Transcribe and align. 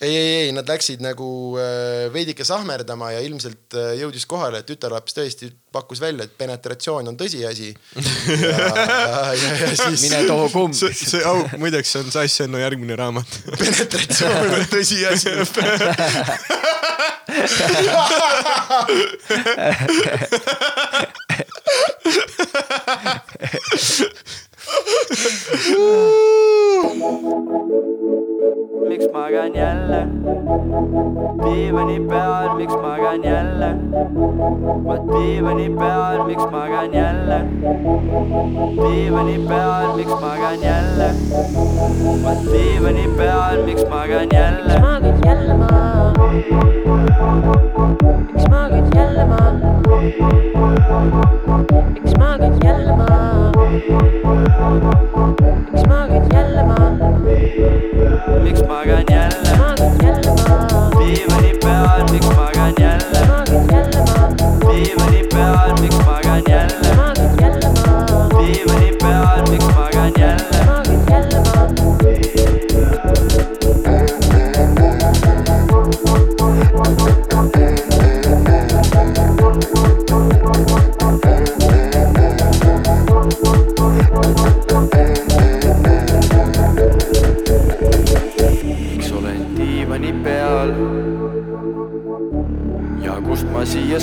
ei, 0.00 0.16
ei, 0.16 0.34
ei, 0.42 0.52
nad 0.54 0.68
läksid 0.68 1.00
nagu 1.02 1.58
äh, 1.58 2.12
veidike 2.14 2.44
sahmerdama 2.46 3.10
ja 3.16 3.20
ilmselt 3.24 3.74
äh, 3.74 3.96
jõudis 3.98 4.26
kohale, 4.30 4.60
et 4.62 4.68
tütarlaps 4.68 5.16
tõesti 5.16 5.50
pakkus 5.74 6.00
välja, 6.02 6.24
et 6.28 6.34
penetratsioon 6.38 7.10
on 7.10 7.16
tõsiasi. 7.18 7.72
siis 9.82 10.04
mine 10.06 10.22
too 10.28 10.48
kumb. 10.54 10.74
see, 10.78 10.94
see, 10.94 11.22
au, 11.26 11.42
muideks 11.58 11.90
see 11.94 12.04
on 12.04 12.10
Sass 12.14 12.40
Enno 12.46 12.58
järgmine 12.62 12.94
raamat. 12.98 13.28
penetratsioon 13.58 14.54
on 14.54 14.64
tõsiasi. 14.70 15.34
Miks 28.38 29.06
magan 29.12 29.54
jälle 29.54 30.06
diivani 31.44 31.98
peal, 32.08 32.54
miks 32.56 32.74
magan 32.82 33.22
jälle 33.24 33.70
ma 34.86 34.96
diivani 35.12 35.68
peal, 35.78 36.24
miks 36.26 36.46
magan 36.52 36.92
jälle 36.94 37.38
diivani 38.82 39.38
peal, 39.48 39.96
miks 39.96 40.14
magan 40.22 40.62
jälle 40.62 41.08
ma 42.22 42.32
diivani 42.52 43.08
peal, 43.16 43.64
miks 43.66 43.84
magan 43.90 44.28
jälle 44.32 44.78
magad 44.80 45.18
jälle 45.26 45.54
maha? 45.54 46.12
miks 48.32 48.48
magad 48.50 48.94
jälle 48.94 49.24
maha? 49.24 49.52
miks 51.94 52.14
magad 52.18 52.54
jälle 52.64 52.96
maha? 52.96 53.52
miks 55.72 55.86
magad 55.88 56.32
jälle 56.32 56.62
maha? 56.62 57.18
Miks 58.42 58.62
magan 58.68 59.04
jälle 59.10 59.56
magad 59.58 60.02
jälle 60.02 60.30
maha? 60.36 60.90
diivani 60.98 61.52
peal, 61.62 62.04
miks 62.12 62.26
magan 62.26 62.72
jälle 62.80 63.26
magad 63.28 63.72
jälle 63.72 64.00
maha? 64.06 64.28
diivani 64.72 65.22
peal, 65.32 65.72
miks 65.80 65.96
magan 66.06 66.42
jälle 66.48 66.48
magad 66.48 66.48
jälle 66.48 67.07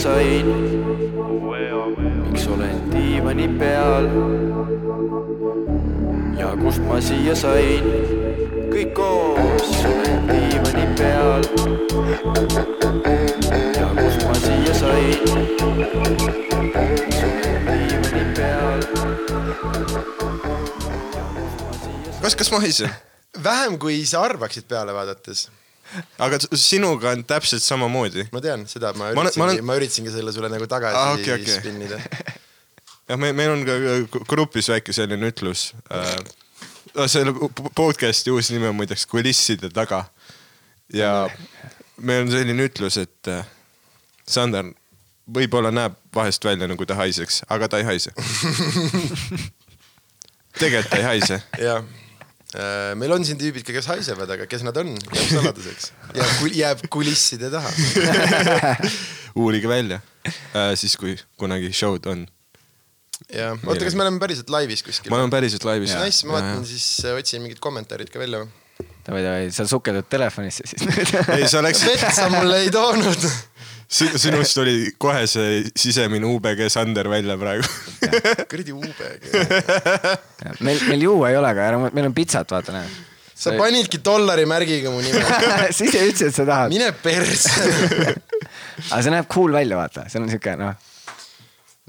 sain? 0.06 0.46
miks 2.32 2.48
olen 2.48 2.92
diivani 2.92 3.48
peal 3.60 4.06
ja 6.38 6.52
kust 6.62 6.84
ma 6.86 7.00
siia 7.02 7.34
sain? 7.36 7.88
kõik 8.70 8.92
koos 9.00 9.72
olen 9.90 10.30
diivani 10.30 10.86
peal 11.00 11.48
ja 13.80 13.90
kust 13.98 14.28
ma 14.30 14.38
siia 14.46 14.78
sain? 14.84 15.26
diivani 17.72 18.24
peal. 18.38 18.88
kas, 22.22 22.36
kas 22.44 22.54
ma 22.54 22.62
haisen? 22.62 22.94
vähem 23.44 23.82
kui 23.82 24.04
sa 24.06 24.22
arvaksid 24.30 24.70
peale 24.70 24.94
vaadates. 24.94 25.48
Aga 26.20 26.38
sinuga 26.54 27.10
on 27.16 27.24
täpselt 27.28 27.62
samamoodi. 27.64 28.28
ma 28.34 28.42
tean 28.42 28.66
seda, 28.68 28.94
ma 28.94 29.10
üritasingi, 29.12 29.40
ma 29.40 29.46
olen- 29.50 29.66
ma 29.72 29.76
üritasingi 29.80 30.12
selle 30.14 30.32
sulle 30.36 30.50
nagu 30.54 30.68
tagasi 30.68 30.96
Ah, 30.98 31.14
okay, 31.14 31.42
okay. 31.42 31.60
spinnida. 31.60 32.00
jah, 33.10 33.18
me, 33.22 33.32
meil 33.34 33.50
on 33.56 33.66
ka 33.68 33.74
ka 34.12 34.20
grupis 34.30 34.70
väike 34.72 34.94
selline 34.94 35.30
ütlus 35.32 35.74
äh,. 35.92 36.16
selle 37.12 37.34
p- 37.36 37.72
podcast'i 37.76 38.32
uus 38.32 38.50
nimi 38.54 38.68
on 38.72 38.76
muideks 38.80 39.06
kulisside 39.06 39.70
taga. 39.70 40.06
ja 40.94 41.30
meil 41.98 42.22
on 42.26 42.32
selline 42.32 42.66
ütlus, 42.70 42.98
et 43.02 43.28
äh, 43.32 43.44
Sander 44.28 44.66
võib-olla 45.32 45.72
näeb 45.74 45.94
vahest 46.14 46.44
välja 46.46 46.68
nagu 46.70 46.86
ta 46.86 46.94
haiseks, 46.98 47.42
aga 47.50 47.68
ta 47.68 47.78
ei 47.82 47.86
haise. 47.88 48.12
tegelikult 50.60 50.90
ta 50.92 50.98
ei 51.00 51.04
haise. 51.04 51.40
jah, 51.62 51.84
meil 52.96 53.12
on 53.16 53.26
siin 53.28 53.40
tüübid, 53.40 53.66
kes 53.68 53.90
haisevad, 53.92 54.30
aga 54.38 54.48
kes 54.50 54.64
nad 54.64 54.78
on, 54.80 54.94
jääb 54.96 55.32
saladuseks. 55.34 55.92
jääb, 56.16 56.44
jääb 56.56 56.86
kulisside 56.94 57.52
taha. 57.52 57.72
uurige 59.42 59.68
välja 59.68 60.00
äh, 60.28 60.74
siis, 60.76 60.96
kui 60.98 61.16
kunagi 61.40 61.72
show'd 61.76 62.08
on. 62.12 62.26
jah, 63.32 63.58
oota, 63.66 63.84
kas 63.84 63.96
me 63.96 64.06
oleme 64.06 64.22
päriselt 64.22 64.52
laivis 64.54 64.84
kuskil? 64.86 65.12
ma 65.12 65.20
olen 65.22 65.34
päriselt 65.34 65.66
laivis. 65.68 65.96
Nice, 66.00 66.28
ma 66.28 66.40
vaatan 66.40 66.64
siis, 66.68 66.88
otsin 67.12 67.44
mingid 67.44 67.60
kommentaarid 67.64 68.12
ka 68.14 68.22
välja. 68.22 68.46
davai, 69.08 69.24
davai, 69.26 69.50
sa 69.56 69.68
sukeldud 69.70 70.08
telefonisse 70.12 70.68
siis. 70.68 70.88
ei, 71.36 71.48
sa 71.52 71.64
läksid, 71.66 71.92
vett 71.94 72.16
sa 72.16 72.30
mulle 72.32 72.64
ei 72.66 72.72
toonud. 72.74 73.28
Sinust 73.88 74.58
oli 74.62 74.92
kohe 74.98 75.26
see 75.30 75.64
sisemine 75.78 76.28
UBG 76.28 76.68
Sander 76.72 77.10
välja 77.10 77.38
praegu. 77.38 77.68
kuradi 78.50 78.74
UBG. 78.74 79.36
meil, 80.60 80.80
meil 80.90 81.06
juua 81.06 81.30
ei 81.32 81.38
ole, 81.40 81.52
aga 81.52 81.68
ära, 81.70 81.82
meil 81.90 82.10
on 82.10 82.16
pitsat, 82.18 82.52
vaata 82.52 82.76
näe. 82.76 82.90
sa 83.36 83.54
panidki 83.60 84.00
dollari 84.06 84.48
märgiga 84.50 84.94
mu 84.94 85.04
nime. 85.04 85.22
sa 85.76 85.86
ütlesid, 85.86 86.28
et 86.30 86.36
sa 86.36 86.48
tahad. 86.48 86.74
mine 86.74 86.92
perse. 87.04 87.54
aga 88.92 89.02
see 89.02 89.14
näeb 89.14 89.30
cool 89.32 89.56
välja, 89.56 89.78
vaata, 89.80 90.08
see 90.12 90.22
on 90.22 90.30
siuke 90.32 90.58
noh, 90.60 90.74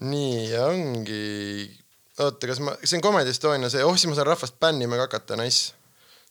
nii, 0.05 0.47
ongi. 0.67 1.25
oota, 2.21 2.53
kas 2.53 2.61
ma, 2.65 2.77
see 2.83 2.99
on 2.99 3.05
Comedy 3.05 3.33
Estonia 3.33 3.73
see, 3.73 3.85
oh 3.87 3.97
siis 3.97 4.11
ma 4.11 4.19
saan 4.19 4.31
rahvast 4.33 4.61
bännima 4.61 5.01
ka 5.01 5.09
hakata, 5.09 5.41
nice. 5.41 5.73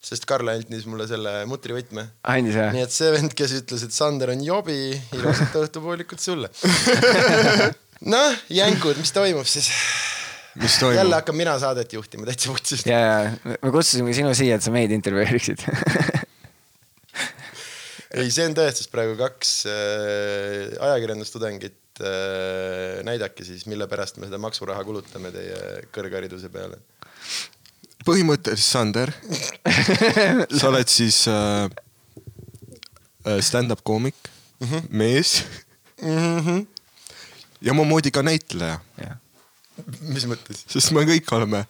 Sest 0.06 0.28
Karl 0.30 0.52
andis 0.54 0.86
mulle 0.90 1.08
selle 1.10 1.32
mutrivõtme. 1.50 2.04
andis 2.30 2.58
nii 2.60 2.76
või? 2.76 2.84
et 2.86 2.94
see 2.94 3.14
vend, 3.16 3.34
kes 3.38 3.56
ütles, 3.62 3.86
et 3.88 3.96
Sander 3.96 4.34
on 4.36 4.44
jobi, 4.46 4.78
ilusat 5.18 5.56
õhtupoolikut 5.64 6.22
sulle. 6.22 6.52
noh, 8.14 8.44
jänkud, 8.54 9.00
mis 9.02 9.16
toimub 9.16 9.50
siis? 9.50 9.72
mis 10.62 10.78
jälle 10.78 11.00
toimub? 11.00 11.16
hakkan 11.18 11.40
mina 11.40 11.56
saadet 11.60 11.98
juhtima 11.98 12.30
täitsa 12.30 12.54
vutsist. 12.54 12.86
ja, 12.90 13.00
ja 13.02 13.56
me 13.56 13.74
kutsusime 13.74 14.14
sinu 14.16 14.36
siia, 14.38 14.60
et 14.60 14.66
sa 14.66 14.74
meid 14.76 14.94
intervjueeriksid. 14.96 15.66
ei, 18.20 18.30
see 18.30 18.46
on 18.46 18.54
tõestus 18.58 18.92
praegu 18.94 19.18
kaks 19.20 19.56
äh, 19.72 20.78
ajakirjandustudengit 20.86 22.04
äh,. 22.06 23.02
näidake 23.08 23.48
siis, 23.48 23.66
mille 23.72 23.90
pärast 23.90 24.22
me 24.22 24.30
seda 24.30 24.38
maksuraha 24.44 24.86
kulutame 24.86 25.34
teie 25.34 25.88
kõrghariduse 25.96 26.54
peale. 26.54 26.78
Põhimõtteliselt 28.06 28.66
Sander, 28.66 29.12
sa 30.60 30.70
oled 30.70 30.92
siis 30.92 31.24
äh, 31.32 31.66
äh, 33.26 33.40
stand-up 33.42 33.84
koomik 33.84 34.16
mm, 34.60 34.68
-hmm. 34.68 34.88
mees 34.90 35.44
mm. 36.02 36.40
-hmm. 36.40 36.66
ja 37.62 37.72
omamoodi 37.72 38.12
ka 38.12 38.24
näitleja, 38.24 38.80
mis 40.02 40.28
mõttes? 40.30 40.66
sest 40.68 40.92
me 40.92 41.06
kõik 41.06 41.34
oleme. 41.36 41.66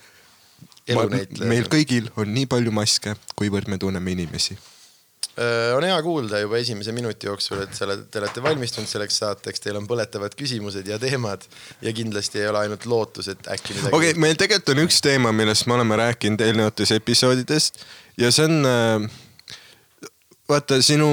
Meil 1.41 1.65
kõigil 1.65 2.11
on 2.15 2.29
nii 2.29 2.45
palju 2.45 2.71
maske, 2.71 3.15
kuivõrd 3.35 3.67
me 3.67 3.77
tunneme 3.81 4.11
inimesi. 4.11 4.57
On 5.75 5.83
hea 5.83 5.97
kuulda 6.03 6.39
juba 6.39 6.59
esimese 6.61 6.93
minuti 6.95 7.27
jooksul, 7.27 7.65
et 7.65 7.73
sa 7.75 7.83
oled, 7.87 8.05
te 8.11 8.21
olete 8.21 8.43
valmistunud 8.43 8.87
selleks 8.87 9.17
saateks, 9.19 9.63
teil 9.63 9.75
on 9.79 9.87
põletavad 9.89 10.35
küsimused 10.37 10.87
ja 10.87 10.99
teemad 11.01 11.43
ja 11.83 11.91
kindlasti 11.95 12.39
ei 12.39 12.47
ole 12.47 12.61
ainult 12.63 12.87
lootus, 12.87 13.27
et 13.33 13.51
äkki 13.51 13.75
midagi 13.75 13.91
okei 13.97 14.13
okay,, 14.13 14.21
meil 14.21 14.39
tegelikult 14.39 14.71
on 14.75 14.83
üks 14.85 15.01
teema, 15.03 15.33
millest 15.35 15.67
me 15.67 15.75
oleme 15.75 15.99
rääkinud 15.99 16.45
eelnevates 16.45 16.95
episoodidest 16.95 17.83
ja 18.21 18.31
see 18.31 18.47
on 18.47 18.69
äh, 18.69 19.09
vaata 20.49 20.79
sinu 20.81 21.09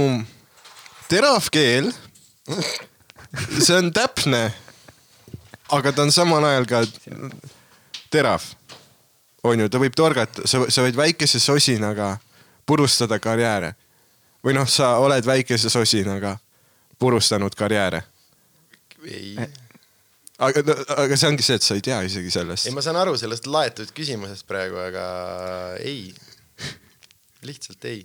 terav 1.11 1.51
keel. 1.53 1.91
see 3.59 3.77
on 3.77 3.91
täpne, 3.93 4.47
aga 5.73 5.93
ta 5.93 6.07
on 6.07 6.13
samal 6.13 6.45
ajal 6.45 6.67
ka 6.69 6.83
terav. 8.13 8.45
on 9.43 9.61
ju, 9.61 9.69
ta 9.69 9.81
võib 9.83 9.95
torgata, 9.99 10.47
sa, 10.47 10.63
sa 10.71 10.85
võid 10.87 10.97
väikese 10.97 11.41
sosinaga 11.43 12.19
purustada 12.67 13.19
karjääre 13.19 13.75
või 14.45 14.57
noh, 14.57 14.69
sa 14.69 14.97
oled 15.03 15.27
väikese 15.27 15.71
sosinaga 15.73 16.37
purustanud 17.03 17.55
karjääre, 17.59 18.03
ei, 19.07 19.35
aga, 20.39 20.63
aga 20.97 21.19
see 21.19 21.31
ongi 21.31 21.47
see, 21.47 21.59
et 21.59 21.67
sa 21.67 21.77
ei 21.79 21.85
tea 21.85 22.01
isegi 22.07 22.33
sellest 22.35 22.69
ei, 22.69 22.75
ma 22.77 22.85
saan 22.85 22.99
aru 23.01 23.15
sellest 23.19 23.49
laetud 23.51 23.95
küsimusest 23.97 24.47
praegu, 24.51 24.79
aga 24.83 25.07
ei, 25.83 26.11
lihtsalt 27.47 27.89
ei. 27.91 28.05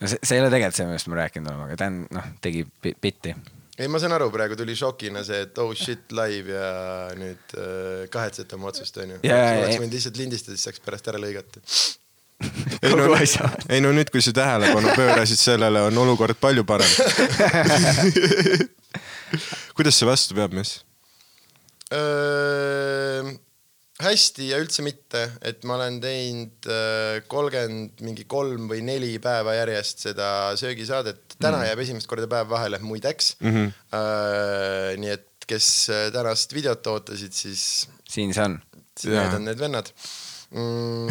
no 0.00 0.10
see, 0.10 0.22
see 0.22 0.38
ei 0.38 0.44
ole 0.44 0.50
tegelikult 0.54 0.80
see, 0.80 0.88
millest 0.90 1.12
me 1.12 1.20
rääkinud 1.20 1.52
oleme, 1.52 1.68
aga 1.68 1.78
Dan, 1.84 2.00
noh, 2.14 2.32
tegi 2.42 2.64
bitti. 2.82 3.34
ei, 3.78 3.90
ma 3.90 4.02
saan 4.02 4.16
aru, 4.16 4.30
praegu 4.34 4.58
tuli 4.58 4.74
šokina 4.78 5.22
see, 5.26 5.44
et 5.46 5.62
oh 5.62 5.74
shit 5.76 6.14
live 6.16 6.54
ja 6.54 6.72
nüüd 7.18 7.58
äh, 7.58 8.08
kahetsete 8.12 8.58
oma 8.58 8.72
otsust 8.72 8.98
onju. 9.02 9.22
Oleks 9.22 9.78
võinud 9.82 9.98
lihtsalt 9.98 10.18
lindistada, 10.22 10.58
siis 10.58 10.70
saaks 10.70 10.82
pärast 10.86 11.10
ära 11.12 11.22
lõigata. 11.22 11.62
ei 12.84 12.92
no, 12.92 13.06
ei 13.72 13.80
no 13.80 13.92
nüüd, 13.96 14.10
kui 14.12 14.22
sa 14.24 14.32
tähelepanu 14.36 14.92
pöörasid 14.96 15.40
sellele, 15.40 15.86
on 15.88 16.02
olukord 16.04 16.36
palju 16.40 16.66
parem. 16.68 16.90
kuidas 19.76 19.96
see 19.96 20.08
vastu 20.08 20.36
peab, 20.36 20.56
mees? 20.56 20.78
hästi 24.02 24.48
ja 24.50 24.58
üldse 24.60 24.82
mitte, 24.84 25.22
et 25.46 25.62
ma 25.64 25.76
olen 25.78 26.00
teinud 26.02 26.66
kolmkümmend 27.30 28.02
mingi 28.04 28.26
kolm 28.28 28.66
või 28.68 28.82
neli 28.84 29.14
päeva 29.22 29.54
järjest 29.56 30.02
seda 30.08 30.28
söögisaadet. 30.58 31.38
täna 31.38 31.60
mm. 31.60 31.68
jääb 31.70 31.82
esimest 31.86 32.10
korda 32.10 32.26
päev 32.28 32.50
vahele, 32.50 32.82
muideks 32.82 33.36
mm. 33.38 33.54
-hmm. 33.54 35.00
nii 35.00 35.14
et 35.14 35.46
kes 35.46 35.70
tänast 36.12 36.52
videot 36.52 36.86
ootasid, 36.90 37.32
siis 37.32 37.86
siin 38.10 38.34
see 38.34 38.44
on. 38.44 38.60
need 39.06 39.38
on 39.38 39.44
need 39.46 39.62
vennad 39.62 39.94
mm,. 40.50 41.08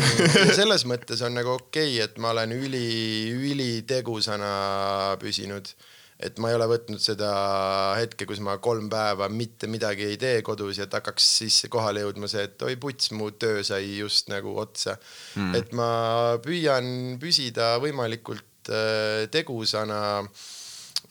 selles 0.59 0.85
mõttes 0.89 1.23
on 1.25 1.35
nagu 1.37 1.55
okei 1.57 1.97
okay,, 1.97 2.05
et 2.05 2.17
ma 2.21 2.31
olen 2.35 2.55
üli, 2.55 2.87
ülitegusana 3.35 5.17
püsinud. 5.21 5.69
et 6.15 6.37
ma 6.39 6.51
ei 6.51 6.55
ole 6.55 6.67
võtnud 6.71 7.01
seda 7.03 7.29
hetke, 7.99 8.27
kus 8.29 8.39
ma 8.39 8.55
kolm 8.63 8.87
päeva 8.91 9.27
mitte 9.27 9.67
midagi 9.67 10.07
ei 10.13 10.17
tee 10.17 10.41
kodus 10.47 10.79
ja 10.79 10.87
et 10.87 10.95
hakkaks 10.95 11.27
sisse 11.41 11.69
kohale 11.71 12.05
jõudma 12.05 12.29
see, 12.31 12.45
et 12.47 12.61
oi 12.63 12.77
puts, 12.79 13.11
mu 13.11 13.31
töö 13.35 13.63
sai 13.67 13.97
just 13.97 14.31
nagu 14.31 14.55
otsa 14.61 14.95
mm.. 15.35 15.55
et 15.59 15.73
ma 15.75 15.89
püüan 16.43 17.17
püsida 17.19 17.75
võimalikult 17.83 18.71
äh, 18.71 19.25
tegusana 19.31 20.03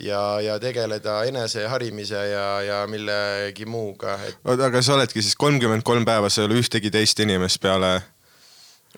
ja, 0.01 0.41
ja 0.41 0.59
tegeleda 0.61 1.25
eneseharimise 1.29 2.23
ja, 2.31 2.49
ja 2.63 2.81
millegi 2.91 3.67
muuga, 3.67 4.17
et 4.27 4.39
oota, 4.45 4.69
aga 4.71 4.83
sa 4.83 4.97
oledki 4.97 5.23
siis 5.23 5.37
kolmkümmend 5.39 5.85
kolm 5.87 6.07
päeva, 6.07 6.31
sa 6.31 6.43
ei 6.43 6.49
ole 6.49 6.61
ühtegi 6.63 6.91
teist 6.95 7.21
inimest 7.23 7.61
peale, 7.63 7.99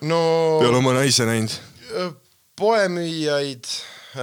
no 0.02 0.20
peale 0.60 0.76
oma 0.80 0.92
naise 0.96 1.26
näinud? 1.28 1.52
poemüüjaid 2.56 3.66
äh,, 4.16 4.22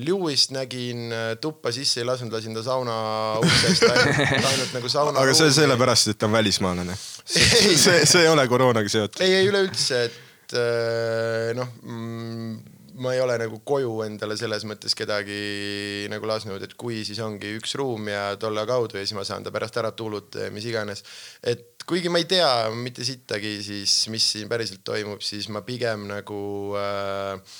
Lewist 0.00 0.50
nägin, 0.54 1.12
tuppa 1.40 1.72
sisse 1.74 2.02
ei 2.02 2.06
lasknud, 2.08 2.32
lasin 2.34 2.54
ta 2.56 2.62
sauna 2.66 2.96
uksest 3.42 3.86
ainult, 3.86 4.34
ainult 4.50 4.74
nagu 4.78 4.90
sauna. 4.90 5.22
aga 5.22 5.34
see 5.38 5.52
sellepärast, 5.60 6.14
et 6.14 6.18
ta 6.18 6.26
on 6.30 6.34
välismaalane. 6.34 6.96
see, 7.24 7.76
see 7.76 8.24
ei 8.24 8.28
ole 8.30 8.46
koroonaga 8.50 8.90
seotud. 8.90 9.22
ei, 9.26 9.40
ei 9.40 9.50
üleüldse, 9.50 10.04
et 10.10 10.58
äh, 10.58 11.54
noh 11.58 11.70
mm, 11.82 12.69
ma 13.00 13.14
ei 13.14 13.20
ole 13.24 13.38
nagu 13.40 13.62
koju 13.64 14.02
endale 14.04 14.36
selles 14.36 14.66
mõttes 14.68 14.94
kedagi 14.98 16.06
nagu 16.12 16.28
lasknud, 16.28 16.62
et 16.64 16.76
kui, 16.80 17.00
siis 17.06 17.20
ongi 17.24 17.54
üks 17.56 17.74
ruum 17.80 18.10
ja 18.12 18.34
tolle 18.40 18.66
kaudu 18.68 18.98
ja 18.98 19.04
siis 19.04 19.16
ma 19.16 19.24
saan 19.24 19.46
ta 19.46 19.52
pärast 19.54 19.78
ära 19.80 19.92
tuulutada 19.96 20.48
ja 20.48 20.54
mis 20.54 20.68
iganes. 20.68 21.04
et 21.42 21.84
kuigi 21.88 22.12
ma 22.12 22.20
ei 22.20 22.28
tea 22.28 22.50
mitte 22.76 23.04
sittagi, 23.06 23.56
siis 23.64 23.94
mis 24.12 24.26
siin 24.36 24.48
päriselt 24.52 24.84
toimub, 24.84 25.24
siis 25.24 25.48
ma 25.48 25.64
pigem 25.66 26.06
nagu 26.10 26.40
äh, 26.76 27.58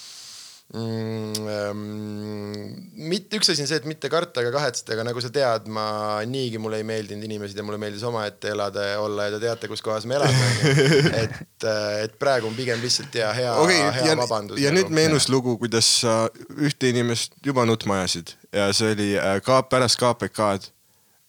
mitte, 3.10 3.38
üks 3.40 3.50
asi 3.50 3.64
on 3.64 3.68
see, 3.70 3.78
et 3.80 3.86
mitte 3.90 4.10
karta 4.12 4.42
ega 4.44 4.52
kahetseda, 4.54 4.94
aga 4.94 5.06
nagu 5.08 5.22
sa 5.22 5.30
tead, 5.34 5.66
ma 5.72 5.86
niigi 6.30 6.60
mulle 6.62 6.78
ei 6.78 6.86
meeldinud 6.86 7.26
inimesed 7.26 7.58
ja 7.58 7.64
mulle 7.66 7.80
meeldis 7.82 8.04
omaette 8.06 8.52
elada 8.54 8.84
ja 8.92 9.00
olla 9.02 9.26
ja 9.26 9.34
te 9.34 9.40
teate, 9.42 9.70
kus 9.72 9.82
kohas 9.82 10.06
me 10.06 10.14
elame. 10.20 10.50
et, 11.22 11.66
et 12.04 12.14
praegu 12.22 12.46
on 12.50 12.54
pigem 12.54 12.78
lihtsalt 12.82 13.18
hea, 13.18 13.32
hea 13.40 13.56
okay,, 13.64 13.80
hea 13.98 14.12
ja, 14.12 14.16
vabandus. 14.20 14.54
nagu. 14.54 14.62
ja 14.62 14.70
nüüd 14.74 14.92
meenus 14.94 15.26
lugu, 15.32 15.56
kuidas 15.58 15.88
sa 16.04 16.14
ühte 16.54 16.92
inimest 16.92 17.34
juba 17.46 17.66
nutma 17.66 17.98
ajasid 18.00 18.36
ja 18.54 18.70
see 18.76 18.94
oli 18.94 19.10
äh, 19.18 19.40
ka 19.42 19.62
pärast 19.66 19.98
KPK-d 19.98 20.70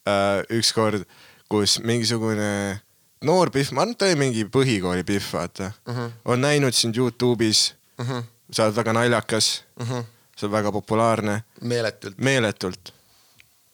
äh, 0.05 0.45
ükskord, 0.59 1.07
kus 1.51 1.79
mingisugune 1.81 2.81
noor 3.25 3.49
Pihv, 3.53 3.73
ma 3.73 3.83
arvan, 3.85 3.95
ta 3.97 4.05
oli 4.09 4.17
mingi 4.21 4.45
põhikooli 4.49 5.03
Pihv, 5.07 5.25
vaata 5.33 5.71
uh, 5.71 5.93
Mhm. 5.93 5.99
-huh. 6.05 6.11
on 6.25 6.41
näinud 6.41 6.73
sind 6.77 6.95
Youtube'is 6.97 7.73
uh, 7.99 8.05
-huh. 8.05 8.23
Sa 8.51 8.63
oled 8.67 8.75
väga 8.75 8.93
naljakas 8.93 9.51
uh, 9.79 9.85
Mhm. 9.85 9.93
-huh. 9.99 10.03
sa 10.37 10.45
oled 10.45 10.51
väga 10.57 10.71
populaarne, 10.71 11.43
meeletult, 11.61 12.17
meeletult. 12.17 12.93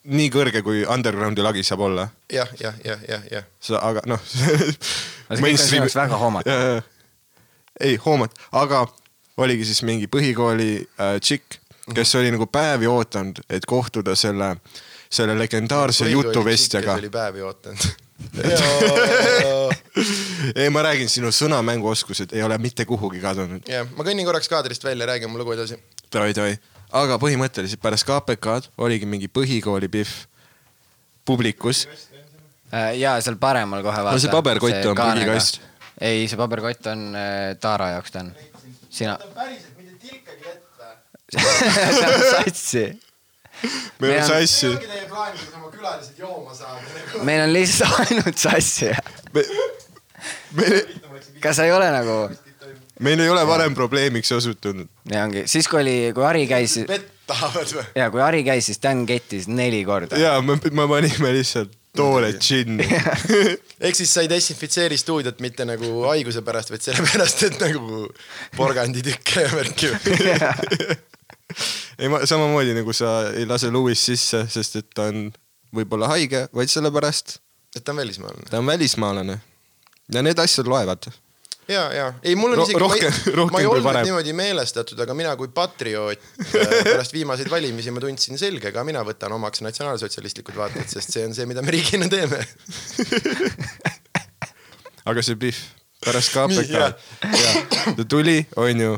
nii 0.03 0.29
kõrge, 0.31 0.61
kui 0.63 0.85
underground'i 0.85 1.43
lagi 1.43 1.63
saab 1.63 1.79
olla, 1.79 2.07
jah, 2.33 2.47
jah, 2.59 2.73
jah, 2.85 2.99
jah, 3.09 3.23
jah. 3.31 3.43
sa, 3.59 3.79
aga 3.81 4.01
noh 4.05 4.19
jaoks 5.29 5.95
väga 5.95 6.17
hoomatav.. 6.17 6.81
ei 7.79 7.95
hoomat, 7.95 8.31
aga 8.51 8.87
oligi 9.37 9.65
siis 9.65 9.83
mingi 9.83 10.07
põhikooli 10.07 10.71
äh, 10.99 11.19
tšikk, 11.19 11.59
kes 11.95 12.15
oli 12.15 12.31
nagu 12.31 12.47
päevi 12.47 12.87
ootanud, 12.87 13.39
et 13.49 13.65
kohtuda 13.65 14.15
selle, 14.15 14.55
selle 15.09 15.35
legendaarse 15.39 16.09
jutuvestjaga. 16.09 16.93
oli 16.93 17.09
päevi 17.09 17.41
ootanud. 17.41 17.87
ei, 20.55 20.69
ma 20.73 20.81
räägin, 20.85 21.09
sinu 21.11 21.31
sõnamänguoskused 21.33 22.33
ei 22.35 22.43
ole 22.45 22.57
mitte 22.61 22.85
kuhugi 22.89 23.21
kadunud. 23.21 23.67
jah, 23.69 23.87
ma 23.97 24.05
kõnnin 24.05 24.25
korraks 24.27 24.49
kaadrist 24.51 24.83
välja, 24.85 25.05
räägi 25.09 25.25
oma 25.29 25.39
lugu 25.41 25.53
edasi. 25.55 25.77
Davai, 26.13 26.33
davai. 26.37 26.57
aga 26.97 27.17
põhimõtteliselt 27.21 27.81
pärast 27.83 28.07
KPK-d 28.07 28.71
oligi 28.81 29.09
mingi 29.09 29.29
põhikooli 29.31 29.89
pihv 29.93 30.13
publikus. 31.27 31.85
Äh, 32.73 32.97
ja 32.99 33.15
seal 33.23 33.37
paremal 33.39 33.83
kohe 33.85 34.03
vaata. 34.03 34.17
No 34.17 34.23
see 34.23 34.33
paberkott 34.33 34.85
on 34.91 34.97
prügikast.. 34.99 35.61
ei, 36.01 36.27
see 36.27 36.39
paberkott 36.39 36.89
on 36.91 37.09
äh, 37.15 37.55
Taara 37.61 37.93
jaoks 37.95 38.15
ta 38.15 38.23
on. 38.25 38.31
sina, 38.89 39.17
päriselt 39.35 39.77
mitte 39.77 39.95
tilkagi 40.03 40.43
või? 40.47 40.57
see 41.37 42.07
on 42.07 42.25
satsi. 42.31 42.85
Meil 43.99 44.17
on 44.19 44.27
sassi. 44.27 44.71
meil 47.23 47.43
on 47.45 47.53
lihtsalt 47.53 47.99
ainult 48.05 48.37
sassi. 48.37 48.91
meil, 50.57 50.81
kas 51.41 51.59
sa 51.59 51.67
ei 51.67 51.73
ole 51.75 51.89
nagu, 51.93 52.17
meil 52.99 53.19
ei 53.23 53.29
ole 53.29 53.47
varem 53.47 53.75
probleemiks 53.75 54.31
osutunud. 54.31 54.89
ja 55.11 55.23
ongi, 55.23 55.47
siis 55.47 55.67
kui 55.67 55.81
oli, 55.81 55.97
kui 56.15 56.25
Hari 56.25 56.47
käis 56.49 56.79
vett 56.87 57.13
tahavad 57.27 57.73
või? 57.79 57.89
ja 57.95 58.11
kui 58.13 58.23
Hari 58.23 58.43
käis, 58.47 58.69
siis 58.69 58.81
Dan 58.83 59.05
kettis 59.09 59.49
neli 59.51 59.83
korda. 59.85 60.19
ja 60.19 60.37
me, 60.41 60.59
me 60.71 60.87
panime 60.87 61.33
lihtsalt 61.39 61.75
toole 61.97 62.31
džinni. 62.37 62.85
ehk 63.85 63.97
siis 63.97 64.13
sa 64.13 64.23
ei 64.23 64.29
desinfitseeri 64.31 64.97
stuudiot 64.99 65.41
mitte 65.43 65.65
nagu 65.65 66.03
haiguse 66.07 66.43
pärast, 66.45 66.69
vaid 66.73 66.85
sellepärast, 66.85 67.45
et 67.49 67.59
nagu 67.63 68.03
porganditükke 68.57 69.47
ja 69.47 69.53
värki. 69.55 69.91
ei, 71.99 72.07
ma 72.11 72.21
samamoodi 72.29 72.73
nagu 72.77 72.93
sa 72.93 73.17
ei 73.33 73.45
lase 73.49 73.69
Louis 73.73 74.05
sisse, 74.09 74.45
sest 74.53 74.75
et 74.81 74.89
ta 74.95 75.09
on 75.11 75.29
võib-olla 75.75 76.07
haige, 76.13 76.45
vaid 76.55 76.71
sellepärast, 76.71 77.37
et 77.75 77.83
ta 77.83 77.91
on 77.95 78.01
välismaalane. 78.03 78.49
ta 78.49 78.59
on 78.61 78.65
välismaalane. 78.69 79.39
ja 80.13 80.21
need 80.23 80.39
asjad 80.39 80.67
loevad. 80.71 81.09
ja, 81.67 81.81
ja 81.93 82.05
ei, 82.23 82.35
mul 82.39 82.53
on 82.53 82.61
Ro- 82.61 82.63
isegi, 82.63 82.79
rohkem- 82.79 83.11
ma 83.11 83.31
ei, 83.31 83.35
rohkem 83.35 83.53
ma 83.53 83.59
ei 83.59 83.65
kui 83.67 83.73
olnud 83.75 83.83
varem. 83.89 84.05
niimoodi 84.07 84.33
meelestatud, 84.33 84.99
aga 85.03 85.13
mina 85.17 85.33
kui 85.35 85.47
patrioot 85.51 86.21
äh, 86.55 86.75
pärast 86.93 87.13
viimaseid 87.13 87.49
valimisi 87.51 87.91
ma 87.91 87.99
tundsin 88.03 88.39
selge, 88.39 88.71
ka 88.71 88.83
mina 88.87 89.03
võtan 89.07 89.35
omaks 89.35 89.61
natsionaalsotsialistlikud 89.67 90.55
vaated, 90.55 90.87
sest 90.87 91.11
see 91.17 91.25
on 91.27 91.35
see, 91.35 91.45
mida 91.49 91.61
me 91.65 91.75
riigina 91.75 92.07
teeme. 92.11 92.39
aga 95.11 95.23
see 95.23 95.35
Pihv, 95.39 95.59
pärast 96.03 96.31
KPK-d, 96.35 97.95
ta 97.97 98.03
tuli, 98.09 98.39
onju, 98.59 98.97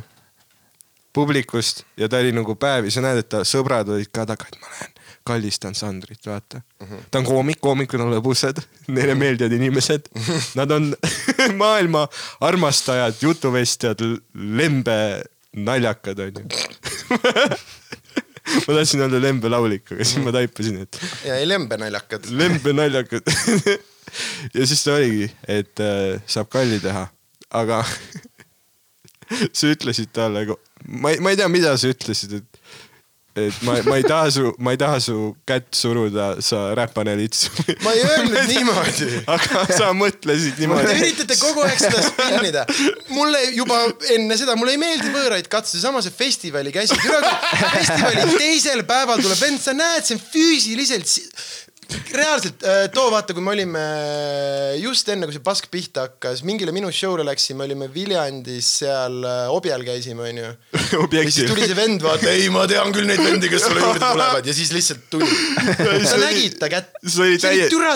publikust 1.14 1.84
ja 1.98 2.10
ta 2.10 2.22
oli 2.22 2.32
nagu 2.36 2.56
päevi, 2.56 2.92
sa 2.92 3.02
näed, 3.02 3.24
et 3.24 3.30
ta 3.30 3.44
sõbrad 3.48 3.90
olid 3.90 4.12
ka 4.14 4.26
taga, 4.30 4.48
et 4.50 4.60
ma 4.62 4.72
lähen 4.74 4.96
kallistan 5.30 5.76
Sandrit, 5.76 6.26
vaata 6.26 6.58
mm. 6.58 6.88
-hmm. 6.88 7.02
ta 7.12 7.20
on 7.20 7.26
koomik, 7.26 7.60
koomikud 7.62 8.02
on 8.02 8.14
lõbusad, 8.14 8.62
neile 8.88 9.16
meeldivad 9.16 9.54
inimesed. 9.54 10.08
Nad 10.56 10.72
on 10.72 10.96
maailma 11.64 12.08
armastajad, 12.42 13.20
jutuvestjad, 13.22 14.02
lembe 14.34 15.24
naljakad, 15.56 16.20
onju. 16.20 16.46
ma 18.68 18.74
tahtsin 18.74 19.02
öelda 19.06 19.22
lembelaulik, 19.22 19.92
aga 19.94 20.06
siis 20.06 20.24
ma 20.26 20.34
taipasin, 20.34 20.82
et 20.86 21.00
ja 21.26 21.38
ei 21.38 21.48
lembe 21.48 21.78
naljakad. 21.78 22.26
lembe 22.30 22.74
naljakad. 22.74 23.30
ja 24.58 24.66
siis 24.66 24.84
ta 24.84 24.98
oligi, 24.98 25.30
et 25.48 25.86
äh, 25.86 26.22
saab 26.26 26.50
kalli 26.50 26.80
teha, 26.84 27.06
aga 27.62 27.84
sa 29.58 29.70
ütlesid 29.70 30.10
talle, 30.14 30.46
ma 30.90 31.14
ei, 31.14 31.20
ma 31.24 31.34
ei 31.34 31.40
tea, 31.40 31.50
mida 31.52 31.76
sa 31.78 31.92
ütlesid, 31.94 32.40
et 32.42 32.64
et 33.40 33.60
ma, 33.64 33.76
ma 33.86 33.96
ei 34.00 34.04
taha 34.04 34.32
su, 34.34 34.50
ma 34.60 34.74
ei 34.74 34.80
taha 34.82 34.98
su 35.00 35.16
kätt 35.48 35.70
suruda, 35.78 36.32
sa 36.44 36.74
räpane 36.76 37.14
lits. 37.16 37.46
ma 37.86 37.94
ei 37.96 38.02
öelnud 38.04 38.48
niimoodi. 38.52 39.08
aga 39.30 39.62
sa 39.70 39.92
mõtlesid 39.96 40.58
Te 40.58 40.66
niimoodi. 40.66 40.96
üritate 40.98 41.38
kogu 41.40 41.64
aeg 41.64 41.80
seda 41.80 42.02
spinnida. 42.08 42.66
mulle 43.14 43.44
juba 43.56 43.78
enne 44.16 44.36
seda, 44.40 44.58
mulle 44.60 44.74
ei 44.76 44.82
meeldi 44.82 45.14
võõraid 45.14 45.48
katsuda, 45.52 45.86
sama 45.86 46.02
see 46.04 46.16
festivali 46.18 46.74
käsi. 46.76 46.98
festivali 47.78 48.26
teisel 48.34 48.84
päeval 48.90 49.22
tuleb 49.24 49.40
vend, 49.46 49.62
sa 49.64 49.78
näed, 49.78 50.10
see 50.10 50.18
on 50.18 50.26
füüsiliselt, 50.34 51.16
reaalselt 52.14 52.64
äh, 52.64 52.88
too 52.94 53.08
vaata, 53.12 53.34
kui 53.34 53.44
me 53.44 53.52
olime 53.54 53.84
just 54.82 55.10
enne, 55.10 55.28
kui 55.28 55.36
see 55.36 55.44
pask 55.46 55.70
pihta 55.74 56.06
hakkas, 56.08 56.44
mingile 56.48 56.74
minu 56.76 56.92
show'le 56.94 57.26
läksime, 57.28 57.66
olime 57.66 57.88
Viljandis 57.94 58.70
seal 58.82 59.20
äh, 59.26 59.46
objal 59.54 59.86
käisime, 59.88 60.28
onju. 60.30 60.50
ja 61.18 61.24
siis 61.30 61.50
tuli. 61.50 61.68
see 61.70 61.78
vend, 61.78 62.04
vaata, 62.06 62.30
ei, 62.32 62.50
ma 62.54 62.66
tean 62.70 62.94
küll 62.96 63.10
neid 63.10 63.22
vendi, 63.24 63.50
kes 63.52 63.66
sulle 63.68 63.84
juurde 63.86 64.04
tulevad 64.04 64.50
ja 64.50 64.58
siis 64.58 64.74
lihtsalt 64.76 65.08
tuli. 65.14 65.30
sa 66.06 66.20
nägid 66.22 66.60
ta 66.62 66.70
kätt. 66.72 66.94
see 67.06 67.26
oli 67.26 67.42
täie- 67.42 67.70
türa 67.74 67.96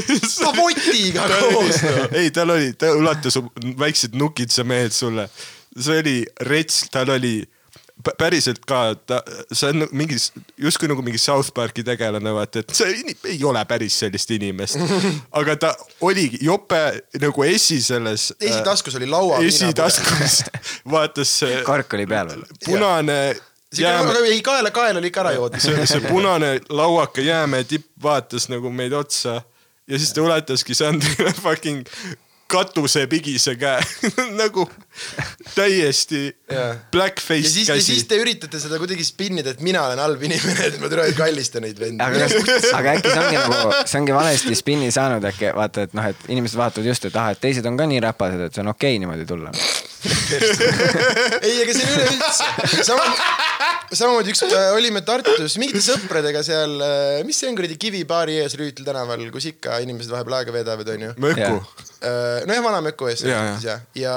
votiga 0.58 1.28
koos. 1.34 1.82
ei, 2.18 2.32
tal 2.34 2.54
oli, 2.56 2.72
ta 2.78 2.92
ulatas 2.96 3.38
väiksed 3.78 4.18
nukitsamehed 4.18 4.94
sulle. 4.94 5.28
see 5.78 6.02
oli 6.02 6.18
rets, 6.48 6.84
tal 6.92 7.14
oli 7.14 7.36
päriselt 8.18 8.60
ka, 8.68 8.94
ta, 9.06 9.18
see 9.52 9.72
on 9.72 9.86
mingi, 9.96 10.18
justkui 10.60 10.88
nagu 10.90 11.02
mingi 11.04 11.18
South 11.20 11.50
Park'i 11.54 11.82
tegelane, 11.86 12.32
vaata, 12.34 12.62
et 12.62 12.74
see 12.76 13.14
ei 13.32 13.42
ole 13.46 13.62
päris 13.68 13.98
sellist 14.04 14.30
inimest. 14.34 14.78
aga 15.40 15.56
ta 15.60 15.72
oligi 16.06 16.40
jope 16.46 16.80
nagu 17.22 17.46
esi 17.48 17.80
selles. 17.82 18.30
esitaskus 18.40 18.98
oli 19.00 19.10
laua. 19.10 19.42
esitaskus 19.44 20.42
vaatas 20.94 21.34
see 21.42 21.60
kark 21.66 21.98
oli 21.98 22.06
peal 22.06 22.32
veel. 22.32 22.46
punane 22.64 23.18
jääme, 23.74 24.14
aga 24.14 24.24
ei, 24.30 24.40
kaela, 24.42 24.72
kael 24.74 25.00
oli 25.00 25.10
ikka 25.10 25.26
ära 25.26 25.34
joodud. 25.36 25.60
see, 25.62 25.86
see 25.90 26.06
punane 26.06 26.58
lauake 26.70 27.26
jäämäe 27.26 27.66
tipp 27.68 27.90
vaatas 28.02 28.48
nagu 28.52 28.70
meid 28.70 28.94
otsa 28.96 29.40
ja 29.88 29.98
siis 29.98 30.12
ta 30.14 30.22
ulataski 30.22 30.74
Sandrile 30.74 31.34
fucking 31.42 31.84
katusepigise 32.48 33.54
käe 33.60 33.80
nagu 34.40 34.64
täiesti 35.54 36.36
Jaa. 36.52 36.74
blackface 36.92 37.44
ja 37.44 37.50
siis, 37.50 37.68
ja 37.68 37.74
käsi 37.76 37.94
siis. 37.94 38.06
te 38.08 38.16
üritate 38.20 38.60
seda 38.60 38.78
kuidagi 38.80 39.04
spinnida, 39.04 39.52
et 39.52 39.60
mina 39.64 39.82
olen 39.84 40.00
halb 40.00 40.22
inimene, 40.24 40.70
et 40.70 40.78
ma 40.80 40.88
türa 40.88 41.04
ei 41.10 41.16
kallista 41.18 41.60
neid 41.60 41.80
vendi. 41.80 42.00
aga, 42.04 42.28
aga 42.78 42.94
äkki 42.96 43.12
see 43.12 43.24
ongi 43.24 43.40
nagu, 43.42 43.74
see 43.84 44.00
ongi 44.00 44.16
valesti 44.16 44.56
spinni 44.58 44.88
saanud 44.94 45.28
äkki 45.28 45.52
vaata, 45.56 45.84
et 45.88 45.96
noh, 45.98 46.08
et 46.08 46.30
inimesed 46.32 46.60
vaatavad 46.60 46.88
just, 46.88 47.04
et 47.10 47.18
ah, 47.20 47.34
et 47.34 47.42
teised 47.42 47.68
on 47.68 47.76
ka 47.76 47.88
nii 47.90 48.00
räpased, 48.06 48.46
et 48.48 48.56
see 48.56 48.64
on 48.64 48.72
okei 48.72 48.96
okay 48.96 49.02
niimoodi 49.04 49.28
tulla. 49.28 49.52
ei, 51.44 51.54
ega 51.66 51.74
see 51.74 51.90
üleüldse. 51.90 52.82
sama, 52.86 53.04
samamoodi 53.92 54.32
üks 54.32 54.44
äh, 54.46 54.70
olime 54.76 55.02
Tartus 55.04 55.58
mingite 55.60 55.82
sõpradega 55.84 56.44
seal, 56.46 56.78
mis 57.28 57.42
see 57.42 57.50
on 57.50 57.58
kuradi 57.58 57.76
Kivibaari 57.82 58.40
ees 58.40 58.56
Rüütli 58.56 58.86
tänaval, 58.88 59.26
kus 59.34 59.50
ikka 59.52 59.82
inimesed 59.84 60.14
vahepeal 60.14 60.40
aega 60.40 60.58
veedavad, 60.60 60.96
onju. 60.96 61.14
Möku. 61.26 61.87
nojah, 62.48 62.62
vana 62.64 62.80
Möku 62.84 63.08
ees 63.10 63.24
Jaa, 63.26 63.56
ja, 63.64 63.78
ja, 63.98 64.14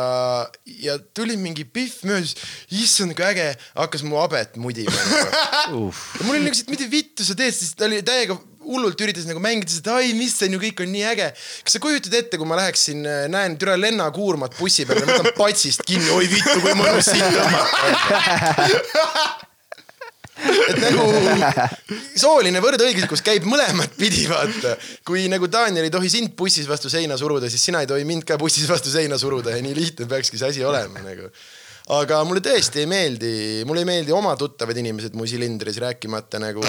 ja 0.82 0.98
tuli 1.18 1.38
mingi 1.40 1.66
pihv 1.66 2.04
möödas, 2.08 2.36
issand 2.70 3.16
kui 3.18 3.26
äge, 3.26 3.48
hakkas 3.78 4.06
mu 4.06 4.20
habet 4.22 4.58
mudima 4.62 4.94
nagu. 5.10 5.90
ja 6.20 6.28
mul 6.28 6.38
oli 6.38 6.46
nagu 6.46 6.58
siit, 6.58 6.72
mida 6.74 6.88
vittu 6.92 7.26
sa 7.28 7.38
teed, 7.38 7.56
siis 7.58 7.74
ta 7.78 7.90
oli 7.90 8.02
täiega 8.06 8.38
hullult 8.62 9.02
üritas 9.02 9.26
nagu 9.26 9.42
mängida 9.44 9.74
seda, 9.74 9.98
ai, 10.00 10.14
mis 10.18 10.36
see 10.38 10.50
on 10.50 10.58
ju, 10.58 10.64
kõik 10.68 10.84
on 10.86 10.92
nii 10.94 11.06
äge. 11.12 11.30
kas 11.66 11.78
sa 11.78 11.84
kujutad 11.84 12.18
ette, 12.22 12.40
kui 12.40 12.50
ma 12.50 12.60
läheksin, 12.62 13.06
näen 13.34 13.58
türa 13.62 13.78
Lenna 13.80 14.10
Kuurmat 14.14 14.58
bussi 14.60 14.86
peal 14.90 15.02
ja 15.02 15.08
võtan 15.10 15.32
patsist 15.38 15.86
kinni, 15.88 16.10
oi 16.14 16.28
vittu, 16.32 16.58
kui 16.62 16.76
mõnus 16.78 17.10
siit 17.10 17.26
tõmmata. 17.38 19.50
Et 20.72 20.80
nagu 20.82 21.06
sooline 22.18 22.62
võrdõiguslikkus 22.64 23.24
käib 23.26 23.46
mõlemat 23.50 23.94
pidi, 24.00 24.26
vaata. 24.32 24.76
kui 25.08 25.28
nagu 25.32 25.50
Daniel 25.52 25.88
ei 25.88 25.94
tohi 25.94 26.10
sind 26.12 26.36
bussis 26.38 26.70
vastu 26.70 26.90
seina 26.92 27.18
suruda, 27.20 27.50
siis 27.52 27.64
sina 27.70 27.82
ei 27.84 27.90
tohi 27.90 28.06
mind 28.08 28.26
ka 28.28 28.38
bussis 28.42 28.70
vastu 28.70 28.94
seina 28.94 29.20
suruda 29.22 29.56
ja 29.56 29.64
nii 29.64 29.76
lihtne 29.78 30.08
peakski 30.12 30.40
see 30.42 30.54
asi 30.54 30.66
olema 30.68 31.04
nagu 31.06 31.30
aga 31.92 32.22
mulle 32.28 32.40
tõesti 32.46 32.84
ei 32.84 32.88
meeldi, 32.90 33.32
mulle 33.68 33.82
ei 33.84 33.90
meeldi 33.90 34.14
oma 34.16 34.36
tuttavad 34.40 34.78
inimesed 34.78 35.16
mu 35.18 35.26
silindris, 35.28 35.80
rääkimata 35.82 36.40
nagu 36.40 36.64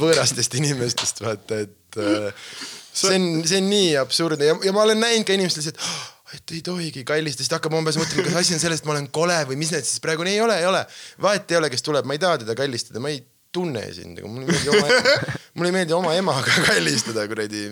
võõrastest 0.00 0.54
inimestest, 0.60 1.22
vaata, 1.24 1.62
et 1.66 1.98
äh, 1.98 2.44
see 2.92 3.16
on, 3.16 3.24
see 3.48 3.58
on 3.62 3.70
nii 3.72 3.94
absurdne 4.02 4.52
ja, 4.52 4.58
ja 4.68 4.74
ma 4.76 4.84
olen 4.84 5.00
näinud 5.02 5.26
ka 5.26 5.34
inimestel 5.34 5.64
lihtsalt 5.64 5.82
"Oh, 5.82 6.04
et 6.34 6.56
ei 6.56 6.62
tohigi 6.66 7.04
kallista, 7.06 7.44
siis 7.44 7.52
ta 7.52 7.60
hakkab 7.60 7.76
umbes 7.78 7.98
mõtlema, 8.00 8.26
kas 8.26 8.40
asi 8.42 8.56
on 8.56 8.62
selles, 8.62 8.82
et 8.82 8.88
ma 8.88 8.96
olen 8.96 9.06
kole 9.14 9.38
või 9.50 9.60
mis 9.60 9.70
need 9.74 9.86
siis 9.86 10.02
praegu, 10.02 10.26
ei 10.26 10.40
ole, 10.42 10.58
ei 10.62 10.66
ole. 10.66 10.82
vahet 11.22 11.50
ei 11.54 11.60
ole, 11.60 11.70
kes 11.70 11.86
tuleb, 11.86 12.08
ma 12.08 12.16
ei 12.16 12.22
taha 12.22 12.42
teda 12.42 12.58
kallistada, 12.58 13.02
ma 13.02 13.12
ei 13.14 13.22
tunne 13.56 13.82
sind, 13.94 14.20
aga 14.20 14.28
mulle 14.28 14.44
ei 14.44 14.52
meeldi 14.52 14.72
oma, 14.74 15.32
mulle 15.56 15.70
ei 15.70 15.74
meeldi 15.78 15.96
oma 15.96 16.12
emaga 16.18 16.56
kallistada 16.68 17.24
kuradi, 17.30 17.64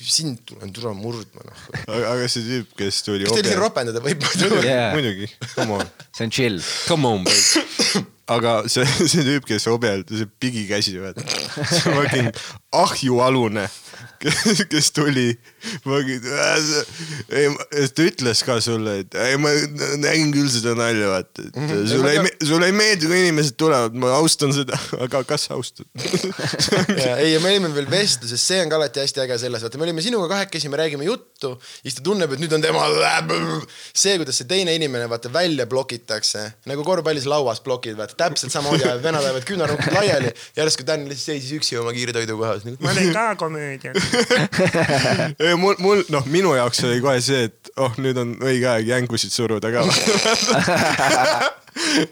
sind 0.00 0.42
tulen 0.48 0.72
türa 0.76 0.94
murdma 0.96 1.44
noh. 1.44 1.64
aga, 1.84 2.02
aga 2.14 2.28
see 2.32 2.44
tüüp, 2.46 2.74
kes 2.78 3.02
tuli 3.06 3.28
kas 3.28 3.36
teil 3.40 3.50
siin. 3.50 3.60
ropendada 3.60 4.02
võib? 4.04 4.24
Jaa. 4.64 4.92
muidugi, 4.94 5.28
come 5.52 5.80
on, 5.80 5.96
see 6.16 6.28
on 6.28 6.36
chill. 6.38 6.60
come 6.86 7.10
on, 7.10 7.26
babe. 7.26 8.04
aga 8.36 8.54
see, 8.72 8.86
see 9.12 9.26
tüüp, 9.26 9.48
kes 9.50 9.68
objel, 9.72 10.06
see 10.08 10.30
pigikäsi, 10.40 10.96
vaata. 11.02 11.26
see 11.26 11.84
fucking 11.84 12.42
ahjualune, 12.84 13.66
kes 14.72 14.90
tuli. 14.96 15.28
ei, 17.36 17.50
ta 17.94 18.06
ütles 18.06 18.42
ka 18.46 18.58
sulle, 18.64 19.00
et 19.02 19.16
ei, 19.20 19.36
ma 19.40 19.52
nägin 20.02 20.32
küll 20.34 20.48
seda 20.52 20.74
nalja, 20.78 21.10
vaata, 21.12 21.46
et 21.48 21.58
sulle 21.90 22.14
ei, 22.14 22.32
sulle 22.46 22.70
ei 22.70 22.76
meeldi, 22.76 23.08
kui 23.10 23.20
inimesed 23.24 23.58
tulevad, 23.60 23.96
ma 23.98 24.14
austan 24.20 24.54
seda, 24.56 24.78
aga 25.04 25.22
kas 25.28 25.48
sa 25.48 25.56
austad? 25.58 25.88
ei, 27.20 27.32
ja 27.34 27.42
me 27.42 27.52
olime 27.52 27.72
veel 27.76 27.90
vestluses, 27.90 28.42
see 28.42 28.62
on 28.64 28.72
ka 28.72 28.80
alati 28.80 29.04
hästi 29.04 29.24
äge 29.26 29.38
selles, 29.44 29.64
vaata, 29.66 29.80
me 29.80 29.88
olime 29.88 30.04
sinuga 30.04 30.30
kahekesi, 30.34 30.70
me 30.72 30.80
räägime 30.80 31.08
juttu, 31.08 31.54
siis 31.82 31.98
ta 31.98 32.06
tunneb, 32.06 32.32
et 32.36 32.42
nüüd 32.42 32.56
on 32.56 32.64
tema. 32.64 32.86
see, 33.92 34.16
kuidas 34.20 34.40
see 34.40 34.48
teine 34.48 34.74
inimene 34.76 35.08
vaata 35.10 35.32
välja 35.32 35.66
blokitakse 35.68 36.46
nagu 36.70 36.84
korvpallis 36.86 37.26
lauas 37.30 37.60
blokid, 37.64 37.96
vaata 37.98 38.16
täpselt 38.18 38.54
samamoodi 38.54 38.86
ajavad, 38.86 39.02
venad 39.04 39.24
ajavad 39.26 39.46
küünarnukid 39.48 39.94
laiali. 39.96 40.32
järsku 40.56 40.86
Dan 40.86 41.06
lihtsalt 41.08 41.32
seisis 41.32 41.52
üksi 41.56 41.78
oma 41.80 41.92
kiirtoidu 41.96 42.36
kohas. 42.38 42.64
ma 42.80 42.94
teen 42.94 43.12
ka 43.14 43.26
komöödiat. 43.40 43.96
ei 45.46 45.54
mul, 45.58 45.76
mul 45.82 46.02
noh, 46.12 46.26
minu 46.30 46.54
jaoks 46.56 46.84
oli 46.86 47.00
kohe 47.04 47.20
see, 47.24 47.46
et 47.50 47.70
oh, 47.82 47.94
nüüd 48.02 48.18
on 48.20 48.34
õige 48.44 48.68
aeg 48.70 48.90
jänkusid 48.90 49.34
suruda 49.34 49.72
ka. 49.74 49.84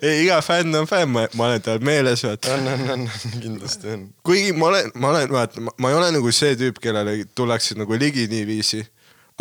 ei, 0.03 0.25
iga 0.25 0.41
fänn 0.45 0.75
on 0.77 0.89
fänn, 0.89 1.11
ma, 1.13 1.25
ma 1.39 1.49
olen 1.49 1.63
tal 1.65 1.81
meeles, 1.85 2.25
vaata. 2.27 2.57
on, 2.57 2.69
on, 2.69 2.85
on, 2.95 3.07
kindlasti 3.41 3.93
on. 3.95 4.05
kuigi 4.27 4.53
ma 4.57 4.71
olen, 4.71 4.93
ma 5.01 5.13
olen, 5.15 5.33
vaata, 5.33 5.65
ma 5.65 5.93
ei 5.93 5.99
ole 5.99 6.11
nagu 6.17 6.35
see 6.35 6.57
tüüp, 6.61 6.81
kellele 6.83 7.17
tullakse 7.37 7.79
nagu 7.79 7.99
ligi 8.01 8.27
niiviisi. 8.31 8.85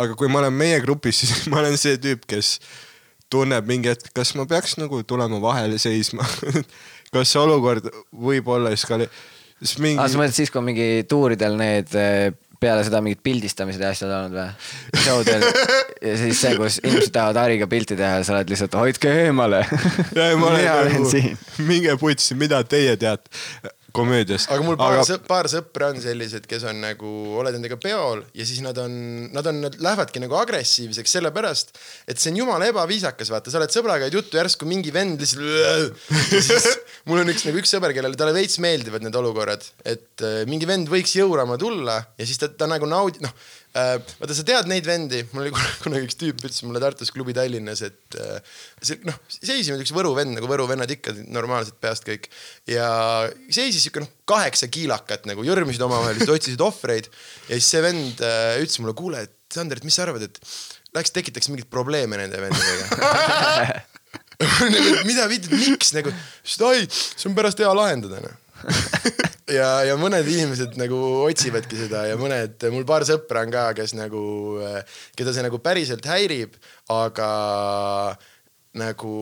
aga 0.00 0.16
kui 0.18 0.30
ma 0.32 0.40
olen 0.42 0.56
meie 0.56 0.80
grupis, 0.84 1.22
siis 1.28 1.46
ma 1.52 1.60
olen 1.62 1.78
see 1.80 1.98
tüüp, 2.02 2.24
kes 2.30 2.56
tunneb 3.32 3.68
mingi 3.68 3.90
hetk, 3.92 4.10
kas 4.16 4.34
ma 4.38 4.46
peaks 4.48 4.78
nagu 4.80 5.02
tulema 5.02 5.40
vahele 5.42 5.78
seisma. 5.82 6.26
kas 7.14 7.30
see 7.30 7.42
olukord 7.42 7.86
võib 8.10 8.48
olla 8.50 8.72
eskale-, 8.74 9.10
siis 9.60 9.78
mingi 9.82 10.00
aa, 10.02 10.08
sa 10.10 10.20
mõtled 10.20 10.36
siis, 10.36 10.52
kui 10.52 10.62
on 10.62 10.68
mingi 10.70 10.88
tuuridel 11.10 11.58
need 11.60 11.94
eh, 11.98 12.32
peale 12.60 12.84
seda 12.86 13.00
mingid 13.04 13.22
pildistamised 13.24 13.82
ja 13.82 13.92
asjad 13.94 14.12
olnud 14.14 14.36
või? 14.38 14.48
showdel 15.04 15.46
ja 16.08 16.16
siis 16.20 16.40
see, 16.40 16.54
kus 16.60 16.80
inimesed 16.82 17.12
tahavad 17.14 17.40
Hariga 17.44 17.68
pilti 17.70 17.96
teha 17.98 18.20
ja 18.20 18.26
sa 18.26 18.36
oled 18.36 18.52
lihtsalt 18.52 18.76
hoidke 18.78 19.12
eemale. 19.24 19.64
mina 20.14 20.30
olen 20.50 20.68
nagu 20.68 21.08
siin., 21.10 21.38
minge 21.66 21.96
putsi, 22.00 22.36
mida 22.38 22.62
teie 22.68 22.96
teate 23.00 23.73
komöödiast. 23.94 24.50
aga 24.52 24.66
mul 24.66 24.76
paar, 24.78 25.00
sõp, 25.06 25.24
paar 25.28 25.48
sõpra 25.50 25.90
on 25.92 26.00
sellised, 26.02 26.48
kes 26.50 26.66
on 26.70 26.82
nagu, 26.82 27.12
oled 27.40 27.56
nendega 27.56 27.78
peol 27.80 28.24
ja 28.36 28.46
siis 28.46 28.60
nad 28.64 28.78
on, 28.82 28.94
nad 29.34 29.48
on, 29.50 29.60
nad 29.64 29.78
lähevadki 29.86 30.22
nagu 30.22 30.36
agressiivseks 30.40 31.16
sellepärast, 31.18 31.74
et 32.10 32.20
see 32.20 32.32
on 32.34 32.42
jumala 32.42 32.68
ebaviisakas, 32.72 33.30
vaata, 33.32 33.52
sa 33.52 33.60
oled 33.62 33.74
sõbraga 33.74 34.08
ajad 34.08 34.18
juttu, 34.18 34.40
järsku 34.40 34.68
mingi 34.68 34.94
vend 34.94 35.22
lihtsalt. 35.22 36.00
siis 36.48 36.68
mul 37.10 37.22
on 37.22 37.32
üks 37.32 37.46
nagu 37.48 37.62
üks 37.62 37.74
sõber, 37.76 37.94
kellele 37.96 38.18
talle 38.18 38.36
veits 38.36 38.58
meeldivad 38.62 39.06
need 39.06 39.20
olukorrad, 39.20 39.66
et 39.86 40.26
äh, 40.26 40.42
mingi 40.50 40.68
vend 40.68 40.90
võiks 40.90 41.14
jõurama 41.18 41.58
tulla 41.60 42.00
ja 42.18 42.26
siis 42.26 42.40
ta, 42.42 42.50
ta 42.50 42.70
nagu 42.70 42.88
naudib, 42.90 43.22
noh 43.24 43.34
vaata, 43.74 44.34
sa 44.36 44.44
tead 44.46 44.68
neid 44.70 44.86
vendi, 44.86 45.22
mul 45.32 45.46
oli 45.46 45.52
kunagi- 45.82 46.06
üks 46.06 46.18
tüüp 46.20 46.38
ütles 46.38 46.60
mulle 46.66 46.82
Tartus 46.82 47.10
klubi 47.14 47.34
Tallinnas, 47.34 47.82
et 47.86 48.18
äh, 48.22 48.38
see 48.84 49.00
noh, 49.08 49.16
seisime 49.34 49.80
üks 49.82 49.92
Võru 49.94 50.12
vend 50.14 50.36
nagu 50.36 50.50
Võru 50.50 50.68
vennad 50.70 50.90
ikka 50.94 51.14
normaalselt 51.34 51.80
peast 51.82 52.06
kõik. 52.06 52.28
Ja 52.70 52.86
seisis 53.48 53.82
siuke 53.86 54.04
noh, 54.04 54.12
kaheksa 54.30 54.70
kiilakat 54.72 55.26
nagu 55.30 55.46
jõrmisid 55.46 55.82
omavahel, 55.86 56.20
siis 56.22 56.34
otsisid 56.36 56.62
ohvreid. 56.64 57.10
Ja 57.48 57.58
siis 57.58 57.72
see 57.74 57.82
vend 57.84 58.22
äh, 58.22 58.60
ütles 58.62 58.78
mulle, 58.82 58.94
kuule, 58.98 59.26
et 59.26 59.34
Sander, 59.54 59.78
et 59.78 59.86
mis 59.86 59.94
sa 59.94 60.06
arvad, 60.06 60.22
et 60.26 60.38
läheks 60.94 61.12
tekitaks 61.14 61.50
mingeid 61.50 61.68
probleeme 61.70 62.18
nende 62.18 62.38
vendadega 62.42 63.82
nagu, 64.74 64.94
mida 65.06 65.26
miks 65.30 65.92
nagu, 65.94 66.10
siis 66.42 66.62
oi, 66.66 66.86
see 66.90 67.28
on 67.30 67.36
pärast 67.38 67.62
hea 67.62 67.70
lahendada 67.74 68.22
noh 68.22 68.40
ja, 69.58 69.68
ja 69.88 69.96
mõned 70.00 70.28
inimesed 70.28 70.78
nagu 70.80 70.98
otsivadki 71.24 71.78
seda 71.84 72.04
ja 72.08 72.18
mõned, 72.20 72.62
mul 72.74 72.86
paar 72.88 73.06
sõpra 73.08 73.44
on 73.44 73.52
ka, 73.54 73.66
kes 73.78 73.96
nagu, 73.98 74.22
keda 75.18 75.34
see 75.34 75.44
nagu 75.46 75.60
päriselt 75.64 76.06
häirib, 76.08 76.56
aga 76.92 77.30
nagu 78.78 79.16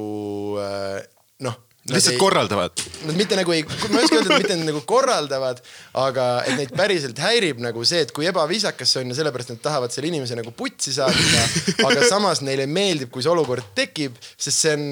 lihtsalt 1.90 2.18
korraldavad. 2.20 2.78
Nad 3.08 3.16
mitte 3.18 3.34
nagu 3.34 3.52
ei, 3.54 3.64
ma 3.66 3.98
ei 3.98 4.06
oska 4.06 4.20
öelda, 4.20 4.36
et 4.36 4.44
mitte 4.44 4.56
nagu 4.62 4.82
korraldavad, 4.86 5.58
aga 5.98 6.26
et 6.46 6.54
neid 6.60 6.74
päriselt 6.78 7.18
häirib 7.18 7.58
nagu 7.62 7.82
see, 7.88 8.04
et 8.06 8.12
kui 8.14 8.28
ebaviisakas 8.30 8.92
see 8.94 9.02
on 9.02 9.10
ja 9.10 9.16
sellepärast 9.18 9.50
nad 9.50 9.62
tahavad 9.64 9.94
selle 9.94 10.12
inimese 10.12 10.38
nagu 10.38 10.52
putsi 10.54 10.94
saata. 10.94 11.46
aga 11.88 12.06
samas 12.06 12.44
neile 12.46 12.68
meeldib, 12.70 13.10
kui 13.10 13.24
see 13.24 13.32
olukord 13.32 13.72
tekib, 13.74 14.14
sest 14.36 14.62
see 14.62 14.76
on 14.76 14.84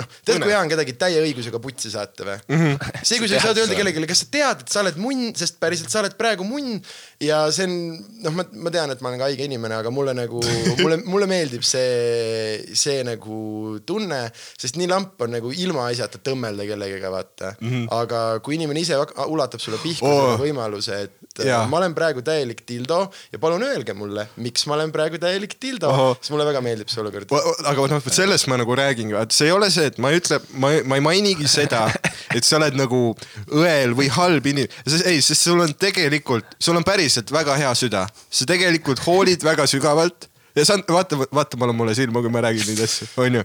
noh, 0.00 0.08
tead, 0.26 0.40
kui 0.42 0.50
hea 0.50 0.58
on 0.58 0.72
kedagi 0.72 0.96
täie 0.98 1.22
õigusega 1.22 1.62
putsi 1.62 1.92
saata 1.94 2.26
või 2.26 2.36
mm? 2.40 2.64
-hmm. 2.64 3.04
see, 3.04 3.20
kui 3.22 3.30
sa 3.30 3.44
saad 3.44 3.62
öelda 3.62 3.78
kellelegi, 3.78 4.10
kas 4.10 4.24
sa 4.24 4.30
tead, 4.34 4.66
et 4.66 4.74
sa 4.74 4.82
oled 4.82 4.98
munn, 4.98 5.30
sest 5.38 5.60
päriselt 5.62 5.94
sa 5.94 6.02
oled 6.02 6.18
praegu 6.18 6.46
munn 6.48 6.80
ja 7.22 7.44
see 7.54 7.70
on 7.70 7.78
noh, 8.26 8.34
ma, 8.34 8.46
ma 8.66 8.74
tean, 8.74 8.90
et 8.90 9.06
ma 9.06 9.12
olen 9.12 9.22
ka 9.22 9.30
haige 9.30 9.46
inimene, 9.46 9.78
aga 9.78 9.94
mulle 9.94 10.16
nagu, 10.18 10.42
mulle, 10.82 10.98
mulle 11.06 11.30
meeldib 11.30 11.62
see, 11.62 12.74
see 12.74 13.06
nagu 13.06 13.78
tunne, 13.86 14.24
sest 14.58 14.82
nii 14.82 14.90
lamp 14.90 15.22
on 15.22 15.36
nagu 15.38 15.54
ilmaasjata 15.54 16.07
tõmmelda 16.16 16.64
kellegagi, 16.68 17.10
vaata 17.12 17.52
mm. 17.60 17.68
-hmm. 17.68 17.86
aga 18.00 18.40
kui 18.44 18.56
inimene 18.56 18.80
ise 18.80 18.96
ulatab 19.26 19.60
sulle 19.60 19.78
pihku 19.82 20.06
oh. 20.06 20.36
võimaluse, 20.40 21.02
et 21.08 21.44
Jaa. 21.44 21.66
ma 21.70 21.78
olen 21.78 21.94
praegu 21.94 22.22
täielik 22.24 22.64
dildo 22.68 23.00
ja 23.32 23.38
palun 23.38 23.62
öelge 23.62 23.94
mulle, 23.94 24.28
miks 24.36 24.66
ma 24.66 24.74
olen 24.78 24.92
praegu 24.92 25.20
täielik 25.22 25.58
dildo 25.62 25.90
Ohoh., 25.92 26.16
sest 26.20 26.32
mulle 26.34 26.46
väga 26.48 26.62
meeldib 26.64 26.88
see 26.88 27.02
olukord. 27.02 27.34
aga 27.64 27.86
noh, 27.92 28.08
sellest 28.20 28.48
ma 28.48 28.58
nagu 28.60 28.74
räägingi, 28.74 29.14
vaat 29.18 29.36
see 29.36 29.50
ei 29.50 29.54
ole 29.54 29.70
see, 29.70 29.86
et 29.92 29.98
ma 29.98 30.10
ei 30.10 30.22
ütle, 30.22 30.40
ma, 30.54 30.72
ma 30.84 30.98
ei 30.98 31.04
mainigi 31.04 31.48
seda, 31.50 31.84
et 32.36 32.44
sa 32.44 32.56
oled 32.60 32.78
nagu 32.78 33.02
õel 33.46 33.94
või 33.98 34.08
halb 34.14 34.46
inimene, 34.46 34.72
ei, 35.04 35.20
sest 35.24 35.50
sul 35.50 35.60
on 35.64 35.74
tegelikult, 35.78 36.56
sul 36.62 36.78
on 36.78 36.86
päriselt 36.86 37.32
väga 37.34 37.58
hea 37.60 37.74
süda, 37.78 38.06
sa 38.08 38.48
tegelikult 38.48 39.02
hoolid 39.06 39.44
väga 39.44 39.66
sügavalt 39.70 40.27
ja 40.58 40.66
sa 40.66 40.78
vaata, 40.88 41.18
vaata 41.34 41.60
mulle 41.60 41.76
mulle 41.76 41.94
silma, 41.98 42.22
kui 42.24 42.32
ma 42.32 42.42
räägin 42.44 42.66
neid 42.72 42.82
asju, 42.84 43.08
onju. 43.24 43.44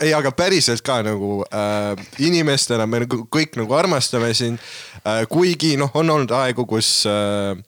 ei, 0.00 0.12
aga 0.16 0.32
päriselt 0.36 0.84
ka 0.86 1.00
nagu 1.06 1.42
äh, 1.48 2.06
inimestena 2.22 2.86
me 2.86 3.04
nagu 3.04 3.24
kõik 3.32 3.58
nagu 3.60 3.76
armastame 3.78 4.32
sind 4.38 4.62
äh,. 5.02 5.24
kuigi 5.30 5.74
noh, 5.80 5.92
on 5.98 6.10
olnud 6.16 6.34
aegu, 6.42 6.66
kus 6.68 7.02
äh, 7.10 7.58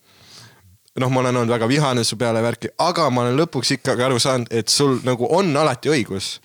noh, 1.01 1.11
ma 1.11 1.25
olen 1.25 1.43
olnud 1.43 1.53
väga 1.55 1.69
vihane 1.69 2.05
su 2.07 2.19
peale 2.21 2.43
värki, 2.45 2.71
aga 2.83 3.09
ma 3.11 3.25
olen 3.25 3.39
lõpuks 3.43 3.75
ikkagi 3.79 4.07
aru 4.07 4.21
saanud, 4.23 4.51
et 4.55 4.71
sul 4.71 5.01
nagu 5.07 5.29
on 5.31 5.51
alati 5.57 5.91
õigus. 5.91 6.39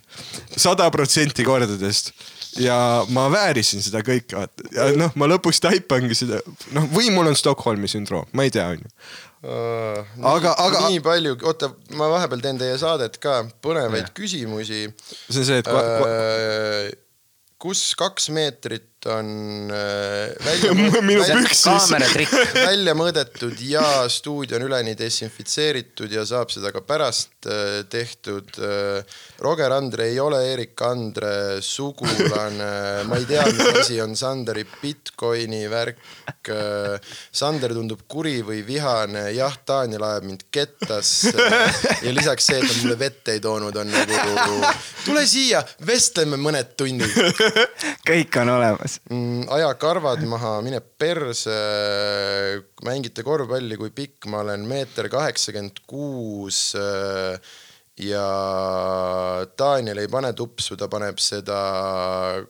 sada 0.58 0.89
protsenti 0.92 1.44
kordadest 1.46 2.13
ja 2.58 3.06
ma 3.13 3.28
väärisin 3.32 3.84
seda 3.86 4.01
kõike, 4.06 4.38
vaata. 4.38 4.70
ja 4.74 4.89
noh, 4.98 5.13
ma 5.16 5.30
lõpuks 5.30 5.62
taipangi 5.62 6.18
seda, 6.18 6.42
noh, 6.75 6.88
või 6.94 7.12
mul 7.13 7.30
on 7.30 7.38
Stockholmi 7.38 7.89
sündroom, 7.92 8.30
ma 8.34 8.48
ei 8.48 8.54
tea, 8.54 8.68
onju. 8.74 8.89
Aga- 9.43 10.55
aga- 10.60 10.81
nii 10.89 11.00
palju, 11.00 11.38
oota, 11.48 11.69
ma 11.96 12.10
vahepeal 12.12 12.41
teen 12.43 12.58
teie 12.60 12.75
saadet 12.81 13.15
ka, 13.24 13.43
põnevaid 13.63 14.10
küsimusi. 14.17 14.81
see 15.29 15.39
on 15.39 15.46
see, 15.48 15.58
et 15.63 15.67
Äh, 15.67 16.91
kus 17.60 17.96
kaks 18.00 18.29
meetrit 18.36 18.99
on 19.06 19.72
äh, 19.72 20.36
välja 20.46 20.74
Minu 20.74 21.24
püksis. 21.24 21.89
välja 22.70 22.96
mõõdetud 22.98 23.62
ja 23.63 24.08
stuudio 24.12 24.60
on 24.60 24.65
üleni 24.68 24.96
desinfitseeritud 25.00 26.12
ja 26.12 26.25
saab 26.27 26.51
seda 26.53 26.74
ka 26.75 26.84
pärast 26.86 27.48
äh, 27.48 27.82
tehtud. 27.89 28.51
Roger 29.39 29.72
Andre 29.72 30.10
ei 30.12 30.20
ole 30.20 30.41
Erik 30.51 30.82
Andre 30.84 31.62
sugulane, 31.63 32.72
ma 33.08 33.20
ei 33.20 33.27
tea, 33.29 33.46
mis 33.53 33.79
asi 33.84 34.00
on 34.03 34.15
Sanderi 34.20 34.65
Bitcoini 34.82 35.63
värk. 35.72 36.01
Sander 37.32 37.74
tundub 37.75 38.03
kuri 38.10 38.39
või 38.46 38.62
vihane, 38.68 39.29
jah, 39.36 39.56
Daniel 39.68 40.03
ajab 40.10 40.27
mind 40.27 40.46
kettasse. 40.51 41.32
ja 42.03 42.13
lisaks 42.15 42.50
see, 42.50 42.60
et 42.60 42.68
ta 42.68 42.77
mulle 42.82 43.00
vett 43.00 43.32
ei 43.32 43.44
toonud, 43.44 43.75
on 43.79 43.94
nagu 43.94 44.60
tule 45.06 45.24
siia, 45.29 45.63
vestleme 45.88 46.39
mõned 46.41 46.75
tunnid 46.79 47.20
kõik 48.10 48.38
on 48.41 48.51
olemas. 48.56 48.88
mm,. 49.10 49.48
aja 49.55 49.69
karvad 49.79 50.24
maha, 50.27 50.60
mine 50.65 50.81
perse. 50.81 51.55
mängite 52.86 53.24
korvpalli, 53.24 53.77
kui 53.77 53.91
pikk 53.96 54.29
ma 54.31 54.43
olen, 54.43 54.65
meeter 54.67 55.10
kaheksakümmend 55.12 55.84
kuus. 55.88 56.75
ja 58.00 58.27
Daniel 59.60 60.00
ei 60.00 60.08
pane 60.08 60.31
tupsu, 60.34 60.77
ta 60.79 60.88
paneb 60.88 61.19
seda 61.19 61.60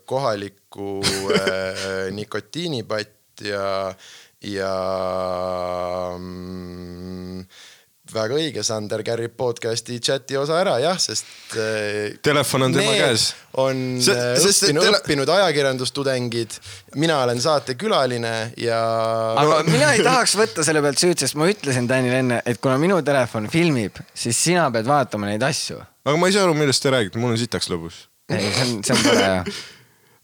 kohalikku 0.06 1.00
äh, 1.34 2.12
nikotiinipatt 2.14 3.42
ja, 3.42 3.90
ja 4.46 4.76
mm, 6.20 7.44
väga 8.14 8.36
õige, 8.40 8.64
Sander 8.66 9.02
kärrib 9.06 9.34
podcast'i 9.40 10.00
chati 10.04 10.38
osa 10.40 10.58
ära 10.62 10.76
jah, 10.82 10.98
sest 11.00 11.26
äh, 11.56 12.18
Telefon 12.26 12.68
on 12.68 12.74
tema 12.76 12.94
käes. 12.98 13.30
on 13.62 13.82
See- 14.04 14.16
äh, 14.16 14.36
sest 14.42 14.64
et 14.64 14.70
õppinud, 14.72 14.84
tele- 14.88 15.00
õppinud 15.02 15.32
ajakirjandustudengid, 15.36 16.58
mina 16.96 17.22
olen 17.24 17.42
saatekülaline 17.44 18.34
ja 18.58 18.80
aga 19.44 19.62
mina 19.70 19.94
ei 19.96 20.04
tahaks 20.06 20.36
võtta 20.40 20.66
selle 20.68 20.82
pealt 20.86 21.02
süüd, 21.02 21.18
sest 21.22 21.38
ma 21.40 21.48
ütlesin 21.52 21.88
Danile 21.90 22.22
enne, 22.24 22.42
et 22.46 22.60
kuna 22.62 22.78
minu 22.82 23.02
telefon 23.06 23.50
filmib, 23.54 24.00
siis 24.14 24.38
sina 24.50 24.70
pead 24.74 24.88
vaatama 24.90 25.30
neid 25.32 25.44
asju. 25.46 25.80
aga 26.06 26.18
ma 26.18 26.28
ei 26.30 26.36
saa 26.38 26.44
aru, 26.48 26.54
millest 26.58 26.84
te 26.84 26.94
räägite, 26.94 27.20
mul 27.22 27.36
on 27.36 27.42
sitaks 27.42 27.70
lõbus. 27.72 28.06
ei, 28.30 28.46
see 28.54 28.66
on, 28.70 28.80
see 28.84 28.96
on 28.98 29.04
tore 29.06 29.28
jah. 29.28 29.46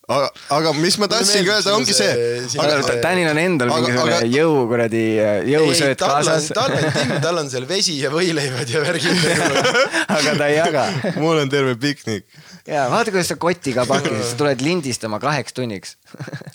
aga, 0.07 0.27
aga 0.53 0.71
mis 0.77 0.97
ma 1.01 1.07
tahtsingi 1.09 1.49
öelda, 1.49 1.73
ongi 1.75 1.93
see- 1.97 2.47
see, 2.49 2.59
aga, 2.61 2.75
see- 2.85 2.99
Danil 3.01 3.29
on 3.31 3.39
endal 3.41 3.71
mingisugune 3.73 4.17
aga- 4.19 4.29
jõu 4.29 4.65
kuradi, 4.69 5.03
jõusööt 5.49 5.97
tal 6.01 6.11
on, 6.19 6.27
kaasas, 6.29 6.49
tal 6.53 6.75
on 6.77 6.85
Tim, 6.97 7.13
tal 7.23 7.41
on 7.41 7.49
seal 7.49 7.65
vesi 7.69 7.95
ja 8.01 8.11
võileivad 8.13 8.69
ja 8.69 8.83
värgid. 8.85 9.23
aga 10.17 10.35
ta 10.37 10.49
ei 10.51 10.59
jaga. 10.59 10.83
mul 11.17 11.41
on 11.41 11.49
terve 11.49 11.73
piknik. 11.81 12.27
ja 12.69 12.85
vaata, 12.93 13.11
kuidas 13.15 13.31
sa 13.33 13.39
kotiga 13.41 13.87
pakid, 13.89 14.19
sa 14.29 14.37
tuled 14.37 14.61
lindistama 14.65 15.19
kaheks 15.23 15.53
tunniks. 15.57 15.95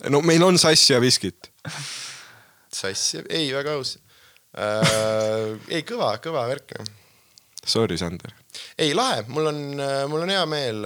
no 0.09 0.23
meil 0.23 0.43
on 0.47 0.59
sassi 0.59 0.93
ja 0.95 1.01
viskit. 1.03 1.51
sass, 2.73 3.17
ei 3.29 3.51
väga 3.55 3.75
aus 3.81 3.97
äh,. 4.55 5.59
ei 5.75 5.83
kõva, 5.87 6.15
kõva 6.23 6.47
värk 6.51 6.79
Sorry, 7.61 7.99
Sander. 8.01 8.31
ei 8.81 8.95
lahe, 8.97 9.21
mul 9.29 9.51
on, 9.51 9.59
mul 10.09 10.23
on 10.25 10.31
hea 10.33 10.47
meel, 10.49 10.79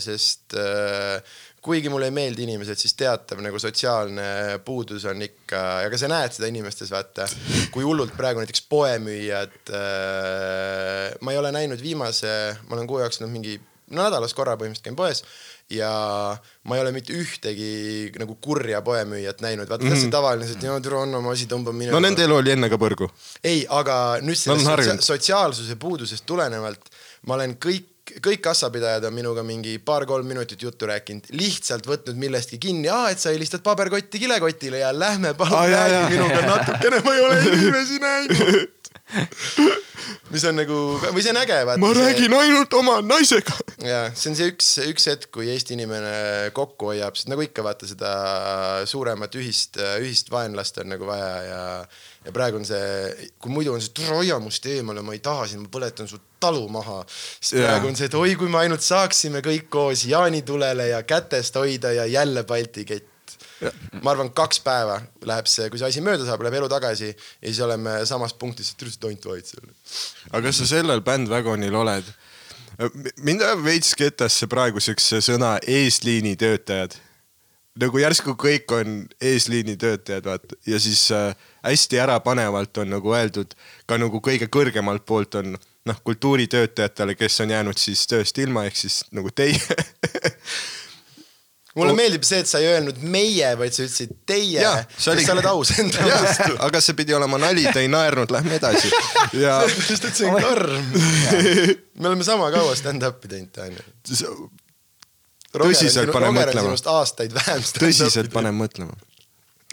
sest 0.00 0.54
äh, 0.54 1.18
kuigi 1.62 1.90
mulle 1.92 2.08
ei 2.10 2.14
meeldi 2.14 2.42
inimesed, 2.46 2.78
siis 2.80 2.96
teatav 2.98 3.42
nagu 3.44 3.58
sotsiaalne 3.62 4.58
puudus 4.66 5.04
on 5.10 5.22
ikka, 5.22 5.60
ja 5.84 5.90
ka 5.92 6.00
sa 6.00 6.10
näed 6.10 6.34
seda 6.34 6.50
inimestes, 6.50 6.90
vaata, 6.90 7.28
kui 7.74 7.86
hullult 7.86 8.16
praegu 8.18 8.42
näiteks 8.42 8.64
poemüüjad 8.72 9.58
äh,, 9.70 11.12
ma 11.22 11.34
ei 11.34 11.38
ole 11.38 11.52
näinud 11.54 11.82
viimase, 11.82 12.32
ma 12.66 12.78
olen 12.78 12.90
kuu 12.90 13.02
jooksul 13.04 13.30
mingi 13.30 13.60
no 13.92 14.06
nädalas 14.06 14.34
korra 14.34 14.56
põhimõtteliselt 14.58 14.88
käin 14.88 14.98
poes 14.98 15.22
ja 15.72 15.90
ma 16.68 16.76
ei 16.76 16.82
ole 16.82 16.92
mitte 16.94 17.14
ühtegi 17.16 18.10
nagu 18.20 18.36
kurja 18.42 18.82
poemüüjat 18.84 19.44
näinud, 19.44 19.68
vaata 19.70 19.86
mm 19.86 20.02
see 20.02 20.12
tavaline, 20.12 20.48
et 20.50 20.66
joo, 20.66 20.80
tule 20.84 21.00
anna 21.04 21.20
oma 21.20 21.32
asi, 21.36 21.46
tõmba 21.50 21.74
mine. 21.76 21.92
no 21.94 22.00
nende 22.02 22.24
elu 22.26 22.40
oli 22.40 22.54
enne 22.56 22.70
ka 22.72 22.80
põrgu. 22.80 23.08
ei, 23.44 23.64
aga 23.70 24.18
nüüd 24.24 24.38
sellest 24.38 25.06
sotsiaalsuse 25.06 25.78
puudusest 25.80 26.26
tulenevalt 26.26 26.90
ma 27.28 27.36
olen 27.38 27.56
kõik, 27.62 27.91
kõik 28.22 28.42
kassapidajad 28.44 29.06
on 29.08 29.14
minuga 29.16 29.44
mingi 29.46 29.76
paar-kolm 29.82 30.26
minutit 30.28 30.62
juttu 30.62 30.88
rääkinud, 30.90 31.30
lihtsalt 31.38 31.86
võtnud 31.88 32.18
millestki 32.20 32.58
kinni, 32.62 32.90
aa, 32.92 33.10
et 33.12 33.22
sa 33.22 33.32
helistad 33.32 33.64
paberkotti 33.64 34.20
kilekotile 34.22 34.82
ja 34.82 34.92
lähme 34.96 35.34
palun 35.38 35.70
räägi 35.72 36.14
minuga 36.16 36.44
natukene, 36.46 37.02
ma 37.04 37.16
ei 37.16 37.26
ole 37.26 37.40
inimesi 37.56 37.98
näinud. 38.02 38.78
mis 40.32 40.44
on 40.48 40.56
nagu, 40.56 40.78
või 41.12 41.24
see 41.24 41.32
on 41.34 41.40
äge, 41.42 41.58
ma 41.68 41.90
räägin 41.96 42.36
ainult 42.36 42.74
oma 42.78 43.00
naisega. 43.04 43.56
ja 43.84 44.04
see 44.14 44.32
on 44.32 44.38
see 44.38 44.52
üks, 44.52 44.70
üks 44.88 45.08
hetk, 45.12 45.28
kui 45.34 45.50
Eesti 45.52 45.76
inimene 45.76 46.14
kokku 46.56 46.92
hoiab, 46.92 47.18
sest 47.18 47.32
nagu 47.32 47.44
ikka 47.44 47.64
vaata 47.66 47.88
seda 47.90 48.12
suuremat 48.88 49.36
ühist, 49.40 49.80
ühist 50.00 50.32
vaenlast 50.32 50.80
on 50.82 50.92
nagu 50.94 51.08
vaja 51.08 51.34
ja, 51.48 51.62
ja 52.24 52.32
praegu 52.34 52.60
on 52.60 52.66
see, 52.66 53.28
kui 53.42 53.52
muidu 53.52 53.74
on 53.74 53.82
see, 53.82 53.92
tule 53.96 54.12
hoia 54.16 54.38
must 54.42 54.66
eemale, 54.70 55.02
ma 55.04 55.14
ei 55.16 55.22
taha 55.24 55.46
sind, 55.50 55.66
ma 55.66 55.72
põletan 55.72 56.10
su 56.10 56.20
talu 56.42 56.64
maha. 56.72 57.02
siis 57.08 57.60
Jaa. 57.60 57.70
praegu 57.70 57.90
on 57.90 57.98
see, 57.98 58.10
et 58.10 58.18
oi, 58.18 58.34
kui 58.38 58.50
me 58.52 58.60
ainult 58.62 58.84
saaksime 58.86 59.42
kõik 59.44 59.70
koos 59.72 60.04
jaanitulele 60.10 60.90
ja 60.92 61.02
kätest 61.06 61.58
hoida 61.58 61.94
ja 61.96 62.06
jälle 62.06 62.44
Balti 62.48 62.86
kett. 62.88 63.08
ma 64.02 64.10
arvan, 64.10 64.32
kaks 64.34 64.58
päeva 64.62 64.96
läheb 65.26 65.46
see, 65.46 65.68
kui 65.70 65.78
see 65.78 65.92
asi 65.92 66.02
mööda 66.02 66.26
saab, 66.26 66.42
läheb 66.42 66.58
elu 66.58 66.68
tagasi 66.70 67.12
ja 67.12 67.46
siis 67.46 67.60
oleme 67.62 68.00
samas 68.10 68.34
punktis, 68.34 68.72
et 68.72 68.82
lihtsalt 68.82 69.06
tont 69.06 69.30
vaid 69.30 69.46
seal. 69.46 69.70
aga 70.30 70.42
kas 70.48 70.62
sa 70.62 70.68
sellel 70.76 71.02
bändvagonil 71.06 71.78
oled? 71.84 72.10
mind 73.22 73.42
ajab 73.44 73.64
veits 73.64 73.94
ketasse 73.98 74.48
praegu 74.50 74.80
siukse 74.82 75.20
sõna 75.24 75.56
eesliini 75.68 76.34
töötajad. 76.40 76.96
Nagu 77.80 77.98
järsku 78.02 78.34
kõik 78.36 78.72
on 78.76 78.98
eesliini 79.20 79.76
töötajad, 79.80 80.26
vaata 80.28 80.58
ja 80.66 80.80
siis 80.82 81.06
äh, 81.14 81.32
hästi 81.64 82.00
ärapanevalt 82.04 82.76
on 82.82 82.90
nagu 82.92 83.14
öeldud 83.16 83.54
ka 83.88 83.98
nagu 84.00 84.20
kõige 84.20 84.50
kõrgemalt 84.52 85.06
poolt 85.08 85.34
on 85.40 85.54
noh, 85.88 86.02
kultuuritöötajatele, 86.04 87.14
kes 87.16 87.40
on 87.40 87.50
jäänud 87.56 87.80
siis 87.80 88.04
tööst 88.06 88.38
ilma, 88.38 88.66
ehk 88.68 88.76
siis 88.76 89.02
nagu 89.10 89.32
teie 89.34 89.58
mulle 91.78 91.94
meeldib 91.96 92.24
see, 92.28 92.42
et 92.44 92.50
sa 92.50 92.60
ei 92.60 92.68
öelnud 92.74 92.98
meie, 93.00 93.54
vaid 93.56 93.72
sa 93.72 93.86
ütlesid 93.86 94.12
teie, 94.28 94.64
see 94.92 95.12
oli- 95.14 95.24
sa 95.24 95.32
oled 95.32 95.48
aus 95.48 95.72
enda 95.80 96.04
vastu. 96.04 96.50
aga 96.66 96.82
see 96.84 96.96
pidi 96.98 97.16
olema 97.16 97.40
nali, 97.40 97.64
ta 97.72 97.80
ei 97.80 97.88
naernud, 97.92 98.32
lähme 98.34 98.58
edasi. 98.60 98.90
ja 99.40 99.56
sellepärast, 99.64 100.10
et 100.10 100.20
see 100.20 100.28
on 100.28 100.36
karm. 100.44 100.90
me 101.96 102.10
oleme 102.12 102.26
sama 102.28 102.50
kaua 102.52 102.76
stand-up'i 102.76 103.32
teinud, 103.32 103.54
Daniel. 103.56 104.50
Tõsiselt 105.52 106.12
paneb 106.14 106.36
mõtlema, 106.36 106.76
aastaid 106.96 107.34
vähem. 107.36 107.64
tõsiselt. 107.78 108.30
paneb 108.34 108.56
mõtlema. 108.56 108.96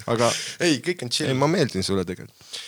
aga 0.09 0.31
ei, 0.65 0.79
kõik 0.85 1.05
on 1.05 1.11
ei, 1.11 1.17
chill. 1.19 1.37
ma 1.39 1.49
meeldin 1.51 1.85
sulle 1.85 2.05
tegelikult. 2.07 2.59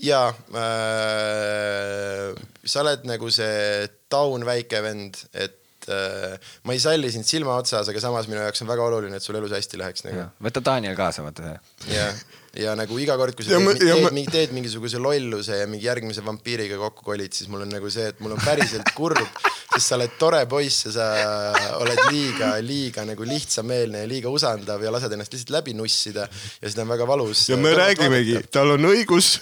ja 0.00 0.26
äh, 0.30 2.26
sa 2.64 2.84
oled 2.84 3.06
nagu 3.10 3.30
see 3.34 3.88
taun 4.12 4.46
väike 4.48 4.82
vend, 4.84 5.18
et 5.34 5.88
äh, 5.90 6.52
ma 6.64 6.76
ei 6.76 6.82
salli 6.82 7.10
sind 7.14 7.28
silma 7.28 7.58
otsas, 7.60 7.88
aga 7.90 8.02
samas 8.02 8.30
minu 8.30 8.42
jaoks 8.44 8.62
on 8.64 8.70
väga 8.70 8.86
oluline, 8.90 9.16
et 9.18 9.26
sul 9.26 9.38
elus 9.40 9.54
hästi 9.56 9.80
läheks 9.80 10.06
nagu. 10.08 10.28
võta 10.48 10.64
Daniel 10.72 10.96
kaasa, 10.98 11.26
vaata 11.26 11.40
see. 11.48 11.58
ja, 12.58 12.72
nagu 12.78 12.96
iga 12.98 13.14
kord, 13.20 13.36
kui 13.38 13.44
sa 13.46 13.52
Ja 13.54 13.58
teed, 13.60 13.66
ma- 13.68 13.74
ja 13.78 13.94
teed, 13.94 14.04
ma- 14.04 14.10
mingi, 14.16 14.30
teed 14.34 14.54
mingisuguse 14.56 14.98
lolluse 15.02 15.60
ja 15.60 15.66
mingi 15.70 15.86
järgmise 15.86 16.24
vampiiriga 16.26 16.78
kokku 16.80 17.04
kolid, 17.06 17.32
siis 17.36 17.48
mul 17.52 17.62
on 17.66 17.70
nagu 17.70 17.90
see, 17.92 18.08
et 18.10 18.18
mul 18.24 18.34
on 18.34 18.40
päriselt 18.42 18.90
kurb, 18.96 19.20
sest 19.74 19.86
sa 19.86 19.94
oled 19.98 20.16
tore 20.18 20.40
poiss 20.50 20.88
ja 20.88 20.92
sa 20.96 21.06
oled 21.78 22.00
liiga, 22.10 22.52
liiga 22.64 23.04
nagu 23.06 23.26
lihtsameelne 23.28 24.02
ja 24.02 24.10
liiga 24.10 24.32
usaldav 24.34 24.82
ja 24.82 24.90
lased 24.90 25.12
ennast 25.14 25.32
lihtsalt 25.36 25.54
läbi 25.60 25.76
nussida 25.78 26.26
ja 26.26 26.66
seda 26.72 26.82
on 26.86 26.90
väga 26.96 27.06
valus. 27.06 27.46
ja 27.52 27.56
me 27.60 27.70
räägimegi, 27.78 28.40
tal 28.50 28.74
on 28.74 28.90
õigus, 28.90 29.36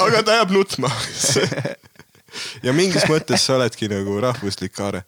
aga 0.00 0.22
ta 0.24 0.38
jääb 0.40 0.54
nutma. 0.56 0.88
ja 2.66 2.72
mingis 2.72 3.04
mõttes 3.10 3.44
sa 3.44 3.58
oledki 3.58 3.90
nagu 3.92 4.16
rahvuslik 4.24 4.72
kaare. 4.72 5.04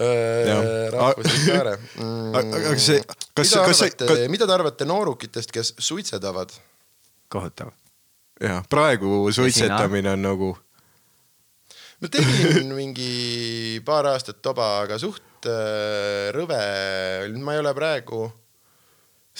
Jah. 0.00 0.64
rahvuslik 0.94 1.42
kaare 1.50 1.74
aga 2.38 2.60
aga 2.60 2.72
see, 2.80 3.02
kas, 3.04 3.50
mida 3.50 3.66
kas 3.68 3.82
arvate 3.84 4.08
see,, 4.08 4.28
mida 4.32 4.48
te 4.48 4.56
arvate 4.56 4.88
noorukitest, 4.88 5.52
kes 5.52 5.74
suitsetavad? 5.76 6.54
kohutav. 7.28 7.74
jah, 8.40 8.64
praegu 8.72 9.28
suitsetamine 9.34 10.14
on 10.16 10.24
nagu, 10.24 10.50
ma 12.00 12.12
tegin 12.12 12.72
mingi 12.80 13.80
paar 13.84 14.08
aastat 14.14 14.40
toba, 14.40 14.72
aga 14.86 14.96
suht 15.02 15.48
äh, 15.50 16.30
rõve, 16.36 16.60
ma 17.36 17.56
ei 17.58 17.64
ole 17.64 17.74
praegu 17.76 18.24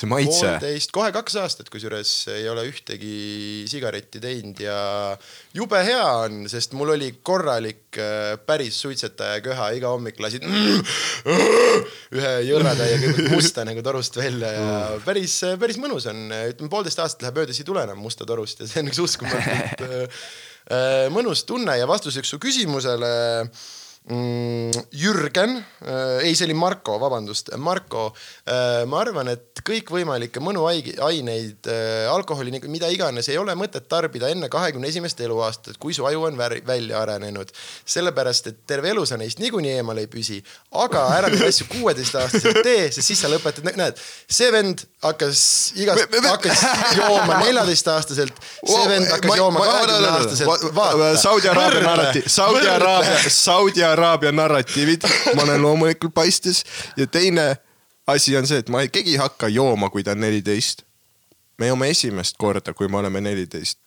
see 0.01 0.11
maitse, 0.11 0.47
poolteist, 0.47 0.93
kohe 0.97 1.11
kaks 1.15 1.37
aastat, 1.43 1.71
kusjuures 1.73 2.13
ei 2.35 2.49
ole 2.51 2.65
ühtegi 2.69 3.67
sigaretti 3.71 4.23
teinud 4.23 4.61
ja 4.65 4.77
jube 5.57 5.81
hea 5.87 6.07
on, 6.25 6.45
sest 6.51 6.75
mul 6.79 6.95
oli 6.97 7.13
korralik 7.27 7.99
äh, 8.01 8.35
päris 8.47 8.81
suitsetaja 8.85 9.43
köha, 9.45 9.71
iga 9.77 9.93
hommik 9.93 10.21
lasid 10.23 10.47
ühe 12.17 12.35
jõrratäie 12.49 13.01
kõigepealt 13.03 13.35
musta 13.35 13.67
nagu 13.69 13.85
torust 13.85 14.17
välja 14.21 14.53
ja 14.57 14.79
päris, 15.05 15.41
päris 15.61 15.81
mõnus 15.81 16.09
on, 16.11 16.29
ütleme 16.53 16.73
poolteist 16.73 17.03
aastat 17.03 17.27
läheb 17.27 17.43
mööda, 17.43 17.55
siis 17.55 17.65
ei 17.65 17.73
tule 17.73 17.85
enam 17.85 18.01
musta 18.01 18.29
torust 18.29 18.65
ja 18.65 18.71
see 18.71 18.85
on 18.85 18.93
üks 18.93 19.03
uskumatult 19.05 19.85
äh, 19.89 20.25
äh, 20.71 21.05
mõnus 21.13 21.45
tunne. 21.49 21.77
Ja 21.79 21.89
vastuseks 21.91 22.33
su 22.33 22.41
küsimusele 22.43 23.13
mm, 23.45 23.53
Jürgen, 24.11 25.53
ei, 26.25 26.33
see 26.35 26.47
oli 26.49 26.55
Marko, 26.59 26.97
vabandust, 26.99 27.53
Marko, 27.63 28.09
ma 28.91 28.99
arvan, 29.05 29.29
et 29.31 29.61
kõikvõimalikke 29.63 30.43
mõnuaineid, 30.43 31.69
alkoholi, 32.11 32.51
mida 32.67 32.89
iganes, 32.91 33.29
ei 33.31 33.39
ole 33.39 33.55
mõtet 33.59 33.87
tarbida 33.91 34.27
enne 34.33 34.49
kahekümne 34.51 34.91
esimest 34.91 35.21
eluaastat, 35.23 35.79
kui 35.79 35.95
su 35.95 36.07
aju 36.09 36.25
on 36.27 36.41
välja 36.41 36.99
arenenud. 37.05 37.53
sellepärast, 37.87 38.47
et 38.51 38.59
terve 38.67 38.91
elu 38.91 39.05
sa 39.07 39.17
neist 39.21 39.39
niikuinii 39.39 39.77
eemal 39.79 39.99
ei 40.03 40.09
püsi, 40.11 40.41
aga 40.83 41.05
ära 41.15 41.31
neid 41.31 41.47
asju 41.47 41.69
kuueteistaastaselt 41.71 42.63
tee, 42.67 42.91
sest 42.91 43.07
siis 43.13 43.23
sa 43.23 43.31
lõpetad, 43.31 43.71
näed, 43.79 44.03
see 44.27 44.51
vend 44.55 44.85
hakkas 45.05 45.45
igast, 45.79 46.19
hakkas 46.27 46.67
jooma 46.99 47.39
neljateistaastaselt, 47.45 48.43
see 48.65 48.91
vend 48.91 49.07
hakkas 49.15 49.39
jooma 49.39 49.63
kahekümne 49.71 50.13
aastaselt. 50.17 50.51
Saudi 51.23 51.49
Araabia 51.55 51.87
narratiiv, 51.87 52.27
Saudi 52.27 52.69
Araabia, 52.75 53.19
Saudi 53.31 53.85
Araabia 53.87 54.00
narratiivid, 54.33 55.07
ma 55.37 55.43
olen 55.43 55.63
loomulikult 55.63 56.15
paistes 56.15 56.65
ja 56.97 57.07
teine 57.07 57.57
asi 58.07 58.37
on 58.37 58.49
see, 58.49 58.63
et 58.63 58.73
ma 58.73 58.83
ei, 58.85 58.91
keegi 58.93 59.15
ei 59.17 59.21
hakka 59.21 59.51
jooma, 59.53 59.91
kui 59.91 60.05
ta 60.07 60.17
on 60.17 60.25
neliteist. 60.25 60.85
me 61.61 61.69
joome 61.69 61.91
esimest 61.93 62.39
korda, 62.41 62.73
kui 62.75 62.89
me 62.89 62.99
oleme 62.99 63.21
neliteist. 63.21 63.79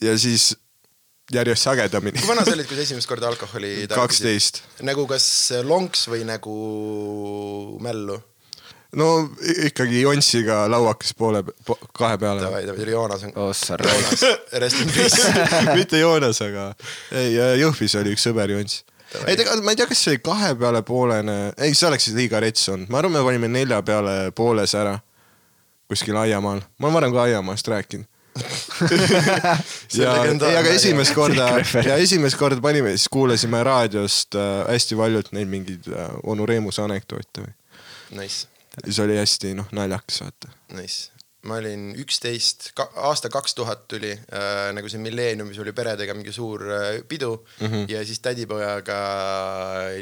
ja 0.00 0.18
siis 0.18 0.56
järjest 1.32 1.68
sagedamini 1.68 2.18
kui. 2.18 2.28
vana 2.28 2.44
sa 2.44 2.54
olid, 2.56 2.66
kui 2.66 2.76
sa 2.76 2.82
esimest 2.82 3.08
korda 3.08 3.28
alkoholi 3.28 3.86
kaksteist. 3.92 4.62
nagu 4.82 5.06
kas 5.06 5.26
lonks 5.62 6.08
või 6.10 6.26
nagu 6.28 6.58
mällu? 7.80 8.20
No 8.96 9.08
ikkagi 9.64 10.02
jontsiga 10.02 10.62
lauakas 10.70 11.14
poole, 11.18 11.42
kahe 11.96 12.18
peale. 12.18 12.44
davai, 12.44 12.64
davai, 12.68 12.88
Joonas 12.90 13.24
on. 13.28 13.34
ossa 13.48 13.78
Joonas, 13.80 14.24
rest 14.52 14.80
in 14.80 14.92
peace. 14.92 15.28
mitte 15.78 16.00
Joonas, 16.00 16.42
aga 16.44 16.72
ei, 17.16 17.36
Jõhvis 17.62 17.96
oli 18.00 18.12
üks 18.16 18.26
sõber 18.28 18.52
Jonts. 18.52 18.82
ei 19.26 19.36
tegelikult 19.36 19.64
ma 19.64 19.74
ei 19.74 19.80
tea, 19.80 19.88
kas 19.90 20.04
see 20.04 20.14
oli 20.14 20.22
kahe 20.24 20.54
peale 20.60 20.84
poolene, 20.86 21.38
ei, 21.56 21.74
see 21.74 21.88
oleks 21.88 22.10
liiga 22.16 22.40
rets 22.44 22.68
olnud, 22.72 22.92
ma 22.92 23.00
arvan, 23.00 23.16
me 23.16 23.24
panime 23.26 23.52
nelja 23.52 23.82
peale 23.86 24.16
pooles 24.36 24.76
ära. 24.78 24.98
kuskil 25.92 26.16
aiamaal, 26.16 26.62
ma 26.80 26.88
olen 26.88 26.94
varem 26.96 27.12
ka 27.12 27.28
aiamaast 27.28 27.68
rääkinud. 27.68 28.08
Ja, 29.92 30.12
ei, 30.24 30.56
aga 30.56 30.70
esimest 30.72 31.12
korda 31.12 31.50
ja 31.84 31.98
esimest 32.00 32.38
korda 32.40 32.62
panime, 32.64 32.94
siis 32.96 33.10
kuulasime 33.12 33.60
raadiost 33.66 34.38
äh, 34.40 34.62
hästi 34.70 34.96
paljult 34.96 35.28
neid 35.36 35.50
mingeid 35.52 35.88
äh, 35.92 36.14
onu 36.24 36.46
Reemuse 36.48 36.80
anekdoote 36.80 37.44
või. 37.44 37.52
Nice, 38.16 38.48
siis 38.84 39.00
oli 39.04 39.18
hästi 39.20 39.56
noh 39.58 39.72
naljakas 39.76 40.22
vaata. 40.24 40.52
nice. 40.76 41.10
ma 41.42 41.56
olin 41.58 41.88
üksteist, 41.98 42.68
aasta 43.02 43.26
kaks 43.32 43.56
tuhat 43.58 43.88
tuli 43.90 44.12
äh, 44.14 44.68
nagu 44.76 44.86
see 44.88 45.00
milleeniumis 45.02 45.58
oli 45.58 45.72
peredega 45.74 46.14
mingi 46.14 46.30
suur 46.32 46.62
äh, 46.70 47.00
pidu 47.08 47.32
mm. 47.34 47.66
-hmm. 47.66 47.88
ja 47.90 48.04
siis 48.06 48.20
tädipojaga 48.22 48.98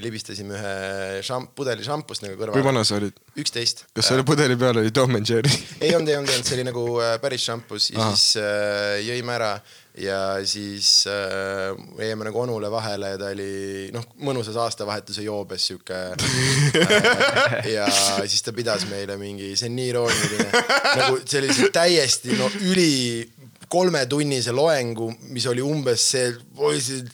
libistasime 0.04 0.58
ühe 0.58 1.22
šamp-, 1.24 1.54
pudeli 1.56 1.84
šampust 1.84 2.26
nagu 2.26 2.36
kui 2.36 2.44
kõrvale. 2.44 2.64
vana 2.64 2.84
sa 2.84 2.98
olid? 3.00 3.16
üksteist. 3.40 3.86
kas 3.96 4.12
selle 4.12 4.24
pudeli 4.28 4.56
peal 4.56 4.82
oli 4.84 4.92
Tom 4.92 5.16
and 5.16 5.28
Jerry? 5.28 5.54
ei 5.80 5.94
olnud, 5.94 6.08
ei 6.12 6.16
olnud, 6.20 6.28
ei 6.28 6.36
olnud, 6.36 6.46
see 6.46 6.58
oli 6.58 6.68
nagu 6.68 6.84
äh, 7.00 7.16
päris 7.24 7.48
šampus 7.48 7.90
ja 7.94 8.02
Ahah. 8.04 8.14
siis 8.14 8.36
äh, 8.44 9.00
jõime 9.08 9.38
ära 9.40 9.54
ja 9.98 10.38
siis 10.46 11.04
äh, 11.10 11.74
jäime 11.98 12.24
nagu 12.24 12.40
onule 12.40 12.70
vahele 12.70 13.14
ja 13.14 13.18
ta 13.18 13.32
oli 13.34 13.90
noh, 13.94 14.06
mõnusas 14.22 14.56
aastavahetuse 14.62 15.24
joobes 15.26 15.66
sihuke 15.70 15.98
äh,. 16.14 17.66
ja 17.76 17.88
siis 18.24 18.42
ta 18.46 18.54
pidas 18.54 18.86
meile 18.90 19.18
mingi, 19.20 19.56
see 19.58 19.70
on 19.70 19.76
nii 19.78 19.90
irooniline, 19.90 20.64
nagu 21.00 21.20
sellise 21.24 21.72
täiesti 21.74 22.38
no 22.38 22.46
üli 22.62 23.26
kolmetunnise 23.70 24.54
loengu, 24.54 25.10
mis 25.30 25.46
oli 25.50 25.62
umbes 25.62 26.06
see, 26.14 26.32
poisid 26.58 27.10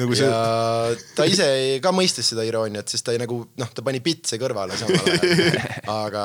nagu 0.00 0.16
see 0.18 0.26
ja 0.26 0.94
ta 1.14 1.26
ise 1.30 1.46
ei- 1.58 1.80
ka 1.84 1.92
mõistis 1.94 2.26
seda 2.32 2.42
irooniat, 2.46 2.88
sest 2.90 3.04
ta 3.06 3.12
ei 3.14 3.20
nagu 3.22 3.40
noh, 3.60 3.70
ta 3.74 3.82
pani 3.86 4.00
pitse 4.04 4.38
kõrvale 4.42 4.76
samal 4.78 4.98
ajal, 5.04 5.58
aga 6.00 6.24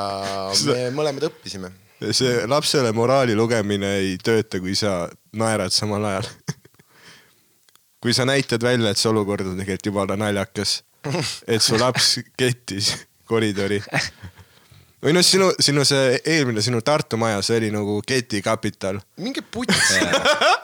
me 0.72 0.80
mõlemad 0.96 1.28
õppisime. 1.30 1.70
see 2.16 2.46
lapsele 2.50 2.92
moraali 2.96 3.36
lugemine 3.38 3.92
ei 4.02 4.16
tööta, 4.24 4.62
kui 4.64 4.76
sa 4.80 5.04
naerad 5.38 5.74
samal 5.76 6.06
ajal. 6.14 6.30
kui 8.02 8.14
sa 8.16 8.24
näitad 8.26 8.64
välja, 8.64 8.94
et 8.94 8.98
see 9.02 9.10
olukord 9.12 9.46
on 9.48 9.58
tegelikult 9.60 9.90
jumala 9.92 10.16
naljakas, 10.20 10.78
et 11.48 11.62
su 11.62 11.76
laps 11.80 12.14
kettis 12.40 12.94
koridori. 13.28 13.82
või 15.04 15.14
noh, 15.16 15.24
sinu, 15.24 15.52
sinu 15.60 15.84
see 15.88 16.16
eelmine, 16.26 16.64
sinu 16.64 16.80
Tartu 16.82 17.20
maja, 17.20 17.42
see 17.46 17.60
oli 17.60 17.70
nagu 17.76 18.00
ketikapital. 18.08 19.02
minge 19.20 19.44
putsi. 19.52 20.00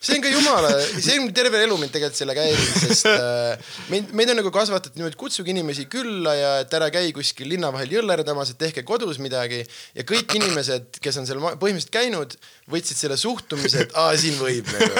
see 0.00 0.14
on 0.14 0.22
ka 0.22 0.30
jumala, 0.30 0.70
see 1.02 1.18
on 1.18 1.32
terve 1.34 1.58
elu 1.64 1.76
mind 1.80 1.90
tegelikult 1.90 2.18
sellega 2.20 2.44
häirinud, 2.46 2.82
sest 2.84 3.08
äh, 3.10 3.72
meid, 3.90 4.12
meid 4.14 4.30
on 4.30 4.38
nagu 4.38 4.52
kasvatatud 4.54 4.94
niimoodi, 5.00 5.18
kutsuge 5.18 5.50
inimesi 5.50 5.88
külla 5.90 6.34
ja 6.38 6.52
et 6.62 6.76
ära 6.78 6.86
käi 6.94 7.10
kuskil 7.16 7.50
linna 7.50 7.72
vahel 7.74 7.96
jõllerdamas, 7.96 8.52
et 8.54 8.60
tehke 8.62 8.84
kodus 8.86 9.18
midagi. 9.22 9.64
ja 9.98 10.06
kõik 10.06 10.36
inimesed, 10.38 11.00
kes 11.02 11.18
on 11.18 11.26
seal 11.26 11.42
põhimõtteliselt 11.42 11.94
käinud, 11.98 12.38
võtsid 12.68 12.98
selle 12.98 13.16
suhtumise, 13.20 13.86
et 13.86 13.94
aa, 13.98 14.16
siin 14.20 14.36
võib 14.40 14.68
nagu. 14.72 14.92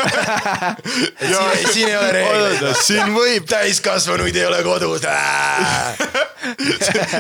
et 0.97 1.29
siin, 1.29 1.67
siin 1.75 1.89
ei 1.91 1.97
ole 1.99 2.13
reegleid. 2.15 2.65
siin 2.85 3.15
võib. 3.15 3.49
täiskasvanuid 3.51 4.37
ei 4.39 4.47
ole 4.49 4.63
kodus. 4.67 5.05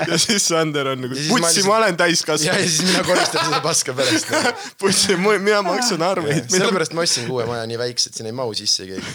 ja 0.09 0.19
siis 0.21 0.47
Sander 0.49 0.93
on 0.95 1.05
nagu 1.05 1.15
putsi, 1.29 1.65
ma 1.67 1.77
olen 1.77 1.91
ja, 1.91 1.95
ja 1.95 1.99
täiskasvanu. 2.05 2.65
siis 2.65 2.87
mina 2.87 3.05
koristan 3.07 3.45
seda 3.51 3.61
paska 3.65 3.97
pärast 3.99 4.33
nagu.. 4.33 4.55
putsi, 4.81 5.19
mina 5.21 5.61
maksan 5.67 6.03
arveid. 6.07 6.49
sellepärast 6.53 6.97
ma 6.97 7.05
ostsin 7.05 7.29
uue 7.33 7.45
maja 7.49 7.69
nii 7.69 7.81
väikse, 7.81 8.13
et 8.13 8.21
siin 8.21 8.31
ei 8.31 8.37
mahu 8.37 8.57
sisse 8.57 8.89
keegi. 8.89 9.09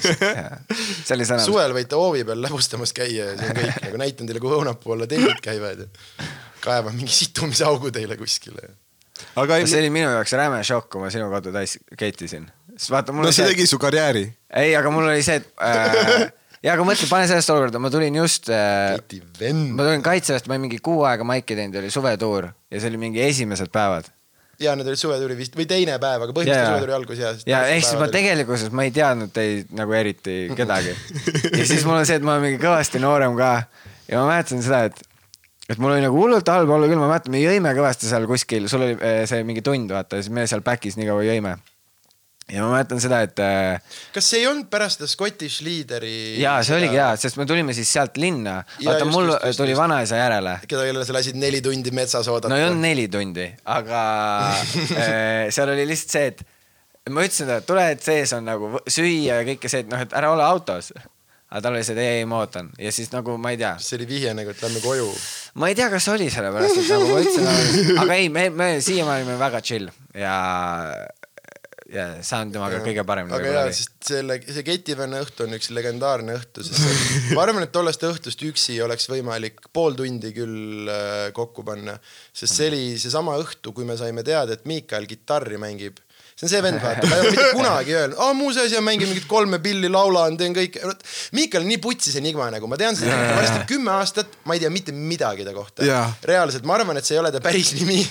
suvel 1.48 1.74
võite 1.76 1.98
hoovi 1.98 2.24
peal 2.28 2.46
läbustamas 2.46 2.93
käia 2.96 3.32
ja 3.32 3.36
see 3.39 3.50
on 3.50 3.60
kõik 3.60 3.84
nagu 3.88 4.02
näitan 4.06 4.30
teile, 4.30 4.43
kuhu 4.43 4.62
õunapuu 4.62 4.96
alla 4.96 5.10
tellid 5.10 5.41
käivad 5.43 5.86
ja 5.86 5.89
kaevan 6.63 6.96
mingi 6.96 7.13
situmisaugu 7.13 7.91
teile 7.91 8.17
kuskile. 8.19 8.69
Aga 9.39 9.58
ei 9.60 9.67
see, 9.69 9.82
oli 9.84 9.91
minu 9.93 10.12
jaoks 10.12 10.36
räme 10.38 10.62
šokk, 10.65 10.89
kui 10.93 11.04
ma 11.04 11.12
sinu 11.13 11.30
kodu 11.32 11.54
täis 11.56 11.78
keitisin. 11.99 12.47
sest 12.76 12.93
vaata, 12.93 13.15
mul 13.15 13.28
no 13.28 13.34
see 13.36 13.49
tegi 13.49 13.67
su 13.69 13.80
karjääri. 13.82 14.26
ei, 14.63 14.73
aga 14.78 14.93
mul 14.93 15.10
oli 15.10 15.26
see, 15.26 15.41
et 15.41 15.49
äh, 15.62 16.26
ja 16.65 16.73
aga 16.76 16.88
mõtle, 16.88 17.08
pane 17.12 17.30
sellest 17.30 17.54
olukorda, 17.54 17.82
ma 17.84 17.91
tulin 17.93 18.17
just 18.21 18.49
äh, 18.54 18.97
ma 18.97 19.86
tulin 19.86 20.04
kaitseväest, 20.06 20.49
ma 20.49 20.58
olin 20.58 20.67
mingi 20.67 20.82
kuu 20.84 21.06
aega 21.10 21.28
maiki 21.28 21.58
teinud, 21.60 21.80
oli 21.82 21.93
suvetuur 21.93 22.49
ja 22.49 22.82
see 22.82 22.91
oli 22.91 23.02
mingi 23.06 23.23
esimesed 23.23 23.71
päevad. 23.73 24.10
ja 24.63 24.76
need 24.80 24.89
olid 24.89 25.02
suvetuuri 25.02 25.38
vist 25.38 25.58
või 25.60 25.69
teine 25.69 25.99
päev, 26.02 26.26
aga 26.26 26.36
põhimõtteliselt 26.36 26.65
ja 26.65 26.73
suvetuuri 26.73 26.97
algus 26.97 27.23
ja. 27.23 27.34
ja 27.49 27.63
ehk 27.73 27.88
siis 27.88 28.02
ma. 28.02 28.10
tegelikkuses 28.13 28.73
ma 28.73 28.88
ei 28.88 28.93
teadnud 28.95 29.34
teid 29.36 29.73
nagu 29.76 29.97
eriti 29.97 30.38
kedagi. 30.58 30.93
ja 31.60 31.65
siis 31.65 31.86
mul 31.86 31.99
on 32.02 32.06
see, 32.10 32.17
et 32.21 32.26
ma 32.26 32.38
olen 32.38 32.49
mingi 32.49 32.62
kõvasti 32.63 33.02
noorem 33.04 33.38
ka 33.38 33.56
ja 34.10 34.21
ma 34.21 34.30
mäletan 34.34 34.63
seda, 34.65 34.86
et 34.89 35.04
et 35.69 35.80
mul 35.80 35.93
oli 35.95 36.04
nagu 36.04 36.17
hullult 36.17 36.49
halb 36.52 36.71
olla 36.76 36.89
küll, 36.89 36.99
ma 36.99 37.12
mäletan, 37.12 37.34
me 37.34 37.43
jõime 37.43 37.76
kõvasti 37.78 38.10
seal 38.10 38.28
kuskil, 38.30 38.67
sul 38.71 38.88
oli 38.88 38.97
eh, 38.97 39.23
see 39.30 39.45
mingi 39.47 39.63
tund, 39.65 39.91
vaata, 39.93 40.19
siis 40.19 40.34
me 40.34 40.47
seal 40.49 40.63
back'is 40.65 40.97
nii 40.99 41.08
kaua 41.08 41.23
jõime. 41.28 41.56
ja 42.52 42.65
ma 42.65 42.73
mäletan 42.73 42.99
seda, 42.99 43.21
et 43.23 43.39
äh, 43.39 43.99
kas 44.15 44.28
see 44.28 44.41
ei 44.41 44.47
olnud 44.49 44.67
pärast 44.71 44.99
seda 44.99 45.12
Scottish 45.12 45.63
Leaderi? 45.63 46.41
jaa, 46.41 46.58
see 46.67 46.76
oligi 46.76 46.99
hea, 46.99 47.12
sest 47.19 47.39
me 47.39 47.47
tulime 47.49 47.76
siis 47.76 47.91
sealt 47.95 48.19
linna, 48.19 48.58
vaata 48.84 49.08
mul 49.08 49.32
just, 49.32 49.45
just, 49.47 49.62
tuli 49.63 49.78
vanaisa 49.80 50.19
järele 50.19 50.58
keda, 50.65 50.84
kellele 50.89 51.08
sa 51.08 51.15
lasid 51.15 51.39
neli 51.39 51.63
tundi 51.63 51.95
metsas 51.95 52.28
oodata. 52.28 52.52
no 52.52 52.60
ei 52.60 52.67
olnud 52.67 52.84
neli 52.84 53.08
tundi, 53.12 53.47
aga 53.63 54.04
äh, 54.52 55.47
seal 55.56 55.71
oli 55.71 55.88
lihtsalt 55.88 56.17
see, 56.17 56.34
et 56.34 56.45
ma 57.12 57.23
ütlesin 57.23 57.47
talle, 57.47 57.63
et 57.63 57.67
tule, 57.67 57.88
et 57.95 58.04
sees 58.04 58.36
on 58.36 58.45
nagu 58.47 58.69
süüa 58.88 59.39
ja 59.39 59.47
kõike 59.47 59.71
see, 59.71 59.84
et 59.84 59.91
noh, 59.91 60.04
et 60.04 60.13
ära 60.15 60.32
ole 60.36 60.43
autos. 60.43 60.91
Aga 61.53 61.61
tal 61.61 61.75
oli 61.77 61.85
see, 61.85 61.93
et 61.93 62.01
ei, 62.01 62.21
ei 62.23 62.29
ma 62.29 62.41
ootan 62.41 62.71
ja 62.81 62.91
siis 62.93 63.11
nagu 63.13 63.37
ma 63.37 63.53
ei 63.53 63.59
tea, 63.61 63.75
see 63.77 63.99
oli 63.99 64.07
vihje 64.09 64.33
nagu, 64.33 64.53
et 64.53 64.61
lähme 64.65 64.81
koju. 64.81 65.09
ma 65.61 65.69
ei 65.69 65.77
tea, 65.77 65.89
kas 65.93 66.07
oli 66.09 66.29
sellepärast, 66.33 66.79
et 66.81 66.87
nagu 66.89 67.09
ma 67.11 67.19
ütlesin, 67.21 67.97
aga 68.03 68.15
ei, 68.17 68.29
me, 68.33 68.47
me 68.49 68.69
siiamaani 68.81 69.27
oleme 69.27 69.35
väga 69.41 69.61
chill. 69.61 69.91
Ja, 70.17 70.37
ja 71.93 72.07
saan 72.25 72.49
temaga 72.53 72.79
kõige 72.81 73.05
paremini. 73.05 73.37
aga 73.37 73.51
jaa, 73.53 73.75
sest 73.77 74.09
selle, 74.09 74.39
see 74.47 74.65
ketivenna 74.65 75.21
õhtu 75.21 75.45
on 75.45 75.53
üks 75.59 75.69
legendaarne 75.77 76.39
õhtu, 76.39 76.65
sest 76.65 76.81
see, 76.81 77.35
ma 77.37 77.45
arvan, 77.45 77.67
et 77.67 77.73
tollest 77.75 78.05
õhtust 78.07 78.41
üksi 78.49 78.79
oleks 78.81 79.05
võimalik 79.11 79.61
pool 79.77 79.93
tundi 79.99 80.33
küll 80.33 80.89
äh, 80.89 81.27
kokku 81.37 81.65
panna, 81.67 81.99
sest 82.33 82.57
see 82.57 82.71
oli 82.73 82.83
seesama 82.97 83.37
õhtu, 83.41 83.75
kui 83.77 83.85
me 83.85 83.99
saime 83.99 84.25
teada, 84.25 84.57
et 84.57 84.65
Miikael 84.69 85.05
kitarri 85.09 85.61
mängib 85.61 86.01
see 86.49 86.60
on 86.60 86.63
see 86.63 86.63
vend, 86.63 86.82
vaata, 86.84 87.08
ta 87.08 87.15
ei 87.15 87.21
ole 87.23 87.32
mitte 87.32 87.49
kunagi 87.56 87.95
öelnud, 87.95 88.17
aa 88.19 88.34
muuseas 88.38 88.71
ja 88.73 88.82
mängin 88.84 89.10
mingit 89.10 89.27
kolme 89.29 89.60
pilli, 89.63 89.89
laulan, 89.91 90.38
teen 90.39 90.56
kõike. 90.56 90.84
Miikael 91.38 91.63
on 91.63 91.69
nii 91.71 91.79
putsis 91.84 92.17
enigma 92.19 92.49
nagu, 92.53 92.67
ma 92.69 92.79
tean 92.79 92.97
seda 92.99 93.17
varsti 93.38 93.63
kümme 93.69 93.93
aastat, 93.95 94.38
ma 94.49 94.58
ei 94.58 94.63
tea 94.63 94.71
mitte 94.73 94.95
midagi 94.95 95.45
ta 95.47 95.56
kohta 95.56 95.88
Jaa.. 95.88 96.06
reaalselt, 96.27 96.67
ma 96.67 96.77
arvan, 96.77 96.99
et 96.99 97.08
see 97.08 97.17
ei 97.17 97.21
ole 97.23 97.32
ta 97.34 97.41
päris 97.43 97.73
nimi 97.77 98.01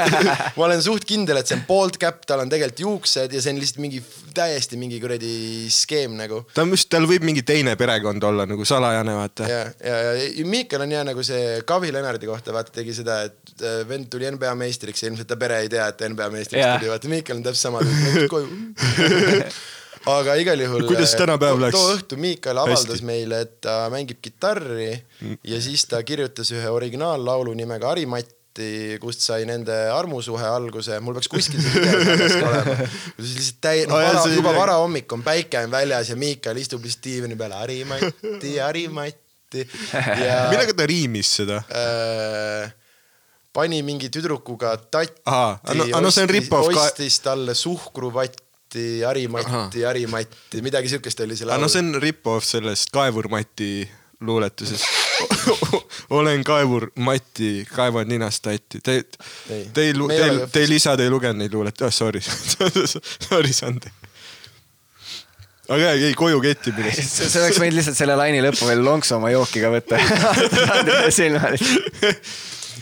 ma 0.56 0.66
olen 0.68 0.82
suht 0.84 1.06
kindel, 1.08 1.40
et 1.40 1.50
see 1.50 1.58
on 1.58 1.66
bald 1.68 2.00
cap, 2.02 2.22
tal 2.28 2.42
on 2.44 2.52
tegelikult 2.52 2.84
juuksed 2.86 3.36
ja 3.36 3.42
see 3.42 3.54
on 3.54 3.60
lihtsalt 3.62 3.82
mingi 3.84 4.02
täiesti 4.36 4.78
mingi 4.80 5.00
kuradi 5.00 5.68
skeem 5.72 6.16
nagu. 6.18 6.42
ta 6.54 6.64
on 6.64 6.74
just, 6.74 6.88
tal 6.92 7.06
võib 7.08 7.24
mingi 7.26 7.44
teine 7.46 7.76
perekond 7.78 8.22
olla 8.28 8.46
nagu 8.48 8.66
salajane, 8.68 9.14
vaata. 9.16 9.48
ja, 9.50 9.62
ja, 9.80 9.96
ja 10.26 10.46
Miikal 10.48 10.84
on 10.84 10.94
hea 10.96 11.04
nagu 11.08 11.24
see 11.26 11.60
Kavi 11.66 11.92
Lennarti 11.94 12.28
kohta 12.28 12.54
vaata 12.56 12.74
tegi 12.74 12.94
seda, 12.96 13.22
et 13.28 13.64
äh, 13.64 13.80
vend 13.88 14.10
tuli 14.12 14.28
NBA 14.32 14.54
meistriks 14.58 15.04
ja 15.04 15.10
ilmselt 15.10 15.30
ta 15.30 15.38
pere 15.40 15.62
ei 15.64 15.70
tea, 15.72 15.88
et 15.92 16.04
NBA 16.12 16.28
meistriks 16.34 16.62
Jaa. 16.62 16.76
tuli, 16.78 16.92
vaata 16.92 17.12
Miikal 17.12 17.40
on 17.40 17.46
täpselt 17.46 17.64
sama, 17.68 17.75
läks 17.84 18.28
koju. 18.30 18.48
aga 20.16 20.36
igal 20.38 20.60
juhul. 20.62 20.86
Kuidas 20.86 21.14
tänapäev 21.18 21.60
läks? 21.60 21.74
too 21.74 21.96
õhtu 21.96 22.18
Miikal 22.20 22.60
avaldas 22.62 22.96
Hästi. 22.98 23.08
Meile, 23.08 23.42
et 23.46 23.58
ta 23.64 23.78
mängib 23.92 24.20
kitarri 24.22 24.92
ja 25.44 25.60
siis 25.62 25.86
ta 25.90 26.02
kirjutas 26.06 26.52
ühe 26.54 26.70
originaallaulu 26.70 27.54
nimega 27.58 27.90
Harimatti, 27.90 28.96
kust 29.02 29.24
sai 29.26 29.44
nende 29.48 29.74
armusuhe 29.92 30.46
alguse, 30.48 31.00
mul 31.04 31.18
peaks 31.18 31.28
kuskil 31.32 31.60
see 31.60 31.74
video 31.74 31.98
ka 32.06 32.52
olema. 32.52 32.88
siis 33.18 33.34
lihtsalt 33.40 33.60
täi-, 33.66 33.84
Aa, 33.90 34.00
jaa, 34.06 34.14
vara, 34.14 34.32
juba 34.38 34.54
varahommik 34.56 35.12
on, 35.12 35.26
päike 35.26 35.60
on 35.66 35.74
väljas 35.74 36.14
ja 36.14 36.16
Miikal 36.20 36.62
istub 36.62 36.86
lihtsalt 36.86 37.04
diivani 37.10 37.36
peal, 37.36 37.52
Harimatti, 37.58 38.56
Harimatti 38.62 39.66
ja 40.26 40.46
millega 40.52 40.74
ta 40.76 40.86
riimis 40.88 41.34
seda? 41.42 41.60
äh, 41.68 42.70
pani 43.56 43.80
mingi 43.86 44.10
tüdrukuga 44.12 44.74
tatti 44.92 45.14
no- 45.80 46.00
no 46.04 46.10
see 46.12 46.26
on 46.26 46.32
rip-off 46.36 46.68
ka- 46.74 46.82
ostis 46.90 47.20
talle 47.24 47.54
suhkruvatti, 47.56 48.86
harimatti, 49.06 49.82
harimatti, 49.88 50.60
midagi 50.66 50.90
siukest 50.92 51.20
oli 51.24 51.36
seal 51.40 51.54
aga 51.54 51.62
no 51.64 51.68
see 51.72 51.80
on 51.84 51.94
rip-off 52.02 52.44
sellest 52.44 52.92
Kaevur 52.92 53.28
Mati 53.32 53.70
luuletusest. 54.20 54.84
olen 56.16 56.44
Kaevur 56.44 56.86
Mati, 57.04 57.66
kaevan 57.68 58.08
ninast 58.08 58.42
tatti. 58.44 58.80
Te, 58.84 58.94
Ei. 59.52 59.64
te 59.74 59.82
ei, 59.88 59.92
Me 59.94 60.14
ei 60.14 60.20
teil 60.20 60.38
ole, 60.38 60.46
teil 60.52 60.72
isad 60.76 61.00
ei 61.04 61.10
lugenud 61.12 61.40
neid 61.42 61.52
luuletusi, 61.56 61.84
oh 61.84 61.92
sorry 61.92 62.20
sorry 63.28 63.52
Sandi. 63.52 63.92
aga 65.68 65.92
ei, 65.96 66.04
ei 66.10 66.14
koju 66.16 66.40
kettimine. 66.44 66.92
see 66.96 67.28
see 67.28 67.40
oleks 67.42 67.60
võinud 67.60 67.76
lihtsalt 67.80 67.98
selle 68.00 68.16
laine 68.20 68.40
lõppu 68.44 68.68
veel 68.70 68.84
lonksu 68.86 69.16
oma 69.18 69.32
jooki 69.34 69.60
ka 69.64 69.72
võtta. 69.76 70.00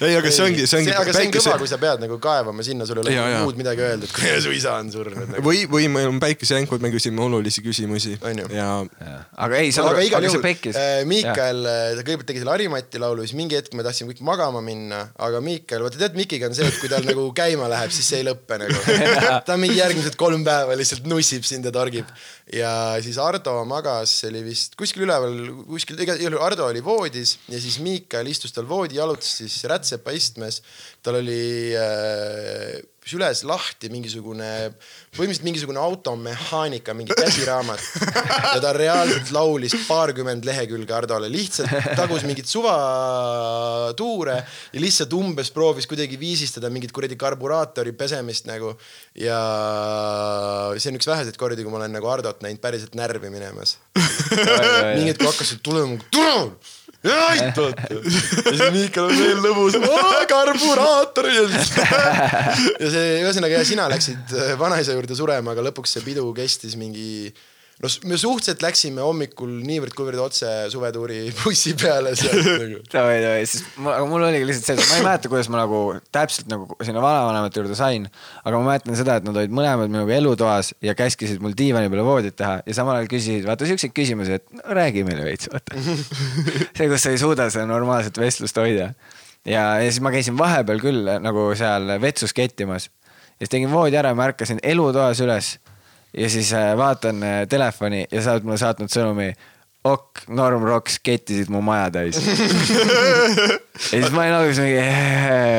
ei, 0.01 0.17
aga 0.19 0.33
see 0.35 0.47
ongi, 0.49 0.67
see 0.71 0.81
ongi 0.83 0.95
aga 0.95 1.15
see 1.15 1.29
on 1.29 1.35
kõva, 1.39 1.57
kui 1.63 1.71
sa 1.71 1.79
pead 1.83 2.03
nagu 2.03 2.19
kaevama 2.23 2.67
sinna, 2.67 2.87
sul 2.89 3.03
ei 3.05 3.19
ole 3.21 3.43
muud 3.45 3.59
midagi 3.61 3.85
öelda, 3.85 4.09
et 4.09 4.15
kuule 4.17 4.41
su 4.43 4.55
isa 4.55 4.77
on 4.81 4.91
surnud 4.95 5.31
nagu.. 5.31 5.45
või, 5.47 5.65
või 5.71 5.89
meil 5.93 6.11
on 6.11 6.21
päikesejänkud, 6.23 6.83
me 6.85 6.91
küsime 6.95 7.23
olulisi 7.25 7.63
küsimusi 7.65 8.17
ja 8.55 8.69
aga 8.83 9.61
ei, 9.61 9.73
sa, 9.75 9.87
aga 9.91 10.05
igal 10.07 10.27
juhul 10.27 10.45
äh, 10.45 11.03
Miikael, 11.09 11.63
ta 11.65 12.03
kõigepealt 12.03 12.29
tegi 12.31 12.43
selle 12.43 12.55
Harimati 12.55 13.03
laulu, 13.03 13.25
siis 13.27 13.37
mingi 13.39 13.59
hetk 13.59 13.75
me 13.77 13.85
tahtsime 13.87 14.13
kõik 14.13 14.23
magama 14.27 14.63
minna, 14.65 15.05
aga 15.23 15.41
Miikael, 15.45 15.85
vaata 15.87 16.01
tead, 16.01 16.17
Mikiga 16.19 16.49
on 16.51 16.57
see, 16.57 16.67
et 16.69 16.79
kui 16.81 16.91
tal 16.93 17.07
nagu 17.07 17.27
käima 17.37 17.69
läheb, 17.71 17.93
siis 17.95 18.09
see 18.11 18.23
ei 18.23 18.29
lõppe 18.29 18.59
nagu. 18.61 18.81
ta 19.49 19.59
mingi 19.61 19.79
järgmised 19.79 20.19
kolm 20.21 20.45
päeva 20.47 20.77
lihtsalt 20.79 21.07
nussib 21.11 21.47
sind 21.49 21.67
ja 21.67 21.73
torgib. 21.75 22.09
ja 22.53 22.73
siis 23.05 23.19
Ardo 23.23 23.57
magas, 23.69 24.19
see 24.21 24.31
oli 24.33 24.45
vist 24.51 24.77
kuskil 24.79 25.07
üleval, 25.07 25.37
kuskil, 25.69 25.99
igal 26.05 26.21
juhul 26.21 26.41
Ardo 26.45 26.69
oli 26.69 26.83
voodis 26.85 27.39
ja 27.49 27.61
siis 27.61 27.79
Miikael 27.85 28.29
istus 28.31 28.55
tal 28.55 28.69
voodi, 28.69 28.99
jalutas 29.01 29.31
siis 29.41 29.63
rätsepa 29.85 30.17
istmes. 30.17 30.63
tal 31.05 31.21
oli 31.21 31.77
äh, 31.77 32.81
süles 33.05 33.43
lahti 33.45 33.91
mingisugune, 33.93 34.49
põhimõtteliselt 35.13 35.45
mingisugune 35.45 35.81
automehaanika, 35.83 36.95
mingi 36.97 37.13
käsiraamat. 37.19 37.83
ja 38.55 38.61
ta 38.65 38.71
reaalselt 38.73 39.29
laulis 39.35 39.75
paarkümmend 39.85 40.47
lehekülge 40.49 40.95
Hardole, 40.97 41.29
lihtsalt 41.29 41.69
tagus 41.99 42.25
mingeid 42.25 42.49
suvatuure 42.49 44.39
ja 44.39 44.81
lihtsalt 44.81 45.13
umbes 45.19 45.53
proovis 45.53 45.89
kuidagi 45.91 46.17
viisistada 46.21 46.71
mingit 46.73 46.95
kuradi 46.97 47.19
karburaatori 47.21 47.93
pesemist 47.93 48.49
nagu. 48.49 48.73
ja 49.21 49.41
see 50.79 50.95
on 50.95 50.97
üks 50.97 51.11
väheseid 51.11 51.37
kordi, 51.41 51.61
kui 51.61 51.75
ma 51.75 51.83
olen 51.83 51.93
nagu 51.99 52.09
Hardot 52.09 52.41
näinud 52.45 52.63
päriselt 52.65 52.97
närvi 52.97 53.29
minemas. 53.29 53.77
mingi 54.97 55.13
hetk 55.13 55.29
hakkasid 55.29 55.61
tulema, 55.61 56.01
tule 56.09 56.74
ja 57.05 57.17
aitavad. 57.31 57.81
ja 57.91 57.99
siis 58.05 58.63
Miikal 58.75 59.09
on 59.11 59.19
veel 59.19 59.43
lõbus, 59.45 59.79
karburaator 60.31 61.31
ja 61.31 61.47
ja 62.83 62.93
see 62.93 63.09
ühesõnaga 63.23 63.61
ja 63.61 63.67
sina 63.69 63.89
läksid 63.93 64.37
äh, 64.37 64.55
vanaisa 64.61 64.97
juurde 64.97 65.17
surema, 65.19 65.55
aga 65.55 65.67
lõpuks 65.69 65.97
see 65.97 66.07
pidu 66.07 66.27
kestis 66.37 66.79
mingi 66.81 67.33
no 67.85 67.91
me 68.09 68.17
suhteliselt 68.21 68.63
läksime 68.65 69.03
hommikul 69.05 69.51
niivõrd-kuivõrd 69.67 70.21
otse 70.25 70.51
suvetuuri 70.73 71.19
bussi 71.43 71.75
peale 71.79 72.15
sealt 72.19 72.47
nagu. 72.63 72.81
davai, 72.93 73.19
davai, 73.23 73.43
siis 73.51 73.65
ma, 73.77 73.97
aga 73.99 74.07
mul 74.09 74.25
oligi 74.29 74.49
lihtsalt 74.49 74.71
see, 74.71 74.77
et 74.79 74.89
ma 74.89 74.99
ei 74.99 75.07
mäleta, 75.09 75.31
kuidas 75.33 75.51
ma 75.53 75.61
nagu 75.61 75.81
täpselt 76.15 76.49
nagu 76.51 76.79
sinna 76.81 77.03
vanavanemate 77.05 77.61
juurde 77.61 77.77
sain. 77.79 78.09
aga 78.43 78.61
ma 78.61 78.71
mäletan 78.71 78.99
seda, 79.01 79.19
et 79.21 79.29
nad 79.29 79.37
olid 79.43 79.55
mõlemad 79.55 79.93
minuga 79.93 80.17
elutoas 80.17 80.73
ja 80.85 80.97
käskisid 80.99 81.45
mul 81.45 81.57
diivani 81.59 81.93
peale 81.93 82.07
voodit 82.07 82.39
teha 82.41 82.57
ja 82.65 82.79
samal 82.79 82.99
ajal 82.99 83.11
küsisid, 83.13 83.45
vaata 83.49 83.69
siukseid 83.69 83.95
küsimusi, 83.97 84.41
et 84.41 84.49
no, 84.55 84.65
räägi 84.81 85.05
meile 85.07 85.27
veits, 85.29 85.51
vaata. 85.53 85.77
see, 86.77 86.89
kus 86.89 87.05
sa 87.05 87.13
ei 87.13 87.21
suuda 87.21 87.51
seda 87.53 87.69
normaalset 87.69 88.19
vestlust 88.21 88.59
hoida. 88.61 88.93
ja, 89.45 89.69
ja 89.83 89.91
siis 89.91 90.01
ma 90.05 90.15
käisin 90.15 90.39
vahepeal 90.41 90.81
küll 90.83 91.15
nagu 91.21 91.51
seal 91.59 91.99
vetsus 92.03 92.33
kettimas 92.37 92.89
ja 92.89 93.45
siis 93.45 93.53
tegin 93.59 93.73
voodi 93.73 93.99
ära 93.99 94.15
ja 94.15 94.19
ma 94.19 94.29
ärkasin 94.31 94.63
elutoas 94.63 95.21
üles 95.25 95.57
ja 96.19 96.31
siis 96.31 96.53
äh, 96.53 96.77
vaatan 96.77 97.23
äh, 97.23 97.49
telefoni 97.49 98.07
ja 98.11 98.23
sa 98.23 98.37
oled 98.37 98.47
mulle 98.47 98.61
saatnud 98.61 98.93
sõnumi. 98.93 99.35
ok, 99.85 100.23
Norm 100.33 100.63
Rocks 100.65 100.97
kettisid 101.05 101.51
mu 101.53 101.61
maja 101.61 101.91
täis. 101.93 102.17
ja 102.25 102.31
siis 103.91 104.13
ma 104.15 104.23
olin 104.23 104.37
alguses 104.39 104.63
mingi 104.65 104.79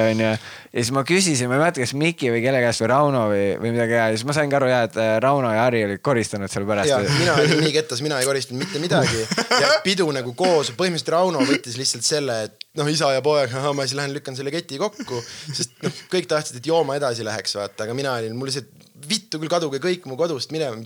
onju. 0.09 0.29
ja 0.31 0.79
siis 0.79 0.89
ma 0.95 1.03
küsisin, 1.05 1.49
ma 1.51 1.59
ei 1.59 1.61
mäleta, 1.61 1.83
kas 1.83 1.93
Miki 1.99 2.31
või 2.33 2.41
kelle 2.41 2.63
käest 2.63 2.81
või 2.81 2.89
Rauno 2.89 3.25
või, 3.29 3.43
või 3.61 3.75
midagi 3.75 3.97
ja 3.99 4.07
siis 4.15 4.25
ma 4.25 4.33
sain 4.37 4.49
ka 4.49 4.57
aru 4.57 4.71
ja, 4.71 4.79
et 4.87 4.97
äh, 4.97 5.11
Rauno 5.21 5.51
ja 5.53 5.67
Harri 5.67 5.83
olid 5.85 6.01
koristanud 6.05 6.51
seal 6.51 6.65
pärast 6.69 6.93
ja. 6.93 7.01
mina 7.19 7.35
olin 7.43 7.61
nii 7.67 7.75
kettas, 7.75 8.01
mina 8.05 8.21
ei 8.21 8.29
koristanud 8.29 8.63
mitte 8.63 8.81
midagi 8.81 9.21
ja 9.61 9.75
pidu 9.85 10.07
nagu 10.15 10.33
koos, 10.33 10.71
põhimõtteliselt 10.79 11.13
Rauno 11.13 11.43
võttis 11.45 11.77
lihtsalt 11.77 12.07
selle, 12.07 12.39
et 12.47 12.65
noh, 12.79 12.89
isa 12.89 13.11
ja 13.13 13.21
poeg, 13.25 13.53
ma 13.75 13.85
siis 13.85 13.99
lähen 13.99 14.15
lükkan 14.15 14.39
selle 14.39 14.55
keti 14.55 14.81
kokku, 14.81 15.21
sest 15.51 15.77
noh, 15.83 16.01
kõik 16.15 16.31
tahtsid, 16.31 16.63
et 16.63 16.71
jooma 16.71 16.97
edasi 16.97 17.27
läheks, 17.27 17.59
vaata, 17.59 17.85
aga 17.85 17.97
mina 17.97 18.15
olin, 18.17 18.33
mul 18.39 18.49
lihtsalt 18.49 18.73
vittu 19.09 19.39
küll 19.41 19.51
kaduge 19.51 19.79
kõik 19.83 20.05
mu 20.09 20.17
kodust 20.19 20.53
minema. 20.55 20.81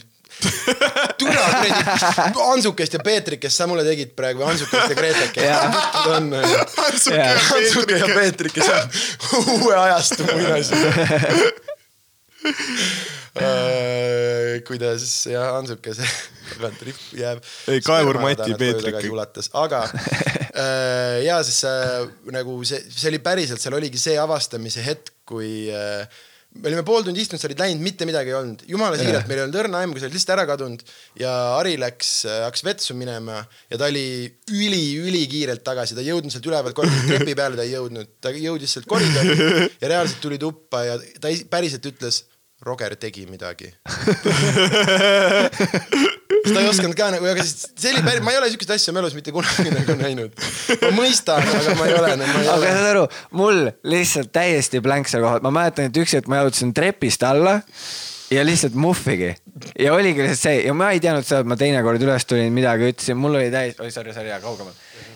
türa 1.19 1.45
kuradi 1.49 1.69
Ansukest 2.53 2.93
ja 2.95 2.99
Peetrikest 3.03 3.57
sa 3.59 3.67
mulle 3.69 3.83
tegid 3.87 4.13
praegu 4.17 4.43
või 4.43 4.53
Ansukest 4.53 4.93
ja 4.93 4.97
Gretekest. 4.97 5.49
on 6.13 6.23
Ansuke 6.39 7.97
ja 7.97 8.07
Peetrikes 8.13 8.69
on 8.69 8.85
uue 9.59 9.75
ajastu 9.75 10.27
muinasjutt. 10.29 10.85
Äh, 13.39 14.59
kuidas 14.67 15.03
jah, 15.29 15.53
Ansuke 15.59 15.93
see 15.95 16.07
ripp 16.87 17.01
jääb. 17.15 17.43
Ei, 17.69 17.81
Kaevur 17.85 18.19
Mati 18.21 18.55
Peetrik. 18.57 18.97
ulatas, 19.11 19.51
aga 19.53 19.83
äh, 19.85 21.19
ja 21.25 21.37
siis 21.45 21.61
äh, 21.67 22.07
nagu 22.33 22.57
see, 22.67 22.81
see 22.89 23.11
oli 23.11 23.21
päriselt, 23.23 23.61
seal 23.61 23.77
oligi 23.77 24.01
see 24.01 24.17
avastamise 24.19 24.83
hetk, 24.85 25.13
kui 25.29 25.69
äh, 25.71 26.07
me 26.57 26.65
olime 26.65 26.81
pool 26.85 27.03
tundi 27.05 27.21
istunud, 27.21 27.41
sa 27.41 27.47
olid 27.47 27.59
läinud, 27.61 27.83
mitte 27.85 28.07
midagi 28.09 28.31
ei 28.31 28.37
olnud, 28.39 28.63
jumala 28.67 28.97
siiralt, 28.97 29.27
meil 29.29 29.37
ei 29.37 29.43
olnud 29.45 29.57
õrna 29.61 29.83
aimu, 29.83 29.99
sa 29.99 30.07
olid 30.07 30.15
lihtsalt 30.17 30.33
ära 30.33 30.45
kadunud. 30.49 30.81
Ja 31.21 31.33
Ari 31.59 31.75
läks, 31.79 32.13
hakkas 32.45 32.65
vetsu 32.65 32.95
minema 32.97 33.37
ja 33.69 33.77
ta 33.77 33.89
oli 33.89 34.25
üli-ülikiirelt 34.49 35.61
tagasi, 35.65 35.93
ta 35.95 36.01
ei 36.01 36.09
jõudnud 36.09 36.33
sealt 36.33 36.49
ülevalt 36.49 36.77
koridori 36.77 37.05
trepi 37.13 37.37
peale, 37.37 37.59
ta 37.59 37.67
ei 37.67 37.75
jõudnud, 37.75 38.15
ta 38.23 38.33
jõudis 38.33 38.75
sealt 38.75 38.89
koridori 38.89 39.37
ja 39.83 39.93
reaalselt 39.93 40.21
tuli 40.25 40.41
tuppa 40.41 40.83
ja 40.87 40.97
ta 41.21 41.31
päriselt 41.53 41.85
ütles, 41.91 42.23
Roger 42.65 42.95
tegi 42.99 43.23
midagi. 43.29 43.69
ta 46.49 46.59
ei 46.59 46.67
osanud 46.67 46.95
ka 46.97 47.09
nagu, 47.13 47.27
aga 47.31 47.43
siis 47.45 47.69
see 47.71 47.93
oli 47.93 48.03
päris, 48.03 48.23
ma 48.25 48.33
ei 48.33 48.39
ole 48.41 48.49
siukest 48.51 48.73
asja 48.75 48.91
oma 48.93 49.01
elus 49.03 49.15
mitte 49.15 49.31
kunagi 49.35 49.71
nagu 49.73 49.95
näinud. 49.99 50.35
ma 50.83 50.91
mõistan, 50.95 51.43
aga 51.43 51.75
ma 51.79 51.87
ei 51.87 51.95
ole, 51.95 52.13
ei 52.15 52.51
aga 52.51 52.73
saad 52.75 52.87
aru, 52.91 53.03
mul 53.39 53.65
lihtsalt 53.87 54.31
täiesti 54.35 54.81
blank 54.83 55.11
seal 55.11 55.23
kohal, 55.25 55.43
ma 55.45 55.53
mäletan, 55.55 55.89
et 55.89 55.99
üks 56.03 56.15
hetk 56.17 56.27
ma 56.31 56.41
jalutasin 56.41 56.73
trepist 56.75 57.23
alla 57.27 57.59
ja 58.29 58.43
lihtsalt 58.45 58.75
muhvigi 58.79 59.33
ja 59.79 59.93
oligi 59.95 60.23
lihtsalt 60.23 60.43
see 60.43 60.63
ja 60.67 60.73
ma 60.77 60.91
ei 60.95 61.03
teadnud 61.03 61.27
seda, 61.27 61.43
et 61.43 61.51
ma 61.51 61.59
teinekord 61.59 62.03
üles 62.05 62.27
tulin, 62.29 62.51
midagi 62.55 62.91
ütlesin, 62.93 63.19
mul 63.19 63.39
oli 63.39 63.51
täis, 63.53 63.79
oi 63.79 63.91
sorry, 63.93 64.15
sorry, 64.15 64.33
kaugemal. 64.43 64.75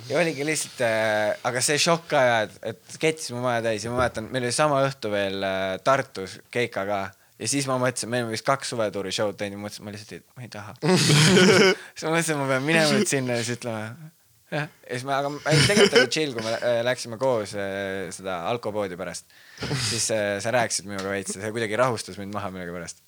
ja 0.09 0.19
oligi 0.21 0.47
lihtsalt 0.47 0.85
äh,, 0.87 1.33
aga 1.47 1.63
see 1.65 1.79
šokk 1.81 2.07
ka 2.13 2.23
ja, 2.27 2.37
et, 2.47 2.55
et 2.73 3.01
kettis 3.01 3.33
mu 3.35 3.43
maja 3.45 3.63
täis 3.67 3.83
ja 3.83 3.91
ma 3.91 4.03
mäletan, 4.03 4.31
meil 4.31 4.47
oli 4.47 4.55
sama 4.55 4.79
õhtu 4.87 5.11
veel 5.13 5.43
äh, 5.43 5.75
Tartus 5.83 6.39
Keika 6.51 6.87
ka 6.89 7.03
ja 7.43 7.51
siis 7.51 7.67
ma 7.67 7.77
mõtlesin, 7.81 8.11
me 8.11 8.23
olime 8.23 8.37
vist 8.37 8.47
kaks 8.47 8.73
suvetuuri 8.73 9.11
show'd 9.15 9.37
teinud 9.39 9.59
ja 9.59 9.63
mõtlesin, 9.65 9.85
ma 9.85 9.93
lihtsalt 9.93 10.15
ei, 10.15 10.25
ma 10.37 10.45
ei 10.45 10.51
taha. 10.53 10.75
siis 11.93 12.07
ma 12.07 12.15
mõtlesin, 12.15 12.39
ma 12.39 12.49
pean 12.55 12.67
minema 12.67 12.95
nüüd 12.95 13.09
sinna 13.11 13.39
ja 13.39 13.43
siis 13.43 13.59
ütlema 13.59 14.11
ja 14.53 14.67
siis 14.91 15.05
me, 15.07 15.15
aga 15.15 15.31
ei, 15.49 15.61
tegelikult 15.65 15.97
oli 15.99 16.11
chill, 16.13 16.35
kui 16.35 16.45
me 16.45 16.53
äh, 16.57 16.81
läksime 16.85 17.17
koos 17.21 17.55
äh, 17.57 18.11
seda 18.13 18.43
alkopoodi 18.51 18.97
pärast, 18.99 19.25
siis 19.89 20.09
äh, 20.13 20.37
sa 20.43 20.53
rääkisid 20.53 20.89
minuga 20.89 21.09
veits 21.13 21.33
ja 21.35 21.41
see 21.41 21.53
kuidagi 21.55 21.79
rahustas 21.79 22.19
mind 22.21 22.35
maha 22.35 22.51
millegipärast. 22.53 23.01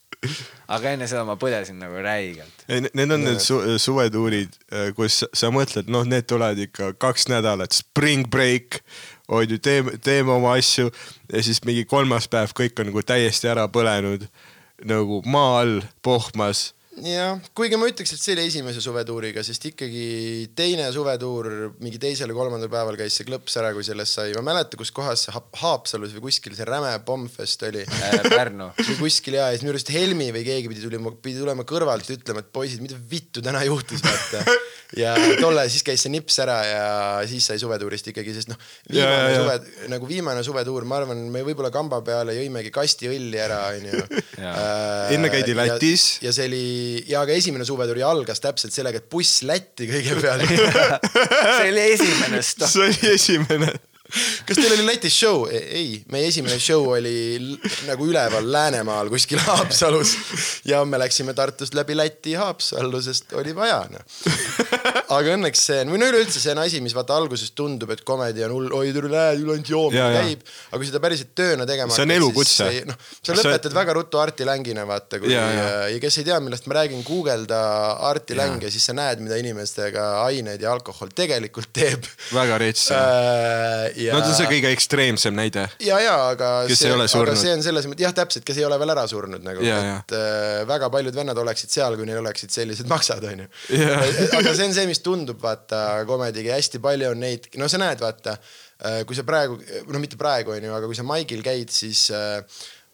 aga 0.73 0.95
enne 0.95 1.05
seda 1.09 1.25
ma 1.27 1.35
põdesin 1.37 1.77
nagu 1.77 1.99
räigelt. 2.01 2.65
ei, 2.65 2.85
need 2.87 3.13
on 3.13 3.25
need 3.27 3.41
su 3.43 3.59
suvetuurid, 3.81 4.55
kus 4.97 5.21
sa, 5.21 5.29
sa 5.37 5.51
mõtled, 5.53 5.91
noh, 5.91 6.07
need 6.07 6.25
tulevad 6.29 6.61
ikka 6.65 6.93
kaks 7.01 7.29
nädalat, 7.29 7.75
spring 7.77 8.29
break, 8.31 8.81
on 9.27 9.45
ju, 9.49 9.57
teeme, 9.57 9.97
teeme 10.03 10.35
oma 10.35 10.55
asju 10.59 10.91
ja 11.31 11.43
siis 11.43 11.63
mingi 11.65 11.85
kolmas 11.89 12.27
päev 12.31 12.53
kõik 12.57 12.77
on 12.81 12.91
nagu 12.91 13.05
täiesti 13.05 13.49
ära 13.51 13.67
põlenud 13.71 14.27
nagu 14.85 15.21
maa 15.25 15.61
all 15.61 15.77
pohmas. 16.03 16.73
jah, 16.95 17.39
kuigi 17.57 17.75
ma 17.75 17.89
ütleks, 17.89 18.13
et 18.15 18.21
see 18.21 18.35
oli 18.35 18.45
esimese 18.47 18.79
suvetuuriga, 18.83 19.41
sest 19.43 19.65
ikkagi 19.67 20.05
teine 20.55 20.85
suvetuur 20.95 21.49
mingi 21.83 21.99
teisel 21.99 22.31
või 22.31 22.37
kolmandal 22.43 22.71
päeval 22.71 22.95
käis 22.99 23.17
see 23.17 23.27
klõps 23.27 23.57
ära, 23.59 23.73
kui 23.75 23.83
sellest 23.83 24.15
sai, 24.15 24.29
ma 24.35 24.39
ei 24.43 24.49
mäleta, 24.53 24.79
kus 24.79 24.93
kohas 24.95 25.25
see 25.25 25.35
Ha- 25.35 25.43
Haapsalus 25.59 26.15
või 26.15 26.27
kuskil 26.29 26.55
see 26.55 26.67
räme 26.67 26.93
pommfest 27.07 27.67
oli. 27.67 27.83
Äh, 27.83 28.29
Pärnu. 28.31 28.69
või 28.87 28.95
kuskil 29.01 29.35
ja, 29.39 29.49
ja 29.49 29.57
siis 29.57 29.65
minu 29.65 29.75
arust 29.75 29.91
Helmi 29.91 30.29
või 30.35 30.45
keegi 30.47 30.71
pidi 30.71 30.85
tulema, 30.85 31.11
pidi 31.19 31.41
tulema 31.43 31.67
kõrvalt 31.67 32.15
ütlema, 32.15 32.45
et 32.45 32.55
poisid, 32.55 32.83
mida 32.85 32.99
vittu 33.11 33.43
täna 33.43 33.65
juhtus, 33.67 34.03
vaata. 34.05 34.45
ja 34.97 35.13
tolle, 35.41 35.65
siis 35.71 35.85
käis 35.85 36.03
see 36.05 36.11
nips 36.13 36.37
ära 36.43 36.57
ja 36.67 36.83
siis 37.29 37.47
sai 37.49 37.57
suvetuurist 37.61 38.11
ikkagi, 38.11 38.35
sest 38.35 38.51
noh, 38.51 38.59
Ja, 38.89 39.05
ja, 39.05 39.07
viimane 39.07 39.31
ja. 39.31 39.39
suve, 39.41 39.87
nagu 39.91 40.09
viimane 40.09 40.43
suvetuur, 40.45 40.85
ma 40.87 40.99
arvan, 41.01 41.23
me 41.33 41.41
võib-olla 41.47 41.71
kamba 41.73 42.01
peale 42.05 42.35
jõimegi 42.37 42.71
kasti 42.73 43.09
õlli 43.09 43.41
ära, 43.41 43.61
onju. 43.73 44.03
Enne 45.15 45.31
käidi 45.33 45.55
Lätis. 45.57 46.05
ja 46.25 46.33
see 46.35 46.49
oli, 46.51 46.67
ja 47.09 47.23
aga 47.25 47.35
esimene 47.35 47.65
suvetuur 47.67 47.99
ju 48.01 48.07
algas 48.07 48.43
täpselt 48.43 48.75
sellega, 48.75 49.01
et 49.01 49.09
buss 49.11 49.41
Lätti 49.47 49.89
kõigepealt. 49.89 50.45
see 51.57 51.71
oli 51.71 51.89
esimene 51.95 52.45
stopp. 52.45 52.71
see 52.71 52.89
oli 52.89 53.13
esimene. 53.15 53.73
Kas 54.45 54.59
teil 54.59 54.73
oli 54.75 54.85
Lätis 54.85 55.15
show? 55.19 55.45
ei, 55.51 56.03
meie 56.13 56.27
esimene 56.29 56.59
show 56.61 56.85
oli 56.93 57.15
nagu 57.87 58.05
üleval 58.09 58.45
Läänemaal 58.53 59.09
kuskil 59.13 59.39
Haapsalus 59.45 60.15
ja 60.69 60.83
me 60.85 60.99
läksime 61.01 61.33
Tartust 61.37 61.73
läbi 61.77 61.95
Läti 61.97 62.35
Haapsallu, 62.37 63.01
sest 63.01 63.33
oli 63.39 63.55
vaja 63.57 63.81
noh. 63.89 64.03
aga 65.15 65.33
õnneks 65.35 65.61
see, 65.69 65.81
või 65.89 65.99
no 66.01 66.09
üleüldse 66.11 66.39
see 66.41 66.53
on 66.53 66.61
asi, 66.63 66.79
mis 66.85 66.93
vaata 66.97 67.17
alguses 67.17 67.51
tundub, 67.57 67.91
et 67.95 68.03
komedi 68.07 68.43
on 68.45 68.53
hull, 68.55 68.69
oi 68.77 68.93
tule 68.95 69.09
üle 69.11 69.23
ainult 69.33 69.69
Ja, 69.95 70.05
ja. 70.11 70.21
käib, 70.21 70.41
aga 70.69 70.77
kui 70.81 70.87
seda 70.89 70.99
päriselt 71.03 71.31
tööna 71.37 71.65
tegema 71.69 71.93
See 71.95 72.05
on 72.05 72.11
elukutse. 72.15 72.67
see- 72.69 72.85
noh, 72.89 72.97
sa 73.21 73.33
See- 73.33 73.37
lõpetad 73.41 73.73
väga 73.75 73.93
ruttu 73.97 74.19
Arti 74.21 74.45
Längina 74.47 74.85
vaata, 74.87 75.19
kui 75.19 75.31
Ja, 75.33 75.41
ja, 75.41 75.53
ja. 75.57 75.65
ja. 75.81 75.87
ja 75.95 75.99
kes 76.03 76.17
ei 76.21 76.27
tea, 76.29 76.39
millest 76.43 76.67
ma 76.69 76.77
räägin, 76.79 77.03
guugelda 77.07 77.59
Arti 78.09 78.37
Länge, 78.37 78.69
siis 78.73 78.85
sa 78.85 78.93
näed, 78.97 79.19
mida 79.25 79.37
inimestega 79.41 80.05
ained 80.25 80.61
ja 80.61 80.71
alkohol 80.75 81.09
tegelikult 81.15 81.71
teeb. 81.73 82.05
väga 82.33 82.57
rets. 82.61 82.87
Ja 83.95 84.15
no 84.15 84.21
see 84.23 84.33
on 84.33 84.37
see 84.39 84.49
kõige 84.51 84.71
ekstreemsem 84.75 85.35
näide. 85.37 85.65
ja, 85.83 85.99
ja 86.03 86.15
aga 86.31 86.51
Kes 86.69 86.81
see, 86.81 86.91
ei 86.91 86.97
ole 86.97 87.07
surnud. 87.11 87.39
see 87.39 87.53
on 87.55 87.63
selles 87.65 87.87
mõttes 87.89 88.05
jah, 88.07 88.15
täpselt, 88.15 88.45
kes 88.47 88.59
ei 88.59 88.67
ole 88.67 88.77
veel 88.81 88.93
ära 88.95 89.05
surnud 89.09 89.45
nagu, 89.45 89.63
et 89.63 90.15
äh, 90.17 90.61
väga 90.67 90.89
paljud 90.93 91.17
vennad 91.17 91.39
oleksid 91.41 91.73
seal, 91.73 91.97
kui 91.99 92.07
neil 92.09 92.21
oleksid 92.21 92.53
sellised 92.53 92.89
maksad, 92.93 93.23
onju. 93.31 93.49
Aga 94.37 94.53
see 94.53 94.69
on 94.69 94.77
see, 94.77 94.87
mis 94.89 95.03
tundub, 95.05 95.41
vaata 95.41 96.05
komediga 96.09 96.55
hästi 96.57 96.81
palju 96.83 97.11
on 97.13 97.21
neid, 97.23 97.49
no 97.61 97.69
sa 97.71 97.81
näed, 97.81 98.01
vaata, 98.03 98.37
kui 99.07 99.17
sa 99.17 99.25
praegu, 99.27 99.59
no 99.91 100.01
mitte 100.01 100.19
praegu, 100.19 100.55
onju, 100.55 100.73
aga 100.77 100.89
kui 100.89 100.97
sa 100.97 101.05
maigil 101.07 101.43
käid, 101.45 101.71
siis 101.73 102.07
äh, 102.15 102.39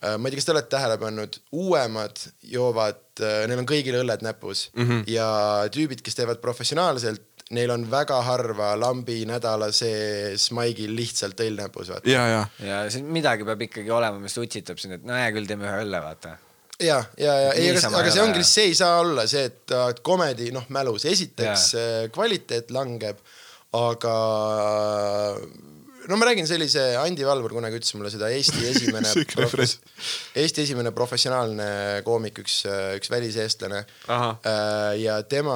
äh, 0.03 0.17
ma 0.17 0.27
ei 0.27 0.33
tea, 0.33 0.41
kas 0.41 0.49
te 0.49 0.55
olete 0.55 0.73
tähele 0.75 0.99
pannud, 1.01 1.39
uuemad 1.63 2.25
joovad, 2.53 3.03
neil 3.21 3.59
on 3.61 3.67
kõigil 3.69 3.99
õlled 3.99 4.23
näpus 4.25 4.69
mm 4.73 4.85
-hmm. 4.87 5.01
ja 5.11 5.27
tüübid, 5.73 6.01
kes 6.01 6.17
teevad 6.17 6.41
professionaalselt, 6.41 7.31
neil 7.55 7.73
on 7.73 7.83
väga 7.91 8.21
harva 8.25 8.71
lambi 8.79 9.21
nädala 9.29 9.71
sees 9.75 10.49
maigil 10.55 10.93
lihtsalt 10.97 11.43
õll 11.45 11.59
näpus, 11.59 11.91
vaata. 11.93 12.09
ja, 12.09 12.23
ja, 12.29 12.45
ja 12.65 12.79
siis 12.91 13.05
midagi 13.05 13.47
peab 13.47 13.65
ikkagi 13.67 13.91
olema, 13.93 14.21
mis 14.21 14.37
utsitab 14.41 14.79
sind, 14.81 14.99
et 14.99 15.05
no 15.07 15.17
hea 15.17 15.29
küll, 15.35 15.49
teeme 15.49 15.67
ühe 15.67 15.83
õlle, 15.85 16.01
vaata. 16.03 16.35
ja, 16.79 17.01
ja, 17.19 17.35
ja 17.47 17.51
ei, 17.57 17.73
aga, 17.75 17.93
aga 18.01 18.13
see 18.13 18.23
ongi 18.23 18.45
see 18.47 18.69
ei 18.71 18.77
saa 18.77 19.01
olla 19.03 19.27
see, 19.29 19.45
et 19.51 19.75
äh, 19.77 19.91
komedi 20.03 20.51
noh, 20.55 20.67
mälus, 20.73 21.07
esiteks 21.11 21.67
äh, 21.79 21.97
kvaliteet 22.13 22.71
langeb, 22.75 23.21
aga 23.77 24.15
no 26.12 26.17
ma 26.19 26.28
räägin 26.28 26.47
sellise, 26.47 26.82
Andi 27.00 27.24
Valvur 27.24 27.54
kunagi 27.56 27.80
ütles 27.80 27.93
mulle 27.95 28.12
seda 28.12 28.28
Eesti 28.36 28.65
esimene 28.71 29.12
referents. 29.39 29.78
Eesti 30.36 30.65
esimene 30.65 30.91
professionaalne 30.95 31.67
koomik, 32.04 32.41
üks, 32.43 32.62
üks 32.97 33.12
väliseestlane. 33.12 33.84
Ahah. 34.12 34.41
ja 35.00 35.21
tema 35.24 35.56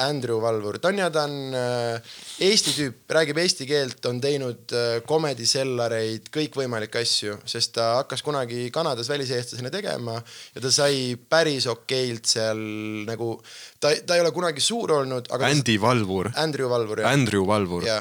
Andrew 0.00 0.40
Valvur, 0.40 0.78
ta 0.80 0.88
on 0.88 1.00
ja 1.02 1.10
ta 1.12 1.26
on 1.28 1.56
äh, 1.56 2.14
Eesti 2.46 2.72
tüüp, 2.76 3.02
räägib 3.12 3.40
eesti 3.42 3.66
keelt, 3.68 4.00
on 4.08 4.20
teinud 4.22 4.72
äh, 4.76 4.88
komedisellareid, 5.08 6.30
kõikvõimalikke 6.32 7.02
asju, 7.04 7.36
sest 7.48 7.74
ta 7.76 7.90
hakkas 7.98 8.24
kunagi 8.24 8.70
Kanadas 8.72 9.10
väliseestlasena 9.12 9.72
tegema 9.74 10.16
ja 10.54 10.64
ta 10.64 10.72
sai 10.72 11.18
päris 11.20 11.68
okeilt 11.68 12.30
seal 12.30 12.60
nagu, 13.08 13.34
ta, 13.82 13.92
ta 14.06 14.16
ei 14.16 14.24
ole 14.24 14.32
kunagi 14.32 14.64
suur 14.64 14.96
olnud, 15.00 15.28
aga 15.34 15.50
Andy 15.52 15.76
Valvur, 15.82 16.32
Andrew 16.40 16.72
Valvur 16.72 17.04
jah 17.04 17.12
Andrew 17.12 17.44
Valvur. 17.48 17.84
ja, 17.84 18.00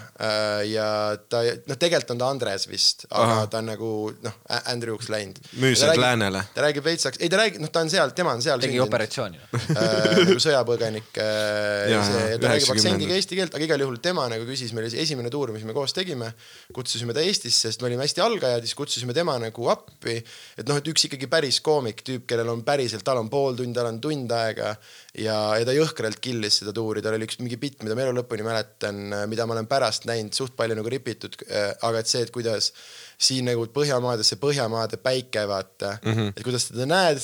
ja 0.63 0.89
ta, 1.27 1.43
noh, 1.43 1.75
tegelikult 1.75 1.88
on 1.97 2.19
ta 2.19 2.29
Andres 2.29 2.65
vist, 2.69 3.05
aga 3.09 3.23
Ahah. 3.23 3.47
ta 3.49 3.61
on 3.61 3.69
nagu 3.71 3.89
noh, 4.23 4.35
Andrewks 4.71 5.09
läinud. 5.11 5.39
Müüs 5.61 5.83
end 5.85 5.99
läänele. 6.01 6.43
ta 6.53 6.63
räägib 6.65 6.85
veits 6.85 7.05
saks-, 7.07 7.21
ei 7.23 7.29
ta 7.31 7.39
räägib, 7.41 7.61
noh, 7.63 7.71
ta 7.73 7.83
on 7.85 7.91
seal, 7.91 8.13
tema 8.17 8.33
on 8.37 8.43
seal 8.45 8.61
tegi 8.63 8.79
operatsiooni. 8.83 9.41
äh, 9.55 10.21
nagu 10.29 10.37
sõjapõgenik 10.43 11.19
äh, 11.21 11.89
ja, 11.93 12.03
see, 12.05 12.23
ta 12.37 12.53
räägib 12.53 12.67
90-ndad. 12.67 12.75
aktsendiga 12.75 13.17
eesti 13.17 13.39
keelt, 13.39 13.57
aga 13.57 13.67
igal 13.69 13.85
juhul 13.85 13.99
tema 14.03 14.27
nagu 14.31 14.47
küsis, 14.49 14.73
meil 14.75 14.87
oli 14.87 14.93
see 14.93 15.05
esimene 15.07 15.31
tuur, 15.33 15.53
mis 15.55 15.65
me 15.67 15.75
koos 15.77 15.95
tegime, 15.97 16.31
kutsusime 16.75 17.15
ta 17.17 17.23
Eestisse, 17.25 17.69
sest 17.69 17.83
me 17.83 17.89
olime 17.89 18.05
hästi 18.05 18.23
algajad, 18.25 18.67
siis 18.67 18.77
kutsusime 18.77 19.15
tema 19.17 19.37
nagu 19.41 19.69
appi, 19.73 20.19
et 20.59 20.69
noh, 20.69 20.79
et 20.79 20.91
üks 20.93 21.09
ikkagi 21.09 21.29
päris 21.31 21.61
koomik 21.65 22.03
tüüp, 22.07 22.27
kellel 22.29 22.53
on 22.53 22.63
päriselt, 22.67 23.05
tal 23.07 23.21
on 23.21 23.31
pool 23.31 23.57
tundi, 23.59 23.75
tal 23.77 23.91
on 23.91 24.01
tund 24.03 24.31
aega 24.35 24.75
ja, 25.17 25.35
ja 25.57 25.65
ta 25.65 25.73
jõhkralt 25.73 26.19
killis 26.21 26.59
seda 26.61 26.73
tuuri, 26.75 27.01
tal 27.01 27.17
oli 27.17 27.27
üks 27.27 27.39
mingi 27.41 27.57
bitt, 27.61 27.81
mida 27.83 27.97
ma 27.97 28.05
elu 28.05 28.19
lõpuni 28.19 28.45
mäletan, 28.45 28.99
mida 29.31 29.47
ma 29.49 29.55
olen 29.55 29.69
pärast 29.69 30.05
näinud 30.09 30.35
suht 30.37 30.55
palju 30.59 30.77
nagu 30.77 30.91
ripitud, 30.91 31.37
aga 31.49 32.01
et 32.01 32.11
see, 32.11 32.21
et 32.25 32.33
kuidas 32.33 32.71
siin 33.19 33.49
nagu 33.49 33.65
Põhjamaades 33.73 34.29
see 34.31 34.39
Põhjamaade 34.39 34.99
päike, 35.03 35.43
vaata 35.49 35.95
mm, 35.97 36.13
-hmm. 36.13 36.35
et 36.37 36.45
kuidas 36.45 36.69
teda 36.69 36.87
näed 36.87 37.19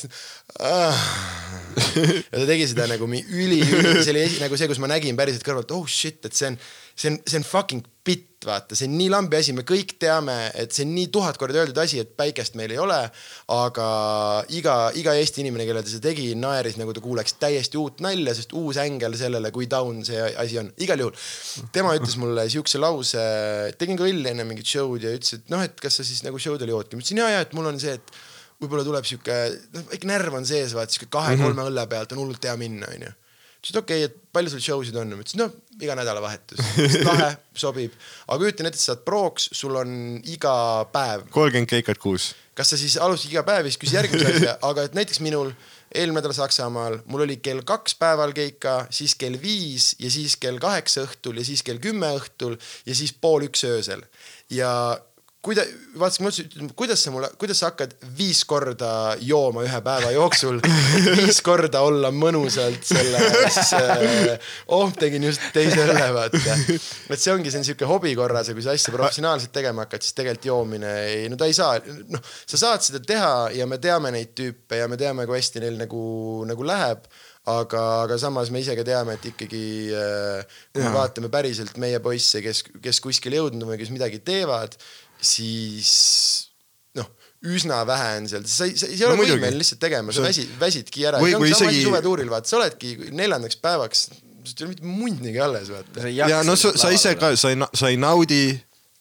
ah.. 0.59 1.05
ja 2.31 2.41
ta 2.41 2.45
tegi 2.49 2.67
seda 2.71 2.89
nagu 2.91 3.07
mi- 3.07 3.23
üli, 3.23 3.61
üli, 3.63 3.93
see 4.01 4.15
oli 4.15 4.25
nagu 4.41 4.59
see, 4.59 4.67
kus 4.71 4.81
ma 4.83 4.91
nägin 4.91 5.17
päriselt 5.19 5.45
kõrvalt, 5.45 5.71
oh 5.75 5.87
shit, 5.87 6.19
et 6.25 6.35
see 6.35 6.51
on, 6.51 6.59
see 6.95 7.11
on, 7.11 7.19
see 7.27 7.39
on 7.39 7.45
fucking 7.45 7.83
bitt, 8.05 8.45
vaata, 8.45 8.77
see 8.77 8.85
on 8.85 8.93
nii 8.99 9.07
lambi 9.09 9.37
asi, 9.39 9.53
me 9.57 9.63
kõik 9.65 9.95
teame, 10.01 10.33
et 10.61 10.73
see 10.75 10.85
on 10.85 10.91
nii 10.93 11.07
tuhat 11.13 11.39
korda 11.41 11.63
öeldud 11.63 11.79
asi, 11.81 11.99
et 12.03 12.11
päikest 12.17 12.57
meil 12.59 12.71
ei 12.75 12.79
ole. 12.81 12.99
aga 13.55 13.87
iga, 14.53 14.75
iga 14.99 15.15
Eesti 15.17 15.41
inimene, 15.43 15.65
kellele 15.65 15.85
ta 15.85 15.91
seda 15.91 16.11
tegi, 16.11 16.27
naeris 16.37 16.77
nagu 16.81 16.93
ta 16.93 17.01
kuuleks 17.03 17.37
täiesti 17.41 17.79
uut 17.81 18.03
nalja, 18.05 18.35
sest 18.37 18.53
uus 18.57 18.77
ängel 18.81 19.17
sellele, 19.17 19.51
kui 19.55 19.67
down 19.71 20.03
see 20.05 20.21
asi 20.21 20.61
on. 20.61 20.69
igal 20.85 21.01
juhul 21.01 21.17
tema 21.75 21.95
ütles 21.97 22.15
mulle 22.21 22.45
siukse 22.53 22.81
lause, 22.81 23.25
tegin 23.81 23.99
ka 23.99 24.07
õlli 24.07 24.31
enne 24.31 24.45
mingit 24.47 24.69
show'd 24.69 25.09
ja 25.09 25.15
ütles, 25.17 25.39
et 25.39 25.51
noh, 25.53 25.65
et 25.65 25.81
kas 25.81 25.99
sa 25.99 26.07
siis 26.07 26.21
nagu 26.27 26.39
show 26.41 26.59
del 26.61 26.73
joodki, 26.73 26.95
ma 26.95 27.05
ütlesin 27.05 27.23
ja, 27.23 27.33
ja 27.37 27.43
et 27.45 27.57
mul 27.57 27.73
on 27.73 27.81
see, 27.81 27.97
et 27.97 28.17
võib-olla 28.61 28.85
tuleb 28.87 29.09
sihuke, 29.09 29.35
noh, 29.73 29.89
väike 29.91 30.09
närv 30.09 30.37
on 30.37 30.47
sees, 30.47 30.77
vaata 30.77 30.93
sihuke 30.93 31.11
kahe-kolme 31.11 31.57
mm 31.57 31.59
-hmm. 31.59 31.71
õlle 31.73 31.87
pealt 31.91 32.13
on 32.13 32.23
hullult 32.23 32.45
hea 32.45 32.57
minna, 32.59 32.93
onju. 32.93 33.13
ütles, 33.65 33.73
et 33.73 33.81
okei 33.81 34.05
okay,, 34.05 34.11
et 34.11 34.33
palju 34.35 34.53
sul 34.53 34.63
show 34.63 34.83
sid 34.85 34.97
on? 34.99 35.13
ma 35.15 35.23
ütlesin, 35.25 35.41
noh, 35.41 35.53
iga 35.81 35.95
nädalavahetus. 35.97 36.61
lahe, 37.07 37.29
sobib. 37.57 37.95
aga 38.27 38.37
kujuta 38.41 38.67
ette, 38.67 38.79
sa 38.79 38.93
saad 38.93 39.05
proks, 39.07 39.49
sul 39.55 39.75
on 39.79 40.19
iga 40.31 40.55
päev 40.93 41.25
kolmkümmend 41.33 41.71
keikat 41.71 42.01
kuus. 42.01 42.33
kas 42.55 42.71
sa 42.71 42.79
siis 42.79 42.97
alustasid 43.01 43.33
iga 43.33 43.45
päev 43.47 43.65
ja 43.65 43.73
siis 43.73 43.81
küsis 43.81 43.97
järgmise 43.97 44.29
asja, 44.31 44.57
aga 44.69 44.85
et 44.87 44.95
näiteks 44.97 45.21
minul 45.25 45.51
eelmine 45.95 46.19
nädal 46.19 46.35
Saksamaal, 46.35 46.99
mul 47.09 47.25
oli 47.25 47.39
kell 47.43 47.63
kaks 47.67 47.97
päeval 47.99 48.35
keika, 48.35 48.85
siis 48.93 49.15
kell 49.19 49.39
viis 49.41 49.93
ja 50.01 50.11
siis 50.11 50.37
kell 50.41 50.59
kaheksa 50.61 51.05
õhtul 51.07 51.39
ja 51.39 51.47
siis 51.47 51.63
kell 51.65 51.81
kümme 51.83 52.11
õhtul 52.19 52.57
ja 52.85 52.95
siis 52.95 53.13
pool 53.13 53.47
üks 53.47 53.65
öösel. 53.67 54.05
ja 54.49 54.71
kuida-, 55.45 55.65
vaatasin, 55.99 56.25
mõtlesin, 56.25 56.69
kuidas 56.77 57.03
sa 57.05 57.13
mulle, 57.13 57.29
kuidas 57.39 57.61
sa 57.61 57.69
hakkad 57.69 57.93
viis 58.17 58.41
korda 58.47 58.89
jooma 59.23 59.65
ühe 59.65 59.81
päeva 59.85 60.11
jooksul, 60.15 60.59
viis 61.19 61.41
korda 61.45 61.83
olla 61.85 62.11
mõnusalt 62.15 62.85
selles, 62.87 64.47
oh 64.75 64.93
tegin 64.99 65.27
just 65.29 65.43
teise 65.55 65.83
õlle, 65.85 66.07
vaata. 66.15 66.57
et 66.75 67.19
see 67.19 67.33
ongi, 67.33 67.53
see 67.53 67.61
on 67.61 67.69
sihuke 67.69 67.89
hobi 67.89 68.15
korras 68.17 68.49
ja 68.49 68.57
kui 68.57 68.65
sa 68.65 68.75
asja 68.75 68.93
professionaalselt 68.95 69.53
tegema 69.55 69.85
hakkad, 69.85 70.05
siis 70.05 70.17
tegelikult 70.17 70.49
joomine 70.49 70.95
ei, 71.05 71.29
no 71.31 71.39
ta 71.39 71.49
ei 71.49 71.57
saa, 71.57 71.77
noh, 72.09 72.33
sa 72.45 72.61
saad 72.61 72.85
seda 72.85 73.03
teha 73.05 73.35
ja 73.55 73.69
me 73.69 73.79
teame 73.81 74.13
neid 74.15 74.33
tüüpe 74.37 74.81
ja 74.81 74.89
me 74.91 74.99
teame, 74.99 75.27
kui 75.29 75.39
hästi 75.39 75.63
neil 75.63 75.79
nagu, 75.85 76.03
nagu 76.49 76.67
läheb 76.67 77.07
aga, 77.45 77.81
aga 78.05 78.17
samas 78.19 78.49
me 78.53 78.61
ise 78.63 78.75
ka 78.77 78.83
teame, 78.85 79.15
et 79.17 79.27
ikkagi 79.29 79.65
äh, 79.93 80.57
kui 80.73 80.83
me 80.83 80.91
vaatame 80.95 81.29
päriselt 81.33 81.77
meie 81.81 81.99
poisse, 82.03 82.41
kes, 82.43 82.63
kes 82.81 83.01
kuskile 83.03 83.39
jõudnud 83.39 83.65
on 83.65 83.73
või 83.73 83.79
kes 83.81 83.91
midagi 83.93 84.21
teevad, 84.25 84.77
siis 85.25 85.89
noh, 86.99 87.07
üsna 87.55 87.81
vähe 87.87 88.11
on 88.21 88.29
seal, 88.31 88.45
sa 88.49 88.67
ei, 88.69 88.75
sa 88.79 88.87
ei 88.89 88.99
No 89.01 89.09
ole 89.11 89.19
muidugi. 89.21 89.39
võimeline 89.41 89.61
lihtsalt 89.61 89.81
tegema, 89.83 90.13
sa 90.15 90.23
väsid, 90.25 90.53
väsidki 90.61 91.05
ära. 91.09 91.19
Või 91.21 91.33
see 91.33 91.39
kui 91.41 91.49
ongi 91.49 91.57
sama 91.59 91.71
isegi- 91.71 91.81
asi 91.81 91.89
suvetuuril, 91.89 92.31
vaata, 92.31 92.49
sa 92.51 92.57
oledki 92.61 92.93
neljandaks 93.11 93.59
päevaks, 93.61 94.05
sul 94.45 94.55
ei 94.59 94.65
ole 94.65 94.71
mitte 94.75 94.85
munnigi 95.01 95.39
alles, 95.41 95.69
vaata. 95.73 96.07
ja 96.15 96.43
no 96.47 96.55
sa, 96.55 96.71
sa 96.77 96.89
ise 96.95 97.15
ka, 97.19 97.33
sa 97.35 97.51
ei, 97.53 97.59
sa 97.73 97.89
ei 97.91 97.97
naudi 97.97 98.43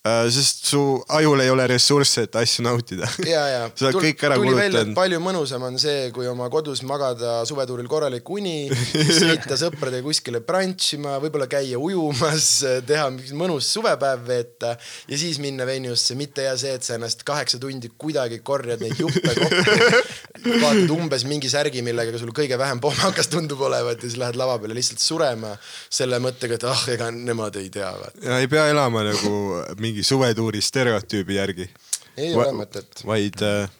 sest 0.04 0.66
su 0.68 1.02
ajul 1.08 1.40
ei 1.40 1.48
ole 1.48 1.64
ressursse, 1.66 2.26
et 2.26 2.36
asju 2.36 2.64
nautida. 2.66 3.08
sa 3.78 3.86
oled 3.88 3.96
kõik 4.02 4.24
ära 4.28 4.36
kulutanud. 4.36 4.92
palju 4.96 5.20
mõnusam 5.24 5.62
on 5.64 5.78
see, 5.80 6.10
kui 6.12 6.26
oma 6.28 6.50
kodus 6.52 6.82
magada 6.84 7.38
suvetuuril 7.48 7.88
korralik 7.88 8.28
uni, 8.28 8.68
sõita 9.20 9.56
sõpradega 9.56 10.04
kuskile 10.04 10.42
brunchima, 10.44 11.16
võib-olla 11.22 11.48
käia 11.48 11.80
ujumas, 11.80 12.48
teha 12.90 13.06
mõnus 13.32 13.70
suvepäev 13.72 14.26
veeta 14.28 14.74
ja 15.08 15.20
siis 15.20 15.40
minna 15.40 15.64
venue'sse, 15.68 16.18
mitte 16.20 16.44
ja 16.50 16.52
see, 16.60 16.74
et 16.76 16.84
sa 16.84 16.98
ennast 16.98 17.24
kaheksa 17.24 17.62
tundi 17.62 17.88
kuidagi 17.96 18.42
korjad 18.44 18.84
neid 18.84 19.00
juppe 19.00 19.32
kokku. 19.40 20.04
vaatad 20.44 20.92
umbes 20.92 21.24
mingi 21.24 21.48
särgi, 21.48 21.80
millega 21.86 22.20
sul 22.20 22.34
kõige 22.36 22.60
vähem 22.60 22.82
pohmakas 22.84 23.32
tundub 23.32 23.64
olevat 23.64 24.02
ja 24.02 24.10
siis 24.10 24.20
lähed 24.20 24.36
lava 24.36 24.58
peale 24.60 24.76
lihtsalt 24.76 25.00
surema 25.00 25.54
selle 25.88 26.20
mõttega, 26.20 26.60
et 26.60 26.68
ah, 26.68 26.84
ega 26.92 27.08
nemad 27.14 27.56
ei 27.56 27.72
tea, 27.72 27.94
ja 28.20 28.38
ei 28.42 28.52
pea 28.52 28.68
elama 28.68 29.06
nagu 29.08 29.32
mingi 29.80 29.93
suvetuuri 30.02 30.62
stereotüübi 30.62 31.38
järgi. 31.38 31.68
ei 32.16 32.34
ole 32.34 32.52
mõtet, 32.56 33.04
vaid 33.06 33.42
äh, 33.42 33.70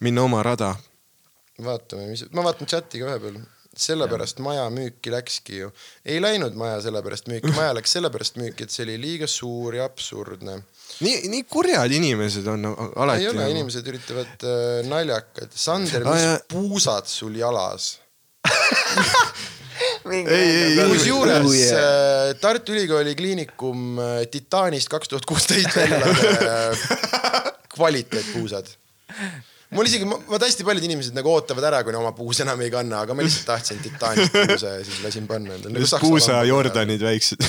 minna 0.00 0.26
oma 0.26 0.42
rada. 0.42 0.74
vaatame, 1.62 2.10
mis, 2.10 2.26
ma 2.32 2.44
vaatan 2.44 2.68
chati 2.68 3.00
ka 3.00 3.10
vahepeal, 3.10 3.38
sellepärast 3.76 4.42
maja 4.44 4.66
müüki 4.72 5.12
läkski 5.14 5.62
ju. 5.62 5.70
ei 6.04 6.20
läinud 6.20 6.56
maja 6.58 6.80
sellepärast 6.84 7.30
müüki, 7.32 7.52
maja 7.58 7.72
läks 7.78 7.94
sellepärast 7.96 8.36
müüki, 8.40 8.66
et 8.66 8.74
see 8.74 8.86
oli 8.88 8.98
liiga 9.00 9.30
suur 9.30 9.78
ja 9.78 9.86
absurdne. 9.88 10.58
nii, 11.00 11.16
nii 11.32 11.46
kurjad 11.48 11.92
inimesed 11.92 12.46
on 12.52 12.68
alati. 12.72 13.24
ei 13.24 13.32
ole, 13.32 13.48
inimesed 13.56 13.88
üritavad 13.94 14.46
äh, 14.48 14.84
naljakad. 14.88 15.52
Sander, 15.54 16.06
Aa, 16.06 16.14
mis 16.14 16.28
jaa. 16.28 16.38
puusad 16.52 17.10
sul 17.10 17.36
jalas? 17.40 17.94
ei, 20.12 20.22
ei, 20.26 20.76
kusjuures 20.90 21.56
äh, 21.76 22.34
Tartu 22.40 22.74
Ülikooli 22.74 23.14
Kliinikum 23.18 23.98
äh, 23.98 24.22
Titanist 24.30 24.90
kaks 24.92 25.10
tuhat 25.12 25.26
kuusteist 25.28 25.76
välja 25.76 26.00
lase 26.02 26.32
äh, 26.48 26.86
kvaliteetpuusad. 27.72 28.70
mul 29.72 29.88
isegi, 29.88 30.06
vaata 30.06 30.48
hästi 30.48 30.66
paljud 30.68 30.84
inimesed 30.88 31.16
nagu 31.16 31.32
ootavad 31.32 31.68
ära, 31.70 31.82
kuni 31.86 32.00
oma 32.00 32.12
puus 32.16 32.42
enam 32.44 32.60
ei 32.64 32.70
kanna, 32.72 33.04
aga 33.06 33.16
ma 33.16 33.24
lihtsalt 33.24 33.48
tahtsin 33.52 33.82
Titanist 33.84 34.34
puuse 34.34 34.74
ja 34.78 34.84
siis 34.84 35.02
lasin 35.04 35.28
panna 35.30 35.56
endale. 35.56 35.80
Nagu 35.80 36.02
puusa. 36.04 36.42
Jordanid 36.48 37.04
väiksed. 37.04 37.46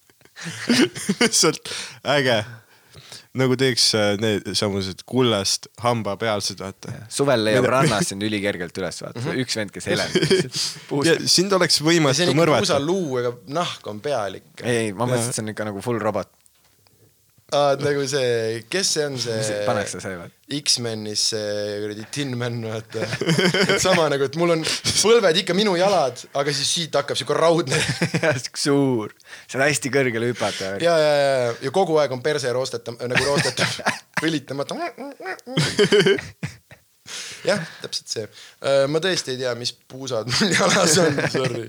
lihtsalt 1.20 1.70
äge. 2.16 2.40
Nagu 3.38 3.54
teeks 3.58 3.84
äh, 3.94 4.14
need 4.20 4.48
samused 4.58 5.04
kullast 5.08 5.68
hambapealsed, 5.84 6.62
vaata. 6.64 6.94
suvel 7.12 7.44
leiab 7.46 7.68
rannast 7.70 8.08
sind 8.12 8.26
ülikergelt 8.26 8.76
üles, 8.82 8.98
vaata, 9.04 9.36
üks 9.38 9.58
vend, 9.60 9.74
kes 9.74 9.86
elab. 9.94 10.16
sind 11.30 11.54
oleks 11.54 11.80
võimatu 11.86 12.34
mõrvata. 12.34 12.66
puusaluu 12.66 13.20
ega 13.22 13.34
nahk 13.60 13.86
on 13.90 14.02
peal 14.02 14.40
ikka. 14.40 14.66
ei, 14.66 14.88
ei, 14.88 14.92
ma 14.96 15.06
mõtlesin, 15.06 15.30
et 15.30 15.38
see 15.38 15.46
on 15.46 15.54
ikka 15.54 15.68
nagu 15.70 15.84
full 15.84 16.02
robot. 16.02 16.32
Nagu 17.50 18.04
see, 18.08 18.60
kes 18.70 18.92
see 18.94 19.06
on 19.06 19.16
see 19.20 19.62
pannakse 19.66 20.00
see 20.02 20.18
või? 20.18 20.30
X-menis 20.60 21.22
see 21.32 21.76
kuradi 21.82 22.04
Tin 22.14 22.32
Man, 22.38 22.58
vaata. 22.66 23.06
et 23.60 23.82
sama 23.82 24.08
nagu, 24.10 24.26
et 24.26 24.38
mul 24.40 24.54
on 24.56 24.64
põlved 24.64 25.40
ikka 25.42 25.54
minu 25.54 25.76
jalad, 25.78 26.22
aga 26.38 26.54
siis 26.54 26.70
siit 26.74 26.98
hakkab 26.98 27.18
siuke 27.18 27.36
raudne. 27.38 27.78
suur, 28.64 29.14
saad 29.46 29.64
hästi 29.66 29.92
kõrgele 29.94 30.32
hüpata. 30.32 30.74
ja, 30.82 30.96
ja, 30.98 31.14
ja, 31.22 31.54
ja 31.66 31.74
kogu 31.74 31.98
aeg 32.02 32.14
on 32.14 32.22
perse 32.24 32.50
roostetav, 32.54 32.98
nagu 32.98 33.24
roostetav, 33.28 33.78
õlitamata. 34.26 34.78
jah, 37.46 37.66
täpselt 37.82 38.14
see. 38.14 38.28
ma 38.90 39.02
tõesti 39.02 39.36
ei 39.36 39.42
tea, 39.44 39.54
mis 39.58 39.74
puusad 39.90 40.30
mul 40.30 40.54
jalas 40.54 40.98
on, 41.02 41.22
sorry. 41.32 41.66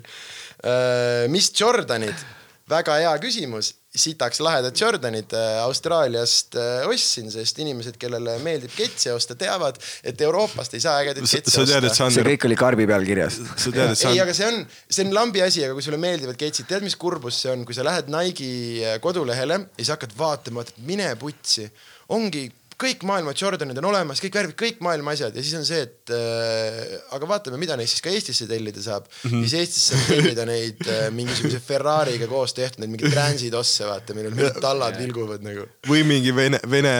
mis 1.33 1.53
Jordanid, 1.57 2.25
väga 2.71 2.97
hea 3.01 3.11
küsimus, 3.21 3.73
sitaks 3.91 4.39
lahedad 4.43 4.77
Jordanid 4.77 5.33
äh, 5.35 5.59
Austraaliast 5.65 6.55
äh, 6.59 6.85
ostsin, 6.87 7.27
sest 7.33 7.59
inimesed, 7.59 7.97
kellele 7.99 8.37
meeldib 8.45 8.71
ketsi 8.75 9.11
osta, 9.11 9.35
teavad, 9.39 9.79
et 10.07 10.21
Euroopast 10.23 10.77
ei 10.77 10.83
saa 10.83 11.01
ägedaid 11.03 11.27
sa 11.27 11.41
ketsi 11.41 11.59
osta. 11.59 11.81
see 11.81 11.97
Sander, 11.99 12.29
kõik 12.31 12.47
oli 12.47 12.59
karbi 12.59 12.87
peal 12.89 13.05
kirjas. 13.07 13.41
sa 13.51 13.73
tead, 13.73 13.91
et 13.91 14.05
ei, 14.13 14.21
Sander 14.21 14.23
aga 14.23 14.37
see 14.37 14.47
on, 14.47 14.63
see 14.87 15.05
on 15.07 15.13
lambi 15.17 15.43
asi, 15.43 15.65
aga 15.67 15.75
kui 15.75 15.85
sulle 15.85 15.99
meeldivad 16.01 16.39
ketsid, 16.39 16.69
tead, 16.71 16.87
mis 16.87 16.95
kurbus 16.99 17.43
see 17.43 17.51
on, 17.53 17.67
kui 17.67 17.75
sa 17.77 17.85
lähed 17.87 18.11
Nike'i 18.13 18.95
kodulehele 19.03 19.59
ja 19.59 19.81
siis 19.81 19.93
hakkad 19.95 20.15
vaatama, 20.17 20.63
et 20.63 20.81
mine 20.87 21.11
putsi, 21.19 21.67
ongi 22.15 22.47
kõik 22.81 23.03
maailma 23.07 23.33
Jordanid 23.37 23.77
on 23.81 23.87
olemas, 23.91 24.21
kõik 24.23 24.37
värvid, 24.37 24.55
kõik 24.57 24.79
maailma 24.83 25.13
asjad 25.15 25.35
ja 25.37 25.43
siis 25.43 25.57
on 25.57 25.65
see, 25.67 25.81
et 25.85 26.13
äh, 26.15 26.95
aga 27.15 27.29
vaatame, 27.29 27.59
mida 27.61 27.77
neist 27.79 27.95
siis 27.95 28.05
ka 28.05 28.13
Eestisse 28.13 28.47
tellida 28.49 28.81
saab 28.83 29.05
mm. 29.07 29.29
-hmm. 29.29 29.43
siis 29.45 29.53
Eestis 29.59 29.87
saab 29.91 30.07
tellida 30.09 30.45
neid 30.49 30.81
äh, 30.87 31.03
mingisuguse 31.13 31.61
Ferrari'ga 31.67 32.29
koos 32.31 32.55
tehtud, 32.57 32.83
neid 32.83 32.93
mingeid 32.93 33.13
transid 33.13 33.57
osse, 33.61 33.85
vaata, 33.87 34.15
millel 34.17 34.35
mingid 34.37 34.61
tallad 34.63 34.97
vilguvad 35.01 35.45
nagu. 35.45 35.67
või 35.89 36.05
mingi 36.07 36.33
vene, 36.35 36.61
vene 36.69 36.95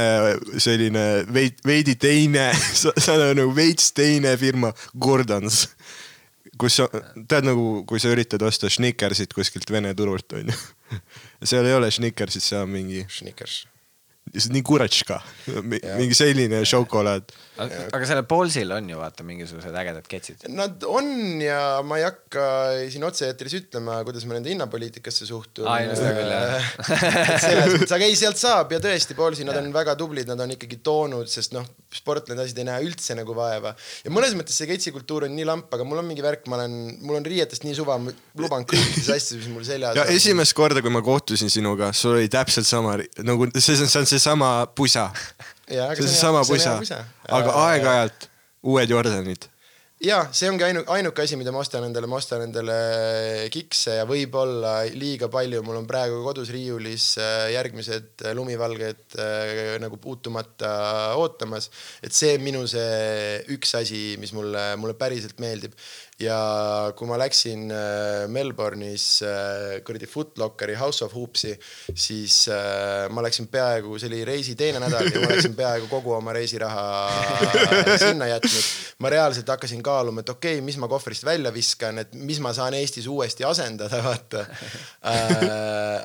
selline 0.57 1.05
veidi, 1.33 1.57
veidi 1.65 1.97
teine, 2.01 2.51
sa 2.83 2.93
sa 2.97 3.17
oled 3.17 3.35
nagu 3.41 3.55
veits 3.55 3.91
teine 3.97 4.35
firma, 4.37 4.73
Gordons. 4.99 5.67
kus 6.61 6.77
sa, 6.77 6.85
tead 7.27 7.47
nagu, 7.47 7.81
kui 7.89 7.99
sa 7.99 8.11
üritad 8.13 8.41
osta 8.45 8.69
Snickersit 8.69 9.33
kuskilt 9.33 9.71
Vene 9.71 9.95
turult 9.97 10.33
onju. 10.37 10.53
seal 11.49 11.65
ei 11.65 11.73
ole 11.73 11.89
Snickersit, 11.91 12.43
seal 12.43 12.67
on 12.67 12.75
mingi, 12.75 13.05
Snickers. 13.09 13.63
Nii 14.53 14.63
kuratška, 14.63 15.19
mingi 15.97 16.15
selline 16.17 16.63
šokolaad. 16.65 17.31
Aga 17.67 18.07
sellel 18.09 18.25
Paulsil 18.29 18.71
on 18.75 18.89
ju 18.91 18.99
vaata 18.99 19.25
mingisugused 19.27 19.75
ägedad 19.81 20.07
ketsid. 20.09 20.45
Nad 20.53 20.85
on 20.89 21.41
ja 21.43 21.81
ma 21.85 21.99
ei 21.99 22.05
hakka 22.07 22.45
siin 22.91 23.05
otse-eetris 23.07 23.57
ütlema, 23.61 23.99
kuidas 24.07 24.25
ma 24.29 24.37
nende 24.37 24.51
hinnapoliitikasse 24.53 25.27
suhtun. 25.29 25.67
Aa, 25.67 25.81
ei, 25.83 25.89
no 25.89 25.97
seda 25.99 26.13
küll, 26.17 26.33
jah. 26.33 26.69
selles 27.45 27.75
mõttes, 27.75 27.95
aga 27.97 28.07
ei, 28.07 28.17
sealt 28.19 28.41
saab 28.41 28.73
ja 28.75 28.81
tõesti, 28.83 29.17
Paulsi, 29.17 29.47
nad 29.47 29.59
on 29.61 29.71
väga 29.75 29.95
tublid, 29.99 30.29
nad 30.31 30.41
on 30.43 30.55
ikkagi 30.55 30.81
toonud, 30.85 31.29
sest 31.31 31.55
noh, 31.55 31.67
sportlased 31.93 32.41
asjad 32.45 32.61
ei 32.63 32.69
näe 32.69 32.87
üldse 32.87 33.15
nagu 33.17 33.35
vaeva. 33.37 33.73
ja 34.05 34.13
mõnes 34.13 34.35
mõttes 34.37 34.57
see 34.57 34.69
ketsikultuur 34.69 35.27
on 35.27 35.35
nii 35.35 35.47
lamp, 35.47 35.71
aga 35.75 35.87
mul 35.87 36.01
on 36.01 36.07
mingi 36.07 36.25
värk, 36.25 36.47
ma 36.51 36.59
olen, 36.61 36.77
mul 37.03 37.19
on 37.19 37.27
riietest 37.27 37.65
nii 37.67 37.75
suva, 37.77 37.97
ma 38.01 38.13
luban 38.39 38.65
kõikides 38.67 39.09
asjades, 39.15 39.41
mis 39.41 39.51
mul 39.53 39.67
seljas 39.67 39.97
ja 39.99 40.07
esimest 40.13 40.55
korda, 40.57 40.83
kui 40.83 40.93
ma 40.93 41.03
kohtusin 41.05 41.51
sinuga, 41.51 41.91
sul 41.95 42.17
oli 42.17 42.31
täpselt 42.31 42.69
sama 42.69 42.97
nagu 43.25 43.49
see, 43.57 43.75
see 43.77 43.99
on 43.99 44.09
seesama 44.09 44.51
pusa, 44.75 45.09
see 45.71 45.87
on 45.87 45.95
see 45.95 46.03
on 46.03 46.11
seesama 46.15 46.43
pusa 46.45 47.01
aga 47.39 47.55
aeg-ajalt 47.69 48.29
uued 48.61 48.93
Jordanid. 48.93 49.47
ja 50.01 50.17
see 50.33 50.49
ongi 50.49 50.65
ainu-, 50.65 50.83
ainuke 50.95 51.23
asi, 51.23 51.37
mida 51.37 51.53
ma 51.53 51.61
ostan 51.61 51.85
endale, 51.85 52.09
ma 52.09 52.17
ostan 52.17 52.43
endale 52.45 52.77
kikse 53.53 53.99
ja 53.99 54.05
võib-olla 54.09 54.73
liiga 54.97 55.29
palju, 55.33 55.61
mul 55.65 55.77
on 55.81 55.89
praegu 55.89 56.21
kodus 56.25 56.49
riiulis 56.53 57.11
äh, 57.21 57.51
järgmised 57.55 58.25
äh, 58.25 58.35
lumivalged 58.37 59.17
äh, 59.21 59.75
nagu 59.81 60.01
puutumata 60.01 60.71
ootamas. 61.21 61.69
et 62.01 62.17
see 62.17 62.33
on 62.37 62.45
minu 62.45 62.65
see 62.69 63.41
üks 63.53 63.75
asi, 63.81 64.03
mis 64.21 64.33
mulle, 64.37 64.71
mulle 64.81 64.97
päriselt 64.97 65.41
meeldib. 65.41 65.77
Ja 66.21 66.37
kui 66.97 67.09
ma 67.09 67.17
läksin 67.19 67.71
äh, 67.73 68.25
Melbourne'is 68.31 69.05
äh, 69.25 69.81
kuradi 69.85 70.07
Footlockeri 70.09 70.75
House 70.79 71.05
of 71.05 71.15
Hoopsi, 71.15 71.53
siis 71.95 72.45
äh, 72.51 73.07
ma 73.13 73.23
läksin 73.25 73.49
peaaegu, 73.51 73.97
see 73.99 74.09
oli 74.11 74.21
reisi 74.27 74.55
teine 74.59 74.81
nädal 74.83 75.09
ja 75.09 75.21
ma 75.23 75.31
läksin 75.31 75.55
peaaegu 75.57 75.89
kogu 75.91 76.13
oma 76.17 76.33
reisiraha 76.35 76.83
sinna 78.03 78.29
jätnud. 78.31 78.69
ma 79.01 79.11
reaalselt 79.13 79.49
hakkasin 79.49 79.81
kaaluma, 79.83 80.21
et 80.21 80.29
okei 80.29 80.57
okay,, 80.59 80.65
mis 80.65 80.77
ma 80.81 80.89
kohvrist 80.91 81.25
välja 81.25 81.53
viskan, 81.53 82.03
et 82.03 82.13
mis 82.15 82.41
ma 82.43 82.53
saan 82.53 82.77
Eestis 82.77 83.07
uuesti 83.09 83.47
asendada, 83.47 84.01
vaata 84.09 84.45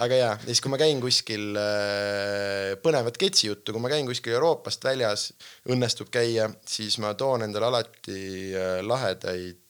aga 0.01 0.21
ja 0.23 0.33
siis, 0.47 0.63
kui 0.65 0.73
ma 0.73 0.81
käin 0.81 1.01
kuskil 1.03 1.53
põnevat 2.83 3.21
ketsi 3.21 3.51
juttu, 3.51 3.75
kui 3.75 3.85
ma 3.85 3.93
käin 3.93 4.09
kuskil 4.09 4.37
Euroopast 4.37 4.85
väljas, 4.87 5.29
õnnestub 5.73 6.11
käia, 6.13 6.49
siis 6.69 6.99
ma 7.03 7.13
toon 7.19 7.45
endale 7.47 7.71
alati 7.71 8.19
lahedaid 8.87 9.66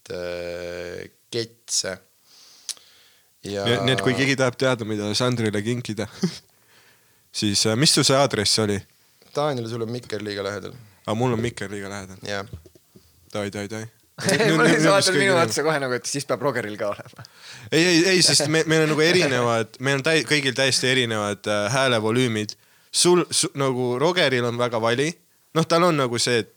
ketse. 1.31 1.99
ja 3.47 3.65
nii 3.67 3.95
et 3.95 4.03
kui 4.05 4.15
keegi 4.19 4.37
tahab 4.39 4.59
teada, 4.59 4.87
mida 4.89 5.09
Sandrile 5.15 5.63
kinkida, 5.63 6.09
siis 7.41 7.67
äh, 7.67 7.77
mis 7.79 7.95
su 7.95 8.05
see 8.07 8.17
aadress 8.19 8.59
oli? 8.65 8.79
Taanile, 9.37 9.69
sul 9.69 9.85
on 9.85 9.93
Mikker 9.93 10.25
liiga 10.25 10.45
lähedal, 10.47 10.75
aga 11.05 11.15
mul 11.19 11.37
on 11.37 11.43
Mikker 11.43 11.71
liiga 11.71 11.91
lähedal. 11.93 12.19
jah. 12.27 12.49
tai, 13.33 13.51
tai, 13.51 13.69
tai. 13.69 13.85
ma 14.57 14.65
lihtsalt 14.65 14.89
vaatan 14.89 15.19
minu 15.21 15.37
otsa 15.37 15.63
kohe 15.67 15.81
nagu, 15.83 15.93
et 15.99 16.09
siis 16.09 16.25
peab 16.25 16.43
Rogeril 16.47 16.79
ka 16.81 16.91
olema. 16.95 17.27
ei, 17.71 17.85
ei, 17.85 18.05
ei, 18.15 18.23
sest 18.25 18.49
me, 18.53 18.65
meil 18.67 18.87
on 18.87 18.95
nagu 18.95 19.05
erinevad, 19.05 19.77
meil 19.79 20.01
on 20.01 20.07
täi-, 20.07 20.25
kõigil 20.29 20.57
täiesti 20.57 20.89
erinevad 20.91 21.51
äh, 21.53 21.67
häälevolüümid. 21.75 22.57
sul, 22.91 23.25
sul, 23.31 23.53
nagu 23.61 23.97
Rogeril 24.01 24.49
on 24.49 24.59
väga 24.59 24.81
vali, 24.81 25.11
noh, 25.55 25.69
tal 25.69 25.91
on 25.91 26.01
nagu 26.01 26.19
see, 26.19 26.45
et 26.45 26.57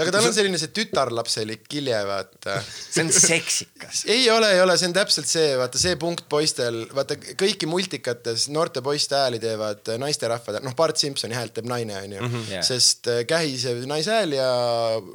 aga 0.00 0.14
tal 0.14 0.26
on 0.28 0.34
selline 0.34 0.58
see 0.60 0.72
tütarlapselik 0.76 1.66
kilje, 1.70 1.98
vaata 2.08 2.56
see 2.64 3.04
on 3.04 3.12
seksikas. 3.14 4.04
ei 4.10 4.24
ole, 4.32 4.50
ei 4.54 4.62
ole, 4.62 4.76
see 4.80 4.88
on 4.90 4.96
täpselt 4.96 5.28
see, 5.30 5.52
vaata 5.60 5.80
see 5.80 5.96
punkt 6.00 6.26
poistel, 6.32 6.82
vaata 6.96 7.16
kõiki 7.20 7.68
multikates 7.70 8.48
noorte 8.54 8.82
poiste 8.84 9.18
hääli 9.18 9.40
teevad 9.42 9.92
naisterahvad, 10.00 10.60
noh, 10.64 10.76
Bart 10.78 11.00
Simpsoni 11.00 11.36
häält 11.36 11.54
teeb 11.58 11.68
naine, 11.70 11.98
onju. 12.00 12.30
Jaa. 12.50 12.62
sest 12.66 13.10
äh, 13.10 13.22
kähise 13.28 13.74
naise 13.90 14.14
hääl 14.14 14.36
ja 14.38 14.50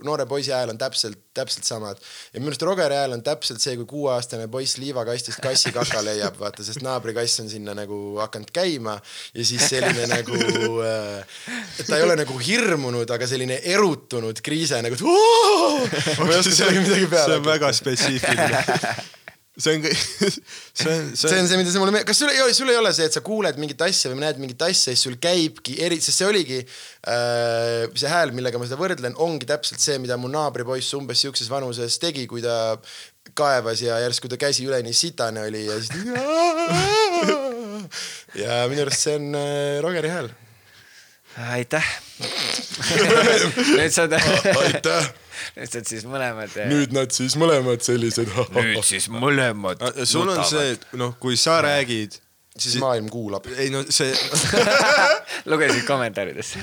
noore 0.06 0.28
poisi 0.30 0.54
hääl 0.54 0.74
on 0.74 0.80
täpselt, 0.82 1.20
täpselt 1.36 1.68
samad. 1.68 2.00
ja 2.34 2.40
minu 2.40 2.54
arust 2.54 2.66
Rogeri 2.68 3.00
hääl 3.00 3.16
on 3.18 3.24
täpselt 3.26 3.64
see, 3.64 3.76
kui 3.80 3.90
kuueaastane 3.90 4.48
poiss 4.52 4.78
liivakastist 4.82 5.42
kassi 5.44 5.74
kaka 5.76 6.04
leiab, 6.06 6.38
vaata, 6.40 6.64
sest 6.64 6.84
naabrikass 6.86 7.42
on 7.44 7.50
sinna 7.52 7.76
nagu 7.78 8.20
hakanud 8.22 8.54
käima 8.56 8.98
ja 9.34 9.46
siis 9.46 9.66
selline 9.70 10.08
nagu, 10.12 10.40
et 11.80 11.88
ta 11.88 11.98
ei 11.98 12.06
ole 12.06 12.18
nagu 12.20 12.38
hirmunud, 12.40 13.10
aga 13.12 13.28
selline 13.30 13.60
erutunud 13.76 14.40
kriise 14.46 14.75
nagu, 14.84 14.96
et 14.98 15.04
oo! 15.06 15.86
ma 16.26 16.32
ei 16.32 16.40
oska 16.40 16.56
sellega 16.56 16.82
midagi 16.84 17.08
peale 17.12 17.30
see 17.30 17.38
on 17.40 17.46
väga 17.46 17.68
spetsiifiline. 17.76 18.60
see 19.56 19.76
on, 19.76 19.82
see 19.88 20.92
on, 20.92 21.16
see 21.16 21.40
on 21.40 21.48
see, 21.48 21.58
mida 21.62 21.72
sa 21.72 21.80
mulle, 21.80 22.02
kas 22.08 22.18
sul 22.20 22.32
ei 22.34 22.42
ole, 22.44 22.54
sul 22.58 22.72
ei 22.74 22.80
ole 22.80 22.92
see, 22.96 23.08
et 23.08 23.16
sa 23.16 23.22
kuuled 23.24 23.56
mingit 23.62 23.82
asja 23.88 24.08
või 24.12 24.20
näed 24.26 24.38
mingit 24.42 24.62
asja 24.68 24.88
ja 24.92 24.96
siis 24.98 25.06
sul 25.08 25.18
käibki 25.22 25.74
eri, 25.86 25.98
sest 26.04 26.18
see 26.20 26.28
oligi 26.28 26.60
äh, 26.60 26.68
see 27.96 28.10
hääl, 28.12 28.30
millega 28.36 28.60
ma 28.60 28.66
seda 28.68 28.82
võrdlen, 28.82 29.16
ongi 29.24 29.46
täpselt 29.48 29.80
see, 29.84 29.98
mida 30.04 30.16
mu 30.20 30.28
naabripoiss 30.32 30.96
umbes 31.00 31.20
siukses 31.24 31.48
vanuses 31.52 31.94
tegi, 32.04 32.24
kui 32.28 32.42
ta 32.44 32.56
kaevas 33.36 33.82
ja 33.82 34.00
järsku 34.04 34.28
ta 34.32 34.38
käsi 34.40 34.66
üleni 34.68 34.94
sitane 34.94 35.42
oli 35.48 35.66
ja 35.66 35.76
siis 35.80 35.92
ja 38.44 38.52
minu 38.72 38.82
arust 38.86 39.02
see 39.08 39.16
on 39.20 39.26
äh, 39.40 39.80
Rogeri 39.84 40.10
hääl. 40.12 40.30
Aitäh. 41.36 41.88
nüüd 43.78 43.94
saad, 43.94 44.14
aitäh, 44.16 45.10
nüüd 45.56 45.72
saad 45.72 45.90
siis 45.90 46.06
mõlemad. 46.10 46.54
nüüd 46.72 46.94
nad 46.96 47.16
siis 47.16 47.36
mõlemad 47.40 47.84
sellised. 47.86 48.32
nüüd 48.56 48.84
siis 48.88 49.10
mõlemad. 49.12 49.84
sul 50.08 50.30
on 50.32 50.44
see, 50.48 50.76
et 50.76 50.86
noh, 51.00 51.18
kui 51.20 51.38
sa 51.40 51.60
räägid, 51.66 52.20
siis 52.58 52.78
maailm 52.80 53.10
kuulab. 53.10 53.48
ei 53.58 53.70
no 53.74 53.84
see, 53.90 54.14
lugesid 55.52 55.84
kommentaaridesse. 55.88 56.60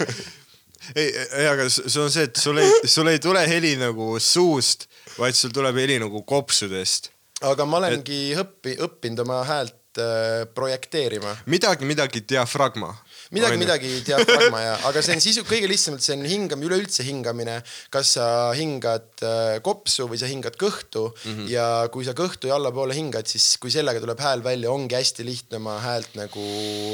ei, 1.00 1.08
ei, 1.08 1.48
aga 1.48 1.68
sul 1.70 2.06
on 2.06 2.12
see, 2.12 2.26
et 2.26 2.36
sul 2.40 2.60
ei, 2.62 2.72
sul 2.90 3.10
ei 3.10 3.22
tule 3.22 3.42
heli 3.48 3.76
nagu 3.80 4.16
suust, 4.22 4.88
vaid 5.18 5.38
sul 5.38 5.54
tuleb 5.54 5.78
heli 5.82 6.00
nagu 6.02 6.22
kopsudest. 6.26 7.12
aga 7.46 7.68
ma 7.68 7.82
olengi 7.82 8.20
õppi-, 8.38 8.78
õppinud 8.86 9.22
oma 9.26 9.42
häält 9.46 10.02
äh, 10.02 10.44
projekteerima 10.54 11.36
midagi, 11.46 11.88
midagi 11.88 12.24
diafragma. 12.28 12.94
midagi, 13.34 13.58
midagi 13.60 13.92
diafragma 14.06 14.60
ja, 14.62 14.74
aga 14.88 15.02
see 15.04 15.16
on 15.16 15.22
sisu, 15.24 15.44
kõige 15.48 15.70
lihtsamalt 15.70 16.04
see 16.04 16.16
on 16.16 16.26
hingam-, 16.28 16.62
üleüldse 16.66 17.06
hingamine. 17.06 17.58
kas 17.90 18.16
sa 18.18 18.26
hingad 18.56 19.08
äh, 19.26 19.56
kopsu 19.66 20.08
või 20.10 20.20
sa 20.20 20.30
hingad 20.30 20.58
kõhtu 20.60 21.08
mm 21.10 21.32
-hmm. 21.32 21.48
ja 21.50 21.88
kui 21.92 22.04
sa 22.06 22.14
kõhtu 22.16 22.50
ja 22.50 22.58
allapoole 22.60 22.94
hingad, 22.94 23.26
siis 23.26 23.56
kui 23.62 23.70
sellega 23.70 24.02
tuleb 24.02 24.20
hääl 24.20 24.44
välja, 24.44 24.70
ongi 24.70 24.94
hästi 24.94 25.26
lihtne 25.26 25.62
oma 25.62 25.80
häält 25.80 26.14
nagu 26.18 26.46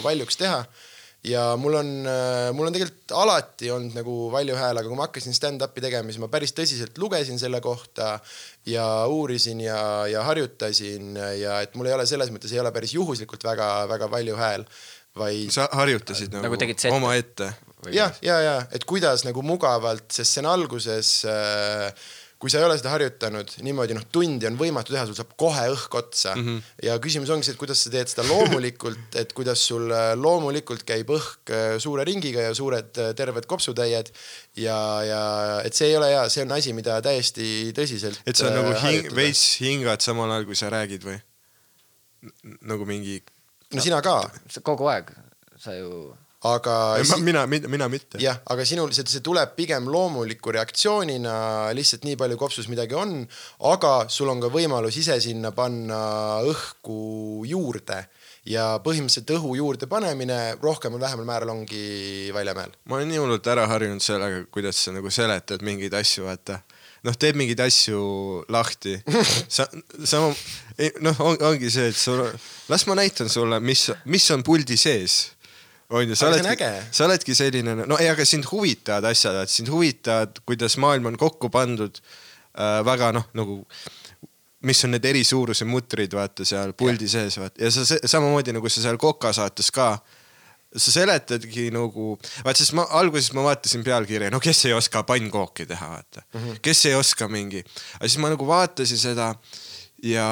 valjuks 0.05 0.41
teha 0.41 0.65
ja 1.25 1.57
mul 1.57 1.77
on, 1.79 1.91
mul 2.57 2.67
on 2.67 2.75
tegelikult 2.75 3.15
alati 3.15 3.71
olnud 3.71 3.95
nagu 3.95 4.15
valju 4.33 4.57
hääl, 4.59 4.79
aga 4.79 4.89
kui 4.89 4.99
ma 4.99 5.07
hakkasin 5.07 5.37
stand-up'i 5.37 5.85
tegema, 5.85 6.11
siis 6.11 6.23
ma 6.23 6.29
päris 6.33 6.55
tõsiselt 6.57 6.99
lugesin 6.99 7.39
selle 7.39 7.61
kohta 7.63 8.17
ja 8.67 8.87
uurisin 9.11 9.63
ja, 9.63 9.79
ja 10.11 10.25
harjutasin 10.27 11.15
ja 11.39 11.61
et 11.63 11.77
mul 11.79 11.91
ei 11.91 11.95
ole 11.95 12.07
selles 12.11 12.33
mõttes 12.35 12.55
ei 12.55 12.63
ole 12.63 12.75
päris 12.75 12.95
juhuslikult 12.97 13.47
väga-väga 13.47 14.11
valju 14.11 14.41
hääl, 14.41 14.67
vaid 15.19 15.53
sa 15.53 15.69
harjutasid 15.77 16.33
nagu, 16.33 16.47
Nagu 16.49 16.59
sette? 16.59 16.91
omaette. 16.95 17.53
ja, 17.93 18.11
ja, 18.25 18.41
ja 18.41 18.57
et 18.73 18.85
kuidas 18.89 19.27
nagu 19.29 19.43
mugavalt, 19.45 20.09
sest 20.13 20.39
see 20.39 20.45
on 20.45 20.51
alguses 20.53 21.15
äh, 21.29 21.93
kui 22.43 22.51
sa 22.51 22.59
ei 22.59 22.67
ole 22.67 22.75
seda 22.75 22.91
harjutanud 22.91 23.53
niimoodi, 23.63 23.95
noh, 23.95 24.05
tundi 24.11 24.49
on 24.49 24.57
võimatu 24.59 24.91
teha, 24.91 25.05
sul 25.07 25.15
saab 25.15 25.37
kohe 25.39 25.63
õhk 25.71 25.95
otsa 26.01 26.33
mm. 26.35 26.47
-hmm. 26.49 26.71
ja 26.89 26.97
küsimus 27.03 27.31
ongi 27.31 27.47
see, 27.47 27.55
et 27.55 27.61
kuidas 27.61 27.85
sa 27.85 27.93
teed 27.95 28.11
seda 28.11 28.25
loomulikult, 28.27 29.19
et 29.21 29.35
kuidas 29.37 29.63
sul 29.71 29.87
äh, 29.95 30.11
loomulikult 30.19 30.83
käib 30.89 31.13
õhk 31.15 31.53
äh, 31.55 31.77
suure 31.83 32.07
ringiga 32.09 32.49
ja 32.49 32.55
suured 32.59 32.99
äh, 32.99 33.13
terved 33.19 33.47
kopsutäied. 33.47 34.11
ja, 34.59 34.79
ja 35.07 35.23
et 35.63 35.79
see 35.79 35.93
ei 35.93 35.97
ole 35.97 36.11
hea, 36.11 36.25
see 36.35 36.43
on 36.43 36.57
asi, 36.59 36.75
mida 36.75 36.99
täiesti 37.05 37.71
tõsiselt. 37.79 38.19
et 38.27 38.37
sa 38.37 38.51
nagu 38.51 38.75
hing,. 38.83 39.15
veits 39.15 39.45
hingad 39.63 40.03
samal 40.03 40.31
ajal, 40.35 40.49
kui 40.51 40.59
sa 40.59 40.73
räägid 40.75 41.07
või? 41.07 41.21
nagu 42.67 42.87
mingi, 42.87 43.21
no 43.77 43.85
sina 43.85 44.03
ka, 44.05 44.17
kogu 44.65 44.89
aeg, 44.93 45.13
sa 45.61 45.75
ju. 45.77 46.13
aga. 46.49 46.77
mina, 47.21 47.47
mina, 47.47 47.69
mina 47.69 47.89
mitte. 47.89 48.21
jah, 48.23 48.41
aga 48.53 48.67
sinul 48.69 48.93
see, 48.95 49.07
see 49.09 49.25
tuleb 49.25 49.55
pigem 49.59 49.89
loomuliku 49.93 50.55
reaktsioonina, 50.57 51.35
lihtsalt 51.77 52.07
nii 52.09 52.19
palju 52.21 52.41
kopsus 52.41 52.71
midagi 52.73 52.99
on, 52.99 53.21
aga 53.73 53.95
sul 54.13 54.33
on 54.33 54.43
ka 54.43 54.53
võimalus 54.53 54.99
ise 55.03 55.21
sinna 55.23 55.55
panna 55.57 56.03
õhku 56.49 57.47
juurde 57.49 58.03
ja 58.49 58.77
põhimõtteliselt 58.83 59.31
õhu 59.37 59.55
juurde 59.59 59.87
panemine 59.91 60.39
rohkem 60.63 60.95
või 60.97 61.03
vähemal 61.05 61.27
määral 61.29 61.53
ongi 61.55 62.31
Väljamäel. 62.35 62.73
ma 62.91 62.99
olen 62.99 63.13
nii 63.13 63.21
hullult 63.23 63.47
ära 63.47 63.69
harjunud 63.71 64.03
sellega, 64.03 64.45
kuidas 64.51 64.81
sa 64.83 64.95
nagu 64.95 65.11
seletad 65.11 65.63
mingeid 65.63 65.95
asju, 65.95 66.27
vaata. 66.27 66.63
noh, 67.07 67.19
teed 67.19 67.39
mingeid 67.39 67.61
asju 67.65 68.01
lahti. 68.53 68.97
sa, 69.57 69.67
sama, 70.05 70.33
noh, 71.05 71.23
ongi 71.35 71.71
see, 71.73 71.91
et 71.93 71.99
sul, 71.99 72.25
las 72.73 72.87
ma 72.89 72.99
näitan 72.99 73.31
sulle, 73.33 73.61
mis, 73.65 73.89
mis 74.11 74.29
on 74.35 74.45
puldi 74.47 74.79
sees. 74.81 75.23
on 75.93 76.09
ju, 76.09 76.17
sa 76.17 76.31
on 76.31 76.39
oledki 76.39 76.69
sa 76.91 77.05
oledki 77.05 77.35
selline, 77.37 77.75
no 77.85 77.99
ei, 78.01 78.09
aga 78.09 78.25
sind 78.25 78.47
huvitavad 78.49 79.11
asjad, 79.11 79.43
et 79.43 79.53
sind 79.53 79.69
huvitavad, 79.69 80.39
kuidas 80.49 80.79
maailm 80.81 81.11
on 81.11 81.19
kokku 81.21 81.51
pandud 81.53 82.01
äh, 82.01 82.79
väga 82.87 83.11
noh, 83.13 83.27
nagu 83.37 83.59
mis 84.63 84.81
on 84.87 84.95
need 84.95 85.05
eri 85.05 85.21
suuruse 85.27 85.67
mutrid, 85.69 86.15
vaata 86.17 86.47
seal 86.49 86.73
puldi 86.79 87.11
sees, 87.11 87.37
vaata 87.43 87.65
ja 87.65 87.71
sa 87.75 87.99
samamoodi 87.99 88.55
nagu 88.57 88.71
sa 88.71 88.85
seal 88.85 88.97
Koka 89.01 89.35
saates 89.37 89.69
ka 89.75 89.97
sa 90.77 90.95
seletadki 90.95 91.69
nagu, 91.75 92.17
vaat 92.45 92.61
sest 92.61 92.73
ma 92.77 92.87
alguses 92.99 93.33
ma 93.37 93.45
vaatasin 93.47 93.85
pealkirja, 93.85 94.31
no 94.33 94.41
kes 94.43 94.65
ei 94.69 94.77
oska 94.77 95.03
pannkooki 95.09 95.67
teha, 95.69 95.89
vaata 95.97 96.23
mm. 96.23 96.41
-hmm. 96.41 96.61
kes 96.63 96.87
ei 96.87 96.95
oska 96.95 97.29
mingi, 97.29 97.65
aga 97.99 98.09
siis 98.09 98.21
ma 98.23 98.33
nagu 98.33 98.47
vaatasin 98.47 98.99
seda 98.99 99.35
ja 100.03 100.29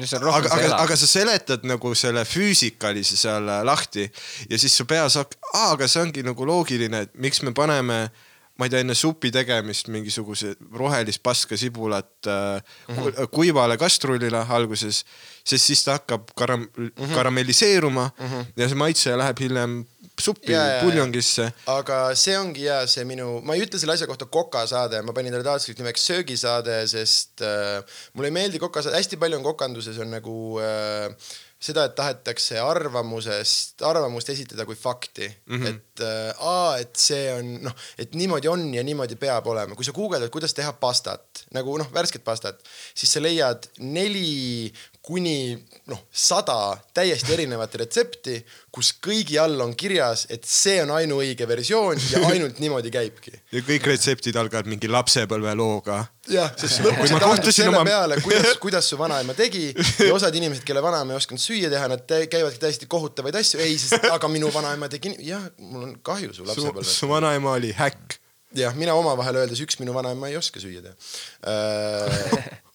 aga, 0.00 0.50
aga, 0.50 0.76
aga 0.80 0.96
sa 0.96 1.06
seletad 1.08 1.64
nagu 1.68 1.92
selle 1.98 2.24
füüsikalise 2.24 3.16
seal 3.20 3.48
äh, 3.48 3.62
lahti 3.66 4.06
ja 4.50 4.58
siis 4.58 4.76
su 4.76 4.86
peas 4.88 5.18
hakkab, 5.20 5.40
aa, 5.52 5.72
aga 5.76 5.88
see 5.88 6.02
ongi 6.02 6.24
nagu 6.24 6.46
loogiline, 6.48 7.04
et 7.06 7.12
miks 7.20 7.42
me 7.44 7.52
paneme, 7.56 7.98
ma 8.58 8.68
ei 8.68 8.72
tea, 8.72 8.82
enne 8.84 8.96
supi 8.96 9.32
tegemist 9.34 9.90
mingisuguse 9.92 10.54
rohelist 10.78 11.22
paska 11.22 11.56
sibulat 11.60 12.26
äh, 12.26 12.62
mm. 12.88 12.96
-hmm. 12.96 13.28
kuivale 13.32 13.76
kastrulile 13.76 14.46
alguses, 14.48 15.04
sest 15.44 15.70
siis 15.70 15.84
ta 15.84 15.98
hakkab 15.98 16.30
karam- 16.38 16.68
mm, 16.76 16.90
-hmm. 16.96 17.14
karamelliseeruma 17.14 18.10
mm 18.18 18.28
-hmm. 18.28 18.46
ja 18.56 18.68
see 18.68 18.78
maitse 18.84 19.16
läheb 19.16 19.38
hiljem 19.40 19.84
suppi 20.20 20.52
puljongisse. 20.82 21.52
aga 21.66 22.14
see 22.18 22.34
ongi 22.38 22.66
ja 22.66 22.82
see 22.90 23.04
minu, 23.08 23.40
ma 23.44 23.56
ei 23.56 23.64
ütle 23.66 23.80
selle 23.80 23.96
asja 23.96 24.08
kohta 24.10 24.26
kokasaade, 24.26 25.02
ma 25.02 25.14
panin 25.16 25.32
talle 25.32 25.46
tahtlikult 25.46 25.78
nimeks 25.82 26.06
söögisaade, 26.10 26.82
sest 26.90 27.44
äh, 27.46 27.80
mulle 28.12 28.32
ei 28.32 28.38
meeldi 28.40 28.60
kokasaade, 28.62 28.98
hästi 29.00 29.20
palju 29.22 29.40
on 29.40 29.46
kokanduses 29.46 29.98
on 30.02 30.12
nagu 30.12 30.36
äh, 30.62 31.08
seda, 31.62 31.86
et 31.86 31.94
tahetakse 31.98 32.58
arvamusest, 32.60 33.82
arvamust 33.86 34.30
esitada 34.32 34.66
kui 34.66 34.76
fakti 34.78 35.28
mm, 35.28 35.58
-hmm. 35.58 35.68
et 35.68 36.00
äh, 36.00 36.46
aa, 36.52 36.78
et 36.82 36.96
see 36.98 37.26
on 37.34 37.52
noh, 37.68 37.76
et 37.98 38.14
niimoodi 38.18 38.50
on 38.50 38.66
ja 38.74 38.82
niimoodi 38.82 39.16
peab 39.16 39.46
olema, 39.46 39.78
kui 39.78 39.86
sa 39.86 39.94
guugeldad, 39.96 40.30
kuidas 40.34 40.54
teha 40.58 40.72
pastat 40.72 41.44
nagu 41.54 41.76
noh, 41.78 41.88
värsket 41.94 42.24
pastat, 42.24 42.58
siis 42.94 43.12
sa 43.12 43.22
leiad 43.22 43.70
neli 43.78 44.72
kuni 45.02 45.56
noh, 45.90 45.98
sada 46.14 46.76
täiesti 46.94 47.32
erinevat 47.34 47.72
retsepti, 47.80 48.36
kus 48.70 48.92
kõigi 49.02 49.34
all 49.42 49.58
on 49.64 49.72
kirjas, 49.74 50.28
et 50.30 50.44
see 50.46 50.76
on 50.84 50.92
ainuõige 50.94 51.48
versioon 51.50 51.98
ja 52.12 52.20
ainult 52.30 52.60
niimoodi 52.62 52.92
käibki. 52.94 53.34
ja 53.52 53.64
kõik 53.66 53.88
retseptid 53.90 54.38
algavad 54.38 54.70
mingi 54.70 54.86
lapsepõlvelooga. 54.92 55.98
jah, 56.30 56.54
sest 56.60 56.84
lõpuks 56.86 57.10
sa 57.10 57.18
kohtusin 57.24 57.58
selle 57.64 57.74
oma- 57.80 57.90
peale, 57.90 58.20
kuidas, 58.22 58.54
kuidas 58.64 58.92
su 58.92 58.98
vanaema 59.00 59.34
tegi 59.34 59.72
ja 59.74 60.12
osad 60.14 60.38
inimesed, 60.38 60.62
kelle 60.68 60.82
vanaema 60.84 61.16
ei 61.16 61.22
osanud 61.22 61.42
süüa 61.42 61.72
teha, 61.74 61.90
nad 61.90 62.06
tä- 62.06 62.24
käivadki 62.30 62.62
täiesti 62.62 62.86
kohutavaid 62.86 63.42
asju, 63.42 63.58
ei, 63.64 63.74
sest 63.82 64.06
aga 64.12 64.30
minu 64.30 64.54
vanaema 64.54 64.86
tegi 64.92 65.16
jah, 65.26 65.48
mul 65.58 65.88
on 65.90 65.96
kahju 66.06 66.30
su 66.30 66.44
su, 66.44 66.50
lapsepõlvest 66.52 67.00
su. 67.02 67.10
vanaema 67.10 67.58
oli 67.58 67.74
häkk. 67.74 68.20
jah, 68.54 68.78
mina 68.78 68.94
omavahel 68.94 69.42
öeldes 69.42 69.66
üks 69.66 69.82
minu 69.82 69.98
vanaema 69.98 70.30
ei 70.30 70.38
oska 70.38 70.62
süüa 70.62 70.86
teha. 70.86 70.94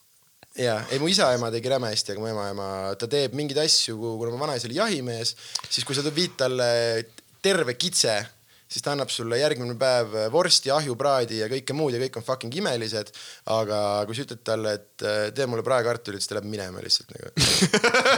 ja 0.58 0.78
ei, 0.92 1.00
mu 1.02 1.10
isa-ema 1.12 1.52
tegi 1.54 1.72
räme 1.72 1.92
hästi, 1.92 2.14
aga 2.14 2.24
mu 2.24 2.32
ema-ema, 2.32 2.70
ta 3.00 3.10
teeb 3.12 3.36
mingeid 3.38 3.60
asju, 3.64 3.98
kuna 3.98 4.34
mu 4.34 4.42
vanaisa 4.42 4.70
oli 4.70 4.80
jahimees, 4.80 5.36
siis 5.68 5.86
kui 5.88 5.98
sa 5.98 6.06
viid 6.08 6.38
talle 6.40 6.72
terve 7.44 7.78
kitse, 7.80 8.16
siis 8.68 8.84
ta 8.84 8.94
annab 8.96 9.12
sulle 9.14 9.40
järgmine 9.40 9.78
päev 9.80 10.18
vorsti, 10.34 10.72
ahjupraadi 10.74 11.42
ja 11.44 11.52
kõike 11.52 11.76
muud 11.78 11.96
ja 11.96 12.02
kõik 12.04 12.20
on 12.20 12.26
fucking 12.28 12.58
imelised. 12.60 13.14
aga 13.54 13.80
kui 14.08 14.18
sa 14.18 14.26
ütled 14.28 14.44
talle, 14.44 14.74
et 14.80 15.08
tee 15.36 15.48
mulle 15.48 15.64
praekartulit, 15.64 16.24
siis 16.24 16.34
ta 16.34 16.40
läheb 16.40 16.50
minema 16.52 16.84
lihtsalt 16.84 17.14
nagu. 17.16 17.32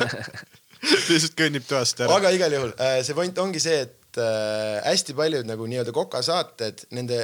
lihtsalt 1.12 1.36
kõnnib 1.38 1.68
toast 1.70 2.02
ära. 2.02 2.16
aga 2.16 2.32
igal 2.34 2.56
juhul 2.56 2.74
äh, 2.80 3.00
see 3.06 3.18
point 3.18 3.44
ongi 3.44 3.62
see, 3.62 3.84
et 3.86 3.99
äh, 4.22 4.80
hästi 4.86 5.16
paljud 5.18 5.48
nagu 5.50 5.68
nii-öelda 5.70 5.94
kokasaated, 5.96 6.86
nende, 6.96 7.20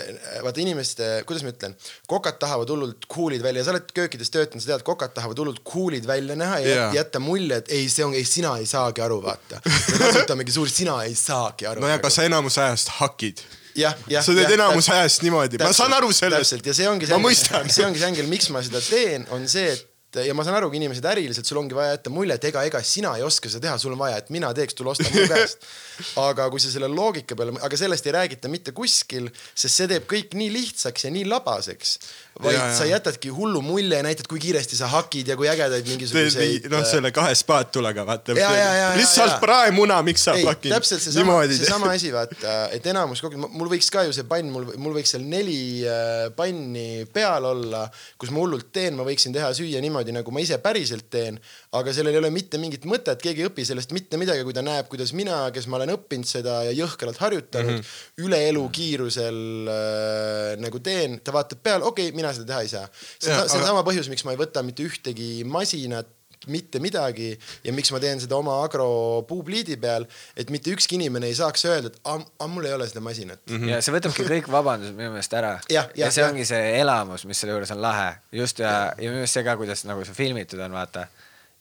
vaata 0.45 0.61
inimeste, 0.63 1.09
kuidas 1.29 1.45
ma 1.45 1.53
ütlen, 1.53 1.75
kokad 2.11 2.39
tahavad 2.41 2.71
hullult 2.73 3.07
cool'id 3.11 3.43
välja, 3.45 3.65
sa 3.65 3.73
oled 3.75 3.91
köökides 3.95 4.33
töötanud, 4.33 4.63
sa 4.63 4.73
tead, 4.73 4.85
kokad 4.87 5.15
tahavad 5.15 5.41
hullult 5.43 5.61
cool'id 5.67 6.07
välja 6.09 6.37
näha 6.39 6.61
ja 6.63 6.75
Jaa. 6.75 6.89
jätta 6.99 7.21
mulje, 7.23 7.61
et 7.63 7.71
ei, 7.75 7.89
see 7.91 8.05
on, 8.07 8.15
ei 8.17 8.25
sina 8.27 8.55
ei 8.61 8.69
saagi 8.69 9.03
aru, 9.05 9.21
vaata. 9.25 9.61
me 9.65 10.01
kasutamegi 10.05 10.55
suurt 10.55 10.73
sina 10.73 11.01
ei 11.05 11.15
saagi 11.19 11.69
aru. 11.69 11.83
no 11.83 11.91
ja 11.91 11.99
kas 12.03 12.19
sa 12.19 12.27
enamus 12.27 12.59
ajast 12.61 12.95
hakid? 12.99 13.43
jah, 13.75 13.97
jah. 14.11 14.23
sa 14.25 14.35
teed 14.37 14.55
enamus 14.57 14.89
ajast 14.93 15.25
niimoodi, 15.25 15.59
ma 15.63 15.73
saan 15.75 15.93
aru 15.97 16.13
sellest. 16.15 16.41
täpselt 16.41 16.71
ja 16.71 16.77
see 16.77 16.87
ongi 16.89 17.11
mõistan. 17.19 17.67
see 17.71 17.87
ongi 17.87 18.01
see 18.01 18.11
ängel, 18.13 18.31
miks 18.31 18.49
ma 18.53 18.63
seda 18.65 18.81
teen, 18.83 19.27
on 19.35 19.47
see, 19.51 19.73
et 19.75 19.91
ja 20.25 20.35
ma 20.37 20.45
saan 20.47 20.57
aru, 20.59 20.69
kui 20.71 20.79
inimesed 20.79 21.05
äriliselt, 21.11 21.47
sul 21.47 21.59
ongi 21.61 21.77
vaja 21.77 21.95
jätta 21.95 22.13
mulje, 22.13 22.37
et 22.39 22.47
ega, 22.51 22.63
ega 22.67 22.81
sina 22.85 23.15
ei 23.19 23.25
oska 23.25 23.51
seda 23.51 23.67
teha, 23.67 23.79
sul 23.81 23.95
on 23.95 24.01
vaja, 24.01 24.19
et 24.21 24.31
mina 24.33 24.51
teeks, 24.55 24.77
tule 24.77 24.93
osta 24.93 25.07
mu 25.11 25.25
käest. 25.29 25.65
aga 26.27 26.49
kui 26.51 26.59
sa 26.63 26.71
selle 26.71 26.89
loogika 26.91 27.37
peale, 27.39 27.55
aga 27.63 27.79
sellest 27.79 28.07
ei 28.09 28.15
räägita 28.15 28.51
mitte 28.51 28.73
kuskil, 28.75 29.29
sest 29.53 29.81
see 29.81 29.89
teeb 29.91 30.07
kõik 30.09 30.35
nii 30.37 30.51
lihtsaks 30.53 31.07
ja 31.07 31.13
nii 31.15 31.25
labaseks. 31.29 31.97
vaid 32.43 32.55
Ja, 32.55 32.65
ja. 32.67 32.75
sa 32.75 32.85
jätadki 32.87 33.29
hullu 33.31 33.61
mulje, 33.63 34.01
näitad, 34.03 34.27
kui 34.27 34.39
kiiresti 34.43 34.75
sa 34.75 34.89
hakid 34.91 35.27
ja 35.31 35.37
kui 35.39 35.47
ägedaid 35.47 35.87
mingisuguseid. 35.87 36.67
noh, 36.71 36.83
selle 36.87 37.11
kahe 37.15 37.35
spaatulega 37.35 38.03
vaata 38.07 38.35
lihtsalt 38.35 39.39
praemuna, 39.43 40.01
miks 40.05 40.25
sa 40.27 40.35
fucking 40.35 40.73
täpselt 40.73 41.03
seesama, 41.03 41.37
seesama 41.47 41.91
asi, 41.95 42.11
vaata, 42.13 42.55
et 42.75 42.85
enamus 42.91 43.23
kogu, 43.23 43.39
mul 43.39 43.71
võiks 43.71 43.87
ka 43.93 44.03
ju 44.07 44.13
see 44.15 44.27
pann, 44.27 44.51
mul, 44.51 44.67
mul 44.81 44.97
võiks 44.97 45.15
seal 45.15 45.23
neli 45.27 45.85
äh, 45.87 46.27
panni 46.35 47.05
peal 47.13 47.47
olla, 47.47 47.85
kus 48.21 48.33
ma 48.35 48.43
hullult 48.43 48.71
teen, 48.75 48.97
ma 48.99 49.07
võiksin 49.07 49.35
teha 49.35 49.51
süüa 49.55 49.81
niimoodi, 49.83 50.04
nagu 50.13 50.33
ma 50.35 50.43
ise 50.43 50.57
päriselt 50.61 51.07
teen, 51.09 51.39
aga 51.77 51.93
sellel 51.95 52.13
ei 52.13 52.21
ole 52.21 52.31
mitte 52.33 52.59
mingit 52.61 52.85
mõtet, 52.89 53.21
keegi 53.21 53.43
ei 53.43 53.49
õpi 53.49 53.65
sellest 53.67 53.93
mitte 53.95 54.19
midagi, 54.21 54.43
kui 54.45 54.55
ta 54.55 54.63
näeb, 54.65 54.89
kuidas 54.91 55.13
mina, 55.17 55.45
kes 55.55 55.69
ma 55.71 55.79
olen 55.79 55.95
õppinud 55.95 56.29
seda 56.29 56.61
ja 56.67 56.73
jõhkralt 56.75 57.21
harjutanud 57.21 57.77
mm, 57.77 57.81
-hmm. 57.81 58.25
üle 58.27 58.41
elu 58.49 58.65
kiirusel 58.75 59.39
äh, 59.71 60.51
nagu 60.61 60.81
teen, 60.83 61.19
ta 61.23 61.33
vaatab 61.35 61.63
peale, 61.63 61.83
okei 61.85 62.09
okay,, 62.09 62.17
mina 62.17 62.33
seda 62.33 62.51
teha 62.53 62.61
ei 62.65 62.73
saa. 62.75 62.85
see 63.19 63.33
on 63.33 63.49
see 63.49 63.57
on 63.57 63.63
aga- 63.63 63.71
sama 63.71 63.87
põhjus, 63.87 64.11
miks 64.11 64.25
ma 64.27 64.35
ei 64.35 64.41
võta 64.43 64.63
mitte 64.65 64.85
ühtegi 64.85 65.43
masinat 65.45 66.11
mitte 66.51 66.79
midagi 66.83 67.31
ja 67.63 67.73
miks 67.73 67.91
ma 67.91 67.99
teen 68.03 68.19
seda 68.23 68.37
oma 68.37 68.57
agropuupliidi 68.65 69.77
peal, 69.81 70.05
et 70.37 70.49
mitte 70.53 70.71
ükski 70.73 70.95
inimene 70.99 71.27
ei 71.31 71.35
saaks 71.37 71.65
öelda, 71.69 71.91
et 71.91 71.99
aga 72.03 72.47
mul 72.51 72.65
ei 72.69 72.73
ole 72.77 72.87
seda 72.89 73.01
masinat 73.05 73.39
mm. 73.49 73.55
-hmm. 73.57 73.69
ja 73.73 73.81
see 73.81 73.93
võtabki 73.95 74.25
kõik 74.29 74.49
vabandused 74.51 74.95
minu 74.97 75.11
meelest 75.15 75.33
ära. 75.33 75.53
Ja 75.75 75.85
jah, 75.95 76.11
see 76.11 76.21
jah. 76.23 76.31
ongi 76.31 76.45
see 76.45 76.79
elamus, 76.79 77.25
mis 77.25 77.39
selle 77.39 77.53
juures 77.55 77.71
on 77.75 77.81
lahe, 77.81 78.15
just 78.31 78.59
ja, 78.59 78.71
ja 78.97 79.09
minu 79.09 79.21
meelest 79.21 79.33
see 79.39 79.43
ka, 79.43 79.57
kuidas 79.57 79.85
nagu 79.85 80.05
see 80.05 80.13
filmitud 80.13 80.59
on, 80.59 80.71
vaata. 80.71 81.07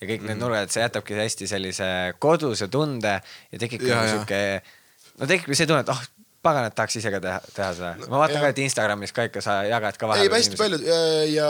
ja 0.00 0.06
kõik 0.08 0.20
Mhm. 0.20 0.26
need 0.28 0.38
nurgad, 0.42 0.70
see 0.70 0.82
jätabki 0.82 1.14
hästi 1.14 1.46
sellise 1.48 1.86
koduse 2.18 2.68
tunde 2.68 3.20
ja 3.52 3.58
tekibki 3.58 3.88
Ja, 3.88 3.96
nagu 3.96 4.06
ja. 4.06 4.12
sihuke, 4.12 4.62
no 5.18 5.26
tekibki 5.26 5.54
see 5.54 5.66
tunne, 5.66 5.80
et 5.80 5.88
ah 5.88 5.96
oh,, 6.00 6.10
pagan, 6.44 6.66
et 6.68 6.74
tahaks 6.76 6.98
ise 7.00 7.10
ka 7.12 7.20
teha, 7.24 7.38
teha 7.56 7.68
seda. 7.78 7.90
ma 8.04 8.20
vaatan 8.20 8.36
jah. 8.36 8.44
ka, 8.44 8.50
et 8.52 8.60
Instagramis 8.64 9.14
ka 9.16 9.26
ikka 9.30 9.42
sa 9.44 9.54
jagad 9.68 9.96
ka 10.00 10.06
ei, 10.06 10.10
vahepeal. 10.12 10.36
hästi 10.36 10.58
palju 10.60 10.80
ja, 10.84 10.98
ja 11.30 11.46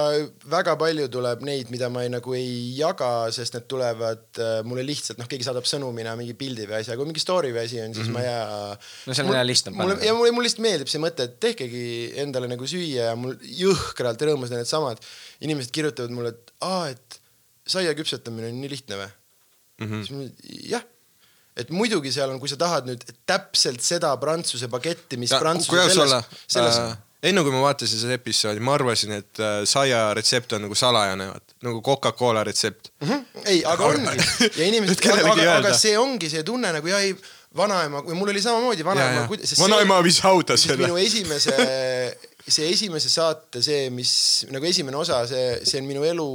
väga 0.53 0.77
palju 0.81 1.09
tuleb 1.17 1.43
neid, 1.49 1.73
mida 1.75 1.91
ma 1.93 2.05
ei, 2.07 2.13
nagu 2.15 2.37
ei 2.39 2.53
jaga, 2.79 3.11
sest 3.35 3.59
need 3.59 3.67
tulevad 3.71 4.41
äh, 4.43 4.55
mulle 4.69 4.87
lihtsalt 4.87 5.21
noh, 5.21 5.29
keegi 5.31 5.49
saadab 5.49 5.67
sõnumina 5.69 6.15
mingi 6.21 6.37
pildi 6.39 6.69
või 6.71 6.79
asja, 6.81 6.97
kui 7.01 7.09
mingi 7.11 7.23
story 7.23 7.51
või 7.57 7.65
asi 7.67 7.83
on, 7.83 7.97
siis 7.97 8.09
mm 8.09 8.15
-hmm. 8.15 8.21
ma 8.21 8.23
ei 8.23 8.31
jää. 8.31 8.79
No 9.09 9.19
see 9.19 9.27
on 9.27 9.35
hea 9.35 9.45
lihtne 9.47 9.75
mulle 9.75 9.99
ja 10.07 10.15
mulle, 10.15 10.37
mulle 10.37 10.49
lihtsalt 10.49 10.65
meeldib 10.69 10.93
see 10.93 11.03
mõte, 11.03 11.29
et 11.29 11.37
tehkegi 11.43 11.85
endale 12.25 12.49
nagu 12.51 12.71
süüa 12.71 13.11
ja 13.11 13.19
mul 13.19 13.37
jõhkralt 13.43 14.23
rõõmus 14.29 14.55
on 14.55 14.63
needsamad 14.63 15.03
inimesed 15.41 15.75
kirjutavad 15.75 16.15
mulle, 16.15 16.35
et 16.35 16.55
aa, 16.65 16.89
et 16.95 17.21
saia 17.67 17.95
küpsetamine 17.99 18.53
on 18.53 18.61
nii 18.63 18.71
lihtne 18.77 19.03
või 19.03 19.11
mm 19.11 19.23
Mhm. 19.85 20.03
-hmm.? 20.03 20.31
jah 20.71 20.85
et 21.57 21.71
muidugi 21.71 22.13
seal 22.15 22.33
on, 22.35 22.41
kui 22.43 22.51
sa 22.51 22.59
tahad 22.61 22.89
nüüd 22.89 23.03
täpselt 23.27 23.83
seda 23.85 24.15
prantsuse 24.21 24.69
paketti, 24.73 25.19
mis 25.21 25.35
Ja, 25.35 25.41
prantsuse 25.43 25.89
selles 25.95 26.15
selles 26.47 26.79
äh, 26.81 26.97
enne 27.31 27.45
kui 27.45 27.55
ma 27.55 27.63
vaatasin 27.65 28.01
seda 28.03 28.17
episoodi, 28.19 28.63
ma 28.65 28.75
arvasin, 28.77 29.15
et 29.21 29.41
äh, 29.43 29.63
saia 29.69 30.09
retsept 30.17 30.57
on 30.57 30.67
nagu 30.67 30.77
salajane, 30.79 31.31
nagu 31.65 31.81
Coca-Cola 31.85 32.45
retsept. 32.47 32.91
Mhm. 33.05 33.23
ei, 33.45 33.63
aga 33.69 33.89
ongi 33.93 34.29
ja 34.59 34.69
inimesed 34.69 35.07
aga, 35.13 35.49
aga, 35.57 35.73
see 35.79 35.97
ongi 36.01 36.31
see 36.33 36.45
tunne 36.47 36.73
nagu 36.75 36.91
ja 36.91 37.01
ei, 37.05 37.15
vanaema, 37.57 38.03
mul 38.03 38.29
oli 38.29 38.43
samamoodi 38.43 38.85
vanaema, 38.85 39.27
vanaema 39.61 40.03
viis 40.05 40.21
hauda 40.25 40.57
selle 40.59 40.89
minu. 40.89 40.99
esimese, 40.99 41.55
see 42.49 42.71
esimese 42.73 43.11
saate, 43.13 43.63
see, 43.63 43.89
mis 43.95 44.13
nagu 44.53 44.67
esimene 44.67 44.99
osa, 44.99 45.23
see, 45.31 45.61
see 45.63 45.81
on 45.81 45.89
minu 45.89 46.05
elu 46.09 46.29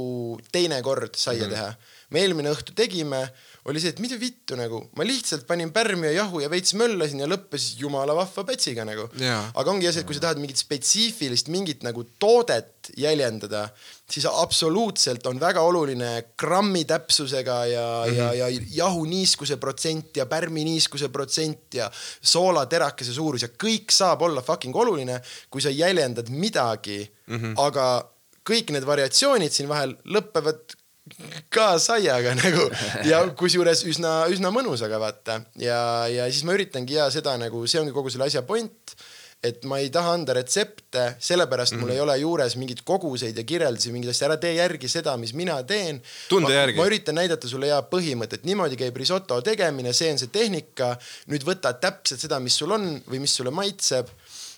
teine 0.52 0.80
kord 0.86 1.14
saia 1.14 1.44
mm 1.44 1.46
-hmm. 1.46 1.54
teha. 1.54 1.74
me 2.10 2.24
eelmine 2.24 2.50
õhtu 2.50 2.74
tegime, 2.74 3.28
oli 3.68 3.80
see, 3.82 3.92
et 3.92 4.00
mida 4.00 4.16
vittu 4.20 4.56
nagu, 4.56 4.80
ma 4.96 5.04
lihtsalt 5.04 5.44
panin 5.48 5.72
pärmi 5.74 6.08
ja 6.08 6.22
jahu 6.22 6.40
ja 6.40 6.48
veits 6.52 6.72
möllasin 6.78 7.20
ja 7.20 7.28
lõppes 7.28 7.74
jumala 7.80 8.14
vahva 8.16 8.44
pätsiga 8.48 8.86
nagu. 8.88 9.04
Jaa. 9.20 9.42
aga 9.54 9.72
ongi 9.72 9.90
see, 9.90 10.00
et 10.00 10.08
kui 10.08 10.16
sa 10.16 10.24
tahad 10.24 10.40
mingit 10.40 10.60
spetsiifilist 10.60 11.50
mingit 11.52 11.84
nagu 11.84 12.06
toodet 12.22 12.90
jäljendada, 12.96 13.66
siis 14.10 14.24
absoluutselt 14.30 15.26
on 15.28 15.40
väga 15.42 15.62
oluline 15.66 16.10
grammi 16.40 16.86
täpsusega 16.88 17.58
ja 17.70 17.86
mm, 18.06 18.12
-hmm. 18.12 18.38
ja, 18.38 18.48
ja 18.48 18.66
jahu 18.80 19.04
niiskuse 19.04 19.56
protsent 19.56 20.16
ja 20.16 20.26
pärmi 20.26 20.64
niiskuse 20.64 21.08
protsent 21.08 21.74
ja 21.74 21.90
soolaterakese 22.20 23.12
suurus 23.12 23.42
ja 23.42 23.52
kõik 23.64 23.92
saab 23.92 24.22
olla 24.22 24.42
fucking 24.42 24.76
oluline, 24.76 25.20
kui 25.50 25.60
sa 25.60 25.70
jäljendad 25.70 26.28
midagi 26.28 27.10
mm, 27.26 27.36
-hmm. 27.36 27.54
aga 27.56 28.10
kõik 28.50 28.72
need 28.72 28.86
variatsioonid 28.86 29.52
siin 29.52 29.68
vahel 29.68 29.94
lõpevad 30.04 30.79
ka 31.52 31.72
saiaga 31.78 32.34
nagu 32.42 32.66
ja 33.08 33.22
kusjuures 33.40 33.84
üsna, 33.90 34.24
üsna 34.32 34.52
mõnusaga 34.54 35.00
vaata 35.02 35.40
ja, 35.60 35.80
ja 36.10 36.28
siis 36.30 36.44
ma 36.48 36.56
üritangi 36.58 36.98
ja 36.98 37.10
seda 37.14 37.36
nagu, 37.40 37.66
see 37.66 37.82
ongi 37.82 37.96
kogu 37.96 38.12
selle 38.12 38.30
asja 38.30 38.44
point 38.46 38.96
et 39.40 39.64
ma 39.68 39.78
ei 39.80 39.88
taha 39.92 40.12
anda 40.18 40.34
retsepte, 40.36 41.16
sellepärast 41.18 41.72
mm 41.72 41.78
-hmm. 41.78 41.86
mul 41.86 41.94
ei 41.94 42.00
ole 42.00 42.16
juures 42.18 42.56
mingeid 42.56 42.82
koguseid 42.84 43.36
ja 43.36 43.44
kirjeldusi, 43.44 43.92
mingeid 43.92 44.12
asju, 44.12 44.26
ära 44.28 44.36
tee 44.36 44.52
järgi 44.54 44.88
seda, 44.88 45.16
mis 45.16 45.32
mina 45.32 45.62
teen. 45.62 46.02
Tunde 46.28 46.52
järgi. 46.54 46.76
ma 46.76 46.86
üritan 46.86 47.16
näidata 47.16 47.48
sulle 47.48 47.66
ja 47.66 47.80
põhimõtet, 47.80 48.44
niimoodi 48.44 48.76
käib 48.76 48.96
risoto 48.96 49.40
tegemine, 49.40 49.92
see 49.92 50.12
on 50.12 50.18
see 50.18 50.28
tehnika. 50.28 50.96
nüüd 51.26 51.44
võta 51.44 51.72
täpselt 51.72 52.20
seda, 52.20 52.40
mis 52.40 52.56
sul 52.56 52.70
on 52.70 53.02
või 53.08 53.20
mis 53.24 53.36
sulle 53.36 53.50
maitseb. 53.50 54.08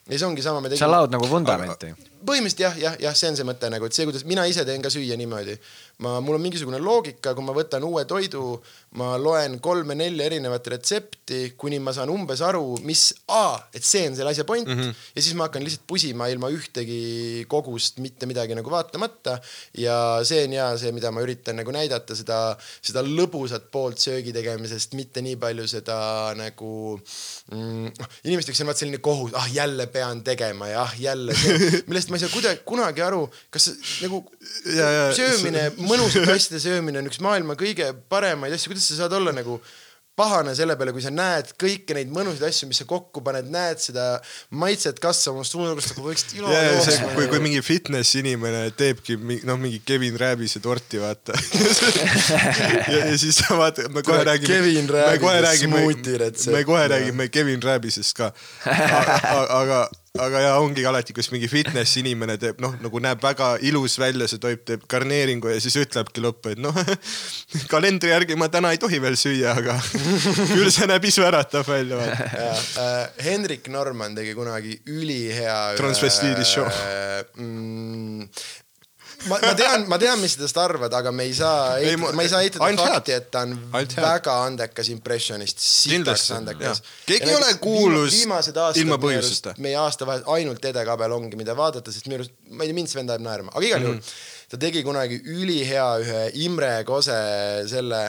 ja 0.08 0.18
see 0.18 0.26
ongi 0.26 0.42
sama, 0.42 0.60
me 0.60 0.76
sa 0.76 0.90
laod 0.90 1.10
nagu 1.14 1.28
vundamenti. 1.30 1.94
põhimõtteliselt 2.26 2.60
jah, 2.66 2.78
jah, 2.78 2.96
jah, 2.98 3.14
see 3.14 3.30
on 3.30 3.36
see 3.36 3.46
mõte 3.46 3.70
nagu, 3.70 3.86
et 3.86 3.92
see, 3.92 4.04
kuidas 4.04 4.24
mina 4.24 4.46
ise 4.46 4.64
teen 4.64 4.82
ka 4.82 4.90
süüa 4.90 5.16
niimoodi. 5.16 5.58
Ma, 6.02 6.18
mul 6.20 6.36
on 6.38 6.42
mingisugune 6.44 6.80
loogika, 6.82 7.34
kui 7.36 7.46
ma 7.46 7.54
võtan 7.56 7.84
uue 7.86 8.04
toidu, 8.08 8.58
ma 8.98 9.14
loen 9.20 9.56
kolme-nelja 9.64 10.26
erinevat 10.28 10.66
retsepti, 10.74 11.54
kuni 11.56 11.78
ma 11.80 11.94
saan 11.96 12.10
umbes 12.12 12.42
aru, 12.44 12.76
mis, 12.84 13.06
et 13.72 13.86
see 13.86 14.04
on 14.08 14.16
selle 14.18 14.32
asja 14.34 14.44
point 14.48 14.68
mm. 14.68 14.78
-hmm. 14.78 14.98
ja 15.16 15.22
siis 15.24 15.36
ma 15.38 15.46
hakkan 15.48 15.64
lihtsalt 15.64 15.86
pusima 15.88 16.28
ilma 16.28 16.50
ühtegi 16.52 17.46
kogust 17.48 18.02
mitte 18.04 18.28
midagi 18.28 18.54
nagu 18.58 18.70
vaatamata. 18.70 19.38
ja 19.78 20.20
see 20.28 20.44
on 20.44 20.52
ja 20.58 20.66
see, 20.78 20.92
mida 20.92 21.10
ma 21.10 21.24
üritan 21.24 21.56
nagu 21.56 21.72
näidata, 21.72 22.16
seda, 22.16 22.56
seda 22.82 23.02
lõbusat 23.06 23.70
poolt 23.72 23.98
söögi 23.98 24.32
tegemisest, 24.32 24.92
mitte 24.98 25.22
nii 25.24 25.36
palju 25.36 25.66
seda 25.68 26.34
nagu 26.36 27.00
mm, 27.50 27.88
noh, 27.98 28.08
inimesteks 28.24 28.60
on 28.60 28.72
vaat 28.72 28.82
selline 28.82 29.00
kohus, 29.00 29.32
ah 29.34 29.48
jälle 29.52 29.86
pean 29.86 30.22
tegema 30.22 30.68
ja 30.68 30.82
ah 30.82 30.94
jälle 31.00 31.32
millest 31.88 32.12
ma 32.12 32.20
ei 32.20 32.26
saa 32.26 32.34
kuidagi 32.34 32.60
kunagi 32.68 33.02
aru, 33.02 33.24
kas 33.50 33.72
nagu 34.04 34.24
Ja, 34.66 34.86
ja, 34.90 35.02
söömine, 35.14 35.62
mõnusate 35.78 36.32
asjade 36.34 36.58
söömine 36.62 36.98
on 36.98 37.06
üks 37.06 37.20
maailma 37.22 37.54
kõige 37.58 37.88
paremaid 38.10 38.54
asju, 38.54 38.72
kuidas 38.72 38.81
sa 38.90 39.02
saad 39.04 39.16
olla 39.20 39.34
nagu 39.36 39.60
pahane 40.16 40.52
selle 40.56 40.74
peale, 40.76 40.92
kui 40.92 41.02
sa 41.04 41.10
näed 41.12 41.54
kõiki 41.60 41.94
neid 41.96 42.10
mõnusaid 42.12 42.44
asju, 42.50 42.66
mis 42.68 42.82
sa 42.82 42.86
kokku 42.88 43.22
paned, 43.24 43.48
näed 43.52 43.80
seda 43.80 44.04
maitset 44.60 45.00
kasvamas 45.00 45.52
suunalust, 45.54 45.94
aga 45.94 46.04
võiksid 46.04 46.34
ilo 46.36 46.50
see, 46.52 46.66
jooksma 46.68 47.08
kui, 47.14 47.24
kui 47.30 47.38
nagu. 47.38 47.44
mingi 47.46 47.62
fitness 47.64 48.18
inimene 48.20 48.66
teebki 48.76 49.16
noh, 49.48 49.56
mingi 49.60 49.80
Kevin 49.88 50.18
Rääbise 50.20 50.60
torti, 50.64 51.00
vaata 51.00 51.36
ja, 52.92 53.06
ja 53.08 53.16
siis 53.16 53.40
sa 53.40 53.56
vaata, 53.56 53.88
me 53.92 54.04
kohe 54.04 54.20
räägime. 54.28 54.52
Kevin 54.52 54.92
Rääbise 54.92 55.64
smuuti, 55.64 56.18
retsept. 56.26 56.52
me 56.58 56.64
kohe 56.68 56.84
räägime 56.92 57.28
Kevin 57.32 57.64
Rääbisest 57.64 58.16
ka. 58.18 58.32
aga, 58.68 59.46
aga, 59.62 59.82
aga 60.20 60.40
ja 60.44 60.56
ongi 60.60 60.82
alati, 60.84 61.14
kus 61.16 61.30
mingi 61.32 61.48
fitness 61.48 61.96
inimene 61.96 62.34
teeb 62.36 62.58
noh, 62.60 62.74
nagu 62.84 63.00
näeb 63.00 63.22
väga 63.24 63.54
ilus 63.64 63.94
välja, 63.96 64.26
see 64.28 64.42
toip 64.42 64.66
teeb 64.68 64.82
garneeringu 64.84 65.48
ja 65.48 65.56
siis 65.64 65.78
ütlebki 65.80 66.20
lõppu, 66.20 66.52
et 66.52 66.60
noh, 66.60 66.76
kalendri 67.72 68.12
järgi 68.12 68.36
ma 68.36 68.50
täna 68.52 68.74
ei 68.76 68.80
tohi 68.82 69.00
veel 69.00 69.16
süüa, 69.16 69.54
aga 69.56 69.78
küll 70.52 70.68
see 70.68 70.90
näeb 70.90 71.06
isu 71.08 71.24
äratav 71.24 71.64
välja, 71.64 72.02
äh, 72.12 73.00
Hendrik 73.24 73.72
Norman 73.72 74.12
tegi 74.18 74.36
kunagi 74.36 74.76
ülihea. 74.92 75.78
Transvestiidi 75.80 76.44
show. 76.44 76.68
Mm, 77.40 78.28
ma, 79.30 79.38
ma 79.42 79.52
tean, 79.54 79.84
ma 79.88 79.98
tean, 80.02 80.18
mis 80.20 80.34
sa 80.34 80.40
tast 80.42 80.58
arvad, 80.62 80.92
aga 80.98 81.12
me 81.12 81.24
ei 81.28 81.34
saa 81.34 81.76
ma- 82.00 82.12
ma 82.16 82.22
ei 82.22 82.28
saa 82.32 82.40
eitada 82.46 82.68
fakti, 82.80 83.12
et 83.16 83.30
ta 83.30 83.42
on 83.46 83.54
väga 83.72 84.34
andekas 84.46 84.88
impressionist, 84.94 85.58
sitaks 85.58 85.92
Kindlasti, 85.94 86.32
andekas. 86.38 86.82
Keegi 87.06 87.30
ei 87.30 87.36
ole 87.38 87.54
kuulus 87.62 88.16
ilma 88.22 88.98
põhjuseta. 88.98 89.54
meie 89.58 89.76
aastavahet 89.76 90.22
ainult 90.26 90.64
Ede 90.64 90.84
Kabel 90.84 91.12
ongi, 91.12 91.36
mida 91.36 91.54
vaadata, 91.56 91.92
sest 91.92 92.06
minu 92.10 92.20
arust, 92.22 92.32
ma 92.50 92.64
ei 92.64 92.68
tea, 92.70 92.74
mind 92.80 92.88
see 92.92 92.98
vend 93.00 93.10
ajab 93.14 93.26
naerma, 93.28 93.50
aga 93.54 93.66
igal 93.66 93.80
Mhm. 93.80 93.86
juhul 93.86 94.00
ta 94.52 94.58
tegi 94.60 94.82
kunagi 94.84 95.16
ülihea 95.32 95.86
ühe 96.02 96.22
Imre 96.44 96.82
Kose 96.84 97.14
selle, 97.70 98.00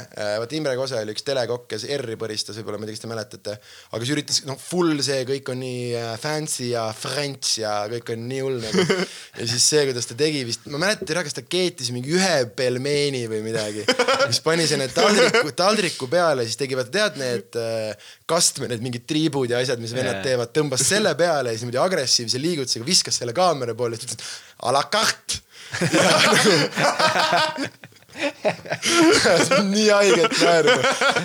vaata 0.41 0.57
Imre 0.57 0.73
Kose 0.75 0.97
oli 0.99 1.13
üks 1.15 1.23
telekokk, 1.23 1.69
kes 1.71 1.85
R-i 1.95 2.17
põristas, 2.19 2.57
võib-olla 2.59 2.81
ma 2.81 2.83
ei 2.83 2.91
tea, 2.91 2.97
kas 2.97 3.03
te 3.03 3.11
mäletate, 3.11 3.53
aga 3.93 4.01
siis 4.01 4.11
üritas, 4.17 4.41
noh, 4.49 4.57
full 4.59 4.99
see 5.05 5.21
kõik 5.29 5.51
on 5.53 5.61
nii 5.63 5.85
äh, 5.95 6.09
fancy 6.19 6.67
ja 6.73 6.83
French 6.97 7.61
ja 7.61 7.77
kõik 7.91 8.11
on 8.15 8.25
nii 8.27 8.41
hull 8.43 8.59
nagu. 8.59 8.83
ja 9.39 9.47
siis 9.53 9.69
see, 9.71 9.85
kuidas 9.87 10.09
ta 10.09 10.17
tegi 10.19 10.41
vist, 10.47 10.67
ma 10.67 10.81
mäletan, 10.83 11.05
ei 11.07 11.13
tea, 11.13 11.23
kas 11.29 11.37
ta 11.37 11.45
keetis 11.47 11.93
mingi 11.95 12.11
ühe 12.17 12.33
pelmeeni 12.57 13.23
või 13.31 13.39
midagi, 13.45 13.85
siis 14.25 14.41
pani 14.43 14.67
selle 14.67 14.89
taldriku, 14.91 15.53
taldriku 15.63 16.11
peale, 16.11 16.43
siis 16.49 16.59
tegi, 16.59 16.75
vaata 16.79 16.91
tead 16.97 17.21
need 17.23 17.59
äh, 17.61 18.11
kastme, 18.29 18.67
need 18.71 18.83
mingid 18.83 19.07
triibud 19.07 19.51
ja 19.51 19.63
asjad, 19.63 19.79
mis 19.83 19.95
vennad 19.95 20.19
Jaa. 20.19 20.27
teevad, 20.27 20.51
tõmbas 20.55 20.83
selle 20.91 21.15
peale 21.19 21.53
ja 21.53 21.55
siis 21.55 21.63
niimoodi 21.63 21.81
agressiivse 21.85 22.43
liigutusega 22.43 22.87
viskas 22.87 23.23
selle 23.23 23.35
kaamera 23.37 23.77
poole, 23.79 23.95
siis 23.95 24.11
ütles 24.11 24.35
a 24.63 24.75
la 24.75 24.83
carte. 24.91 25.41
nii 29.73 29.87
haiget 29.89 30.35
naerda, 30.41 30.75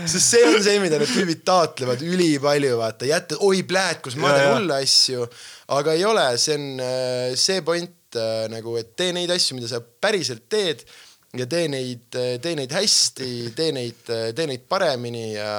sest 0.08 0.24
see 0.32 0.44
on 0.48 0.62
see, 0.64 0.78
mida 0.82 0.98
need 1.00 1.10
tüübid 1.12 1.42
taotlevad 1.46 2.00
ülipalju, 2.04 2.78
vaata, 2.80 3.08
jätta, 3.08 3.38
oi 3.44 3.62
pläät, 3.68 4.00
kus 4.04 4.16
ma 4.20 4.32
teen 4.34 4.52
hulle 4.54 4.74
asju, 4.84 5.26
aga 5.76 5.90
ei 5.98 6.04
ole, 6.08 6.26
see 6.40 6.56
on 6.56 6.64
äh, 6.84 7.34
see 7.38 7.60
point 7.66 8.16
äh, 8.16 8.46
nagu, 8.52 8.76
et 8.80 8.94
tee 8.98 9.12
neid 9.16 9.30
asju, 9.34 9.58
mida 9.58 9.68
sa 9.70 9.78
päriselt 9.82 10.44
teed 10.52 10.78
ja 11.36 11.46
tee 11.50 11.66
neid, 11.72 12.06
tee 12.14 12.54
neid 12.56 12.72
hästi, 12.72 13.30
tee 13.58 13.70
neid, 13.76 14.00
tee 14.08 14.46
neid 14.48 14.64
paremini 14.70 15.26
ja 15.34 15.52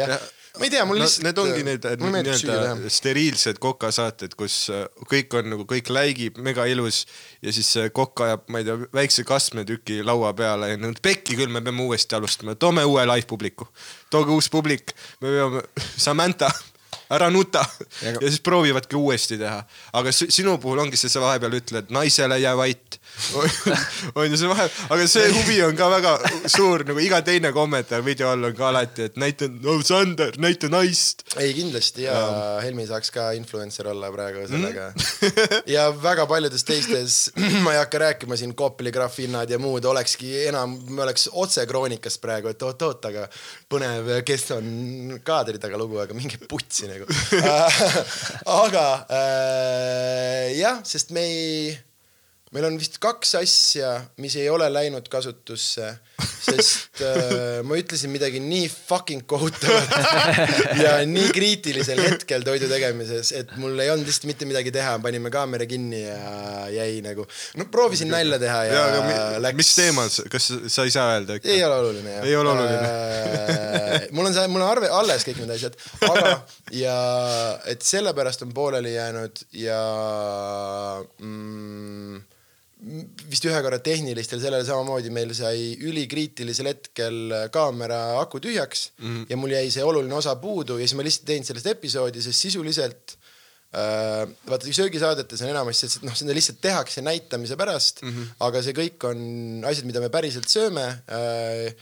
jah. 0.00 0.16
Ja- 0.16 0.18
ja,, 0.18 0.22
ma 0.58 0.66
ei 0.66 0.72
tea, 0.72 0.84
mul 0.88 1.00
no, 1.00 1.04
lihtsalt. 1.04 1.26
Need 1.26 1.40
ongi 1.42 1.64
need 1.66 1.86
süüa 1.86 1.98
teha 1.98 2.74
nii-öelda 2.74 2.92
steriilsed 2.94 3.60
kokasaated, 3.62 4.36
kus 4.38 4.58
äh, 4.74 4.84
kõik 5.10 5.38
on 5.38 5.50
nagu, 5.54 5.66
kõik 5.70 5.90
läigib, 5.94 6.38
mega 6.44 6.66
ilus 6.70 7.04
ja 7.44 7.54
siis 7.54 7.72
kokk 7.96 8.24
ajab, 8.26 8.46
ma 8.52 8.62
ei 8.62 8.68
tea, 8.68 8.76
väikse 8.94 9.26
kastmetüki 9.28 10.02
laua 10.06 10.34
peale 10.38 10.74
ja 10.74 10.80
nüüd 10.80 11.00
pekki 11.04 11.38
küll, 11.40 11.52
me 11.52 11.64
peame 11.64 11.86
uuesti 11.88 12.18
alustama, 12.18 12.54
toome 12.58 12.86
uue 12.88 13.06
live 13.10 13.26
publiku. 13.30 13.68
tooge 14.10 14.34
uus 14.36 14.50
publik, 14.52 14.94
me 15.24 15.34
peame, 15.34 15.66
Samantha, 16.06 16.52
ära 17.16 17.30
nuta. 17.32 17.64
Ja, 18.02 18.10
Ja- 18.14 18.18
ja 18.20 18.28
siis 18.28 18.40
proovivadki 18.44 18.96
uuesti 18.96 19.38
teha, 19.40 19.62
aga 19.92 20.12
sinu 20.12 20.56
puhul 20.62 20.78
ongi 20.84 20.96
see, 21.00 21.08
sa 21.12 21.20
vahepeal 21.22 21.56
ütled 21.60 21.90
naisele 21.94 22.38
jää 22.42 22.56
vait. 22.56 22.98
on 24.18 24.26
ju 24.30 24.36
see 24.40 24.48
vahe, 24.50 24.64
aga 24.90 25.04
see 25.10 25.28
huvi 25.34 25.60
on 25.62 25.76
ka 25.78 25.86
väga 25.92 26.12
suur, 26.50 26.82
nagu 26.88 26.98
iga 27.02 27.20
teine 27.26 27.52
kommentaar 27.54 28.02
video 28.04 28.30
all 28.32 28.44
on 28.48 28.54
ka 28.58 28.68
alati, 28.72 29.06
et 29.08 29.16
näita 29.20 29.46
no,, 29.48 29.76
Sander, 29.86 30.34
näita 30.42 30.68
naist. 30.72 31.22
Ei 31.38 31.52
kindlasti. 31.54 32.06
Ja 32.08 32.16
Helmi 32.64 32.86
saaks 32.88 33.12
ka 33.14 33.28
influencer 33.38 33.86
olla 33.92 34.10
praegu 34.14 34.46
sellega. 34.50 34.88
Mm. 34.96 35.62
ja 35.70 35.86
väga 36.02 36.26
paljudes 36.30 36.64
teistes, 36.66 37.18
ma 37.64 37.74
ei 37.76 37.78
hakka 37.82 38.02
rääkima 38.06 38.36
siin 38.40 38.54
Kopli 38.58 38.90
grafinnad 38.94 39.50
ja 39.50 39.58
muud, 39.62 39.84
olekski 39.90 40.32
enam, 40.48 40.74
me 40.90 41.02
oleks 41.06 41.28
otse 41.32 41.66
kroonikast 41.70 42.20
praegu, 42.22 42.50
et 42.50 42.62
oot-oot, 42.66 43.06
aga 43.12 43.26
põnev, 43.70 44.10
kes 44.26 44.48
on 44.58 45.18
kaadri 45.26 45.58
taga 45.62 45.78
lugu, 45.80 45.98
aga 46.02 46.14
minge 46.18 46.38
putsi 46.50 46.88
nagu. 46.90 47.03
aga 48.60 48.86
äh, 49.10 50.54
jah, 50.58 50.80
sest 50.84 51.10
me 51.10 51.20
ei 51.20 51.78
meil 52.54 52.68
on 52.68 52.76
vist 52.78 53.00
kaks 53.02 53.34
asja, 53.40 53.90
mis 54.22 54.36
ei 54.38 54.46
ole 54.52 54.68
läinud 54.70 55.08
kasutusse, 55.10 55.88
sest 56.22 57.00
äh, 57.02 57.62
ma 57.66 57.78
ütlesin 57.80 58.12
midagi 58.14 58.38
nii 58.42 58.68
fucking 58.70 59.24
kohutavat 59.26 59.90
ja 60.84 60.92
nii 61.08 61.32
kriitilisel 61.34 61.98
hetkel 62.04 62.44
toidu 62.46 62.68
tegemises, 62.70 63.32
et 63.40 63.56
mul 63.58 63.74
ei 63.82 63.90
olnud 63.90 64.06
lihtsalt 64.06 64.28
mitte 64.30 64.46
midagi 64.46 64.70
teha, 64.74 64.94
panime 65.02 65.32
kaamera 65.34 65.66
kinni 65.66 66.04
ja 66.04 66.68
jäi 66.70 67.00
nagu, 67.04 67.26
no 67.58 67.66
proovisin 67.74 68.12
nalja 68.14 68.38
teha 68.42 68.60
ja, 68.68 68.84
ja, 68.94 69.00
mi, 69.08 69.16
läks. 69.42 69.58
mis 69.58 69.72
teemal, 69.80 70.12
kas 70.30 70.46
sa 70.76 70.86
ei 70.86 70.94
saa 70.94 71.08
öelda 71.16 71.40
ikka? 71.40 71.50
ei 71.50 71.64
ole 71.66 71.80
oluline 71.82 72.14
jah. 72.18 72.28
Ei 72.28 72.36
ole 72.38 72.52
oluline. 72.52 72.76
oluline. 72.78 74.10
mul 74.14 74.30
on 74.30 74.36
see, 74.36 74.46
mul 74.52 74.62
on 74.62 74.68
arve, 74.68 74.92
alles 74.94 75.26
kõik 75.26 75.42
need 75.42 75.56
asjad, 75.56 75.74
aga 76.06 76.36
ja 76.84 76.94
et 77.74 77.82
sellepärast 77.82 78.46
on 78.46 78.54
pooleli 78.54 78.94
jäänud 78.94 79.42
ja 79.58 79.80
mm, 81.18 82.22
vist 82.84 83.46
ühe 83.48 83.60
korra 83.64 83.78
tehnilistel 83.84 84.40
sellele 84.42 84.66
samamoodi 84.66 85.12
meil 85.14 85.32
sai 85.36 85.72
ülikriitilisel 85.88 86.68
hetkel 86.68 87.36
kaamera 87.54 88.20
aku 88.20 88.40
tühjaks 88.44 88.90
mm 88.98 89.06
-hmm. 89.06 89.26
ja 89.30 89.36
mul 89.40 89.54
jäi 89.56 89.70
see 89.70 89.84
oluline 89.84 90.14
osa 90.14 90.36
puudu 90.36 90.78
ja 90.78 90.86
siis 90.86 90.96
ma 90.98 91.06
lihtsalt 91.06 91.26
tegin 91.26 91.44
sellest 91.48 91.70
episoodi, 91.72 92.22
sest 92.22 92.46
sisuliselt 92.46 93.16
äh, 93.72 94.28
vaata 94.50 94.72
söögisaadetes 94.72 95.42
on 95.42 95.54
enamasti, 95.54 95.86
et 95.86 96.06
noh, 96.08 96.16
seda 96.16 96.36
lihtsalt 96.36 96.60
tehakse 96.60 97.00
näitamise 97.00 97.56
pärast 97.56 98.02
mm, 98.02 98.10
-hmm. 98.10 98.36
aga 98.40 98.62
see 98.62 98.76
kõik 98.76 99.08
on 99.10 99.18
asjad, 99.64 99.88
mida 99.88 100.00
me 100.04 100.12
päriselt 100.12 100.48
sööme 100.48 100.86
äh, 101.08 101.74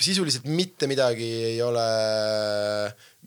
sisuliselt 0.00 0.46
mitte 0.48 0.88
midagi 0.90 1.28
ei 1.52 1.62
ole, 1.62 1.86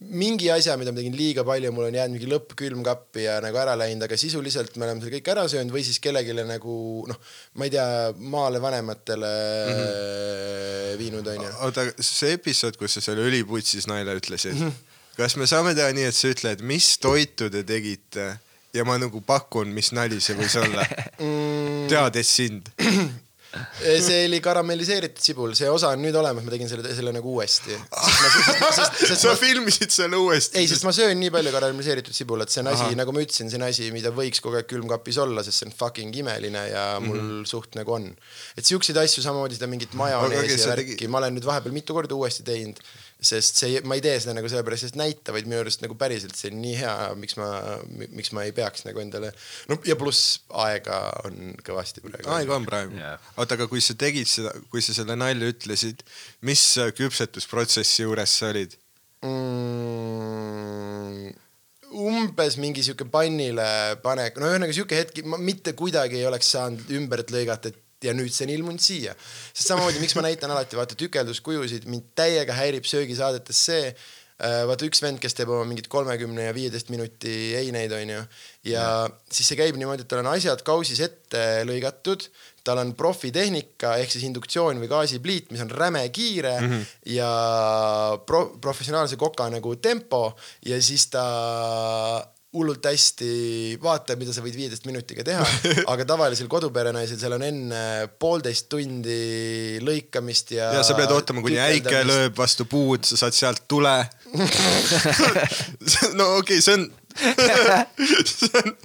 mingi 0.06 0.49
asja, 0.53 0.76
mida 0.80 0.93
ma 0.93 0.99
tegin 0.99 1.16
liiga 1.18 1.45
palju, 1.47 1.72
mul 1.76 1.88
on 1.88 1.97
jäänud 1.97 2.18
mingi 2.18 2.30
lõpp 2.30 2.56
külmkappi 2.60 3.26
ja 3.26 3.39
nagu 3.43 3.60
ära 3.62 3.76
läinud, 3.80 4.06
aga 4.08 4.18
sisuliselt 4.20 4.78
me 4.78 4.88
oleme 4.88 5.03
selle 5.03 5.18
kõik 5.18 5.32
ära 5.34 5.45
söönud 5.51 5.74
või 5.76 5.86
siis 5.88 5.99
kellelegi 6.03 6.36
nagu 6.45 6.78
noh, 7.10 7.20
ma 7.60 7.68
ei 7.68 7.74
tea, 7.74 7.88
maale 8.36 8.62
vanematele 8.64 9.34
mm 9.34 9.82
-hmm. 9.82 10.97
viinud 11.01 11.28
onju. 11.36 11.51
oota, 11.68 11.88
see 11.99 12.36
episood, 12.38 12.78
kus 12.78 12.97
sa 12.97 13.06
selle 13.10 13.26
õliputsis 13.26 13.89
naile 13.91 14.18
ütlesid 14.20 14.53
mm, 14.53 14.70
-hmm. 14.70 15.16
kas 15.18 15.36
me 15.36 15.47
saame 15.47 15.76
teha 15.76 15.91
nii, 15.93 16.10
et 16.12 16.16
sa 16.16 16.32
ütled, 16.32 16.62
mis 16.62 16.97
toitu 16.97 17.49
te 17.49 17.64
tegite 17.64 18.38
ja 18.74 18.84
ma 18.86 18.97
nagu 18.99 19.22
pakun, 19.22 19.72
mis 19.72 19.91
nali 19.95 20.22
see 20.22 20.36
võis 20.36 20.58
olla, 20.60 20.86
Mm, 21.16 21.88
teades 21.88 22.36
sind. 22.36 22.70
see 24.06 24.26
oli 24.28 24.39
karamelliseeritud 24.43 25.24
sibul, 25.24 25.53
see 25.58 25.70
osa 25.72 25.91
on 25.95 26.01
nüüd 26.03 26.16
olemas, 26.20 26.45
ma 26.45 26.53
tegin 26.53 26.70
selle, 26.72 26.91
selle 26.97 27.14
nagu 27.16 27.34
uuesti. 27.36 27.78
sa 29.24 29.36
filmisid 29.39 29.93
selle 29.93 30.20
uuesti. 30.20 30.60
ei, 30.62 30.70
sest 30.72 30.86
ma 30.88 30.93
söön 30.95 31.20
nii 31.22 31.32
palju 31.34 31.53
karamelliseeritud 31.56 32.16
sibulat, 32.16 32.51
see 32.53 32.64
on 32.64 32.72
asi 32.74 32.97
nagu 32.99 33.16
ma 33.16 33.24
ütlesin, 33.24 33.51
see 33.51 33.60
on 33.62 33.68
asi, 33.70 33.89
mida 33.95 34.12
võiks 34.16 34.43
kogu 34.43 34.60
aeg 34.60 34.70
külmkapis 34.72 35.20
olla, 35.24 35.43
sest 35.45 35.64
see 35.64 35.70
on 35.70 35.76
fucking 35.78 36.22
imeline 36.22 36.66
ja 36.72 36.86
mul 37.03 37.18
mm 37.18 37.30
-hmm. 37.30 37.49
suht 37.49 37.80
nagu 37.80 37.97
on. 37.97 38.12
et 38.58 38.66
siukseid 38.66 38.97
asju, 39.01 39.24
samamoodi 39.24 39.60
seda 39.60 39.72
mingit 39.72 39.93
majoneesi 39.93 40.53
okei, 40.53 40.62
ja 40.62 40.72
värki 40.74 40.95
tegi- 40.95 41.12
ma 41.12 41.24
olen 41.24 41.38
nüüd 41.38 41.45
vahepeal 41.45 41.76
mitu 41.76 41.93
korda 41.93 42.16
uuesti 42.16 42.43
teinud. 42.43 42.80
Sest 43.26 43.61
see, 43.61 43.82
ma 43.88 43.97
ei 43.97 44.03
tee 44.05 44.15
seda 44.21 44.36
nagu 44.38 44.49
sellepärast, 44.51 44.89
et 44.89 44.99
näita, 44.99 45.34
vaid 45.36 45.49
minu 45.49 45.59
arust 45.63 45.84
nagu 45.84 45.97
päriselt 45.99 46.36
see 46.38 46.51
on 46.53 46.61
nii 46.63 46.76
hea, 46.80 46.95
miks 47.19 47.38
ma, 47.39 47.49
miks 48.05 48.32
ma 48.36 48.45
ei 48.47 48.53
peaks 48.55 48.86
nagu 48.88 49.01
endale, 49.03 49.30
no 49.71 49.80
ja 49.88 49.97
pluss 49.99 50.21
aega 50.65 50.97
on 51.26 51.36
kõvasti 51.65 52.03
praegu. 52.05 52.28
aega 52.38 52.57
on 52.57 52.65
praegu 52.67 52.99
yeah.. 52.99 53.15
oota, 53.36 53.57
aga 53.57 53.65
kui 53.71 53.82
sa 53.84 53.97
tegid 53.99 54.30
seda, 54.30 54.51
kui 54.71 54.82
sa 54.86 54.91
selle 54.97 55.15
nalja 55.19 55.51
ütlesid, 55.53 55.97
mis 56.45 56.63
küpsetusprotsessi 56.97 58.05
juures 58.05 58.32
sa 58.39 58.51
olid? 58.53 58.71
mm,. 59.26 61.34
umbes 61.95 62.57
mingi 62.61 62.82
sihuke 62.86 63.05
pannile 63.11 63.67
panek, 64.03 64.34
no 64.39 64.51
ühesõnaga 64.51 64.76
sihuke 64.76 64.99
hetk, 64.99 65.15
ma 65.30 65.38
mitte 65.41 65.71
kuidagi 65.78 66.15
ei 66.19 66.28
oleks 66.30 66.47
saanud 66.57 66.91
ümbert 66.97 67.30
lõigata, 67.34 67.71
et 67.71 67.78
ja 68.06 68.14
nüüd 68.18 68.34
see 68.34 68.47
on 68.47 68.53
ilmunud 68.56 68.84
siia. 68.84 69.16
sest 69.53 69.72
samamoodi, 69.72 70.01
miks 70.03 70.16
ma 70.18 70.26
näitan 70.28 70.53
alati 70.53 70.78
vaata 70.80 70.97
tükelduskujusid, 70.99 71.89
mind 71.91 72.14
täiega 72.18 72.56
häirib 72.58 72.88
söögisaadetes 72.89 73.66
see, 73.70 73.89
vaata 74.36 74.84
üks 74.84 74.99
vend, 74.99 75.22
kes 75.24 75.38
teeb 75.38 75.51
oma 75.53 75.64
mingit 75.68 75.88
kolmekümne 75.91 76.49
ja 76.49 76.56
viieteist 76.56 76.89
minuti 76.91 77.56
eineid, 77.56 77.93
onju. 77.95 78.26
ja 78.68 78.84
siis 79.32 79.47
see 79.47 79.60
käib 79.60 79.80
niimoodi, 79.80 80.03
et 80.03 80.12
tal 80.12 80.26
on 80.26 80.34
asjad 80.34 80.60
kausis 80.68 80.99
ette 81.06 81.64
lõigatud, 81.68 82.28
tal 82.66 82.82
on 82.82 82.91
profitehnika 82.97 83.95
ehk 84.01 84.12
siis 84.12 84.26
induktsioon 84.28 84.82
või 84.82 84.91
gaasipliit, 84.91 85.51
mis 85.53 85.64
on 85.64 85.72
räme 85.72 86.03
kiire 86.10 86.58
mm 86.60 86.72
-hmm. 86.72 86.93
ja 87.16 87.32
pro 88.26 88.58
professionaalse 88.62 89.16
koka 89.16 89.47
nagu 89.53 89.76
tempo 89.76 90.36
ja 90.66 90.82
siis 90.82 91.08
ta 91.08 91.26
hullult 92.56 92.88
hästi 92.88 93.30
vaata, 93.84 94.16
mida 94.20 94.34
sa 94.36 94.43
võid 94.43 94.56
viieteist 94.58 94.88
minutiga 94.88 95.26
teha, 95.28 95.43
aga 95.91 96.08
tavalisel 96.08 96.49
koduperenaisel 96.51 97.20
seal 97.20 97.36
on 97.38 97.45
enne 97.45 97.82
poolteist 98.22 98.70
tundi 98.72 99.80
lõikamist 99.84 100.56
ja. 100.56 100.72
ja 100.78 100.84
sa 100.88 100.97
pead 100.97 101.12
ootama, 101.16 101.43
kuni 101.45 101.60
äike. 101.62 102.03
lööb 102.08 102.38
vastu 102.39 102.68
puud, 102.70 103.06
sa 103.08 103.20
saad 103.26 103.38
sealt 103.38 103.66
tule. 103.72 103.95
no 106.20 106.36
okei 106.39 106.60
okay,, 106.60 106.62
see 106.64 106.78
on, 106.78 106.88
see 108.36 108.51
on 108.64 108.76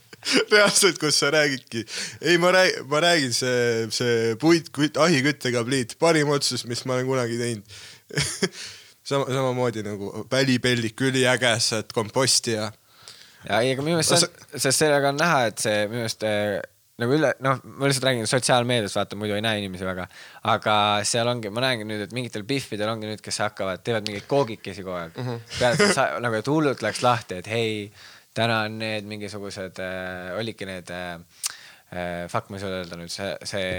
reaalselt, 0.51 0.99
kus 1.01 1.21
sa 1.23 1.31
räägidki. 1.35 1.85
ei, 2.21 2.39
ma 2.39 2.53
räägin, 2.55 2.91
ma 2.91 3.01
räägin, 3.07 3.33
see, 3.35 3.87
see 3.95 4.35
puit, 4.41 4.71
ahiküttega 4.97 5.65
pliit, 5.67 5.97
parim 6.03 6.35
otsus, 6.35 6.67
mis 6.69 6.85
ma 6.85 6.99
olen 6.99 7.09
kunagi 7.09 7.39
teinud. 7.41 7.81
sama, 9.11 9.25
samamoodi 9.31 9.87
nagu 9.87 10.13
välipellik, 10.33 11.01
üliäge, 11.01 11.55
saad 11.63 11.95
komposti 11.95 12.59
ja 12.59 12.71
ja 13.49 13.61
ei, 13.61 13.73
aga 13.73 13.87
minu 13.87 13.97
meelest 13.99 14.17
see 14.17 14.29
on, 14.29 14.61
sest 14.67 14.85
sellega 14.85 15.15
on 15.15 15.21
näha, 15.21 15.47
et 15.51 15.63
see 15.63 15.87
minu 15.87 16.03
meelest 16.05 16.29
äh, 16.29 16.61
nagu 17.01 17.17
üle, 17.17 17.31
noh, 17.45 17.61
ma 17.65 17.89
lihtsalt 17.89 18.07
räägin 18.09 18.29
sotsiaalmeedias, 18.29 18.95
vaata 18.99 19.19
muidu 19.19 19.37
ei 19.37 19.45
näe 19.45 19.61
inimesi 19.63 19.87
väga, 19.89 20.07
aga 20.53 20.75
seal 21.09 21.29
ongi, 21.31 21.53
ma 21.53 21.65
näengi 21.65 21.87
nüüd, 21.89 22.05
et 22.05 22.15
mingitel 22.17 22.45
Biffidel 22.49 22.93
ongi 22.93 23.09
nüüd, 23.09 23.23
kes 23.25 23.41
hakkavad, 23.45 23.83
teevad 23.87 24.09
mingeid 24.09 24.27
koogikesi 24.31 24.85
kogu 24.85 24.99
aeg 24.99 25.17
mm. 25.17 25.29
-hmm. 25.31 25.95
sa- 25.97 26.13
nagu, 26.23 26.37
et 26.37 26.51
hullult 26.51 26.85
läks 26.85 27.03
lahti, 27.07 27.41
et 27.41 27.49
hei, 27.51 27.93
täna 28.37 28.63
on 28.69 28.79
need 28.83 29.09
mingisugused 29.09 29.81
äh,, 29.81 30.33
olidki 30.39 30.69
need 30.69 30.93
äh,, 30.95 31.15
äh, 31.93 32.27
fuck, 32.29 32.51
ma 32.51 32.59
ei 32.59 32.65
suuda 32.65 32.83
öelda 32.83 33.01
nüüd 33.01 33.15
see, 33.15 33.31
see, 33.45 33.71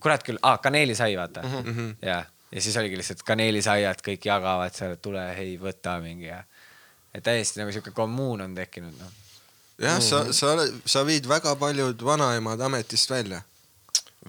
kurat 0.00 0.24
küll 0.26 0.40
ah,, 0.42 0.58
kaneelisai, 0.62 1.12
vaata 1.16 1.44
mm. 1.44 1.68
-hmm. 1.68 1.94
ja, 2.08 2.22
ja 2.52 2.60
siis 2.60 2.76
oligi 2.76 2.96
lihtsalt 2.96 3.22
kaneelisaiad, 3.26 4.00
kõik 4.08 4.24
jagavad 4.32 4.74
seal, 4.74 4.96
et 4.96 5.02
tule, 5.02 5.28
hei, 5.36 5.58
võta 5.60 6.00
mingi 6.00 6.30
ja 6.30 6.42
et 7.14 7.24
täiesti 7.24 7.60
nagu 7.60 7.72
sihuke 7.74 7.90
kommuun 7.96 8.40
on 8.40 8.54
tekkinud, 8.54 8.94
noh 8.98 9.12
jah, 9.82 10.00
sa, 10.04 10.26
sa, 10.32 10.54
sa 10.86 11.02
viid 11.08 11.26
väga 11.30 11.54
paljud 11.60 12.04
vanaemad 12.06 12.60
ametist 12.60 13.10
välja. 13.10 13.42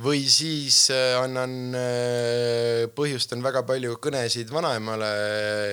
või 0.03 0.23
siis 0.25 0.88
äh, 0.89 1.19
annan 1.21 1.75
äh,, 1.77 2.88
põhjustan 2.97 3.43
väga 3.45 3.61
palju 3.67 3.99
kõnesid 4.01 4.49
vanaemale, 4.49 5.09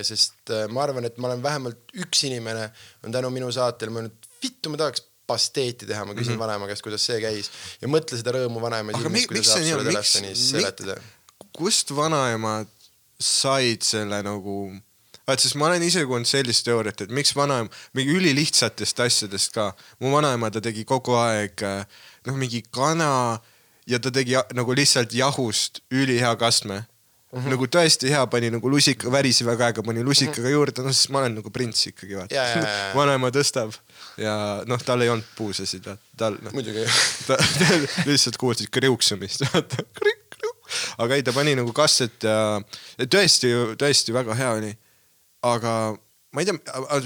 sest 0.04 0.52
äh, 0.52 0.66
ma 0.68 0.82
arvan, 0.84 1.06
et 1.08 1.16
ma 1.16 1.30
olen 1.30 1.40
vähemalt 1.42 1.94
üks 2.04 2.26
inimene 2.28 2.66
on 3.06 3.14
tänu 3.14 3.30
minu 3.32 3.48
saatele 3.52 3.94
mõelnud, 3.94 4.28
vittu 4.42 4.72
ma 4.72 4.76
tahaks 4.82 5.06
pasteeti 5.30 5.88
teha, 5.88 6.04
ma 6.04 6.12
küsin 6.12 6.34
mm 6.34 6.36
-hmm. 6.36 6.42
vanaema 6.42 6.68
käest, 6.68 6.82
kuidas 6.84 7.06
see 7.06 7.20
käis 7.22 7.48
ja 7.80 7.88
mõtle 7.88 8.18
seda 8.20 8.34
rõõmu 8.36 8.60
vanaema 8.60 8.92
Mhm. 8.92 9.00
silmis, 9.00 9.22
mi, 9.22 9.26
kui 9.26 9.40
ta 9.40 9.48
saab 9.52 9.64
sulle 9.64 9.88
telefonis 9.88 10.44
seletada. 10.50 11.00
kust 11.56 11.94
vanaemad 11.96 12.68
said 13.20 13.82
selle 13.82 14.22
nagu, 14.22 14.74
vaat 15.30 15.44
sest 15.44 15.56
ma 15.60 15.70
olen 15.70 15.84
ise 15.86 16.04
kuulnud 16.08 16.28
sellist 16.28 16.66
teooriat, 16.66 17.06
et 17.06 17.14
miks 17.14 17.32
vanaema, 17.38 17.70
mingi 17.96 18.18
ülilihtsatest 18.18 19.00
asjadest 19.06 19.54
ka, 19.56 19.70
mu 20.02 20.12
vanaema, 20.14 20.50
ta 20.50 20.62
tegi 20.64 20.84
kogu 20.88 21.16
aeg 21.20 21.64
äh, 21.66 21.82
noh, 22.28 22.38
mingi 22.40 22.64
kana 22.74 23.38
ja 23.90 24.00
ta 24.02 24.12
tegi 24.14 24.38
nagu 24.56 24.76
lihtsalt 24.76 25.14
jahust 25.16 25.82
ülihea 25.90 26.34
kastme 26.40 26.82
mm. 27.32 27.38
-hmm. 27.38 27.50
nagu 27.54 27.66
tõesti 27.66 28.10
hea, 28.12 28.26
pani 28.26 28.50
nagu 28.50 28.70
lusika, 28.70 29.10
väriseva 29.12 29.56
käega 29.56 29.82
pani 29.82 30.04
lusikaga 30.04 30.40
mm 30.40 30.46
-hmm. 30.46 30.58
juurde, 30.58 30.82
noh 30.82 30.94
sest 30.94 31.08
ma 31.14 31.22
olen 31.22 31.34
nagu 31.40 31.50
prints 31.50 31.86
ikkagi 31.86 32.18
vaata 32.18 32.46
vanaema 32.98 33.30
tõstab 33.34 33.74
ja 34.18 34.34
noh, 34.66 34.82
tal 34.84 35.00
ei 35.00 35.08
olnud 35.08 35.26
puusasid, 35.36 35.86
tal 36.16 36.38
noh 36.42 36.52
muidugi. 36.52 36.84
ta, 37.28 37.38
lihtsalt 38.06 38.36
kuulsid 38.36 38.70
kriuksumist, 38.70 39.46
vaata. 39.54 39.84
aga 41.02 41.16
ei, 41.16 41.22
ta 41.22 41.32
pani 41.32 41.56
nagu 41.58 41.72
kastet 41.72 42.22
ja 42.22 42.62
tõesti, 42.98 43.52
tõesti 43.80 44.14
väga 44.14 44.36
hea 44.38 44.52
oli. 44.58 44.72
Aga 45.42 45.74
ma 46.32 46.42
ei 46.42 46.48
tea, 46.48 46.58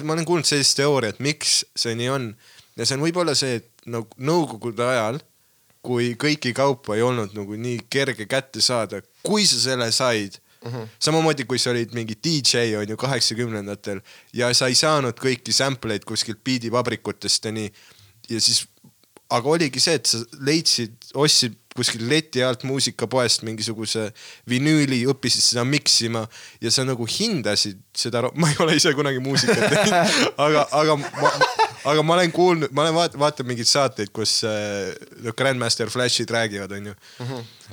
ma 0.04 0.16
olen 0.16 0.26
kuulnud 0.28 0.48
sellist 0.48 0.76
teooriat, 0.78 1.20
miks 1.24 1.62
see 1.78 1.94
nii 1.98 2.10
on 2.12 2.32
ja 2.76 2.86
see 2.86 2.98
on 2.98 3.04
võib-olla 3.06 3.36
see, 3.38 3.60
et 3.60 3.88
nagu 3.90 4.08
nõukogude 4.18 4.86
ajal, 4.86 5.20
kui 5.84 6.14
kõiki 6.20 6.54
kaupu 6.56 6.96
ei 6.96 7.04
olnud 7.04 7.36
nagu 7.36 7.58
nii 7.60 7.84
kerge 7.92 8.26
kätte 8.28 8.62
saada, 8.64 9.02
kui 9.26 9.46
sa 9.48 9.60
selle 9.60 9.92
said 9.92 10.40
Mm 10.64 10.70
-hmm. 10.72 10.88
samamoodi 10.98 11.44
kui 11.44 11.58
sa 11.58 11.70
olid 11.70 11.92
mingi 11.92 12.14
DJ 12.24 12.76
on 12.80 12.88
ju 12.88 12.96
kaheksakümnendatel 12.96 14.00
ja 14.32 14.54
sa 14.54 14.66
ei 14.66 14.74
saanud 14.74 15.12
kõiki 15.20 15.52
sample 15.52 15.92
eid 15.92 16.04
kuskilt 16.08 16.40
biidivabrikutest 16.44 17.44
ja 17.44 17.52
nii 17.52 17.72
ja 18.30 18.40
siis 18.40 18.66
aga 19.28 19.48
oligi 19.48 19.80
see, 19.80 19.94
et 19.94 20.06
sa 20.06 20.18
leidsid, 20.40 20.96
ostsid 21.14 21.56
kuskil 21.74 22.04
leti 22.08 22.42
alt 22.44 22.62
muusikapoest 22.68 23.42
mingisuguse 23.46 24.06
vinüüli, 24.50 25.00
õppisid 25.10 25.42
seda 25.42 25.64
miksima 25.66 26.22
ja 26.62 26.70
sa 26.70 26.84
nagu 26.86 27.06
hindasid 27.08 27.80
seda, 27.96 28.22
ma 28.38 28.50
ei 28.52 28.60
ole 28.62 28.76
ise 28.78 28.92
kunagi 28.94 29.22
muusikat 29.22 29.64
teinud, 29.72 30.14
aga, 30.46 30.64
aga 30.70 30.96
ma, 31.00 31.32
aga 31.90 32.06
ma 32.06 32.16
olen 32.18 32.34
kuulnud, 32.34 32.70
ma 32.70 32.86
olen 32.86 32.96
vaat-, 33.00 33.18
vaatan 33.18 33.50
mingeid 33.50 33.70
saateid, 33.70 34.12
kus 34.14 34.36
äh, 34.46 34.94
Grandmaster 35.34 35.90
Flashid 35.90 36.30
räägivad, 36.30 36.72
onju. 36.78 36.94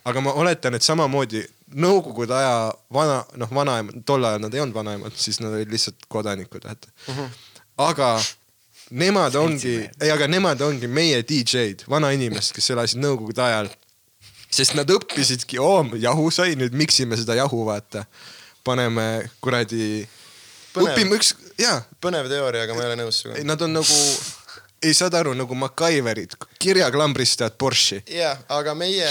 aga 0.04 0.26
ma 0.26 0.34
oletan, 0.42 0.76
et 0.78 0.86
samamoodi 0.86 1.46
nõukogude 1.78 2.36
aja 2.36 2.56
vana, 2.94 3.22
noh, 3.38 3.54
vanaemad, 3.54 4.02
tol 4.08 4.26
ajal 4.26 4.42
nad 4.44 4.56
ei 4.56 4.64
olnud 4.64 4.76
vanaemad, 4.76 5.16
siis 5.16 5.40
nad 5.44 5.54
olid 5.54 5.72
lihtsalt 5.72 6.10
kodanikud, 6.12 6.66
vaata. 6.66 7.30
aga 7.86 8.16
nemad 8.92 9.36
ongi, 9.40 9.78
ei, 10.02 10.12
aga 10.12 10.28
nemad 10.28 10.62
ongi 10.66 10.90
meie 10.92 11.22
DJ-d, 11.24 11.86
vanainimesed, 11.92 12.54
kes 12.56 12.74
elasid 12.74 13.02
nõukogude 13.02 13.46
ajal. 13.46 13.72
Sest 14.52 14.76
nad 14.78 14.90
õppisidki, 14.92 15.60
oo, 15.64 15.84
jahu 16.02 16.28
sai, 16.34 16.56
nüüd 16.60 16.76
miksime 16.78 17.20
seda 17.20 17.38
jahu, 17.40 17.64
vaata. 17.70 18.06
paneme 18.62 19.26
kuradi, 19.42 20.04
õpime 20.78 21.18
üks, 21.18 21.34
jaa 21.58 21.80
põnev 22.04 22.30
teooria, 22.30 22.68
aga 22.68 22.76
ma 22.78 22.84
ei 22.84 22.92
ole 22.92 22.98
nõus 23.00 23.24
sinuga 23.24 23.42
nad 23.48 23.64
on 23.66 23.74
nagu, 23.80 23.96
ei 24.86 24.94
saad 24.98 25.16
aru, 25.18 25.34
nagu 25.38 25.58
MacGyverid, 25.58 26.36
kirjaklambrist 26.62 27.40
tead 27.42 27.58
Porsche'i. 27.62 28.04
jah, 28.18 28.44
aga 28.54 28.76
meie, 28.78 29.08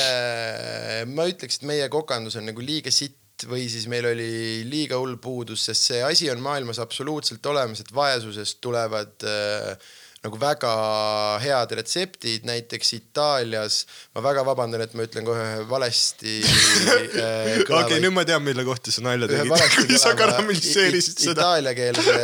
ma 1.11 1.27
ütleks, 1.31 1.59
et 1.61 1.67
meie 1.71 1.89
kokandus 1.93 2.39
on 2.39 2.47
nagu 2.51 2.63
liiga 2.63 2.93
sitt 2.95 3.19
või 3.49 3.65
siis 3.73 3.87
meil 3.89 4.05
oli 4.11 4.31
liiga 4.69 4.99
hull 5.01 5.17
puudus, 5.23 5.65
sest 5.65 5.91
see 5.91 6.03
asi 6.05 6.29
on 6.33 6.43
maailmas 6.45 6.79
absoluutselt 6.83 7.47
olemas, 7.49 7.81
et 7.81 7.93
vaesusest 7.95 8.61
tulevad 8.61 9.25
äh, 9.25 9.91
nagu 10.21 10.37
väga 10.41 10.71
head 11.41 11.71
retseptid, 11.79 12.43
näiteks 12.49 12.91
Itaalias, 12.99 13.79
ma 14.15 14.21
väga 14.27 14.43
vabandan, 14.45 14.83
et 14.85 14.93
ma 14.99 15.07
ütlen 15.07 15.25
kohe 15.25 15.47
valesti 15.71 16.35
äh, 16.45 17.63
okei, 17.65 18.01
nüüd 18.05 18.13
ma 18.17 18.27
tean, 18.29 18.45
mille 18.45 18.65
kohta 18.69 18.93
sa 18.93 19.05
nalja 19.07 19.31
tegid 19.31 19.49
valesti. 19.55 19.97
sa 20.05 20.13
karamelliseerisid 20.19 21.15
i- 21.15 21.23
i- 21.23 21.29
seda. 21.31 21.41
Itaalia-keelse, 21.41 22.19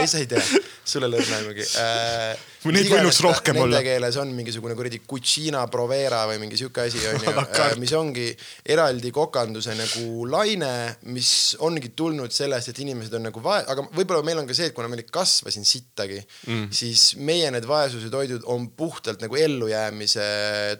ei 0.00 0.08
sa 0.08 0.22
ei 0.24 0.30
tea, 0.32 0.46
sul 0.88 1.04
ei 1.08 1.12
lõõna 1.16 1.42
aimugi 1.42 1.68
äh,. 1.84 2.48
Neid 2.70 2.86
võinuks 2.86 3.18
rohkem 3.24 3.58
olla. 3.58 3.78
Nende 3.80 3.88
keeles 3.88 4.16
on 4.22 4.30
mingisugune 4.36 4.76
kuradi 4.78 5.00
cucina 5.08 5.64
provera 5.70 6.22
või 6.30 6.38
mingi 6.44 6.58
sihuke 6.60 6.84
asi 6.86 7.00
onju 7.10 7.32
carte., 7.50 7.78
mis 7.82 7.94
ongi 7.98 8.28
eraldi 8.74 9.10
kokanduse 9.14 9.74
nagu 9.78 10.26
laine, 10.30 10.70
mis 11.10 11.32
ongi 11.66 11.90
tulnud 11.98 12.30
sellest, 12.34 12.70
et 12.70 12.82
inimesed 12.84 13.16
on 13.18 13.26
nagu 13.26 13.42
vae-, 13.42 13.64
aga 13.72 13.86
võib-olla 13.96 14.22
meil 14.26 14.42
on 14.42 14.46
ka 14.46 14.54
see, 14.56 14.70
et 14.70 14.76
kuna 14.76 14.90
meil 14.92 15.02
ei 15.02 15.08
kasva 15.10 15.50
siin 15.54 15.66
sittagi 15.66 16.20
mm., 16.20 16.68
siis 16.74 17.06
meie 17.18 17.50
need 17.54 17.66
vaesuse 17.68 18.12
toidud 18.12 18.46
on 18.52 18.68
puhtalt 18.78 19.24
nagu 19.24 19.38
ellujäämise 19.38 20.28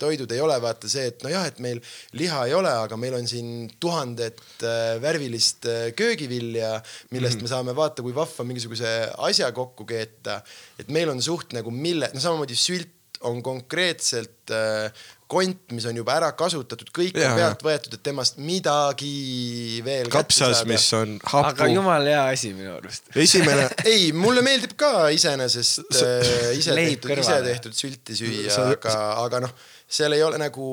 toidud, 0.03 0.30
ei 0.30 0.45
ole 0.45 0.61
vaata 0.62 0.91
see, 0.93 1.09
et 1.11 1.26
nojah, 1.26 1.49
et 1.51 1.59
meil 1.64 1.83
liha 2.20 2.45
ei 2.47 2.57
ole, 2.59 2.70
aga 2.87 2.99
meil 3.01 3.18
on 3.18 3.26
siin 3.28 3.66
tuhandet 3.83 4.41
äh, 4.62 4.95
värvilist 5.03 5.66
äh, 5.66 5.83
köögivilja, 5.99 6.76
millest 7.11 7.41
mm. 7.41 7.49
me 7.49 7.53
saame 7.57 7.76
vaata, 7.76 8.07
kui 8.07 8.14
vahva 8.14 8.47
mingisuguse 8.47 8.95
asja 9.26 9.51
kokku 9.57 9.89
keeta. 9.89 10.41
et 10.78 10.89
meil 10.95 11.11
on 11.11 11.20
suht 11.22 11.53
nagu 11.57 11.72
mille, 11.73 12.11
no 12.14 12.23
samamoodi 12.23 12.59
sült 12.59 12.99
on 13.23 13.43
konkreetselt 13.43 14.51
äh, 14.51 14.91
kont, 15.33 15.73
mis 15.73 15.85
on 15.89 15.97
juba 15.97 16.16
ära 16.18 16.31
kasutatud, 16.37 16.91
kõik 16.95 17.16
Jaa, 17.16 17.33
on 17.33 17.39
pealt 17.39 17.64
võetud, 17.64 17.97
et 17.97 18.03
temast 18.05 18.41
midagi 18.43 19.81
veel 19.87 20.11
kapsas, 20.12 20.64
mis 20.68 20.87
on 20.99 21.16
aga 21.23 21.53
hapu. 21.55 21.68
jumala 21.73 22.11
hea 22.11 22.25
asi 22.35 22.53
minu 22.57 22.75
arust. 22.77 23.09
esimene, 23.16 23.68
ei, 23.93 24.11
mulle 24.16 24.45
meeldib 24.45 24.75
ka 24.81 25.09
iseenesest 25.14 26.01
äh, 26.03 26.33
ise 26.61 26.77
tehtud, 26.77 27.14
ise 27.16 27.39
tehtud 27.47 27.79
sülti 27.79 28.18
süüa, 28.18 28.59
aga, 28.75 28.97
aga 29.23 29.43
noh, 29.47 29.55
seal 29.93 30.16
ei 30.16 30.25
ole 30.25 30.41
nagu, 30.41 30.66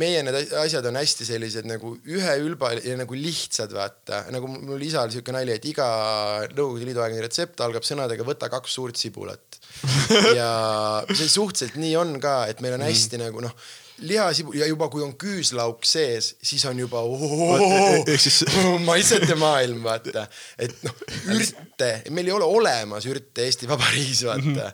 meie 0.00 0.20
need 0.24 0.52
asjad 0.60 0.86
on 0.88 0.98
hästi 1.00 1.26
sellised 1.28 1.68
nagu 1.68 1.94
üheülba 2.08 2.74
ja 2.80 2.96
nagu 3.00 3.16
lihtsad, 3.16 3.72
vaata, 3.76 4.26
nagu 4.34 4.50
mul 4.52 4.84
isal 4.84 5.12
siuke 5.12 5.34
nali, 5.36 5.54
et 5.56 5.68
iga 5.68 5.88
Nõukogude 6.48 6.88
Liidu 6.88 7.02
aegne 7.04 7.24
retsept 7.24 7.60
algab 7.64 7.86
sõnadega 7.86 8.24
võta 8.26 8.48
kaks 8.52 8.78
suurt 8.78 9.00
sibulat. 9.00 9.57
ja 10.40 10.48
see 11.12 11.28
suhteliselt 11.28 11.76
nii 11.80 11.94
on 12.00 12.16
ka, 12.22 12.40
et 12.50 12.60
meil 12.64 12.76
on 12.78 12.84
hästi 12.86 13.20
nagu 13.20 13.42
noh, 13.44 13.54
lihasibul 14.08 14.54
ja 14.58 14.66
juba 14.70 14.86
kui 14.92 15.02
on 15.02 15.14
küüslauk 15.18 15.86
sees, 15.88 16.34
siis 16.42 16.64
on 16.70 16.78
juba 16.78 17.02
ehk 18.06 18.20
siis- 18.22 18.44
maitsete 18.86 19.34
maailm, 19.38 19.82
vaata. 19.86 20.26
et 20.58 20.74
noh, 20.86 20.94
ürte, 21.34 21.90
meil 22.14 22.30
ei 22.30 22.36
ole 22.36 22.46
olemas 22.46 23.06
ürte 23.10 23.46
Eesti 23.48 23.68
Vabariigis, 23.70 24.24
vaata. 24.28 24.72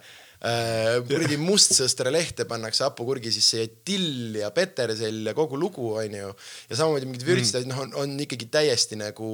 Kuradi 1.09 1.39
mustsõstra 1.41 2.13
lehte 2.13 2.45
pannakse 2.49 2.85
hapukurgi 2.85 3.33
sisse 3.33 3.63
ja 3.63 3.69
till 3.89 4.37
ja 4.37 4.51
petersell 4.55 5.31
ja 5.31 5.35
kogu 5.37 5.57
lugu, 5.61 5.95
onju. 6.01 6.33
ja 6.71 6.77
samamoodi 6.81 7.09
mingid 7.09 7.25
vürtsid, 7.29 7.69
noh, 7.71 7.81
on, 7.87 7.95
on 8.03 8.19
ikkagi 8.21 8.51
täiesti 8.53 8.99
nagu 9.01 9.29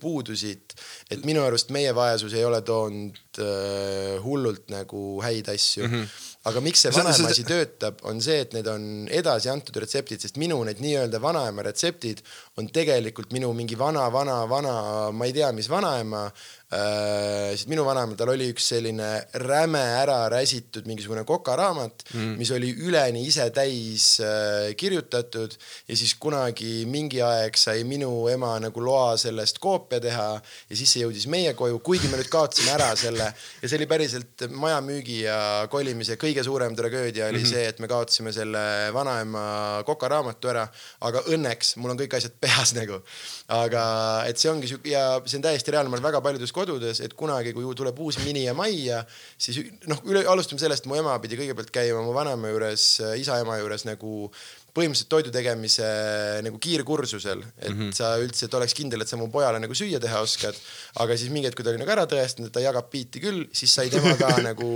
puudusid. 0.00 0.76
et 1.10 1.26
minu 1.28 1.44
arust 1.44 1.74
meie 1.74 1.92
vaesus 1.96 2.32
ei 2.36 2.46
ole 2.48 2.62
toonud 2.64 3.42
äh, 3.42 4.16
hullult 4.24 4.70
nagu 4.72 5.04
häid 5.24 5.52
asju 5.52 5.84
mm. 5.86 5.92
-hmm 5.92 6.32
aga 6.46 6.62
miks 6.62 6.84
see 6.84 6.92
vanaema 6.94 7.30
asi 7.32 7.44
töötab, 7.46 8.02
on 8.06 8.20
see, 8.22 8.38
et 8.44 8.52
need 8.54 8.68
on 8.70 8.82
edasi 9.10 9.50
antud 9.50 9.78
retseptid, 9.82 10.22
sest 10.22 10.38
minu 10.40 10.58
need 10.66 10.78
nii-öelda 10.82 11.20
vanaema 11.22 11.64
retseptid 11.66 12.22
on 12.60 12.68
tegelikult 12.74 13.34
minu 13.34 13.50
mingi 13.56 13.78
vana, 13.78 14.06
vana, 14.14 14.38
vana, 14.50 14.76
ma 15.10 15.26
ei 15.26 15.34
tea, 15.36 15.50
mis 15.56 15.68
vanaema 15.70 16.26
äh,. 16.72 17.54
sest 17.56 17.70
minu 17.70 17.84
vanaemal, 17.86 18.16
tal 18.18 18.32
oli 18.32 18.48
üks 18.52 18.70
selline 18.72 19.10
räme 19.44 19.82
ära 20.00 20.18
räsitud 20.32 20.88
mingisugune 20.88 21.22
kokaraamat 21.28 22.06
mm., 22.12 22.34
mis 22.40 22.50
oli 22.54 22.72
üleni 22.86 23.22
ise 23.28 23.46
täis 23.54 24.16
äh, 24.24 24.72
kirjutatud 24.78 25.54
ja 25.86 25.98
siis 25.98 26.16
kunagi 26.20 26.84
mingi 26.90 27.22
aeg 27.22 27.56
sai 27.60 27.84
minu 27.88 28.10
ema 28.32 28.56
nagu 28.62 28.82
loa 28.82 29.14
sellest 29.20 29.60
koopia 29.62 30.00
teha 30.02 30.28
ja 30.36 30.78
siis 30.78 30.96
see 30.96 31.04
jõudis 31.04 31.28
meie 31.30 31.54
koju, 31.58 31.78
kuigi 31.86 32.10
me 32.10 32.18
nüüd 32.20 32.30
kaotasime 32.32 32.74
ära 32.74 32.90
selle 32.98 33.30
ja 33.30 33.68
see 33.68 33.78
oli 33.78 33.88
päriselt 33.90 34.46
maja 34.50 34.80
müügi 34.84 35.22
ja 35.22 35.38
kolimise 35.70 36.18
kõige 36.20 36.44
suurem 36.46 36.74
tragöödia 36.76 37.30
oli 37.30 37.40
mm 37.40 37.44
-hmm. 37.44 37.52
see, 37.54 37.68
et 37.68 37.78
me 37.78 37.88
kaotasime 37.90 38.32
selle 38.34 38.64
vanaema 38.94 39.82
kokaraamatu 39.86 40.50
ära, 40.50 40.66
aga 41.00 41.22
õnneks 41.30 41.76
mul 41.80 41.94
on 41.94 42.00
kõik 42.00 42.16
asjad 42.18 42.34
peas 42.40 42.74
nagu. 42.74 43.00
aga 43.48 43.82
et 44.26 44.38
see 44.38 44.50
ongi 44.50 44.68
siuke 44.68 44.90
ja 44.90 45.20
see 45.24 45.38
on 45.38 45.42
täiesti 45.46 45.70
reaalne, 45.70 45.90
ma 45.90 45.96
olen 45.96 46.08
väga 46.08 46.20
paljudes 46.20 46.52
kodudes, 46.52 46.65
et 47.04 47.14
kunagi, 47.18 47.52
kui 47.56 47.66
tuleb 47.78 47.98
uus 48.02 48.18
mini 48.24 48.44
ja 48.46 48.54
majja, 48.56 49.02
siis 49.38 49.60
noh, 49.90 50.02
üle, 50.08 50.24
alustame 50.28 50.60
sellest, 50.62 50.88
mu 50.90 50.98
ema 50.98 51.16
pidi 51.22 51.38
kõigepealt 51.40 51.72
käima 51.74 52.02
mu 52.04 52.14
vanaema 52.16 52.52
juures, 52.52 52.86
isa-ema 53.22 53.58
juures 53.60 53.86
nagu 53.88 54.30
põhimõtteliselt 54.76 55.10
toidu 55.12 55.32
tegemise 55.34 55.86
nagu 56.44 56.60
kiirkursusel, 56.62 57.42
et 57.56 57.72
mm 57.72 57.78
-hmm. 57.80 57.96
sa 57.96 58.12
üldse, 58.20 58.46
et 58.46 58.54
oleks 58.54 58.76
kindel, 58.76 59.02
et 59.02 59.08
sa 59.08 59.16
mu 59.16 59.30
pojale 59.32 59.60
nagu 59.62 59.74
süüa 59.74 60.00
teha 60.02 60.20
oskad. 60.20 60.54
aga 61.00 61.16
siis 61.16 61.30
mingi 61.32 61.48
hetk, 61.48 61.56
kui 61.56 61.64
ta 61.64 61.72
oli 61.72 61.80
nagu 61.80 61.92
ära 61.92 62.06
tõestanud, 62.06 62.48
et 62.48 62.52
ta 62.52 62.60
jagab 62.60 62.90
biiti 62.92 63.20
küll, 63.20 63.46
siis 63.52 63.74
sai 63.74 63.90
tema 63.90 64.14
ka 64.20 64.30
nagu, 64.50 64.68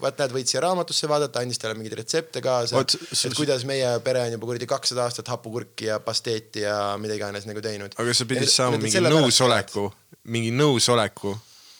vaat 0.00 0.18
näed, 0.18 0.34
võid 0.38 0.50
siia 0.50 0.62
raamatusse 0.64 1.08
vaadata, 1.10 1.40
andis 1.40 1.58
talle 1.58 1.74
mingeid 1.78 1.98
retsepte 1.98 2.40
kaasa 2.44 2.84
et 2.84 3.36
kuidas 3.36 3.64
meie 3.68 3.88
pere 4.04 4.22
on 4.26 4.36
juba 4.36 4.50
kuradi 4.50 4.68
kakssada 4.68 5.04
aastat 5.06 5.28
hapukurki 5.32 5.88
ja 5.90 5.98
pasteeti 6.02 6.64
ja 6.64 6.96
mida 7.00 7.16
iganes 7.18 7.48
nagu 7.48 7.62
teinud. 7.64 7.94
aga 7.98 8.14
sa 8.14 8.28
pidid 8.28 8.50
saama 8.50 8.80
mingi 8.82 9.02
nõusoleku, 9.04 9.88
mingi 10.24 10.52
nõusoleku, 10.54 11.34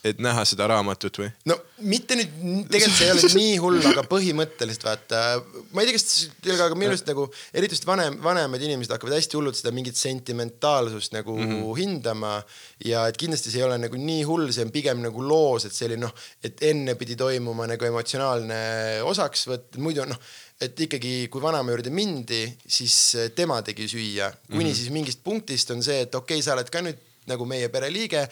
et 0.04 0.20
näha 0.22 0.44
seda 0.48 0.66
raamatut 0.70 1.18
või? 1.22 1.28
no 1.50 1.56
mitte 1.84 2.16
nüüd, 2.18 2.34
tegelikult 2.70 2.98
see 2.98 3.06
ei 3.08 3.14
ole 3.14 3.30
nii 3.38 3.56
hull, 3.62 3.80
aga 3.90 4.04
põhimõtteliselt 4.08 4.86
vaata, 4.86 5.22
ma 5.72 5.82
ei 5.82 5.88
tea, 5.88 5.96
kas, 5.98 6.54
aga 6.54 6.78
minu 6.78 6.92
arust 6.92 7.08
nagu 7.08 7.26
eriti 7.56 7.76
just 7.76 7.88
vanem, 7.88 8.18
vanemad 8.24 8.62
inimesed 8.64 8.94
hakkavad 8.94 9.16
hästi 9.16 9.38
hullult 9.38 9.58
seda 9.58 9.72
mingit 9.74 9.98
sentimentaalsust 10.00 11.16
nagu 11.16 11.36
mm 11.36 11.50
-hmm. 11.50 11.80
hindama 11.80 12.34
ja 12.84 13.06
et 13.08 13.18
kindlasti 13.20 13.52
see 13.52 13.62
ei 13.62 13.68
ole 13.68 13.78
nagu 13.80 14.00
nii 14.00 14.22
hull, 14.28 14.50
see 14.52 14.64
on 14.64 14.72
pigem 14.74 15.02
nagu 15.04 15.22
loos, 15.22 15.66
et 15.68 15.76
selline 15.76 16.04
noh, 16.06 16.14
et 16.44 16.62
enne 16.62 16.94
pidi 17.00 17.16
toimuma 17.16 17.66
nagu 17.70 17.84
emotsionaalne 17.84 18.60
osaksvõtt, 19.04 19.78
muidu 19.78 20.06
noh 20.08 20.20
et 20.62 20.80
ikkagi, 20.80 21.28
kui 21.28 21.42
vanaema 21.42 21.72
juurde 21.74 21.90
mindi, 21.90 22.44
siis 22.66 22.94
tema 23.34 23.60
tegi 23.66 23.88
süüa, 23.90 24.30
kuni 24.46 24.64
mm 24.64 24.70
-hmm. 24.70 24.74
siis 24.74 24.90
mingist 24.90 25.20
punktist 25.24 25.70
on 25.70 25.82
see, 25.82 26.00
et 26.00 26.14
okei 26.14 26.38
okay,, 26.38 26.42
sa 26.42 26.54
oled 26.54 26.70
ka 26.70 26.80
nüüd 26.80 27.00
nagu 27.26 27.46
meie 27.48 27.68
pereliige 27.68 28.28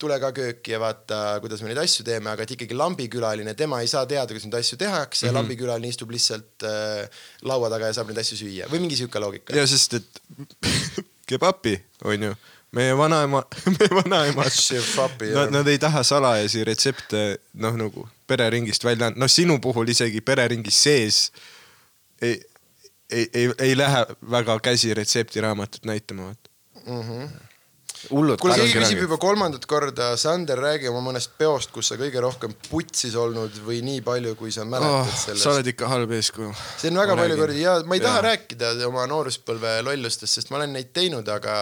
tule 0.00 0.16
ka 0.20 0.30
kööki 0.34 0.74
ja 0.74 0.80
vaata, 0.82 1.20
kuidas 1.42 1.62
me 1.62 1.70
neid 1.70 1.80
asju 1.82 2.04
teeme, 2.06 2.30
aga 2.32 2.44
et 2.44 2.54
ikkagi 2.56 2.76
lambikülaline, 2.78 3.54
tema 3.58 3.80
ei 3.82 3.90
saa 3.90 4.04
teada, 4.10 4.32
kuidas 4.32 4.46
neid 4.48 4.58
asju 4.58 4.78
tehakse 4.80 5.26
mm 5.26 5.30
-hmm. 5.30 5.38
lambikülaline 5.38 5.88
istub 5.88 6.10
lihtsalt 6.10 6.66
äh, 6.66 7.08
laua 7.42 7.70
taga 7.70 7.90
ja 7.90 7.96
saab 7.98 8.10
neid 8.10 8.20
asju 8.24 8.38
süüa 8.42 8.70
või 8.72 8.82
mingi 8.84 8.96
sihuke 8.96 9.22
loogika. 9.22 9.56
ja 9.56 9.66
sest, 9.66 9.94
et 9.94 10.22
kebapi 11.30 11.76
on 12.04 12.22
ju, 12.22 12.34
meie 12.72 12.96
vanaema, 12.98 13.44
meie 13.78 13.90
jah. 14.74 15.34
nad, 15.34 15.50
nad 15.50 15.68
ei 15.68 15.78
taha 15.78 16.02
salajasi 16.02 16.64
retsepte 16.64 17.38
noh, 17.54 17.76
nagu 17.76 18.08
pereringist 18.26 18.84
välja 18.84 19.12
noh 19.14 19.30
sinu 19.30 19.60
puhul 19.60 19.88
isegi 19.88 20.20
pereringi 20.20 20.70
sees 20.70 21.30
ei, 22.22 22.40
ei, 23.10 23.28
ei, 23.34 23.52
ei 23.58 23.76
lähe 23.76 24.06
väga 24.30 24.58
käsi 24.60 24.94
retseptiraamatut 24.94 25.84
näitama, 25.84 26.22
vaata. 26.22 26.50
Hullud 28.10 28.40
kuule, 28.42 28.56
keegi 28.58 28.74
küsib 28.78 29.00
juba 29.04 29.16
kolmandat 29.22 29.64
korda, 29.70 30.10
Sander, 30.20 30.58
räägi 30.60 30.88
oma 30.90 31.00
mõnest 31.06 31.32
peost, 31.38 31.70
kus 31.74 31.88
sa 31.92 31.98
kõige 32.00 32.20
rohkem 32.24 32.52
putsis 32.70 33.14
olnud 33.18 33.56
või 33.66 33.80
nii 33.86 34.02
palju, 34.06 34.34
kui 34.38 34.52
sa 34.54 34.64
mäletad 34.68 34.94
Oh, 35.04 35.12
sellest 35.24 35.44
sa 35.46 35.52
oled 35.54 35.70
ikka 35.72 35.88
halb 35.90 36.12
eeskuju. 36.16 36.50
see 36.80 36.90
on 36.92 36.98
väga 37.02 37.16
Ma 37.16 37.22
palju 37.24 37.38
kordi 37.40 37.62
ja 37.64 37.76
ma 37.88 37.98
ei 37.98 38.02
taha 38.04 38.20
Jaa. 38.20 38.26
rääkida 38.30 38.72
oma 38.88 39.06
nooruspõlve 39.10 39.74
lollustest, 39.86 40.38
sest 40.40 40.50
ma 40.52 40.60
olen 40.60 40.72
neid 40.76 40.92
teinud, 40.96 41.28
aga 41.28 41.54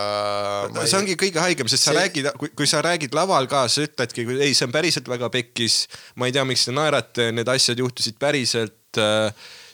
ma 0.75 0.87
see 0.87 0.99
ongi 1.01 1.17
kõige 1.21 1.41
haigem, 1.43 1.69
sest 1.71 1.87
sa 1.89 1.93
See- 1.93 2.01
räägid, 2.01 2.31
kui, 2.39 2.49
kui 2.63 2.67
sa 2.71 2.83
räägid 2.85 3.15
laval 3.17 3.47
ka, 3.51 3.67
sa 3.69 3.85
ütledki, 3.87 4.27
ei, 4.41 4.55
see 4.55 4.67
on 4.69 4.73
päriselt 4.75 5.09
väga 5.09 5.29
pekkis. 5.33 5.87
ma 6.17 6.27
ei 6.29 6.33
tea, 6.35 6.45
miks 6.49 6.65
te 6.67 6.73
naerate, 6.77 7.31
need 7.33 7.49
asjad 7.49 7.79
juhtusid 7.79 8.19
päriselt. 8.23 8.75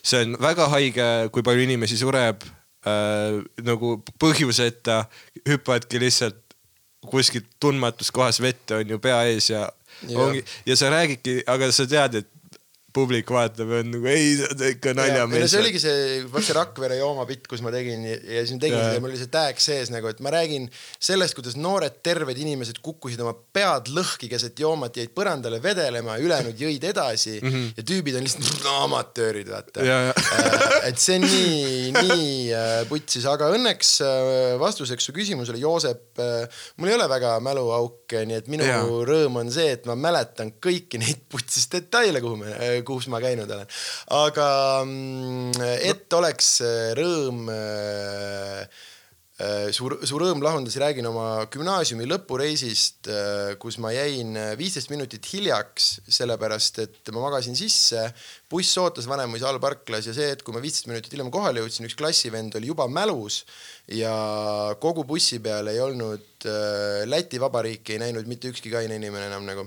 see 0.03 0.21
on 0.25 0.37
väga 0.41 0.69
haige, 0.73 1.07
kui 1.35 1.43
palju 1.43 1.65
inimesi 1.67 1.97
sureb 1.99 2.45
äh, 2.87 3.41
nagu 3.67 3.97
põhjuseta, 4.23 5.03
hüppavadki 5.49 5.99
lihtsalt 6.01 6.48
kuskilt 7.11 7.47
tundmatus 7.61 8.11
kohas 8.15 8.41
vette 8.41 8.77
on 8.83 8.89
ju 8.95 8.99
pea 9.03 9.23
ees 9.33 9.51
ja 9.51 9.67
Jah. 10.09 10.21
ongi 10.23 10.45
ja 10.67 10.77
sa 10.79 10.91
räägidki, 10.95 11.41
aga 11.47 11.73
sa 11.75 11.87
tead, 11.91 12.15
et 12.23 12.29
publik 12.97 13.29
vaatab 13.31 13.69
ja 13.69 13.83
on 13.83 13.91
nagu 13.93 14.09
ei, 14.09 14.31
see 14.39 14.49
on 14.49 14.63
ikka 14.71 14.89
Ja, 14.89 14.95
ei 14.95 14.97
no 14.97 15.03
naljamees 15.03 15.53
see. 15.53 15.61
oligi 15.61 15.81
see, 15.83 16.21
vot 16.33 16.45
see 16.45 16.57
Rakvere 16.57 16.97
joomapitt, 16.97 17.45
kus 17.51 17.61
ma 17.65 17.73
tegin 17.75 18.05
ja, 18.07 18.17
ja 18.17 18.45
siis 18.45 18.55
ma 18.57 18.63
tegin 18.65 18.79
Jaa. 18.79 18.87
seda 18.87 18.97
ja 18.97 19.03
mul 19.05 19.13
oli 19.13 19.21
see 19.21 19.33
tag 19.35 19.61
sees 19.63 19.93
nagu, 19.93 20.09
et 20.09 20.23
ma 20.25 20.33
räägin 20.33 20.69
sellest, 20.97 21.37
kuidas 21.37 21.59
noored 21.61 21.99
terved 22.05 22.41
inimesed 22.41 22.81
kukkusid 22.85 23.21
oma 23.25 23.35
pead 23.37 23.91
lõhki 23.93 24.31
keset 24.33 24.59
joomat, 24.63 24.97
jäid 24.97 25.13
põrandale 25.17 25.61
vedelema, 25.63 26.17
ülejäänud 26.23 26.65
jõid 26.65 26.87
edasi 26.89 27.37
mm 27.43 27.51
-hmm. 27.53 27.75
ja 27.77 27.87
tüübid 27.93 28.17
on 28.17 28.25
lihtsalt 28.25 28.65
no, 28.65 28.77
amatöörid, 28.89 29.53
vaata 29.53 29.85
Ja, 29.85 29.99
ja. 30.09 30.15
Äh, 30.17 30.89
et 30.89 30.99
see 31.03 31.19
on 31.21 31.29
nii, 31.29 31.93
nii 31.93 32.33
äh, 32.57 32.81
putsis, 32.89 33.29
aga 33.29 33.51
õnneks 33.53 33.93
äh, 34.05 34.57
vastuseks 34.61 35.11
su 35.11 35.13
küsimusele, 35.17 35.61
Joosep, 35.61 36.19
mul 36.81 36.89
ei 36.89 36.97
ole 36.97 37.09
väga 37.11 37.37
mäluauke, 37.45 38.25
nii 38.27 38.41
et 38.41 38.49
minu 38.49 38.67
Jaa. 38.67 38.83
rõõm 38.83 39.39
on 39.43 39.53
see, 39.53 39.77
et 39.77 39.87
ma 39.89 39.95
mäletan 39.99 40.55
kõiki 40.63 41.01
neid 41.03 41.27
putsis 41.31 41.69
detaile, 41.71 42.23
kuhu 42.25 42.41
me, 42.41 42.57
kus 42.89 43.09
ma 43.13 43.21
käinud 43.23 43.51
olen. 43.51 43.69
aga 44.19 44.51
mm, 44.85 45.73
et 45.89 46.19
oleks 46.19 46.59
äh, 46.65 46.93
rõõm 46.99 47.49
äh, 47.53 48.65
äh, 49.43 49.69
su, 49.75 49.91
su 50.09 50.21
rõõm 50.21 50.43
lahundas, 50.45 50.79
räägin 50.81 51.07
oma 51.11 51.45
gümnaasiumi 51.53 52.09
lõpureisist, 52.09 53.11
kus 53.63 53.79
ma 53.83 53.93
jäin 53.95 54.35
viisteist 54.59 54.91
minutit 54.93 55.29
hiljaks, 55.31 55.91
sellepärast 56.19 56.83
et 56.85 57.13
ma 57.15 57.27
magasin 57.29 57.59
sisse. 57.59 58.09
buss 58.51 58.81
ootas 58.81 59.09
Vanemuise 59.11 59.47
allparklas 59.49 60.09
ja 60.11 60.17
see, 60.17 60.33
et 60.35 60.43
kui 60.43 60.57
ma 60.57 60.65
viisteist 60.65 60.91
minutit 60.91 61.15
hiljem 61.15 61.33
kohale 61.35 61.63
jõudsin, 61.63 61.87
üks 61.89 61.99
klassivend 61.99 62.57
oli 62.59 62.73
juba 62.73 62.89
mälus 62.89 63.45
ja 63.95 64.15
kogu 64.81 65.05
bussi 65.09 65.39
peal 65.45 65.71
ei 65.71 65.81
olnud 65.81 66.49
Läti 67.09 67.41
Vabariiki 67.41 67.97
ei 67.97 68.03
näinud 68.07 68.29
mitte 68.31 68.51
ükski 68.53 68.71
kaine 68.71 68.99
inimene 68.99 69.27
enam 69.27 69.47
nagu 69.49 69.65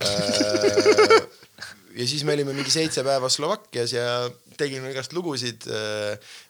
ja 1.96 2.06
siis 2.06 2.22
me 2.24 2.34
olime 2.36 2.54
mingi 2.54 2.70
seitse 2.72 3.02
päeva 3.06 3.28
Slovakkias 3.32 3.94
ja 3.94 4.04
tegime 4.60 4.92
igast 4.92 5.14
lugusid. 5.16 5.66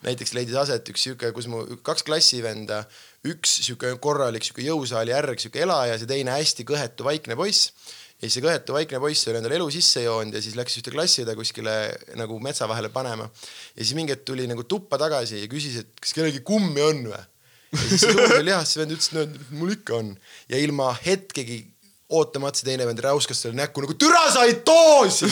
näiteks 0.05 0.35
leidis 0.37 0.59
aset 0.59 0.89
üks 0.93 1.07
sihuke, 1.07 1.33
kus 1.37 1.49
mu 1.51 1.63
kaks 1.87 2.05
klassivenda, 2.07 2.83
üks 3.29 3.61
sihuke 3.67 3.95
korralik 4.03 4.45
sihuke 4.47 4.65
jõusaali 4.67 5.15
järg, 5.15 5.41
sihuke 5.41 5.63
elajas 5.65 6.05
ja 6.05 6.11
teine 6.11 6.37
hästi 6.37 6.67
kõhetu 6.69 7.07
vaikne 7.07 7.39
poiss. 7.39 7.73
ja 8.21 8.29
siis 8.29 8.37
see 8.37 8.45
kõhetu 8.45 8.77
vaikne 8.77 9.01
poiss 9.01 9.29
oli 9.29 9.41
endale 9.41 9.57
elu 9.57 9.71
sisse 9.73 10.05
joonud 10.05 10.37
ja 10.37 10.45
siis 10.45 10.57
läks 10.59 10.77
ühte 10.77 10.93
klassiõde 10.93 11.35
kuskile 11.39 11.77
nagu 12.21 12.39
metsa 12.41 12.69
vahele 12.69 12.93
panema. 12.93 13.31
ja 13.77 13.83
siis 13.83 13.97
mingi 13.97 14.17
hetk 14.17 14.27
tuli 14.29 14.49
nagu 14.51 14.65
tuppa 14.65 14.99
tagasi 15.01 15.45
ja 15.45 15.51
küsis, 15.51 15.81
et 15.81 15.93
kas 16.01 16.17
kellelgi 16.17 16.45
kummi 16.45 16.85
on 16.85 17.05
või. 17.15 17.27
ja 17.73 17.85
siis 17.87 18.05
see 18.05 18.45
jah, 18.45 18.65
siis 18.67 18.81
vend 18.83 18.97
ütles, 18.97 19.13
et 19.15 19.17
no 19.17 19.61
mul 19.61 19.77
ikka 19.77 20.01
on 20.03 20.17
ja 20.51 20.59
ilma 20.59 20.91
hetkegi 21.05 21.63
ootamata 22.11 22.59
see 22.61 22.71
teine 22.71 22.87
vend 22.89 22.99
räuskas 23.05 23.43
talle 23.43 23.59
näkku 23.59 23.85
nagu 23.85 23.95
türa 23.95 24.27
said 24.35 24.63
doosi 24.67 25.27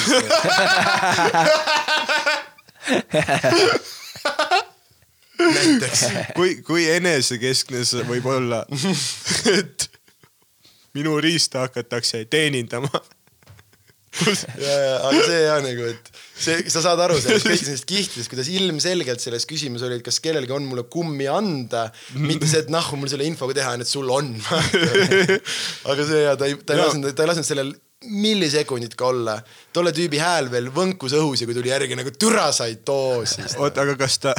näiteks 5.39 6.05
kui, 6.37 6.57
kui 6.67 6.89
enesekeskne 6.91 7.85
see 7.85 8.07
võib 8.09 8.27
olla, 8.31 8.65
et 9.59 9.89
minu 10.99 11.21
riista 11.21 11.67
hakatakse 11.67 12.25
teenindama. 12.31 12.91
ja, 14.65 14.75
ja 14.83 14.95
aga 15.09 15.25
see 15.27 15.41
ja 15.43 15.57
nagu, 15.65 15.89
et 15.93 16.11
see, 16.17 16.63
sa 16.73 16.83
saad 16.85 17.01
aru 17.05 17.19
sellest 17.21 17.47
kõigist 17.47 17.69
nendest 17.69 17.89
kihtidest, 17.89 18.31
kuidas 18.33 18.51
ilmselgelt 18.53 19.23
selles 19.23 19.45
küsimus 19.49 19.85
oli, 19.87 19.99
et 20.01 20.07
kas 20.07 20.21
kellelgi 20.25 20.55
on 20.55 20.69
mulle 20.69 20.87
kummi 20.91 21.29
anda, 21.31 21.89
mitte 22.17 22.49
see, 22.49 22.65
et 22.65 22.73
noh, 22.73 22.93
mul 22.99 23.11
selle 23.13 23.27
infoga 23.29 23.57
teha 23.59 23.75
on, 23.77 23.85
et 23.85 23.91
sul 23.91 24.09
on. 24.15 24.33
aga 25.93 26.09
see 26.09 26.25
ja 26.25 26.39
ta 26.41 26.49
ei, 26.49 26.57
ta 26.63 26.77
ei 26.77 26.83
lasknud, 26.83 27.13
ta 27.13 27.25
ei 27.25 27.33
lasknud 27.33 27.51
sellel 27.51 27.75
millisekundit 28.09 28.95
ka 28.99 29.11
olla. 29.11 29.39
tolle 29.75 29.91
tüübi 29.95 30.21
hääl 30.23 30.51
veel 30.53 30.71
võnkus 30.75 31.17
õhus 31.19 31.43
ja 31.43 31.49
kui 31.49 31.57
tuli 31.57 31.73
järgi 31.73 31.99
nagu 31.99 32.13
türa 32.15 32.49
said 32.55 32.85
doosi. 32.87 33.43
oota, 33.59 33.83
aga 33.83 33.97
kas 33.99 34.21
ta, 34.23 34.35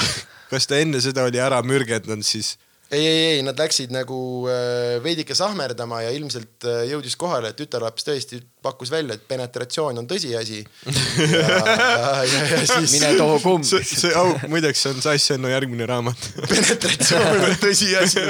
kas 0.50 0.68
ta 0.68 0.80
enne 0.80 1.02
seda 1.04 1.28
oli 1.28 1.42
ära 1.44 1.60
mürgendanud 1.66 2.26
siis? 2.26 2.56
ei, 2.92 3.08
ei, 3.08 3.26
ei, 3.36 3.42
nad 3.46 3.60
läksid 3.60 3.92
nagu 3.94 4.48
äh, 4.50 4.98
veidike 5.04 5.36
sahmerdama 5.38 6.02
ja 6.02 6.14
ilmselt 6.16 6.66
äh, 6.66 6.88
jõudis 6.90 7.16
kohale, 7.20 7.52
et 7.52 7.60
tütarlaps 7.60 8.08
tõesti 8.08 8.40
pakkus 8.66 8.90
välja, 8.92 9.14
et 9.14 9.28
penetratsioon 9.30 10.02
on 10.02 10.08
tõsiasi. 10.10 10.64
siis 12.74 12.96
mine 12.96 13.14
too 13.20 13.38
kumm. 13.44 13.64
see, 13.68 13.84
see, 13.86 14.14
au, 14.18 14.34
muideks 14.50 14.82
see 14.82 14.96
on 14.96 15.04
Sass 15.06 15.36
Enno 15.36 15.52
järgmine 15.54 15.86
raamat. 15.90 16.32
penetratsioon 16.50 17.46
on 17.46 17.56
tõsiasi. 17.62 18.26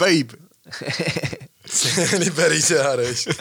Babe, 0.00 0.40
see 1.72 2.08
oli 2.16 2.30
päris 2.34 2.70
hea 2.74 2.96
reis. 2.96 3.26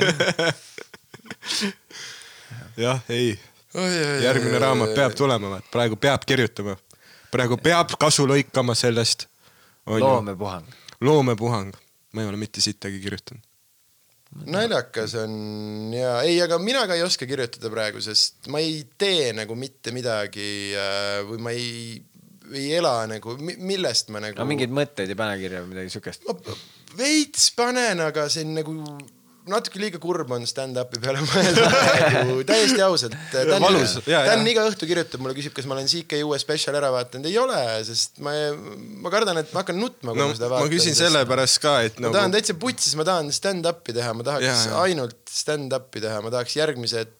jah, 2.85 3.01
ei, 3.09 3.39
järgmine 4.23 4.59
raamat 4.61 4.93
peab 4.97 5.13
tulema, 5.17 5.59
praegu 5.71 5.95
peab 5.99 6.25
kirjutama. 6.27 6.77
praegu 7.31 7.57
peab 7.57 7.89
kasu 7.99 8.27
lõikama 8.29 8.75
sellest. 8.75 9.27
loomepuhang. 9.85 10.65
loomepuhang, 11.01 11.73
ma 12.13 12.21
ei 12.21 12.27
ole 12.27 12.37
mitte 12.37 12.61
sittagi 12.61 12.99
kirjutanud. 12.99 13.43
naljakas 14.45 15.15
on 15.23 15.33
ja 15.93 16.21
ei, 16.21 16.41
aga 16.41 16.59
mina 16.61 16.87
ka 16.87 16.95
ei 16.95 17.03
oska 17.03 17.25
kirjutada 17.25 17.69
praegu, 17.73 18.01
sest 18.01 18.47
ma 18.47 18.61
ei 18.61 18.83
tee 18.97 19.33
nagu 19.33 19.55
mitte 19.55 19.91
midagi 19.91 20.75
äh, 20.77 21.25
või 21.25 21.41
ma 21.41 21.53
ei, 21.53 22.03
ei 22.53 22.75
ela 22.77 23.07
nagu, 23.09 23.37
millest 23.41 24.13
ma 24.13 24.21
nagu 24.21 24.37
no 24.37 24.45
mingeid 24.49 24.73
mõtteid 24.73 25.09
ei 25.09 25.17
pane 25.17 25.37
kirja 25.41 25.65
või 25.65 25.73
midagi 25.73 25.89
siukest. 25.97 26.29
Ma 26.89 26.99
veits 27.03 27.49
panen, 27.57 28.01
aga 28.03 28.27
see 28.31 28.45
on 28.47 28.53
nagu 28.57 28.75
natuke 29.49 29.79
liiga 29.81 29.97
kurb 30.01 30.29
on 30.35 30.43
stand-up'i 30.45 30.99
peale 31.01 31.21
mõelda 31.25 31.65
nagu 32.13 32.35
täiesti 32.45 32.81
ausalt. 32.85 33.15
Jaa, 33.33 33.45
Dan 33.49 34.43
jaa. 34.43 34.51
iga 34.51 34.65
õhtu 34.69 34.85
kirjutab 34.89 35.23
mulle, 35.23 35.33
küsib, 35.37 35.55
kas 35.57 35.65
ma 35.69 35.73
olen 35.77 35.89
CK 35.89 36.19
uue 36.27 36.37
spetsial 36.41 36.77
ära 36.77 36.91
vaadanud, 36.93 37.25
ei 37.29 37.37
ole, 37.41 37.57
sest 37.87 38.21
ma, 38.25 38.35
ma 39.01 39.09
kardan, 39.13 39.41
et 39.41 39.53
ma 39.55 39.63
hakkan 39.63 39.79
nutma, 39.81 40.13
kui 40.13 40.21
no 40.21 40.29
ma 40.29 40.37
seda 40.37 40.51
ma 40.51 40.59
vaatan. 40.59 40.73
küsin 40.75 40.97
sellepärast 40.99 41.61
ka, 41.63 41.75
et 41.87 41.97
ma 41.97 42.11
tahan 42.13 42.29
nagu, 42.29 42.37
täitsa 42.37 42.57
putsis, 42.61 42.93
ma 42.99 43.07
tahan 43.09 43.33
stand-up'i 43.33 43.95
teha, 43.97 44.13
ma 44.17 44.27
tahaks 44.27 44.45
Jaa, 44.45 44.67
jaa. 44.69 44.83
ainult 44.85 45.33
stand-up'i 45.33 46.05
teha, 46.05 46.21
ma 46.25 46.33
tahaks 46.35 46.57
järgmised 46.59 47.15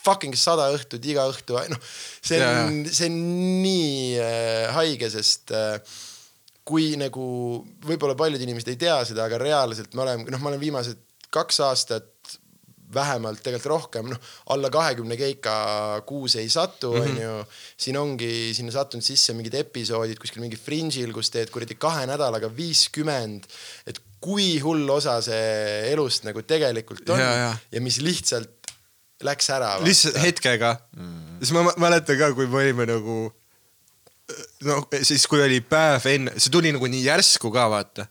fucking 0.00 0.34
sada 0.40 0.70
õhtut 0.74 1.04
iga 1.06 1.26
õhtu, 1.30 1.54
noh, 1.70 1.80
see 2.24 2.40
on, 2.42 2.82
see 2.88 3.10
on 3.12 3.18
nii 3.62 3.90
äh, 4.18 4.70
haige, 4.74 5.10
sest 5.12 5.52
äh, 5.54 5.76
kui 6.64 6.92
nagu 7.00 7.24
võib-olla 7.86 8.14
paljud 8.18 8.42
inimesed 8.42 8.68
ei 8.72 8.78
tea 8.80 9.00
seda, 9.08 9.26
aga 9.26 9.38
reaalselt 9.40 9.94
me 9.96 10.04
oleme, 10.04 10.28
noh, 10.30 10.42
ma 10.42 10.52
olen 10.52 10.62
viimased 10.62 11.00
kaks 11.32 11.60
aastat 11.66 12.38
vähemalt 12.94 13.38
tegelikult 13.42 13.70
rohkem, 13.70 14.08
noh 14.10 14.30
alla 14.50 14.70
kahekümne 14.72 15.14
keika 15.18 15.52
kuus 16.06 16.34
ei 16.40 16.48
satu, 16.50 16.92
onju. 16.98 17.34
siin 17.78 17.98
ongi 18.00 18.50
sinna 18.56 18.74
sattunud 18.74 19.06
sisse 19.06 19.34
mingid 19.38 19.54
episoodid 19.60 20.18
kuskil 20.18 20.42
mingi 20.42 20.58
fringe'il, 20.58 21.12
kus 21.14 21.30
teed 21.30 21.52
kuradi 21.54 21.78
kahe 21.78 22.06
nädalaga 22.10 22.50
viiskümmend. 22.56 23.46
et 23.86 24.00
kui 24.20 24.58
hull 24.60 24.90
osa 24.90 25.20
see 25.24 25.92
elust 25.92 26.26
nagu 26.26 26.42
tegelikult 26.42 27.08
on 27.14 27.22
Jaa, 27.22 27.36
jaa. 27.44 27.54
ja 27.72 27.80
mis 27.80 28.00
lihtsalt 28.04 28.72
läks 29.24 29.50
ära. 29.54 29.76
lihtsalt 29.84 30.18
hetkega 30.20 30.74
mm.. 30.96 31.38
siis 31.40 31.52
ma 31.56 31.62
mä- 31.68 31.76
mäletan 31.86 32.18
ka, 32.18 32.32
kui 32.36 32.46
me 32.50 32.64
olime 32.64 32.86
nagu, 32.90 33.30
no 34.66 34.80
siis, 35.02 35.26
kui 35.30 35.42
oli 35.44 35.60
päev 35.64 36.08
enne, 36.10 36.34
see 36.38 36.52
tuli 36.52 36.72
nagu 36.74 36.90
nii 36.90 37.04
järsku 37.06 37.52
ka 37.54 37.68
vaata. 37.72 38.06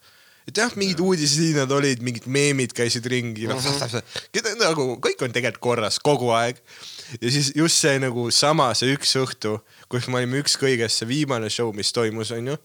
et 0.50 0.58
jah, 0.58 0.74
mingid 0.80 1.02
uudishiinad 1.06 1.72
olid, 1.72 2.02
mingid 2.06 2.26
meemid 2.26 2.74
käisid 2.78 3.06
ringi 3.06 3.48
mm, 3.48 3.60
-hmm. 3.60 4.56
nagu 4.64 4.88
kõik 5.04 5.22
on 5.26 5.36
tegelikult 5.36 5.62
korras 5.62 6.00
kogu 6.00 6.32
aeg. 6.34 6.58
ja 7.22 7.32
siis 7.32 7.52
just 7.56 7.78
see 7.78 8.00
nagu 8.00 8.32
sama 8.32 8.74
see 8.74 8.96
üks 8.96 9.16
õhtu, 9.20 9.60
kus 9.90 10.08
me 10.08 10.24
olime 10.24 10.42
ükskõiges, 10.44 11.00
see 11.00 11.08
viimane 11.08 11.50
show, 11.50 11.74
mis 11.76 11.94
toimus, 11.94 12.32
onju 12.32 12.58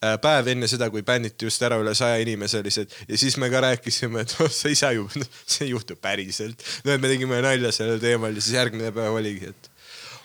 päev 0.00 0.50
enne 0.52 0.68
seda, 0.68 0.88
kui 0.92 1.02
bänniti 1.06 1.46
just 1.46 1.62
ära 1.64 1.78
üle 1.80 1.94
saja 1.96 2.18
inimeselised 2.20 2.92
ja 3.08 3.18
siis 3.18 3.36
me 3.40 3.48
ka 3.52 3.62
rääkisime, 3.64 4.26
et 4.26 4.34
oh, 4.44 4.50
see 4.52 4.74
ei 4.74 4.78
saa 4.78 4.92
ju, 4.92 5.08
see 5.52 5.66
ei 5.66 5.72
juhtu 5.72 5.96
päriselt. 5.96 6.62
no 6.84 6.92
et 6.92 7.00
me 7.00 7.08
tegime 7.08 7.40
nalja 7.44 7.72
sellel 7.72 8.00
teemal 8.02 8.36
ja 8.36 8.44
siis 8.44 8.58
järgmine 8.58 8.92
päev 8.94 9.16
oligi, 9.16 9.52
et 9.54 9.70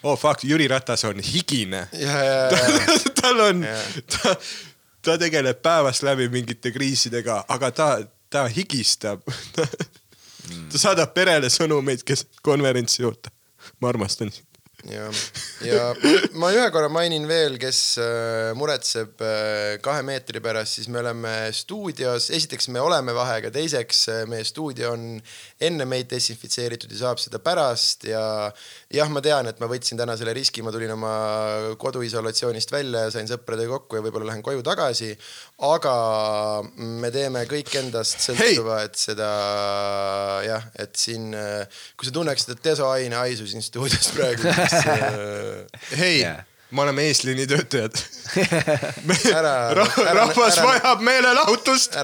oh 0.04 0.18
fuck, 0.18 0.44
Jüri 0.44 0.68
Ratas 0.68 1.06
on 1.06 1.20
higine. 1.20 1.88
ja, 1.92 2.24
ja, 2.24 2.50
tal 3.22 3.40
on 3.40 3.64
Jaa., 3.64 3.82
ta, 4.16 4.36
ta 5.02 5.18
tegeleb 5.22 5.62
päevast 5.62 6.06
läbi 6.06 6.30
mingite 6.30 6.72
kriisidega, 6.74 7.44
aga 7.48 7.72
ta, 7.72 7.90
ta 8.30 8.46
higistab. 8.52 9.26
ta 10.72 10.80
saadab 10.82 11.14
perele 11.16 11.50
sõnumeid, 11.52 12.06
kes 12.08 12.28
konverentsi 12.46 13.06
oota. 13.08 13.34
ma 13.82 13.92
armastan 13.92 14.32
sind. 14.34 14.48
ja, 14.90 15.06
ja 15.62 15.82
ma 16.42 16.50
ühe 16.56 16.66
korra 16.74 16.90
mainin 16.90 17.28
veel, 17.30 17.60
kes 17.62 17.82
äh, 18.02 18.50
muretseb 18.58 19.22
äh, 19.22 19.76
kahe 19.86 20.02
meetri 20.06 20.42
pärast, 20.42 20.80
siis 20.80 20.90
me 20.90 20.98
oleme 21.04 21.34
stuudios, 21.54 22.32
esiteks 22.34 22.72
me 22.74 22.82
oleme 22.82 23.14
vahega, 23.14 23.52
teiseks 23.54 24.02
äh, 24.10 24.24
meie 24.30 24.48
stuudio 24.48 24.96
on 24.96 25.06
enne 25.62 25.86
meid 25.86 26.10
desinfitseeritud 26.10 26.90
ja 26.94 27.04
saab 27.04 27.22
seda 27.22 27.42
pärast 27.44 28.10
ja 28.10 28.24
jah, 28.92 29.08
ma 29.12 29.22
tean, 29.24 29.48
et 29.48 29.60
ma 29.62 29.68
võtsin 29.72 30.00
täna 30.00 30.16
selle 30.20 30.34
riski, 30.36 30.64
ma 30.66 30.72
tulin 30.74 30.92
oma 30.94 31.12
koduisolatsioonist 31.82 32.74
välja 32.74 33.06
ja 33.06 33.14
sain 33.14 33.30
sõpradega 33.30 33.72
kokku 33.78 34.00
ja 34.00 34.04
võib-olla 34.06 34.32
lähen 34.32 34.44
koju 34.46 34.64
tagasi. 34.68 35.12
aga 35.68 35.94
me 36.76 37.12
teeme 37.14 37.46
kõik 37.50 37.72
endast 37.80 38.20
sõltuva, 38.26 38.82
et 38.88 39.00
seda 39.00 39.30
jah, 40.48 40.68
et 40.80 40.96
siin, 41.00 41.32
kui 41.96 42.08
sa 42.10 42.16
tunneksid, 42.20 42.56
et 42.58 42.64
desoaine 42.72 43.16
haisu 43.22 43.48
siin 43.48 43.64
stuudios 43.66 44.12
praegu, 44.16 44.48
siis 44.48 44.88
äh, 44.92 45.84
hei 46.00 46.18
yeah., 46.24 46.42
me 46.72 46.86
oleme 46.86 47.04
eesliini 47.10 47.44
töötajad. 47.52 47.98
Ära- 49.36 49.56
ära- 49.74 50.14
rahvas 50.16 50.56
ära- 50.56 50.68
vajab 50.70 51.02
meelelahutust. 51.04 51.98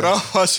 rahvas, 0.00 0.58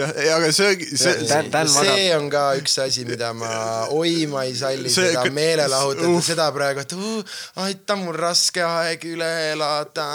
jah, 0.00 0.36
aga 0.36 0.50
see, 0.54 0.86
see, 0.96 1.14
magab- 1.28 1.70
see 1.72 2.06
on 2.16 2.28
ka 2.32 2.44
üks 2.60 2.76
asi, 2.84 3.04
mida 3.08 3.32
ma, 3.36 3.50
oi, 3.96 4.26
ma 4.30 4.44
ei 4.48 4.54
salli 4.56 4.90
See- 4.92 5.10
seda 5.12 5.24
meelelahutada 5.34 6.08
uh. 6.08 6.20
seda 6.24 6.48
praegu, 6.54 6.84
et 6.84 6.94
uh, 6.96 7.36
aitab 7.66 8.02
mul 8.04 8.18
raske 8.18 8.62
aeg 8.64 9.04
üle 9.10 9.30
elada. 9.52 10.06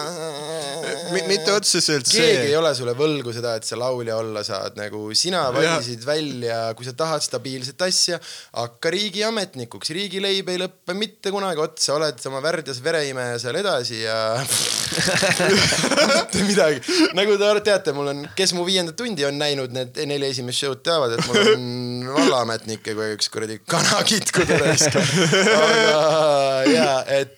mitte 1.29 1.53
otseselt 1.55 2.07
keegi 2.09 2.45
ei 2.45 2.51
see. 2.51 2.57
ole 2.59 2.73
sulle 2.77 2.95
võlgu 2.97 3.33
seda, 3.35 3.55
et 3.59 3.67
sa 3.67 3.79
laulja 3.79 4.17
olla 4.21 4.43
saad, 4.45 4.77
nagu 4.79 5.07
sina 5.17 5.45
valisid 5.55 6.05
välja, 6.07 6.59
kui 6.77 6.87
sa 6.87 6.95
tahad 6.97 7.23
stabiilset 7.25 7.81
asja, 7.87 8.19
hakka 8.55 8.93
riigiametnikuks, 8.95 9.91
riigileib 9.95 10.49
ei 10.53 10.61
lõppe 10.61 10.95
mitte 10.97 11.33
kunagi 11.33 11.63
otsa, 11.63 11.95
oled 11.97 12.21
oma 12.29 12.41
värdjas 12.45 12.81
vereimeja 12.85 13.39
seal 13.41 13.59
edasi 13.59 14.01
ja 14.03 14.17
mitte 16.15 16.43
midagi. 16.45 16.81
nagu 17.17 17.37
te 17.39 17.53
teate, 17.65 17.93
mul 17.95 18.11
on, 18.11 18.23
kes 18.37 18.53
mu 18.57 18.65
viiendat 18.67 18.97
tundi 18.99 19.25
on 19.27 19.37
näinud, 19.39 19.73
need 19.75 19.99
neli 20.09 20.29
esimest 20.31 20.63
show'd 20.63 20.81
teavad, 20.85 21.15
et 21.15 21.27
mul 21.27 21.41
on 21.53 21.67
vallaametnik 22.17 22.87
ja 22.91 23.11
üks 23.15 23.29
kuradi 23.33 23.59
kana 23.67 24.01
kitkuda 24.07 24.59
raisk. 24.63 24.95
aga 24.95 26.71
ja, 26.71 26.89
et, 27.19 27.37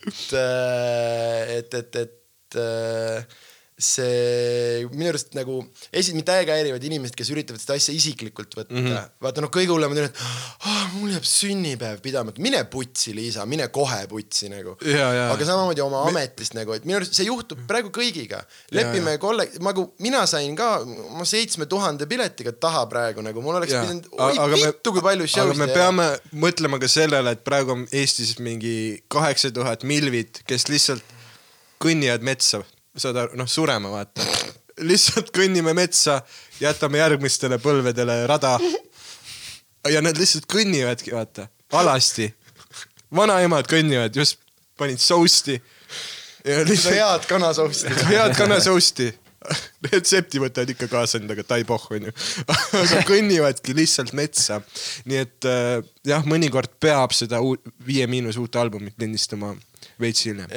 et, 1.58 1.78
et, 1.82 2.02
et 2.06 2.62
äh, 2.62 3.44
see 3.78 4.86
minu 4.90 5.12
arust 5.12 5.36
nagu 5.38 5.60
esi-, 5.94 6.16
mind 6.18 6.26
täiega 6.26 6.56
häirivad 6.58 6.86
inimesed, 6.88 7.14
kes 7.18 7.30
üritavad 7.30 7.62
seda 7.62 7.76
asja 7.78 7.94
isiklikult 7.94 8.56
võtta 8.58 8.74
mm. 8.74 8.86
-hmm. 8.88 9.10
vaata 9.22 9.44
noh, 9.44 9.52
kõige 9.54 9.70
hullemad 9.70 10.00
on, 10.02 10.08
et 10.10 10.22
oh, 10.66 10.80
mul 10.96 11.12
jääb 11.14 11.28
sünnipäev 11.30 12.00
pidamata, 12.02 12.42
mine 12.42 12.64
putsi, 12.74 13.14
Liisa, 13.14 13.46
mine 13.46 13.68
kohe 13.74 14.00
putsi 14.10 14.50
nagu. 14.50 14.74
Ja, 14.82 15.12
ja. 15.14 15.28
aga 15.34 15.46
samamoodi 15.46 15.84
oma 15.86 16.02
Me... 16.08 16.16
ametist 16.16 16.58
nagu, 16.58 16.74
et 16.74 16.88
minu 16.90 16.98
arust 16.98 17.14
see 17.18 17.28
juhtub 17.28 17.62
praegu 17.70 17.92
kõigiga. 17.94 18.42
lepime 18.74 19.14
kolle-, 19.22 19.46
nagu 19.62 19.92
mina 20.02 20.24
sain 20.30 20.58
ka 20.58 20.80
oma 20.82 21.26
seitsme 21.30 21.70
tuhande 21.70 22.08
piletiga 22.10 22.56
taha 22.58 22.88
praegu 22.90 23.22
nagu, 23.26 23.44
mul 23.46 23.60
oleks 23.60 23.76
Jaa. 23.76 23.84
pidanud, 23.86 24.08
oi 24.18 24.40
aga 24.42 24.62
vittu, 24.64 24.96
kui 24.96 25.06
palju 25.06 25.28
aga 25.28 25.34
show'sid 25.36 25.62
me 25.62 25.68
peame 25.76 26.08
mõtlema 26.34 26.82
ka 26.82 26.90
sellele, 26.90 27.36
et 27.38 27.46
praegu 27.46 27.76
on 27.76 27.86
Eestis 27.94 28.40
mingi 28.42 29.04
kaheksa 29.14 29.54
tuhat 29.54 29.86
milvit, 29.86 30.42
kes 30.50 30.66
lihtsalt 30.72 31.16
kõnnivad 31.84 32.26
metsa, 32.26 32.64
saad 32.98 33.20
aru, 33.22 33.38
noh 33.40 33.50
surema 33.50 33.92
vaata. 33.94 34.26
lihtsalt 34.88 35.32
kõnnime 35.36 35.74
metsa, 35.78 36.22
jätame 36.62 37.02
järgmistele 37.02 37.60
põlvedele 37.62 38.24
rada. 38.30 38.58
ja 39.94 40.02
nad 40.04 40.18
lihtsalt 40.18 40.50
kõnnivadki, 40.52 41.14
vaata, 41.16 41.48
alasti. 41.74 42.32
vanaemad 43.16 43.70
kõnnivad, 43.70 44.16
just 44.16 44.42
panid 44.78 45.02
sousti. 45.02 45.62
lihtsalt 46.46 46.96
head 46.96 47.30
kanasousti. 47.30 47.96
head 48.12 48.36
kanasousti. 48.38 49.14
retsepti 49.92 50.42
võtavad 50.42 50.74
ikka 50.74 50.90
kaasa 50.92 51.22
endaga, 51.22 51.44
taipoh 51.48 51.86
onju. 51.96 52.12
aga 52.82 53.04
kõnnivadki 53.08 53.76
lihtsalt 53.78 54.14
metsa. 54.18 54.62
nii 55.06 55.24
et 55.24 55.48
äh, 55.48 55.80
jah, 56.08 56.26
mõnikord 56.28 56.74
peab 56.82 57.16
seda 57.16 57.40
Viie 57.88 58.08
Miinus 58.10 58.40
uut 58.42 58.56
albumit 58.60 58.98
lindistama 59.00 59.54
veits 60.02 60.26
hiljem. 60.28 60.52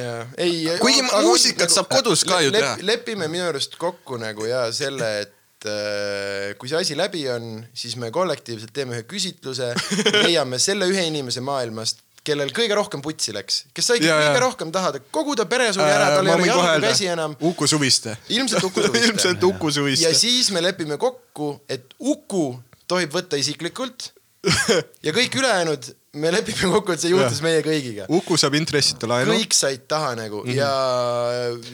Kuigi 0.80 1.04
muusikat 1.08 1.72
saab 1.72 1.90
kodus 1.92 2.24
ka 2.28 2.40
ju 2.44 2.52
teha. 2.54 2.76
lepime 2.86 3.28
minu 3.32 3.48
arust 3.48 3.76
kokku 3.80 4.18
nagu 4.20 4.46
ja 4.48 4.66
selle, 4.74 5.08
et 5.24 5.68
äh, 5.68 6.52
kui 6.60 6.70
see 6.70 6.80
asi 6.80 6.98
läbi 6.98 7.24
on, 7.32 7.50
siis 7.74 7.96
me 8.00 8.12
kollektiivselt 8.14 8.72
teeme 8.76 8.98
ühe 8.98 9.08
küsitluse, 9.08 9.72
leiame 10.26 10.60
selle 10.62 10.88
ühe 10.90 11.06
inimese 11.08 11.42
maailmast, 11.44 12.04
kellel 12.24 12.52
kõige 12.56 12.76
rohkem 12.76 13.00
putsi 13.04 13.32
läks, 13.32 13.64
kes 13.76 13.86
saigi 13.92 14.08
Jaa, 14.08 14.18
kõige 14.18 14.34
jaa. 14.34 14.44
rohkem 14.44 14.72
taha, 14.74 14.92
kogu 15.14 15.36
ta 15.40 15.46
pere 15.48 15.70
suri 15.72 15.88
ära, 15.88 16.10
tal 16.18 16.28
ei 16.28 16.34
ole 16.36 16.48
jalgu 16.50 16.84
käsi 16.84 17.08
enam. 17.12 17.36
Uku 17.40 17.68
Suviste. 17.70 18.16
ilmselt 18.28 18.66
Uku 18.68 18.82
Suviste. 18.86 19.06
ilmselt 19.08 19.46
Uku 19.48 19.70
Suviste 19.72 20.10
ja. 20.10 20.16
siis 20.16 20.50
me 20.52 20.62
lepime 20.64 21.00
kokku, 21.00 21.54
et 21.68 21.94
Uku 21.98 22.52
tohib 22.90 23.14
võtta 23.14 23.40
isiklikult 23.40 24.10
ja 25.06 25.14
kõik 25.16 25.36
ülejäänud, 25.40 25.90
me 26.18 26.32
lepime 26.34 26.72
kokku, 26.72 26.94
et 26.94 27.04
see 27.04 27.12
juhtus 27.12 27.38
Jah. 27.38 27.46
meie 27.46 27.62
kõigiga. 27.64 28.08
Uku 28.10 28.38
saab 28.40 28.56
intressita 28.58 29.08
laenu, 29.10 29.36
kõik 29.36 29.54
said 29.54 29.86
taha 29.90 30.16
nagu 30.18 30.42
mm 30.42 30.50
-hmm. 30.50 30.58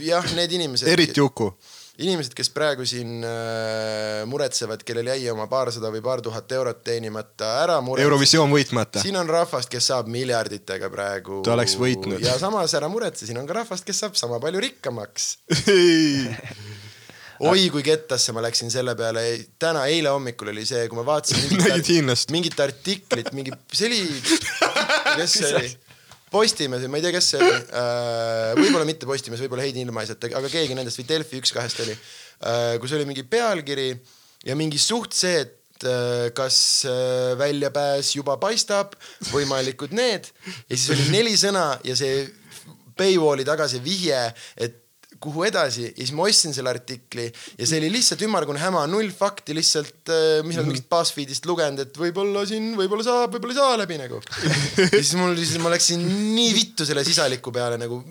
ja 0.05 0.17
jah, 0.17 0.31
need 0.37 0.53
inimesed. 0.53 0.89
eriti 0.93 1.21
Uku. 1.21 1.53
inimesed, 1.99 2.35
kes 2.37 2.51
praegu 2.53 2.85
siin 2.85 3.25
äh, 3.25 4.27
muretsevad, 4.29 4.83
kellel 4.85 5.07
jäi 5.07 5.31
oma 5.33 5.47
paarsada 5.47 5.89
või 5.89 6.03
paar 6.05 6.21
tuhat 6.21 6.53
eurot 6.53 6.85
teenimata 6.85 7.63
ära. 7.63 7.81
Eurovisioon 7.99 8.53
võitmata. 8.53 9.01
siin 9.01 9.17
on 9.17 9.29
rahvast, 9.29 9.69
kes 9.69 9.87
saab 9.87 10.07
miljarditega 10.07 10.91
praegu. 10.91 11.41
Ta 11.43 11.53
oleks 11.53 11.79
võitnud. 11.79 12.21
ja 12.21 12.39
samas 12.39 12.75
ära 12.75 12.89
muretse, 12.89 13.27
siin 13.27 13.39
on 13.39 13.47
ka 13.47 13.63
rahvast, 13.63 13.85
kes 13.85 13.99
saab 13.99 14.15
sama 14.15 14.41
palju 14.41 14.61
rikkamaks. 14.61 15.39
oi 17.45 17.67
kui 17.73 17.83
kettasse 17.85 18.33
ma 18.37 18.43
läksin 18.45 18.71
selle 18.73 18.95
peale, 18.99 19.25
täna, 19.61 19.87
eile 19.93 20.13
hommikul 20.13 20.53
oli 20.53 20.65
see, 20.69 20.87
kui 20.91 20.99
ma 20.99 21.05
vaatasin 21.07 21.59
Nägid 21.61 21.91
hiinlast? 21.91 22.33
mingit 22.35 22.61
artiklit, 22.63 23.33
mingi, 23.37 23.53
see 23.73 23.91
oli, 23.91 24.01
kes 25.19 25.37
see 25.41 25.51
oli? 25.53 25.75
Postimees 26.33 26.83
või 26.83 26.91
ma 26.91 26.99
ei 26.99 27.05
tea, 27.05 27.13
kes 27.15 27.29
see 27.33 27.43
oli. 27.43 27.59
võib-olla 28.59 28.87
mitte 28.89 29.09
Postimees, 29.09 29.43
võib-olla 29.45 29.67
Heidi 29.67 29.85
Ilmaisat, 29.87 30.25
aga 30.27 30.49
keegi 30.51 30.75
nendest 30.77 31.01
või 31.01 31.11
Delfi 31.13 31.43
üks 31.43 31.55
kahest 31.55 31.85
oli, 31.85 31.95
kus 32.83 32.97
oli 32.97 33.07
mingi 33.09 33.23
pealkiri 33.31 33.93
ja 34.49 34.57
mingi 34.59 34.81
suht 34.83 35.15
see, 35.17 35.45
et 35.45 35.87
äh, 35.87 36.27
kas 36.37 36.59
väljapääs 37.39 38.15
juba 38.17 38.39
paistab, 38.43 38.97
võimalikud 39.31 39.95
need 39.97 40.29
ja 40.67 40.75
siis 40.75 40.91
oli 40.97 41.07
neli 41.15 41.37
sõna 41.39 41.69
ja 41.87 41.97
see 41.99 42.27
paywall'i 42.97 43.45
taga 43.47 43.69
see 43.71 43.83
vihje, 43.85 44.21
et 44.57 44.83
kuhu 45.23 45.45
edasi 45.49 45.87
ja 45.89 45.93
siis 46.03 46.13
ma 46.17 46.27
ostsin 46.29 46.55
selle 46.57 46.71
artikli 46.73 47.27
ja 47.29 47.67
see 47.69 47.81
oli 47.81 47.91
lihtsalt 47.95 48.23
ümmargune 48.27 48.61
häma, 48.63 48.85
null 48.91 49.11
fakti 49.17 49.57
lihtsalt, 49.57 50.13
mis 50.47 50.59
on 50.61 50.69
mingist 50.69 50.89
BuzzFeedist 50.93 51.49
lugenud, 51.49 51.83
et 51.87 51.99
võib-olla 52.01 52.45
siin, 52.49 52.73
võib-olla 52.79 53.07
saab, 53.07 53.35
võib-olla 53.37 53.57
ei 53.57 53.61
saa 53.63 53.81
läbi 53.83 54.01
nagu. 54.03 54.21
ja 54.85 54.91
siis 55.01 55.15
mul, 55.19 55.37
siis 55.41 55.59
ma 55.63 55.73
läksin 55.75 56.03
nii 56.37 56.53
vittu 56.57 56.87
selle 56.89 57.05
sisaliku 57.07 57.53
peale 57.55 57.79
nagu, 57.81 58.03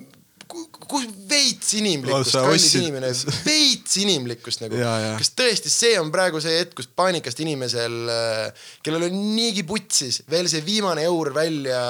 kus 0.85 1.07
veits 1.29 1.71
inimlikkust, 1.79 2.35
sa 2.35 2.43
kallis 2.45 2.67
ostsid- 2.67 2.83
inimene, 2.83 3.07
veits 3.47 3.95
inimlikkust 4.03 4.61
nagu 4.61 4.77
kas 5.17 5.31
tõesti 5.33 5.71
see 5.73 5.95
on 5.99 6.11
praegu 6.13 6.37
see 6.43 6.59
hetk, 6.59 6.75
kus 6.77 6.87
paanikast 6.95 7.39
inimesel, 7.41 7.95
kellel 8.85 9.07
on 9.07 9.15
niigi 9.35 9.63
putsis, 9.67 10.21
veel 10.29 10.45
see 10.51 10.61
viimane 10.67 11.01
eur 11.09 11.31
välja 11.35 11.81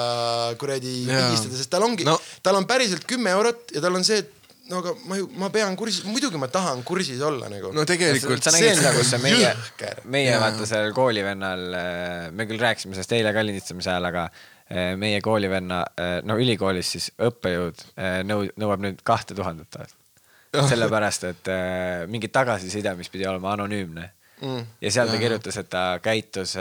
kuradi 0.60 0.94
pigistada, 1.04 1.58
sest 1.60 1.70
tal 1.74 1.84
ongi 1.86 2.08
No. 2.08 2.16
no., 2.16 2.40
tal 2.42 2.56
on 2.56 2.66
päriselt 2.68 3.04
kümme 3.08 3.34
eurot 3.36 3.74
ja 3.76 3.84
tal 3.84 3.98
on 4.00 4.04
see, 4.08 4.22
et 4.24 4.32
no 4.70 4.80
aga 4.82 4.94
ma 5.06 5.18
ju, 5.20 5.28
ma 5.40 5.48
pean 5.54 5.76
kursis, 5.78 6.04
muidugi 6.08 6.38
ma 6.40 6.48
tahan 6.52 6.82
kursis 6.86 7.20
olla 7.24 7.50
nagu. 7.52 7.70
no 7.74 7.84
tegelikult 7.88 8.44
sa 8.44 8.52
see 8.54 8.66
nägid 8.66 8.72
on 8.72 8.80
seda, 8.80 8.90
nagu 8.90 9.02
kus 9.02 9.12
see 9.12 9.22
meie 9.22 9.52
meie 10.16 10.30
Jaa. 10.30 10.40
vaata 10.42 10.68
sellel 10.68 10.94
koolivennal, 10.96 11.64
me 12.36 12.48
küll 12.50 12.62
rääkisime 12.62 12.96
sellest 12.96 13.14
eile 13.18 13.34
ka 13.36 13.44
lindistamise 13.46 13.92
ajal, 13.92 14.08
aga 14.10 14.26
eh, 14.70 14.94
meie 15.00 15.20
koolivenna, 15.24 15.82
no 16.26 16.38
ülikoolis 16.42 16.92
siis 16.96 17.10
õppejõud 17.28 17.86
eh, 17.94 18.20
nõu-, 18.26 18.50
nõuab 18.58 18.82
nüüd 18.84 19.02
kahte 19.06 19.38
tuhandet 19.38 19.80
aastat. 19.80 20.02
sellepärast, 20.72 21.26
et 21.28 21.52
eh, 21.52 22.06
mingi 22.10 22.30
tagasiside, 22.32 22.94
mis 22.98 23.10
pidi 23.12 23.26
olema 23.28 23.52
anonüümne 23.54 24.06
mm.. 24.40 24.72
ja 24.80 24.94
seal 24.94 25.10
ta 25.12 25.20
kirjutas, 25.20 25.60
et 25.62 25.70
ta 25.70 25.86
käitus, 26.02 26.56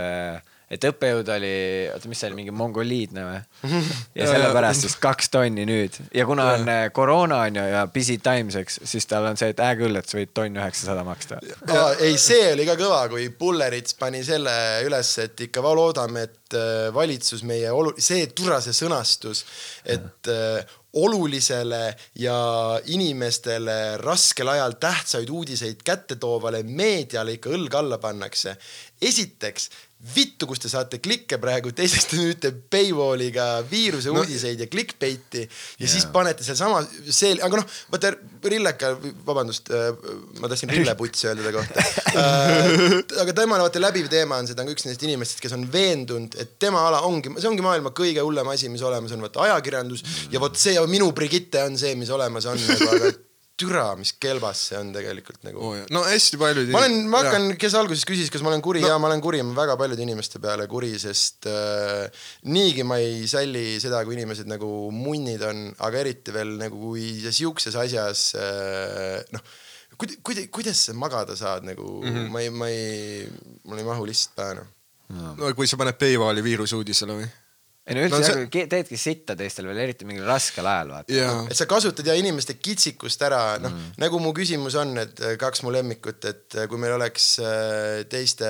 et 0.76 0.88
õppejõud 0.90 1.30
oli, 1.36 1.54
oota, 1.94 2.12
mis 2.12 2.22
see 2.22 2.30
oli, 2.30 2.40
mingi 2.42 2.56
mongoliidne 2.56 3.26
või? 3.26 3.40
ja 4.20 4.30
sellepärast 4.30 4.88
siis 4.88 4.98
kaks 5.02 5.32
tonni 5.34 5.66
nüüd 5.68 5.98
ja 6.16 6.28
kuna 6.28 6.48
on 6.56 6.72
eh, 6.72 6.86
koroona 6.96 7.42
on 7.48 7.60
ju 7.62 7.66
ja 7.72 7.86
busy 7.92 8.18
times, 8.24 8.58
eks, 8.60 8.80
siis 8.84 9.10
tal 9.10 9.30
on 9.32 9.40
see, 9.40 9.54
et 9.54 9.64
hää 9.64 9.78
küll, 9.80 9.98
et 10.00 10.10
sa 10.10 10.20
võid 10.20 10.34
tonn 10.36 10.62
üheksasada 10.62 11.06
maksta. 11.08 11.40
Ei, 12.00 12.18
see 12.22 12.54
oli 12.54 12.68
ka 12.68 12.78
kõva, 12.80 13.06
kui 13.12 13.30
Pullerits 13.36 13.98
pani 14.00 14.24
selle 14.26 14.54
üles, 14.86 15.16
et 15.24 15.48
ikka 15.48 15.64
va- 15.66 15.76
loodame, 15.76 16.26
et 16.30 16.58
äh, 16.58 16.88
valitsus 16.96 17.44
meie 17.48 17.72
olu-, 17.74 17.96
see 18.02 18.28
türa 18.36 18.62
see 18.64 18.76
sõnastus, 18.76 19.44
et 19.84 20.32
äh, 20.32 20.76
olulisele 20.96 21.96
ja 22.16 22.36
inimestele 22.86 23.98
raskel 23.98 24.48
ajal 24.48 24.78
tähtsaid 24.80 25.30
uudiseid 25.30 25.84
kätte 25.84 26.16
toovale 26.16 26.64
meediale 26.64 27.36
ikka 27.36 27.52
õlg 27.52 27.76
alla 27.76 27.98
pannakse. 28.00 28.56
esiteks, 29.02 29.70
vittu, 30.14 30.48
kus 30.50 30.62
te 30.62 30.70
saate 30.70 31.00
klikke 31.04 31.40
praegu, 31.42 31.72
teiseks 31.76 32.08
te 32.12 32.20
müüte 32.20 32.52
paywall'iga 32.72 33.48
viiruse 33.70 34.14
no, 34.14 34.22
uudiseid 34.22 34.62
ja 34.62 34.68
clickbait'i 34.72 35.42
ja 35.42 35.48
yeah. 35.48 35.92
siis 35.92 36.06
panete 36.14 36.46
sealsama, 36.46 36.84
see, 37.10 37.34
aga 37.46 37.62
noh, 37.62 37.68
vaata 37.94 38.14
Rilleka, 38.46 38.92
vabandust, 39.26 39.72
ma 40.40 40.50
tahtsin 40.52 40.70
Rilleputs 40.74 41.26
öelda 41.26 41.48
ta 41.48 41.54
kohta 41.56 41.86
äh,. 42.14 42.98
aga 43.24 43.36
tema 43.38 43.60
vaata 43.62 43.82
läbiv 43.82 44.10
teema 44.14 44.40
on 44.42 44.50
see, 44.50 44.58
ta 44.58 44.66
on 44.66 44.74
üks 44.74 44.86
nendest 44.86 45.06
inimestest, 45.08 45.42
kes 45.44 45.56
on 45.58 45.66
veendunud, 45.74 46.38
et 46.42 46.58
tema 46.62 46.86
ala 46.90 47.02
ongi, 47.08 47.34
see 47.40 47.50
ongi 47.50 47.66
maailma 47.66 47.94
kõige 47.98 48.26
hullem 48.26 48.54
asi, 48.54 48.70
mis 48.74 48.86
olemas 48.86 49.16
on, 49.16 49.26
vaata 49.26 49.48
ajakirjandus 49.50 50.06
ja 50.34 50.44
vot 50.44 50.60
see 50.60 50.78
minu 50.92 51.10
Brigitte 51.18 51.66
on 51.66 51.80
see, 51.82 51.96
mis 51.98 52.14
olemas 52.14 52.46
on 52.52 52.62
nagu, 52.62 52.92
aga 52.94 53.16
türa, 53.60 53.86
mis 54.00 54.12
kelbas 54.20 54.62
see 54.70 54.78
on 54.80 54.92
tegelikult 54.96 55.44
nagu 55.48 55.62
oh,. 55.64 55.76
no 55.94 56.04
hästi 56.06 56.40
paljud. 56.40 56.72
ma 56.74 56.82
olen, 56.84 56.98
ma 57.12 57.22
hakkan, 57.24 57.48
kes 57.60 57.78
alguses 57.80 58.04
küsis, 58.08 58.32
kas 58.34 58.44
ma 58.44 58.52
olen 58.52 58.64
kuri 58.66 58.84
no., 58.84 58.90
jaa, 58.92 59.00
ma 59.02 59.10
olen 59.10 59.24
kuri, 59.24 59.40
ma 59.42 59.52
olen 59.52 59.60
väga 59.60 59.78
paljude 59.80 60.04
inimeste 60.04 60.42
peale 60.44 60.68
kuri, 60.72 60.92
sest 61.00 61.48
äh, 61.52 62.26
niigi 62.52 62.84
ma 62.88 63.00
ei 63.04 63.24
salli 63.32 63.78
seda, 63.84 64.04
kui 64.08 64.18
inimesed 64.18 64.50
nagu 64.52 64.72
munnid 64.96 65.46
on, 65.48 65.70
aga 65.88 66.04
eriti 66.04 66.36
veel 66.36 66.58
nagu 66.60 66.82
kui 66.92 67.08
sa 67.24 67.32
siukses 67.36 67.80
asjas 67.80 68.28
äh, 68.40 69.24
noh, 69.36 69.48
kuida-, 69.96 70.20
kuida-, 70.20 70.48
kuidas 70.52 70.86
sa 70.90 70.98
magada 70.98 71.40
saad 71.40 71.68
nagu 71.72 72.02
mm, 72.04 72.12
-hmm. 72.12 72.30
ma 72.36 72.44
ei, 72.44 72.52
ma 72.52 72.70
ei, 72.70 73.30
mul 73.64 73.80
ei 73.80 73.88
mahu 73.88 74.12
lihtsalt 74.12 74.36
pähe 74.36 74.60
noh. 74.60 74.70
no 75.40 75.56
kui 75.56 75.68
sa 75.68 75.80
paned 75.80 75.96
paywall'i 76.02 76.44
viirusuudisele 76.44 77.20
või? 77.24 77.32
Ei 77.86 77.94
no 77.94 78.02
üldse 78.02 78.18
No 78.18 78.26
see- 78.26 78.46
see... 78.50 78.66
teedki 78.72 78.98
sitta 78.98 79.36
teistel 79.38 79.68
veel, 79.70 79.78
eriti 79.84 80.08
mingil 80.10 80.26
raskel 80.26 80.66
ajal, 80.66 80.90
vaata. 80.96 81.14
jaa. 81.14 81.34
et 81.52 81.58
sa 81.58 81.68
kasutad 81.70 82.08
ja 82.10 82.16
inimeste 82.18 82.56
kitsikust 82.58 83.22
ära, 83.28 83.60
noh 83.62 83.70
mm. 83.70 83.92
nagu 84.02 84.18
mu 84.22 84.32
küsimus 84.34 84.78
on, 84.82 84.96
et 85.04 85.22
äh, 85.22 85.36
kaks 85.42 85.62
mu 85.66 85.74
lemmikut, 85.74 86.26
et 86.26 86.58
äh, 86.58 86.66
kui 86.72 86.82
meil 86.82 86.96
oleks 86.96 87.28
äh, 87.46 88.02
teiste 88.10 88.50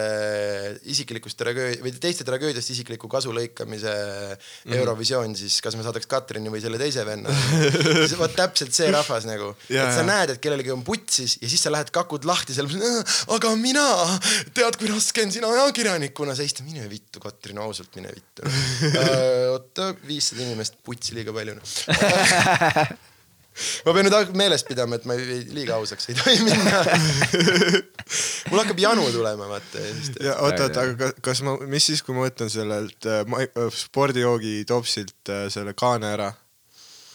isiklikust 0.88 1.40
tragöödia 1.42 1.84
või 1.84 1.92
teiste 2.00 2.24
tragöödiast 2.28 2.72
isikliku 2.72 3.10
kasu 3.12 3.34
lõikamise 3.36 3.92
mm. 3.92 4.78
Eurovisioon, 4.78 5.36
siis 5.36 5.60
kas 5.66 5.76
me 5.76 5.84
saadaks 5.84 6.08
Katrini 6.08 6.54
või 6.54 6.64
selle 6.64 6.80
teise 6.80 7.04
venna. 7.08 7.34
vot 8.22 8.32
täpselt 8.38 8.72
see 8.78 8.88
rahvas 8.94 9.28
nagu, 9.28 9.52
Jaa, 9.68 9.90
et 9.90 9.98
sa 9.98 10.00
jaa. 10.00 10.08
näed, 10.14 10.36
et 10.36 10.42
kellelgi 10.44 10.72
on 10.72 10.86
putsis 10.88 11.36
ja 11.42 11.52
siis 11.52 11.66
sa 11.66 11.74
lähed 11.76 11.92
kakud 11.96 12.24
lahti 12.24 12.56
seal, 12.56 12.72
aga 13.36 13.52
mina, 13.60 13.84
tead, 14.56 14.80
kui 14.80 14.88
raske 14.94 15.28
on 15.28 15.36
sina 15.36 15.52
ajakirjanikuna 15.60 16.40
seista, 16.40 16.64
mine 16.64 16.88
vittu, 16.88 17.20
Katrin, 17.20 17.60
ausalt 17.66 18.00
mine 18.00 18.16
vittu. 18.16 18.48
oota, 19.56 19.84
viissada 20.08 20.42
inimest, 20.46 20.74
putsi 20.86 21.16
liiga 21.18 21.32
palju 21.36 21.54
noh. 21.58 21.66
ma 23.86 23.94
pean 23.96 24.06
nüüd 24.10 24.34
meeles 24.38 24.64
pidama, 24.68 24.98
et 25.00 25.06
ma 25.08 25.14
ei, 25.18 25.24
liiga 25.56 25.74
ausaks 25.80 26.06
ei 26.12 26.16
tohi 26.20 26.40
minna. 26.44 26.82
mul 28.52 28.60
hakkab 28.62 28.80
janu 28.84 29.04
tulema, 29.14 29.46
vaata 29.50 29.78
ja 30.22 30.34
oota, 30.44 30.64
oota, 30.68 30.80
aga 30.82 30.94
ka- 31.00 31.16
kas 31.30 31.40
ma, 31.46 31.52
mis 31.72 31.86
siis, 31.92 32.02
kui 32.06 32.14
ma 32.18 32.22
võtan 32.28 32.50
sellelt 32.52 33.02
äh, 33.10 33.22
äh, 33.46 33.50
spordijoogi 33.74 34.54
topsilt 34.70 35.24
äh, 35.32 35.36
selle 35.54 35.74
kaane 35.78 36.08
ära? 36.18 36.30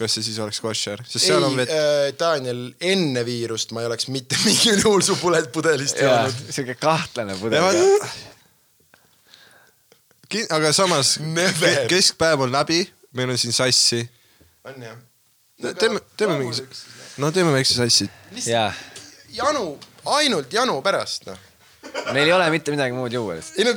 kas 0.00 0.10
see 0.16 0.24
siis 0.30 0.38
oleks 0.40 0.56
koššer, 0.64 0.98
sest 1.04 1.26
seal 1.26 1.44
on 1.44 1.52
ei 1.52 1.58
vett. 1.60 1.72
äh,, 1.76 2.06
Daniel, 2.16 2.60
enne 2.80 3.20
viirust 3.26 3.74
ma 3.76 3.82
ei 3.84 3.88
oleks 3.90 4.06
mitte 4.08 4.34
mingil 4.46 4.80
juhul 4.80 5.02
su 5.04 5.14
pudelist 5.20 6.00
joonud. 6.00 6.32
siuke 6.48 6.74
kahtlane 6.80 7.34
pudel. 7.36 7.60
Aga 10.50 10.72
samas 10.76 11.18
keskpäev 11.90 12.46
on 12.46 12.52
läbi, 12.52 12.82
meil 13.16 13.30
on 13.30 13.38
siin 13.38 13.54
sassi. 13.56 14.02
on 14.64 14.82
jah? 14.82 14.98
teeme, 15.78 16.00
teeme 16.16 16.38
mingi, 16.38 16.66
no 17.18 17.30
teeme 17.32 17.52
väikse 17.52 17.80
sassi. 17.80 18.10
janu, 19.36 19.78
ainult 20.04 20.52
janu 20.52 20.80
pärast 20.82 21.26
noh. 21.28 21.38
meil 22.12 22.26
ei 22.26 22.32
ole 22.32 22.50
mitte 22.50 22.74
midagi 22.74 22.96
muud 22.96 23.12
juua 23.12 23.38
lihtsalt. 23.38 23.58
ei 23.58 23.68
no, 23.68 23.74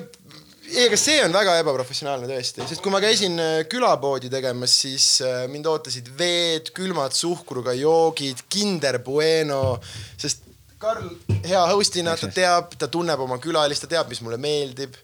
ei, 0.73 0.87
aga 0.87 0.97
see 0.99 1.19
on 1.25 1.33
väga 1.35 1.57
ebaprofessionaalne 1.61 2.29
tõesti, 2.29 2.65
sest 2.69 2.81
kui 2.83 2.93
ma 2.93 3.01
käisin 3.03 3.37
äh, 3.41 3.57
külapoodi 3.69 4.31
tegemas, 4.33 4.77
siis 4.85 5.07
äh, 5.25 5.43
mind 5.51 5.67
ootasid 5.69 6.09
veed, 6.17 6.71
külmad 6.75 7.15
suhkruga 7.17 7.75
joogid, 7.77 8.45
Kinder 8.49 9.01
Bueno, 9.05 9.77
sest 10.17 10.43
Karl, 10.83 11.05
hea 11.47 11.61
host'ina, 11.71 12.17
ta 12.19 12.27
teab, 12.27 12.73
ta 12.75 12.89
tunneb 12.91 13.21
oma 13.23 13.37
külalist, 13.39 13.85
ta 13.85 13.93
teab, 13.93 14.09
mis 14.11 14.19
mulle 14.19 14.35
meeldib. 14.41 14.97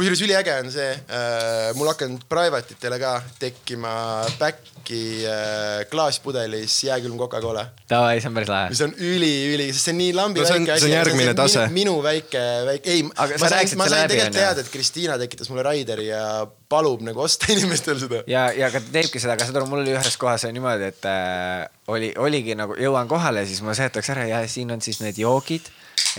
Kusjuures 0.00 0.22
üliäge 0.24 0.54
on 0.62 0.70
see 0.72 0.88
äh,, 0.96 1.70
mul 1.76 1.90
hakanud 1.92 2.22
private 2.30 2.72
itele 2.76 2.96
ka 3.02 3.12
tekkima 3.40 3.92
back'i 4.40 5.00
äh, 5.28 5.82
klaaspudelis 5.92 6.78
jääkülm 6.88 7.18
Coca-Cola 7.20 7.66
Davai, 7.90 8.16
see 8.22 8.30
on 8.30 8.36
päris 8.38 8.48
lahe. 8.50 8.70
mis 8.72 8.80
on 8.86 8.94
üli-üli, 8.96 9.66
sest 9.74 9.88
see 9.90 9.94
on 9.94 10.00
nii 10.00 10.14
lambi 10.16 10.40
No 10.40 10.46
see 10.48 10.56
on- 10.56 10.64
väike 10.66 10.72
asi. 10.76 10.84
see 10.86 10.90
on 10.90 10.96
järgmine 10.96 11.34
tase. 11.38 11.66
minu 11.74 11.96
väike, 12.04 12.44
väike, 12.70 12.94
ei, 12.94 13.04
Aga 13.16 13.36
ma 13.36 13.42
sa 13.44 13.52
sain, 13.58 13.76
ma 13.80 13.88
sain 13.92 14.08
tegelikult 14.10 14.38
teada, 14.40 14.64
et 14.64 14.72
Kristiina 14.72 15.18
tekitas 15.20 15.50
mulle 15.52 15.66
Raideri 15.68 16.06
ja 16.08 16.22
palub 16.70 17.02
nagu 17.06 17.20
osta 17.26 17.50
inimestel 17.54 18.00
seda. 18.00 18.22
ja, 18.30 18.46
ja 18.56 18.70
ka 18.72 18.80
teebki 18.92 19.20
seda, 19.22 19.36
aga 19.36 19.48
saad 19.48 19.60
aru, 19.60 19.68
mul 19.70 19.82
oli 19.84 19.92
ühes 19.98 20.16
kohas 20.20 20.46
niimoodi, 20.48 20.88
et 20.94 21.10
äh, 21.10 21.66
oli, 21.92 22.12
oligi 22.22 22.56
nagu 22.58 22.78
jõuan 22.80 23.10
kohale, 23.10 23.44
siis 23.50 23.60
ma 23.66 23.74
seletaks 23.76 24.10
ära 24.14 24.24
ja 24.30 24.40
siin 24.48 24.70
on 24.72 24.80
siis 24.84 25.02
need 25.04 25.18
joogid, 25.20 25.68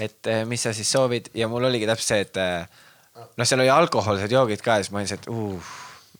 et 0.03 0.29
äh, 0.29 0.43
mis 0.47 0.61
sa 0.67 0.73
siis 0.77 0.91
soovid 0.91 1.31
ja 1.35 1.47
mul 1.51 1.65
oligi 1.71 1.87
täpselt 1.89 2.13
see, 2.13 2.23
et 2.29 2.37
äh, 2.43 2.87
noh, 3.37 3.45
seal 3.47 3.59
oli 3.63 3.69
alkohoolsed 3.73 4.31
joogid 4.33 4.61
ka 4.65 4.77
ja 4.79 4.83
siis 4.85 4.91
ma 4.93 4.99
olin 5.01 5.09
see, 5.11 5.19
et 5.21 5.29
uh, 5.31 5.71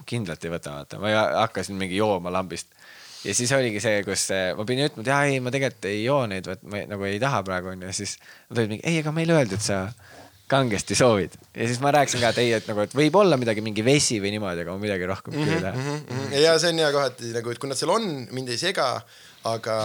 kindlalt 0.09 0.45
ei 0.45 0.51
võta, 0.53 0.75
vaata, 0.79 0.99
ma 1.01 1.11
hakkasin 1.43 1.77
mingi 1.79 1.97
jooma 1.99 2.31
lambist. 2.33 2.67
ja 3.23 3.35
siis 3.37 3.51
oligi 3.53 3.79
see, 3.83 3.99
kus 4.07 4.23
äh, 4.33 4.47
ma 4.57 4.65
pidin 4.65 4.87
ütlema, 4.89 5.03
et 5.05 5.11
jaa, 5.13 5.19
ei, 5.29 5.39
ma 5.45 5.51
tegelikult 5.53 5.85
ei 5.91 6.03
joo 6.03 6.23
neid, 6.31 6.47
vaat 6.49 6.63
ma 6.65 6.79
ei- 6.81 6.87
nagu 6.89 7.05
ei 7.09 7.19
taha 7.21 7.43
praegu 7.45 7.69
onju, 7.75 7.91
siis 7.93 8.15
nad 8.49 8.57
olid 8.63 8.75
mingi, 8.75 8.85
ei, 8.89 8.99
aga 9.03 9.13
meile 9.13 9.35
öeldi, 9.37 9.59
et 9.59 9.65
sa 9.67 9.83
kangesti 10.51 10.95
soovid 10.99 11.35
ja 11.55 11.67
siis 11.69 11.77
ma 11.79 11.93
rääkisin 11.95 12.19
ka, 12.23 12.31
et 12.33 12.39
ei, 12.43 12.49
et 12.57 12.65
nagu, 12.67 12.81
et 12.83 12.95
võib 12.97 13.15
olla 13.21 13.37
midagi, 13.39 13.61
mingi 13.63 13.85
vesi 13.85 14.17
või 14.19 14.33
niimoodi, 14.35 14.65
aga 14.65 14.73
ma 14.75 14.81
midagi 14.81 15.05
rohkem 15.07 15.37
küll 15.37 15.53
ei 15.53 15.61
taha. 15.63 15.77
Mhm, 15.85 16.33
ja 16.41 16.55
see 16.59 16.73
on 16.73 16.81
hea 16.83 16.89
kohati 16.91 17.29
nagu, 17.37 17.53
et 17.53 17.61
kui 17.61 17.69
nad 17.71 17.79
seal 17.79 17.93
on, 17.93 18.09
mind 18.35 18.49
ei 18.51 18.59
sega, 18.59 18.87
aga 19.47 19.75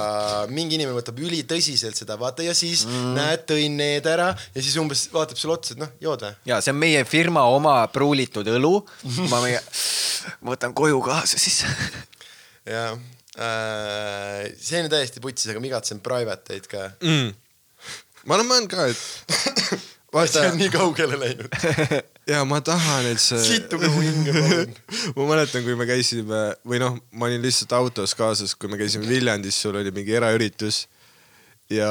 mingi 0.52 0.76
inimene 0.76 0.96
võtab 0.98 1.18
ülitõsiselt 1.22 1.96
seda, 1.96 2.18
vaata 2.20 2.44
ja 2.44 2.52
siis 2.56 2.84
mm. 2.84 3.14
näed, 3.16 3.44
tõin 3.48 3.78
need 3.78 4.08
ära 4.10 4.28
ja 4.36 4.62
siis 4.62 4.76
umbes 4.80 5.06
vaatab 5.12 5.40
sulle 5.40 5.56
otsa, 5.56 5.76
et 5.76 5.80
noh, 5.80 5.92
jood 6.02 6.26
või? 6.26 6.36
ja 6.50 6.60
see 6.64 6.74
on 6.74 6.80
meie 6.82 7.02
firma 7.08 7.46
oma 7.52 7.78
pruulitud 7.92 8.48
õlu. 8.52 8.74
ma 9.30 9.40
meie, 9.44 9.62
võtan 10.50 10.76
koju 10.76 11.00
kaasa 11.04 11.40
siis. 11.40 11.62
ja 12.74 12.90
äh, 12.92 14.44
see 14.60 14.84
on 14.84 14.92
täiesti 14.92 15.24
putsis, 15.24 15.50
aga 15.52 15.62
ma 15.62 15.70
igatsen 15.72 16.04
private 16.04 16.58
eid 16.58 16.68
ka. 16.70 16.90
mm.. 17.00 17.32
ma 18.28 18.38
olen 18.38 18.50
mõelnud 18.52 18.72
ka, 18.76 18.90
et 18.92 19.86
see 20.24 20.40
vaata 20.40 20.52
on 20.52 20.59
nii 20.60 20.70
kaugele 20.72 21.18
läinud. 21.20 21.56
ja 22.32 22.43
ma 22.48 22.60
tahan, 22.64 23.06
et 23.12 23.20
see. 23.22 23.40
situge 23.44 23.90
mu 23.93 24.01
hinge, 24.05 24.32
palun. 24.32 24.74
ma 25.16 25.26
mäletan, 25.32 25.64
kui 25.66 25.76
me 25.78 25.86
käisime 25.88 26.43
või 26.66 26.80
noh, 26.82 26.97
ma 27.12 27.28
olin 27.28 27.44
lihtsalt 27.44 27.74
autos 27.76 28.14
kaasas, 28.18 28.55
kui 28.56 28.70
me 28.72 28.78
käisime 28.80 29.09
Viljandis, 29.09 29.59
sul 29.62 29.76
oli 29.80 29.93
mingi 29.94 30.14
eraüritus 30.16 30.84
ja 31.72 31.90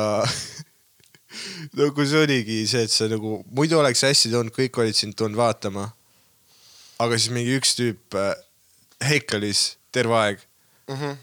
no 1.78 1.92
kus 1.96 2.14
oligi 2.16 2.62
see, 2.70 2.86
et 2.88 2.94
sa 2.94 3.08
nagu 3.12 3.42
muidu 3.52 3.80
oleks 3.82 4.06
hästi 4.08 4.32
tulnud, 4.34 4.56
kõik 4.56 4.82
olid 4.84 4.98
sind 4.98 5.18
tulnud 5.20 5.38
vaatama. 5.40 5.90
aga 7.04 7.18
siis 7.20 7.32
mingi 7.36 7.56
üks 7.60 7.76
tüüp 7.76 8.16
äh, 8.16 8.34
hekkelis 9.04 9.76
terve 9.92 10.16
aeg 10.20 10.44
Mhm. 10.86 11.16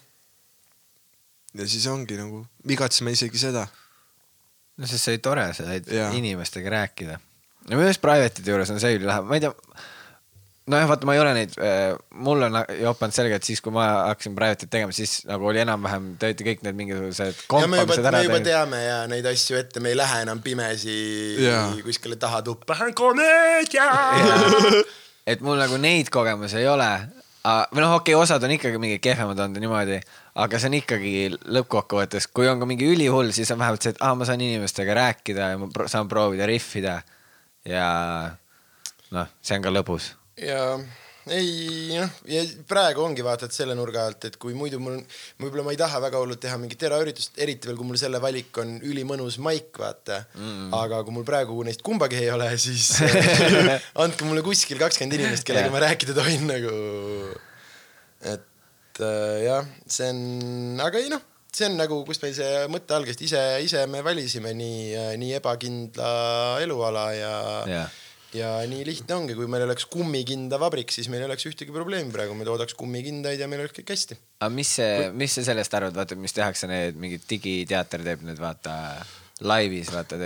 ja 1.54 1.66
siis 1.70 1.84
ongi 1.86 2.16
nagu, 2.18 2.40
igatseme 2.66 3.12
isegi 3.14 3.38
seda. 3.38 3.68
No 4.78 4.88
sest 4.88 5.06
see 5.06 5.16
oli 5.16 5.22
tore, 5.24 5.48
sa 5.56 5.66
said 5.66 5.88
inimestega 6.16 6.72
rääkida. 6.72 7.18
no 7.68 7.78
minu 7.78 7.88
arust 7.88 8.02
private'ide 8.02 8.54
juures 8.54 8.70
on 8.72 8.80
see 8.82 8.96
ülilahe, 8.98 9.24
ma 9.26 9.36
ei 9.36 9.44
tea. 9.44 9.52
nojah, 10.72 10.88
vaata, 10.88 11.08
ma 11.08 11.16
ei 11.16 11.22
ole 11.22 11.34
neid, 11.36 11.56
mul 12.24 12.46
on 12.46 12.58
jopanud 12.78 13.16
sellega, 13.16 13.38
et 13.40 13.48
siis, 13.48 13.60
kui 13.64 13.74
ma 13.74 13.86
hakkasin 14.08 14.36
private'it 14.38 14.72
tegema, 14.72 14.94
siis 14.96 15.20
nagu 15.28 15.50
oli 15.50 15.62
enam-vähem, 15.64 16.12
te 16.18 16.30
olite 16.30 16.46
kõik 16.46 16.64
need 16.66 16.78
mingisugused 16.78 17.44
ja 17.62 17.70
me 17.70 17.82
juba, 17.82 17.98
me 18.14 18.24
juba 18.28 18.40
teame 18.46 18.82
ja 18.84 19.00
neid 19.10 19.28
asju 19.32 19.58
ette, 19.60 19.82
me 19.84 19.92
ei 19.92 19.98
lähe 19.98 20.22
enam 20.26 20.42
pimesi 20.44 20.96
Jaa. 21.42 21.68
kuskile 21.84 22.16
taha 22.16 22.42
tuppa. 22.46 22.78
komöödia. 22.94 23.90
et 25.26 25.42
mul 25.44 25.60
nagu 25.60 25.78
neid 25.82 26.10
kogemusi 26.14 26.62
ei 26.62 26.70
ole. 26.70 26.90
või 27.44 27.82
noh, 27.82 27.98
okei 27.98 28.14
okay,, 28.14 28.22
osad 28.22 28.42
on 28.46 28.54
ikkagi 28.54 28.78
mingid 28.78 29.02
kehvemad 29.02 29.38
olnud 29.38 29.58
ja 29.58 29.66
niimoodi, 29.66 30.02
aga 30.34 30.60
see 30.60 30.70
on 30.70 30.78
ikkagi 30.78 31.12
lõppkokkuvõttes, 31.58 32.30
kui 32.32 32.48
on 32.48 32.62
ka 32.62 32.68
mingi 32.68 32.88
ülihull, 32.88 33.34
siis 33.36 33.52
on 33.52 33.60
vähemalt 33.60 33.84
see, 33.84 33.92
et 33.92 34.00
aa, 34.04 34.16
ma 34.16 34.28
saan 34.28 34.40
inimestega 34.44 34.96
rääkida 34.96 35.52
ja 35.52 35.60
ma 35.60 35.68
saan 35.90 36.08
proovida 36.08 36.48
rihvida. 36.48 37.02
ja 37.68 37.86
noh, 39.12 39.30
see 39.44 39.58
on 39.58 39.66
ka 39.66 39.72
lõbus. 39.74 40.12
ja 40.40 40.64
ei 41.30 41.92
noh, 41.94 42.14
ja 42.26 42.42
praegu 42.66 43.04
ongi 43.04 43.22
vaata, 43.22 43.46
et 43.46 43.54
selle 43.54 43.76
nurga 43.78 44.06
alt, 44.08 44.24
et 44.26 44.38
kui 44.42 44.56
muidu 44.58 44.80
mul, 44.82 44.96
võib-olla 45.38 45.66
ma 45.66 45.74
ei 45.74 45.78
taha 45.78 46.00
väga 46.02 46.22
hullult 46.22 46.40
teha 46.42 46.56
mingit 46.58 46.82
eraüritust, 46.88 47.36
eriti 47.38 47.68
veel, 47.68 47.76
kui 47.78 47.90
mul 47.92 48.00
selle 48.00 48.18
valik 48.22 48.56
on 48.58 48.78
ülimõnus 48.80 49.36
maik, 49.44 49.70
vaata 49.78 50.24
mm.. 50.32 50.72
aga 50.80 51.02
kui 51.06 51.14
mul 51.14 51.26
praegu 51.28 51.60
neist 51.68 51.84
kumbagi 51.86 52.18
ei 52.24 52.32
ole, 52.34 52.48
siis 52.58 52.88
andke 54.02 54.26
mulle 54.26 54.42
kuskil 54.46 54.80
kakskümmend 54.82 55.20
inimest, 55.20 55.46
kellega 55.46 55.68
Jah. 55.68 55.76
ma 55.76 55.84
rääkida 55.84 56.16
tohin 56.16 56.48
nagu. 56.48 56.72
et 58.32 58.48
äh, 59.00 59.44
jah, 59.46 59.64
see 59.86 60.08
on, 60.12 60.80
aga 60.84 60.98
ei 61.00 61.08
noh, 61.12 61.22
see 61.52 61.66
on 61.68 61.76
nagu, 61.80 62.02
kust 62.08 62.22
meil 62.24 62.34
see 62.36 62.66
mõte 62.72 62.94
algas, 62.96 63.16
et 63.16 63.24
ise, 63.28 63.40
ise 63.64 63.86
me 63.92 64.00
valisime 64.04 64.52
nii, 64.56 65.16
nii 65.20 65.34
ebakindla 65.40 66.12
eluala 66.64 67.06
ja 67.16 67.32
Jah. 67.68 67.90
ja 68.36 68.50
nii 68.68 68.84
lihtne 68.88 69.14
ongi, 69.18 69.34
kui 69.36 69.48
meil 69.50 69.66
oleks 69.66 69.84
kummikinda 69.92 70.56
vabrik, 70.62 70.92
siis 70.94 71.08
meil 71.12 71.24
ei 71.24 71.28
oleks 71.30 71.44
ühtegi 71.50 71.72
probleemi 71.74 72.12
praegu, 72.14 72.34
me 72.38 72.46
toodaks 72.48 72.76
kummikindaid 72.80 73.40
ja 73.40 73.48
meil 73.50 73.64
oleks 73.64 73.76
kõik 73.80 73.92
hästi. 73.92 74.16
aga 74.40 74.52
mis 74.54 74.70
see, 74.78 75.10
mis 75.16 75.34
sa 75.38 75.44
sellest 75.52 75.74
arvad, 75.76 75.96
vaata, 75.96 76.16
mis 76.16 76.32
tehakse 76.36 76.68
need 76.70 76.96
mingid 77.00 77.26
digiteater 77.28 78.04
teeb 78.06 78.24
need 78.28 78.40
vaata 78.40 78.76
laivis, 79.42 79.88
vaata. 79.92 80.16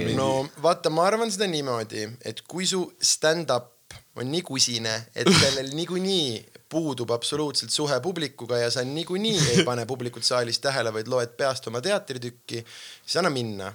Mingi- 0.00 0.16
no 0.16 0.46
vaata, 0.62 0.90
ma 0.94 1.04
arvan 1.08 1.30
seda 1.34 1.48
niimoodi, 1.50 2.04
et 2.24 2.40
kui 2.48 2.64
su 2.70 2.84
stand-up 3.02 3.70
on 4.16 4.28
nii 4.30 4.42
kusine, 4.46 4.92
et 5.14 5.26
sellel 5.28 5.72
niikuinii 5.74 6.53
puudub 6.74 7.14
absoluutselt 7.14 7.72
suhe 7.74 8.00
publikuga 8.02 8.58
ja 8.64 8.72
sa 8.74 8.84
niikuinii 8.86 9.36
ei 9.52 9.64
pane 9.70 9.86
publikut 9.86 10.26
saalis 10.26 10.58
tähele, 10.64 10.92
vaid 10.94 11.10
loed 11.10 11.36
peast 11.38 11.70
oma 11.70 11.82
teatritükki, 11.84 12.64
siis 13.04 13.20
anna 13.22 13.30
minna. 13.34 13.72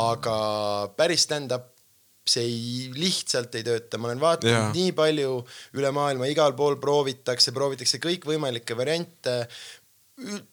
aga 0.00 0.34
päris 0.96 1.26
stand-up 1.26 1.74
see 2.24 2.44
ei, 2.44 2.90
lihtsalt 2.96 3.54
ei 3.58 3.64
tööta, 3.66 3.98
ma 4.00 4.08
olen 4.08 4.20
vaadanud 4.22 4.54
Jaa. 4.54 4.68
nii 4.72 4.92
palju 4.96 5.32
üle 5.76 5.90
maailma, 5.92 6.28
igal 6.32 6.54
pool 6.56 6.78
proovitakse, 6.80 7.52
proovitakse 7.52 8.00
kõikvõimalikke 8.02 8.76
variante. 8.78 9.42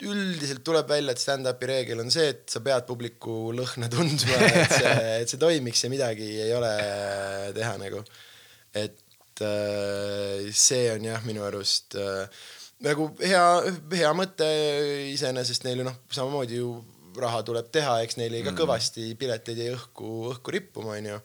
üldiselt 0.03 0.63
tuleb 0.65 0.89
välja, 0.89 1.13
et 1.13 1.21
stand-up'i 1.21 1.69
reegel 1.69 1.99
on 2.03 2.11
see, 2.11 2.31
et 2.33 2.43
sa 2.49 2.59
pead 2.65 2.83
publiku 2.87 3.53
lõhna 3.55 3.87
tundma, 3.93 4.39
et 4.49 4.73
see, 4.73 4.93
et 5.21 5.31
see 5.31 5.41
toimiks 5.45 5.85
ja 5.85 5.93
midagi 5.93 6.27
ei 6.47 6.53
ole 6.57 6.73
teha 7.55 7.77
nagu. 7.79 8.03
et 8.75 8.99
äh, 9.45 10.49
see 10.51 10.89
on 10.91 11.05
jah, 11.07 11.21
minu 11.27 11.45
arust 11.47 11.95
äh, 11.95 12.25
nagu 12.85 13.11
hea, 13.21 13.45
hea 13.93 14.11
mõte 14.17 14.47
iseenesest 15.11 15.65
neil 15.67 15.81
ju 15.83 15.87
noh, 15.87 16.01
samamoodi 16.11 16.59
ju 16.59 16.73
raha 17.21 17.41
tuleb 17.47 17.71
teha, 17.73 17.99
eks 18.03 18.17
neil 18.19 18.35
jäi 18.37 18.43
ka 18.45 18.55
kõvasti 18.57 19.11
pileteid 19.19 19.59
jäi 19.59 19.71
õhku, 19.75 20.11
õhku 20.31 20.53
rippuma, 20.55 20.95
onju. 20.97 21.17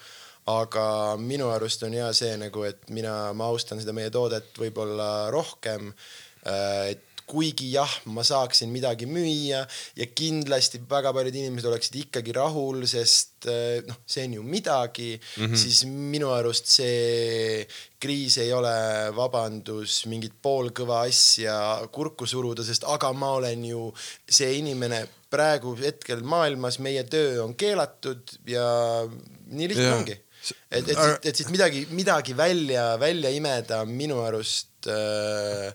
aga 0.51 0.87
minu 1.19 1.51
arust 1.51 1.83
on 1.87 1.95
hea 1.95 2.09
see 2.15 2.37
nagu, 2.39 2.63
et 2.67 2.91
mina, 2.95 3.33
ma 3.35 3.51
austan 3.51 3.83
seda 3.83 3.95
meie 3.97 4.11
toodet 4.15 4.55
võib-olla 4.59 5.29
rohkem. 5.35 5.93
et 6.47 7.16
kuigi 7.27 7.73
jah, 7.75 7.91
ma 8.15 8.23
saaksin 8.27 8.71
midagi 8.71 9.09
müüa 9.11 9.65
ja 9.99 10.07
kindlasti 10.07 10.79
väga 10.87 11.11
paljud 11.15 11.35
inimesed 11.35 11.67
oleksid 11.71 11.99
ikkagi 12.05 12.35
rahul, 12.37 12.85
sest 12.87 13.49
eh, 13.51 13.81
noh, 13.87 13.99
see 14.07 14.29
on 14.29 14.37
ju 14.39 14.45
midagi 14.47 15.11
mm, 15.19 15.47
-hmm. 15.47 15.57
siis 15.59 15.85
minu 15.91 16.31
arust 16.31 16.71
see 16.71 17.67
kriis 17.99 18.39
ei 18.39 18.53
ole 18.53 18.77
vabandus 19.17 20.05
mingit 20.07 20.37
poolkõva 20.43 21.03
asja 21.09 21.57
kurku 21.93 22.27
suruda, 22.27 22.65
sest 22.65 22.87
aga 22.87 23.13
ma 23.13 23.33
olen 23.41 23.65
ju 23.65 23.83
see 24.29 24.59
inimene 24.61 25.03
praegu 25.31 25.75
hetkel 25.81 26.23
maailmas, 26.23 26.79
meie 26.79 27.03
töö 27.11 27.43
on 27.43 27.57
keelatud 27.59 28.39
ja 28.47 29.03
nii 29.51 29.69
lihtne 29.69 29.91
Jah. 29.91 29.99
ongi. 29.99 30.17
et, 30.71 30.89
et, 30.89 30.97
et, 30.97 31.27
et 31.27 31.37
siit 31.37 31.51
midagi, 31.51 31.87
midagi 31.91 32.37
välja, 32.37 32.93
välja 33.01 33.31
imeda 33.35 33.83
minu 33.85 34.23
arust 34.23 34.87
äh, 34.87 35.75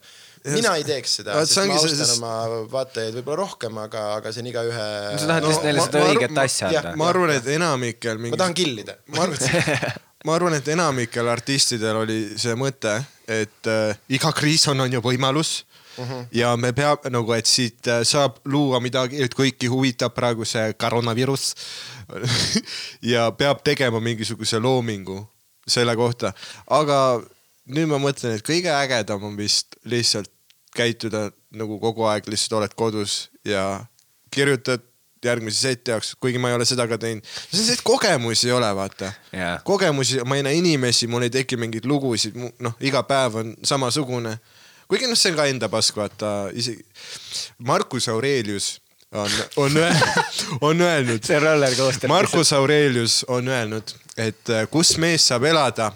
mina 0.50 0.76
ei 0.80 0.86
teeks 0.86 1.18
seda, 1.20 1.36
sest 1.46 1.68
ma 1.70 1.78
austan 1.78 1.98
sest- 2.00 2.18
oma 2.18 2.62
vaatajaid 2.72 3.18
võib-olla 3.20 3.44
rohkem, 3.44 3.78
aga, 3.84 4.06
aga 4.18 4.32
see 4.34 4.44
on 4.44 4.52
igaühe. 4.52 4.86
sa 5.22 5.28
tahad 5.30 5.48
lihtsalt 5.48 5.68
neile 5.68 5.82
ma- 5.82 5.88
seda 5.88 6.06
õiget 6.08 6.40
asja 6.44 6.70
anda. 6.70 6.94
ma 6.98 7.10
arvan, 7.12 7.34
et 7.36 7.50
enamikel 7.56 8.22
mingi 8.22 8.36
ma 8.36 8.42
tahan 8.42 8.56
killida. 8.58 8.96
ma 9.14 9.26
arvan, 9.28 10.00
ma 10.26 10.38
arvan, 10.38 10.56
et 10.58 10.72
enamikel 10.76 11.30
artistidel 11.32 12.02
oli 12.04 12.22
see 12.42 12.56
mõte, 12.60 12.96
et 13.30 13.70
äh, 13.70 14.00
iga 14.18 14.32
kriis 14.38 14.66
on, 14.72 14.82
on 14.86 14.98
ju 14.98 15.04
võimalus 15.06 15.62
uh. 15.98 16.06
-huh. 16.06 16.24
ja 16.32 16.56
me 16.58 16.74
peame 16.74 17.14
nagu, 17.14 17.34
et 17.38 17.46
siit 17.46 17.88
äh, 17.88 18.02
saab 18.08 18.42
luua 18.46 18.80
midagi, 18.80 19.22
et 19.22 19.36
kõiki 19.38 19.70
huvitab 19.70 20.16
praegu 20.18 20.46
see 20.46 20.74
koroonaviirus. 20.74 21.54
ja 23.14 23.30
peab 23.32 23.62
tegema 23.64 24.00
mingisuguse 24.00 24.60
loomingu 24.60 25.22
selle 25.68 25.96
kohta, 25.96 26.34
aga 26.68 27.22
nüüd 27.70 27.90
ma 27.92 28.00
mõtlen, 28.02 28.38
et 28.38 28.46
kõige 28.46 28.72
ägedam 28.74 29.24
on 29.28 29.36
vist 29.38 29.78
lihtsalt 29.86 30.32
käituda 30.76 31.30
nagu 31.58 31.80
kogu 31.82 32.08
aeg 32.08 32.30
lihtsalt 32.32 32.62
oled 32.62 32.74
kodus 32.80 33.26
ja 33.46 33.84
kirjutad 34.32 34.86
järgmise 35.26 35.60
seti 35.62 35.92
jaoks, 35.92 36.16
kuigi 36.20 36.40
ma 36.42 36.50
ei 36.50 36.56
ole 36.58 36.66
seda 36.66 36.88
ka 36.90 36.98
teinud. 36.98 37.26
see, 37.52 37.74
et 37.74 37.84
kogemusi 37.86 38.48
ei 38.50 38.56
ole, 38.56 38.70
vaata 38.76 39.12
Jaa. 39.32 39.60
kogemusi, 39.66 40.22
ma 40.26 40.40
ei 40.40 40.46
näe 40.48 40.58
inimesi, 40.58 41.08
mul 41.08 41.28
ei 41.28 41.34
teki 41.34 41.60
mingeid 41.62 41.86
lugusid, 41.86 42.38
noh, 42.38 42.78
iga 42.82 43.04
päev 43.06 43.38
on 43.44 43.54
samasugune. 43.64 44.38
kuigi 44.90 45.10
noh, 45.10 45.20
see 45.20 45.32
on 45.32 45.38
ka 45.38 45.46
enda 45.52 45.70
pask, 45.70 45.98
vaata 45.98 46.50
isegi 46.58 46.82
Marcus 47.68 48.10
Aurelius 48.10 48.80
on, 49.12 49.30
on, 49.58 49.78
on 50.72 50.82
öelnud, 50.82 51.22
see 51.24 51.38
on 51.38 51.44
roller 51.44 51.76
coaster. 51.76 52.10
Marcus 52.10 52.54
Aurelius 52.54 53.22
on 53.28 53.48
öelnud, 53.48 53.94
et 54.18 54.50
äh, 54.50 54.66
kus 54.72 54.96
mees 54.98 55.28
saab 55.28 55.46
elada, 55.52 55.92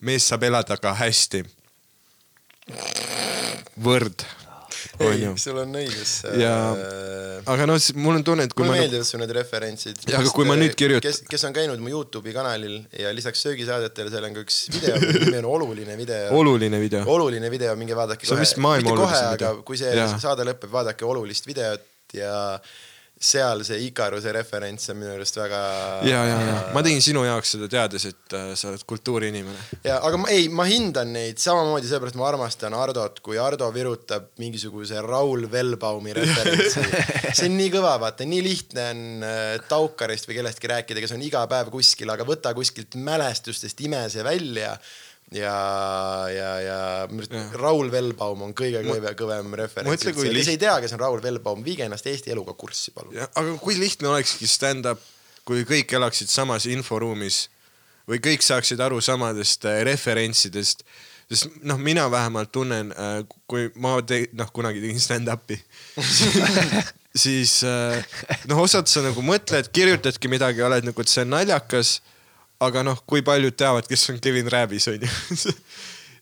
mees 0.00 0.26
saab 0.30 0.42
elada 0.48 0.76
ka 0.80 0.94
hästi. 1.00 1.44
võrd, 3.80 4.22
ei 5.00 5.24
sul 5.40 5.58
on 5.62 5.72
õigus. 5.80 6.10
Ja- 6.38 6.74
aga 7.50 7.66
noh, 7.68 7.78
mul 7.96 8.18
on 8.20 8.24
tunne, 8.26 8.44
et 8.46 8.52
kui 8.54 8.66
mulle 8.66 8.82
meeldivad 8.84 9.06
su 9.08 9.18
need 9.20 9.32
referentsid. 9.34 10.02
Ja 10.10 10.20
aga 10.20 10.32
kui 10.34 10.44
ma 10.48 10.56
nüüd 10.60 10.74
kirjutan- 10.78 11.06
kes, 11.08 11.22
kes 11.30 11.44
on 11.48 11.54
käinud 11.56 11.80
mu 11.82 11.88
Youtube'i 11.92 12.34
kanalil 12.36 12.76
ja 12.98 13.12
lisaks 13.16 13.42
söögisaadetele, 13.46 14.10
seal 14.12 14.28
on 14.28 14.34
ka 14.36 14.44
üks 14.44 14.58
video, 14.74 14.98
mille 15.00 15.24
nimi 15.24 15.38
on 15.40 15.48
oluline 15.54 15.96
video. 15.96 16.28
oluline 16.36 16.80
video. 16.80 17.02
oluline 17.06 17.50
video, 17.50 17.74
minge 17.80 17.96
vaadake 17.96 18.26
See 18.26 18.34
on 18.34 18.38
kohe 18.38 18.46
vist, 18.46 18.60
maailma 18.60 18.90
kohe, 18.92 19.00
olulisem 19.08 19.32
aga 19.32 19.50
video. 19.50 19.62
kui 19.62 19.80
see 19.80 19.96
Jaa. 19.96 20.18
saade 20.20 20.46
lõpeb, 20.52 20.70
vaadake 20.70 21.04
olulist 21.08 21.46
videot 21.48 21.82
ja 22.12 22.34
seal 23.20 23.60
see 23.68 23.84
Ikaruse 23.90 24.32
referents 24.32 24.88
on 24.88 24.96
minu 24.96 25.10
arust 25.12 25.36
väga. 25.36 25.58
ja, 26.08 26.22
ja, 26.24 26.36
ja 26.40 26.54
ma 26.72 26.80
tegin 26.84 27.02
sinu 27.04 27.20
jaoks 27.26 27.52
seda 27.54 27.68
teades, 27.68 28.06
et 28.08 28.36
äh, 28.36 28.46
sa 28.56 28.70
oled 28.70 28.84
kultuuriinimene. 28.88 29.80
ja 29.84 29.98
aga 30.08 30.20
ma 30.22 30.30
ei, 30.32 30.46
ma 30.48 30.64
hindan 30.68 31.12
neid 31.12 31.40
samamoodi, 31.42 31.88
sellepärast 31.90 32.16
ma 32.16 32.30
armastan 32.30 32.76
Hardot, 32.78 33.20
kui 33.24 33.36
Hardo 33.36 33.68
virutab 33.74 34.30
mingisuguse 34.40 35.02
Raul 35.04 35.44
Velbaumi 35.52 36.16
referentsi. 36.16 36.86
see 37.36 37.50
on 37.50 37.58
nii 37.60 37.68
kõva, 37.76 37.92
vaata, 38.00 38.24
nii 38.24 38.40
lihtne 38.46 38.88
on 38.94 39.28
äh, 39.28 39.52
Taukarist 39.68 40.30
või 40.30 40.40
kellestki 40.40 40.72
rääkida, 40.72 41.04
kes 41.04 41.12
on 41.18 41.28
iga 41.28 41.44
päev 41.50 41.68
kuskil, 41.74 42.08
aga 42.16 42.24
võta 42.24 42.54
kuskilt 42.56 42.96
mälestustest, 42.96 43.84
ime 43.84 44.06
see 44.08 44.24
välja 44.24 44.78
ja, 45.34 46.26
ja, 46.34 46.50
ja 46.64 46.78
Raul 47.58 47.90
Velbaum 47.92 48.42
on 48.48 48.54
kõige 48.56 48.82
kõvem, 48.86 49.14
kõvem 49.18 49.54
referents 49.60 50.02
üldse, 50.02 50.14
kes 50.16 50.34
liht- 50.34 50.50
ei 50.54 50.58
tea, 50.60 50.74
kes 50.82 50.94
on 50.96 51.02
Raul 51.04 51.22
Velbaum, 51.22 51.62
viige 51.66 51.86
ennast 51.86 52.06
Eesti 52.10 52.34
eluga 52.34 52.54
kurssi, 52.58 52.90
palun. 52.96 53.14
aga 53.28 53.54
kui 53.62 53.78
lihtne 53.78 54.10
olekski 54.10 54.48
stand-up, 54.50 55.02
kui 55.46 55.62
kõik 55.68 55.94
elaksid 55.98 56.30
samas 56.32 56.66
inforuumis 56.70 57.44
või 58.10 58.18
kõik 58.22 58.42
saaksid 58.42 58.80
aru 58.82 58.98
samadest 59.04 59.64
äh, 59.70 59.82
referentsidest, 59.86 60.82
sest 61.30 61.60
noh, 61.62 61.78
mina 61.78 62.08
vähemalt 62.10 62.50
tunnen, 62.50 62.90
kui 63.46 63.68
ma 63.78 64.00
te-, 64.02 64.26
noh, 64.34 64.50
kunagi 64.50 64.82
tegin 64.82 64.98
stand-up'i, 65.02 65.60
siis 67.24 67.60
äh, 67.66 68.02
noh, 68.50 68.64
osad 68.64 68.90
sa 68.90 69.04
nagu 69.06 69.22
mõtled, 69.22 69.70
kirjutadki 69.74 70.30
midagi, 70.32 70.62
oled 70.66 70.90
nagu, 70.90 71.02
et 71.04 71.12
see 71.12 71.22
on 71.22 71.36
naljakas, 71.36 72.00
aga 72.60 72.84
noh, 72.86 73.00
kui 73.08 73.24
paljud 73.26 73.56
teavad, 73.56 73.88
kes 73.88 74.10
on 74.12 74.20
Kevin 74.22 74.50
Rääbis 74.52 74.88
onju 74.92 75.08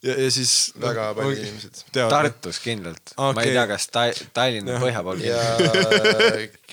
ja, 0.06 0.14
ja 0.14 0.30
siis 0.30 0.52
noh, 0.76 0.88
Väga 0.88 1.08
paljud 1.18 1.40
inimesed. 1.42 1.82
Tartus 1.96 2.60
kindlalt 2.62 3.14
okay., 3.16 3.34
ma 3.34 3.46
ei 3.46 3.54
tea, 3.56 3.66
kas 3.70 3.88
Ta 3.92 4.04
Tallinna 4.36 4.78
põhja 4.82 5.02
pool 5.06 5.24
ja 5.24 5.40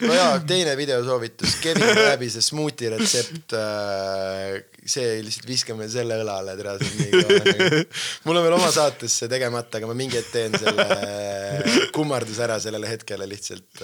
no 0.06 0.18
ja 0.18 0.28
teine 0.48 0.76
videosoovitus, 0.78 1.58
Kevin 1.64 1.96
Rääbise 1.98 2.44
smuuti 2.46 2.92
retsept. 2.94 3.58
See 4.86 5.22
lihtsalt 5.26 5.48
viskame 5.50 5.88
selle 5.90 6.18
õlale, 6.22 6.54
on 6.54 6.82
nii 6.86 7.10
kõva. 7.14 7.80
mul 8.28 8.40
on 8.40 8.46
veel 8.46 8.58
oma 8.58 8.70
saates 8.74 9.16
see 9.22 9.30
tegemata, 9.32 9.80
aga 9.80 9.90
ma 9.90 9.96
mingi 9.98 10.20
hetk 10.20 10.32
teen 10.34 10.58
selle 10.62 11.90
kummarduse 11.96 12.44
ära 12.46 12.58
sellele 12.62 12.90
hetkele 12.90 13.26
lihtsalt. 13.30 13.82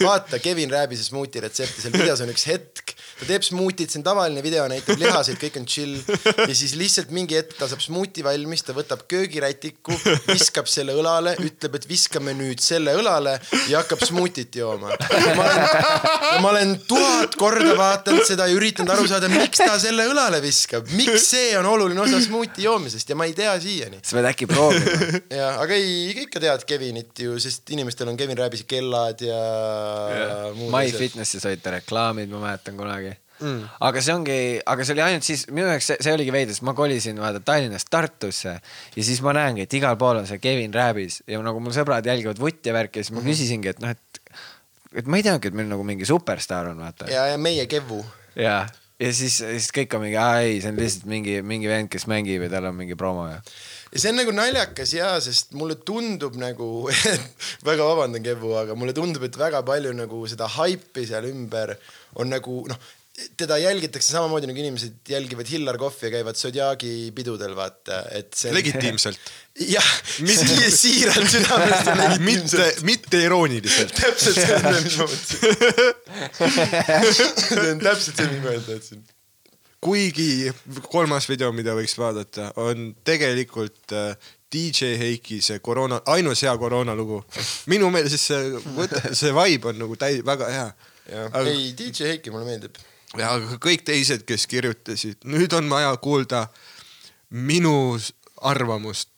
vaata 0.00 0.40
Kevin 0.42 0.72
Rääbise 0.72 1.04
smuuti 1.04 1.42
retsepti, 1.44 1.82
seal 1.84 1.96
videos 1.96 2.22
on 2.24 2.32
üks 2.32 2.46
hetk, 2.48 2.94
ta 3.20 3.28
teeb 3.28 3.44
smuutit, 3.44 3.92
see 3.92 4.00
on 4.00 4.06
tavaline 4.06 4.42
video, 4.44 4.64
näitab 4.70 5.00
lihaseid, 5.00 5.38
kõik 5.42 5.58
on 5.60 5.68
chill 5.68 5.98
ja 5.98 6.54
siis 6.56 6.74
lihtsalt 6.78 7.12
mingi 7.14 7.36
hetk 7.38 7.56
ta 7.58 7.68
saab 7.70 7.82
smuuti 7.84 8.24
valmis, 8.24 8.64
ta 8.64 8.76
võtab 8.76 9.04
köögirätiku, 9.10 9.96
viskab 10.30 10.70
selle 10.70 10.96
õlale, 10.96 11.34
ütleb, 11.44 11.78
et 11.78 11.88
viskame 11.90 12.34
nüüd 12.38 12.62
selle 12.64 12.94
õlale 12.98 13.36
ja 13.68 13.82
hakkab 13.82 14.04
smuutit 14.06 14.56
jooma. 14.60 14.94
ma 15.36 15.44
olen, 15.44 15.62
ma 16.42 16.52
olen 16.54 16.74
tuhat 16.88 17.36
korda 17.38 17.74
vaadanud 17.78 18.24
seda 18.28 18.48
ja 18.48 18.56
üritanud 18.56 18.94
aru 18.94 19.08
saada, 19.10 19.30
miks 19.32 19.60
ta 19.60 19.76
selle 19.82 20.08
õlale 20.08 20.37
viskab, 20.42 20.88
miks 20.96 21.26
see 21.30 21.52
on 21.58 21.66
oluline 21.66 22.00
osa 22.00 22.20
smuuti 22.24 22.64
joomisest 22.66 23.08
ja 23.10 23.16
ma 23.18 23.26
ei 23.28 23.34
tea 23.36 23.54
siiani. 23.60 24.00
sa 24.02 24.16
pead 24.18 24.30
äkki 24.32 24.46
proovima. 24.50 25.20
ja, 25.40 25.52
aga 25.62 25.74
ei, 25.78 26.10
ikka 26.24 26.40
tead 26.42 26.64
Kevinit 26.68 27.18
ju, 27.24 27.38
sest 27.42 27.70
inimestel 27.74 28.08
on 28.12 28.16
Kevin 28.20 28.38
Rääbise 28.38 28.66
kellad 28.68 29.20
ja, 29.24 29.38
ja 30.14 30.34
muud 30.54 30.70
My 30.72 30.86
asjad. 30.88 30.98
Fitnessis 31.04 31.46
olid 31.48 31.62
ta 31.64 31.72
reklaamid, 31.78 32.30
ma 32.32 32.42
mäletan 32.48 32.76
kunagi 32.78 33.12
mm.. 33.40 33.62
aga 33.86 34.02
see 34.02 34.14
ongi, 34.14 34.36
aga 34.66 34.84
see 34.86 34.96
oli 34.96 35.04
ainult 35.04 35.26
siis, 35.26 35.44
minu 35.54 35.68
jaoks 35.70 35.90
see, 35.92 35.98
see 36.04 36.14
oligi 36.16 36.32
veider, 36.34 36.54
sest 36.56 36.64
ma 36.66 36.74
kolisin 36.78 37.20
vaata 37.22 37.40
Tallinnast 37.46 37.90
Tartusse 37.92 38.54
ja 38.58 39.04
siis 39.06 39.20
ma 39.24 39.34
näengi, 39.36 39.66
et 39.68 39.78
igal 39.78 39.98
pool 40.00 40.22
on 40.22 40.26
see 40.30 40.40
Kevin 40.42 40.74
Rääbis 40.74 41.20
ja 41.30 41.38
nagu 41.44 41.62
mul 41.62 41.74
sõbrad 41.76 42.06
jälgivad 42.08 42.40
vutti 42.42 42.72
ja 42.72 42.76
värki 42.76 43.02
ja 43.02 43.06
siis 43.06 43.14
Mhm. 43.14 43.22
ma 43.22 43.30
küsisingi, 43.30 43.70
et 43.74 43.80
noh, 43.84 43.94
et, 43.94 44.20
et 45.02 45.06
ma 45.06 45.20
ei 45.20 45.22
teadnudki, 45.26 45.52
et 45.52 45.56
meil 45.62 45.70
nagu 45.70 45.84
mingi 45.86 46.06
superstaar 46.08 46.72
on, 46.72 46.82
vaata. 46.82 47.06
ja, 47.12 47.26
ja 47.32 47.38
meie 47.38 47.66
Kevu. 47.70 48.02
ja, 48.36 48.64
ja 48.98 49.10
siis, 49.14 49.38
siis 49.38 49.70
kõik 49.74 49.94
on 49.94 50.04
mingi, 50.04 50.18
aa 50.20 50.42
ei, 50.44 50.58
see 50.62 50.72
on 50.72 50.78
lihtsalt 50.80 51.06
mingi, 51.10 51.38
mingi 51.46 51.70
vend, 51.70 51.90
kes 51.92 52.08
mängib 52.10 52.42
ja 52.46 52.50
tal 52.52 52.70
on 52.70 52.78
mingi 52.78 52.98
promo 52.98 53.28
ja. 53.30 53.38
ja 53.92 54.02
see 54.02 54.12
on 54.12 54.18
nagu 54.20 54.34
naljakas 54.34 54.94
ja, 54.96 55.12
sest 55.22 55.54
mulle 55.58 55.78
tundub 55.86 56.38
nagu, 56.40 56.88
väga 57.68 57.86
vabandan, 57.92 58.24
Kevu, 58.26 58.54
aga 58.58 58.78
mulle 58.78 58.96
tundub, 58.96 59.28
et 59.28 59.38
väga 59.38 59.62
palju 59.66 59.94
nagu 59.96 60.22
seda 60.30 60.50
haipi 60.58 61.06
seal 61.08 61.30
ümber 61.30 61.76
on 62.18 62.32
nagu 62.34 62.62
noh, 62.70 62.88
teda 63.36 63.58
jälgitakse 63.58 64.12
samamoodi 64.12 64.46
nagu 64.46 64.60
inimesed 64.60 65.08
jälgivad 65.08 65.48
Hillar 65.50 65.78
Kohvi 65.78 66.06
ja 66.06 66.10
käivad 66.10 66.36
Zodiaagi 66.38 67.12
pidudel, 67.14 67.54
vaata, 67.56 68.02
et 68.14 68.34
see. 68.34 68.52
legitiimselt, 68.54 69.30
jah, 69.74 69.90
si 70.38 70.70
siiralt 70.76 71.30
südamest 71.30 71.86
ja 71.86 71.94
mitte 71.96 72.18
legitiimselt., 72.18 72.82
mitte 72.86 73.22
irooniliselt. 73.26 73.94
täpselt 74.02 74.38
see 74.38 74.58
on, 74.58 74.82
mis 74.84 74.98
ma 75.00 75.06
mõtlesin. 75.10 75.38
see 77.50 77.70
on 77.72 77.82
täpselt 77.82 78.20
see, 78.20 78.28
mis 78.32 78.42
ma 78.44 78.52
öelda 78.54 78.66
tahtsin. 78.70 79.06
kuigi 79.82 80.52
kolmas 80.90 81.28
video, 81.30 81.50
mida 81.54 81.74
võiks 81.78 81.96
vaadata, 81.98 82.52
on 82.62 82.92
tegelikult 83.06 83.96
äh, 83.96 84.12
DJ 84.52 84.94
Heiki 85.00 85.40
see 85.44 85.58
koroona, 85.64 86.00
ainus 86.14 86.44
hea 86.46 86.54
koroona 86.58 86.94
lugu. 86.98 87.24
minu 87.66 87.90
meelest 87.94 88.22
see, 88.22 88.62
see 89.10 89.34
vibe 89.34 89.72
on 89.72 89.82
nagu 89.82 89.98
täi-, 89.98 90.22
väga 90.26 90.52
hea. 90.54 90.68
ei 91.42 91.72
DJ 91.74 92.12
Heiki 92.12 92.30
mulle 92.30 92.46
meeldib. 92.46 92.78
Ja 93.16 93.30
kõik 93.62 93.84
teised, 93.88 94.24
kes 94.28 94.46
kirjutasid, 94.50 95.24
nüüd 95.24 95.52
on 95.56 95.70
vaja 95.70 95.94
kuulda 96.02 96.46
minu 97.30 97.96
arvamust 98.44 99.10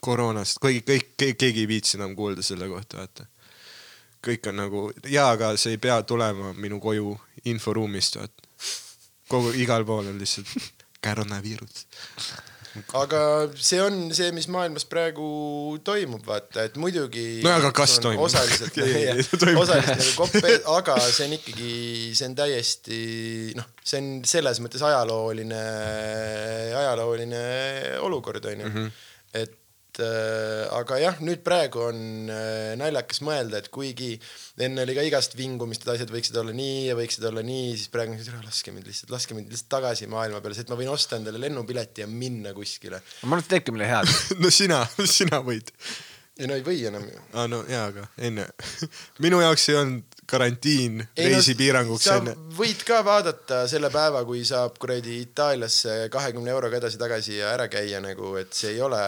koroonast, 0.00 0.60
kõik, 0.62 0.84
kõik, 0.88 1.36
keegi 1.38 1.64
ei 1.64 1.68
viitsi 1.68 1.98
enam 1.98 2.16
kuulda 2.16 2.42
selle 2.44 2.68
kohta, 2.68 3.00
vaata. 3.00 3.26
kõik 4.24 4.46
on 4.48 4.56
nagu 4.56 4.84
ja, 5.08 5.30
aga 5.30 5.54
see 5.56 5.76
ei 5.76 5.80
pea 5.80 6.02
tulema 6.02 6.52
minu 6.52 6.80
koju 6.80 7.16
inforuumist, 7.44 8.16
vaata. 8.16 8.48
kogu, 9.28 9.52
igal 9.56 9.84
pool 9.84 10.06
on 10.12 10.18
lihtsalt 10.18 10.52
koroonaviirus. 11.04 11.86
Aga 12.98 13.20
see 13.56 13.80
on 13.82 13.98
see, 14.14 14.30
mis 14.36 14.48
maailmas 14.52 14.86
praegu 14.90 15.26
toimub, 15.86 16.22
vaata, 16.26 16.64
et 16.68 16.78
muidugi. 16.80 17.42
No 17.44 17.54
aga 17.58 17.72
kas 17.76 17.98
toimub? 18.02 18.24
osaliselt 18.28 18.78
osaliselt 19.64 20.02
nagu 20.02 20.16
koppe, 20.18 20.56
aga 20.76 20.98
see 21.06 21.28
on 21.28 21.36
ikkagi, 21.38 21.74
see 22.18 22.30
on 22.30 22.36
täiesti 22.38 23.00
noh, 23.58 23.70
see 23.82 24.02
on 24.02 24.10
selles 24.28 24.62
mõttes 24.64 24.84
ajalooline, 24.86 25.62
ajalooline 26.82 27.46
olukord 28.06 28.50
onju 28.52 28.68
mm, 28.68 28.76
-hmm. 28.76 29.08
et 29.42 29.59
aga 30.74 30.98
jah, 31.00 31.18
nüüd 31.24 31.42
praegu 31.46 31.82
on 31.88 32.30
äh, 32.32 32.72
naljakas 32.80 33.22
mõelda, 33.26 33.60
et 33.60 33.70
kuigi 33.72 34.12
enne 34.60 34.84
oli 34.84 34.96
ka 34.96 35.04
igast 35.06 35.36
vingumist, 35.38 35.84
et 35.84 35.94
asjad 35.94 36.12
võiksid 36.12 36.38
olla 36.40 36.54
nii 36.56 36.86
ja 36.88 36.96
võiksid 36.98 37.26
olla 37.30 37.44
nii, 37.46 37.72
siis 37.76 37.92
praegu 37.92 38.14
on 38.14 38.22
see, 38.22 38.42
laske 38.44 38.74
mind 38.74 38.90
lihtsalt, 38.90 39.12
laske 39.14 39.36
mind 39.36 39.52
lihtsalt 39.52 39.72
tagasi 39.76 40.10
maailma 40.10 40.42
peale, 40.44 40.58
sest 40.58 40.72
ma 40.72 40.78
võin 40.80 40.92
osta 40.92 41.18
endale 41.20 41.42
lennupileti 41.42 42.04
ja 42.04 42.08
minna 42.10 42.54
kuskile. 42.56 43.02
ma 43.24 43.36
arvan, 43.36 43.44
et 43.44 43.52
teebki 43.54 43.74
meile 43.76 43.90
head. 43.90 44.14
no 44.42 44.52
sina, 44.54 44.82
sina 45.04 45.42
võid. 45.46 45.72
ja 46.40 46.50
no 46.50 46.58
ei 46.58 46.64
või 46.66 46.84
enam 46.90 47.06
ju. 47.08 47.26
aa 47.34 47.50
no 47.50 47.64
jaa, 47.70 47.88
aga 47.92 48.08
enne. 48.30 48.48
minu 49.24 49.42
jaoks 49.44 49.68
ei 49.72 49.80
olnud 49.82 50.19
karantiin 50.30 51.02
reisipiiranguks 51.18 52.06
sa 52.06 52.18
võid 52.56 52.84
ka 52.86 53.00
vaadata 53.06 53.64
selle 53.70 53.90
päeva, 53.92 54.22
kui 54.28 54.44
saab 54.48 54.78
kuradi 54.80 55.20
Itaaliasse 55.24 56.06
kahekümne 56.12 56.54
euroga 56.54 56.80
edasi-tagasi 56.80 57.40
ja 57.40 57.52
ära 57.56 57.68
käia 57.72 58.00
nagu, 58.04 58.34
et 58.40 58.54
see 58.56 58.74
ei 58.76 58.82
ole, 58.84 59.02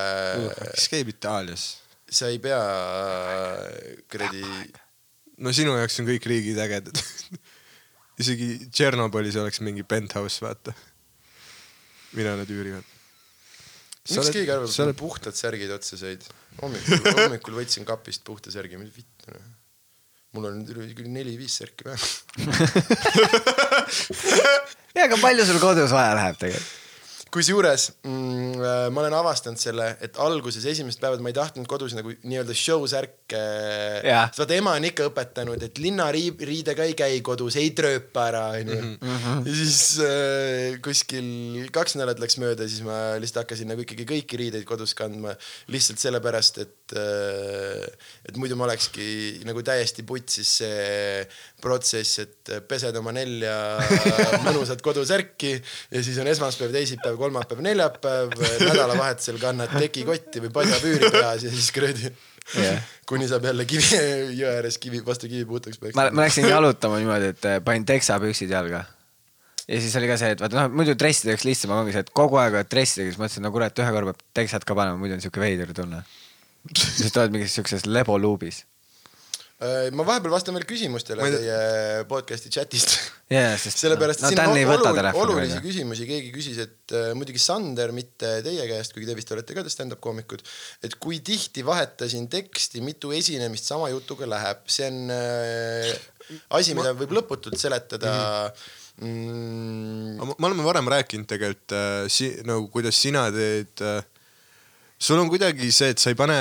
kes 0.75 0.91
käib 0.93 1.15
Itaalias? 1.15 1.71
sa 2.13 2.29
ei 2.29 2.37
pea 2.45 2.61
kuradi, 4.13 4.43
no 5.41 5.53
sinu 5.57 5.79
jaoks 5.79 6.01
on 6.03 6.09
kõik 6.11 6.27
riigid 6.29 6.59
ägedad. 6.61 6.99
isegi 8.23 8.49
Tšernobõlis 8.69 9.39
oleks 9.41 9.63
mingi 9.65 9.85
penthouse, 9.89 10.43
vaata. 10.45 10.75
mida 12.13 12.35
nad 12.37 12.51
üürivad. 12.51 12.85
miks 14.11 14.31
keegi 14.35 14.53
arvab, 14.53 14.69
et 14.69 14.85
oled, 14.85 14.99
puhtad 14.99 15.39
särgid 15.39 15.73
otsa 15.73 15.97
said? 15.97 16.27
hommikul, 16.61 17.01
hommikul 17.23 17.59
võtsin 17.63 17.89
kapist 17.89 18.25
puhta 18.27 18.53
särgi, 18.53 18.77
mida 18.81 18.93
vittu 18.93 19.33
noh. 19.33 19.51
Mul 20.37 20.49
on 20.49 20.61
küll 20.67 21.09
neli-viis 21.13 21.55
särki 21.61 21.83
vähem. 21.89 22.07
ja, 24.97 25.07
aga 25.07 25.17
palju 25.21 25.45
sul 25.49 25.61
kodus 25.63 25.93
vaja 25.95 26.13
läheb 26.19 26.37
tegelikult? 26.41 26.82
Kusjuures 27.33 27.89
mm, 28.05 28.61
äh, 28.61 28.87
ma 28.93 29.03
olen 29.03 29.15
avastanud 29.17 29.61
selle, 29.61 29.87
et 30.05 30.19
alguses 30.21 30.65
esimesed 30.69 31.01
päevad 31.03 31.23
ma 31.25 31.33
ei 31.33 31.37
tahtnud 31.37 31.69
kodus 31.71 31.95
nagu 31.97 32.13
nii-öelda 32.21 32.57
show 32.57 32.85
särke. 32.91 33.41
Jah. 34.05 34.29
vaata 34.37 34.57
ema 34.59 34.75
on 34.77 34.87
ikka 34.89 35.07
õpetanud, 35.09 35.63
et 35.65 35.81
linnariidega 35.81 36.87
ei 36.89 36.97
käi 36.99 37.21
kodus, 37.25 37.57
ei 37.61 37.73
trööpa 37.77 38.27
ära, 38.29 38.45
onju. 38.61 38.81
ja 39.49 39.57
siis 39.57 39.81
äh, 40.05 40.79
kuskil 40.85 41.71
kaks 41.75 41.97
nädalat 41.97 42.21
läks 42.23 42.39
mööda, 42.43 42.69
siis 42.69 42.85
ma 42.87 42.99
lihtsalt 43.23 43.45
hakkasin 43.45 43.73
nagu 43.73 43.85
ikkagi 43.87 44.07
kõiki 44.09 44.41
riideid 44.41 44.69
kodus 44.69 44.93
kandma 44.99 45.35
lihtsalt 45.73 46.03
sellepärast, 46.03 46.61
et 46.67 46.97
äh,, 46.99 47.87
et 48.29 48.41
muidu 48.41 48.59
ma 48.61 48.69
olekski 48.69 49.43
nagu 49.49 49.65
täiesti 49.65 50.05
putsis 50.07 50.59
see 50.61 51.25
protsess, 51.63 52.19
et 52.23 52.53
pesed 52.69 52.97
oma 52.99 53.15
nelja 53.15 53.55
mõnusat 54.47 54.83
kodusärki 54.85 55.55
ja 55.55 56.03
siis 56.03 56.19
on 56.23 56.31
esmaspäev, 56.33 56.75
teisipäev, 56.75 57.17
kolmapäev, 57.21 57.63
neljapäev, 57.65 58.35
nädalavahetusel 58.67 59.41
kannad 59.43 59.73
tekikotti 59.79 60.43
või 60.47 60.53
padjapüüri 60.61 61.13
peas 61.15 61.47
ja 61.47 61.53
siis 61.53 61.71
kuradi 61.75 62.13
Jah. 62.59 62.81
kuni 63.07 63.29
saab 63.31 63.45
jälle 63.47 63.65
kivi, 63.69 63.85
jõe 64.37 64.51
ääres 64.51 64.79
kivi, 64.83 65.01
vastu 65.07 65.29
kivi 65.31 65.45
puhtaks 65.49 65.79
ma, 65.79 65.87
peksma. 65.87 66.09
ma 66.11 66.25
läksin 66.27 66.49
jalutama 66.51 66.99
niimoodi, 67.01 67.31
et 67.33 67.47
äh, 67.49 67.61
panin 67.65 67.87
teksapüksid 67.89 68.51
jalga. 68.51 68.83
ja 69.69 69.81
siis 69.81 69.95
oli 69.97 70.11
ka 70.11 70.19
see, 70.21 70.33
et 70.35 70.43
vaata 70.43 70.59
noh, 70.59 70.75
muidu 70.75 70.97
dressideks 70.99 71.47
lihtsam 71.49 71.75
ongi 71.77 71.95
see, 71.95 72.03
et 72.05 72.11
kogu 72.11 72.41
aeg 72.43 72.59
oled 72.59 72.71
dressidega, 72.71 73.13
siis 73.13 73.23
mõtlesin, 73.23 73.47
no 73.47 73.53
kurat, 73.55 73.79
ühe 73.79 73.95
korra 73.95 74.11
peab 74.11 74.27
teksad 74.41 74.67
ka 74.69 74.77
panema, 74.79 74.99
muidu 75.01 75.17
on 75.17 75.25
siuke 75.25 75.43
veider 75.43 75.73
tunne. 75.77 76.03
siis 76.75 77.15
oled 77.15 77.39
mingis 77.39 77.55
siukses 77.59 77.87
leboluubis. 77.87 78.65
Äh, 79.63 79.93
ma 79.95 80.03
vahepeal 80.03 80.33
vastan 80.33 80.57
veel 80.57 80.65
küsimustele 80.67 81.23
Ma 81.23 81.29
teie 81.31 82.05
podcast'i 82.11 82.51
chatist. 82.51 82.97
sest 83.31 83.79
sellepärast, 83.85 84.25
et 84.25 84.25
no, 84.25 84.31
siin 84.33 84.41
on 84.43 85.19
olulisi 85.21 85.53
välja. 85.53 85.61
küsimusi, 85.63 86.07
keegi 86.09 86.33
küsis, 86.35 86.59
et 86.65 86.95
äh, 86.99 87.13
muidugi 87.15 87.39
Sander, 87.39 87.93
mitte 87.95 88.33
teie 88.43 88.65
käest, 88.67 88.97
kuigi 88.97 89.07
te 89.07 89.15
vist 89.15 89.31
olete 89.35 89.55
ka 89.55 89.63
stand-up 89.71 90.03
koomikud, 90.03 90.43
et 90.83 90.97
kui 90.99 91.21
tihti 91.23 91.63
vahetasin 91.67 92.27
teksti, 92.33 92.83
mitu 92.83 93.13
esinemist 93.15 93.71
sama 93.71 93.93
jutuga 93.93 94.27
läheb, 94.33 94.65
see 94.67 94.89
on 94.91 95.15
äh, 95.15 95.93
asi, 96.59 96.75
mida 96.75 96.97
võib 96.99 97.15
lõputult 97.21 97.61
seletada 97.61 98.17
mm,. 98.99 100.19
me 100.33 100.49
oleme 100.49 100.67
varem 100.67 100.91
rääkinud 100.91 101.31
tegelikult 101.31 101.77
äh, 101.79 102.11
si-, 102.11 102.35
nagu 102.49 102.67
kuidas 102.75 102.99
sina 102.99 103.29
teed 103.31 103.87
äh,. 103.87 104.03
sul 104.99 105.23
on 105.23 105.31
kuidagi 105.31 105.71
see, 105.71 105.95
et 105.95 106.03
sa 106.03 106.11
ei 106.11 106.19
pane 106.19 106.41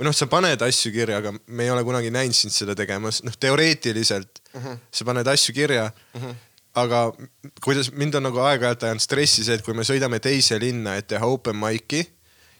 või 0.00 0.08
noh, 0.08 0.16
sa 0.16 0.24
paned 0.32 0.62
asju 0.64 0.94
kirja, 0.94 1.18
aga 1.20 1.34
me 1.52 1.66
ei 1.66 1.72
ole 1.74 1.82
kunagi 1.84 2.08
näinud 2.14 2.36
sind 2.36 2.54
seda 2.54 2.72
tegemas, 2.78 3.20
noh 3.26 3.34
teoreetiliselt 3.36 4.40
uh 4.54 4.62
-huh. 4.62 4.78
sa 4.90 5.04
paned 5.04 5.28
asju 5.28 5.54
kirja 5.54 5.90
uh. 5.92 6.22
-huh. 6.22 6.34
aga 6.80 7.12
kuidas 7.60 7.92
mind 7.92 8.14
on 8.14 8.22
nagu 8.22 8.40
aeg-ajalt 8.40 8.82
ajanud 8.82 9.04
stressi 9.04 9.44
see, 9.44 9.54
et 9.54 9.64
kui 9.64 9.74
me 9.74 9.84
sõidame 9.84 10.20
teise 10.20 10.58
linna, 10.58 10.96
et 10.96 11.06
teha 11.06 11.26
open 11.26 11.56
mic'i 11.56 12.06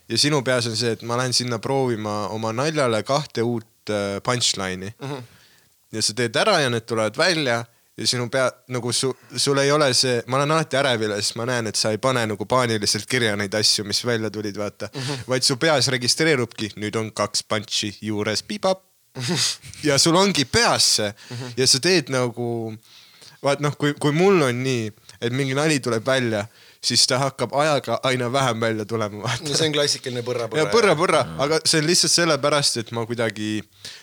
ja 0.08 0.18
sinu 0.18 0.42
peas 0.42 0.66
on 0.66 0.76
see, 0.76 0.92
et 0.92 1.02
ma 1.02 1.16
lähen 1.16 1.32
sinna 1.32 1.58
proovima 1.58 2.28
oma 2.28 2.52
naljale 2.52 3.02
kahte 3.02 3.42
uut 3.42 3.88
äh, 3.90 4.20
punchline'i 4.22 4.92
uh. 5.00 5.10
-huh. 5.10 5.22
ja 5.92 6.02
sa 6.02 6.14
teed 6.14 6.36
ära 6.36 6.60
ja 6.60 6.70
need 6.70 6.84
tulevad 6.84 7.16
välja 7.16 7.64
ja 8.00 8.06
sinu 8.08 8.28
pea 8.32 8.48
nagu 8.72 8.92
su, 8.96 9.10
sul 9.36 9.58
ei 9.60 9.70
ole 9.72 9.90
see, 9.94 10.22
ma 10.32 10.38
olen 10.38 10.54
alati 10.54 10.78
ärevil 10.80 11.12
ja 11.12 11.18
siis 11.20 11.36
ma 11.36 11.44
näen, 11.48 11.68
et 11.68 11.76
sa 11.76 11.92
ei 11.92 11.98
pane 12.00 12.22
nagu 12.30 12.46
paaniliselt 12.48 13.04
kirja 13.10 13.34
neid 13.36 13.54
asju, 13.56 13.84
mis 13.88 14.00
välja 14.06 14.30
tulid, 14.32 14.56
vaata 14.56 14.88
mm. 14.88 15.00
-hmm. 15.00 15.26
vaid 15.28 15.44
su 15.44 15.56
peas 15.60 15.88
registreerubki, 15.92 16.72
nüüd 16.80 16.96
on 16.96 17.12
kaks 17.12 17.44
punch'i 17.44 17.92
juures, 18.00 18.42
pipap. 18.42 18.82
ja 19.88 19.98
sul 19.98 20.16
ongi 20.16 20.44
peas 20.44 20.96
see 20.96 21.10
mm 21.10 21.36
-hmm. 21.36 21.52
ja 21.56 21.66
sa 21.66 21.80
teed 21.80 22.08
nagu, 22.08 22.74
vaat 23.42 23.60
noh, 23.60 23.76
kui, 23.76 23.94
kui 23.94 24.12
mul 24.12 24.42
on 24.48 24.62
nii, 24.64 24.92
et 25.20 25.32
mingi 25.32 25.54
nali 25.54 25.80
tuleb 25.80 26.06
välja, 26.06 26.46
siis 26.84 27.06
ta 27.06 27.18
hakkab 27.20 27.54
ajaga 27.54 28.00
aina 28.08 28.32
vähem 28.32 28.60
välja 28.60 28.84
tulema, 28.84 29.30
no 29.40 29.54
see 29.54 29.68
on 29.68 29.74
klassikaline 29.74 30.22
põrra-põrra. 30.26 30.62
ja 30.62 30.68
põrra-põrra, 30.72 31.22
aga 31.44 31.60
see 31.64 31.82
on 31.82 31.88
lihtsalt 31.90 32.14
sellepärast, 32.14 32.80
et 32.80 32.92
ma 32.96 33.04
kuidagi, 33.08 33.50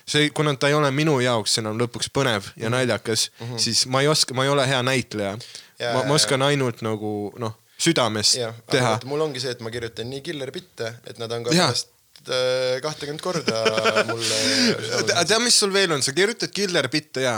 see, 0.06 0.30
kuna 0.30 0.54
ta 0.56 0.70
ei 0.72 0.78
ole 0.78 0.92
minu 0.94 1.18
jaoks 1.24 1.58
enam 1.64 1.80
lõpuks 1.82 2.12
põnev 2.14 2.52
ja 2.56 2.70
naljakas 2.74 3.30
mm, 3.32 3.46
-hmm. 3.46 3.64
siis 3.66 3.86
ma 3.90 4.02
ei 4.06 4.12
oska, 4.14 4.38
ma 4.38 4.46
ei 4.46 4.54
ole 4.54 4.68
hea 4.70 4.84
näitleja. 4.84 5.38
Ja- 5.80 5.94
ma, 5.94 6.06
ma 6.10 6.14
oskan 6.14 6.42
ainult 6.42 6.82
nagu 6.86 7.34
noh, 7.38 7.58
südamest 7.78 8.38
jah, 8.38 8.54
aga 8.54 8.72
teha 8.72 8.96
mul 9.06 9.22
ongi 9.26 9.42
see, 9.42 9.52
et 9.54 9.62
ma 9.62 9.74
kirjutan 9.74 10.10
nii 10.10 10.22
killer 10.26 10.52
bitte, 10.52 10.96
et 11.06 11.18
nad 11.22 11.32
on 11.32 11.46
ka 11.46 11.54
pärast 11.54 11.97
äh, 12.34 12.78
kahtekümmet 12.84 13.24
korda 13.24 13.62
mulle 14.10 14.40
tead, 15.08 15.34
mis 15.44 15.58
sul 15.62 15.74
veel 15.74 15.94
on, 15.96 16.04
sa 16.06 16.14
kirjutad 16.16 16.54
killer 16.54 16.90
bitte 16.92 17.24
ja, 17.26 17.38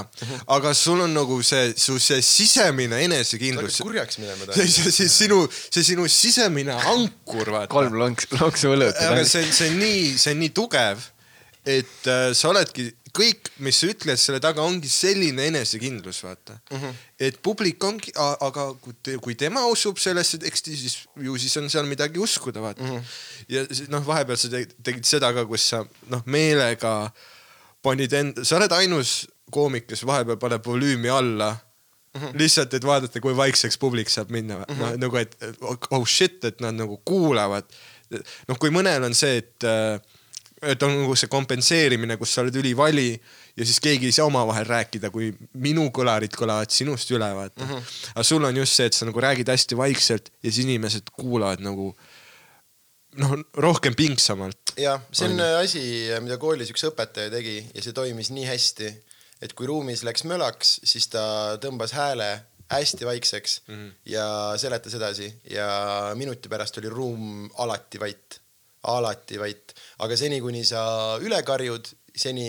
aga 0.56 0.74
sul 0.78 1.04
on 1.06 1.14
nagu 1.16 1.40
see, 1.46 1.74
su 1.80 2.00
see 2.04 2.22
sisemine 2.26 3.02
enesekindlus 3.06 3.78
Sa 3.78 3.84
hakkad 3.84 3.90
kurjaks 3.90 4.20
minema 4.22 4.50
see, 4.54 4.68
see, 4.68 4.94
see 4.96 5.12
sinu, 5.14 5.44
see 5.52 5.86
sinu 5.92 6.08
sisemine 6.12 6.76
ankur, 6.94 7.54
vaata. 7.56 7.72
kolm 7.74 7.98
lonks, 8.00 8.30
lonksu 8.40 8.74
õlut. 8.76 8.98
aga 9.10 9.24
see, 9.28 9.46
see 9.52 9.72
on 9.72 9.80
nii, 9.84 10.04
see 10.20 10.36
on 10.36 10.44
nii 10.44 10.54
tugev, 10.56 11.08
et 11.70 12.10
äh, 12.10 12.30
sa 12.38 12.52
oledki, 12.54 12.90
kõik, 13.16 13.50
mis 13.66 13.80
sa 13.82 13.90
ütled, 13.92 14.20
selle 14.20 14.40
taga 14.44 14.64
ongi 14.66 14.90
selline 14.92 15.48
enesekindlus, 15.50 16.22
vaata 16.24 16.58
mm. 16.58 16.78
-hmm. 16.78 17.00
et 17.28 17.40
publik 17.46 17.84
ongi, 17.84 18.14
aga 18.16 18.74
kui, 18.82 18.94
te, 19.04 19.18
kui 19.24 19.36
tema 19.36 19.66
usub 19.72 19.98
sellesse 20.02 20.40
teksti, 20.42 20.78
siis 20.78 20.98
ju 21.16 21.38
siis 21.38 21.58
on 21.58 21.70
seal 21.70 21.88
midagi 21.90 22.20
uskuda, 22.20 22.62
vaata 22.62 22.84
mm. 22.84 22.98
-hmm. 22.98 23.04
ja 23.50 23.66
noh, 23.94 24.06
vahepeal 24.06 24.38
sa 24.38 24.50
te- 24.50 24.68
tegid 24.84 25.06
seda 25.06 25.34
ka, 25.34 25.46
kus 25.46 25.70
sa 25.70 25.86
noh, 26.10 26.24
meelega 26.26 27.12
panid 27.82 28.14
enda, 28.14 28.46
sa 28.46 28.58
oled 28.58 28.72
ainus 28.72 29.28
koomik, 29.52 29.88
kes 29.88 30.06
vahepeal 30.06 30.38
paneb 30.38 30.66
volüümi 30.66 31.10
alla 31.10 31.58
Mm 32.10 32.22
-hmm. 32.22 32.38
lihtsalt, 32.38 32.74
et 32.74 32.86
vaadata, 32.86 33.20
kui 33.22 33.36
vaikseks 33.38 33.78
publik 33.78 34.10
saab 34.10 34.32
minna 34.34 34.56
mm, 34.56 34.64
-hmm. 34.64 34.78
no, 34.80 34.96
nagu 34.98 35.18
et 35.18 35.38
oh 35.90 36.08
shit, 36.08 36.46
et 36.46 36.60
nad 36.60 36.74
nagu 36.74 36.98
kuulavad. 37.06 37.64
noh, 38.48 38.58
kui 38.58 38.70
mõnel 38.70 39.04
on 39.06 39.14
see, 39.14 39.38
et, 39.38 39.64
et 40.62 40.84
on 40.84 40.94
nagu 40.94 41.16
see 41.18 41.30
kompenseerimine, 41.32 42.18
kus 42.20 42.34
sa 42.36 42.44
oled 42.44 42.56
ülivali 42.62 43.12
ja 43.58 43.66
siis 43.66 43.80
keegi 43.84 44.10
ei 44.10 44.16
saa 44.16 44.28
omavahel 44.30 44.68
rääkida, 44.68 45.12
kui 45.14 45.32
minu 45.62 45.88
kõlarid 45.96 46.36
kõlavad 46.36 46.74
sinust 46.74 47.12
üle, 47.16 47.30
vaata 47.36 47.66
mm. 47.66 47.70
-hmm. 47.70 47.92
aga 48.16 48.26
sul 48.28 48.48
on 48.48 48.58
just 48.58 48.80
see, 48.80 48.90
et 48.90 48.98
sa 48.98 49.08
nagu 49.10 49.22
räägid 49.24 49.50
hästi 49.50 49.78
vaikselt 49.78 50.32
ja 50.44 50.52
siis 50.52 50.66
inimesed 50.66 51.14
kuulavad 51.16 51.64
nagu 51.64 51.94
noh, 53.18 53.36
rohkem 53.54 53.96
pingsamalt. 53.96 54.76
jah, 54.78 55.02
see 55.12 55.30
on 55.32 55.42
asi, 55.62 55.84
mida 56.24 56.38
koolis 56.42 56.72
üks 56.74 56.86
õpetaja 56.92 57.32
tegi 57.34 57.58
ja 57.74 57.84
see 57.84 57.96
toimis 57.96 58.32
nii 58.36 58.46
hästi, 58.50 58.94
et 59.42 59.56
kui 59.56 59.68
ruumis 59.70 60.04
läks 60.08 60.26
mölaks, 60.30 60.80
siis 60.84 61.08
ta 61.08 61.24
tõmbas 61.64 61.96
hääle 61.96 62.32
hästi 62.70 63.06
vaikseks 63.06 63.62
mm 63.68 63.76
-hmm. 63.76 63.94
ja 64.06 64.54
seletas 64.58 64.94
edasi 64.94 65.34
ja 65.50 66.12
minuti 66.16 66.50
pärast 66.50 66.78
oli 66.78 66.90
ruum 66.90 67.50
alati 67.58 68.00
vait, 68.00 68.42
alati 68.88 69.40
vait, 69.40 69.74
aga 70.06 70.16
seni, 70.20 70.40
kuni 70.44 70.62
sa 70.68 70.82
üle 71.24 71.40
karjud, 71.44 71.90
seni 72.20 72.46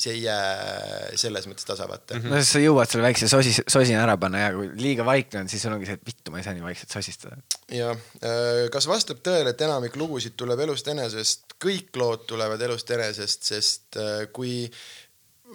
see 0.00 0.14
ei 0.16 0.22
jää 0.24 1.16
selles 1.20 1.46
mõttes 1.48 1.66
tasa, 1.68 1.86
vaata 1.90 2.16
mm. 2.18 2.30
no 2.30 2.40
siis 2.40 2.52
sa 2.56 2.62
jõuad 2.62 2.90
selle 2.90 3.06
väikse 3.06 3.28
sosi, 3.30 3.54
sosina 3.60 4.02
ära 4.04 4.16
panna 4.20 4.44
ja 4.44 4.50
kui 4.54 4.68
liiga 4.78 5.06
vaikne 5.06 5.42
on, 5.42 5.50
siis 5.50 5.64
sul 5.64 5.74
ongi 5.74 5.88
see, 5.88 5.98
et 5.98 6.06
vittu, 6.06 6.32
ma 6.32 6.40
ei 6.40 6.46
saa 6.46 6.56
nii 6.56 6.64
vaikselt 6.64 6.94
sosistada. 6.94 7.40
ja 7.72 7.92
äh, 7.92 8.66
kas 8.72 8.88
vastab 8.90 9.22
tõele, 9.24 9.54
et 9.54 9.64
enamik 9.66 9.96
lugusid 10.00 10.36
tuleb 10.40 10.64
elust 10.66 10.88
enesest, 10.92 11.56
kõik 11.62 11.96
lood 12.00 12.26
tulevad 12.30 12.60
elust 12.68 12.92
enesest, 12.94 13.48
sest 13.52 14.00
äh, 14.00 14.26
kui 14.32 14.66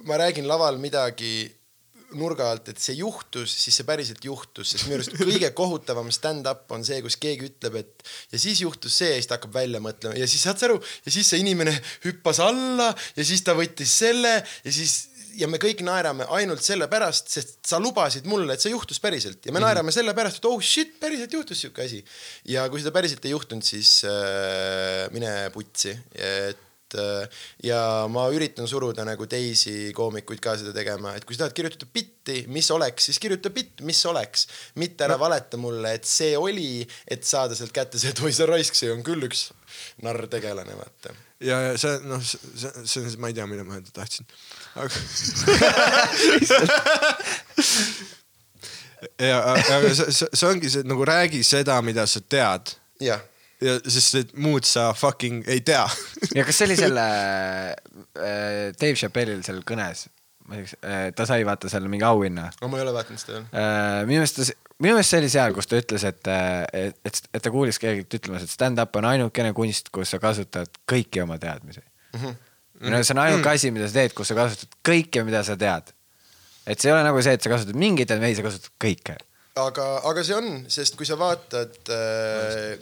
ma 0.06 0.18
räägin 0.20 0.46
laval 0.50 0.78
midagi 0.82 1.46
nurga 2.16 2.46
alt, 2.52 2.70
et 2.72 2.80
see 2.80 2.96
juhtus, 2.98 3.52
siis 3.64 3.76
see 3.76 3.86
päriselt 3.88 4.24
juhtus, 4.24 4.72
sest 4.72 4.86
minu 4.88 4.96
arust 4.98 5.16
kõige 5.18 5.50
kohutavam 5.56 6.08
stand-up 6.14 6.70
on 6.72 6.86
see, 6.86 7.02
kus 7.04 7.18
keegi 7.20 7.50
ütleb, 7.50 7.76
et 7.82 8.08
ja 8.32 8.40
siis 8.40 8.62
juhtus 8.64 8.96
see 9.02 9.10
ja 9.10 9.18
siis 9.18 9.28
ta 9.28 9.36
hakkab 9.36 9.58
välja 9.58 9.82
mõtlema. 9.84 10.16
Ja 10.16 10.28
siis 10.30 10.46
saad 10.46 10.60
sa 10.60 10.70
aru 10.70 10.78
ja 10.80 11.12
siis 11.12 11.28
see 11.28 11.42
inimene 11.42 11.74
hüppas 12.06 12.40
alla 12.44 12.90
ja 13.16 13.28
siis 13.28 13.44
ta 13.44 13.56
võttis 13.58 13.92
selle 14.00 14.38
ja 14.40 14.72
siis 14.72 14.96
ja 15.38 15.48
me 15.50 15.60
kõik 15.62 15.82
naerame 15.86 16.26
ainult 16.34 16.64
sellepärast, 16.64 17.28
sest 17.30 17.58
sa 17.68 17.78
lubasid 17.82 18.26
mulle, 18.30 18.54
et 18.54 18.64
see 18.64 18.72
juhtus 18.72 18.98
päriselt. 19.02 19.44
Ja 19.46 19.54
me 19.54 19.62
naerame 19.62 19.92
sellepärast, 19.94 20.40
et 20.40 20.48
oh 20.50 20.62
shit, 20.64 20.96
päriselt 20.98 21.34
juhtus 21.36 21.62
siuke 21.62 21.84
asi. 21.84 22.00
ja 22.50 22.66
kui 22.70 22.82
seda 22.82 22.94
päriselt 22.94 23.24
ei 23.28 23.34
juhtunud, 23.36 23.66
siis 23.66 24.00
äh, 24.08 25.06
mine 25.14 25.34
putsi, 25.54 25.94
et 26.14 26.64
äh, 26.96 27.42
ja 27.64 27.80
ma 28.12 28.28
üritan 28.34 28.68
suruda 28.70 29.04
nagu 29.08 29.26
teisi 29.30 29.92
koomikuid 29.96 30.40
ka 30.44 30.56
seda 30.60 30.72
tegema, 30.76 31.14
et 31.16 31.26
kui 31.28 31.36
sa 31.36 31.44
tahad 31.44 31.56
kirjutada 31.58 31.88
bitti, 31.92 32.44
mis 32.52 32.70
oleks, 32.74 33.08
siis 33.10 33.20
kirjuta 33.22 33.52
bitt, 33.54 33.82
mis 33.86 34.00
oleks, 34.08 34.48
mitte 34.80 35.04
ära 35.06 35.16
no. 35.18 35.22
valeta 35.26 35.60
mulle, 35.60 35.94
et 35.98 36.08
see 36.08 36.36
oli, 36.38 36.86
et 37.08 37.24
saada 37.28 37.58
sealt 37.58 37.74
kätte 37.76 38.00
see, 38.00 38.12
et 38.14 38.24
oi 38.24 38.32
sa 38.34 38.48
raisk, 38.48 38.78
see 38.78 38.92
on 38.92 39.04
küll 39.06 39.22
üks 39.28 39.48
narr 40.04 40.28
tegelane, 40.30 40.74
vaata 40.78 41.14
ja, 41.44 41.60
ja 41.68 41.78
see 41.78 41.98
noh, 42.08 42.22
see, 42.24 42.84
see 42.88 43.16
ma 43.20 43.30
ei 43.30 43.36
tea, 43.36 43.46
mida 43.50 43.64
ma 43.66 43.74
öelda 43.78 43.92
tahtsin. 43.94 44.26
aga. 44.74 44.94
ja, 49.28 49.38
aga 49.54 49.94
see, 49.94 50.10
see, 50.12 50.46
ongi 50.48 50.70
see, 50.72 50.82
et 50.82 50.90
nagu 50.90 51.02
räägi 51.06 51.40
seda, 51.46 51.78
mida 51.86 52.06
sa 52.10 52.20
tead 52.24 52.64
jah 53.02 53.22
ja 53.64 53.74
sest 53.90 54.20
et 54.20 54.36
muud 54.38 54.66
sa 54.66 54.92
fucking 54.96 55.48
ei 55.50 55.62
tea. 55.66 55.82
ja 56.36 56.44
kas 56.46 56.60
see 56.60 56.68
oli 56.68 56.78
selle 56.78 57.04
äh, 57.74 58.70
Dave 58.78 58.94
Chappelle'il 58.94 59.42
seal 59.46 59.60
kõnes, 59.66 60.06
ma 60.46 60.58
ei 60.58 60.68
tea, 60.68 61.10
ta 61.16 61.26
sai 61.28 61.46
vaata 61.48 61.70
seal 61.72 61.88
mingi 61.90 62.06
auhinna 62.06 62.48
aga 62.52 62.70
ma 62.70 62.78
ei 62.78 62.86
ole 62.86 62.94
vaadanud 62.96 63.22
seda 63.22 63.36
veel 63.36 63.46
äh,. 63.50 64.06
minu 64.08 64.22
meelest 64.22 64.40
ta, 64.40 64.48
minu 64.78 64.94
meelest 64.94 65.14
see 65.14 65.22
oli 65.22 65.32
seal, 65.34 65.56
kus 65.56 65.70
ta 65.70 65.82
ütles, 65.82 66.06
et, 66.08 66.32
et, 66.82 67.00
et, 67.10 67.22
et 67.34 67.44
ta 67.44 67.54
kuulis 67.54 67.80
kellelgi 67.82 68.06
ütlemas, 68.20 68.46
et 68.46 68.54
stand-up 68.54 68.98
on 69.00 69.10
ainukene 69.10 69.54
kunst, 69.56 69.90
kus 69.94 70.14
sa 70.14 70.22
kasutad 70.22 70.82
kõiki 70.90 71.24
oma 71.24 71.40
teadmisi 71.42 71.82
mm. 71.82 72.20
-hmm. 72.20 72.90
no 72.92 73.02
see 73.02 73.16
on 73.16 73.24
ainuke 73.26 73.54
asi, 73.54 73.74
mida 73.74 73.90
sa 73.90 74.00
teed, 74.00 74.14
kus 74.14 74.30
sa 74.30 74.38
kasutad 74.38 74.78
kõike, 74.86 75.26
mida 75.26 75.42
sa 75.46 75.58
tead. 75.58 75.94
et 76.66 76.78
see 76.78 76.92
ei 76.92 76.94
ole 76.94 77.02
nagu 77.06 77.22
see, 77.22 77.34
et 77.34 77.42
sa 77.42 77.50
kasutad 77.50 77.78
mingit, 77.78 78.10
ei, 78.14 78.38
sa 78.38 78.44
kasutad 78.44 78.70
kõike. 78.78 79.18
aga, 79.62 79.86
aga 80.08 80.24
see 80.26 80.36
on, 80.36 80.48
sest 80.70 80.96
kui 80.98 81.06
sa 81.08 81.16
vaatad, 81.18 81.76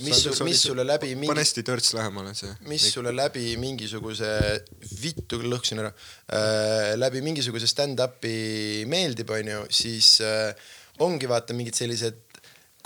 mis, 0.05 0.23
mis 0.47 0.63
sulle 0.69 0.85
läbi 0.87 1.13
pane 1.13 1.23
mingi, 1.23 1.39
hästi 1.41 1.65
törts 1.67 1.95
lähemale 1.97 2.35
see. 2.39 2.53
mis 2.71 2.87
sulle 2.93 3.13
läbi 3.17 3.55
mingisuguse, 3.61 4.31
vittu 5.01 5.41
küll 5.41 5.53
lõhkusin 5.53 5.83
ära, 5.85 5.93
läbi 7.01 7.25
mingisuguse 7.25 7.71
stand-up'i 7.71 8.87
meeldib, 8.91 9.33
onju, 9.39 9.67
siis 9.73 10.17
äh, 10.25 10.71
ongi 11.05 11.29
vaata 11.31 11.57
mingid 11.57 11.77
sellised 11.79 12.23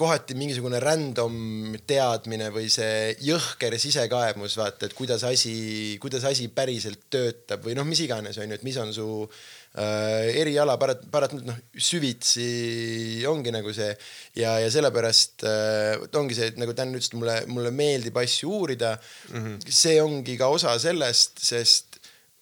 kohati 0.00 0.32
mingisugune 0.32 0.78
random 0.80 1.74
teadmine 1.84 2.46
või 2.54 2.70
see 2.72 3.10
jõhker 3.20 3.76
sisekaemus, 3.76 4.56
vaata, 4.56 4.88
et 4.88 4.96
kuidas 4.96 5.26
asi, 5.28 5.98
kuidas 6.00 6.24
asi 6.24 6.48
päriselt 6.56 7.04
töötab 7.12 7.66
või 7.66 7.76
noh, 7.76 7.84
mis 7.84 8.00
iganes 8.06 8.40
onju, 8.40 8.56
et 8.56 8.64
mis 8.64 8.78
on 8.80 8.94
su 8.96 9.08
äh, 9.26 9.42
eriala 9.78 10.74
parat-, 10.80 11.04
paratamatult 11.12 11.46
noh, 11.46 11.58
süvitsi 11.78 13.22
ongi 13.30 13.52
nagu 13.54 13.70
see 13.74 13.92
ja, 14.40 14.56
ja 14.58 14.66
sellepärast 14.72 15.44
äh, 15.46 16.16
ongi 16.18 16.34
see, 16.34 16.50
et 16.50 16.58
nagu 16.58 16.74
Dan 16.74 16.90
ütles, 16.90 17.12
et 17.12 17.18
mulle, 17.18 17.36
mulle 17.46 17.70
meeldib 17.70 18.18
asju 18.18 18.50
uurida 18.50 18.96
mm. 18.96 19.36
-hmm. 19.36 19.70
see 19.70 20.00
ongi 20.02 20.34
ka 20.40 20.50
osa 20.50 20.74
sellest, 20.82 21.38
sest 21.38 22.00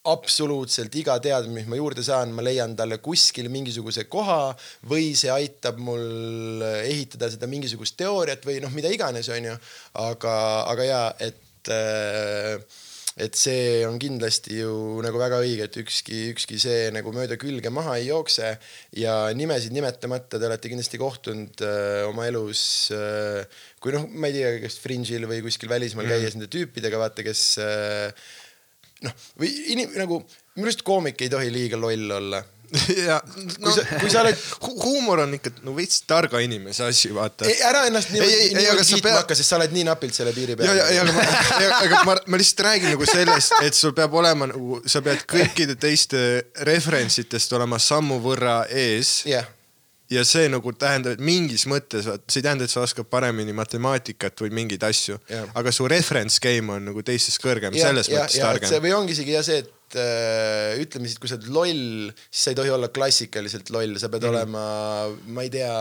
absoluutselt 0.09 0.95
iga 0.97 1.19
teadmine, 1.21 1.61
mis 1.61 1.69
ma 1.69 1.77
juurde 1.77 2.03
saan, 2.07 2.33
ma 2.33 2.41
leian 2.41 2.73
talle 2.79 2.97
kuskil 3.05 3.51
mingisuguse 3.53 4.07
koha 4.09 4.55
või 4.89 5.13
see 5.19 5.29
aitab 5.29 5.77
mul 5.85 6.65
ehitada 6.81 7.29
seda 7.29 7.51
mingisugust 7.51 7.99
teooriat 8.01 8.47
või 8.49 8.63
noh, 8.65 8.73
mida 8.73 8.89
iganes, 8.95 9.29
onju. 9.29 9.57
aga, 10.01 10.35
aga 10.73 10.87
ja, 10.89 11.03
et 11.21 11.73
äh, 11.75 12.57
et 13.19 13.35
see 13.39 13.83
on 13.87 13.99
kindlasti 14.01 14.61
ju 14.61 14.73
nagu 15.05 15.19
väga 15.21 15.41
õige, 15.43 15.67
et 15.67 15.79
ükski, 15.83 16.29
ükski 16.33 16.59
see 16.63 16.89
nagu 16.95 17.13
mööda 17.15 17.39
külge 17.41 17.73
maha 17.75 17.97
ei 17.99 18.09
jookse 18.09 18.53
ja 18.99 19.17
nimesid 19.37 19.75
nimetamata 19.75 20.39
te 20.39 20.49
olete 20.49 20.71
kindlasti 20.71 21.01
kohtunud 21.03 21.65
äh, 21.67 22.05
oma 22.09 22.29
elus 22.31 22.63
äh, 22.95 23.43
kui 23.83 23.95
noh, 23.95 24.07
ma 24.11 24.31
ei 24.31 24.39
tea, 24.39 24.53
kas 24.63 24.79
Fringe'il 24.83 25.27
või 25.31 25.41
kuskil 25.45 25.71
välismaal 25.71 26.07
mm. 26.07 26.15
käies 26.15 26.37
nende 26.37 26.51
tüüpidega, 26.53 27.01
vaata, 27.01 27.25
kes 27.27 27.43
äh, 27.63 28.29
noh, 29.07 29.19
või 29.41 29.51
inim- 29.75 29.95
nagu 29.99 30.23
minu 30.57 30.69
arust 30.69 30.87
koomik 30.87 31.21
ei 31.23 31.33
tohi 31.33 31.51
liiga 31.55 31.81
loll 31.81 32.17
olla. 32.19 32.43
ja 33.09 33.17
no, 33.63 33.73
sa- 33.73 33.85
kui 34.03 34.11
sa 34.13 34.23
oled- 34.25 34.41
hu 34.65 34.75
huumor 34.83 35.23
on 35.25 35.35
ikka 35.39 35.53
no 35.67 35.75
veits 35.77 36.03
targa 36.09 36.41
inimese 36.45 36.85
asi, 36.89 37.11
vaata. 37.17 37.49
ära 37.69 37.85
ennast 37.89 38.11
niimoodi 38.13 38.49
kiitma 38.53 39.05
pead- 39.09 39.19
hakka, 39.23 39.37
sest 39.39 39.53
sa 39.53 39.57
oled 39.61 39.73
nii 39.77 39.87
napilt 39.89 40.17
selle 40.17 40.33
piiri 40.37 40.57
ja, 40.61 40.75
ja, 40.77 40.89
ja 40.99 41.05
peal. 41.07 41.15
aga 41.15 41.17
ma, 41.17 41.77
aga 41.87 42.03
ma, 42.11 42.17
ma 42.27 42.41
lihtsalt 42.43 42.65
räägin 42.69 42.93
nagu 42.95 43.09
sellest, 43.09 43.55
et 43.65 43.79
sul 43.79 43.95
peab 43.97 44.15
olema 44.21 44.51
nagu, 44.53 44.81
sa 44.89 45.01
pead 45.05 45.25
kõikide 45.31 45.79
teiste 45.81 46.21
referentsitest 46.69 47.53
olema 47.59 47.81
sammu 47.83 48.21
võrra 48.25 48.61
ees 48.71 49.23
jah, 49.29 49.47
ja 50.13 50.25
see 50.25 50.49
nagu 50.51 50.73
tähendab, 50.77 51.17
et 51.19 51.25
mingis 51.25 51.67
mõttes, 51.69 52.07
see 52.07 52.41
ei 52.41 52.47
tähenda, 52.47 52.67
et 52.67 52.73
sa 52.73 52.85
oskad 52.85 53.09
paremini 53.11 53.55
matemaatikat 53.57 54.45
või 54.45 54.53
mingeid 54.63 54.85
asju 54.89 55.19
Jah., 55.29 55.51
aga 55.59 55.73
su 55.75 55.89
reference 55.91 56.41
game 56.43 56.73
on 56.73 56.89
nagu 56.91 57.03
teistest 57.05 57.43
kõrgem, 57.43 57.77
ja, 57.77 57.91
selles 57.91 58.09
ja, 58.09 58.23
mõttes 58.23 58.39
see 58.39 58.45
targem. 58.45 58.79
või 58.85 58.95
ongi 58.97 59.17
isegi 59.17 59.35
ja 59.37 59.43
see, 59.45 59.61
et 59.65 59.99
äh, 60.01 60.81
ütleme 60.81 61.11
siis, 61.11 61.21
kui 61.21 61.31
sa 61.31 61.37
oled 61.37 61.51
loll, 61.53 62.15
siis 62.31 62.47
sa 62.47 62.55
ei 62.55 62.59
tohi 62.61 62.73
olla 62.73 62.89
klassikaliselt 62.95 63.73
loll, 63.75 63.99
sa 64.01 64.11
pead 64.13 64.25
mm. 64.25 64.33
olema, 64.33 64.65
ma 65.37 65.45
ei 65.45 65.53
tea, 65.53 65.77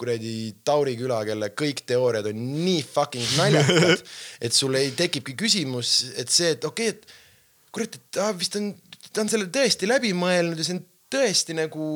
kuradi 0.00 0.34
Tauri 0.66 0.98
küla, 0.98 1.22
kelle 1.28 1.52
kõik 1.58 1.84
teooriad 1.86 2.30
on 2.32 2.44
nii 2.64 2.82
fucking 2.82 3.38
naljakad, 3.38 4.04
et 4.44 4.58
sul 4.58 4.74
ei 4.80 4.90
tekibki 4.98 5.38
küsimus, 5.38 6.00
et 6.18 6.34
see, 6.34 6.56
et 6.58 6.66
okei 6.66 6.90
okay,, 6.94 6.98
et 6.98 7.74
kurat, 7.74 7.94
et 7.94 8.22
ah, 8.24 8.34
vist 8.34 8.58
on, 8.58 8.72
ta 9.12 9.22
on 9.22 9.30
selle 9.30 9.46
tõesti 9.54 9.86
läbi 9.86 10.10
mõelnud 10.16 10.58
ja 10.58 10.66
see 10.66 10.80
on 10.80 10.86
tõesti 11.12 11.56
nagu, 11.56 11.88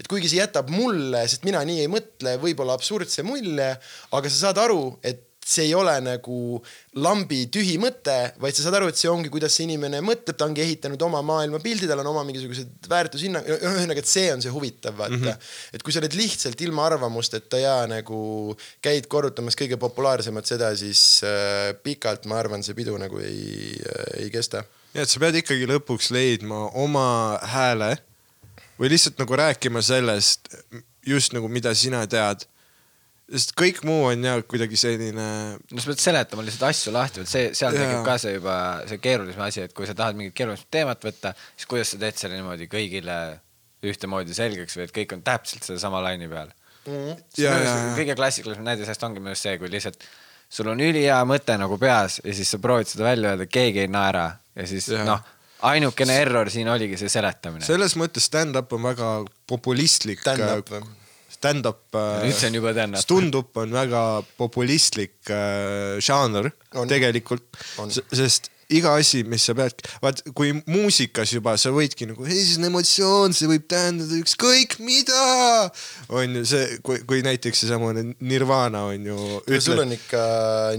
et 0.00 0.08
kuigi 0.10 0.30
see 0.30 0.42
jätab 0.42 0.70
mulle, 0.74 1.24
sest 1.30 1.46
mina 1.46 1.62
nii 1.66 1.84
ei 1.84 1.90
mõtle, 1.90 2.36
võib-olla 2.42 2.76
absurdse 2.78 3.24
mulje, 3.26 3.72
aga 4.16 4.32
sa 4.32 4.46
saad 4.48 4.62
aru, 4.62 4.84
et 5.06 5.26
see 5.50 5.66
ei 5.66 5.74
ole 5.74 5.92
nagu 6.04 6.60
lambi 7.00 7.40
tühi 7.52 7.76
mõte, 7.80 8.14
vaid 8.42 8.56
sa 8.56 8.66
saad 8.66 8.76
aru, 8.78 8.90
et 8.90 8.98
see 9.00 9.10
ongi, 9.10 9.30
kuidas 9.32 9.54
see 9.56 9.64
inimene 9.66 10.02
mõtleb, 10.04 10.36
ta 10.38 10.46
ongi 10.46 10.62
ehitanud 10.62 11.00
oma 11.06 11.22
maailmapildi, 11.26 11.88
tal 11.90 12.02
on 12.02 12.10
oma 12.12 12.24
mingisugused 12.28 12.90
väärtushinnang, 12.90 13.48
ühesõnaga, 13.56 14.04
et 14.04 14.10
see 14.10 14.28
on 14.34 14.44
see 14.44 14.52
huvitav, 14.54 14.98
vaata 15.00 15.16
mm. 15.16 15.24
-hmm. 15.24 15.54
et 15.78 15.86
kui 15.86 15.94
sa 15.94 16.02
oled 16.02 16.16
lihtsalt 16.18 16.60
ilma 16.66 16.86
arvamusteta 16.90 17.62
ja 17.62 17.76
nagu 17.90 18.20
käid 18.84 19.08
korrutamas 19.10 19.58
kõige 19.58 19.80
populaarsemat 19.80 20.46
seda, 20.46 20.74
siis 20.76 21.22
äh, 21.26 21.72
pikalt 21.82 22.28
ma 22.30 22.38
arvan, 22.42 22.62
see 22.66 22.76
pidu 22.78 22.98
nagu 23.00 23.18
ei 23.24 23.74
äh,, 23.80 24.24
ei 24.26 24.30
kesta 24.30 24.64
ja, 24.94 25.02
et 25.02 25.10
sa 25.10 25.22
pead 25.22 25.40
ikkagi 25.40 25.68
lõpuks 25.70 26.10
leidma 26.14 26.68
oma 26.78 27.38
hääle 27.52 27.94
või 28.80 28.92
lihtsalt 28.94 29.20
nagu 29.20 29.36
rääkima 29.38 29.82
sellest 29.84 30.48
just 31.06 31.34
nagu, 31.36 31.48
mida 31.52 31.74
sina 31.76 32.02
tead. 32.10 32.46
sest 33.30 33.52
kõik 33.54 33.84
muu 33.86 34.08
on 34.08 34.24
ja 34.26 34.32
kuidagi 34.42 34.78
selline 34.80 35.26
no 35.54 35.82
sa 35.82 35.90
pead 35.92 36.00
seletama 36.02 36.42
lihtsalt 36.46 36.66
asju 36.70 36.94
lahti, 36.94 37.22
et 37.22 37.30
see, 37.30 37.52
seal 37.54 37.76
Jaa. 37.76 37.84
tekib 37.84 38.06
ka 38.08 38.16
see 38.18 38.32
juba 38.34 38.56
see 38.90 39.02
keerulisem 39.02 39.44
asi, 39.46 39.66
et 39.68 39.76
kui 39.76 39.86
sa 39.86 39.94
tahad 39.94 40.18
mingit 40.18 40.34
keerulist 40.34 40.66
teemat 40.70 41.04
võtta, 41.06 41.34
siis 41.54 41.70
kuidas 41.70 41.92
sa 41.94 42.00
teed 42.00 42.18
selle 42.18 42.40
niimoodi 42.40 42.66
kõigile 42.72 43.20
ühtemoodi 43.86 44.34
selgeks 44.36 44.76
või 44.76 44.88
et 44.88 44.96
kõik 44.96 45.14
on 45.16 45.22
täpselt 45.24 45.68
sellesama 45.68 46.02
laine 46.04 46.26
peal 46.28 46.50
mm. 46.88 47.22
Ja, 47.38 47.54
ja, 47.54 47.62
ja. 47.62 47.94
kõige 48.00 48.18
klassikalisem 48.18 48.66
näide 48.66 48.84
sellest 48.84 49.06
ongi 49.06 49.22
minu 49.22 49.32
arust 49.32 49.46
see, 49.46 49.56
kui 49.62 49.70
lihtsalt 49.72 50.02
sul 50.50 50.72
on 50.72 50.82
ülihea 50.82 51.20
mõte 51.28 51.54
nagu 51.60 51.78
peas 51.78 52.18
ja 52.24 52.34
siis 52.34 52.50
sa 52.50 52.58
proovid 52.58 52.90
seda 52.90 53.06
välja 53.06 53.34
öelda, 53.34 53.46
keegi 53.46 53.84
ei 53.84 53.92
naera 53.92 54.26
ja 54.56 54.66
siis 54.70 54.88
noh, 55.06 55.20
ainukene 55.70 56.16
error 56.22 56.50
siin 56.52 56.70
oligi 56.72 56.98
see 57.00 57.12
seletamine. 57.12 57.64
selles 57.66 57.96
mõttes 58.00 58.26
stand-up 58.30 58.72
on 58.76 58.88
väga 58.90 59.10
populistlik. 59.50 60.22
Stand-up 60.24 60.72
või? 60.74 60.82
Stand-up. 61.30 61.82
nüüd 62.24 62.36
see 62.36 62.50
on 62.50 62.58
juba 62.58 62.72
stand-up. 62.74 63.04
Stand-up 63.04 63.60
on 63.62 63.76
väga 63.76 64.04
populistlik 64.40 65.32
äh, 65.32 65.98
žanr 66.02 66.50
On. 66.74 66.88
tegelikult 66.90 67.60
On., 67.82 67.90
sest 67.90 68.50
iga 68.76 68.94
asi, 68.98 69.22
mis 69.28 69.44
sa 69.48 69.54
pead, 69.58 69.82
vaat 70.02 70.22
kui 70.36 70.52
muusikas 70.70 71.34
juba 71.34 71.56
sa 71.60 71.72
võidki 71.74 72.08
nagu, 72.10 72.26
ei 72.28 72.38
see 72.38 72.58
on 72.60 72.68
emotsioon, 72.70 73.34
see 73.36 73.50
võib 73.50 73.66
tähendada 73.70 74.18
ükskõik 74.20 74.78
mida. 74.84 75.24
on 76.08 76.38
ju 76.40 76.44
see, 76.48 76.78
kui, 76.86 77.02
kui 77.08 77.24
näiteks 77.26 77.64
seesamune 77.64 78.04
Nirvana 78.20 78.84
on 78.90 79.08
ju. 79.10 79.18
sul 79.60 79.82
on 79.82 79.94
ikka 79.96 80.22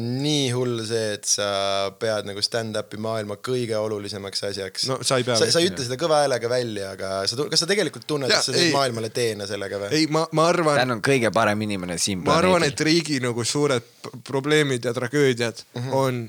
nii 0.01 0.49
hull 0.55 0.83
see, 0.87 1.15
et 1.17 1.27
sa 1.29 1.51
pead 1.99 2.29
nagu 2.29 2.43
stand-up'i 2.43 2.99
maailma 3.01 3.39
kõige 3.43 3.77
olulisemaks 3.79 4.47
asjaks. 4.51 4.87
No 4.89 5.01
sa 5.05 5.19
ei 5.19 5.27
pea 5.27 5.37
sa, 5.39 5.49
sa 5.51 5.63
ei 5.63 5.71
ütle 5.71 5.85
seda 5.85 5.99
kõva 6.01 6.23
häälega 6.23 6.51
välja, 6.51 6.93
aga 6.95 7.13
sa, 7.29 7.39
kas 7.51 7.65
sa 7.65 7.69
tegelikult 7.69 8.07
tunned, 8.09 8.31
et 8.31 8.43
sa 8.43 8.53
teed 8.53 8.69
ei. 8.69 8.75
maailmale 8.75 9.11
teene 9.13 9.47
sellega 9.49 9.81
või? 9.83 9.93
ei, 9.99 10.09
ma, 10.11 10.25
ma 10.37 10.47
arvan 10.51 10.79
Dan, 10.81 10.97
on 10.97 11.05
kõige 11.05 11.31
parem 11.35 11.65
inimene 11.67 11.97
siin 12.01 12.23
ma 12.25 12.37
arvan, 12.39 12.65
et 12.67 12.85
riigi 12.87 13.19
nagu 13.23 13.45
suured 13.47 13.89
probleemid 14.27 14.85
ja 14.85 14.93
tragöödiad 14.95 15.63
mm 15.73 15.81
-hmm. 15.81 15.97
on 15.97 16.21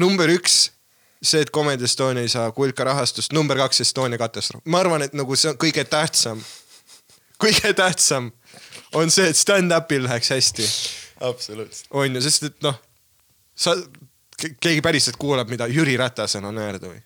number 0.00 0.30
üks 0.34 0.66
see, 1.22 1.40
et 1.44 1.50
Comedy 1.54 1.84
Estonia 1.84 2.24
ei 2.24 2.30
saa 2.30 2.50
kulka 2.52 2.84
rahastust, 2.84 3.32
number 3.36 3.58
kaks 3.58 3.82
Estonia 3.86 4.18
katastroof. 4.20 4.64
ma 4.64 4.80
arvan, 4.84 5.06
et 5.06 5.16
nagu 5.16 5.36
see 5.36 5.50
on 5.52 5.58
kõige 5.60 5.84
tähtsam, 5.88 6.42
kõige 7.42 7.72
tähtsam 7.76 8.30
on 8.96 9.12
see, 9.12 9.28
et 9.30 9.38
stand-up'il 9.38 10.06
läheks 10.06 10.32
hästi, 10.34 10.68
absoluutselt. 11.30 11.90
on 11.90 12.18
ju, 12.18 12.22
sest 12.26 12.50
et 12.50 12.62
noh, 12.66 12.78
sa, 13.56 13.76
keegi 14.36 14.84
päriselt 14.84 15.18
kuulab, 15.20 15.50
mida 15.52 15.68
Jüri 15.72 15.96
Ratasel 16.00 16.44
on 16.44 16.62
öelda 16.62 16.92
või? 16.92 17.02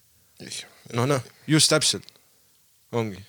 noh, 0.97 1.07
noh, 1.07 1.33
just 1.51 1.71
täpselt, 1.73 2.07
ongi. 2.93 3.21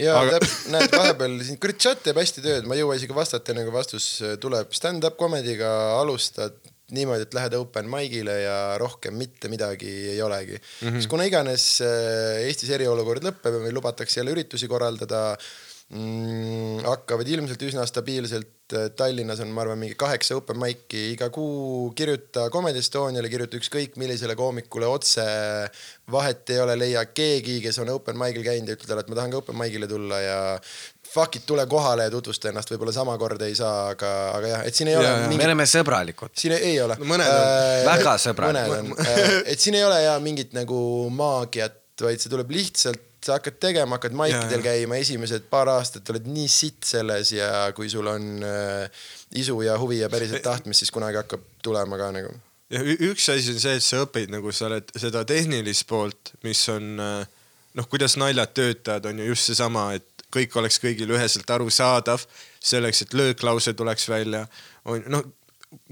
ja 0.00 0.18
Aga- 0.18 0.36
aga... 0.36 0.42
täpselt, 0.42 0.70
näed 0.74 0.98
vahepeal 0.98 1.40
siin, 1.46 1.62
kurat, 1.62 1.80
chat 1.86 2.04
teeb 2.04 2.20
hästi 2.20 2.44
tööd, 2.44 2.68
ma 2.68 2.76
ei 2.76 2.82
jõua 2.82 2.98
isegi 2.98 3.16
vastata, 3.16 3.54
enne 3.54 3.66
kui 3.66 3.74
vastus 3.74 4.08
äh, 4.22 4.38
tuleb. 4.42 4.74
Stand-up 4.74 5.18
comedy'ga 5.20 5.70
alustad 6.00 6.58
niimoodi, 6.92 7.24
et 7.24 7.36
lähed 7.36 7.54
open 7.56 7.88
mic'ile 7.88 8.34
ja 8.42 8.56
rohkem 8.80 9.16
mitte 9.16 9.48
midagi 9.48 9.92
ei 10.12 10.20
olegi 10.22 10.58
mm. 10.58 10.88
-hmm. 10.88 10.98
sest 10.98 11.08
kuna 11.08 11.24
iganes 11.24 11.68
äh, 11.80 12.44
Eestis 12.44 12.74
eriolukord 12.76 13.24
lõpeb 13.24 13.56
ja 13.56 13.62
meil 13.62 13.78
lubatakse 13.78 14.20
jälle 14.20 14.34
üritusi 14.36 14.68
korraldada 14.68 15.22
mm,, 15.92 16.84
hakkavad 16.86 17.28
ilmselt 17.28 17.64
üsna 17.68 17.86
stabiilselt. 17.88 18.50
Tallinnas 18.96 19.42
on, 19.44 19.50
ma 19.52 19.60
arvan, 19.60 19.76
mingi 19.78 19.94
kaheksa 20.00 20.38
open 20.38 20.56
mic'i 20.56 21.10
iga 21.12 21.28
kuu, 21.32 21.90
kirjuta 21.96 22.46
Comedy 22.52 22.80
Estoniale, 22.80 23.28
kirjuta 23.28 23.58
ükskõik 23.60 23.98
millisele 24.00 24.32
koomikule 24.38 24.88
otse. 24.88 25.26
vahet 26.10 26.50
ei 26.50 26.60
ole, 26.62 26.78
leia 26.80 27.04
keegi, 27.04 27.58
kes 27.64 27.78
on 27.84 27.92
open 27.92 28.16
mic'il 28.18 28.44
käinud 28.46 28.72
ja 28.72 28.78
ütle 28.78 28.88
talle, 28.88 29.04
et 29.04 29.12
ma 29.12 29.20
tahan 29.20 29.34
ka 29.34 29.42
open 29.42 29.58
mic'ile 29.60 29.88
tulla 29.90 30.20
ja 30.20 30.38
fuck 31.14 31.36
it, 31.38 31.46
tule 31.46 31.64
kohale 31.70 32.08
ja 32.08 32.12
tutvusta 32.12 32.50
ennast, 32.50 32.72
võib-olla 32.72 32.92
sama 32.94 33.14
kord 33.20 33.42
ei 33.46 33.54
saa, 33.58 33.88
aga, 33.94 34.10
aga 34.34 34.50
jah, 34.50 34.62
et 34.68 34.74
siin 34.78 34.90
ei 34.90 34.96
Jaa, 34.96 35.02
ole 35.02 35.22
me 35.22 35.30
mingit 35.30 35.46
oleme 35.48 35.66
sõbralikud. 35.70 36.34
siin 36.38 36.56
ei, 36.56 36.70
ei 36.72 36.80
ole 36.82 36.96
No 36.98 37.06
on. 37.06 37.24
Väga 37.86 38.14
mõned 38.42 38.76
on, 38.78 38.92
et 39.52 39.60
siin 39.62 39.78
ei 39.78 39.84
ole 39.86 40.00
ja 40.02 40.14
mingit 40.22 40.54
nagu 40.56 40.78
maagiat, 41.14 41.80
vaid 42.02 42.22
see 42.22 42.32
tuleb 42.32 42.50
lihtsalt, 42.54 43.04
sa 43.24 43.38
hakkad 43.38 43.60
tegema, 43.62 43.96
hakkad 43.96 44.16
maikidel 44.18 44.58
Jaa. 44.58 44.64
käima, 44.66 44.98
esimesed 45.00 45.46
paar 45.52 45.70
aastat 45.72 46.10
oled 46.12 46.26
nii 46.28 46.48
sitt 46.50 46.84
selles 46.88 47.30
ja 47.32 47.70
kui 47.76 47.88
sul 47.92 48.10
on 48.10 48.42
äh, 48.44 49.06
isu 49.40 49.60
ja 49.64 49.78
huvi 49.80 50.02
ja 50.02 50.10
päriselt 50.12 50.42
tahtmist, 50.44 50.82
siis 50.84 50.92
kunagi 50.94 51.22
hakkab 51.22 51.46
tulema 51.64 51.96
ka 52.00 52.10
nagu. 52.16 52.34
ja 52.74 52.82
üks 52.82 53.30
asi 53.32 53.54
on 53.54 53.62
see, 53.62 53.78
et 53.78 53.86
sa 53.86 54.02
õpid 54.04 54.34
nagu 54.34 54.52
sa 54.52 54.66
oled 54.68 54.90
seda 54.98 55.22
tehnilist 55.28 55.86
poolt, 55.88 56.34
mis 56.44 56.60
on 56.74 56.98
äh, 57.00 57.22
noh, 57.78 57.88
kuidas 57.90 58.18
naljad 58.20 58.52
töötavad, 58.56 59.08
on 59.10 59.22
ju 59.22 59.30
just 59.32 59.50
seesama, 59.52 59.92
et 59.96 60.13
kõik 60.34 60.58
oleks 60.60 60.80
kõigile 60.82 61.16
üheselt 61.16 61.50
arusaadav, 61.50 62.26
selleks, 62.64 63.04
et 63.04 63.16
lööklause 63.16 63.74
tuleks 63.78 64.08
välja, 64.10 64.44
on 64.90 65.04
noh, 65.12 65.24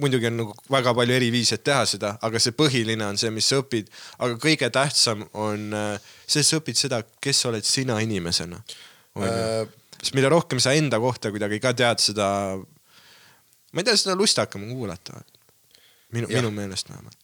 muidugi 0.03 0.29
on 0.29 0.39
nagu 0.39 0.55
väga 0.71 0.95
palju 0.95 1.17
eri 1.17 1.31
viise, 1.35 1.59
et 1.59 1.65
teha 1.67 1.83
seda, 1.89 2.15
aga 2.23 2.41
see 2.43 2.55
põhiline 2.57 3.07
on 3.07 3.19
see, 3.21 3.33
mis 3.35 3.49
sa 3.51 3.61
õpid, 3.63 3.91
aga 4.23 4.39
kõige 4.43 4.69
tähtsam 4.75 5.25
on 5.33 5.73
äh, 5.77 6.11
see, 6.27 6.43
et 6.43 6.49
sa 6.49 6.61
õpid 6.61 6.79
seda, 6.79 7.03
kes 7.23 7.45
oled 7.51 7.67
sina 7.67 7.99
inimesena. 8.05 8.61
Äh, 9.23 9.65
sest 9.99 10.15
mida 10.19 10.31
rohkem 10.33 10.63
sa 10.63 10.75
enda 10.79 11.01
kohta 11.03 11.33
kuidagi 11.35 11.61
ka 11.63 11.75
tead, 11.79 12.03
seda, 12.03 12.29
ma 13.73 13.83
ei 13.83 13.89
tea, 13.89 13.99
seda 13.99 14.19
lustakam 14.19 14.67
on 14.67 14.77
kuulata. 14.77 15.23
minu, 16.13 16.29
minu 16.29 16.51
meelest 16.55 16.91
vähemalt 16.91 17.19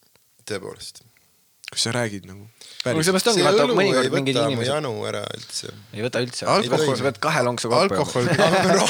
tõepoolest. 0.48 1.02
kus 1.68 1.84
sa 1.84 1.92
räägid 1.92 2.26
nagu. 2.28 2.48
Seepärast 2.84 3.28
ongi, 3.32 3.42
vaata 3.42 3.64
õlu 3.66 3.74
mõnikord 3.78 4.06
ei 4.06 4.12
mingid 4.14 4.36
võta 4.36 4.44
mu 4.46 4.52
inimesed 4.54 4.70
janu 4.70 4.92
ära 5.08 5.22
üldse. 5.34 5.72
ei 5.96 6.04
võta 6.04 6.22
üldse. 6.24 6.46
Alkohol- 6.52 6.96
sa 7.00 7.06
pead 7.08 7.18
kahe 7.24 7.40
lonksu 7.46 7.70
kokku 7.72 7.98
alkohol 7.98 8.24
jooma., 8.30 8.88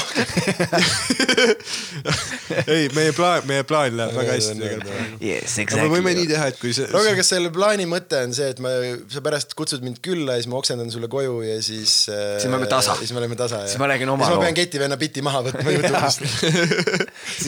ei, 2.74 2.88
meie 2.96 3.12
plaan, 3.16 3.46
meie 3.48 3.64
plaan 3.68 3.96
läheb 3.98 4.14
väga 4.18 4.34
hästi 4.36 4.54
tegelikult. 4.58 5.22
Yes, 5.24 5.56
aga 5.64 5.80
me 5.82 5.88
võime 5.96 6.14
nii 6.18 6.28
teha, 6.30 6.48
et 6.52 6.58
kui 6.60 6.72
see. 6.76 6.88
Roger, 6.92 7.16
kas 7.18 7.32
selle 7.34 7.50
plaani 7.54 7.86
mõte 7.90 8.20
on 8.26 8.34
see, 8.36 8.50
et 8.54 8.60
ma, 8.64 8.72
sa 9.12 9.22
pärast 9.24 9.54
kutsud 9.58 9.84
mind 9.86 10.00
külla 10.04 10.36
ja 10.36 10.42
siis 10.42 10.50
ma 10.52 10.58
oksendan 10.60 10.92
sulle 10.94 11.10
koju 11.12 11.40
ja 11.46 11.56
siis 11.64 11.92
äh, 12.12 12.36
Siis 12.38 12.48
me 12.50 12.56
oleme 12.58 12.70
tasa. 12.70 12.96
siis 13.00 13.12
me 13.16 13.22
oleme 13.22 13.38
tasa. 13.40 13.62
Siis 13.68 13.80
ma 13.80 13.88
räägin 13.90 14.12
oma 14.12 14.26
siis 14.28 14.34
loo. 14.36 14.42
ma 14.42 14.48
pean 14.48 14.58
ketivenna 14.58 14.96
biti 15.00 15.24
maha 15.24 15.44
võtma 15.48 15.68
Youtube'ist. 15.78 16.20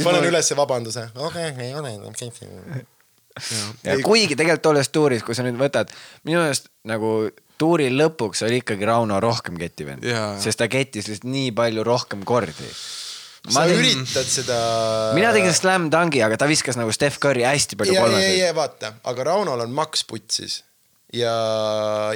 panen 0.07 0.25
ülesse 0.31 0.57
vabanduse. 0.59 1.09
okei, 1.29 1.53
ei 1.69 1.75
ole 1.77 1.95
enam 1.99 2.17
keti. 2.17 2.49
ja 2.49 2.81
kuigi 4.05 4.37
tegelikult 4.37 4.65
tolles 4.65 4.91
tuuris, 4.93 5.23
kui 5.27 5.37
sa 5.37 5.45
nüüd 5.47 5.59
võtad, 5.61 5.93
minu 6.27 6.43
meelest 6.43 6.71
nagu 6.89 7.31
tuuri 7.61 7.91
lõpuks 7.93 8.45
oli 8.47 8.63
ikkagi 8.63 8.89
Rauno 8.89 9.21
rohkem 9.23 9.59
ketivend 9.61 10.07
Jaa., 10.07 10.33
sest 10.41 10.61
ta 10.61 10.69
kettis 10.73 11.11
lihtsalt 11.11 11.29
nii 11.31 11.53
palju 11.57 11.85
rohkem 11.87 12.25
kordi. 12.29 12.71
sa 13.51 13.67
üritad 13.69 14.29
seda. 14.29 14.59
mina 15.17 15.33
tegin 15.37 15.55
slam 15.57 15.91
dungi, 15.93 16.23
aga 16.25 16.41
ta 16.41 16.49
viskas 16.51 16.81
nagu 16.81 16.93
Steph 16.93 17.21
Curry 17.23 17.47
hästi 17.49 17.79
palju 17.81 17.97
ja, 17.97 18.03
kolmeseid. 18.07 18.41
ja 18.41 18.51
vaata, 18.57 18.95
aga 19.13 19.31
Raunol 19.33 19.67
on 19.67 19.73
maks 19.77 20.05
putsis 20.09 20.61
ja 21.15 21.33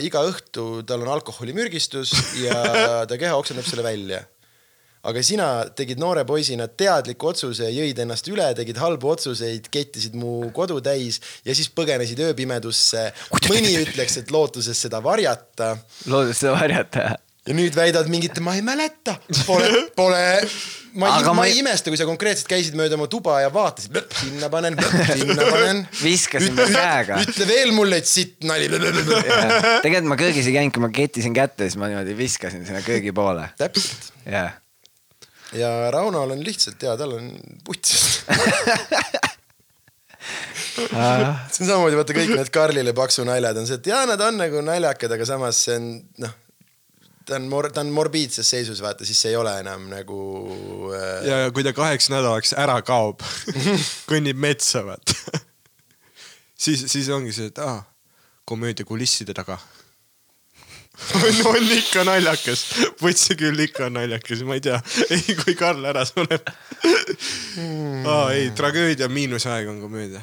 iga 0.03 0.23
õhtu 0.29 0.85
tal 0.87 1.03
on 1.05 1.11
alkoholimürgistus 1.17 2.15
ja 2.43 2.55
ta 3.09 3.19
keha 3.19 3.37
oksendab 3.39 3.67
selle 3.69 3.87
välja. 3.87 4.23
Aga 5.05 5.23
sina 5.25 5.49
tegid 5.77 6.01
noore 6.01 6.25
poisina 6.29 6.69
teadliku 6.69 7.33
otsuse, 7.33 7.69
jõid 7.73 8.01
ennast 8.05 8.29
üle, 8.33 8.47
tegid 8.57 8.81
halbu 8.81 9.13
otsuseid, 9.15 9.69
kettisid 9.73 10.17
mu 10.19 10.51
kodu 10.57 10.81
täis 10.85 11.21
ja 11.45 11.57
siis 11.57 11.71
põgenesid 11.75 12.21
ööpimedusse. 12.25 13.11
mõni 13.49 13.77
ütleks, 13.83 14.19
et 14.23 14.33
lootuses 14.35 14.81
seda 14.87 15.03
varjata 15.05 15.75
loodus 16.11 16.41
seda 16.41 16.55
varjata. 16.57 17.11
ja 17.45 17.57
nüüd 17.57 17.77
väidad 17.77 18.09
mingit, 18.09 18.39
ma 18.41 18.55
ei 18.57 18.65
mäleta, 18.65 19.19
pole, 19.45 19.69
pole, 19.97 20.23
ma 20.97 21.11
ei, 21.19 21.29
ma 21.37 21.45
ei 21.45 21.59
imesta, 21.61 21.93
kui 21.93 22.01
sa 22.01 22.07
konkreetselt 22.09 22.49
käisid 22.49 22.77
mööda 22.79 22.97
mu 22.97 23.05
tuba 23.13 23.37
ja 23.43 23.51
vaatasid, 23.53 23.99
sinna 24.17 24.49
panen, 24.53 24.79
sinna 25.11 25.45
panen. 25.53 25.85
Viskasin 26.01 26.57
käega. 26.57 27.21
ütle 27.21 27.49
veel 27.51 27.77
mulle, 27.77 28.01
et 28.01 28.09
sitt 28.09 28.49
nali. 28.49 28.71
tegelikult 28.73 30.11
ma 30.15 30.21
köögis 30.21 30.49
ei 30.49 30.57
käinud, 30.57 30.75
kui 30.77 30.87
ma 30.89 30.93
kettisin 30.95 31.37
kätte, 31.37 31.69
siis 31.69 31.81
ma 31.81 31.93
niimoodi 31.93 32.17
viskasin 32.17 32.65
sinna 32.65 32.81
köögi 32.87 33.13
poole. 33.17 33.51
täpselt. 33.61 34.13
jah, 34.25 34.55
ja 35.53 35.91
Raunol 35.95 36.31
on 36.37 36.45
lihtsalt 36.45 36.83
ja 36.83 36.97
tal 36.97 37.13
on 37.19 37.31
putsis. 37.65 38.25
see 40.75 41.65
on 41.65 41.69
samamoodi, 41.69 41.99
vaata 41.99 42.17
kõik 42.17 42.33
need 42.35 42.51
Karlile 42.55 42.95
paksu 42.97 43.27
naljad 43.29 43.61
on 43.61 43.69
see, 43.69 43.79
et 43.79 43.93
jaa, 43.93 44.07
nad 44.09 44.21
on 44.25 44.41
nagu 44.41 44.63
naljakad, 44.65 45.13
aga 45.15 45.29
samas 45.29 45.61
see 45.67 45.77
on 45.79 45.87
noh, 46.25 46.35
ta 47.27 47.39
on 47.39 47.49
mor-, 47.51 47.71
ta 47.73 47.85
on 47.85 47.93
morbiidses 47.95 48.49
seisus, 48.51 48.83
vaata, 48.85 49.07
siis 49.07 49.21
see 49.21 49.33
ei 49.33 49.39
ole 49.41 49.53
enam 49.61 49.87
nagu 49.93 50.19
äh, 50.93 51.27
ja, 51.29 51.39
ja 51.45 51.55
kui 51.55 51.65
ta 51.67 51.75
kaheks 51.77 52.11
nädalaks 52.13 52.55
ära 52.61 52.81
kaob, 52.87 53.25
kõnnib 54.11 54.41
metsa, 54.41 54.85
vaata. 54.87 55.41
siis, 56.67 56.87
siis 56.93 57.11
ongi 57.15 57.35
see, 57.37 57.53
et 57.53 57.61
aa, 57.65 57.81
komöödia 58.49 58.87
kulisside 58.89 59.37
taga. 59.37 59.59
on, 61.19 61.39
on 61.51 61.71
ikka 61.75 62.05
naljakas, 62.07 62.63
võtsi 63.03 63.35
küll 63.39 63.65
ikka 63.67 63.89
on 63.89 63.97
naljakas, 63.99 64.45
ma 64.47 64.59
ei 64.59 64.63
tea, 64.65 64.79
ei 65.15 65.37
kui 65.41 65.57
Karl 65.59 65.85
ära 65.91 66.05
sureb. 66.09 66.53
aa 68.07 68.29
ei, 68.35 68.53
tragöödia 68.57 69.09
miinusaeg 69.11 69.69
on 69.73 69.81
komöödia. 69.83 70.23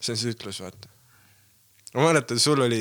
see 0.00 0.14
on 0.14 0.20
see 0.20 0.32
ütlus, 0.32 0.62
vaata. 0.64 0.88
ma 1.94 2.08
mäletan, 2.08 2.40
sul 2.40 2.64
oli. 2.64 2.80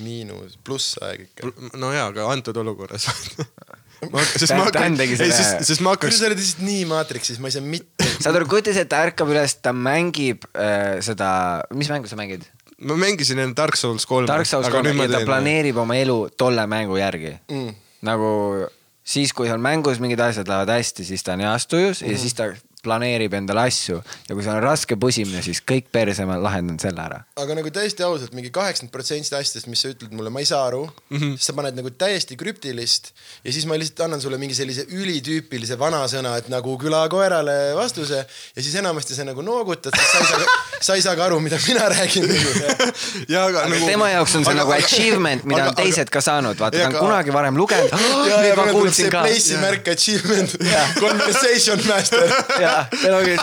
miinus, 0.00 0.56
plussaeg 0.64 1.28
ikka. 1.28 1.52
no 1.76 1.92
jaa, 1.92 2.08
aga 2.14 2.30
antud 2.32 2.56
olukorras. 2.64 3.10
sest 3.12 4.50
Dan- 4.50 4.58
ma 4.60 4.70
Dan 4.72 4.96
hakkan, 4.96 5.00
ei 5.04 5.16
sest, 5.16 5.62
sest 5.68 5.84
ma 5.84 5.94
hakkaks 5.96 6.18
sa 6.20 6.30
oled 6.30 6.40
lihtsalt 6.40 6.64
nii 6.64 6.84
maatriksis, 6.88 7.40
ma 7.40 7.52
ei 7.52 7.58
saa 7.58 7.64
mitte. 7.64 8.08
saad 8.16 8.40
aru, 8.40 8.48
kujuta 8.48 8.72
ette, 8.72 8.88
ta 8.88 9.04
ärkab 9.04 9.36
üles, 9.36 9.60
ta 9.60 9.76
mängib 9.76 10.48
äh, 10.56 10.96
seda, 11.04 11.28
mis 11.76 11.92
mängu 11.92 12.08
sa 12.08 12.16
mängid? 12.16 12.44
Ma 12.80 12.96
mängisin 12.96 13.38
enne 13.38 13.56
Dark 13.56 13.76
Souls 13.76 14.06
kolme. 14.06 14.26
Dark 14.28 14.46
Souls 14.46 14.68
kolme 14.68 14.94
ja 15.06 15.08
ta 15.08 15.24
planeerib 15.24 15.76
oma 15.76 15.96
elu 15.96 16.28
tolle 16.36 16.66
mängu 16.66 16.96
järgi 17.00 17.38
Mm. 17.50 17.74
nagu 18.02 18.66
siis, 19.04 19.32
kui 19.32 19.46
seal 19.46 19.58
mängus 19.62 20.00
mingid 20.00 20.20
asjad 20.20 20.48
lähevad 20.48 20.68
hästi, 20.76 21.04
siis 21.04 21.22
ta 21.22 21.32
on 21.32 21.40
heas 21.40 21.66
tujus 21.66 22.02
mm 22.02 22.08
-hmm. 22.08 22.12
ja 22.12 22.18
siis 22.18 22.34
ta 22.34 22.44
planeerib 22.86 23.34
endale 23.38 23.66
asju 23.66 23.98
ja 23.98 24.34
kui 24.34 24.44
sul 24.44 24.54
on 24.54 24.62
raske 24.64 24.98
pusimine, 25.00 25.42
siis 25.44 25.62
kõik 25.66 25.90
perse, 25.92 26.26
ma 26.28 26.38
lahendan 26.40 26.78
selle 26.82 27.02
ära. 27.02 27.22
aga 27.42 27.58
nagu 27.58 27.72
täiesti 27.74 28.06
ausalt 28.06 28.34
mingi 28.36 28.52
kaheksakümmend 28.54 28.94
protsenti 28.94 29.34
asjadest, 29.34 29.70
mis 29.70 29.82
sa 29.84 29.92
ütled 29.92 30.14
mulle, 30.16 30.32
ma 30.32 30.42
ei 30.42 30.48
saa 30.48 30.64
aru 30.68 30.84
mm. 30.86 31.18
-hmm. 31.18 31.36
sa 31.48 31.56
paned 31.56 31.78
nagu 31.78 31.90
täiesti 31.90 32.38
krüptilist 32.40 33.12
ja 33.44 33.52
siis 33.52 33.66
ma 33.66 33.78
lihtsalt 33.78 34.04
annan 34.06 34.20
sulle 34.20 34.38
mingi 34.38 34.54
sellise 34.54 34.86
ülitüüpilise 34.88 35.78
vanasõna, 35.78 36.36
et 36.40 36.48
nagu 36.52 36.76
külakoerale 36.80 37.74
vastuse 37.76 38.22
ja 38.56 38.62
siis 38.62 38.74
enamasti 38.74 39.14
sa 39.14 39.26
nagu 39.28 39.42
noogutad, 39.42 39.96
sest 39.96 40.12
sa 40.12 40.18
ei 40.18 40.26
saa, 40.30 40.58
sa 40.80 40.98
ei 40.98 41.02
saa 41.02 41.16
ka 41.16 41.24
aru, 41.28 41.40
mida 41.40 41.58
mina 41.66 41.88
räägin 41.92 42.28
nagu.. 42.32 42.92
ja 43.28 43.44
aga 43.44 43.66
nagu. 43.68 43.86
tema 43.86 44.10
jaoks 44.10 44.36
on 44.36 44.44
see 44.48 44.58
nagu 44.58 44.74
achievement, 44.76 45.44
mida 45.44 45.68
on 45.70 45.78
teised 45.78 46.10
ka 46.12 46.20
saanud, 46.24 46.58
vaata, 46.60 46.78
ta 46.78 46.88
on 46.88 46.94
Aga- 46.94 47.04
kunagi 47.04 47.34
varem 47.34 47.58
lugenud. 47.58 47.90
ja, 48.30 48.42
ja 48.50 48.56
ma 48.58 48.66
meil 48.66 48.72
tuleb 48.72 48.72
kuulsin 48.76 49.04
see 49.04 49.12
ka. 49.14 49.24
place'i 49.26 49.60
märk 49.62 49.90
achievement, 49.94 50.56
conversation 51.00 51.82
master. 51.88 52.26
jah, 52.60 52.60
ja 52.60 52.75
ta 52.75 52.75
oli, 53.12 53.36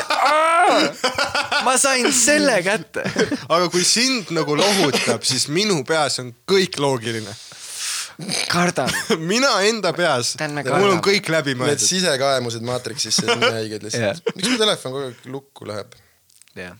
ma 1.65 1.73
sain 1.81 2.09
selle 2.13 2.59
kätte. 2.65 3.03
aga 3.49 3.69
kui 3.73 3.83
sind 3.87 4.31
nagu 4.35 4.55
lohutab, 4.59 5.23
siis 5.27 5.47
minu 5.53 5.81
peas 5.87 6.19
on 6.23 6.33
kõik 6.49 6.79
loogiline. 6.81 7.33
kardan. 8.51 8.89
mina 9.33 9.55
enda 9.65 9.93
peas, 9.97 10.35
mul 10.39 10.91
on 10.93 11.01
kõik 11.03 11.29
läbi 11.33 11.55
Need 11.55 11.63
mõeldud. 11.63 11.87
sisekaemused 11.87 12.61
Matrixisse, 12.67 13.25
need 13.25 13.43
on 13.49 13.59
Jah. 13.59 13.83
lihtsalt. 13.89 14.33
miks 14.35 14.49
mu 14.53 14.57
telefon 14.61 14.91
kogu 14.95 15.05
aeg 15.09 15.29
lukku 15.33 15.67
läheb? 15.69 15.95
jah, 16.55 16.75
on 16.75 16.77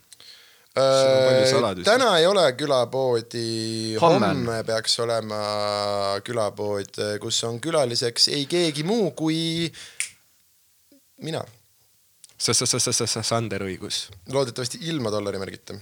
palju 1.54 1.84
Äh, 1.84 1.84
täna 1.86 2.08
ei 2.18 2.26
ole 2.26 2.44
külapoodi, 2.58 3.98
Homme 4.02 4.64
peaks 4.66 4.96
olema 5.04 5.42
külapood, 6.26 6.98
kus 7.22 7.44
on 7.46 7.60
külaliseks 7.62 8.32
ei 8.34 8.48
keegi 8.50 8.82
muu 8.84 9.12
kui 9.18 9.70
mina. 11.22 11.44
Sander 13.24 13.64
õigus. 13.66 14.06
loodetavasti 14.32 14.82
ilma 14.92 15.12
dollarimärgita. 15.14 15.78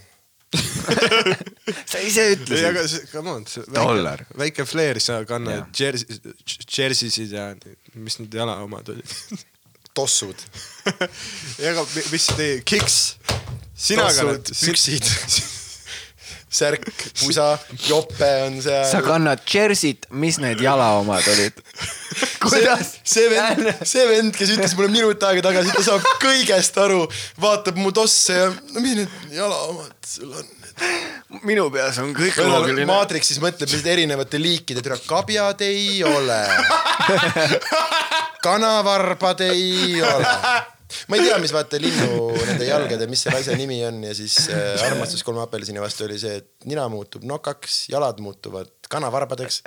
sa 1.88 2.00
ise 2.04 2.26
ei, 2.28 2.34
ütlesid. 2.36 2.66
aga 2.68 2.82
see, 2.90 3.06
come 3.08 3.32
on, 3.32 3.46
väike, 3.46 4.26
väike 4.42 4.66
flair, 4.68 5.00
sa 5.00 5.22
kannad 5.28 5.70
jersey, 5.78 6.18
jerseysid 6.68 7.32
ja 7.32 7.46
mis 7.96 8.18
need 8.20 8.36
jala 8.36 8.58
omad 8.64 8.90
olid. 8.92 9.14
tossud, 9.96 10.38
ja 11.60 11.72
aga 11.72 11.82
mi- 11.94 12.04
mis 12.12 12.26
teie, 12.36 12.60
kiks, 12.68 12.98
sina 13.76 14.06
kannad 14.16 14.52
püksid, 14.56 15.04
särk, 16.52 16.86
pusa, 17.22 17.46
jope 17.88 18.30
on 18.46 18.58
seal. 18.62 18.84
sa 18.90 19.02
kannad 19.04 19.42
jersey't, 19.48 20.08
mis 20.10 20.38
need 20.42 20.60
jala 20.62 20.92
omad 21.00 21.26
olid? 21.34 21.60
kuidas? 22.44 22.96
see 23.04 23.28
vend, 23.32 23.70
see 23.88 24.06
vend, 24.10 24.34
kes 24.36 24.54
ütles 24.56 24.76
mulle 24.78 24.92
minut 24.92 25.28
aega 25.28 25.46
tagasi, 25.48 25.74
ta 25.76 25.84
saab 25.86 26.08
kõigest 26.22 26.80
aru, 26.82 27.06
vaatab 27.42 27.80
mu 27.80 27.94
tosse 27.96 28.36
ja 28.36 28.50
no 28.50 28.84
mis 28.84 28.98
need 29.00 29.38
jalaomad 29.38 29.96
sul 30.06 30.34
on? 30.36 30.58
minu 31.46 31.66
peas 31.72 31.98
on 32.02 32.12
kõik 32.16 32.38
Maatrixis 32.88 33.40
mõtleb 33.42 33.68
lihtsalt 33.70 33.88
erinevate 33.92 34.40
liikide, 34.40 34.82
türa 34.84 34.98
kabjad 35.06 35.60
ei 35.66 36.00
ole. 36.06 36.40
kanavarbad 38.46 39.40
ei 39.40 40.02
ole. 40.02 40.36
Ma 41.08 41.18
ei 41.18 41.26
tea, 41.26 41.38
mis 41.42 41.54
vaata 41.54 41.80
linnu 41.82 42.30
nende 42.46 42.68
jalgade, 42.68 43.08
mis 43.10 43.24
selle 43.26 43.40
asja 43.42 43.56
nimi 43.58 43.80
on 43.86 44.02
ja 44.06 44.14
siis 44.16 44.38
äh, 44.52 44.76
armastus 44.88 45.24
kolme 45.26 45.42
apelsini 45.44 45.82
vastu 45.82 46.06
oli 46.06 46.18
see, 46.20 46.40
et 46.42 46.68
nina 46.70 46.86
muutub 46.92 47.24
nokaks, 47.28 47.84
jalad 47.92 48.20
muutuvad 48.24 48.70
kanavarbadeks. 48.92 49.62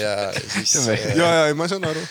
ja 0.00 0.14
siis 0.32 0.76
äh, 0.88 1.06
ja, 1.16 1.30
ja, 1.48 1.54
ma 1.58 1.68
saan 1.70 1.84
aru. 1.88 2.02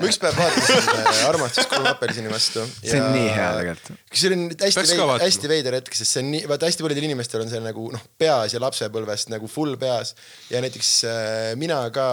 ma 0.00 0.10
ükspäev 0.10 0.38
vaatasin 0.38 0.90
äh, 0.96 1.22
Armastus 1.28 1.68
kolme 1.70 1.92
apelsini 1.92 2.32
vastu. 2.32 2.64
See 2.82 2.98
on 3.00 3.12
nii 3.14 3.30
hea 3.30 3.50
tegelikult.. 3.60 4.04
see 4.12 4.32
oli 4.32 4.40
hästi 4.64 4.86
veider, 4.90 5.24
hästi 5.26 5.52
veider 5.52 5.78
hetk, 5.80 5.98
sest 5.98 6.16
see 6.16 6.24
on 6.24 6.32
nii, 6.34 6.44
vaata 6.50 6.70
hästi 6.70 6.86
paljudel 6.86 7.08
inimestel 7.10 7.44
on 7.44 7.52
see 7.52 7.62
nagu 7.62 7.88
noh, 7.94 8.06
peas 8.18 8.56
ja 8.56 8.62
lapsepõlvest 8.62 9.30
nagu 9.34 9.50
full 9.50 9.78
peas 9.80 10.16
ja 10.50 10.62
näiteks 10.64 10.92
äh, 11.06 11.50
mina 11.60 11.84
ka 11.94 12.08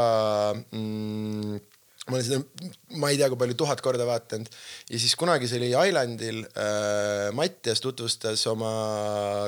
mm, 0.53 1.61
ma 2.09 2.17
olen 2.17 2.25
seda, 2.25 2.69
ma 2.99 3.11
ei 3.13 3.19
tea, 3.19 3.29
kui 3.31 3.39
palju, 3.39 3.55
tuhat 3.59 3.81
korda 3.83 4.03
vaadanud 4.07 4.49
ja 4.91 4.99
siis 4.99 5.15
kunagi 5.19 5.47
see 5.47 5.61
oli 5.61 5.71
Islandil 5.71 6.41
äh,. 6.51 7.31
Mattias 7.33 7.79
tutvustas 7.83 8.43
oma 8.51 8.71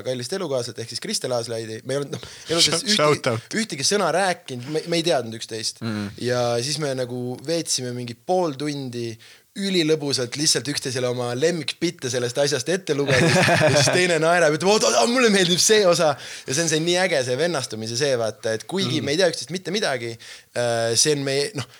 kallist 0.05 0.33
elukaaslat 0.37 0.79
ehk 0.79 0.93
siis 0.93 1.03
Kristel 1.03 1.35
Aaslaidi, 1.35 1.81
me 1.83 1.95
ei 1.95 2.01
olnud 2.01 2.15
noh, 2.15 2.27
elus 2.55 2.69
ühtegi, 2.71 3.35
ühtegi 3.59 3.87
sõna 3.87 4.07
rääkinud, 4.15 4.71
me 4.87 4.99
ei 5.01 5.03
teadnud 5.05 5.35
üksteist 5.35 5.83
mm. 5.83 6.13
ja 6.23 6.45
siis 6.63 6.79
me 6.79 6.93
nagu 6.95 7.35
veetsime 7.45 7.91
mingi 7.95 8.15
pool 8.15 8.55
tundi 8.59 9.09
ülilõbusalt 9.55 10.35
lihtsalt 10.35 10.67
üksteisele 10.67 11.07
oma 11.07 11.29
lemmikbitte 11.35 12.09
sellest 12.11 12.39
asjast 12.43 12.69
ette 12.73 12.95
lugedes 12.95 13.35
ja 13.35 13.69
siis 13.77 13.91
teine 13.95 14.17
naerab, 14.19 14.55
ütleb 14.57 14.71
oot, 14.71 14.83
oot, 14.87 15.11
mulle 15.11 15.29
meeldib 15.31 15.61
see 15.63 15.85
osa 15.87 16.11
ja 16.15 16.51
see 16.55 16.65
on 16.65 16.71
see 16.71 16.83
nii 16.83 16.97
äge, 17.05 17.21
see 17.27 17.39
vennastumise 17.39 17.95
see 17.99 18.17
vaata, 18.19 18.57
et 18.57 18.67
kuigi 18.67 18.99
mm. 18.99 19.07
me 19.07 19.15
ei 19.15 19.21
tea 19.21 19.31
üksteist 19.31 19.55
mitte 19.55 19.71
midagi, 19.75 20.11
see 20.55 21.15
on 21.15 21.23
meie 21.27 21.49
noh, 21.55 21.71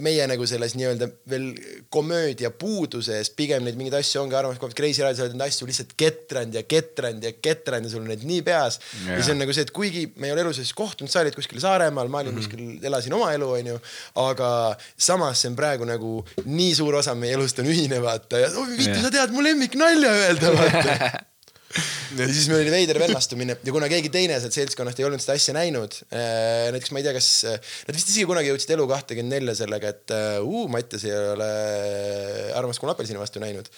meie 0.00 0.24
nagu 0.24 0.46
selles 0.48 0.72
nii-öelda 0.72 1.04
veel 1.28 1.50
komöödia 1.92 2.48
puuduses 2.56 3.28
pigem 3.36 3.66
neid 3.66 3.76
mingeid 3.76 3.98
asju 3.98 4.22
ongi 4.22 4.38
armas, 4.38 4.56
kui 4.56 4.72
Kreisi 4.76 5.04
Raadio 5.04 5.18
sa 5.18 5.26
oled 5.26 5.36
neid 5.36 5.52
asju 5.52 5.68
lihtsalt 5.68 5.92
ketranud 6.00 6.56
ja 6.56 6.62
ketranud 6.64 7.26
ja 7.28 7.34
ketranud 7.36 7.90
ja 7.90 7.92
sul 7.92 8.06
on 8.06 8.08
need 8.08 8.24
nii 8.24 8.40
peas 8.46 8.78
ja, 9.04 9.18
ja 9.18 9.20
see 9.20 9.34
on 9.34 9.42
nagu 9.44 9.52
see, 9.52 9.66
et 9.68 9.74
kuigi 9.76 10.06
me 10.16 10.30
ei 10.30 10.32
ole 10.32 10.46
elu 10.46 10.54
sees 10.56 10.72
kohtunud, 10.76 11.12
sa 11.12 11.20
olid 11.20 11.36
kuskil 11.36 11.60
Saaremaal, 11.60 12.08
ma 12.08 12.22
olin 12.22 12.32
mm 12.32 12.40
-hmm. 12.40 12.48
kuskil, 12.48 12.88
elasin 12.88 13.18
oma 13.18 13.32
elu, 13.36 13.50
onju, 13.58 13.76
aga 14.24 14.50
samas 14.96 15.44
see 15.44 15.52
on 15.52 15.60
praegu 15.60 15.84
nagu 15.84 16.14
nii 16.46 16.74
suur 16.80 16.96
osa 17.02 17.14
meie 17.14 17.36
elust 17.36 17.60
on 17.60 17.68
ühine, 17.68 18.00
vaata 18.00 18.40
ja 18.40 18.48
oh, 18.56 18.68
Vitu 18.68 18.96
Jah. 18.96 19.02
sa 19.02 19.10
tead 19.12 19.36
mu 19.36 19.44
lemmiknalja 19.44 20.16
öelda, 20.22 20.56
vaata 20.56 21.10
ja 22.18 22.26
siis 22.26 22.48
meil 22.50 22.64
oli 22.64 22.72
veider 22.72 22.98
vennastumine 22.98 23.56
ja 23.62 23.74
kuna 23.74 23.88
keegi 23.90 24.10
teine 24.12 24.38
sealt 24.42 24.56
seltskonnast 24.56 25.00
ei 25.00 25.06
olnud 25.06 25.22
seda 25.22 25.36
asja 25.38 25.54
näinud 25.54 25.96
äh,, 26.10 26.68
näiteks 26.74 26.92
ma 26.94 27.02
ei 27.02 27.06
tea, 27.06 27.14
kas 27.14 27.30
nad 27.46 27.96
vist 27.96 28.10
isegi 28.10 28.26
kunagi 28.30 28.50
jõudsid 28.50 28.74
elu 28.74 28.86
kahtekümmend 28.90 29.36
nelja 29.36 29.56
sellega, 29.62 29.92
et 29.94 30.14
äh, 30.16 30.38
uu, 30.42 30.66
Mattias 30.72 31.06
ei 31.06 31.14
ole 31.14 31.50
Armas 32.58 32.80
kui 32.82 32.90
apelsini 32.90 33.20
vastu 33.20 33.42
näinud. 33.42 33.70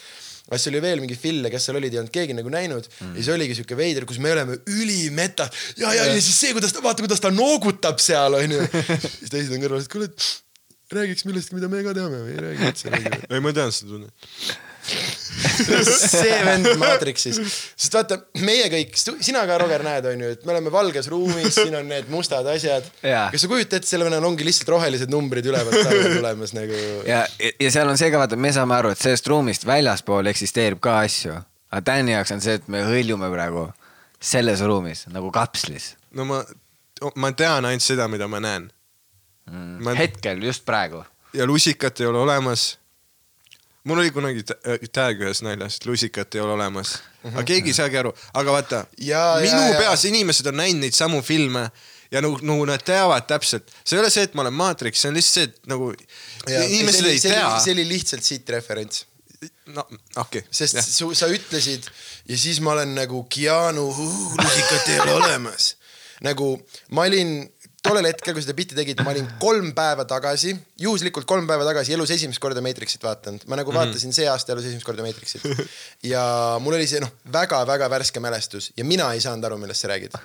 aga 0.48 0.58
siis 0.58 0.70
oli 0.72 0.80
veel 0.84 1.02
mingi 1.04 1.18
fille, 1.20 1.52
kes 1.52 1.68
seal 1.68 1.80
olid, 1.80 1.92
ei 1.92 2.00
olnud 2.02 2.14
keegi 2.14 2.36
nagu 2.38 2.52
näinud 2.52 2.88
mm. 2.88 3.12
ja 3.12 3.20
siis 3.20 3.32
oligi 3.34 3.58
siuke 3.60 3.76
veider, 3.78 4.08
kus 4.08 4.22
me 4.22 4.32
oleme 4.32 4.56
ülimeta 4.72 5.50
ja, 5.76 5.92
ja, 5.92 6.08
ja 6.08 6.16
siis 6.16 6.38
see, 6.38 6.56
kuidas 6.56 6.72
ta, 6.72 6.84
vaata, 6.84 7.04
kuidas 7.04 7.20
ta 7.20 7.32
noogutab 7.34 8.00
seal 8.02 8.40
onju. 8.40 8.64
siis 9.20 9.28
teised 9.28 9.52
on 9.52 9.62
kõrval, 9.66 9.84
et 9.84 9.92
kuule, 9.92 10.10
räägiks 10.96 11.24
millestki, 11.28 11.56
mida 11.56 11.70
me 11.72 11.84
ka 11.84 11.94
teame 11.96 12.20
või 12.24 12.34
ei 12.34 12.44
räägi 12.46 12.68
üldse. 12.68 12.92
ei, 13.32 13.40
ma 13.44 13.52
tean 13.56 13.72
seda 13.74 13.94
tunnet. 13.94 14.30
See 14.82 16.38
vend 16.46 16.68
Matrixis, 16.82 17.38
sest 17.76 17.94
vaata 17.94 18.18
meie 18.42 18.66
kõik, 18.72 18.96
sina 18.98 19.44
ka 19.48 19.58
Roger 19.62 19.84
näed, 19.86 20.08
onju, 20.12 20.32
et 20.36 20.44
me 20.48 20.54
oleme 20.56 20.72
valges 20.74 21.08
ruumis, 21.12 21.54
siin 21.54 21.76
on 21.78 21.88
need 21.90 22.10
mustad 22.12 22.46
asjad. 22.50 22.88
Jaa. 23.06 23.28
kas 23.34 23.44
sa 23.44 23.50
kujutad 23.50 23.78
ette, 23.78 23.90
selle 23.90 24.08
vennal 24.08 24.26
ongi 24.26 24.46
lihtsalt 24.46 24.74
rohelised 24.74 25.12
numbrid 25.12 25.46
ülevalt 25.48 25.78
taevalt 25.78 26.18
tulemas 26.18 26.54
nagu. 26.58 26.82
ja, 27.08 27.22
ja 27.52 27.72
seal 27.74 27.88
on 27.88 28.00
see 28.00 28.10
ka 28.12 28.20
vaata, 28.22 28.38
me 28.40 28.52
saame 28.54 28.78
aru, 28.78 28.92
et 28.94 29.02
sellest 29.02 29.30
ruumist 29.30 29.66
väljaspool 29.68 30.30
eksisteerib 30.34 30.82
ka 30.82 30.98
asju. 31.06 31.38
aga 31.72 31.86
Tänni 31.86 32.16
jaoks 32.16 32.34
on 32.34 32.44
see, 32.44 32.58
et 32.60 32.68
me 32.72 32.84
hõljume 32.86 33.30
praegu 33.32 33.70
selles 34.22 34.60
ruumis 34.66 35.06
nagu 35.10 35.32
kapslis 35.34 35.94
no 36.14 36.26
ma, 36.28 36.42
ma 37.16 37.32
tean 37.36 37.66
ainult 37.68 37.84
seda, 37.84 38.08
mida 38.08 38.28
ma 38.30 38.40
näen. 38.42 38.68
mm. 39.50 39.80
Ma-. 39.84 39.96
hetkel, 39.98 40.42
just 40.44 40.64
praegu. 40.68 41.04
ja 41.34 41.46
lusikat 41.46 42.00
ei 42.00 42.06
ole 42.06 42.18
olemas. 42.18 42.78
Mul 43.84 43.98
oli 43.98 44.10
kunagi 44.14 44.44
äh, 44.54 44.84
tag 44.92 45.22
ühes 45.22 45.42
naljas, 45.44 45.78
et 45.80 45.86
lusikat 45.88 46.36
ei 46.36 46.42
ole 46.44 46.56
olemas, 46.56 46.96
aga 47.32 47.44
keegi 47.48 47.72
ei 47.72 47.78
saagi 47.78 47.98
aru, 48.02 48.12
aga 48.38 48.58
vaata, 48.58 48.84
Ja, 49.02 49.24
minu 49.42 49.58
ja, 49.58 49.72
ja. 49.74 49.80
peas 49.80 50.04
inimesed 50.08 50.50
on 50.52 50.60
näinud 50.62 50.84
neid 50.84 50.96
samu 50.96 51.22
filme 51.26 51.68
ja 52.12 52.22
nagu, 52.24 52.38
nagu 52.46 52.66
nad 52.68 52.82
teavad 52.86 53.26
täpselt, 53.30 53.72
see 53.82 53.96
ei 53.96 54.02
ole 54.02 54.10
see, 54.12 54.26
et 54.28 54.36
ma 54.38 54.44
olen 54.46 54.54
Matrix, 54.54 55.02
see 55.02 55.10
on 55.10 55.18
lihtsalt 55.18 55.38
see, 55.38 55.48
et 55.50 55.72
nagu 55.72 55.92
inimesed 55.92 57.08
ei 57.08 57.18
see, 57.18 57.32
tea 57.32 57.46
oli,. 57.48 57.64
see 57.64 57.76
oli 57.76 57.86
lihtsalt 57.90 58.28
siit 58.28 58.54
referents, 58.54 59.06
no 59.74 59.86
okei 59.88 60.44
okay., 60.44 60.46
sest 60.54 60.82
su, 60.86 61.10
sa 61.18 61.30
ütlesid 61.32 61.88
ja 62.30 62.38
siis 62.38 62.60
ma 62.62 62.76
olen 62.76 62.94
nagu 62.94 63.24
Keanu, 63.32 63.88
lusikat 64.38 64.92
ei 64.92 65.00
ole 65.06 65.16
olemas. 65.18 65.76
nagu 66.22 66.54
ma 66.94 67.08
olin 67.08 67.40
tollel 67.82 68.08
hetkel, 68.08 68.34
kui 68.36 68.44
seda 68.44 68.54
bitti 68.56 68.76
tegid, 68.78 69.00
ma 69.02 69.12
olin 69.12 69.28
kolm 69.42 69.72
päeva 69.76 70.06
tagasi, 70.08 70.54
juhuslikult 70.80 71.26
kolm 71.28 71.48
päeva 71.50 71.66
tagasi 71.66 71.96
elus 71.96 72.12
esimest 72.14 72.42
korda 72.42 72.62
Matrixit 72.64 73.02
vaadanud, 73.02 73.46
ma 73.50 73.58
nagu 73.58 73.74
vaatasin 73.74 74.14
see 74.14 74.28
aasta 74.30 74.54
elus 74.54 74.68
esimest 74.70 74.86
korda 74.86 75.04
Matrixit. 75.06 75.44
Ja 76.06 76.22
mul 76.62 76.78
oli 76.78 76.88
see 76.90 77.02
noh, 77.02 77.10
väga-väga 77.34 77.90
värske 77.92 78.22
mälestus 78.22 78.70
ja 78.78 78.86
mina 78.86 79.10
ei 79.14 79.22
saanud 79.24 79.50
aru, 79.50 79.58
millest 79.62 79.84
sa 79.84 79.92
räägid. 79.92 80.14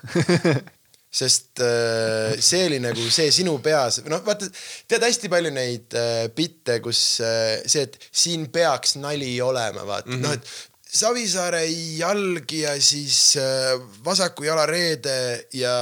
Sest 1.18 1.62
äh, 1.64 2.36
see 2.44 2.66
oli 2.68 2.78
nagu 2.84 3.06
see 3.14 3.32
sinu 3.34 3.56
peas, 3.64 4.02
noh 4.12 4.20
vaata, 4.26 4.50
tead 4.92 5.06
hästi 5.08 5.30
palju 5.32 5.54
neid 5.56 5.96
äh, 5.98 6.28
bitte, 6.36 6.82
kus 6.84 7.00
äh, 7.24 7.64
see, 7.64 7.88
et 7.88 7.96
siin 8.12 8.44
peaks 8.54 8.98
nali 9.00 9.32
olema, 9.42 9.86
vaata. 9.88 10.12
Mm 10.12 10.20
-hmm. 10.20 10.28
noh, 10.28 10.36
et 10.36 10.67
Savisaare 10.88 11.66
jalg 12.00 12.52
ja 12.56 12.74
siis 12.80 13.36
äh, 13.42 13.74
vasaku 14.06 14.48
jala 14.48 14.66
reede 14.70 15.48
ja 15.54 15.74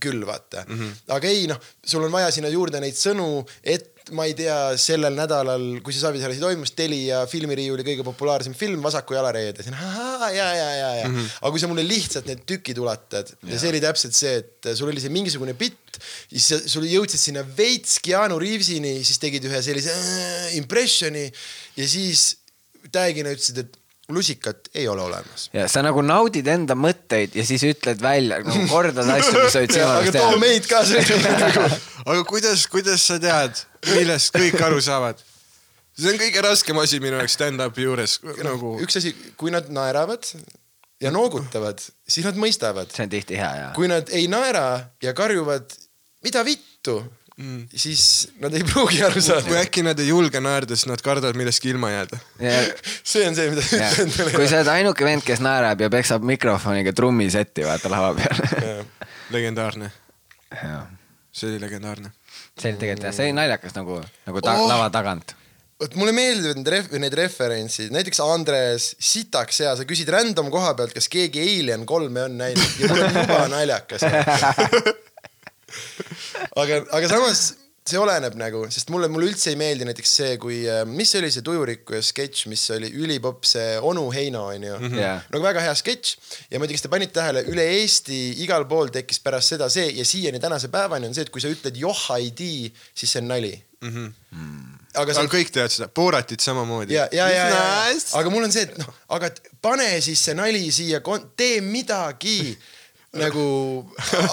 küll 0.00 0.24
vaata 0.26 0.64
mm. 0.64 0.78
-hmm. 0.78 0.94
aga 1.16 1.28
ei 1.28 1.46
noh, 1.50 1.60
sul 1.84 2.04
on 2.04 2.12
vaja 2.12 2.30
sinna 2.32 2.48
juurde 2.48 2.80
neid 2.80 2.96
sõnu, 2.96 3.44
et 3.62 3.90
ma 4.12 4.26
ei 4.28 4.34
tea, 4.36 4.76
sellel 4.80 5.14
nädalal, 5.16 5.62
kui 5.84 5.94
see 5.94 6.02
Savisaarel 6.02 6.40
toimus, 6.40 6.74
Telia 6.76 7.22
filmiriiuli 7.28 7.84
kõige 7.86 8.04
populaarsem 8.04 8.56
film 8.56 8.82
Vasaku 8.84 9.16
jalareede, 9.16 9.64
siis 9.64 9.76
ahaa 9.76 10.28
ja, 10.34 10.48
ja, 10.52 10.70
ja, 10.76 10.90
ja 11.00 11.08
mm, 11.08 11.14
-hmm. 11.14 11.36
aga 11.40 11.52
kui 11.54 11.60
sa 11.62 11.70
mulle 11.70 11.86
lihtsalt 11.88 12.28
need 12.28 12.44
tükid 12.48 12.80
ulatad 12.80 13.32
ja 13.48 13.60
see 13.60 13.72
oli 13.72 13.80
täpselt 13.84 14.16
see, 14.16 14.34
et 14.42 14.72
sul 14.76 14.88
oli 14.92 15.00
see 15.00 15.12
mingisugune 15.12 15.54
bitt, 15.56 16.00
siis 16.28 16.68
sul 16.72 16.84
jõudsid 16.88 17.20
sinna 17.20 17.44
veits 17.56 17.96
Keanu 18.04 18.38
Reavesini, 18.40 18.96
siis 19.04 19.20
tegid 19.22 19.44
ühe 19.48 19.62
sellise 19.62 19.92
äh, 19.92 20.56
impressioni 20.60 21.24
ja 21.76 21.88
siis 21.88 22.36
tag'ina 22.92 23.32
ütlesid, 23.32 23.64
et 23.64 23.80
lusikat 24.08 24.68
ei 24.74 24.88
ole 24.88 25.02
olemas. 25.02 25.48
ja 25.52 25.68
sa 25.68 25.82
nagu 25.84 26.02
naudid 26.04 26.46
enda 26.50 26.76
mõtteid 26.76 27.36
ja 27.38 27.44
siis 27.46 27.62
ütled 27.64 28.02
välja 28.02 28.40
nagu 28.44 28.66
kordad 28.72 29.08
asju, 29.16 29.44
mis 29.44 29.56
olid 29.60 29.76
sinu 29.76 29.84
aga 29.84 29.94
jaoks 29.94 30.10
too 30.10 30.26
teha. 30.26 30.40
meid 30.42 30.68
ka 30.68 30.82
selle 30.88 31.62
aga 32.10 32.24
kuidas, 32.28 32.66
kuidas 32.72 33.06
sa 33.08 33.20
tead, 33.22 33.64
millest 33.94 34.36
kõik 34.36 34.60
aru 34.66 34.82
saavad? 34.84 35.22
see 35.94 36.12
on 36.12 36.20
kõige 36.20 36.44
raskem 36.44 36.82
asi 36.82 37.00
minu 37.00 37.16
jaoks 37.22 37.38
stand-up'i 37.38 37.88
juures 37.88 38.18
nagu. 38.44 38.76
üks 38.84 39.00
asi, 39.00 39.14
kui 39.40 39.54
nad 39.54 39.70
naeravad 39.72 40.28
ja 41.02 41.12
noogutavad, 41.14 41.80
siis 42.08 42.26
nad 42.28 42.38
mõistavad. 42.40 42.92
see 42.92 43.06
on 43.06 43.12
tihti 43.12 43.40
hea 43.40 43.52
ja. 43.60 43.68
kui 43.76 43.88
nad 43.90 44.12
ei 44.12 44.28
naera 44.28 44.66
ja 45.02 45.16
karjuvad, 45.16 45.72
mida 46.24 46.44
vittu 46.44 47.00
mm., 47.36 47.66
siis 47.74 48.04
nad 48.42 48.54
ei 48.54 48.64
pruugi 48.66 49.02
aru 49.04 49.18
kui 49.18 49.24
saada. 49.26 49.60
äkki 49.60 49.84
nad 49.86 50.00
ei 50.00 50.08
julge 50.08 50.40
naerda, 50.44 50.76
siis 50.76 50.88
nad 50.90 51.02
kardavad 51.04 51.38
millestki 51.38 51.72
ilma 51.74 51.90
jääda. 51.92 52.20
see 53.12 53.26
on 53.28 53.38
see, 53.38 53.50
mida 53.52 53.64
Ja, 53.70 53.90
kui 54.36 54.48
sa 54.48 54.60
oled 54.60 54.72
ainuke 54.76 55.06
vend, 55.06 55.24
kes 55.26 55.42
naerab 55.44 55.82
ja 55.84 55.90
peksab 55.92 56.26
mikrofoniga 56.26 56.94
trummisetti 56.96 57.66
vaata 57.66 57.92
lava 57.92 58.12
peal. 58.18 58.84
legendaarne, 59.34 59.90
see 60.54 60.74
see 61.34 61.50
oli 61.50 61.62
legendaarne. 61.64 62.12
oli 62.64 62.76
tegelikult 62.78 63.08
jah, 63.08 63.16
see 63.16 63.30
oli 63.30 63.38
naljakas 63.40 63.74
nagu, 63.78 64.02
nagu 64.28 64.44
ta, 64.44 64.54
Oh! 64.54 64.66
oh. 64.66 64.68
lava 64.70 64.90
tagant. 64.94 65.34
vot 65.80 65.96
mulle 65.98 66.12
meeldivad 66.14 66.60
need 66.60 66.70
ref-, 66.70 66.92
need 67.02 67.16
referentsid, 67.18 67.90
näiteks 67.92 68.20
Andres, 68.22 68.92
sitaks 69.02 69.58
hea, 69.64 69.72
sa 69.74 69.86
küsid 69.88 70.12
random 70.14 70.52
koha 70.54 70.76
pealt, 70.78 70.94
kas 70.94 71.10
keegi 71.10 71.42
Alien 71.42 71.82
kolme 71.88 72.28
on 72.28 72.38
näinud 72.38 72.78
ja 72.78 72.92
mul 72.92 73.02
on 73.08 73.18
juba 73.18 73.40
naljakas. 73.56 74.06
aga, 76.62 76.80
aga 76.96 77.08
samas 77.10 77.44
see 77.84 77.98
oleneb 78.00 78.36
nagu, 78.40 78.62
sest 78.72 78.88
mulle, 78.92 79.10
mulle 79.12 79.28
üldse 79.28 79.50
ei 79.52 79.58
meeldi 79.60 79.84
näiteks 79.84 80.12
see, 80.18 80.36
kui, 80.40 80.62
mis 80.88 81.10
oli 81.18 81.28
see 81.32 81.44
tujurikkuja 81.44 82.00
sketš, 82.04 82.46
mis 82.48 82.62
oli 82.72 82.88
ülipopp, 82.96 83.44
see 83.48 83.74
onu 83.84 84.06
Heino 84.14 84.46
onju 84.54 84.78
mm. 84.78 84.86
-hmm. 84.86 85.02
Jaa. 85.02 85.18
nagu 85.34 85.44
väga 85.44 85.64
hea 85.66 85.74
sketš 85.76 86.14
ja 86.50 86.58
ma 86.58 86.64
ei 86.64 86.72
tea, 86.72 86.78
kas 86.78 86.86
te 86.86 86.92
panite 86.94 87.12
tähele, 87.18 87.42
üle 87.52 87.66
Eesti 87.74 88.20
igal 88.44 88.64
pool 88.70 88.88
tekkis 88.94 89.20
pärast 89.20 89.52
seda 89.52 89.68
see 89.68 89.90
ja 89.98 90.04
siiani 90.04 90.40
tänase 90.40 90.72
päevani 90.72 91.10
on 91.10 91.14
see, 91.14 91.26
et 91.28 91.32
kui 91.34 91.44
sa 91.44 91.52
ütled 91.52 91.76
joh 91.76 92.04
ei 92.16 92.30
tea, 92.30 92.70
siis 92.94 93.12
see 93.12 93.20
on 93.20 93.28
nali 93.28 93.52
mm. 93.80 93.90
-hmm. 93.90 94.78
aga 94.94 95.12
see 95.12 95.20
aga 95.20 95.28
on 95.28 95.34
kõik 95.36 95.52
teavad 95.52 95.74
seda, 95.76 95.88
Boratit 95.88 96.40
samamoodi. 96.40 96.94
ja, 96.94 97.08
ja, 97.12 97.28
ja, 97.28 97.48
ja, 97.48 97.98
aga 98.20 98.30
mul 98.30 98.48
on 98.48 98.52
see, 98.52 98.64
et 98.64 98.78
noh, 98.78 98.94
aga 99.08 99.28
pane 99.60 100.00
siis 100.00 100.24
see 100.24 100.34
nali 100.34 100.72
siia, 100.72 101.02
tee 101.36 101.60
midagi 101.60 102.56
nagu, 103.24 103.44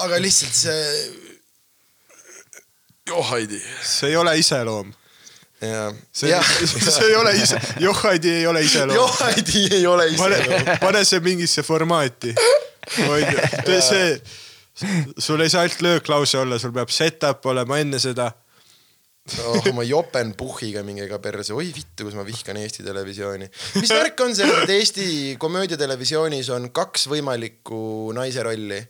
aga 0.02 0.18
lihtsalt 0.22 0.56
see. 0.56 1.20
Joh 3.06 3.32
ei 3.36 3.46
tea. 3.46 3.78
see 3.82 4.10
ei 4.10 4.16
ole 4.16 4.36
iseloom. 4.38 4.92
see 6.12 6.42
see 6.90 7.06
ei 7.06 7.14
ole 7.14 7.34
ise, 7.36 7.60
Johhaidi 7.80 8.30
ei 8.30 8.46
ole 8.46 8.62
iseloom. 8.62 8.96
joh 8.96 9.22
ei 9.70 9.86
ole 9.86 10.06
pane 10.18 10.38
ise., 10.38 10.76
pane 10.80 11.04
see 11.04 11.20
mingisse 11.20 11.62
formaati. 11.62 12.34
see, 13.80 14.20
sul 15.18 15.42
ei 15.42 15.50
saa 15.50 15.66
ainult 15.66 15.82
lööklause 15.82 16.38
olla, 16.38 16.58
sul 16.58 16.74
peab 16.74 16.90
set-up 16.90 17.46
olema 17.46 17.78
enne 17.82 17.98
seda. 18.02 18.30
oh,. 19.46 19.68
ma 19.74 19.84
jopen 19.86 20.34
puhhiga 20.38 20.82
mingiga 20.86 21.18
perse, 21.22 21.54
oi 21.54 21.70
vittu, 21.74 22.06
kus 22.06 22.16
ma 22.18 22.26
vihkan 22.26 22.58
Eesti 22.62 22.86
Televisiooni. 22.86 23.50
mis 23.82 23.94
värk 23.94 24.24
on 24.24 24.34
see, 24.38 24.50
et 24.62 24.74
Eesti 24.78 25.06
komöödiatelevisioonis 25.42 26.50
on 26.54 26.70
kaks 26.74 27.06
võimalikku 27.10 28.10
naise 28.18 28.46
rolli 28.46 28.82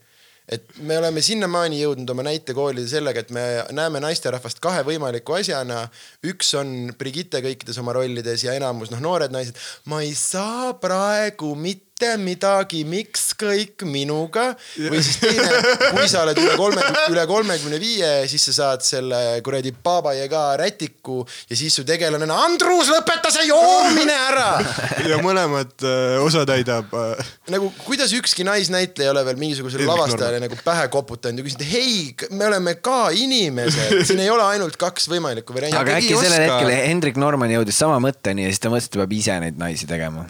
et 0.48 0.66
me 0.82 0.96
oleme 0.98 1.22
sinnamaani 1.22 1.78
jõudnud 1.82 2.10
oma 2.10 2.24
näitekoolide 2.26 2.88
sellega, 2.90 3.22
et 3.22 3.30
me 3.34 3.44
näeme 3.74 4.00
naisterahvast 4.02 4.60
kahe 4.62 4.82
võimaliku 4.86 5.38
asjana. 5.38 5.84
üks 6.26 6.54
on 6.58 6.92
Brigitte 6.98 7.42
kõikides 7.44 7.78
oma 7.78 7.94
rollides 7.96 8.44
ja 8.44 8.56
enamus 8.58 8.90
noh, 8.90 9.00
noored 9.00 9.32
naised. 9.32 9.58
ma 9.86 10.02
ei 10.02 10.14
saa 10.18 10.74
praegu 10.74 11.54
mitte 11.54 11.91
midagi, 12.20 12.82
miks 12.88 13.32
kõik 13.38 13.84
minuga 13.88 14.50
või 14.76 15.02
siis 15.04 15.20
teine, 15.22 15.48
kui 15.92 16.08
sa 16.10 16.24
oled 16.26 16.40
üle 16.42 16.56
kolme, 16.58 16.84
üle 17.12 17.26
kolmekümne 17.30 17.80
viie, 17.82 18.10
siis 18.30 18.48
sa 18.50 18.56
saad 18.56 18.86
selle 18.86 19.20
kuradi 19.44 19.72
Baba 19.72 20.14
Yaga 20.16 20.44
rätiku 20.60 21.22
ja 21.50 21.58
siis 21.58 21.76
su 21.78 21.86
tegelane 21.88 22.26
on 22.26 22.34
Andrus, 22.34 22.90
lõpeta 22.92 23.32
see 23.34 23.48
joomine 23.50 24.16
ära. 24.28 24.50
ja 25.10 25.20
mõlemad 25.24 25.86
äh, 25.86 26.18
osa 26.22 26.44
täidab 26.48 26.92
äh,. 26.96 27.32
nagu 27.52 27.72
kuidas 27.84 28.12
ükski 28.16 28.46
naisnäitleja 28.46 29.10
ei 29.10 29.12
ole 29.12 29.24
veel 29.26 29.40
mingisugusele 29.40 29.86
lavastajale 29.88 30.40
nagu 30.42 30.58
pähe 30.64 30.86
koputanud 30.92 31.42
ja 31.42 31.46
küsinud, 31.46 31.66
hei, 31.68 32.28
me 32.30 32.46
oleme 32.48 32.76
ka 32.84 33.10
inimesed, 33.16 33.98
siin 34.08 34.22
ei 34.22 34.30
ole 34.32 34.44
ainult 34.54 34.78
kaks 34.80 35.08
võimalikku 35.12 35.56
varianti. 35.56 35.80
aga 35.80 35.98
äkki 35.98 36.14
ei 36.14 36.22
sellel 36.22 36.46
hetkel 36.46 36.72
Hendrik 36.76 37.20
Norman 37.20 37.52
jõudis 37.52 37.78
sama 37.82 37.98
mõtteni 38.02 38.46
ja 38.46 38.52
siis 38.52 38.62
ta 38.62 38.72
mõtles, 38.72 38.88
et 38.88 38.96
ta 38.96 39.02
peab 39.02 39.16
ise 39.16 39.38
neid 39.44 39.60
naisi 39.60 39.88
tegema. 39.90 40.26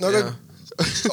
no 0.00 0.10
aga, 0.10 0.34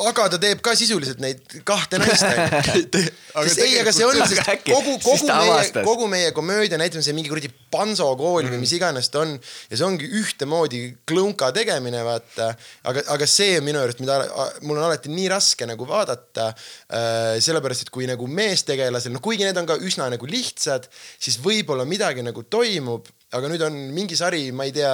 aga 0.09 0.27
ta 0.33 0.39
teeb 0.41 0.61
ka 0.65 0.73
sisuliselt 0.77 1.21
neid 1.21 1.41
kahte 1.67 1.99
naist 2.01 2.25
onju. 2.29 3.03
Aga 3.31 3.45
sest 3.47 3.61
ei, 3.63 3.75
aga 3.81 3.93
see 3.95 4.07
on, 4.07 4.17
sest 4.27 4.65
kogu, 4.65 4.95
kogu 5.03 5.27
meie 5.29 5.83
kogu 5.85 6.07
meie 6.11 6.31
komöödia 6.35 6.79
näitame 6.81 7.03
see 7.05 7.15
mingi 7.17 7.31
kuradi 7.31 7.51
Panso 7.71 8.09
kool 8.19 8.49
või 8.51 8.59
mis 8.59 8.73
iganes 8.75 9.07
ta 9.13 9.21
on 9.23 9.37
ja 9.37 9.77
see 9.77 9.85
ongi 9.87 10.09
ühtemoodi 10.19 10.81
klõnka 11.07 11.53
tegemine, 11.55 12.01
vaata. 12.03 12.49
aga, 12.89 13.05
aga 13.15 13.29
see 13.29 13.55
on 13.59 13.67
minu 13.69 13.79
arust, 13.79 14.01
mida 14.03 14.19
mul 14.65 14.75
on 14.75 14.89
alati 14.89 15.13
nii 15.13 15.29
raske 15.31 15.69
nagu 15.69 15.87
vaadata 15.87 16.49
äh,. 16.51 17.39
sellepärast, 17.43 17.87
et 17.87 17.93
kui 17.93 18.09
nagu 18.09 18.27
meestegelasel, 18.27 19.15
noh 19.15 19.23
kuigi 19.23 19.47
need 19.47 19.61
on 19.61 19.69
ka 19.69 19.79
üsna 19.79 20.09
nagu 20.11 20.27
lihtsad, 20.27 20.89
siis 21.21 21.39
võib-olla 21.43 21.87
midagi 21.87 22.25
nagu 22.25 22.43
toimub 22.43 23.07
aga 23.31 23.51
nüüd 23.51 23.65
on 23.65 23.75
mingi 23.95 24.17
sari, 24.19 24.49
ma 24.55 24.67
ei 24.67 24.75
tea, 24.75 24.93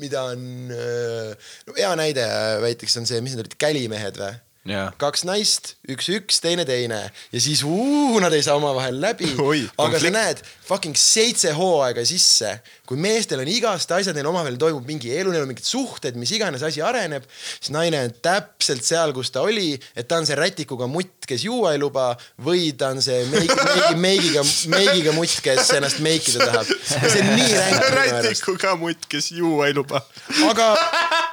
mida 0.00 0.26
on, 0.32 0.42
no 0.70 1.78
hea 1.78 1.92
näide 1.98 2.26
näiteks 2.64 3.00
on 3.00 3.08
see, 3.08 3.22
mis 3.24 3.34
need 3.34 3.46
olid, 3.46 3.56
Kälimehed 3.60 4.20
või? 4.22 4.34
Jaa. 4.66 4.88
kaks 4.98 5.22
naist, 5.26 5.74
üks 5.90 6.08
üks, 6.10 6.40
teine 6.42 6.64
teine 6.66 6.98
ja 7.06 7.40
siis 7.42 7.62
uu, 7.66 8.18
nad 8.22 8.34
ei 8.34 8.42
saa 8.42 8.56
omavahel 8.58 8.98
läbi. 9.02 9.28
Aga 9.30 9.60
sa 9.68 9.76
konflikt. 9.78 10.16
näed 10.16 10.42
fucking 10.66 10.98
seitse 10.98 11.52
hooaega 11.54 12.02
sisse, 12.08 12.56
kui 12.86 12.98
meestel 13.00 13.42
on 13.42 13.50
igast 13.50 13.90
asjad, 13.96 14.16
neil 14.16 14.28
omavahel 14.30 14.58
toimub 14.60 14.86
mingi 14.88 15.12
elu, 15.16 15.32
neil 15.34 15.44
on 15.44 15.50
mingid 15.50 15.66
suhted, 15.66 16.16
mis 16.20 16.32
iganes 16.36 16.62
asi 16.66 16.82
areneb, 16.84 17.26
siis 17.58 17.72
naine 17.74 18.04
on 18.06 18.14
täpselt 18.22 18.86
seal, 18.86 19.14
kus 19.16 19.32
ta 19.34 19.42
oli, 19.46 19.74
et 19.96 20.08
ta 20.08 20.20
on 20.20 20.28
see 20.28 20.38
rätikuga 20.38 20.88
mutt, 20.90 21.26
kes 21.26 21.46
juua 21.48 21.74
ei 21.74 21.82
luba 21.82 22.12
või 22.46 22.70
ta 22.78 22.92
on 22.94 23.02
see 23.04 23.24
meigi, 23.32 23.50
meigi, 23.58 23.98
meigiga, 24.06 24.44
meigiga 24.72 25.16
mutt, 25.16 25.40
kes 25.44 25.72
ennast 25.76 26.02
meikida 26.04 26.46
tahab. 26.46 26.70
see 26.86 27.22
on 27.22 27.32
nii 27.34 27.50
ränk 27.60 27.88
rätikuga 27.98 28.76
mutt, 28.80 29.08
kes 29.10 29.32
juua 29.36 29.70
ei 29.70 29.76
luba. 29.76 30.02
aga 30.48 30.70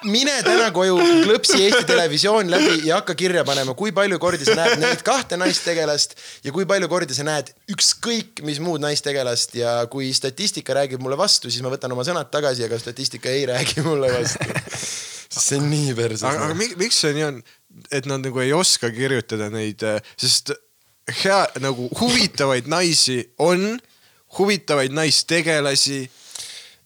mine 0.09 0.35
täna 0.45 0.69
koju, 0.75 0.97
klõpsi 1.23 1.61
Eesti 1.67 1.85
Televisioon 1.87 2.49
läbi 2.51 2.87
ja 2.87 2.99
hakka 2.99 3.15
kirja 3.19 3.45
panema, 3.47 3.75
kui 3.77 3.93
palju 3.95 4.19
kordi 4.21 4.47
sa 4.47 4.57
näed 4.57 4.81
neid 4.81 5.03
kahte 5.05 5.37
naistegelast 5.39 6.17
ja 6.43 6.53
kui 6.55 6.65
palju 6.69 6.89
kordi 6.91 7.15
sa 7.15 7.25
näed 7.27 7.53
ükskõik 7.73 8.41
mis 8.45 8.59
muud 8.63 8.81
naistegelast 8.83 9.55
ja 9.57 9.75
kui 9.91 10.11
statistika 10.15 10.75
räägib 10.77 11.01
mulle 11.03 11.17
vastu, 11.19 11.49
siis 11.51 11.63
ma 11.65 11.71
võtan 11.73 11.93
oma 11.95 12.05
sõnad 12.07 12.29
tagasi, 12.33 12.65
aga 12.67 12.79
statistika 12.81 13.31
ei 13.33 13.45
räägi 13.49 13.81
mulle 13.85 14.11
vastu. 14.13 14.49
see 15.33 15.57
on 15.57 15.69
nii 15.71 15.93
perses. 15.97 16.23
aga, 16.29 16.45
aga 16.49 16.57
mi- 16.59 16.75
miks 16.77 16.99
see 17.03 17.13
nii 17.17 17.25
on, 17.29 17.39
et 17.91 18.05
nad 18.09 18.21
nagu 18.21 18.39
ei 18.43 18.53
oska 18.53 18.91
kirjutada 18.93 19.47
neid, 19.53 19.81
sest 20.21 20.53
hea 21.23 21.39
nagu 21.63 21.87
huvitavaid 21.99 22.67
naisi 22.71 23.17
on, 23.41 23.79
huvitavaid 24.37 24.93
naistegelasi 24.93 26.03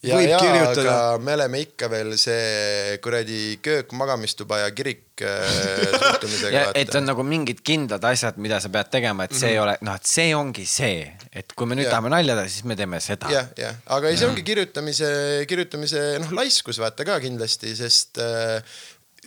ja, 0.06 0.18
ja 0.22 0.38
aga 0.62 0.96
me 1.22 1.34
oleme 1.34 1.60
ikka 1.64 1.88
veel 1.90 2.12
see 2.20 2.98
kuradi 3.02 3.58
köök, 3.64 3.92
magamistuba 3.98 4.60
ja 4.62 4.70
kirik 4.74 5.22
äh, 5.26 5.42
suhtumisega 6.02 6.54
ja. 6.54 6.64
et 6.78 6.94
on 6.98 7.08
nagu 7.08 7.24
mingid 7.26 7.62
kindlad 7.66 8.04
asjad, 8.10 8.38
mida 8.42 8.60
sa 8.62 8.70
pead 8.74 8.92
tegema, 8.94 9.26
et 9.26 9.36
see 9.38 9.54
ei 9.56 9.60
ole, 9.62 9.74
noh, 9.86 9.98
et 9.98 10.08
see 10.08 10.30
ongi 10.38 10.66
see, 10.70 11.04
et 11.32 11.54
kui 11.58 11.68
me 11.68 11.78
nüüd 11.78 11.88
Jah. 11.88 11.96
tahame 11.96 12.12
nalja 12.14 12.38
teha, 12.38 12.54
siis 12.54 12.66
me 12.68 12.78
teeme 12.78 13.02
seda. 13.04 13.30
jah, 13.34 13.50
jah, 13.58 13.78
aga 13.98 14.12
ei, 14.12 14.20
see 14.20 14.30
ongi 14.30 14.46
kirjutamise, 14.46 15.12
kirjutamise 15.50 16.04
noh, 16.22 16.34
laiskus 16.38 16.78
vaata 16.82 17.06
ka 17.08 17.18
kindlasti, 17.24 17.74
sest 17.78 18.22
äh, 18.22 18.58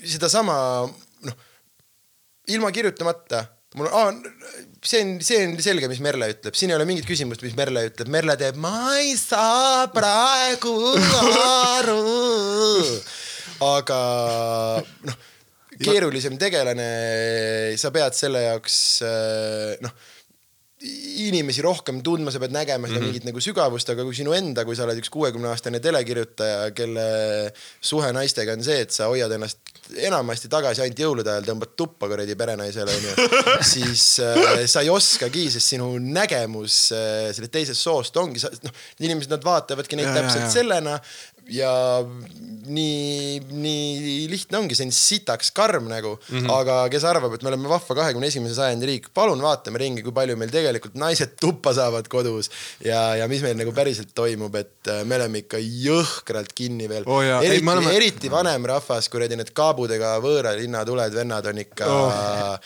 sedasama 0.02 0.56
noh, 1.28 1.42
ilma 2.52 2.72
kirjutamata 2.76 3.46
mul 3.80 3.92
on, 3.96 4.24
see 4.84 5.02
on, 5.04 5.18
see 5.22 5.42
on 5.46 5.58
selge, 5.62 5.90
mis 5.92 6.02
Merle 6.04 6.32
ütleb, 6.34 6.56
siin 6.58 6.74
ei 6.74 6.78
ole 6.78 6.88
mingit 6.90 7.08
küsimust, 7.10 7.44
mis 7.46 7.58
Merle 7.58 7.86
ütleb, 7.92 8.10
Merle 8.14 8.38
teeb, 8.40 8.58
ma 8.62 8.96
ei 9.00 9.14
saa 9.20 9.88
praegu 9.94 10.74
aru. 11.78 12.00
aga 13.66 14.00
noh, 15.06 15.20
keerulisem 15.82 16.40
tegelane, 16.42 16.90
sa 17.78 17.94
pead 17.94 18.18
selle 18.18 18.48
jaoks 18.48 18.80
noh 19.86 20.10
inimesi 20.82 21.62
rohkem 21.62 22.00
tundma, 22.06 22.32
sa 22.34 22.40
pead 22.42 22.54
nägema 22.56 22.88
seda 22.88 22.98
mm 22.98 23.04
-hmm. 23.04 23.12
mingit 23.12 23.26
nagu 23.28 23.42
sügavust, 23.42 23.90
aga 23.94 24.04
kui 24.04 24.16
sinu 24.18 24.34
enda, 24.34 24.66
kui 24.66 24.76
sa 24.76 24.88
oled 24.88 24.98
üks 24.98 25.12
kuuekümne 25.14 25.52
aastane 25.52 25.80
telekirjutaja, 25.80 26.72
kelle 26.72 27.04
suhe 27.82 28.12
naistega 28.12 28.54
on 28.58 28.64
see, 28.64 28.80
et 28.82 28.92
sa 28.92 29.12
hoiad 29.12 29.32
ennast 29.32 29.60
enamasti 29.98 30.50
tagasi 30.50 30.82
ainult 30.82 31.00
jõulude 31.04 31.30
ajal, 31.30 31.46
tõmbad 31.50 31.74
tuppa 31.78 32.08
kuradi 32.10 32.36
perenaisele 32.40 32.94
onju, 32.98 33.28
siis 33.74 34.06
äh, 34.24 34.64
sa 34.66 34.82
ei 34.82 34.90
oskagi, 34.90 35.50
sest 35.52 35.74
sinu 35.76 35.92
nägemus 36.00 36.78
äh, 36.96 37.30
sellest 37.36 37.54
teisest 37.54 37.82
soost 37.82 38.18
ongi, 38.18 38.42
noh, 38.64 38.74
inimesed, 39.04 39.32
nad 39.34 39.44
vaatavadki 39.46 40.00
neid 40.00 40.10
ja, 40.10 40.16
täpselt 40.18 40.44
ja. 40.44 40.48
ja, 40.48 40.54
sellena 40.54 40.98
ja 41.52 41.72
nii, 42.72 43.42
nii 43.52 44.28
lihtne 44.32 44.60
ongi, 44.62 44.78
see 44.78 44.88
on 44.88 44.94
sitaks 44.96 45.52
karm 45.56 45.88
nagu 45.90 46.14
mm, 46.18 46.38
-hmm. 46.38 46.52
aga 46.56 46.78
kes 46.94 47.06
arvab, 47.10 47.34
et 47.36 47.44
me 47.44 47.52
oleme 47.52 47.70
vahva 47.70 47.96
kahekümne 48.02 48.28
esimese 48.28 48.56
sajandi 48.56 48.90
riik, 48.90 49.10
palun 49.14 49.42
vaatame 49.42 49.82
ringi, 49.82 50.04
kui 50.06 50.14
palju 50.16 50.38
meil 50.40 50.54
tegelikult 50.54 50.96
naised 51.02 51.36
tuppa 51.42 51.74
saavad 51.74 52.08
kodus 52.12 52.52
ja, 52.86 53.16
ja 53.20 53.28
mis 53.32 53.42
meil 53.42 53.58
nagu 53.58 53.74
päriselt 53.76 54.14
toimub, 54.16 54.56
et 54.56 54.92
äh, 54.92 55.04
me 55.06 55.18
oleme 55.20 55.44
ikka 55.44 55.60
jõhkralt 55.62 56.54
kinni 56.56 56.90
veel 56.90 57.08
ei, 57.42 57.50
eriti 57.50 57.66
me 57.66 57.76
oleme-, 57.76 57.96
eriti 57.98 58.32
vanem 58.32 58.66
rahvas, 58.74 59.10
kuradi 59.10 59.40
need 59.40 59.54
kaabudega 59.58 60.18
võõra 60.24 60.56
linna 60.58 60.86
tuled 60.86 61.14
vennad 61.16 61.52
on 61.52 61.64
ikka 61.66 61.90
Oh. 61.92 62.58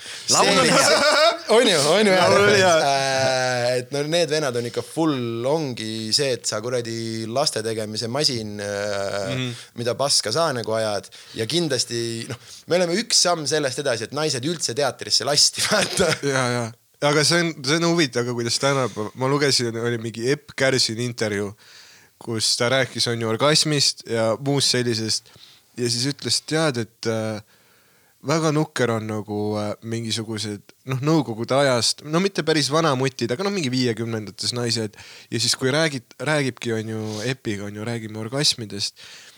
on 1.55 1.67
ju, 1.67 1.79
on 1.89 2.07
ju 2.07 2.13
hea 2.13 2.45
hea., 2.55 3.75
et 3.75 3.91
no 3.93 4.01
need 4.07 4.29
vennad 4.31 4.55
on 4.55 4.67
ikka 4.69 4.83
full, 4.85 5.45
ongi 5.49 6.11
see, 6.15 6.35
et 6.37 6.45
sa 6.47 6.61
kuradi 6.63 7.25
laste 7.29 7.63
tegemise 7.65 8.09
masin 8.11 8.59
mm. 8.75 9.35
-hmm. 9.35 9.63
mida 9.79 9.95
paska 9.95 10.31
sa 10.31 10.47
nagu 10.53 10.75
ajad 10.77 11.09
ja 11.35 11.47
kindlasti 11.49 12.25
noh, 12.29 12.39
me 12.67 12.79
oleme 12.79 12.97
üks 13.01 13.21
samm 13.27 13.45
sellest 13.47 13.79
edasi, 13.83 14.09
et 14.09 14.15
naised 14.17 14.45
üldse 14.45 14.75
teatrisse 14.77 15.27
lasti, 15.27 15.63
vaata. 15.69 16.11
ja, 16.23 16.43
ja, 16.57 16.65
aga 17.09 17.23
see 17.23 17.41
on, 17.43 17.55
see 17.63 17.79
on 17.81 17.89
huvitav 17.91 18.27
ka, 18.27 18.37
kuidas 18.37 18.59
tänapäeval, 18.59 19.11
ma 19.15 19.31
lugesin, 19.31 19.75
oli 19.79 19.97
mingi 20.01 20.29
Epp 20.31 20.55
Kärsini 20.55 21.05
intervjuu, 21.05 21.51
kus 22.19 22.53
ta 22.57 22.69
rääkis, 22.71 23.07
on 23.11 23.21
ju 23.21 23.29
orgasmist 23.29 24.07
ja 24.09 24.33
muust 24.39 24.71
sellisest 24.71 25.33
ja 25.77 25.89
siis 25.91 26.07
ütles, 26.13 26.39
tead, 26.47 26.79
et 26.85 27.09
äh, 27.11 27.41
väga 28.27 28.51
nukker 28.55 28.91
on 28.95 29.07
nagu 29.09 29.39
äh, 29.61 29.71
mingisugused 29.87 30.75
noh, 30.89 31.01
nõukogude 31.05 31.57
ajast, 31.57 32.03
no 32.09 32.21
mitte 32.23 32.45
päris 32.47 32.69
vanamutid, 32.73 33.31
aga 33.31 33.45
noh, 33.45 33.53
mingi 33.53 33.71
viiekümnendates 33.73 34.55
naised. 34.57 34.97
Ja 35.31 35.41
siis, 35.41 35.55
kui 35.59 35.73
räägid, 35.73 36.17
räägibki, 36.19 36.73
on 36.77 36.93
ju 36.95 37.03
Epiga 37.25 37.69
on 37.69 37.77
ju, 37.79 37.85
räägime 37.87 38.21
orgasmidest, 38.21 38.97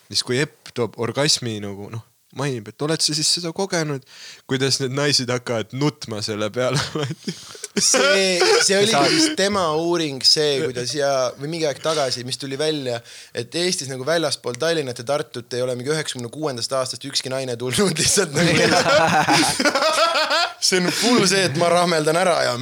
siis 0.09 0.23
kui 0.27 0.39
Epp 0.43 0.73
toob 0.77 0.99
orgasmi 1.03 1.57
nagu 1.63 1.91
noh, 1.93 2.05
mainib, 2.35 2.67
et 2.67 2.83
oled 2.83 2.99
sa 2.99 3.13
siis 3.15 3.29
seda 3.37 3.53
kogenud, 3.55 4.03
kuidas 4.51 4.81
need 4.81 4.95
naised 4.97 5.29
hakkavad 5.31 5.71
nutma 5.79 6.19
selle 6.25 6.49
peale 6.51 6.81
see, 7.79 8.35
see 8.65 8.75
oligi 8.75 9.13
vist 9.13 9.37
tema 9.39 9.63
uuring, 9.79 10.19
see, 10.27 10.57
kuidas 10.65 10.91
ja, 10.97 11.11
või 11.39 11.53
mingi 11.53 11.69
aeg 11.69 11.79
tagasi, 11.83 12.25
mis 12.27 12.39
tuli 12.41 12.59
välja, 12.59 12.99
et 13.31 13.55
Eestis 13.55 13.87
nagu 13.91 14.05
väljaspool 14.07 14.59
Tallinnat 14.59 14.99
ja 14.99 15.07
Tartut 15.07 15.55
ei 15.55 15.63
ole 15.63 15.77
mingi 15.79 15.93
üheksakümne 15.93 16.31
kuuendast 16.33 16.75
aastast 16.75 17.07
ükski 17.07 17.31
naine 17.31 17.55
tulnud 17.55 17.95
lihtsalt 17.95 18.35
nagu. 18.35 19.71
see 20.67 20.81
on 20.81 20.91
full 20.91 21.23
see, 21.29 21.47
et 21.47 21.57
ma 21.61 21.71
rahmeldan 21.71 22.17
ära 22.19 22.37
ja, 22.43 22.55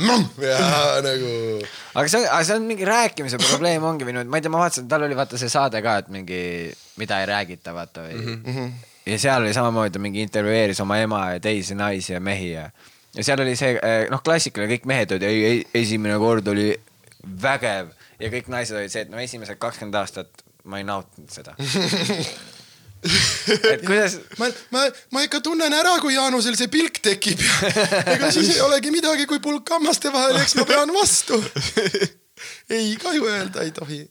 ja 0.46 0.58
nagu. 1.06 1.36
aga 1.96 2.10
see 2.12 2.22
on, 2.22 2.28
aga 2.30 2.42
see 2.46 2.58
on 2.60 2.68
mingi 2.70 2.86
rääkimise 2.86 3.42
probleem 3.42 3.86
ongi 3.88 4.14
noh, 4.14 4.28
ma 4.30 4.38
ei 4.38 4.46
tea, 4.46 4.54
ma 4.54 4.66
vaatasin, 4.66 4.90
tal 4.92 5.08
oli 5.08 5.18
vaata 5.18 5.42
see 5.42 5.50
saade 5.50 5.82
ka, 5.82 6.02
et 6.04 6.12
mingi, 6.14 6.42
mida 7.02 7.24
ei 7.24 7.32
räägita, 7.34 7.74
vaata 7.74 8.06
või 8.06 8.20
mm. 8.20 8.44
-hmm. 8.44 8.76
Ja 9.06 9.20
seal 9.22 9.46
oli 9.46 9.54
samamoodi, 9.54 10.02
mingi 10.02 10.24
intervjueeris 10.26 10.82
oma 10.82 10.98
ema 11.02 11.22
ja 11.36 11.40
teisi 11.40 11.76
naisi 11.76 12.14
ja 12.14 12.20
mehi 12.20 12.52
ja, 12.52 12.70
ja 13.16 13.24
seal 13.24 13.44
oli 13.44 13.56
see 13.60 13.76
noh, 14.12 14.24
klassikaline, 14.26 14.72
kõik 14.76 14.90
mehed 14.90 15.16
olid, 15.16 15.28
ei, 15.30 15.62
esimene 15.84 16.18
kord 16.22 16.48
oli 16.54 16.72
vägev 17.42 17.94
ja 18.20 18.34
kõik 18.34 18.50
naised 18.52 18.78
olid 18.78 18.94
see, 18.94 19.06
et 19.06 19.14
no 19.14 19.22
esimesed 19.22 19.60
kakskümmend 19.62 19.98
aastat 20.02 20.46
ma 20.66 20.80
ei 20.82 20.86
nautinud 20.88 21.30
seda. 21.30 21.56
et 23.74 23.84
kuidas, 23.86 24.18
ma, 24.40 24.50
ma, 24.74 24.86
ma 25.14 25.24
ikka 25.26 25.42
tunnen 25.46 25.74
ära, 25.78 25.96
kui 26.02 26.16
Jaanusel 26.16 26.58
see 26.58 26.72
pilk 26.74 27.02
tekib 27.06 27.42
ega 28.16 28.32
siis 28.34 28.56
ei 28.56 28.64
olegi 28.66 28.94
midagi, 28.94 29.28
kui 29.30 29.42
pulk 29.44 29.70
hammaste 29.76 30.14
vahel, 30.14 30.40
eks 30.42 30.58
ma 30.60 30.66
pean 30.70 30.94
vastu. 30.96 31.38
ei, 32.76 32.96
ka 33.02 33.14
ju 33.16 33.30
öelda 33.30 33.66
ei 33.66 33.74
tohi. 33.76 34.02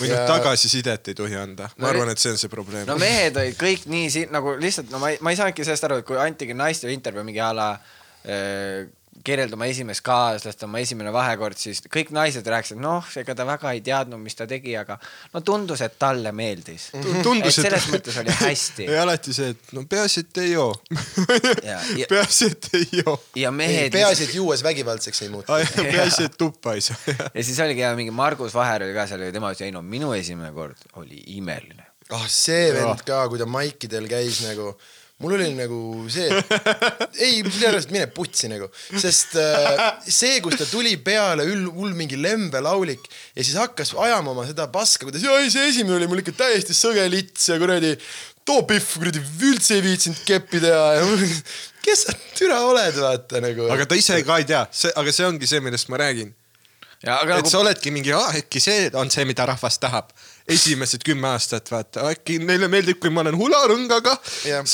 Või 0.00 0.08
noh 0.10 0.18
Ja-, 0.20 0.26
tagasisidet 0.26 1.08
ei 1.12 1.14
tohi 1.18 1.36
anda, 1.38 1.68
ma 1.76 1.86
No 1.86 1.92
arvan, 1.92 2.10
et 2.10 2.18
see 2.18 2.32
on 2.34 2.38
see 2.40 2.48
probleem. 2.52 2.86
no 2.88 2.96
mehed 2.98 3.36
olid 3.40 3.56
kõik 3.60 3.86
nii 3.90 4.10
siin 4.10 4.32
nagu 4.34 4.56
lihtsalt 4.60 4.90
no 4.90 4.98
ma 5.02 5.12
ei, 5.14 5.18
ma 5.20 5.30
ei 5.34 5.38
saanudki 5.38 5.64
sellest 5.66 5.84
aru, 5.88 6.00
et 6.02 6.08
kui 6.08 6.18
antigi 6.18 6.54
naistele 6.56 6.92
intervjuu 6.96 7.24
mingi 7.24 7.40
a 7.40 7.52
la 7.54 7.68
äh, 8.26 8.84
kirjelda 9.24 9.56
oma 9.56 9.66
esimest 9.70 10.02
kaaslast, 10.04 10.62
oma 10.66 10.80
esimene 10.82 11.12
vahekord, 11.14 11.56
siis 11.58 11.80
kõik 11.92 12.10
naised 12.14 12.46
rääkisid, 12.50 12.80
noh, 12.82 13.06
ega 13.20 13.36
ta 13.36 13.46
väga 13.46 13.72
ei 13.76 13.82
teadnud, 13.84 14.20
mis 14.22 14.36
ta 14.38 14.46
tegi, 14.50 14.74
aga 14.78 14.96
no 15.34 15.42
tundus, 15.46 15.82
et 15.86 15.96
talle 16.00 16.32
meeldis. 16.36 16.88
tundus, 17.22 17.58
et 17.58 17.68
selles 17.68 17.86
mõttes 17.92 18.18
oli 18.20 18.34
hästi 18.40 18.88
ja 18.90 19.04
alati 19.04 19.34
see, 19.36 19.52
et 19.54 19.72
no 19.76 19.84
peaasi, 19.90 20.24
et 20.26 20.42
ei 20.42 20.52
joo 20.54 20.72
peaasi, 22.12 22.50
et 22.50 22.68
ei 22.80 22.88
joo. 23.00 23.16
ja 23.38 23.52
mehed. 23.54 23.92
peaasi, 23.94 24.28
et 24.28 24.34
juues 24.40 24.64
vägivaldseks 24.66 25.24
ei 25.26 25.32
muutu. 25.32 25.60
peaasi, 25.94 26.28
et 26.28 26.38
tuppa 26.40 26.74
ei 26.74 26.84
saa. 26.84 26.98
ja 27.06 27.44
siis 27.44 27.60
oligi 27.64 27.84
ja 27.84 27.94
mingi 27.98 28.14
Margus 28.14 28.54
Vaher 28.54 28.86
oli 28.88 28.96
ka 28.96 29.06
seal 29.10 29.26
ja 29.28 29.32
tema 29.34 29.52
ütles, 29.54 29.68
ei 29.68 29.74
no 29.74 29.82
minu 29.84 30.12
esimene 30.16 30.52
kord 30.56 30.84
oli 31.00 31.22
imeline. 31.38 31.86
ah 32.12 32.26
see 32.28 32.72
vend 32.74 33.06
ka, 33.06 33.24
kui 33.30 33.40
ta 33.40 33.48
maikidel 33.48 34.08
käis 34.10 34.42
nagu, 34.44 34.74
mul 35.24 35.36
oli 35.38 35.48
nagu 35.62 35.80
see, 36.12 36.28
ei, 37.18 37.40
sellepärast 37.40 37.94
mine 37.94 38.06
putsi 38.14 38.52
nagu, 38.52 38.68
sest 38.92 39.34
äh, 39.40 39.82
see, 40.04 40.38
kus 40.44 40.60
ta 40.60 40.68
tuli 40.68 40.94
peale, 41.02 41.48
hull 41.48 41.96
mingi 41.96 42.20
lembelaulik 42.20 43.08
ja 43.34 43.42
siis 43.42 43.56
hakkas 43.60 43.96
ajama 43.96 44.36
oma 44.36 44.46
seda 44.48 44.68
paska, 44.72 45.08
kuidas 45.08 45.24
ei 45.24 45.50
see 45.52 45.72
esimene 45.72 45.98
oli 45.98 46.10
mul 46.10 46.22
ikka 46.22 46.36
täiesti 46.44 46.76
sõge 46.76 47.08
lits 47.10 47.50
ja 47.50 47.58
kuradi 47.62 47.96
too 48.44 48.62
pihv 48.68 48.88
kuradi 49.00 49.22
üldse 49.48 49.78
ei 49.78 49.84
viitsinud 49.84 50.20
keppi 50.28 50.60
teha 50.62 50.86
ja 50.98 51.04
kes 51.84 52.06
sa 52.06 52.14
türa 52.36 52.60
oled, 52.68 52.96
vaata 53.00 53.42
nagu. 53.44 53.68
aga 53.72 53.86
ta 53.88 53.98
ise 53.98 54.20
ka 54.26 54.40
ei 54.40 54.48
tea, 54.48 54.64
see, 54.72 54.92
aga 54.96 55.14
see 55.14 55.28
ongi 55.28 55.48
see, 55.50 55.62
millest 55.64 55.90
ma 55.92 56.00
räägin. 56.00 56.32
ja 57.04 57.18
aga 57.20 57.36
et 57.36 57.42
nagu 57.42 57.52
sa 57.52 57.60
oledki 57.60 57.92
mingi, 57.94 58.14
äkki 58.14 58.62
see 58.62 58.88
on 59.00 59.12
see, 59.12 59.26
mida 59.28 59.46
rahvas 59.48 59.78
tahab. 59.82 60.12
esimesed 60.48 61.04
kümme 61.04 61.30
aastat, 61.32 61.70
vaata, 61.72 62.08
äkki 62.12 62.38
neile 62.44 62.68
meeldib, 62.72 63.00
kui 63.00 63.12
ma 63.12 63.24
olen 63.24 63.36
hularõngaga. 63.40 64.16
jah, 64.48 64.64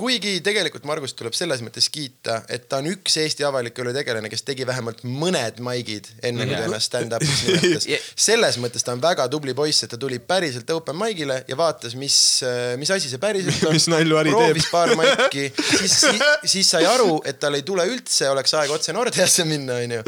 kuigi 0.00 0.38
tegelikult 0.44 0.86
Margust 0.88 1.18
tuleb 1.18 1.34
selles 1.36 1.60
mõttes 1.64 1.90
kiita, 1.92 2.40
et 2.48 2.64
ta 2.70 2.80
on 2.80 2.88
üks 2.90 3.18
Eesti 3.20 3.44
avaliku 3.46 3.84
elu 3.84 3.92
tegelane, 3.98 4.30
kes 4.32 4.44
tegi 4.46 4.64
vähemalt 4.68 5.02
mõned 5.04 5.60
maigid 5.64 6.08
enne 6.24 6.46
kui 6.48 6.56
ta 6.56 6.64
ennast 6.68 6.88
stand-up'iks 6.90 7.42
nimetas 7.46 7.88
Ja-. 7.90 8.00
selles 8.16 8.56
mõttes 8.62 8.84
ta 8.86 8.94
on 8.96 9.02
väga 9.02 9.26
tubli 9.32 9.54
poiss, 9.56 9.84
et 9.84 9.92
ta 9.92 9.98
tuli 10.00 10.18
päriselt 10.22 10.70
open 10.74 10.96
mic'ile 11.00 11.40
ja 11.48 11.56
vaatas, 11.58 11.94
mis, 12.00 12.16
mis 12.80 12.90
asi 12.94 13.10
see 13.12 13.20
päriselt 13.22 13.62
on. 13.68 13.74
Mis 13.80 13.86
nalju 13.92 14.18
proovis 14.30 14.66
teeb. 14.66 14.72
paar 14.72 14.92
maiki, 14.98 15.46
siis, 15.56 15.94
siis, 16.00 16.24
siis 16.54 16.70
sai 16.74 16.84
aru, 16.88 17.20
et 17.28 17.38
tal 17.40 17.54
ei 17.58 17.62
tule 17.66 17.84
üldse, 17.88 18.28
oleks 18.32 18.54
aeg 18.58 18.72
otse 18.74 18.94
Nordeasse 18.96 19.44
minna, 19.48 19.78
onju. 19.84 20.00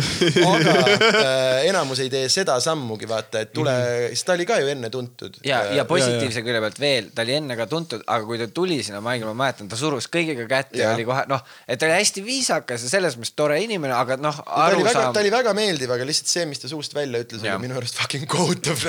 aga 0.49 0.75
äh, 0.83 1.69
enamus 1.69 2.03
ei 2.05 2.11
tee 2.13 2.29
seda 2.33 2.57
sammugi, 2.63 3.09
vaata, 3.11 3.43
et 3.47 3.53
tule, 3.57 3.75
sest 4.13 4.29
ta 4.29 4.37
oli 4.37 4.47
ka 4.49 4.59
ju 4.63 4.71
enne 4.73 4.91
tuntud. 4.93 5.39
Äh, 5.43 5.49
ja, 5.51 5.63
ja 5.81 5.87
positiivse 5.89 6.45
külje 6.45 6.63
pealt 6.65 6.81
veel, 6.83 7.11
ta 7.15 7.25
oli 7.27 7.37
enne 7.39 7.57
ka 7.59 7.67
tuntud, 7.71 8.05
aga 8.07 8.29
kui 8.29 8.41
ta 8.41 8.49
tuli 8.55 8.81
sinna 8.85 9.01
maigile, 9.05 9.33
ma 9.33 9.47
mäletan, 9.47 9.71
ta 9.73 9.79
surus 9.83 10.09
kõigiga 10.13 10.47
kätt 10.51 10.77
ja 10.79 10.89
Jah. 10.89 10.97
oli 10.97 11.07
kohe 11.09 11.25
noh, 11.31 11.43
et 11.67 11.81
ta 11.81 11.89
oli 11.89 11.99
hästi 11.99 12.25
viisakas 12.27 12.87
ja 12.87 12.93
selles 12.93 13.19
mõttes 13.19 13.35
tore 13.39 13.59
inimene, 13.63 13.95
aga 13.97 14.19
noh, 14.21 14.43
ta 14.47 14.69
oli 14.71 14.87
väga, 14.87 15.09
ta 15.15 15.25
oli 15.25 15.35
väga 15.35 15.57
meeldiv, 15.59 15.93
aga 15.97 16.07
lihtsalt 16.09 16.31
see, 16.33 16.47
mis 16.51 16.63
ta 16.63 16.71
suust 16.71 16.95
välja 16.97 17.23
ütles, 17.25 17.43
oli 17.45 17.67
minu 17.67 17.79
arust 17.81 17.99
fucking 18.01 18.31
kohutav. 18.31 18.87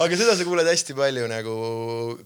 Aga 0.00 0.16
seda 0.16 0.32
sa 0.38 0.46
kuuled 0.46 0.68
hästi 0.68 0.94
palju 0.96 1.26
nagu 1.28 1.54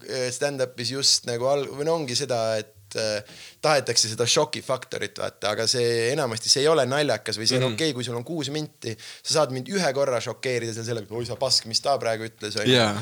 eh, 0.07 0.29
stand-up'is 0.31 0.93
just 0.93 1.27
nagu 1.27 1.47
al-, 1.49 1.67
või 1.73 1.87
no 1.87 1.97
ongi 1.99 2.15
seda, 2.17 2.37
et 2.61 2.95
äh, 3.01 3.39
tahetakse 3.63 4.11
seda 4.11 4.27
šokifaktorit 4.29 5.19
vaata, 5.19 5.51
aga 5.55 5.65
see 5.69 6.11
enamasti 6.13 6.51
see 6.51 6.63
ei 6.63 6.69
ole 6.71 6.85
naljakas 6.87 7.39
või 7.39 7.49
see 7.49 7.57
on 7.57 7.65
mm 7.65 7.67
-hmm. 7.67 7.79
okei 7.79 7.89
okay,, 7.89 7.97
kui 7.97 8.07
sul 8.07 8.19
on 8.19 8.27
kuus 8.27 8.51
minti, 8.53 8.95
sa 9.23 9.39
saad 9.39 9.55
mind 9.55 9.71
ühe 9.73 9.93
korra 9.97 10.21
šokeerida 10.23 10.75
seal 10.75 10.87
sellega, 10.87 11.11
oi 11.11 11.25
sa 11.27 11.35
pask, 11.39 11.67
mis 11.71 11.81
ta 11.83 11.97
praegu 11.99 12.29
ütles 12.29 12.55
onju 12.61 12.77
Jaa. 12.77 12.93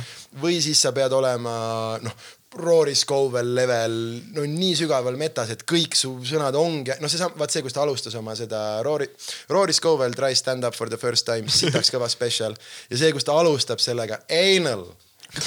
või 0.41 0.61
siis 0.63 0.81
sa 0.81 0.93
pead 0.95 1.13
olema 1.13 1.53
noh, 2.01 2.15
Rory 2.59 2.93
Scovel 2.95 3.53
level 3.55 3.95
no 4.35 4.45
nii 4.47 4.73
sügaval 4.77 5.17
metas, 5.19 5.49
et 5.53 5.63
kõik 5.69 5.97
su 5.97 6.11
sõnad 6.27 6.55
ongi, 6.59 6.93
noh, 7.01 7.11
see, 7.11 7.29
vaat 7.39 7.53
see, 7.53 7.63
kus 7.65 7.75
ta 7.75 7.81
alustas 7.85 8.15
oma 8.19 8.35
seda 8.37 8.83
Rory, 8.85 9.09
Rory 9.49 9.73
Scovel 9.73 10.13
try 10.17 10.35
stand 10.37 10.67
up 10.67 10.77
for 10.77 10.91
the 10.91 10.99
first 11.01 11.25
time, 11.29 11.49
sitaks 11.49 11.93
kõva 11.93 12.09
special 12.11 12.57
ja 12.89 12.99
see, 12.99 13.13
kus 13.15 13.25
ta 13.25 13.37
alustab 13.39 13.81
sellega 13.81 14.21
anal. 14.29 14.85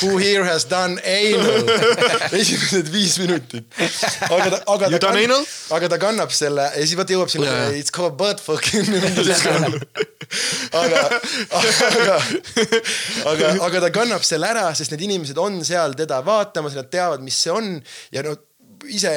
Who 0.01 0.17
here 0.19 0.43
has 0.45 0.65
done 0.65 0.99
anal? 1.05 1.63
esimesed 2.41 2.89
viis 2.91 3.19
minutit. 3.23 3.69
aga 4.27 4.49
ta, 4.51 4.59
aga 4.67 4.89
You 4.91 4.99
ta 4.99 5.13
done 5.13 5.23
anal? 5.23 5.45
aga 5.77 5.91
ta 5.93 5.99
kannab 6.03 6.35
selle 6.35 6.65
ja 6.75 6.83
siis 6.83 6.97
vaata 6.99 7.15
jõuab 7.15 7.31
sinna 7.31 7.47
yeah. 7.47 7.79
it's 7.79 7.95
called 7.95 8.17
butt 8.19 8.43
fucking. 8.43 8.83
aga, 10.83 11.05
aga, 11.61 12.19
aga, 13.31 13.53
aga 13.69 13.85
ta 13.87 13.93
kannab 13.95 14.27
selle 14.27 14.51
ära, 14.51 14.67
sest 14.75 14.91
need 14.95 15.07
inimesed 15.07 15.39
on 15.39 15.63
seal 15.67 15.95
teda 15.99 16.19
vaatamas, 16.27 16.75
nad 16.75 16.91
teavad, 16.91 17.23
mis 17.23 17.39
see 17.47 17.55
on 17.55 17.77
ja 18.15 18.27
no 18.27 18.35
ise 18.91 19.13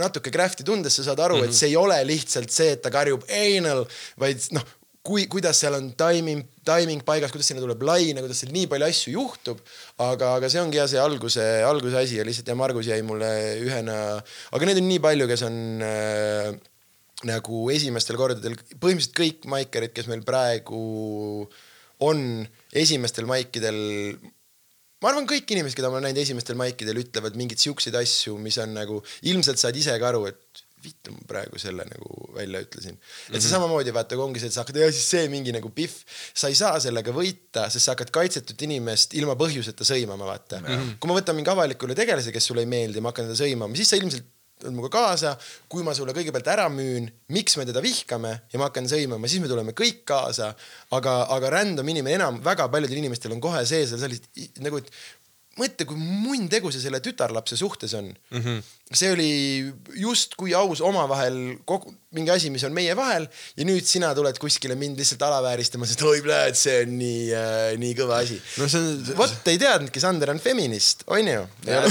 natuke 0.00 0.32
craft'i 0.32 0.64
tundes 0.68 0.94
sa 0.96 1.06
saad 1.08 1.20
aru 1.24 1.40
mm, 1.40 1.46
-hmm. 1.46 1.48
et 1.48 1.56
see 1.56 1.72
ei 1.72 1.76
ole 1.80 1.96
lihtsalt 2.08 2.52
see, 2.52 2.76
et 2.76 2.82
ta 2.84 2.92
karjub 2.92 3.24
anal, 3.28 3.86
vaid 4.20 4.44
noh, 4.56 4.64
kui, 5.06 5.24
kuidas 5.32 5.60
seal 5.62 5.76
on 5.78 5.90
timing, 5.98 6.42
timing 6.66 7.04
paigas, 7.06 7.32
kuidas 7.32 7.48
sinna 7.50 7.62
tuleb 7.62 7.82
laine, 7.88 8.20
kuidas 8.20 8.42
seal 8.42 8.52
nii 8.52 8.66
palju 8.70 8.88
asju 8.88 9.14
juhtub. 9.14 9.62
aga, 10.04 10.34
aga 10.38 10.50
see 10.52 10.60
ongi 10.60 10.80
jah, 10.80 10.90
see 10.90 11.00
alguse, 11.00 11.46
alguse 11.66 12.02
asi 12.02 12.18
ja 12.20 12.26
lihtsalt 12.26 12.50
ja 12.52 12.58
Margus 12.58 12.90
jäi 12.90 13.00
mulle 13.06 13.30
ühena, 13.64 13.96
aga 14.52 14.68
neid 14.68 14.82
on 14.82 14.90
nii 14.90 15.00
palju, 15.06 15.28
kes 15.30 15.46
on 15.48 15.56
äh, 15.86 16.50
nagu 17.28 17.62
esimestel 17.72 18.20
kordadel, 18.20 18.58
põhimõtteliselt 18.76 19.16
kõik 19.16 19.48
maikerid, 19.52 19.96
kes 19.96 20.08
meil 20.12 20.24
praegu 20.26 20.82
on 22.04 22.20
esimestel 22.76 23.26
maikidel 23.28 23.80
ma 25.00 25.10
arvan, 25.10 25.28
kõik 25.28 25.48
inimesed, 25.52 25.76
keda 25.78 25.88
ma 25.88 25.98
olen 25.98 26.10
näinud 26.10 26.22
esimestel 26.22 26.58
maikidel, 26.60 27.00
ütlevad 27.00 27.36
mingeid 27.40 27.60
siukseid 27.62 27.96
asju, 27.96 28.36
mis 28.40 28.58
on 28.60 28.74
nagu, 28.76 29.00
ilmselt 29.28 29.60
saad 29.60 29.76
ise 29.80 29.96
ka 30.00 30.12
aru, 30.12 30.26
et 30.28 30.64
vittu 30.82 31.12
ma 31.12 31.20
praegu 31.28 31.58
selle 31.60 31.84
nagu 31.88 32.30
välja 32.34 32.60
ütlesin. 32.64 32.96
et 33.28 33.40
see 33.40 33.48
Mhm. 33.48 33.54
samamoodi 33.54 33.92
vaata, 33.92 34.16
kui 34.16 34.24
ongi 34.24 34.40
see, 34.40 34.46
et 34.48 34.52
sa 34.56 34.62
hakkad, 34.64 34.76
ja 34.76 34.90
siis 34.92 35.06
see 35.10 35.28
mingi 35.28 35.52
nagu 35.52 35.68
pihv, 35.70 35.92
sa 36.34 36.48
ei 36.48 36.54
saa 36.54 36.80
sellega 36.80 37.12
võita, 37.12 37.68
sest 37.70 37.84
sa 37.84 37.92
hakkad 37.94 38.10
kaitsetut 38.10 38.62
inimest 38.62 39.14
ilma 39.14 39.34
põhjuseta 39.36 39.84
sõimama, 39.84 40.24
vaata. 40.26 40.60
kui 41.00 41.08
ma 41.10 41.20
võtan 41.20 41.34
mingi 41.36 41.50
avalikule 41.50 41.94
tegelase, 41.94 42.32
kes 42.32 42.44
sulle 42.50 42.60
ei 42.62 42.66
meeldi, 42.66 43.00
ma 43.00 43.10
hakkan 43.12 43.28
teda 43.28 43.38
sõimama, 43.44 43.76
siis 43.76 43.88
sa 43.88 43.96
ilmselt 43.96 44.24
tuled 44.60 44.74
minuga 44.76 44.90
kaasa, 44.92 45.38
kui 45.72 45.82
ma 45.82 45.94
sulle 45.96 46.12
kõigepealt 46.12 46.46
ära 46.52 46.66
müün, 46.68 47.06
miks 47.32 47.56
me 47.56 47.64
teda 47.64 47.80
vihkame 47.80 48.42
ja 48.52 48.58
ma 48.60 48.66
hakkan 48.68 48.84
sõimama, 48.84 49.26
siis 49.26 49.40
me 49.40 49.48
tuleme 49.48 49.72
kõik 49.72 50.02
kaasa. 50.04 50.54
aga, 50.92 51.14
aga 51.32 51.50
random 51.50 51.88
inimene 51.88 52.14
enam, 52.18 52.42
väga 52.44 52.68
paljudel 52.68 52.98
inimestel 52.98 53.32
on 53.32 53.40
kohe 53.40 53.64
sees 53.64 53.88
veel 53.90 54.00
sellist 54.00 54.24
i- 54.36 54.50
nagu, 54.60 54.76
et 54.76 54.90
mõtle, 55.60 55.86
kui 55.88 55.98
munn 56.00 56.48
tegu 56.52 56.72
see 56.72 56.82
selle 56.82 57.00
tütarlapse 57.04 57.58
suhtes 57.60 57.94
on 57.98 58.10
mm. 58.10 58.40
-hmm. 58.40 58.62
see 59.00 59.12
oli 59.14 59.30
justkui 60.00 60.54
aus 60.56 60.80
omavahel 60.84 61.58
kogu, 61.68 61.92
mingi 62.16 62.32
asi, 62.34 62.50
mis 62.50 62.64
on 62.66 62.74
meie 62.74 62.96
vahel 62.98 63.28
ja 63.56 63.66
nüüd 63.66 63.86
sina 63.86 64.10
tuled 64.16 64.38
kuskile 64.42 64.74
mind 64.78 64.98
lihtsalt 64.98 65.22
alavääristama, 65.28 65.86
sest 65.86 66.02
oi 66.02 66.22
pljääd, 66.24 66.58
see 66.58 66.80
on 66.84 66.96
nii 66.98 67.20
äh,, 67.36 67.60
nii 67.80 67.92
kõva 67.98 68.22
asi 68.24 68.40
no 68.58 68.68
see 68.70 68.80
on, 68.80 69.12
vot 69.20 69.52
ei 69.52 69.60
teadnudki, 69.62 70.02
Sander 70.02 70.34
on 70.34 70.42
feminist, 70.42 71.04
onju. 71.06 71.44
ja 71.68 71.84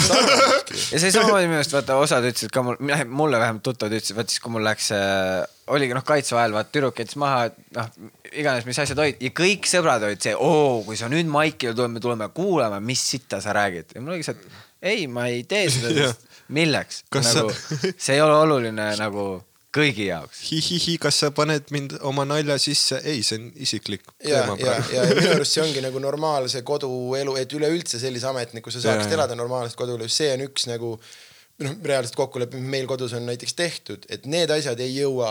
see 0.97 1.11
samamoodi 1.11 1.47
minu 1.47 1.61
arust 1.61 1.77
vaata 1.77 1.99
osad 2.01 2.27
ütlesid 2.31 2.51
ka 2.53 2.65
mul, 2.65 2.81
mulle 3.07 3.39
vähemalt 3.39 3.63
tuttavad 3.63 3.95
ütlesid, 3.95 4.17
vaat 4.19 4.33
siis 4.33 4.43
kui 4.43 4.57
mul 4.57 4.67
läks 4.67 4.91
äh,, 4.95 5.45
oligi 5.75 5.93
noh 5.97 6.03
kaitseväe 6.07 6.41
ajal 6.43 6.55
vaata 6.57 6.73
tüdruk 6.75 6.99
jättis 7.01 7.17
maha, 7.21 7.43
et 7.49 7.57
noh 7.77 7.89
iganes, 8.29 8.65
mis 8.69 8.79
asjad 8.81 8.99
olid 9.01 9.21
ja 9.25 9.31
kõik 9.37 9.67
sõbrad 9.69 10.03
olid 10.07 10.21
see, 10.25 10.35
oo, 10.37 10.79
kui 10.87 10.97
sa 10.99 11.09
nüüd 11.11 11.29
Maikile 11.29 11.75
tuled, 11.77 11.93
me 11.95 12.01
tuleme 12.03 12.27
kuulama, 12.35 12.79
mis 12.83 13.01
sitta 13.13 13.41
sa 13.43 13.53
räägid 13.57 13.95
ja 13.95 14.01
mul 14.01 14.15
oligi 14.17 14.29
see, 14.29 14.37
et 14.39 14.89
ei, 14.93 15.05
ma 15.11 15.27
ei 15.29 15.43
tee 15.49 15.67
seda 15.73 15.93
Jah., 15.97 16.17
milleks, 16.55 17.03
nagu 17.13 17.53
sa- 17.53 17.93
see 17.97 18.15
ei 18.17 18.21
ole 18.25 18.35
oluline 18.45 18.91
nagu 18.97 19.27
kõigi 19.75 20.07
jaoks. 20.07 20.39
hihihi, 20.49 20.95
kas 20.97 21.19
sa 21.21 21.27
paned 21.35 21.67
mind 21.69 21.91
oma 22.09 22.23
nalja 22.25 22.55
sisse? 22.57 22.97
ei, 23.05 23.19
see 23.21 23.37
on 23.37 23.43
isiklik 23.61 24.01
ja, 24.25 24.39
teema 24.41 24.55
ja, 24.57 24.63
praegu. 24.65 24.95
ja 24.95 25.03
minu 25.13 25.33
arust 25.35 25.53
see 25.57 25.61
ongi 25.61 25.83
nagu 25.85 26.01
normaalse 26.01 26.63
koduelu, 26.65 27.35
et 27.37 27.53
üleüldse 27.53 28.01
sellise 28.01 28.25
ametniku 28.31 28.73
sa 28.73 28.81
saaksid 28.81 29.05
Ja, 29.11 29.13
ja. 29.13 29.17
elada 29.19 29.37
normaalset 29.37 29.77
koduelu, 29.77 30.09
see 30.09 30.31
on 30.33 30.41
üks 30.47 30.65
nagu 30.71 30.95
noh, 31.63 31.75
reaalselt 31.83 32.15
kokkulepe, 32.17 32.59
mis 32.59 32.71
meil 32.71 32.87
kodus 32.89 33.13
on 33.17 33.25
näiteks 33.27 33.55
tehtud, 33.57 34.05
et 34.11 34.25
need 34.31 34.51
asjad 34.53 34.79
ei 34.83 34.93
jõua, 34.95 35.29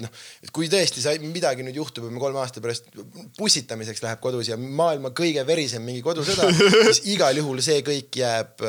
noh, 0.00 0.12
et 0.44 0.52
kui 0.54 0.68
tõesti 0.72 1.02
sa 1.02 1.14
midagi 1.22 1.66
nüüd 1.66 1.78
juhtub 1.80 2.06
ja 2.06 2.12
me 2.14 2.22
kolme 2.22 2.40
aasta 2.42 2.62
pärast 2.64 2.90
pussitamiseks 3.38 4.04
läheb 4.04 4.22
kodus 4.24 4.50
ja 4.52 4.58
maailma 4.60 5.10
kõige 5.16 5.42
verisem 5.46 5.84
mingi 5.86 6.02
kodusõda, 6.04 6.50
siis 6.88 7.02
igal 7.14 7.36
juhul 7.40 7.62
see 7.64 7.80
kõik 7.86 8.20
jääb, 8.20 8.62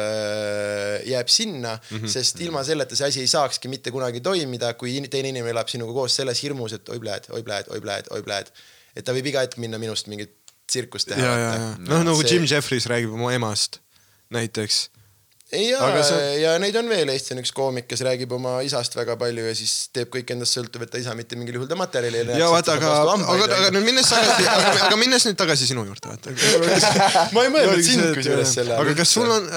jääb 1.12 1.32
sinna 1.32 1.76
mm, 1.78 2.00
-hmm. 2.00 2.16
sest 2.16 2.42
ilma 2.46 2.64
selleta 2.68 2.98
see 2.98 3.12
asi 3.12 3.26
ei 3.26 3.32
saakski 3.32 3.72
mitte 3.72 3.94
kunagi 3.94 4.24
toimida, 4.26 4.74
kui 4.74 4.98
in- 4.98 5.10
teine 5.10 5.34
inimene 5.34 5.54
elab 5.54 5.70
sinuga 5.72 5.94
koos 5.94 6.18
selles 6.22 6.42
hirmus, 6.44 6.74
et 6.80 6.90
oi 6.90 7.00
pljääd, 7.00 7.30
oi 7.30 7.44
pljääd, 7.46 7.70
oi 7.70 7.82
pljääd, 7.82 8.12
oi 8.12 8.26
pljääd. 8.26 8.52
et 8.96 9.06
ta 9.06 9.14
võib 9.14 9.28
iga 9.30 9.44
hetk 9.44 9.60
minna 9.62 9.78
minust 9.78 10.08
mingit 10.08 10.34
tsirkust 10.66 11.12
teha. 11.12 11.78
noh, 11.78 12.04
nagu 12.04 12.22
see... 12.22 12.36
Jim 12.36 12.48
Jeffries 12.50 12.88
räägib 12.90 13.14
oma 13.14 13.34
emast 13.36 13.80
näiteks. 14.34 14.90
Ja 15.54 16.04
see- 16.04 16.42
ja 16.42 16.56
neid 16.60 16.76
on 16.80 16.88
veel, 16.90 17.10
Eesti 17.14 17.36
on 17.36 17.42
üks 17.44 17.52
koomik, 17.54 17.86
kes 17.88 18.02
räägib 18.06 18.32
oma 18.34 18.56
isast 18.66 18.96
väga 18.98 19.14
palju 19.20 19.46
ja 19.46 19.54
siis 19.58 19.90
teeb 19.94 20.10
kõik 20.14 20.32
endast 20.34 20.58
sõltuv, 20.58 20.84
et 20.84 20.92
ta 20.92 20.98
isa 20.98 21.14
mitte 21.18 21.38
mingil 21.38 21.60
juhul 21.60 21.70
ta 21.70 21.78
materjali 21.78 22.24
ei 22.24 22.40
ja 22.40 22.50
vaata, 22.50 22.74
aga, 22.80 22.92
aga, 23.06 23.46
aga 23.60 23.70
nüüd 23.76 23.86
minnes 23.86 24.10
tagasi, 24.10 24.48
aga, 24.88 24.98
minnes 24.98 25.28
nüüd 25.30 25.38
tagasi 25.38 25.70
sinu 25.70 25.86
juurde, 25.86 26.10
vaata. 26.10 26.34
ma 27.36 27.46
ei 27.46 27.54
mõelnud 27.54 27.86
sind 27.86 28.10
kusjuures 28.18 28.58
selle 28.58 28.74
aga 28.82 28.98
kas 28.98 29.16
sul 29.20 29.30
on, 29.38 29.48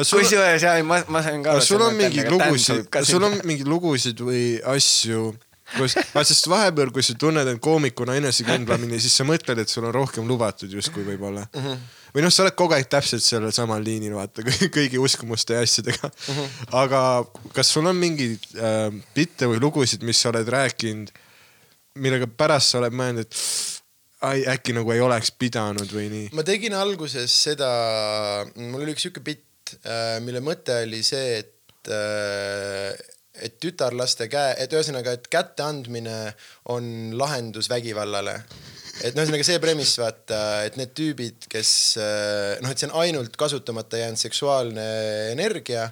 sul, 0.00 0.22
kusjuures 0.24 0.64
jah, 0.64 0.80
ma, 0.88 1.02
ma 1.12 1.24
sain 1.28 1.44
ka 1.44 1.58
kas 1.60 1.68
sul 1.68 1.84
on 1.84 1.96
mingeid 2.00 2.32
lugusid, 2.32 3.00
sul 3.12 3.28
on 3.28 3.40
mingeid 3.44 3.68
lugusid 3.68 4.24
või 4.24 4.44
asju, 4.74 5.34
kus, 5.76 5.96
sest 6.24 6.48
vahepeal, 6.48 6.92
kui 6.94 7.04
sa 7.04 7.14
tunned 7.20 7.52
end 7.52 7.60
koomikuna 7.64 8.16
enesekindlamini, 8.20 9.00
siis 9.00 9.20
sa 9.20 9.28
mõtled, 9.28 9.60
et 9.60 9.68
sul 9.68 9.84
on 9.84 9.92
rohkem 9.94 10.24
lubatud 10.28 10.72
justkui 10.72 11.04
võib-olla 11.04 11.44
mm. 11.52 11.66
-hmm. 11.66 11.90
Või 12.12 12.24
noh, 12.24 12.32
sa 12.32 12.44
oled 12.44 12.56
kogu 12.58 12.76
aeg 12.76 12.88
täpselt 12.92 13.24
sellel 13.24 13.52
samal 13.54 13.82
liinil, 13.84 14.14
vaata 14.16 14.44
kõigi, 14.76 15.00
uskumuste 15.00 15.56
ja 15.56 15.66
asjadega 15.66 16.08
mm. 16.08 16.34
-hmm. 16.38 16.72
aga 16.82 17.02
kas 17.56 17.72
sul 17.74 17.88
on 17.88 17.98
mingeid 17.98 18.48
äh, 18.56 18.88
bitte 19.16 19.48
või 19.50 19.60
lugusid, 19.62 20.04
mis 20.06 20.20
sa 20.20 20.32
oled 20.32 20.48
rääkinud, 20.48 21.12
millega 22.02 22.28
pärast 22.28 22.72
sa 22.72 22.82
oled 22.82 22.96
mõelnud, 22.96 23.26
et 23.26 23.38
ai, 24.28 24.44
äkki 24.54 24.76
nagu 24.76 24.92
ei 24.94 25.00
oleks 25.04 25.32
pidanud 25.38 25.88
või 25.92 26.08
nii? 26.12 26.28
ma 26.36 26.44
tegin 26.46 26.76
alguses 26.78 27.32
seda, 27.48 27.72
mul 28.56 28.84
oli 28.84 28.94
üks 28.96 29.08
sihuke 29.08 29.24
bitt, 29.24 29.76
mille 30.20 30.42
mõte 30.44 30.82
oli 30.84 31.00
see, 31.06 31.40
et, 31.40 31.90
et 33.42 33.56
tütarlaste 33.62 34.28
käe, 34.28 34.52
et 34.60 34.72
ühesõnaga, 34.76 35.16
et 35.16 35.26
kätte 35.32 35.64
andmine 35.64 36.34
on 36.74 37.16
lahendus 37.16 37.70
vägivallale 37.72 38.36
et 39.00 39.16
noh, 39.16 39.24
ühesõnaga 39.24 39.46
see 39.46 39.60
premiss 39.62 39.98
vaata, 40.00 40.40
et 40.68 40.76
need 40.80 40.92
tüübid, 40.98 41.48
kes 41.52 41.74
noh, 42.62 42.72
et 42.72 42.78
see 42.78 42.90
on 42.90 42.98
ainult 43.04 43.36
kasutamata 43.40 44.02
jäänud 44.02 44.20
seksuaalne 44.20 44.88
energia 45.32 45.88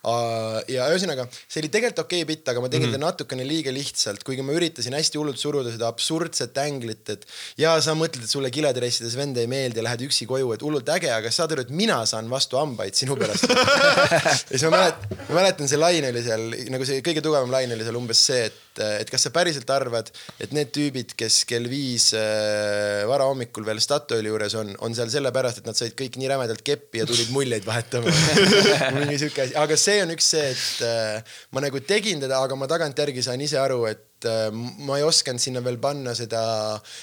ja 0.00 0.86
ühesõnaga, 0.88 1.26
see 1.44 1.60
oli 1.60 1.68
tegelikult 1.72 2.06
okei 2.06 2.22
okay 2.22 2.28
bitt, 2.28 2.48
aga 2.48 2.62
ma 2.64 2.70
tegin 2.72 2.88
mm 2.88 2.94
-hmm. 2.94 3.02
ta 3.04 3.12
natukene 3.12 3.44
liiga 3.44 3.72
lihtsalt, 3.72 4.22
kuigi 4.24 4.42
ma 4.42 4.54
üritasin 4.56 4.96
hästi 4.96 5.20
hullult 5.20 5.38
suruda 5.38 5.70
seda 5.70 5.90
absurdset 5.92 6.56
änglit, 6.56 7.04
et 7.12 7.26
ja 7.60 7.74
sa 7.84 7.92
mõtled, 7.92 8.24
et 8.24 8.30
sulle 8.30 8.50
kiledressides 8.50 9.16
vend 9.16 9.36
ei 9.36 9.46
meeldi 9.46 9.76
ja 9.76 9.84
lähed 9.84 10.06
üksi 10.08 10.26
koju, 10.26 10.54
et 10.54 10.62
hullult 10.64 10.88
äge, 10.88 11.12
aga 11.12 11.30
saad 11.30 11.52
aru, 11.52 11.66
et 11.66 11.70
mina 11.70 12.00
saan 12.06 12.30
vastu 12.30 12.56
hambaid 12.56 12.96
sinu 12.96 13.16
pärast. 13.16 13.44
ja 13.50 14.36
siis 14.48 14.64
ma 14.64 14.78
mäletan, 14.78 15.20
ma 15.28 15.34
mäletan, 15.42 15.68
see 15.68 15.80
laine 15.80 16.08
oli 16.14 16.24
seal 16.24 16.48
nagu 16.72 16.88
see 16.88 17.04
kõige 17.04 17.20
tugevam 17.20 17.52
laine 17.52 17.76
oli 17.76 17.84
seal 17.84 18.00
umbes 18.00 18.24
see, 18.30 18.48
et, 18.48 18.56
et 18.78 19.10
kas 19.10 19.26
sa 19.26 19.32
päriselt 19.34 19.70
arvad, 19.74 20.10
et 20.40 20.52
need 20.56 20.70
tüübid, 20.74 21.14
kes 21.18 21.42
kell 21.48 21.66
viis 21.70 22.10
äh, 22.16 23.02
varahommikul 23.10 23.66
veel 23.66 23.80
Statoili 23.82 24.30
juures 24.30 24.54
on, 24.60 24.74
on 24.84 24.94
seal 24.96 25.10
sellepärast, 25.12 25.60
et 25.60 25.70
nad 25.70 25.78
said 25.78 25.96
kõik 25.98 26.18
nii 26.20 26.30
rämedalt 26.30 26.62
keppi 26.66 27.02
ja 27.02 27.08
tulid 27.08 27.32
muljeid 27.34 27.66
vahetama. 27.66 28.12
mingi 28.98 29.18
siuke 29.22 29.46
asi, 29.46 29.56
aga 29.58 29.80
see 29.80 29.98
on 30.04 30.14
üks 30.14 30.30
see, 30.36 30.52
et 30.54 30.86
äh, 30.86 31.34
ma 31.56 31.64
nagu 31.64 31.82
tegin 31.86 32.22
teda, 32.22 32.42
aga 32.44 32.58
ma 32.58 32.70
tagantjärgi 32.70 33.24
sain 33.26 33.42
ise 33.44 33.58
aru, 33.60 33.82
et 33.90 34.28
äh, 34.30 34.48
ma 34.52 35.00
ei 35.00 35.06
osanud 35.06 35.42
sinna 35.42 35.64
veel 35.64 35.80
panna 35.82 36.14
seda, 36.18 36.42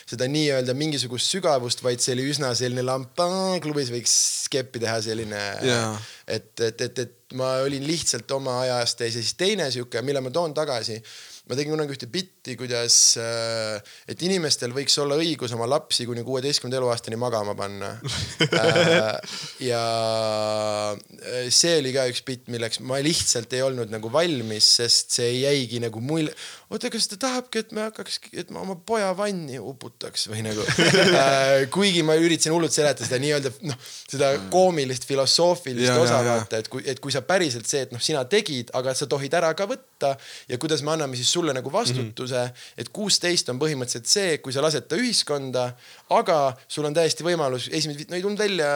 seda 0.08 0.30
nii-öelda 0.32 0.76
mingisugust 0.78 1.36
sügavust, 1.36 1.84
vaid 1.86 2.04
see 2.04 2.16
oli 2.16 2.30
üsna 2.32 2.54
selline 2.58 2.86
lamp, 2.88 3.20
klubis 3.64 3.92
võiks 3.94 4.18
keppi 4.54 4.82
teha 4.84 5.00
selline 5.04 5.44
Jaa. 5.68 5.94
et, 6.26 6.54
et, 6.62 6.88
et, 6.88 7.06
et 7.06 7.16
ma 7.36 7.58
olin 7.66 7.84
lihtsalt 7.84 8.32
oma 8.32 8.62
ajast 8.64 9.02
ees 9.04 9.18
ja 9.18 9.24
siis 9.24 9.36
teine 9.40 9.68
sihuke, 9.74 10.02
mille 10.06 10.22
ma 10.24 10.32
toon 10.32 10.54
tagasi 10.56 10.96
ma 11.48 11.56
tegin 11.56 11.72
kunagi 11.76 11.96
ühte 11.96 12.08
bitti, 12.14 12.37
kuidas, 12.56 13.18
et 14.08 14.22
inimestel 14.24 14.72
võiks 14.76 14.96
olla 15.02 15.18
õigus 15.20 15.54
oma 15.56 15.68
lapsi 15.70 16.06
kuni 16.08 16.24
kuueteistkümnenda 16.24 16.80
eluaastani 16.80 17.20
magama 17.20 17.56
panna. 17.58 17.90
ja 19.70 19.82
äh, 20.94 21.50
see 21.54 21.78
oli 21.82 21.94
ka 21.96 22.06
üks 22.12 22.24
bitt, 22.28 22.46
milleks 22.52 22.82
ma 22.86 23.00
lihtsalt 23.04 23.54
ei 23.58 23.64
olnud 23.66 23.92
nagu 23.94 24.12
valmis, 24.14 24.68
sest 24.80 25.18
see 25.18 25.42
jäigi 25.42 25.82
nagu 25.84 26.02
mulje. 26.04 26.34
oota, 26.70 26.92
kas 26.94 27.10
ta 27.12 27.20
tahabki, 27.22 27.64
et 27.64 27.74
me 27.76 27.86
hakkaks, 27.88 28.20
et 28.38 28.52
ma 28.54 28.64
oma 28.64 28.78
poja 28.78 29.12
vanni 29.18 29.60
uputaks 29.60 30.28
või 30.32 30.44
nagu. 30.48 30.66
kuigi 31.76 32.04
ma 32.06 32.18
üritasin 32.20 32.56
hullult 32.56 32.76
seletada 32.76 33.08
seda 33.08 33.22
nii-öelda 33.24 33.54
noh, 33.68 33.78
seda 34.08 34.34
koomilist 34.54 35.08
filosoofilist 35.10 35.88
Ja, 35.88 35.98
osa 36.02 36.20
vaata, 36.26 36.62
et 36.62 36.68
kui, 36.72 36.84
et 36.88 37.00
kui 37.04 37.14
sa 37.14 37.24
päriselt 37.26 37.68
see, 37.70 37.86
et 37.88 37.94
noh, 37.96 38.02
sina 38.04 38.24
tegid, 38.30 38.72
aga 38.78 38.94
sa 38.98 39.08
tohid 39.10 39.34
ära 39.38 39.54
ka 39.58 39.68
võtta 39.70 40.14
ja 40.50 40.60
kuidas 40.62 40.84
me 40.86 40.94
anname 40.96 41.18
siis 41.20 41.32
sulle 41.32 41.56
nagu 41.56 41.72
vastutuse 41.74 42.36
mm, 42.36 42.37
-hmm. 42.37 42.37
Et 42.78 42.92
kuusteist 42.94 43.50
on 43.54 43.60
põhimõtteliselt 43.62 44.10
see, 44.10 44.38
kui 44.44 44.56
sa 44.56 44.64
lased 44.66 44.88
ta 44.90 45.00
ühiskonda, 45.00 45.70
aga 46.18 46.40
sul 46.68 46.88
on 46.90 46.96
täiesti 46.98 47.26
võimalus 47.28 47.70
esimesed, 47.72 48.10
no 48.10 48.18
ei 48.18 48.26
tulnud 48.26 48.42
välja, 48.42 48.72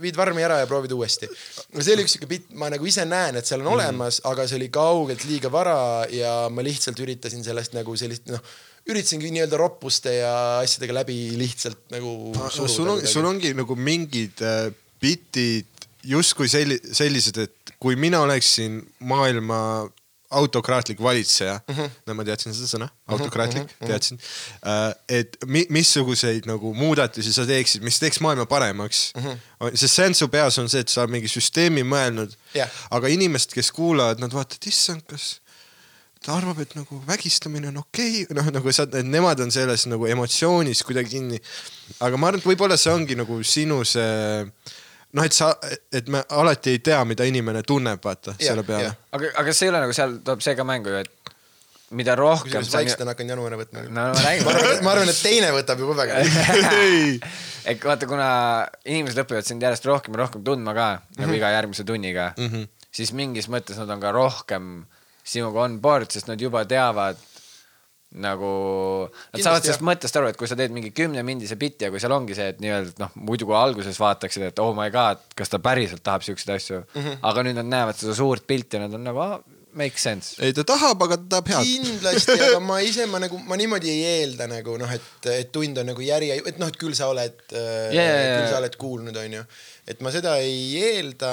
viid 0.00 0.18
varmi 0.18 0.42
ära 0.42 0.60
ja 0.62 0.68
proovid 0.70 0.92
uuesti. 0.96 1.28
no 1.74 1.82
see 1.84 1.94
oli 1.94 2.04
üks 2.06 2.16
siuke 2.16 2.28
bitt, 2.30 2.52
ma 2.58 2.70
nagu 2.72 2.86
ise 2.88 3.06
näen, 3.08 3.38
et 3.38 3.48
seal 3.48 3.62
on 3.64 3.72
olemas, 3.76 4.20
aga 4.30 4.46
see 4.50 4.58
oli 4.58 4.70
kaugelt 4.74 5.26
liiga 5.28 5.50
vara 5.52 6.06
ja 6.10 6.36
ma 6.50 6.64
lihtsalt 6.66 7.00
üritasin 7.04 7.44
sellest 7.46 7.76
nagu 7.76 7.94
sellist 7.98 8.26
noh, 8.32 8.42
üritasingi 8.90 9.30
nii-öelda 9.32 9.58
roppuste 9.60 10.18
ja 10.18 10.34
asjadega 10.60 11.00
läbi 11.00 11.18
lihtsalt 11.40 11.94
nagu 11.94 12.34
sul 12.52 12.90
on, 12.90 13.04
sul 13.08 13.24
ongi 13.28 13.54
nagu 13.56 13.76
mingid 13.78 14.42
äh, 14.44 14.68
bitid 15.00 15.70
justkui 16.04 16.48
selli-, 16.50 16.80
sellised, 16.92 17.38
et 17.40 17.76
kui 17.80 17.96
mina 17.96 18.20
oleksin 18.24 18.80
maailma 19.08 19.58
autokraatlik 20.40 21.00
valitseja 21.02 21.60
mm, 21.68 21.74
-hmm. 21.74 21.90
no 22.06 22.14
ma 22.18 22.24
teadsin 22.26 22.54
seda 22.56 22.70
sõna, 22.70 22.88
autokraatlik 23.06 23.62
mm, 23.62 23.76
-hmm. 23.80 23.86
teadsin. 23.86 24.18
et 25.08 25.36
mi, 25.46 25.66
missuguseid 25.70 26.48
nagu 26.50 26.74
muudatusi 26.74 27.32
sa 27.32 27.46
teeksid, 27.46 27.82
mis 27.82 27.98
teeks 28.02 28.20
maailma 28.20 28.46
paremaks 28.46 29.12
mm. 29.14 29.22
-hmm. 29.22 29.76
sest 29.76 29.94
see 29.94 30.06
on 30.06 30.14
su 30.14 30.28
peas 30.28 30.58
on 30.58 30.68
see, 30.68 30.80
et 30.80 30.88
sa 30.88 31.06
mingi 31.06 31.28
süsteemi 31.28 31.86
mõelnud 31.86 32.36
Jah. 32.54 32.70
aga 32.90 33.08
inimesed, 33.08 33.54
kes 33.54 33.72
kuulavad, 33.72 34.20
nad 34.20 34.32
vaatavad, 34.32 34.68
issand, 34.70 35.02
kas 35.06 35.38
ta 36.24 36.38
arvab, 36.38 36.62
et 36.64 36.72
nagu 36.78 37.02
vägistamine 37.06 37.68
on 37.68 37.82
okei 37.82 38.22
okay., 38.24 38.36
noh 38.36 38.48
nagu 38.54 38.72
sa, 38.72 38.86
nemad 39.04 39.40
on 39.44 39.52
selles 39.52 39.84
nagu 39.90 40.06
emotsioonis 40.08 40.80
kuidagi 40.88 41.18
kinni. 41.18 41.40
aga 42.00 42.16
ma 42.16 42.30
arvan, 42.30 42.40
et 42.40 42.48
võib-olla 42.48 42.78
see 42.80 42.92
ongi 42.94 43.16
nagu 43.18 43.36
sinu 43.44 43.82
see 43.84 44.46
noh, 45.14 45.24
et 45.24 45.34
sa, 45.36 45.52
et 45.92 46.08
me 46.10 46.22
alati 46.28 46.74
ei 46.74 46.80
tea, 46.84 47.00
mida 47.08 47.26
inimene 47.28 47.62
tunneb, 47.66 48.02
vaata 48.04 48.34
Jah, 48.38 48.50
selle 48.52 48.64
peale 48.66 48.90
aga, 48.90 49.30
aga 49.34 49.46
kas 49.50 49.62
ei 49.62 49.72
ole 49.72 49.84
nagu 49.84 49.96
seal 49.96 50.18
tuleb 50.24 50.42
see 50.44 50.56
ka 50.58 50.66
mängu 50.68 50.92
ju, 50.92 51.02
et 51.04 51.34
mida 51.94 52.14
rohkem 52.18 52.50
kusjuures 52.50 52.72
vaikselt 52.74 53.04
on 53.04 53.10
hakanud 53.12 53.34
janu 53.34 53.46
ära 53.48 53.58
võtma. 53.60 53.84
no 53.88 54.06
ma 54.10 54.32
ma 54.46 54.54
arvan, 54.54 54.78
ma 54.86 54.94
arvan, 54.94 55.12
et 55.12 55.20
teine 55.20 55.50
võtab 55.54 55.82
juba 55.84 55.96
väga. 56.00 56.22
et 57.70 57.84
vaata, 57.90 58.08
kuna 58.10 58.28
inimesed 58.84 59.22
õpivad 59.24 59.46
sind 59.46 59.62
järjest 59.64 59.86
rohkem 59.88 60.16
ja 60.16 60.24
rohkem 60.24 60.44
tundma 60.46 60.74
ka 60.74 60.88
mm 60.94 61.04
-hmm. 61.04 61.22
nagu 61.22 61.38
iga 61.38 61.52
järgmise 61.54 61.84
tunniga 61.84 62.32
mm, 62.36 62.50
-hmm. 62.50 62.68
siis 62.90 63.12
mingis 63.12 63.48
mõttes 63.48 63.78
nad 63.78 63.90
on 63.90 64.00
ka 64.00 64.12
rohkem 64.12 64.86
sinuga 65.24 65.64
on 65.64 65.80
board, 65.80 66.10
sest 66.10 66.28
nad 66.28 66.40
juba 66.40 66.64
teavad 66.64 67.16
nagu, 68.22 68.50
nad 69.34 69.42
saavad 69.42 69.64
sellest 69.66 69.82
mõttest 69.86 70.18
aru, 70.18 70.30
et 70.30 70.38
kui 70.38 70.50
sa 70.50 70.56
teed 70.58 70.74
mingi 70.74 70.92
kümnemindise 70.94 71.58
biti 71.60 71.86
ja 71.86 71.90
kui 71.90 72.02
seal 72.02 72.14
ongi 72.14 72.36
see, 72.38 72.52
et 72.52 72.62
nii-öelda 72.62 73.02
noh, 73.02 73.16
muidu 73.26 73.48
kui 73.48 73.56
alguses 73.58 73.98
vaataksid, 74.00 74.46
et 74.50 74.62
oh 74.62 74.70
my 74.76 74.90
god, 74.94 75.22
kas 75.38 75.50
ta 75.50 75.58
päriselt 75.62 76.04
tahab 76.06 76.26
siukseid 76.26 76.54
asju 76.54 76.80
mm. 76.82 77.00
-hmm. 77.00 77.18
aga 77.30 77.46
nüüd 77.46 77.58
nad 77.58 77.70
näevad 77.72 77.98
seda 77.98 78.14
suurt 78.14 78.46
pilti 78.46 78.78
ja 78.78 78.84
nad 78.86 78.94
on 78.94 79.04
nagu 79.10 79.26
make 79.74 79.98
sense. 79.98 80.38
ei, 80.42 80.54
ta 80.56 80.64
tahab, 80.66 81.02
aga 81.06 81.18
ta 81.20 81.36
tahab 81.36 81.50
head. 81.52 81.68
kindlasti, 81.68 82.38
aga 82.48 82.60
ma 82.70 82.80
ise 82.86 83.06
ma 83.10 83.20
nagu, 83.22 83.38
ma 83.48 83.58
niimoodi 83.60 83.90
ei 83.92 84.02
eelda 84.22 84.48
nagu 84.50 84.78
noh, 84.80 84.90
et, 84.94 85.28
et 85.34 85.52
tund 85.54 85.78
on 85.82 85.90
nagu 85.92 86.04
järi, 86.04 86.30
et 86.38 86.58
noh, 86.62 86.70
et 86.70 86.80
küll 86.80 86.96
sa 86.96 87.10
oled 87.12 87.36
yeah,, 87.52 87.92
yeah, 87.94 88.34
küll 88.38 88.50
sa 88.52 88.60
oled 88.62 88.78
kuulnud, 88.80 89.18
onju. 89.24 89.44
et 89.90 90.00
ma 90.04 90.12
seda 90.14 90.36
ei 90.42 90.78
eelda, 90.80 91.32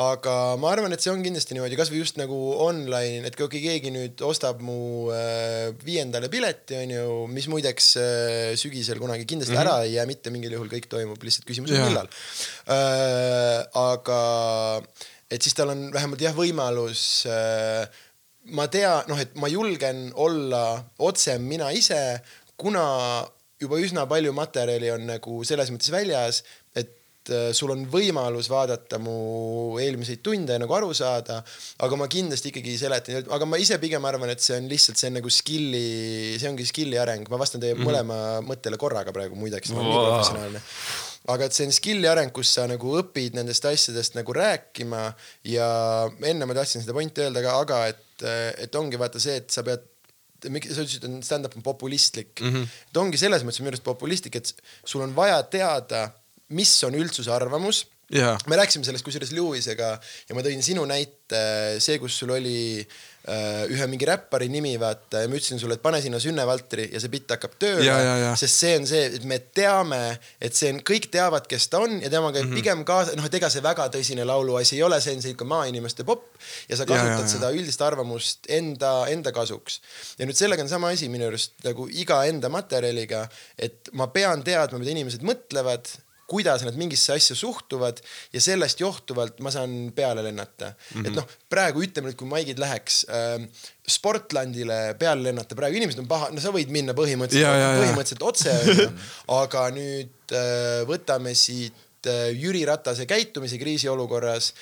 aga 0.00 0.34
ma 0.60 0.70
arvan, 0.72 0.94
et 0.94 1.04
see 1.04 1.12
on 1.12 1.20
kindlasti 1.24 1.56
niimoodi, 1.56 1.76
kasvõi 1.76 2.00
just 2.00 2.16
nagu 2.20 2.38
online, 2.64 3.26
et 3.28 3.36
kui 3.36 3.50
keegi 3.52 3.92
nüüd 3.92 4.22
ostab 4.24 4.62
mu 4.64 5.10
äh, 5.12 5.70
viiendale 5.84 6.30
pileti, 6.32 6.78
onju, 6.80 7.06
mis 7.32 7.48
muideks 7.52 7.92
äh, 8.00 8.52
sügisel 8.60 9.02
kunagi 9.02 9.28
kindlasti 9.28 9.52
mm 9.52 9.60
-hmm. 9.60 9.72
ära 9.74 9.88
ei 9.88 9.96
jää 9.98 10.08
mitte 10.08 10.32
mingil 10.32 10.56
juhul, 10.56 10.72
kõik 10.72 10.88
toimub, 10.88 11.20
lihtsalt 11.22 11.48
küsimus 11.48 11.74
on 11.74 11.84
millal 11.88 12.08
äh,. 12.72 13.66
aga 13.76 14.20
et 15.32 15.42
siis 15.42 15.56
tal 15.56 15.72
on 15.72 15.86
vähemalt 15.94 16.20
jah, 16.20 16.34
võimalus 16.36 17.24
äh, 17.30 17.86
ma 18.50 18.66
tean, 18.72 19.06
noh, 19.10 19.20
et 19.20 19.36
ma 19.38 19.50
julgen 19.50 20.08
olla 20.18 20.64
otsem 21.06 21.44
mina 21.46 21.70
ise, 21.74 22.00
kuna 22.58 22.84
juba 23.62 23.78
üsna 23.78 24.08
palju 24.10 24.34
materjali 24.34 24.90
on 24.94 25.06
nagu 25.12 25.42
selles 25.46 25.70
mõttes 25.70 25.92
väljas, 25.94 26.42
et 26.74 27.30
äh, 27.30 27.50
sul 27.54 27.70
on 27.74 27.84
võimalus 27.90 28.50
vaadata 28.50 28.98
mu 29.02 29.78
eelmiseid 29.82 30.24
tunde 30.26 30.56
ja 30.56 30.62
nagu 30.62 30.74
aru 30.74 30.90
saada, 30.96 31.38
aga 31.86 32.00
ma 32.00 32.10
kindlasti 32.10 32.50
ikkagi 32.50 32.74
seletan, 32.80 33.30
aga 33.30 33.48
ma 33.48 33.60
ise 33.62 33.78
pigem 33.82 34.04
arvan, 34.08 34.34
et 34.34 34.42
see 34.42 34.58
on 34.58 34.66
lihtsalt, 34.70 34.98
see 34.98 35.12
on 35.12 35.20
nagu 35.20 35.32
skill'i, 35.32 35.86
see 36.42 36.50
ongi 36.50 36.66
skill'i 36.66 36.98
areng, 37.02 37.30
ma 37.30 37.40
vastan 37.40 37.62
teie 37.62 37.76
mm 37.76 37.80
-hmm. 37.80 37.92
mõlema 37.92 38.18
mõttele 38.48 38.80
korraga 38.80 39.14
praegu 39.14 39.38
muideks, 39.38 39.70
ma 39.70 39.80
olen 39.80 39.94
nii 39.94 40.04
professionaalne 40.10 40.66
aga 41.30 41.46
et 41.46 41.54
see 41.54 41.68
on 41.68 41.74
skill'i 41.74 42.08
areng, 42.10 42.32
kus 42.34 42.50
sa 42.56 42.66
nagu 42.70 42.96
õpid 42.98 43.36
nendest 43.38 43.66
asjadest 43.68 44.16
nagu 44.18 44.34
rääkima 44.34 45.04
ja 45.46 45.68
enne 46.26 46.48
ma 46.48 46.56
tahtsin 46.58 46.82
seda 46.82 46.96
pointi 46.96 47.22
öelda 47.22 47.44
ka, 47.44 47.54
aga 47.62 47.80
et, 47.92 48.26
et 48.66 48.78
ongi 48.78 48.98
vaata 49.00 49.22
see, 49.22 49.38
et 49.42 49.54
sa 49.54 49.64
pead 49.66 49.86
miks 50.50 50.72
sa 50.74 50.82
ütlesid, 50.82 51.06
et 51.06 51.26
stand-up 51.26 51.54
on 51.54 51.62
populistlik 51.62 52.40
mm. 52.42 52.50
-hmm. 52.50 52.78
et 52.90 52.98
ongi 52.98 53.20
selles 53.20 53.44
mõttes 53.46 53.62
minu 53.62 53.70
arust 53.70 53.86
populistlik, 53.86 54.40
et 54.40 54.54
sul 54.84 55.04
on 55.04 55.14
vaja 55.14 55.38
teada, 55.46 56.08
mis 56.50 56.72
on 56.82 56.98
üldsuse 56.98 57.30
arvamus 57.30 57.84
jaa, 58.10 58.34
me 58.50 58.58
rääkisime 58.58 58.84
sellest 58.84 59.06
kusjuures 59.06 59.30
Lewisega 59.32 59.92
ja 60.28 60.34
ma 60.34 60.42
tõin 60.42 60.62
sinu 60.66 60.82
näite, 60.88 61.78
see, 61.78 62.00
kus 62.02 62.18
sul 62.18 62.34
oli 62.34 62.82
äh, 62.82 63.11
ühe 63.70 63.86
mingi 63.86 64.06
räppari 64.08 64.48
nimi, 64.50 64.72
vaata, 64.82 65.20
ja 65.22 65.28
ma 65.30 65.36
ütlesin 65.38 65.60
sulle, 65.62 65.76
et 65.78 65.82
pane 65.82 66.00
sinna 66.02 66.18
Sünne 66.18 66.42
Valtri 66.46 66.88
ja 66.92 66.98
see 67.00 67.08
bitt 67.12 67.30
hakkab 67.30 67.52
tööle 67.62 67.84
Ja, 67.86 67.98
ja, 68.02 68.16
ja. 68.18 68.32
sest 68.36 68.58
see 68.58 68.72
on 68.80 68.86
see, 68.90 69.04
et 69.14 69.24
me 69.30 69.38
teame, 69.54 70.18
et 70.42 70.54
see 70.58 70.72
on, 70.74 70.80
kõik 70.82 71.06
teavad, 71.14 71.46
kes 71.46 71.68
ta 71.70 71.78
on 71.84 72.00
ja 72.02 72.10
temaga 72.10 72.40
Mhm. 72.40 72.46
mm 72.48 72.52
-hmm. 72.52 72.58
pigem 72.62 72.84
kaasa, 72.84 73.14
noh, 73.16 73.24
et 73.30 73.34
ega 73.34 73.50
see 73.50 73.62
väga 73.62 73.86
tõsine 73.94 74.24
lauluasi 74.26 74.76
ei 74.76 74.82
ole, 74.82 75.00
see 75.00 75.14
on 75.14 75.22
siuke 75.22 75.44
maainimeste 75.44 76.04
popp 76.04 76.34
ja 76.68 76.76
sa 76.76 76.82
Ja, 76.88 76.96
ja, 76.96 77.02
kasutad 77.02 77.26
ja. 77.26 77.28
seda 77.28 77.50
üldist 77.54 77.80
arvamust 77.82 78.38
enda, 78.48 79.06
enda 79.08 79.32
kasuks. 79.32 79.80
ja 80.18 80.26
nüüd 80.26 80.34
sellega 80.36 80.62
on 80.62 80.68
sama 80.68 80.88
asi 80.88 81.08
minu 81.08 81.26
arust 81.28 81.52
nagu 81.64 81.88
iga 81.92 82.24
enda 82.26 82.48
materjaliga, 82.48 83.28
et 83.58 83.88
ma 83.92 84.06
pean 84.06 84.42
teadma, 84.42 84.78
mida 84.78 84.90
inimesed 84.90 85.22
mõtlevad 85.22 85.86
kuidas 86.32 86.64
nad 86.66 86.78
mingisse 86.80 87.12
asja 87.14 87.36
suhtuvad 87.38 88.00
ja 88.32 88.40
sellest 88.40 88.80
johtuvalt 88.80 89.42
ma 89.44 89.52
saan 89.54 89.92
peale 89.96 90.24
lennata 90.24 90.72
mm. 90.72 90.96
-hmm. 90.96 91.06
et 91.06 91.20
noh, 91.20 91.28
praegu 91.52 91.84
ütleme 91.84 92.10
nüüd, 92.10 92.18
kui 92.18 92.30
Maigid 92.30 92.62
läheks 92.62 93.04
äh, 93.10 93.46
Sportlandile 93.88 94.94
peale 94.98 95.28
lennata, 95.28 95.58
praegu 95.58 95.80
inimesed 95.80 96.02
on 96.04 96.10
paha, 96.10 96.30
no 96.32 96.42
sa 96.42 96.52
võid 96.54 96.72
minna 96.72 96.94
põhimõtteliselt 96.96 97.80
põhimõtteliselt 97.82 98.26
otse, 98.26 98.52
aga 99.42 99.68
nüüd 99.74 100.36
äh, 100.38 100.82
võtame 100.88 101.34
siit 101.38 102.08
äh, 102.08 102.30
Jüri 102.38 102.64
Ratase 102.68 103.08
käitumise 103.10 103.58
kriisiolukorras 103.60 104.52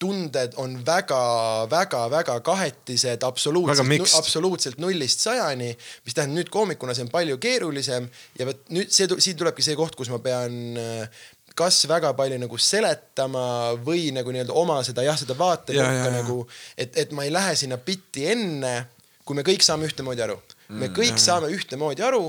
tunded 0.00 0.54
on 0.56 0.78
väga-väga-väga 0.86 2.38
kahetised, 2.44 3.20
Väga 3.20 3.28
absoluutselt, 3.28 4.14
absoluutselt 4.16 4.78
nullist 4.80 5.20
sajani, 5.26 5.74
mis 6.06 6.16
tähendab 6.16 6.38
nüüd 6.38 6.52
koomikuna 6.52 6.94
see 6.96 7.04
on 7.04 7.12
palju 7.12 7.36
keerulisem 7.42 8.08
ja 8.38 8.48
vot 8.48 8.62
nüüd 8.72 8.88
see, 8.94 9.10
siit 9.20 9.36
tulebki 9.40 9.64
see 9.64 9.76
koht, 9.78 9.98
kus 9.98 10.08
ma 10.12 10.20
pean 10.24 10.56
äh, 10.80 11.20
kas 11.60 11.82
väga 11.90 12.14
palju 12.16 12.38
nagu 12.40 12.60
seletama 12.60 13.44
või 13.84 14.08
nagu 14.16 14.32
nii-öelda 14.32 14.56
oma 14.56 14.80
seda 14.86 15.04
jah, 15.04 15.18
seda 15.20 15.36
vaatenurka 15.38 16.08
ja. 16.08 16.14
nagu, 16.20 16.38
et, 16.78 16.96
et 16.96 17.12
ma 17.16 17.26
ei 17.26 17.34
lähe 17.34 17.52
sinna 17.58 17.76
bitti 17.84 18.24
enne, 18.32 18.74
kui 19.26 19.36
me 19.36 19.44
kõik 19.46 19.64
saame 19.64 19.90
ühtemoodi 19.90 20.24
aru. 20.24 20.38
me 20.80 20.88
kõik 20.94 21.18
saame 21.18 21.50
ühtemoodi 21.52 22.04
aru, 22.06 22.24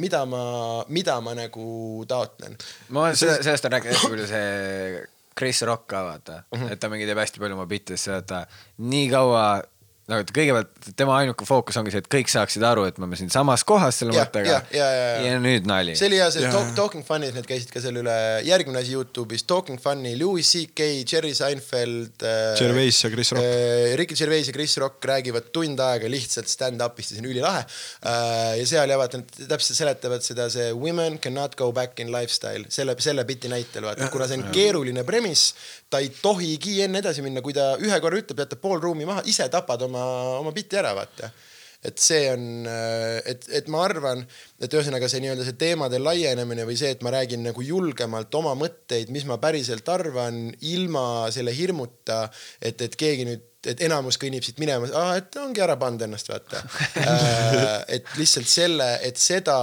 mida 0.00 0.24
ma, 0.26 0.42
mida 0.88 1.20
ma 1.22 1.36
nagu 1.36 2.04
taotlen. 2.08 2.58
ma 2.88 3.06
olen 3.06 3.18
selle, 3.20 3.40
sellest 3.44 3.68
on 3.68 3.76
rääkinud 3.76 3.94
hästi 3.96 4.14
palju 4.16 4.28
see 4.34 5.08
Chris 5.38 5.62
Rock 5.62 5.86
ka 5.86 6.04
vaata 6.04 6.42
uh, 6.52 6.58
-huh. 6.58 6.72
et 6.72 6.80
ta 6.80 6.88
mingi 6.88 7.06
teeb 7.06 7.18
hästi 7.18 7.40
palju 7.40 7.58
oma 7.58 7.66
seda, 7.96 8.18
et 8.18 8.26
ta 8.26 8.46
nii 8.78 9.10
kaua 9.10 9.62
nagu 10.10 10.26
kõigepealt 10.26 10.90
tema 10.98 11.16
ainuke 11.20 11.46
fookus 11.48 11.78
ongi 11.80 11.92
see, 11.94 12.02
et 12.02 12.08
kõik 12.10 12.30
saaksid 12.32 12.64
aru, 12.66 12.84
et 12.88 12.98
me 12.98 13.06
oleme 13.06 13.18
siin 13.20 13.30
samas 13.32 13.64
kohas 13.66 14.00
selle 14.00 14.14
Ja, 14.16 14.24
mõttega 14.24 14.50
ja, 14.50 14.60
ja, 14.74 14.86
ja, 14.90 15.06
ja. 15.10 15.20
ja 15.30 15.40
nüüd 15.42 15.68
nali. 15.70 15.94
see 15.98 16.08
oli 16.10 16.18
hea, 16.20 16.28
see 16.34 16.50
talk, 16.52 16.72
Talking 16.78 17.06
Funny's, 17.06 17.34
need 17.36 17.46
käisid 17.48 17.70
ka 17.72 17.82
selle 17.82 18.02
üle, 18.02 18.16
järgmine 18.46 18.82
asi 18.82 18.96
Youtube'is, 18.96 19.44
Talking 19.48 19.80
Funny, 19.82 20.16
Louis 20.20 20.46
CK, 20.46 20.88
Jerry 21.06 21.32
Seinfeld 21.36 22.24
äh,. 22.26 22.54
Gervais 22.58 23.00
ja 23.04 23.10
Chris 23.12 23.32
Rock. 23.36 23.46
äh,. 23.46 23.94
Ricky 24.00 24.18
Gervais 24.18 24.50
ja 24.50 24.56
Chris 24.56 24.76
Rock 24.82 25.04
räägivad 25.10 25.50
tund 25.54 25.80
aega 25.84 26.10
lihtsalt 26.10 26.50
stand-up'ist 26.50 27.14
ja 27.14 27.18
see 27.18 27.24
on 27.24 27.30
ülilahe 27.30 27.62
äh,. 27.64 28.58
ja 28.60 28.66
seal 28.74 28.90
ja 28.90 28.98
vaata, 29.00 29.22
nad 29.22 29.40
täpselt 29.54 29.78
seletavad 29.78 30.26
seda, 30.26 30.48
see 30.52 30.70
women 30.74 31.20
cannot 31.22 31.56
go 31.60 31.70
back 31.76 32.00
in 32.02 32.12
lifestyle, 32.14 32.66
selle, 32.72 32.96
selle 32.98 33.24
biti 33.28 33.50
näitel 33.52 33.86
vaata, 33.86 34.10
kuna 34.12 34.28
see 34.30 34.40
on 34.40 34.48
keeruline 34.54 35.04
premiss, 35.06 35.54
ta 35.90 36.00
ei 36.02 36.10
tohigi 36.14 36.80
enne 36.84 37.02
edasi 37.02 37.22
minna, 37.26 37.42
kui 37.42 37.54
ta 37.56 37.74
ühe 37.82 38.00
korra 38.02 38.20
ütleb, 38.20 38.44
jätab 38.44 38.62
pool 38.62 38.80
ruumi 38.82 39.08
maha, 39.08 39.24
ise 39.30 39.48
tapad 39.52 39.82
oma, 39.88 40.04
oma 40.40 40.54
biti 40.56 40.78
ära, 40.80 40.94
vaata 40.96 41.32
et 41.80 42.00
see 42.00 42.26
on, 42.28 42.66
et, 42.68 43.46
et 43.56 43.68
ma 43.72 43.84
arvan, 43.86 44.20
et 44.60 44.74
ühesõnaga 44.76 45.08
see 45.08 45.22
nii-öelda 45.24 45.46
see 45.46 45.56
teemade 45.60 46.00
laienemine 46.00 46.66
või 46.68 46.76
see, 46.76 46.92
et 46.92 47.04
ma 47.04 47.12
räägin 47.14 47.40
nagu 47.46 47.64
julgemalt 47.64 48.34
oma 48.36 48.52
mõtteid, 48.58 49.08
mis 49.14 49.24
ma 49.28 49.38
päriselt 49.40 49.88
arvan, 49.88 50.50
ilma 50.68 51.04
selle 51.32 51.54
hirmuta, 51.56 52.26
et, 52.60 52.84
et 52.84 52.98
keegi 53.00 53.24
nüüd, 53.30 53.46
et 53.72 53.80
enamus 53.84 54.16
kõnnib 54.20 54.44
siit 54.44 54.60
minema, 54.60 54.88
et 55.16 55.36
ongi 55.40 55.64
ära 55.64 55.76
pannud 55.80 56.04
ennast, 56.04 56.28
vaata. 56.32 56.60
et 57.96 58.12
lihtsalt 58.20 58.48
selle, 58.48 58.90
et 59.04 59.20
seda, 59.20 59.56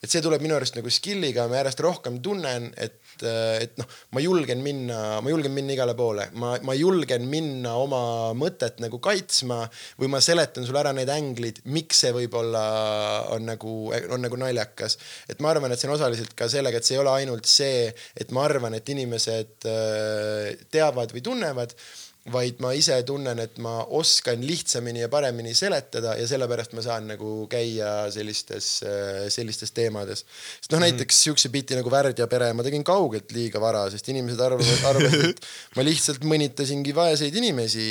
et 0.00 0.12
see 0.12 0.24
tuleb 0.24 0.44
minu 0.44 0.56
arust 0.56 0.76
nagu 0.76 0.92
skill'iga, 0.92 1.48
ma 1.48 1.60
järjest 1.62 1.84
rohkem 1.84 2.20
tunnen, 2.24 2.68
et 2.76 3.00
et 3.24 3.76
noh, 3.80 3.88
ma 4.14 4.22
julgen 4.24 4.62
minna, 4.64 5.20
ma 5.22 5.32
julgen 5.32 5.54
minna 5.54 5.74
igale 5.76 5.94
poole, 5.98 6.28
ma, 6.40 6.54
ma 6.66 6.76
julgen 6.78 7.26
minna 7.30 7.74
oma 7.80 8.02
mõtet 8.38 8.80
nagu 8.82 9.00
kaitsma 9.02 9.62
või 10.00 10.10
ma 10.12 10.22
seletan 10.24 10.66
sulle 10.66 10.82
ära 10.82 10.94
need 10.96 11.10
änglid, 11.12 11.62
miks 11.72 12.02
see 12.04 12.14
võib-olla 12.16 12.64
on 13.34 13.46
nagu, 13.48 13.74
on 13.92 14.24
nagu 14.24 14.40
naljakas. 14.40 14.98
et 15.28 15.42
ma 15.42 15.52
arvan, 15.52 15.72
et 15.72 15.80
see 15.80 15.90
on 15.90 15.96
osaliselt 15.96 16.34
ka 16.38 16.48
sellega, 16.52 16.78
et 16.78 16.88
see 16.88 16.98
ei 16.98 17.02
ole 17.02 17.16
ainult 17.22 17.48
see, 17.48 17.90
et 18.16 18.32
ma 18.34 18.46
arvan, 18.48 18.76
et 18.78 18.94
inimesed 18.94 19.68
äh, 19.68 20.64
teavad 20.72 21.14
või 21.14 21.24
tunnevad 21.24 21.76
vaid 22.30 22.60
ma 22.62 22.70
ise 22.78 22.94
tunnen, 23.02 23.40
et 23.42 23.56
ma 23.62 23.80
oskan 23.98 24.44
lihtsamini 24.46 25.00
ja 25.02 25.08
paremini 25.10 25.54
seletada 25.58 26.14
ja 26.14 26.26
sellepärast 26.30 26.76
ma 26.78 26.84
saan 26.84 27.08
nagu 27.10 27.30
käia 27.50 28.06
sellistes, 28.14 28.68
sellistes 29.34 29.74
teemades. 29.74 30.22
sest 30.60 30.70
noh, 30.74 30.82
näiteks 30.84 31.22
siukse 31.26 31.50
biti 31.50 31.74
nagu 31.74 31.90
Värdja 31.90 32.28
pere 32.30 32.52
ma 32.54 32.62
tegin 32.62 32.84
kaugelt 32.86 33.34
liiga 33.34 33.60
vara, 33.62 33.88
sest 33.90 34.12
inimesed 34.14 34.40
arvavad, 34.40 34.84
arvasid, 34.92 35.42
et 35.42 35.78
ma 35.78 35.86
lihtsalt 35.86 36.22
mõnitasingi 36.28 36.94
vaeseid 36.94 37.34
inimesi, 37.42 37.88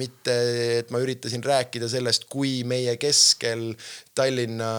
mitte 0.00 0.38
et 0.78 0.94
ma 0.94 1.02
üritasin 1.04 1.44
rääkida 1.44 1.90
sellest, 1.92 2.24
kui 2.32 2.62
meie 2.64 2.96
keskel 2.96 3.74
Tallinna 4.16 4.72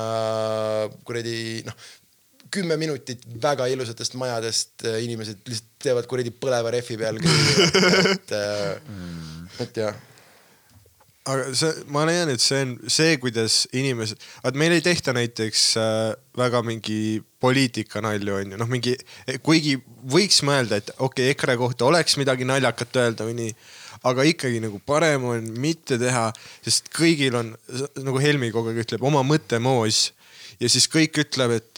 kuradi 1.06 1.62
noh, 1.68 1.78
kümme 2.56 2.78
minutit 2.80 3.24
väga 3.44 3.68
ilusatest 3.72 4.18
majadest 4.20 4.86
äh, 4.88 5.00
inimesed 5.06 5.46
lihtsalt 5.46 5.72
teevad 5.86 6.10
kuradi 6.10 6.34
põleva 6.34 6.74
rehvi 6.74 6.98
peal 6.98 7.20
et, 7.22 8.32
et 9.62 9.80
jah. 9.84 9.98
aga 11.30 11.46
see, 11.58 11.72
ma 11.94 12.06
leian, 12.10 12.32
et 12.34 12.42
see 12.42 12.64
on 12.66 12.74
see, 12.98 13.20
kuidas 13.22 13.60
inimesed, 13.76 14.22
vaat 14.44 14.58
meil 14.60 14.76
ei 14.78 14.84
tehta 14.86 15.14
näiteks 15.16 15.66
äh, 15.82 16.12
väga 16.38 16.64
mingi 16.66 17.22
poliitikanalju 17.44 18.40
onju, 18.40 18.60
noh, 18.62 18.70
mingi, 18.72 18.96
kuigi 19.46 19.78
võiks 20.10 20.42
mõelda, 20.48 20.82
et 20.82 20.94
okei 20.98 21.30
okay,, 21.30 21.36
EKRE 21.36 21.58
kohta 21.62 21.90
oleks 21.90 22.18
midagi 22.22 22.48
naljakat 22.48 23.02
öelda 23.04 23.28
või 23.30 23.38
nii, 23.44 23.56
aga 24.10 24.26
ikkagi 24.30 24.62
nagu 24.64 24.82
parem 24.86 25.30
on 25.30 25.48
mitte 25.62 25.98
teha, 26.02 26.28
sest 26.66 26.90
kõigil 26.94 27.38
on 27.40 27.54
nagu 28.02 28.22
Helmi 28.22 28.52
kogu 28.54 28.72
aeg 28.72 28.84
ütleb 28.86 29.06
oma 29.06 29.24
mõttemoos 29.26 30.08
ja 30.62 30.70
siis 30.72 30.88
kõik 30.92 31.20
ütleb, 31.26 31.58
et 31.60 31.75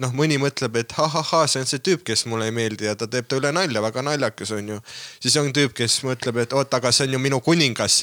noh, 0.00 0.12
mõni 0.16 0.38
mõtleb, 0.40 0.78
et 0.80 0.94
ha-ha-ha, 0.96 1.42
see 1.50 1.62
on 1.62 1.68
see 1.68 1.82
tüüp, 1.84 2.02
kes 2.06 2.24
mulle 2.30 2.48
ei 2.48 2.54
meeldi 2.54 2.88
ja 2.88 2.96
ta 2.98 3.08
teeb 3.10 3.28
ta 3.30 3.38
üle 3.40 3.52
nalja, 3.54 3.82
väga 3.84 4.04
naljakas 4.06 4.52
on 4.56 4.72
ju. 4.74 4.78
siis 5.20 5.36
on 5.40 5.50
tüüp, 5.56 5.74
kes 5.76 6.00
mõtleb, 6.06 6.40
et 6.44 6.56
oot, 6.56 6.78
aga 6.78 6.92
see 6.94 7.08
on 7.08 7.16
ju 7.16 7.22
minu 7.22 7.40
kuningas, 7.44 8.02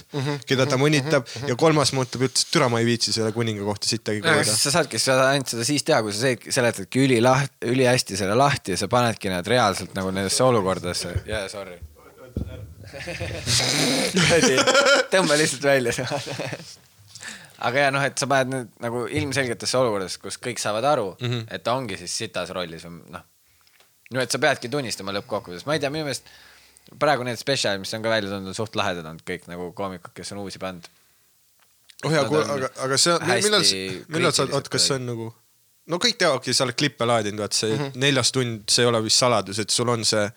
keda 0.49 0.67
ta 0.69 0.79
mõnitab 0.81 1.27
ja 1.49 1.57
kolmas 1.59 1.93
mõtleb, 1.97 2.27
et 2.29 2.45
türa 2.53 2.69
ma 2.71 2.81
ei 2.83 2.89
viitsi 2.89 3.15
selle 3.15 3.33
kuninga 3.35 3.65
kohta 3.67 3.89
sittagi 3.89 4.23
kuulda. 4.25 4.45
sa 4.47 4.73
saadki 4.77 5.01
seda 5.01 5.29
ainult 5.33 5.53
seda 5.53 5.67
siis 5.67 5.85
teha, 5.87 6.01
kui 6.05 6.15
sa 6.15 6.33
seletadki 6.59 7.05
ülilaht-, 7.05 7.59
ülihästi 7.67 8.19
selle 8.19 8.37
lahti 8.37 8.75
ja 8.75 8.81
sa 8.83 8.91
panedki 8.91 9.31
nad 9.33 9.47
reaalselt 9.47 9.95
nagu 9.97 10.13
nendesse 10.13 10.43
olukordadesse. 10.45 11.21
jaa, 11.27 11.47
sorry. 11.51 11.79
tõmba 15.11 15.35
lihtsalt 15.39 15.65
välja. 15.67 15.91
Aga 17.65 17.87
ja 17.87 17.93
noh, 17.93 18.03
et 18.05 18.17
sa 18.19 18.27
paned 18.29 18.53
nüüd 18.53 18.75
nagu 18.83 19.05
ilmselgetesse 19.07 19.79
olukordadesse, 19.79 20.21
kus 20.21 20.37
kõik 20.41 20.61
saavad 20.61 20.85
aru 20.85 21.07
mm, 21.15 21.31
-hmm. 21.31 21.47
et 21.55 21.63
ta 21.63 21.73
ongi 21.73 21.97
siis 21.97 22.17
sitas 22.17 22.53
rollis 22.55 22.85
või 22.85 22.99
noh. 23.13 23.23
no 24.11 24.21
et 24.21 24.31
sa 24.31 24.39
peadki 24.39 24.69
tunnistama 24.69 25.15
lõppkokkuvõttes, 25.17 25.65
ma 25.65 25.77
ei 25.77 25.83
tea, 25.83 25.89
minu 25.93 26.05
meelest 26.05 26.29
praegu 26.99 27.25
need 27.27 27.39
spetsialid, 27.39 27.83
mis 27.83 27.93
on 27.97 28.05
ka 28.05 28.13
välja 28.13 28.31
tulnud, 28.31 28.53
on 28.53 28.57
suht 28.57 28.77
lahedad 28.79 29.05
olnud 29.05 29.25
kõik 29.27 29.49
nagu 29.51 29.71
koomikud, 29.75 30.13
kes 30.15 30.31
on 30.35 30.43
uusi 30.43 30.61
pannud. 30.61 30.87
oh 32.05 32.13
jaa, 32.13 32.23
aga, 32.27 32.69
aga 32.85 33.01
see 33.01 33.17
millal, 33.25 33.67
millal 34.13 34.35
sa, 34.35 34.47
oot, 34.51 34.69
kas 34.71 34.87
see 34.87 34.99
on 34.99 35.09
nagu, 35.09 35.31
no 35.91 35.99
kõik 36.03 36.19
teavad, 36.21 36.39
okei, 36.41 36.55
sa 36.55 36.67
oled 36.67 36.77
klippe 36.77 37.07
laadinud, 37.09 37.41
vaat 37.41 37.57
see 37.57 37.73
mm 37.73 37.81
-hmm. 37.81 37.99
neljas 38.05 38.31
tund, 38.31 38.63
see 38.69 38.85
ei 38.85 38.91
ole 38.91 39.03
vist 39.03 39.23
saladus, 39.23 39.59
et 39.59 39.73
sul 39.73 39.89
on 39.89 40.05
see 40.05 40.29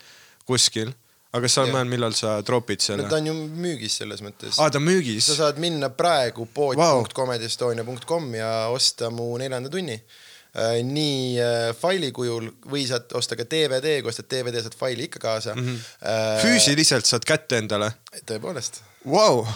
kuskil. 0.48 0.92
Aga 1.30 1.44
kas 1.46 1.54
sa 1.54 1.62
oled 1.62 1.74
mõelnud, 1.76 1.92
millal 1.92 2.16
sa 2.16 2.32
tropid 2.46 2.82
selle 2.82 3.04
no 3.04 3.10
ta? 3.10 3.20
on 3.20 3.30
ju 3.30 3.34
müügis 3.34 4.00
selles 4.02 4.22
mõttes. 4.24 4.58
aa, 4.58 4.70
ta 4.72 4.80
on 4.80 4.86
müügis 4.88 5.30
sa? 5.30 5.36
saad 5.44 5.60
minna 5.62 5.92
praegu 5.94 6.48
pood.comedyestonia.com 6.54 8.34
ja 8.34 8.50
osta 8.74 9.12
mu 9.14 9.30
neljanda 9.38 9.70
tunni. 9.70 10.00
nii 10.82 11.38
äh, 11.38 11.68
faili 11.78 12.10
kujul 12.10 12.48
või 12.66 12.82
saad 12.88 13.12
osta 13.14 13.38
ka 13.38 13.46
DVD, 13.46 14.00
kui 14.02 14.10
ostad 14.10 14.26
DVD, 14.32 14.64
saad 14.64 14.74
faili 14.78 15.06
ikka 15.06 15.22
kaasa 15.22 15.54
mm. 15.54 15.66
-hmm. 15.66 16.40
füüsiliselt 16.42 17.06
saad 17.06 17.26
kätte 17.26 17.62
endale? 17.62 17.92
tõepoolest. 18.26 18.82
Vau. 19.06 19.46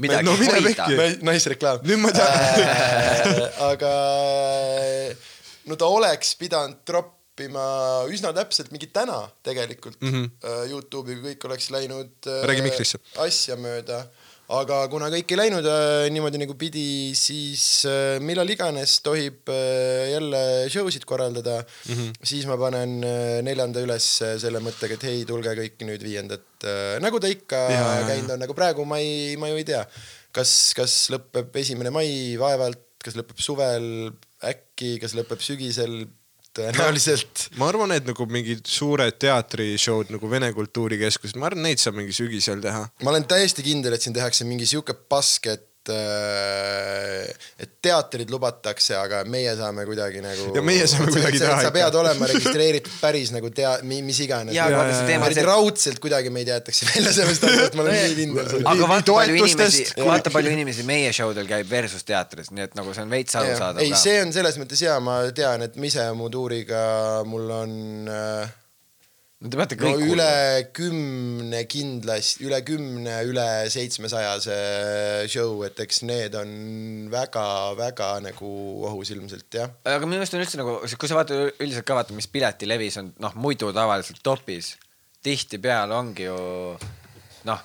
Midagi 0.00 0.24
no 0.24 0.36
hoida. 0.38 0.86
naisreklaam. 1.26 1.82
Nüüd 1.84 2.00
ma 2.00 2.14
tean. 2.14 3.42
aga 3.72 3.92
no 5.66 5.76
ta 5.76 5.90
oleks 5.90 6.36
pidanud 6.38 6.80
troppima 6.86 7.15
üsna 7.44 8.32
täpselt 8.36 8.72
mingi 8.72 8.88
täna 8.92 9.26
tegelikult 9.44 10.00
mm 10.00 10.12
-hmm. 10.12 10.70
Youtube'i, 10.70 11.18
kui 11.20 11.34
kõik 11.34 11.48
oleks 11.48 11.70
läinud 11.70 12.26
äh. 12.26 12.46
Räägi 12.48 12.62
mikrisse. 12.62 12.98
asja 13.16 13.56
mööda. 13.56 14.06
aga 14.48 14.88
kuna 14.88 15.08
kõik 15.10 15.32
ei 15.32 15.36
läinud 15.36 15.66
äh, 15.66 16.06
niimoodi 16.14 16.38
nagu 16.38 16.54
pidi, 16.54 17.14
siis 17.18 17.84
äh, 17.84 18.20
millal 18.22 18.48
iganes 18.48 19.00
tohib 19.02 19.48
äh, 19.48 20.12
jälle 20.12 20.70
show 20.70 20.90
sid 20.90 21.04
korraldada 21.04 21.64
mm. 21.88 21.94
-hmm. 21.94 22.12
siis 22.22 22.46
ma 22.46 22.56
panen 22.56 23.02
äh, 23.04 23.42
neljanda 23.42 23.80
üles 23.80 24.22
äh, 24.22 24.38
selle 24.38 24.60
mõttega, 24.60 24.94
et 24.94 25.02
hei, 25.02 25.24
tulge 25.24 25.50
kõik 25.50 25.82
nüüd 25.82 26.02
viiendat 26.02 26.64
äh,, 26.64 27.00
nagu 27.02 27.18
ta 27.20 27.26
ikka 27.26 27.66
käinud 28.06 28.30
on, 28.30 28.38
nagu 28.38 28.54
praegu 28.54 28.84
ma 28.84 28.98
ei, 28.98 29.36
ma 29.36 29.48
ju 29.48 29.56
ei 29.56 29.64
tea, 29.64 29.82
kas, 30.30 30.72
kas 30.76 31.10
lõpeb 31.10 31.54
esimene 31.56 31.90
mai 31.90 32.36
vaevalt, 32.38 32.84
kas 33.02 33.16
lõpeb 33.18 33.40
suvel 33.42 34.12
äkki, 34.44 34.96
kas 35.02 35.14
lõpeb 35.16 35.42
sügisel, 35.42 36.04
tõenäoliselt. 36.56 37.46
ma 37.60 37.70
arvan, 37.70 37.94
et 37.96 38.08
nagu 38.08 38.26
mingid 38.30 38.66
suured 38.70 39.18
teatrishow'd 39.22 40.12
nagu 40.14 40.30
Vene 40.30 40.52
Kultuurikeskused, 40.56 41.38
ma 41.40 41.50
arvan, 41.50 41.66
neid 41.68 41.82
saab 41.82 41.98
mingi 42.00 42.16
sügisel 42.16 42.62
teha. 42.64 42.86
ma 43.02 43.14
olen 43.14 43.28
täiesti 43.28 43.64
kindel, 43.66 43.96
et 43.96 44.04
siin 44.04 44.16
tehakse 44.16 44.48
mingi 44.48 44.68
sihuke 44.68 44.96
pask, 45.10 45.50
et, 45.52 45.66
et 45.94 47.70
teatrid 47.82 48.30
lubatakse, 48.32 48.96
aga 48.98 49.22
meie 49.30 49.52
saame 49.58 49.84
kuidagi 49.88 50.22
nagu. 50.24 50.50
Ja 50.56 50.62
meie 50.66 50.86
saame 50.90 51.12
kuidagi 51.14 51.40
teha 51.42 51.58
sa 51.62 51.72
pead 51.74 51.98
olema 52.00 52.28
registreeritud 52.30 52.98
päris 53.00 53.32
nagu 53.34 53.50
tea-, 53.54 53.78
mis 53.86 54.20
iganes. 54.24 54.56
See 55.36 55.46
raudselt 55.46 56.00
kuidagi 56.02 56.32
meid 56.34 56.50
jäetakse 56.50 56.88
välja 56.90 57.14
sellest 57.16 57.46
asjast, 57.46 57.78
ma 57.78 57.86
olen 57.86 57.98
nii 58.02 58.18
kindel 58.20 58.66
aga 58.72 58.90
vaata 58.90 59.16
palju 59.16 59.38
inimesi 59.38 59.56
toetustest-, 59.56 60.04
vaata 60.06 60.32
palju 60.34 60.52
inimesi 60.56 60.86
meie 60.88 61.12
show 61.16 61.32
del 61.36 61.48
käib 61.50 61.70
versus 61.70 62.06
teatris, 62.06 62.52
nii 62.54 62.66
et 62.68 62.76
nagu 62.78 62.94
see 62.96 63.06
on 63.06 63.12
veits 63.12 63.38
arusaadav 63.40 63.82
ei, 63.84 63.94
see 63.98 64.20
on 64.24 64.34
selles 64.34 64.58
mõttes 64.60 64.82
hea, 64.86 64.96
ma 65.02 65.18
tean, 65.36 65.64
et 65.66 65.76
ma 65.78 65.90
ise 65.90 66.06
mu 66.18 66.30
tuuriga, 66.32 66.86
mul 67.28 67.50
on 67.60 67.74
äh, 68.12 68.54
no 69.46 69.52
te 69.52 69.60
peate 69.60 69.76
no 69.78 69.90
kõik 69.92 70.12
üle 70.14 70.30
kümne 70.74 71.62
kindlasti, 71.70 72.42
üle 72.46 72.58
kümne, 72.66 73.14
üle 73.28 73.46
seitsmesajase 73.72 74.56
show, 75.30 75.60
et 75.66 75.78
eks 75.86 76.02
need 76.08 76.34
on 76.38 76.50
väga-väga 77.12 78.10
nagu 78.26 78.50
ohus 78.88 79.12
ilmselt 79.14 79.60
jah. 79.60 79.70
aga 79.86 80.02
minu 80.02 80.18
meelest 80.18 80.34
on 80.34 80.42
üldse 80.42 80.60
nagu, 80.60 80.80
kui 80.82 81.10
sa 81.10 81.20
vaatad 81.20 81.62
üldiselt 81.62 81.86
ka 81.86 81.98
vaata, 82.00 82.16
mis 82.16 82.28
piletilevis 82.32 82.98
on 83.02 83.14
noh, 83.22 83.38
muidu 83.38 83.70
tavaliselt 83.76 84.20
topis, 84.26 84.74
tihtipeale 85.26 85.94
ongi 85.94 86.26
ju 86.26 86.36
noh, 87.46 87.64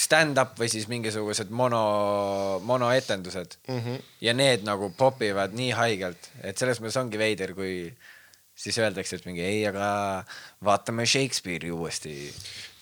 stand-up 0.00 0.54
või 0.60 0.70
siis 0.72 0.86
mingisugused 0.92 1.50
mono, 1.52 2.60
monoetendused 2.68 3.56
mm. 3.66 3.74
Mhm. 3.74 3.82
-hmm. 3.88 4.08
ja 4.28 4.36
need 4.36 4.68
nagu 4.68 4.92
popivad 4.96 5.56
nii 5.56 5.72
haigelt, 5.76 6.32
et 6.42 6.58
selles 6.58 6.80
mõttes 6.80 7.00
ongi 7.00 7.20
veider, 7.20 7.56
kui 7.56 7.88
siis 8.60 8.76
öeldakse, 8.80 9.16
et 9.16 9.28
mingi 9.28 9.44
ei, 9.44 9.62
aga 9.68 9.86
vaatame 10.64 11.06
Shakespeare'i 11.08 11.72
uuesti. 11.72 12.12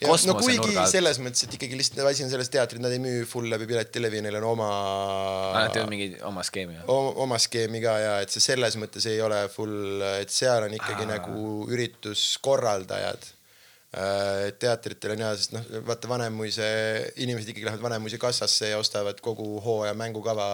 no 0.02 0.34
kuigi 0.38 0.74
selles 0.90 1.18
mõttes, 1.22 1.44
et 1.46 1.54
ikkagi 1.58 1.78
lihtsalt 1.78 2.02
asi 2.06 2.26
on 2.26 2.32
selles 2.32 2.50
teatris, 2.54 2.82
nad 2.82 2.94
ei 2.94 3.00
müü 3.02 3.24
full 3.30 3.50
läbi 3.50 3.66
piletilevi, 3.70 4.22
neil 4.26 4.38
on 4.40 4.50
oma 4.52 4.68
Alati 5.54 5.82
on 5.82 5.90
mingi 5.90 6.10
oma 6.26 6.44
skeem 6.46 6.74
ju. 6.74 6.84
o- 6.94 7.14
oma 7.24 7.38
skeemi 7.42 7.82
ka 7.84 7.96
ja 8.02 8.12
et 8.24 8.34
see 8.34 8.42
selles 8.50 8.78
mõttes 8.80 9.06
ei 9.10 9.22
ole 9.22 9.44
full, 9.54 10.02
et 10.18 10.30
seal 10.34 10.68
on 10.68 10.78
ikkagi 10.78 11.06
Aa. 11.06 11.16
nagu 11.16 11.66
ürituskorraldajad. 11.70 13.34
teatritel 14.60 15.14
on 15.14 15.22
hea, 15.24 15.28
sest 15.40 15.54
noh, 15.54 15.62
vaata 15.86 16.10
Vanemuise, 16.10 16.66
inimesed 17.24 17.54
ikkagi 17.54 17.64
lähevad 17.64 17.86
Vanemuise 17.86 18.18
kassasse 18.20 18.68
ja 18.68 18.76
ostavad 18.78 19.22
kogu 19.24 19.46
hooaja 19.64 19.94
mängukava, 19.96 20.48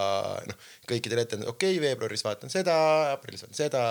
noh, 0.46 0.68
kõikidel 0.86 1.24
ette, 1.24 1.40
okei 1.42 1.74
okay,, 1.74 1.80
veebruaris 1.82 2.22
vaatan 2.22 2.52
seda, 2.54 2.76
aprillis 3.16 3.42
vaatan 3.42 3.58
seda. 3.58 3.82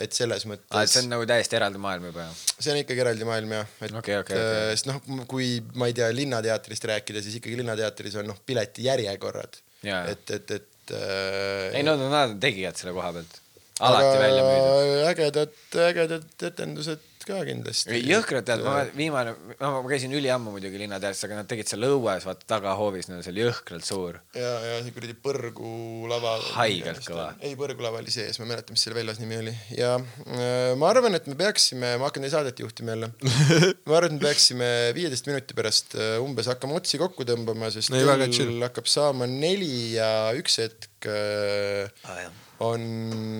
Et 0.00 0.16
selles 0.16 0.46
mõttes 0.48 0.86
et 0.86 0.92
see 0.94 1.02
on 1.04 1.10
nagu 1.12 1.26
täiesti 1.28 1.58
eraldi 1.58 1.80
maailm 1.82 2.06
juba 2.08 2.24
ju. 2.24 2.36
see 2.56 2.72
on 2.72 2.78
ikkagi 2.80 3.04
eraldi 3.04 3.26
maailm 3.28 3.52
jah, 3.58 3.74
et 3.84 3.92
Okei, 4.00 4.16
okei, 4.22 4.38
äh, 4.38 4.48
okei. 4.48 4.78
sest 4.78 4.88
noh, 4.88 5.02
kui 5.28 5.58
ma 5.76 5.90
ei 5.90 5.96
tea 5.98 6.08
Linnateatrist 6.14 6.88
rääkida, 6.88 7.20
siis 7.24 7.36
ikkagi 7.40 7.58
Linnateatris 7.60 8.16
on 8.22 8.30
noh, 8.32 8.40
piletijärjekorrad. 8.48 9.60
Et, 9.82 10.30
et, 10.38 10.56
et 10.56 10.94
äh, 10.96 11.76
ei 11.76 11.84
no 11.84 11.98
nad 12.00 12.32
on 12.32 12.40
tegijad 12.40 12.80
selle 12.80 12.94
koha 12.96 13.12
pealt. 13.18 13.41
Alati 13.88 14.18
välja 14.22 14.44
müüdud. 14.46 15.06
ägedad, 15.12 15.56
ägedad 15.88 16.46
etendused 16.50 17.08
ka 17.26 17.38
kindlasti. 17.46 18.00
jõhkrad 18.06 18.46
tead, 18.46 18.62
ma 18.66 18.82
viimane, 18.96 19.34
no 19.60 19.70
ma 19.76 19.90
käisin 19.90 20.12
üliammu 20.16 20.52
muidugi 20.54 20.80
Linnateatris, 20.80 21.22
aga 21.28 21.38
nad 21.40 21.48
tegid 21.50 21.70
seal 21.70 21.86
õues, 21.86 22.26
vaata 22.26 22.48
tagahoovis, 22.54 23.08
neil 23.08 23.20
on 23.20 23.26
seal 23.26 23.38
jõhkralt 23.38 23.86
suur. 23.86 24.18
ja, 24.38 24.52
ja 24.66 24.80
see 24.82 24.94
kuradi 24.94 25.16
põrgulava. 25.26 26.34
Haigelt 26.56 27.04
kõva. 27.06 27.28
ei, 27.40 27.54
põrgulava 27.58 28.02
oli 28.02 28.14
sees, 28.14 28.40
ma 28.40 28.46
ei 28.46 28.52
mäleta, 28.54 28.74
mis 28.74 28.86
selle 28.86 28.98
väljas 28.98 29.20
nimi 29.22 29.38
oli 29.38 29.54
ja 29.78 29.94
äh, 29.98 30.72
ma 30.78 30.90
arvan, 30.90 31.18
et 31.18 31.28
me 31.30 31.38
peaksime, 31.38 31.94
ma 32.00 32.10
hakkan 32.10 32.26
teie 32.26 32.34
saadet 32.34 32.62
juhtima 32.62 32.96
jälle. 32.96 33.12
ma 33.88 33.98
arvan, 34.00 34.16
et 34.16 34.18
me 34.18 34.26
peaksime 34.26 34.70
viieteist 34.98 35.30
minuti 35.30 35.58
pärast 35.58 35.98
äh, 35.98 36.16
umbes 36.22 36.50
hakkama 36.50 36.80
otsi 36.80 37.00
kokku 37.02 37.26
tõmbama, 37.28 37.70
sest 37.74 37.92
chill. 37.92 38.14
kell 38.34 38.66
hakkab 38.66 38.90
saama 38.90 39.30
neli 39.30 39.94
ja 39.96 40.10
üks 40.38 40.58
hetk 40.62 41.10
äh, 41.10 41.90
Ah, 42.02 42.24
on 42.62 42.82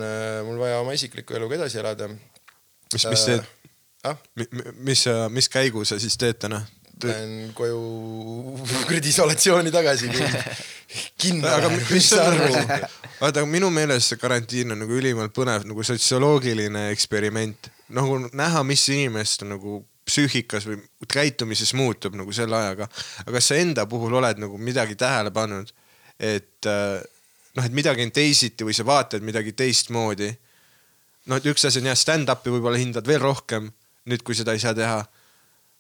äh, 0.03 0.43
mul 0.47 0.61
vaja 0.61 0.81
oma 0.83 0.95
isikliku 0.97 1.37
eluga 1.39 1.61
edasi 1.61 1.81
elada. 1.83 2.09
mis, 2.93 3.07
mis 3.07 3.25
teed, 3.29 3.51
ah?? 4.05 4.17
mis, 4.79 5.05
mis, 5.31 5.49
käigu 5.49 5.85
sa 5.89 5.99
siis 6.03 6.19
teed 6.21 6.41
täna? 6.43 6.63
lähen 7.03 7.51
koju 7.55 7.79
kuradi 8.87 9.11
isolatsiooni 9.11 9.73
tagasi. 9.75 10.11
kinno 11.23 11.49
aga 11.51 11.71
mis 11.73 12.11
on 12.15 12.37
nagu, 12.39 12.91
vaata 13.21 13.47
minu 13.49 13.71
meelest 13.75 14.13
see 14.13 14.21
karantiin 14.21 14.75
on 14.75 14.85
nagu 14.85 14.99
ülimalt 14.99 15.35
põnev 15.35 15.67
nagu 15.67 15.87
sotsioloogiline 15.87 16.91
eksperiment. 16.93 17.71
nagu 17.93 18.21
näha, 18.33 18.63
mis 18.65 18.85
inimeste 18.89 19.49
nagu 19.49 19.83
psüühikas 20.07 20.67
või 20.67 20.79
käitumises 21.11 21.75
muutub 21.79 22.15
nagu 22.19 22.33
selle 22.35 22.57
ajaga. 22.59 22.89
aga 23.25 23.35
kas 23.39 23.51
sa 23.51 23.59
enda 23.59 23.87
puhul 23.87 24.15
oled 24.21 24.39
nagu 24.43 24.59
midagi 24.59 24.97
tähele 24.99 25.31
pannud, 25.35 25.73
et 26.19 26.71
äh, 26.71 27.03
noh, 27.57 27.65
et 27.67 27.75
midagi 27.77 28.05
on 28.07 28.15
teisiti 28.15 28.67
või 28.67 28.77
sa 28.77 28.87
vaatad 28.89 29.25
midagi 29.25 29.53
teistmoodi. 29.57 30.31
no 31.27 31.39
et 31.39 31.47
üks 31.47 31.67
asi 31.69 31.83
on 31.83 31.91
jah, 31.93 31.99
stand-up'i 31.99 32.53
võib-olla 32.55 32.81
hindad 32.81 33.07
veel 33.07 33.23
rohkem 33.23 33.71
nüüd, 34.11 34.23
kui 34.27 34.35
seda 34.35 34.57
ei 34.57 34.63
saa 34.63 34.75
teha 34.75 35.03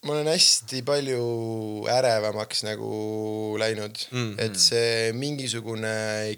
ma 0.03 0.16
olen 0.16 0.31
hästi 0.32 0.81
palju 0.86 1.23
ärevamaks 1.90 2.65
nagu 2.66 2.90
läinud 3.61 4.01
Mm. 4.11 4.19
mm., 4.19 4.39
et 4.43 4.59
see 4.59 5.12
mingisugune 5.15 5.93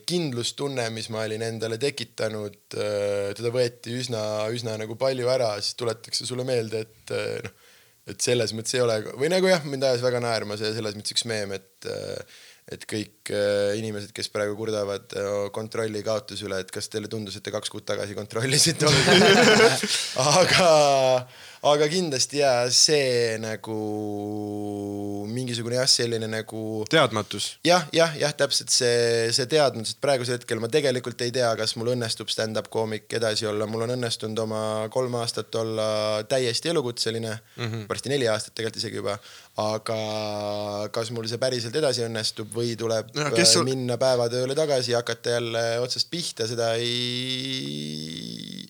kindlustunne, 0.04 0.90
mis 0.92 1.08
ma 1.08 1.22
olin 1.24 1.42
endale 1.46 1.78
tekitanud, 1.80 2.58
teda 2.70 3.52
võeti 3.54 3.96
üsna, 4.00 4.20
üsna 4.52 4.76
nagu 4.80 4.98
palju 5.00 5.30
ära, 5.32 5.54
siis 5.64 5.78
tuletatakse 5.80 6.28
sulle 6.28 6.44
meelde, 6.44 6.84
et 6.84 7.14
äh, 7.16 7.40
noh, 7.44 7.54
et 8.12 8.20
selles 8.20 8.52
mõttes 8.52 8.76
ei 8.76 8.82
ole 8.84 8.98
või 9.16 9.30
nagu 9.32 9.48
jah, 9.48 9.64
mind 9.64 9.86
ajas 9.88 10.04
väga 10.04 10.20
naerma 10.20 10.58
see 10.60 10.74
selles 10.76 10.96
mõttes 10.98 11.16
üks 11.16 11.24
meem, 11.24 11.56
et 11.56 11.88
et 12.72 12.84
kõik 12.88 13.28
äh, 13.28 13.74
inimesed, 13.76 14.12
kes 14.16 14.30
praegu 14.32 14.56
kurdavad 14.56 15.12
äh, 15.20 15.32
kontrolli 15.52 16.00
kaotuse 16.04 16.46
üle, 16.48 16.62
et 16.64 16.70
kas 16.72 16.88
teile 16.92 17.10
tundus, 17.12 17.36
et 17.36 17.44
te 17.44 17.52
kaks 17.52 17.72
kuud 17.72 17.84
tagasi 17.84 18.16
kontrollisite? 18.16 18.88
Aga, 20.40 20.70
aga 21.64 21.86
kindlasti 21.88 22.40
ja 22.42 22.52
see 22.72 23.38
nagu 23.40 23.74
mingisugune 25.34 25.78
jah, 25.78 25.88
selline 25.88 26.28
nagu 26.30 26.84
teadmatus. 26.90 27.46
jah, 27.66 27.86
jah, 27.94 28.12
jah, 28.20 28.34
täpselt 28.36 28.72
see, 28.72 29.32
see 29.34 29.46
teadmus, 29.50 29.94
et 29.94 30.00
praegusel 30.04 30.36
hetkel 30.38 30.60
ma 30.62 30.68
tegelikult 30.72 31.24
ei 31.24 31.32
tea, 31.34 31.50
kas 31.58 31.74
mul 31.80 31.92
õnnestub 31.94 32.28
stand-up 32.32 32.68
koomik 32.72 33.08
edasi 33.18 33.48
olla, 33.50 33.66
mul 33.70 33.86
on 33.86 33.94
õnnestunud 33.96 34.38
oma 34.44 34.62
kolm 34.94 35.16
aastat 35.20 35.54
olla 35.60 35.86
täiesti 36.28 36.72
elukutseline 36.74 37.32
mm, 37.32 37.64
-hmm. 37.64 37.86
varsti 37.90 38.12
neli 38.12 38.28
aastat 38.28 38.54
tegelikult 38.54 38.82
isegi 38.82 39.00
juba. 39.00 39.18
aga 39.56 39.98
kas 40.92 41.10
mul 41.14 41.26
see 41.30 41.38
päriselt 41.38 41.76
edasi 41.78 42.02
õnnestub 42.08 42.48
või 42.54 42.76
tuleb 42.76 43.12
No, 43.14 43.30
sul- 43.30 43.46
sul... 43.46 43.64
minna 43.68 43.96
päevatööle 44.00 44.54
tagasi 44.58 44.90
ja 44.92 44.98
hakata 45.02 45.30
jälle 45.38 45.64
otsast 45.80 46.10
pihta, 46.10 46.46
seda 46.50 46.74
ei 46.74 48.66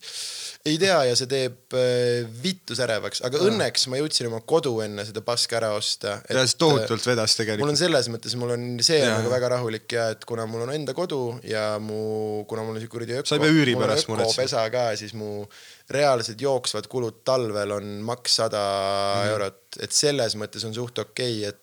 ei 0.65 0.79
tea 0.81 0.97
ja 1.11 1.17
see 1.19 1.29
teeb 1.29 1.75
äh, 1.77 2.25
vittu 2.41 2.73
särevaks, 2.77 3.21
aga 3.27 3.41
õnneks 3.45 3.83
ma 3.93 3.99
jõudsin 4.01 4.31
oma 4.31 4.39
kodu 4.49 4.73
enne 4.81 5.05
seda 5.05 5.21
paska 5.25 5.59
ära 5.59 5.75
osta. 5.77 6.15
ja 6.25 6.45
see 6.49 6.57
tohutult 6.63 7.05
vedas 7.05 7.35
mul 7.37 7.43
on 7.43 7.45
tegelikult. 7.45 7.81
selles 7.83 8.09
mõttes, 8.15 8.37
mul 8.41 8.55
on 8.55 8.65
see 8.87 9.03
on 9.05 9.13
nagu 9.19 9.33
väga 9.33 9.51
rahulik 9.59 9.93
ja 9.93 10.07
et 10.15 10.25
kuna 10.29 10.49
mul 10.49 10.65
on 10.65 10.73
enda 10.73 10.97
kodu 10.97 11.21
ja 11.45 11.67
mu, 11.85 12.47
kuna 12.49 12.65
mul 12.65 12.79
on 12.79 12.81
see 12.81 12.93
kuradi 12.97 13.19
öko, 13.19 13.29
Sa 13.29 13.37
ei 13.37 13.45
pea 13.45 13.59
üüri 13.59 13.77
pärast 13.77 14.09
muretsema. 14.09 14.33
ökopesa 14.33 14.65
ka, 14.73 14.87
siis 15.03 15.13
mu 15.21 15.45
reaalsed 15.93 16.41
jooksvad 16.41 16.89
kulud 16.89 17.21
talvel 17.29 17.77
on 17.77 17.95
maks 18.09 18.41
sada 18.41 18.65
mm. 18.65 19.37
eurot, 19.37 19.63
et 19.85 19.93
selles 19.93 20.41
mõttes 20.41 20.65
on 20.65 20.73
suht 20.77 21.05
okei 21.05 21.45
okay,, 21.45 21.53
et 21.53 21.63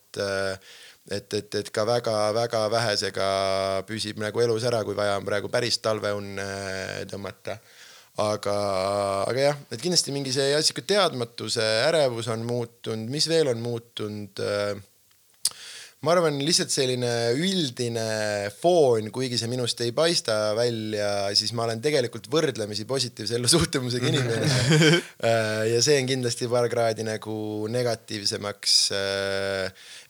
et, 1.10 1.34
et, 1.34 1.56
et 1.58 1.70
ka 1.74 1.90
väga-väga 1.90 2.68
vähesega 2.70 3.28
püsib 3.90 4.22
nagu 4.22 4.46
elus 4.46 4.70
ära, 4.70 4.86
kui 4.86 4.94
vaja 4.94 5.18
on 5.18 5.26
praegu 5.26 5.50
päris 5.50 5.82
talveunne 5.82 6.52
tõmmata 7.10 7.58
aga, 8.22 8.56
aga 9.30 9.50
jah, 9.50 9.60
et 9.72 9.82
kindlasti 9.82 10.14
mingi 10.16 10.34
see 10.36 10.54
sihuke 10.62 10.86
teadmatuse 10.88 11.66
ärevus 11.88 12.30
on 12.34 12.46
muutunud, 12.48 13.12
mis 13.12 13.28
veel 13.32 13.52
on 13.52 13.62
muutunud 13.64 14.42
äh, 14.46 14.80
ma 16.02 16.16
arvan, 16.16 16.40
lihtsalt 16.42 16.74
selline 16.74 17.10
üldine 17.38 18.06
foon, 18.58 19.12
kuigi 19.14 19.38
see 19.38 19.50
minust 19.52 19.84
ei 19.86 19.94
paista 19.94 20.56
välja, 20.58 21.30
siis 21.38 21.54
ma 21.58 21.68
olen 21.68 21.82
tegelikult 21.84 22.26
võrdlemisi 22.34 22.88
positiivse 22.90 23.38
ellusuhtumusega 23.38 24.10
inimene. 24.10 24.50
ja 25.74 25.84
see 25.86 26.00
on 26.02 26.10
kindlasti 26.10 26.50
paar 26.50 26.66
kraadi 26.74 27.06
nagu 27.06 27.36
negatiivsemaks. 27.70 28.78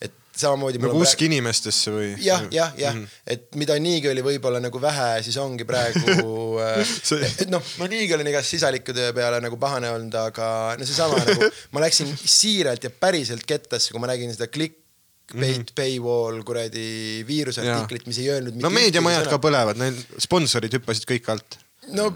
et 0.07 0.20
samamoodi. 0.41 0.81
nagu 0.81 0.99
usk 1.01 1.21
inimestesse 1.27 1.93
või? 1.93 2.09
jah, 2.25 2.43
jah, 2.53 2.73
jah, 2.79 2.97
et 3.29 3.47
mida 3.59 3.77
niigi 3.81 4.09
oli 4.11 4.23
võib-olla 4.25 4.61
nagu 4.63 4.81
vähe, 4.81 5.09
siis 5.25 5.37
ongi 5.41 5.67
praegu, 5.67 6.59
et 7.43 7.47
noh, 7.51 7.63
ma 7.81 7.89
niigi 7.91 8.15
olen 8.17 8.31
igast 8.33 8.55
sisaliku 8.55 8.95
töö 8.97 9.13
peale 9.17 9.41
nagu 9.43 9.59
pahane 9.61 9.91
olnud, 9.93 10.17
aga 10.23 10.51
no 10.79 10.87
seesama 10.87 11.21
nagu 11.25 11.51
ma 11.75 11.85
läksin 11.85 12.11
siiralt 12.21 12.87
ja 12.87 12.93
päriselt 12.93 13.47
kettasse, 13.47 13.93
kui 13.93 14.03
ma 14.03 14.11
nägin 14.11 14.33
seda 14.35 14.49
clickbait 14.51 14.77
mm 15.35 15.63
-hmm. 15.63 15.75
paywall 15.77 16.43
kuradi 16.47 17.23
viiruseartiklit, 17.27 18.07
mis 18.09 18.21
ei 18.23 18.29
öelnud 18.35 18.59
no 18.61 18.73
meediamajad 18.73 19.29
ka. 19.31 19.41
põlevad, 19.41 19.79
neil 19.79 19.97
sponsorid 20.19 20.73
hüppasid 20.79 21.07
kõik 21.09 21.31
alt. 21.31 21.59
no 21.95 22.11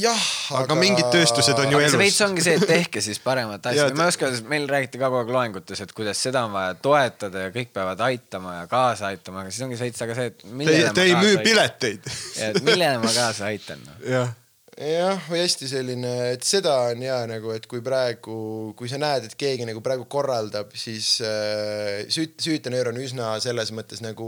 jah, 0.00 0.22
aga 0.60 0.76
mingid 0.78 1.08
tööstused 1.14 1.58
on 1.62 1.72
ju 1.72 1.80
aga 1.80 1.88
see 1.88 1.96
elus 1.96 2.02
veits. 2.04 2.20
ongi 2.26 2.44
see, 2.44 2.56
et 2.60 2.66
tehke 2.70 3.02
siis 3.04 3.20
paremat 3.24 3.68
asja, 3.70 3.88
ma 3.98 4.06
ei 4.06 4.14
oska, 4.14 4.30
meil 4.50 4.66
räägiti 4.70 5.00
ka 5.00 5.10
kogu 5.10 5.22
aeg 5.24 5.34
loengutes, 5.36 5.82
et 5.84 5.92
kuidas 5.96 6.22
seda 6.28 6.46
on 6.48 6.54
vaja 6.56 6.74
toetada 6.82 7.46
ja 7.46 7.52
kõik 7.54 7.74
peavad 7.76 8.02
aitama 8.08 8.56
ja 8.60 8.64
kaasa 8.70 9.12
aitama, 9.12 9.44
aga 9.44 9.54
siis 9.54 9.66
ongi 9.66 9.78
veits 9.80 10.06
aga 10.06 10.18
see, 10.18 10.32
et 10.32 10.42
Te, 10.46 10.80
te 10.96 11.06
ei 11.06 11.14
müü. 11.18 11.38
pileteid. 11.44 12.10
et 12.48 12.60
millele 12.66 12.98
ma 13.02 13.14
kaasa 13.14 13.50
aitan 13.52 13.82
no. 13.86 13.96
jah, 14.16 14.32
jah, 14.76 15.22
või 15.30 15.40
hästi 15.40 15.68
selline, 15.70 16.14
et 16.34 16.44
seda 16.46 16.74
on 16.90 17.04
hea 17.06 17.18
nagu, 17.30 17.52
et 17.56 17.66
kui 17.70 17.82
praegu, 17.84 18.38
kui 18.76 18.90
sa 18.92 19.00
näed, 19.00 19.30
et 19.30 19.36
keegi 19.38 19.68
nagu 19.68 19.80
praegu 19.84 20.04
korraldab, 20.12 20.74
siis 20.76 21.16
äh, 21.24 22.04
süüt-, 22.12 22.36
süütenöör 22.44 22.92
on 22.92 23.00
üsna 23.00 23.34
selles 23.44 23.72
mõttes 23.76 24.04
nagu 24.04 24.26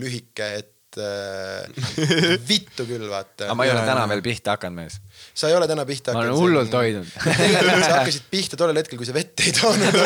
lühike, 0.00 0.48
et 0.62 0.71
äh, 1.00 1.66
vittu 2.50 2.86
küll, 2.88 3.08
vaata 3.10 3.48
aga. 3.48 3.56
ma 3.58 3.66
ei 3.66 3.72
ole 3.74 3.82
täna 3.86 4.06
veel 4.10 4.22
pihta 4.24 4.56
hakanud, 4.56 4.76
mees. 4.82 4.98
sa 5.34 5.50
ei 5.50 5.56
ole 5.56 5.68
täna 5.70 5.84
pihta 5.88 6.14
Ma 6.16 6.24
olen 6.24 6.38
hullult 6.38 6.72
hoidnud. 6.76 7.10
tegelikult 7.24 7.84
sa 7.88 7.98
hakkasid 8.00 8.30
pihta 8.32 8.58
tollel 8.60 8.80
hetkel, 8.82 9.00
kui 9.00 9.08
sa 9.08 9.16
vett 9.16 9.44
ei 9.44 9.52
toonud. 9.56 9.94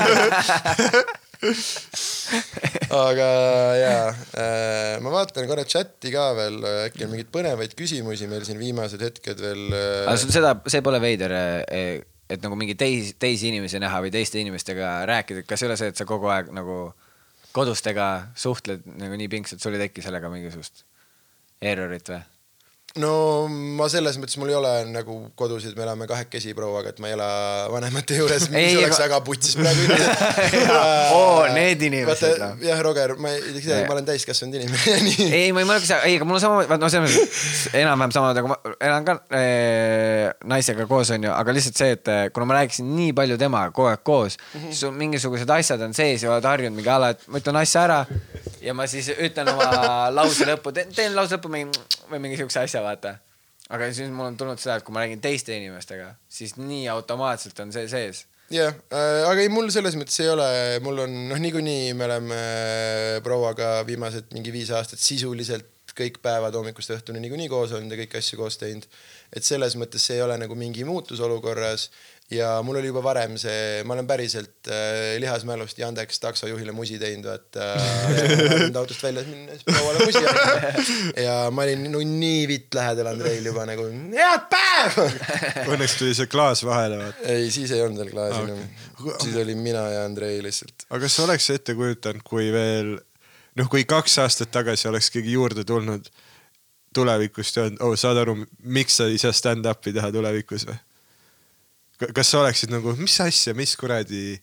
aga 2.97 3.29
jaa, 3.77 4.05
ma 5.05 5.13
vaatan 5.13 5.49
korra 5.51 5.67
chati 5.69 6.13
ka 6.15 6.31
veel, 6.39 6.61
äkki 6.87 7.07
on 7.07 7.13
mingeid 7.13 7.33
põnevaid 7.35 7.77
küsimusi 7.79 8.29
meil 8.31 8.45
siin 8.49 8.61
viimased 8.61 9.03
hetked 9.05 9.43
veel. 9.43 9.65
äh, 9.73 10.05
aga 10.07 10.19
seda, 10.23 10.55
see 10.71 10.85
pole 10.87 11.01
veider, 11.03 11.35
et 12.27 12.43
nagu 12.43 12.57
mingi 12.59 12.75
teisi, 12.79 13.15
teisi 13.21 13.51
inimesi 13.53 13.79
näha 13.83 14.01
või 14.05 14.13
teiste 14.15 14.41
inimestega 14.43 15.01
rääkida, 15.09 15.45
kas 15.47 15.63
ei 15.63 15.71
ole 15.71 15.79
see, 15.81 15.93
et 15.93 15.99
sa 16.01 16.09
kogu 16.09 16.31
aeg 16.33 16.51
nagu 16.57 16.89
kodustega 17.57 18.07
suhtled 18.37 18.85
nagu 19.01 19.17
nii 19.17 19.31
pingsalt, 19.33 19.63
sul 19.63 19.77
ei 19.77 19.87
teki 19.87 20.05
sellega 20.05 20.31
mingisugust 20.33 20.85
errorit 21.65 22.13
või? 22.13 22.23
No 23.01 23.13
ma 23.79 23.89
selles 23.93 24.17
mõttes, 24.21 24.37
mul 24.41 24.51
ei 24.51 24.57
ole 24.57 24.73
nagu 24.91 25.17
kodus, 25.39 25.67
et 25.69 25.77
me 25.77 25.85
elame 25.85 26.09
kahekesi 26.09 26.55
prouaga, 26.57 26.93
et 26.95 27.01
ma 27.03 27.11
ei 27.11 27.17
ela 27.17 27.29
vanemate 27.73 28.19
juures, 28.19 28.49
mis 28.53 28.61
Ei, 28.61 28.77
oleks 28.81 29.01
väga 29.03 29.21
putsis 29.27 29.57
praegu 29.59 29.87
Oo, 31.17 31.47
need 31.55 31.83
inimesed, 31.87 32.39
noh., 32.41 32.55
jah, 32.65 32.81
Roger, 32.85 33.17
ma 33.21 33.33
ei 33.35 33.61
tea, 33.61 33.83
ma 33.89 33.97
olen 33.97 34.09
täiskasvanud 34.09 34.59
inimene, 34.61 34.97
ei, 35.41 35.53
ma 35.57 35.63
ei 35.63 35.69
mõelnud, 35.69 35.93
ei, 35.99 36.17
aga 36.19 36.29
mul 36.29 36.39
on 36.39 36.45
sama, 36.45 36.63
vaata 36.65 36.81
no 36.83 36.93
selles 36.93 37.17
mõttes 37.17 37.67
enam-vähem 37.83 38.17
sama, 38.17 38.33
aga 38.35 38.53
ma 38.53 38.59
elan 38.91 39.09
ka 39.09 39.19
äh, 39.37 40.33
naisega 40.49 40.89
koos 40.91 41.13
onju, 41.17 41.33
aga 41.35 41.57
lihtsalt 41.57 41.83
see, 41.83 41.99
et 41.99 42.13
äh, 42.13 42.23
kuna 42.35 42.49
ma 42.49 42.61
rääkisin 42.61 42.89
nii 42.97 43.13
palju 43.17 43.39
temaga 43.41 43.75
kogu 43.77 43.93
aeg 43.93 44.05
koos 44.07 44.39
mm, 44.39 44.61
-hmm. 44.61 44.73
siis 44.73 44.97
mingisugused 44.97 45.51
asjad 45.59 45.85
on 45.85 45.97
sees 45.97 46.25
ja 46.25 46.33
oled 46.33 46.49
harjunud 46.49 46.77
mingi 46.79 46.93
ala, 46.93 47.13
et 47.15 47.29
ma 47.29 47.43
ütlen 47.43 47.61
asja 47.61 47.85
ära 47.87 48.01
ja 48.63 48.75
ma 48.75 48.89
siis 48.91 49.11
ütlen 49.13 49.53
oma 49.53 49.71
lause 50.19 50.49
lõppu, 50.49 50.73
teen 50.75 51.15
lause 51.17 51.37
lõppu 51.37 51.53
mingi 51.53 51.85
või 52.11 52.21
mingi 52.23 52.39
siukse 52.39 52.63
asja, 52.63 52.83
vaata. 52.87 53.17
aga 53.69 53.91
siis 53.93 54.11
mul 54.15 54.31
on 54.31 54.39
tulnud 54.39 54.63
seda, 54.63 54.79
et 54.79 54.87
kui 54.87 54.95
ma 54.95 55.05
räägin 55.05 55.23
teiste 55.23 55.57
inimestega, 55.57 56.15
siis 56.29 56.57
nii 56.61 56.87
automaatselt 56.95 57.61
on 57.65 57.75
see 57.75 57.89
sees 57.91 58.25
jah 58.53 58.75
äh,, 58.95 59.23
aga 59.27 59.43
ei, 59.43 59.51
mul 59.51 59.71
selles 59.75 59.97
mõttes 59.99 60.19
ei 60.23 60.31
ole, 60.31 60.49
mul 60.87 61.03
on 61.07 61.17
noh, 61.33 61.41
niikuinii 61.43 61.95
me 61.99 62.07
oleme 62.07 62.43
äh, 62.43 63.17
prouaga 63.27 63.81
viimased 63.89 64.31
mingi 64.37 64.55
viis 64.55 64.71
aastat 64.75 65.03
sisuliselt 65.03 65.73
kõik 65.97 66.21
päevad 66.23 66.55
hommikust 66.59 66.93
õhtuni 66.93 67.23
niikuinii 67.25 67.49
koos 67.49 67.73
olnud 67.77 67.95
ja 67.95 68.03
kõiki 68.03 68.21
asju 68.21 68.39
koos 68.39 68.59
teinud. 68.61 68.85
et 69.33 69.45
selles 69.45 69.77
mõttes 69.81 70.05
see 70.05 70.19
ei 70.19 70.23
ole 70.23 70.37
nagu 70.39 70.55
mingi 70.59 70.85
muutus 70.85 71.23
olukorras 71.25 71.89
ja 72.31 72.63
mul 72.67 72.81
oli 72.81 72.89
juba 72.91 73.03
varem 73.05 73.37
see, 73.39 73.83
ma 73.87 73.95
olen 73.95 74.07
päriselt 74.09 74.69
äh, 74.71 75.15
lihasmälust 75.23 75.79
Yandex 75.79 76.19
taksojuhile 76.23 76.75
musi 76.75 76.99
teinud, 76.99 77.29
vaata 77.29 77.69
äh, 77.79 78.71
autost 78.81 79.03
väljas 79.05 79.29
minnes 79.31 79.63
prouale 79.67 80.03
musi 80.03 80.23
andma. 80.27 80.73
ja 81.23 81.37
ma 81.55 81.67
olin 81.67 81.87
no, 81.93 82.03
nii 82.03 82.43
vitt 82.51 82.75
lähedal 82.75 83.13
Andreil 83.13 83.47
juba 83.47 83.67
nagu 83.69 83.87
head 84.17 84.49
päeva 84.51 85.07
õnneks 85.77 85.99
tuli 86.01 86.17
see 86.19 86.31
klaas 86.31 86.65
vahele, 86.67 86.99
vaata. 87.05 87.29
ei, 87.31 87.51
siis 87.55 87.75
ei 87.77 87.85
olnud 87.85 88.03
veel 88.03 88.15
klaasi 88.15 88.43
enam. 88.43 88.65
siis 89.23 89.39
olin 89.45 89.63
mina 89.63 89.87
ja 89.95 90.07
Andrei 90.09 90.43
lihtsalt. 90.43 90.89
aga 90.91 91.05
kas 91.07 91.21
sa 91.21 91.29
oleks 91.29 91.51
ette 91.55 91.79
kujutanud, 91.79 92.27
kui 92.27 92.51
veel 92.55 92.97
noh, 93.57 93.71
kui 93.71 93.87
kaks 93.87 94.19
aastat 94.25 94.51
tagasi 94.55 94.91
oleks 94.91 95.13
keegi 95.15 95.39
juurde 95.39 95.65
tulnud 95.69 96.11
tulevikust 96.97 97.57
ja 97.57 97.67
öelnud, 97.67 97.81
oh 97.85 97.95
saad 97.99 98.19
aru, 98.19 98.39
miks 98.65 98.99
sa 98.99 99.07
ei 99.11 99.19
saa 99.21 99.35
stand-up'i 99.37 99.95
teha 99.95 100.11
tulevikus 100.15 100.67
või? 100.67 100.79
Kas 101.97 102.31
sa 102.31 102.43
oleksid 102.43 102.73
nagu, 102.75 102.95
mis 103.01 103.17
asja, 103.25 103.55
mis 103.57 103.75
kuradi, 103.79 104.37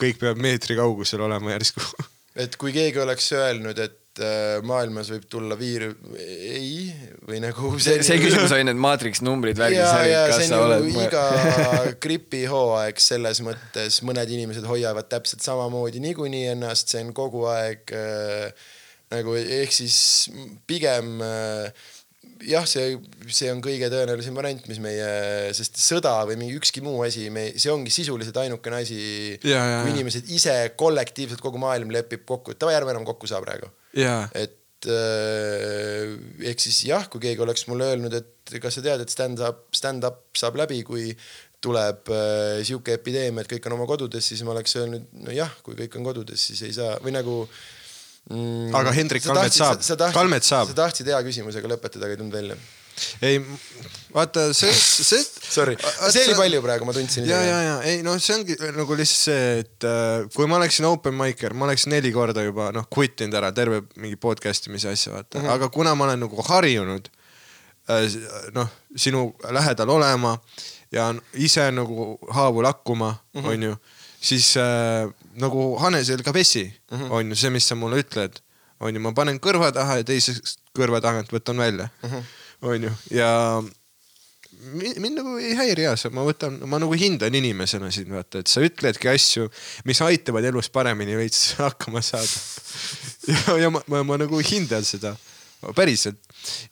kõik 0.00 0.20
peab 0.20 0.40
meetri 0.40 0.76
kaugusel 0.78 1.24
olema 1.26 1.54
järsku. 1.54 1.84
et 2.42 2.58
kui 2.60 2.74
keegi 2.74 3.00
oleks 3.02 3.28
öelnud, 3.36 3.80
et 3.80 4.22
äh, 4.22 4.58
maailmas 4.66 5.10
võib 5.12 5.26
tulla 5.32 5.58
viir-, 5.60 5.94
ei, 6.20 6.86
või 7.28 7.40
nagu 7.44 7.72
see, 7.82 7.98
see 8.06 8.20
küsimus 8.22 8.54
oli 8.56 8.68
need 8.68 8.80
maatriks 8.80 9.22
numbrid 9.24 9.58
värgis 9.60 9.82
ja, 9.82 10.06
ja 10.08 10.22
kas 10.30 10.40
see 10.42 10.50
sa 10.50 10.60
on 10.62 10.70
oled 10.70 10.88
nagu 10.88 11.04
iga 11.06 11.26
gripihooaeg 12.06 13.02
selles 13.02 13.42
mõttes, 13.44 14.00
mõned 14.06 14.32
inimesed 14.38 14.68
hoiavad 14.68 15.08
täpselt 15.12 15.44
samamoodi 15.44 16.02
niikuinii 16.04 16.50
ennast, 16.54 16.92
see 16.92 17.04
on 17.04 17.12
kogu 17.16 17.46
aeg 17.52 17.92
äh, 17.96 18.66
nagu 19.12 19.36
ehk 19.38 19.74
siis 19.74 19.98
pigem 20.68 21.20
äh, 21.24 21.86
jah, 22.46 22.66
see, 22.68 22.96
see 23.32 23.48
on 23.52 23.62
kõige 23.64 23.88
tõenäolisem 23.92 24.36
variant, 24.36 24.66
mis 24.70 24.80
meie, 24.82 25.08
sest 25.56 25.80
sõda 25.82 26.14
või 26.28 26.38
mingi 26.40 26.58
ükski 26.58 26.82
muu 26.84 27.00
asi, 27.06 27.26
me, 27.34 27.48
see 27.58 27.72
ongi 27.72 27.92
sisuliselt 27.94 28.36
ainukene 28.42 28.82
asi, 28.84 29.00
kui 29.42 29.94
inimesed 29.94 30.30
ise 30.36 30.54
kollektiivselt 30.78 31.42
kogu 31.44 31.60
maailm 31.62 31.90
lepib 31.94 32.26
kokku, 32.28 32.54
et 32.54 32.62
davai, 32.62 32.76
ärme 32.78 32.94
enam 32.94 33.06
kokku 33.08 33.28
saa 33.30 33.42
praegu. 33.44 33.70
Et 34.36 34.88
äh, 34.92 36.14
ehk 36.52 36.62
siis 36.62 36.84
jah, 36.90 37.08
kui 37.12 37.22
keegi 37.22 37.42
oleks 37.42 37.66
mulle 37.70 37.90
öelnud, 37.92 38.14
et 38.14 38.56
kas 38.62 38.78
sa 38.78 38.84
tead, 38.84 39.02
et 39.02 39.12
stand-up, 39.12 39.66
stand-up 39.74 40.22
saab 40.38 40.58
läbi, 40.60 40.82
kui 40.86 41.10
tuleb 41.64 42.12
äh, 42.12 42.60
sihuke 42.66 42.98
epideemia, 43.00 43.42
et 43.42 43.50
kõik 43.50 43.66
on 43.66 43.78
oma 43.78 43.88
kodudes, 43.88 44.28
siis 44.28 44.44
ma 44.46 44.54
oleks 44.54 44.76
öelnud, 44.78 45.08
nojah, 45.26 45.56
kui 45.66 45.78
kõik 45.78 45.96
on 45.98 46.06
kodudes, 46.06 46.50
siis 46.50 46.62
ei 46.66 46.76
saa. 46.76 46.94
Või 47.02 47.16
nagu 47.16 47.40
mm, 48.30 48.74
Aga 48.74 48.94
Hendrik 48.96 49.24
sa 49.24 49.34
Kalmet 49.34 49.54
saab. 49.56 49.84
Kalmet 50.14 50.46
saab. 50.46 50.70
sa 50.70 50.80
tahtsid 50.84 51.08
hea 51.12 51.20
küsimusega 51.26 51.70
lõpetada, 51.70 52.06
aga 52.06 52.16
ei 52.16 52.20
tulnud 52.20 52.36
välja. 52.36 52.56
ei 53.26 53.40
vaata 54.14 54.46
see, 54.56 54.72
see. 54.72 55.20
Sorry, 55.52 55.74
see 56.08 56.22
oli 56.24 56.36
palju 56.38 56.62
praegu, 56.64 56.86
ma 56.88 56.94
tundsin 56.96 57.26
ja, 57.28 57.40
ja, 57.44 57.58
ja 57.60 57.74
ei 57.84 58.00
noh, 58.04 58.16
see 58.22 58.38
ongi 58.38 58.56
nagu 58.76 58.96
lihtsalt 58.96 59.26
see, 59.26 59.50
et 59.64 59.86
äh, 59.88 60.24
kui 60.32 60.48
ma 60.48 60.56
oleksin 60.56 60.88
open 60.88 61.16
micer, 61.18 61.52
ma 61.52 61.68
oleks 61.68 61.84
neli 61.92 62.12
korda 62.14 62.44
juba 62.46 62.70
noh 62.74 62.88
quit 62.92 63.20
inud 63.26 63.36
ära 63.36 63.52
terve 63.56 63.82
mingi 64.00 64.16
podcast 64.20 64.70
imise 64.70 64.88
asja 64.94 65.12
vaata 65.12 65.38
mm, 65.38 65.44
-hmm. 65.44 65.52
aga 65.58 65.68
kuna 65.74 65.92
ma 65.94 66.08
olen 66.08 66.24
nagu 66.24 66.48
harjunud 66.48 67.10
äh, 67.92 68.16
noh, 68.56 68.72
sinu 68.96 69.28
lähedal 69.58 69.92
olema 69.92 70.38
ja 70.92 71.10
ise 71.34 71.68
nagu 71.76 72.16
haavu 72.32 72.64
lakkuma 72.64 73.12
mm, 73.12 73.40
-hmm. 73.40 73.48
onju, 73.52 73.76
siis 74.26 74.52
äh, 74.60 75.06
nagu 75.40 75.68
hanesel 75.82 76.22
ka 76.26 76.34
vesi 76.34 76.66
mm, 76.66 76.98
-hmm. 76.98 77.14
onju, 77.20 77.38
see, 77.38 77.52
mis 77.54 77.68
sa 77.68 77.78
mulle 77.78 78.02
ütled, 78.02 78.40
onju, 78.80 79.02
ma 79.02 79.14
panen 79.16 79.40
kõrva 79.42 79.72
taha 79.74 80.00
ja 80.00 80.06
teisest 80.06 80.60
kõrva 80.76 81.00
tagant 81.04 81.32
võtan 81.32 81.58
välja 81.62 81.88
mm, 82.02 82.10
-hmm. 82.10 82.22
onju, 82.72 82.92
ja 83.14 83.30
mind, 84.72 84.98
mind 85.04 85.20
nagu 85.20 85.36
ei 85.38 85.54
häiri 85.58 85.86
ja 85.86 85.94
see, 86.00 86.12
ma 86.14 86.24
võtan, 86.26 86.58
ma 86.68 86.80
nagu 86.82 86.96
hindan 86.98 87.34
inimesena 87.34 87.90
sind 87.94 88.12
vaata, 88.14 88.42
et 88.42 88.50
sa 88.50 88.64
ütledki 88.64 89.10
asju, 89.12 89.48
mis 89.88 90.02
aitavad 90.04 90.44
elus 90.50 90.70
paremini 90.72 91.16
veits 91.18 91.54
hakkama 91.62 92.02
saada. 92.04 92.44
ja, 93.30 93.58
ja 93.66 93.72
ma, 93.72 93.82
ma, 93.92 94.02
ma 94.06 94.20
nagu 94.24 94.40
hindan 94.42 94.86
seda, 94.86 95.16
päriselt. 95.76 96.20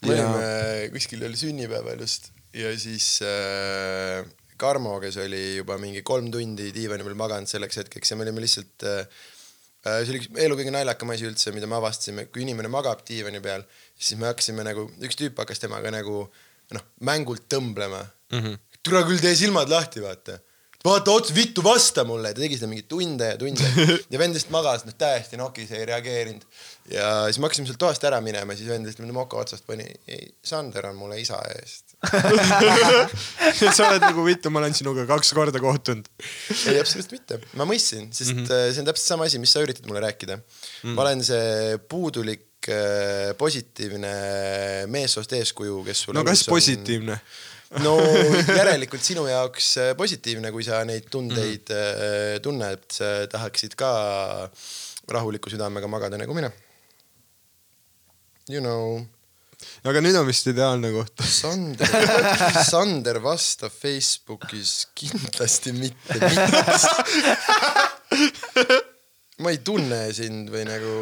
me 0.02 0.16
ja 0.16 0.28
olime 0.28 0.88
kuskil 0.94 1.24
oli 1.26 1.38
sünnipäeval 1.38 2.00
just 2.04 2.30
ja 2.54 2.70
siis 2.78 3.18
äh, 3.22 4.24
Karmo, 4.60 4.96
kes 5.02 5.18
oli 5.24 5.42
juba 5.58 5.78
mingi 5.82 6.02
kolm 6.06 6.30
tundi 6.34 6.70
diivani 6.74 7.06
peal 7.06 7.16
maganud 7.18 7.50
selleks 7.50 7.82
hetkeks 7.82 8.12
ja 8.12 8.18
me 8.18 8.26
olime 8.26 8.44
lihtsalt 8.44 8.86
äh, 8.86 9.04
äh, 9.86 10.00
see 10.04 10.14
oli 10.14 10.22
üks 10.22 10.30
elu 10.46 10.58
kõige 10.60 10.74
naljakam 10.74 11.12
asi 11.14 11.28
üldse, 11.28 11.52
mida 11.56 11.68
me 11.70 11.78
avastasime, 11.80 12.28
kui 12.30 12.44
inimene 12.46 12.70
magab 12.72 13.04
diivani 13.08 13.42
peal, 13.44 13.66
siis 13.98 14.18
me 14.20 14.30
hakkasime 14.30 14.66
nagu, 14.66 14.88
üks 15.04 15.18
tüüp 15.20 15.38
hakkas 15.42 15.62
temaga 15.62 15.92
nagu 15.94 16.24
noh, 16.72 16.88
mängult 17.04 17.46
tõmblema 17.50 18.02
mm. 18.04 18.40
-hmm. 18.40 18.58
tule 18.82 19.04
küll 19.08 19.22
tee 19.22 19.34
silmad 19.36 19.68
lahti, 19.68 20.02
vaata. 20.04 20.38
vaata 20.84 21.10
ots, 21.10 21.34
vittu, 21.34 21.64
vasta 21.64 22.04
mulle. 22.04 22.32
ta 22.34 22.40
tegi 22.40 22.58
seda 22.58 22.68
mingi 22.70 22.86
tunde 22.88 23.28
ja 23.32 23.38
tunde 23.40 23.68
ja 24.12 24.18
vend 24.18 24.36
lihtsalt 24.36 24.52
magas, 24.54 24.84
noh 24.84 24.96
täiesti 24.98 25.40
nokis, 25.40 25.72
ei 25.72 25.86
reageerinud. 25.90 26.44
ja 26.92 27.10
siis 27.26 27.38
me 27.38 27.48
hakkasime 27.48 27.68
sealt 27.68 27.82
toast 27.84 28.04
ära 28.04 28.20
minema, 28.24 28.56
siis 28.56 28.68
vend 28.68 28.86
lihtsalt 28.88 29.12
moka 29.12 29.40
otsast 29.40 29.66
pani, 29.66 29.88
ei, 30.08 30.28
Sander 30.42 30.92
on 30.92 30.96
mulle 30.96 31.20
isa 31.20 31.40
eest. 31.56 31.93
sa 33.76 33.88
oled 33.88 34.04
nagu 34.04 34.24
vittu, 34.26 34.52
ma 34.52 34.62
olen 34.62 34.76
sinuga 34.76 35.06
kaks 35.08 35.32
korda 35.36 35.60
kohtunud. 35.62 36.08
ei, 36.20 36.78
absoluutselt 36.80 37.14
mitte, 37.16 37.40
ma 37.58 37.66
mõistsin, 37.68 38.10
sest 38.12 38.34
mm 38.34 38.44
-hmm. 38.44 38.72
see 38.72 38.82
on 38.82 38.90
täpselt 38.90 39.08
sama 39.14 39.28
asi, 39.30 39.40
mis 39.42 39.54
sa 39.54 39.62
üritad 39.64 39.86
mulle 39.88 40.04
rääkida 40.04 40.36
mm. 40.36 40.44
-hmm. 40.44 40.94
ma 40.96 41.06
olen 41.06 41.24
see 41.24 41.78
puudulik 41.88 42.68
äh, 42.68 43.34
positiivne 43.38 44.14
meessoost 44.86 45.32
eeskuju, 45.32 45.82
kes 45.84 46.06
sul 46.06 46.14
no 46.14 46.24
kas 46.24 46.46
on- 46.48 46.54
positiivne? 46.54 47.18
no 47.82 47.96
järelikult 48.60 49.02
sinu 49.02 49.26
jaoks 49.26 49.76
äh, 49.78 49.96
positiivne, 49.96 50.52
kui 50.52 50.64
sa 50.64 50.84
neid 50.84 51.10
tundeid 51.10 51.68
mm 51.68 51.74
-hmm. 51.74 52.40
tunned, 52.42 52.86
tahaksid 53.30 53.74
ka 53.74 53.90
rahuliku 55.08 55.50
südamega 55.50 55.88
magada 55.88 56.18
nagu 56.18 56.34
mina. 56.34 56.50
You 58.48 58.60
know, 58.60 59.06
aga 59.84 60.02
nüüd 60.04 60.16
on 60.20 60.26
vist 60.28 60.48
ideaalne 60.50 60.90
koht. 60.94 61.24
Sander, 61.28 61.88
Sander 62.72 63.20
vastab 63.24 63.74
Facebookis 63.74 64.88
kindlasti 64.98 65.74
mitte 65.76 66.18
miks. 66.22 66.88
ma 69.42 69.52
ei 69.54 69.60
tunne 69.66 70.06
sind 70.14 70.50
või 70.52 70.66
nagu, 70.68 70.98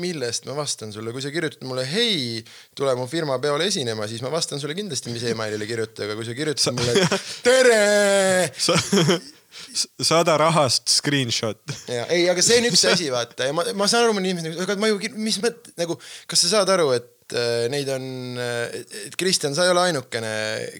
millest 0.00 0.46
ma 0.48 0.54
vastan 0.56 0.92
sulle, 0.94 1.12
kui 1.12 1.22
sa 1.24 1.32
kirjutad 1.32 1.66
mulle 1.68 1.84
hei, 1.88 2.40
tule 2.76 2.94
mu 2.98 3.06
firma 3.10 3.38
peole 3.42 3.68
esinema, 3.70 4.08
siis 4.10 4.22
ma 4.24 4.32
vastan 4.32 4.62
sulle 4.62 4.76
kindlasti, 4.78 5.12
mis 5.14 5.26
emailile 5.30 5.68
kirjuta, 5.68 6.06
aga 6.06 6.16
kui 6.18 6.28
sa 6.28 6.36
kirjutad 6.36 6.76
mulle 6.78 7.04
et, 7.04 7.28
tere 7.44 7.80
sada 10.00 10.36
rahast 10.40 10.88
screenshot. 10.88 11.60
ja 11.90 12.06
ei, 12.12 12.28
aga 12.30 12.42
see 12.44 12.60
on 12.60 12.68
üks 12.70 12.84
asi, 12.88 13.10
vaata 13.12 13.50
ja 13.50 13.56
ma, 13.56 13.66
ma 13.76 13.88
saan 13.90 14.06
aru, 14.06 14.16
mõni 14.16 14.32
inimene, 14.32 14.54
aga 14.64 14.78
ma 14.80 14.90
ju, 14.92 15.00
mis 15.18 15.40
mõt-, 15.42 15.72
nagu, 15.80 15.98
kas 16.30 16.46
sa 16.46 16.56
saad 16.56 16.72
aru, 16.76 16.92
et 16.96 17.10
äh, 17.36 17.66
neid 17.72 17.88
on, 17.94 18.04
et 18.40 19.16
Kristjan, 19.18 19.54
sa 19.56 19.66
ei 19.66 19.74
ole 19.74 19.88
ainukene, 19.90 20.32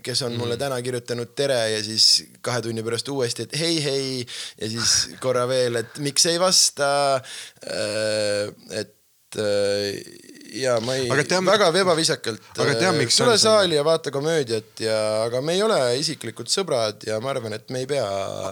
kes 0.04 0.24
on 0.28 0.38
mulle 0.40 0.58
täna 0.60 0.80
kirjutanud 0.84 1.34
tere 1.38 1.60
ja 1.74 1.82
siis 1.84 2.08
kahe 2.44 2.62
tunni 2.64 2.84
pärast 2.86 3.08
uuesti, 3.12 3.48
et 3.48 3.58
hei, 3.60 3.76
hei 3.84 4.06
ja 4.22 4.70
siis 4.72 5.16
korra 5.22 5.46
veel, 5.50 5.82
et 5.82 6.00
miks 6.04 6.26
ei 6.30 6.40
vasta. 6.42 6.90
et 8.70 9.38
äh, 9.38 10.30
ja 10.52 10.76
ma 10.84 10.96
ei 10.98 11.08
väga 11.10 11.70
ebaviisakalt. 11.82 12.42
Tule 13.26 13.38
saali 13.38 13.78
ja 13.78 13.84
vaata 13.84 14.10
komöödiat 14.10 14.80
ja, 14.82 14.98
aga 15.24 15.40
me 15.44 15.54
ei 15.56 15.62
ole 15.62 15.78
isiklikud 16.00 16.50
sõbrad 16.50 17.06
ja 17.06 17.20
ma 17.22 17.32
arvan, 17.34 17.54
et 17.56 17.70
me 17.70 17.84
ei 17.84 17.88
pea 17.90 18.06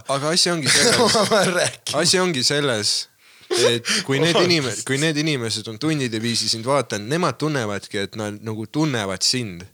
aga 0.06 0.34
asi 0.34 0.52
ongi 0.52 0.70
selles, 0.74 1.94
asi 1.98 2.20
ongi 2.22 2.44
selles, 2.46 2.94
et 3.50 3.92
kui 4.06 4.20
need 4.22 4.36
inimesed, 4.36 4.84
kui 4.88 4.98
need 5.00 5.16
inimesed 5.24 5.68
on 5.70 5.78
tundide 5.80 6.20
viisi 6.22 6.48
sind 6.50 6.66
vaadanud, 6.68 7.08
nemad 7.08 7.38
tunnevadki, 7.40 8.04
et 8.08 8.18
nad 8.20 8.40
nagu 8.44 8.66
tunnevad 8.66 9.24
sind. 9.26 9.66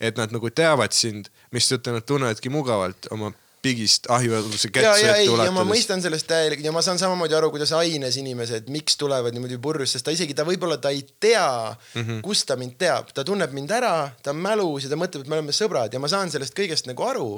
et 0.00 0.16
nad 0.16 0.32
nagu 0.32 0.48
teavad 0.48 0.94
sind, 0.96 1.26
mistõttu 1.52 1.92
nad 1.92 2.06
tunnevadki 2.08 2.48
mugavalt 2.48 3.10
oma 3.12 3.34
pigist 3.60 4.08
ahjualuse 4.08 4.70
kätt 4.72 4.86
ja, 4.86 4.92
su 4.96 5.04
ja 5.04 5.16
ette 5.18 5.26
ja 5.26 5.32
ma 5.32 5.60
ulatades. 5.60 5.68
mõistan 5.68 6.02
sellest 6.04 6.26
täielikult 6.30 6.64
ja 6.64 6.72
ma 6.72 6.82
saan 6.84 7.00
samamoodi 7.00 7.36
aru, 7.36 7.50
kuidas 7.52 7.72
aines 7.76 8.16
inimesed, 8.20 8.70
miks 8.72 8.96
tulevad 9.00 9.36
niimoodi 9.36 9.58
purjus, 9.60 9.94
sest 9.94 10.06
ta 10.06 10.14
isegi, 10.14 10.36
ta 10.36 10.46
võib-olla 10.48 10.78
ta 10.80 10.92
ei 10.94 11.02
tea 11.20 11.44
mm, 11.68 12.00
-hmm. 12.00 12.22
kust 12.24 12.48
ta 12.48 12.56
mind 12.60 12.78
teab, 12.80 13.12
ta 13.12 13.24
tunneb 13.26 13.52
mind 13.56 13.74
ära, 13.76 13.94
ta 14.22 14.32
on 14.32 14.40
mälus 14.40 14.88
ja 14.88 14.92
ta 14.92 15.00
mõtleb, 15.00 15.26
et 15.26 15.32
me 15.32 15.38
oleme 15.38 15.56
sõbrad 15.56 15.92
ja 15.92 16.00
ma 16.00 16.08
saan 16.08 16.32
sellest 16.32 16.56
kõigest 16.56 16.88
nagu 16.88 17.04
aru. 17.04 17.28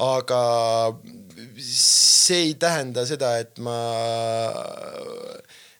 Aga 0.00 0.42
see 1.62 2.48
ei 2.48 2.54
tähenda 2.60 3.04
seda, 3.06 3.34
et 3.42 3.58
ma, 3.62 3.76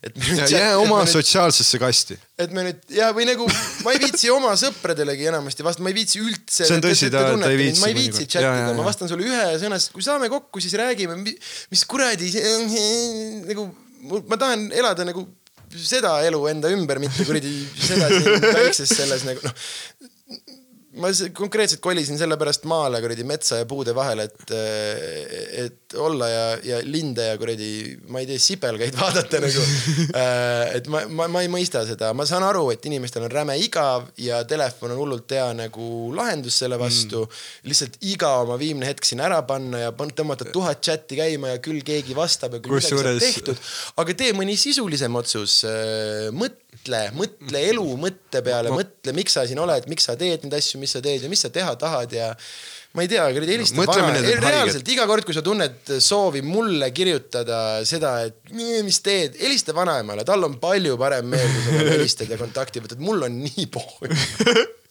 et 0.03 0.17
jää 0.51 0.73
et 0.73 0.79
oma 0.81 0.99
ma 0.99 1.03
nüüd- 1.05 1.13
sotsiaalsesse 1.15 1.79
kasti. 1.83 2.17
et 2.39 2.51
me 2.55 2.65
nüüd 2.67 2.81
ja, 2.97 3.11
või 3.15 3.27
nagu 3.29 3.47
ma 3.87 3.95
ei 3.95 4.01
viitsi 4.03 4.31
oma 4.35 4.55
sõpradelegi 4.59 5.29
enamasti 5.31 5.67
vasta, 5.67 5.83
ma 5.85 5.93
ei 5.93 5.99
viitsi 6.01 6.23
üldse. 6.23 6.67
See 6.67 6.77
on 6.79 6.83
tõsi, 6.85 7.11
ta- 7.15 7.25
ta 7.39 7.51
ei 7.53 7.61
viitsi 7.61 7.85
ma 7.85 7.93
ei 7.93 7.99
viitsi 7.99 8.27
ja, 8.27 8.33
chatida, 8.37 8.73
ma 8.79 8.87
vastan 8.87 9.11
sulle 9.11 9.27
ühe 9.29 9.47
sõna, 9.63 9.79
sest 9.81 9.95
kui 9.95 10.03
saame 10.07 10.31
kokku, 10.33 10.63
siis 10.63 10.75
räägime, 10.81 11.19
mis 11.23 11.85
kuradi 11.89 12.33
nagu 13.51 13.69
ma 14.27 14.37
tahan 14.41 14.67
elada 14.75 15.07
nagu 15.07 15.29
seda 15.73 16.19
elu 16.27 16.41
enda 16.51 16.69
ümber, 16.75 16.99
mitte 17.01 17.25
kuradi 17.25 17.49
seda 17.81 18.11
siin 18.13 18.43
väikses 18.45 18.91
selles 18.93 19.23
nagu 19.25 19.41
noh 19.47 19.55
ma 21.01 21.09
konkreetselt 21.33 21.81
kolisin 21.81 22.19
sellepärast 22.21 22.67
maale 22.69 23.01
kuradi 23.01 23.25
metsa 23.25 23.63
ja 23.63 23.67
puude 23.69 23.95
vahele, 23.97 24.27
et, 24.29 24.53
et 25.63 25.97
olla 25.97 26.29
ja, 26.29 26.43
ja 26.67 26.81
linde 26.85 27.31
ja 27.31 27.39
kuradi, 27.41 27.71
ma 28.13 28.21
ei 28.21 28.29
tea, 28.29 28.41
sipelgaid 28.43 28.97
vaadata 29.01 29.41
nagu. 29.41 29.65
et 30.77 30.91
ma, 30.93 31.05
ma, 31.09 31.29
ma 31.33 31.45
ei 31.45 31.51
mõista 31.53 31.85
seda, 31.89 32.13
ma 32.17 32.27
saan 32.29 32.45
aru, 32.45 32.67
et 32.75 32.85
inimestel 32.91 33.25
on 33.25 33.33
räme 33.33 33.57
igav 33.65 34.11
ja 34.21 34.43
telefon 34.49 34.93
on 34.93 35.01
hullult 35.01 35.33
hea 35.33 35.49
nagu 35.57 36.13
lahendus 36.17 36.61
selle 36.61 36.77
vastu 36.81 37.25
mm.. 37.25 37.43
lihtsalt 37.73 37.97
iga 38.13 38.35
oma 38.43 38.59
viimne 38.61 38.89
hetk 38.89 39.09
sinna 39.09 39.31
ära 39.31 39.41
panna 39.49 39.87
ja 39.87 39.95
tõmmata 39.97 40.51
tuhat 40.53 40.85
chati 40.85 41.17
käima 41.19 41.55
ja 41.55 41.63
küll 41.65 41.81
keegi 41.87 42.17
vastab 42.17 42.59
ja 42.59 42.65
küll 42.65 42.77
midagi 42.77 43.01
saab 43.01 43.23
tehtud. 43.23 43.65
aga 44.03 44.19
tee 44.19 44.37
mõni 44.37 44.59
sisulisem 44.61 45.17
otsus, 45.23 45.63
mõtle 46.37 46.62
mõtle 47.15 47.65
elu 47.71 47.85
mõtte 48.01 48.43
peale, 48.45 48.73
mõtle, 48.75 49.15
miks 49.17 49.37
sa 49.37 49.47
siin 49.47 49.61
oled, 49.63 49.87
miks 49.91 50.09
sa 50.09 50.17
teed 50.19 50.47
neid 50.47 50.57
asju, 50.59 50.81
mis 50.83 50.95
sa 50.97 51.03
teed 51.05 51.23
ja 51.23 51.31
mis 51.31 51.43
sa 51.45 51.51
teha 51.53 51.75
tahad 51.79 52.13
ja 52.17 52.33
ma 52.97 53.05
ei 53.05 53.09
tea, 53.09 53.25
kuradi 53.33 53.55
helista 53.57 53.79
Mõtlemine 53.79 54.21
vana, 54.21 54.41
reaalselt 54.43 54.91
iga 54.93 55.07
kord, 55.09 55.25
kui 55.29 55.37
sa 55.37 55.45
tunned 55.45 55.95
soovi 56.03 56.43
mulle 56.45 56.91
kirjutada 56.93 57.61
seda, 57.89 58.19
et 58.29 58.53
mis 58.53 59.01
teed, 59.05 59.39
helista 59.41 59.77
vanaemale, 59.77 60.27
tal 60.29 60.45
on 60.49 60.59
palju 60.63 60.99
parem 61.01 61.31
meel, 61.33 61.49
kui 61.49 61.65
sa 61.65 61.79
talle 61.79 61.97
helistad 61.97 62.33
ja 62.35 62.41
kontakti 62.41 62.85
võtad, 62.85 63.03
mul 63.05 63.29
on 63.29 63.43
nii 63.47 63.69
pohhu. 63.73 64.13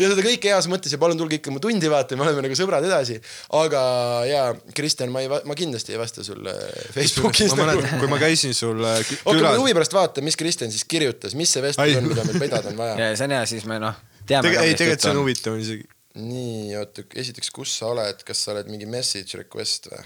ja 0.00 0.10
seda 0.10 0.24
kõike 0.24 0.50
heas 0.52 0.68
mõttes 0.70 0.94
ja 0.94 1.00
palun 1.02 1.18
tulge 1.20 1.38
ikka 1.38 1.52
mu 1.54 1.62
tundi 1.62 1.90
vaatama, 1.90 2.22
me 2.22 2.30
oleme 2.30 2.46
nagu 2.46 2.58
sõbrad 2.58 2.86
edasi. 2.86 3.18
aga 3.58 3.82
jaa, 4.28 4.46
Kristjan, 4.76 5.12
ma 5.14 5.24
ei, 5.24 5.30
ma 5.30 5.58
kindlasti 5.58 5.94
ei 5.94 6.00
vasta 6.00 6.24
sulle 6.26 6.54
Facebookis. 6.94 7.54
ma 7.54 7.68
mäletan, 7.68 7.98
kui 8.02 8.10
ma 8.12 8.20
käisin 8.22 8.56
sul 8.56 8.82
äh, 8.82 9.00
kü- 9.02 9.20
oota, 9.22 9.32
ma 9.32 9.38
külas, 9.40 9.60
huvi 9.62 9.76
pärast 9.78 9.96
vaatan, 9.96 10.26
mis 10.26 10.38
Kristjan 10.40 10.72
siis 10.74 10.86
kirjutas, 10.88 11.36
mis 11.38 11.52
see 11.54 11.64
vestlus 11.64 12.00
on, 12.00 12.10
mida 12.10 12.26
meil 12.28 12.40
pidada 12.46 12.72
on 12.72 12.80
vaja. 12.80 12.96
ja 13.02 13.12
see 13.18 13.28
on 13.28 13.36
hea, 13.38 13.44
siis 13.54 13.68
me 13.70 13.80
noh, 13.82 14.00
teame. 14.24 14.48
Tege-, 14.48 14.64
ei 14.64 14.78
tegelikult 14.78 15.06
see 15.06 15.14
on 15.14 15.22
huvitav 15.22 15.60
isegi. 15.60 15.88
nii, 16.20 16.74
oota, 16.80 17.06
esiteks, 17.24 17.52
kus 17.54 17.78
sa 17.80 17.92
oled, 17.94 18.26
kas 18.26 18.46
sa 18.46 18.54
oled 18.54 18.70
mingi 18.72 18.90
message 18.90 19.40
request 19.40 19.90
või? 19.92 20.04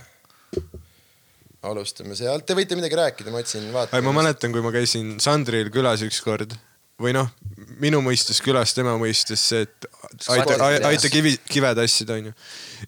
alustame 1.67 2.15
sealt, 2.19 2.47
te 2.47 2.55
võite 2.57 2.77
midagi 2.79 2.99
rääkida, 2.99 3.33
ma 3.35 3.43
otsin, 3.43 3.67
vaatan. 3.75 4.05
ma 4.07 4.15
mäletan, 4.21 4.55
kui 4.55 4.63
ma 4.65 4.71
käisin 4.75 5.17
Sandril 5.23 5.73
külas 5.75 6.05
ükskord 6.07 6.55
või 7.03 7.15
noh, 7.17 7.31
minu 7.83 8.01
mõistes 8.05 8.41
külas, 8.45 8.73
tema 8.77 8.95
mõistes 9.01 9.43
see, 9.51 9.67
et 9.67 9.89
aita, 10.33 10.57
aita 10.89 11.11
kivi, 11.13 11.35
kive 11.51 11.71
tassida, 11.77 12.17
onju. 12.19 12.33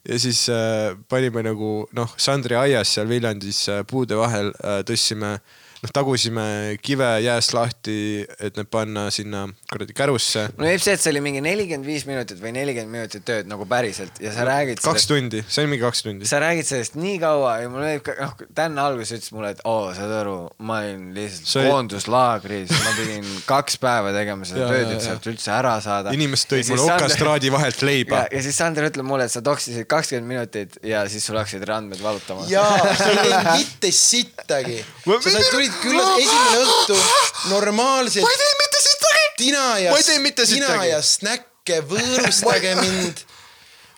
ja 0.09 0.21
siis 0.23 0.43
äh, 0.53 0.93
panime 1.11 1.45
nagu 1.47 1.73
noh, 1.97 2.15
Sandri 2.21 2.57
aias 2.59 2.95
seal 2.97 3.11
Viljandis 3.11 3.67
äh, 3.69 3.83
puude 3.89 4.19
vahel 4.19 4.53
äh, 4.57 4.81
tõstsime, 4.89 5.37
noh 5.81 5.93
tagusime 5.97 6.45
kive 6.85 7.09
jääst 7.25 7.55
lahti, 7.57 8.27
et 8.37 8.57
need 8.59 8.69
panna 8.73 9.07
sinna 9.15 9.47
kuradi 9.71 9.95
kärusse. 9.97 10.43
mulle 10.57 10.75
meeldib 10.75 10.85
see, 10.85 10.97
et 10.99 11.03
see 11.03 11.13
oli 11.15 11.23
mingi 11.25 11.41
nelikümmend 11.45 11.89
viis 11.89 12.05
minutit 12.09 12.41
või 12.43 12.53
nelikümmend 12.57 12.93
minutit 12.99 13.25
tööd 13.25 13.49
nagu 13.49 13.65
päriselt 13.69 14.21
ja 14.21 14.33
sa 14.35 14.45
räägid 14.49 14.83
kaks 14.85 15.09
tundi, 15.09 15.41
see 15.49 15.65
oli 15.65 15.73
mingi 15.75 15.85
kaks 15.87 16.05
tundi. 16.05 16.29
sa 16.29 16.41
räägid 16.43 16.69
sellest 16.69 16.99
nii 17.01 17.17
kaua 17.23 17.55
ja 17.63 17.71
mulle 17.73 17.89
meeldib 17.95 18.05
ka, 18.11 18.17
noh, 18.21 18.37
Dan 18.61 18.77
alguses 18.83 19.17
ütles 19.17 19.33
mulle, 19.33 19.55
et 19.57 19.63
oo, 19.65 19.89
saad 19.97 20.13
aru, 20.21 20.37
ma 20.69 20.83
olin 20.83 21.09
lihtsalt 21.17 21.49
See 21.51 21.71
koonduslaagris, 21.71 22.75
ma 22.85 22.93
pidin 22.99 23.31
kaks 23.53 23.81
päeva 23.81 24.13
tegema 24.17 24.49
seda 24.49 24.67
Ja, 24.67 24.69
tööd, 24.75 24.93
et 24.99 25.07
sealt 25.07 25.31
üldse 25.33 25.55
ära 25.55 25.75
saada. 25.81 26.13
inimesed 26.17 26.53
tõid 26.53 26.73
mulle 26.75 26.93
okastraadi 26.99 27.53
vahelt 27.55 27.85
leiba 27.87 28.27
ja,. 28.27 28.45
siis 28.45 28.61
Sander 28.61 28.91
ütleb 28.91 29.09
mulle, 29.09 29.31
et 29.31 29.33
sa 29.33 29.41
toksisid 29.45 29.89
kakskümmend 29.89 30.29
minutit 30.29 30.77
ja 30.85 31.07
siis 31.09 31.25
sul 31.25 31.41
hakkasid 31.41 31.65
randmed 31.69 32.05
valutama. 32.05 32.45
jaa, 32.53 32.77
sa 33.01 33.09
ei 33.09 33.21
teinud 33.23 33.51
mitte 33.55 33.93
sittagi. 33.97 34.81
Sa 35.09 35.19
said, 35.31 35.49
tulid 35.51 35.70
külla 35.83 36.07
esimene 36.19 36.63
õhtu 36.65 36.97
normaalselt. 37.51 38.25
ma 38.25 38.33
ei 38.33 38.41
teinud 38.43 38.63
mitte 38.65 38.83
sittagi. 38.87 39.27
tina 39.45 39.67
ja 39.79 39.95
tina 40.47 40.75
ja 40.89 41.03
snäkke, 41.03 41.81
võõrustage 41.93 42.75
mind. 42.85 43.25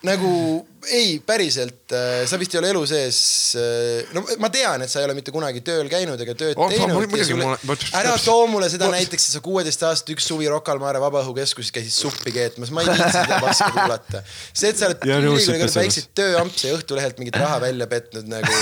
nagu 0.07 0.33
ei, 0.91 1.19
päriselt, 1.27 1.93
sa 2.27 2.39
vist 2.41 2.55
ei 2.55 2.59
ole 2.59 2.70
elu 2.73 2.81
sees. 2.91 3.19
no 4.17 4.23
ma 4.43 4.49
tean, 4.52 4.83
et 4.83 4.91
sa 4.91 5.01
ei 5.01 5.07
ole 5.07 5.15
mitte 5.15 5.31
kunagi 5.35 5.61
tööl 5.65 5.86
käinud 5.93 6.20
ega 6.25 6.35
tööd 6.39 6.57
Oh, 6.59 6.67
ma- 6.67 6.73
teinud. 6.73 7.07
muidugi 7.12 7.36
ma 7.39 7.52
olen- 7.52 7.67
vot- 7.70 7.85
ära 8.01 8.17
too 8.25 8.47
mulle 8.51 8.69
seda 8.73 8.89
vot- 8.89 8.97
näiteks, 8.97 9.28
et 9.28 9.36
sa 9.36 9.41
kuueteist 9.44 9.83
aastat 9.86 10.11
üks 10.17 10.27
suvi 10.27 10.49
Rocca 10.51 10.73
al 10.75 10.81
Mare 10.83 10.99
Vabaõhukeskuses 11.02 11.70
käisid 11.75 11.94
suppi 11.94 12.33
keetmas, 12.35 12.70
ma 12.75 12.83
ei 12.83 12.91
viitsi 12.91 13.12
seda 13.15 13.39
paska 13.44 13.70
kuulata. 13.77 14.23
see, 14.52 14.70
et 14.73 14.78
sa 14.81 14.89
oled 14.91 15.07
ülikooli 15.07 15.47
kõrval 15.62 15.77
väikseid 15.83 16.09
tööampse 16.19 16.69
ja 16.73 16.77
Õhtulehelt 16.81 17.19
mingit 17.23 17.36
raha 17.39 17.61
välja 17.62 17.86
petnud 17.86 18.27
nagu. 18.33 18.52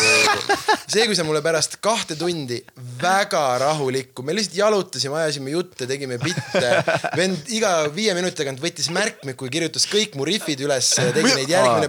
see, 0.92 1.06
kui 1.06 1.16
sa 1.16 1.24
mulle 1.24 1.40
pärast 1.44 1.78
kahte 1.84 2.16
tundi 2.20 2.60
väga 3.00 3.44
rahulikku, 3.62 4.22
me 4.26 4.34
lihtsalt 4.36 4.56
jalutasime, 4.60 5.16
ajasime 5.24 5.54
jutte, 5.54 5.86
tegime 5.88 6.18
bitte. 6.20 6.70
vend 7.16 7.48
iga 7.54 7.72
viie 7.94 8.12
minuti 8.18 8.36
tagant 8.42 8.60
võttis 8.62 8.90
märkmiku 8.92 9.46
ja 9.48 9.54
kirjutas 9.56 9.86
kõik 9.90 10.16
mu 10.18 10.26
riffid 10.28 10.60
üles 10.66 10.90
ja 10.98 11.10
tegi 11.14 11.32
neid 11.34 11.48
järgmine. 11.48 11.88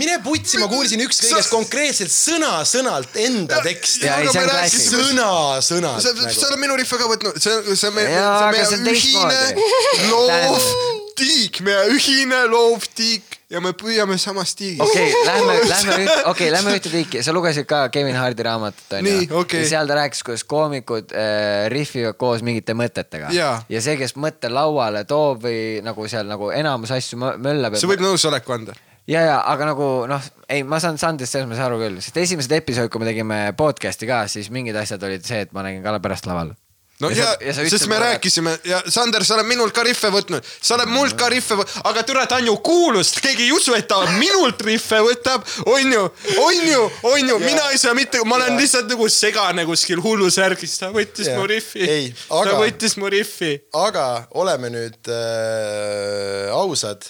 Mine 0.00 0.18
putsi, 0.24 0.60
ma 0.62 0.68
kuulsin 0.70 1.02
ükskõik 1.06 1.40
kes 1.40 1.50
konkreetselt 1.52 2.12
sõna-sõnalt 2.14 3.18
enda 3.24 3.60
teksti. 3.64 4.06
Ja 4.06 4.20
sõna-sõnalt 4.30 6.04
sa, 6.04 6.14
sa 6.14 6.28
nagu. 6.28 6.46
oled 6.50 6.62
minu 6.66 6.78
rihve 6.80 7.00
ka 7.00 7.10
võtnud, 7.10 7.42
see, 7.42 7.58
on 7.90 7.96
meie, 7.96 8.14
see 8.14 8.22
on 8.22 8.48
aga 8.48 8.64
see 8.64 8.78
on 8.78 8.86
meie 8.86 8.96
ühine 8.96 10.08
loovtiik, 10.14 11.60
meie 11.66 11.84
ühine 11.96 12.40
loovtiik 12.52 13.40
ja 13.50 13.60
me 13.62 13.72
püüame 13.76 14.16
samas 14.20 14.52
tiigis. 14.58 14.80
okei 14.84 15.08
okay,, 15.10 15.24
lähme, 15.26 15.56
lähme 15.72 15.96
üht, 16.04 16.10
okei 16.10 16.30
okay,, 16.32 16.50
lähme 16.54 16.74
ühte 16.78 16.92
tiiki, 16.92 17.22
sa 17.26 17.34
lugesid 17.34 17.66
ka 17.70 17.82
Kevin 17.92 18.18
Hardi 18.18 18.46
raamatut 18.46 18.98
onju 18.98 19.14
Nii, 19.16 19.30
okei. 19.42 19.64
ja 19.64 19.70
seal 19.74 19.90
ta 19.90 19.98
rääkis, 19.98 20.22
kuidas 20.26 20.44
koomikud 20.50 21.14
äh, 21.16 21.66
rihvivad 21.72 22.18
koos 22.20 22.44
mingite 22.46 22.76
mõtetega 22.78 23.32
Jaa. 23.34 23.56
ja 23.68 23.82
see, 23.82 23.96
kes 24.00 24.14
mõtte 24.20 24.52
lauale 24.52 25.02
toob 25.08 25.42
või 25.48 25.80
nagu 25.86 26.06
seal 26.10 26.30
nagu 26.30 26.52
enamus 26.54 26.94
asju 26.94 27.18
mö- 27.20 27.36
möllab. 27.42 27.78
see 27.80 27.90
võib 27.90 28.06
nõusoleku 28.06 28.54
anda. 28.54 28.78
ja, 29.08 29.20
ja 29.24 29.36
aga 29.52 29.70
nagu 29.72 29.90
noh, 30.10 30.22
ei, 30.48 30.62
ma 30.66 30.80
saan 30.82 30.98
Sandrist 31.00 31.32
selles 31.36 31.48
mõttes 31.50 31.64
aru 31.64 31.78
küll, 31.82 32.00
sest 32.04 32.16
esimesed 32.16 32.52
episoodid, 32.60 32.90
kui 32.92 33.00
me 33.02 33.08
tegime 33.08 33.38
podcast'i 33.58 34.08
ka, 34.10 34.24
siis 34.30 34.50
mingid 34.50 34.76
asjad 34.76 35.02
olid 35.06 35.24
see, 35.26 35.44
et 35.46 35.52
ma 35.56 35.62
nägin 35.66 35.82
Kalle 35.84 36.00
pärast 36.04 36.26
laval. 36.30 36.52
no 37.00 37.08
ja, 37.08 37.30
ja, 37.40 37.54
ja 37.56 37.68
sest 37.72 37.86
me 37.88 37.96
rääkisime 37.96 38.52
ja 38.68 38.82
Sander, 38.92 39.24
sa 39.24 39.38
oled 39.38 39.46
minult 39.48 39.72
ka 39.72 39.80
rihve 39.86 40.10
võtnud, 40.12 40.44
sa 40.60 40.74
oled 40.76 40.90
mult 40.92 41.14
ka 41.16 41.30
rihve 41.32 41.56
võtnud, 41.62 41.78
aga 41.88 42.02
türa 42.04 42.26
ta 42.28 42.36
on 42.42 42.50
ju 42.50 42.56
kuulus, 42.60 43.14
keegi 43.24 43.46
ei 43.46 43.54
usu, 43.56 43.72
et 43.72 43.88
ta 43.88 44.02
minult 44.18 44.60
rihve 44.66 44.98
võtab, 45.06 45.46
onju, 45.64 46.02
onju, 46.44 46.82
onju, 47.14 47.38
mina 47.40 47.70
ei 47.72 47.80
saa 47.80 47.94
mitte, 47.96 48.20
ma 48.28 48.36
olen 48.36 48.60
lihtsalt 48.60 48.92
nagu 48.92 49.08
segane 49.08 49.64
kuskil 49.64 50.02
hullusärgis, 50.04 50.76
ta 50.82 50.92
võttis 50.92 51.30
Jaa. 51.32 51.38
mu 51.40 51.48
rihvi 51.48 51.88
ta 52.12 52.42
aga- 52.42 52.58
võttis 52.60 52.98
mu 53.00 53.08
rihvi. 53.16 53.54
aga 53.80 54.06
oleme 54.36 54.68
nüüd 54.76 55.08
äh, 55.08 56.52
ausad 56.52 57.08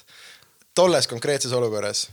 tolles 0.74 1.07
konkreetses 1.10 1.52
olukorras 1.52 2.07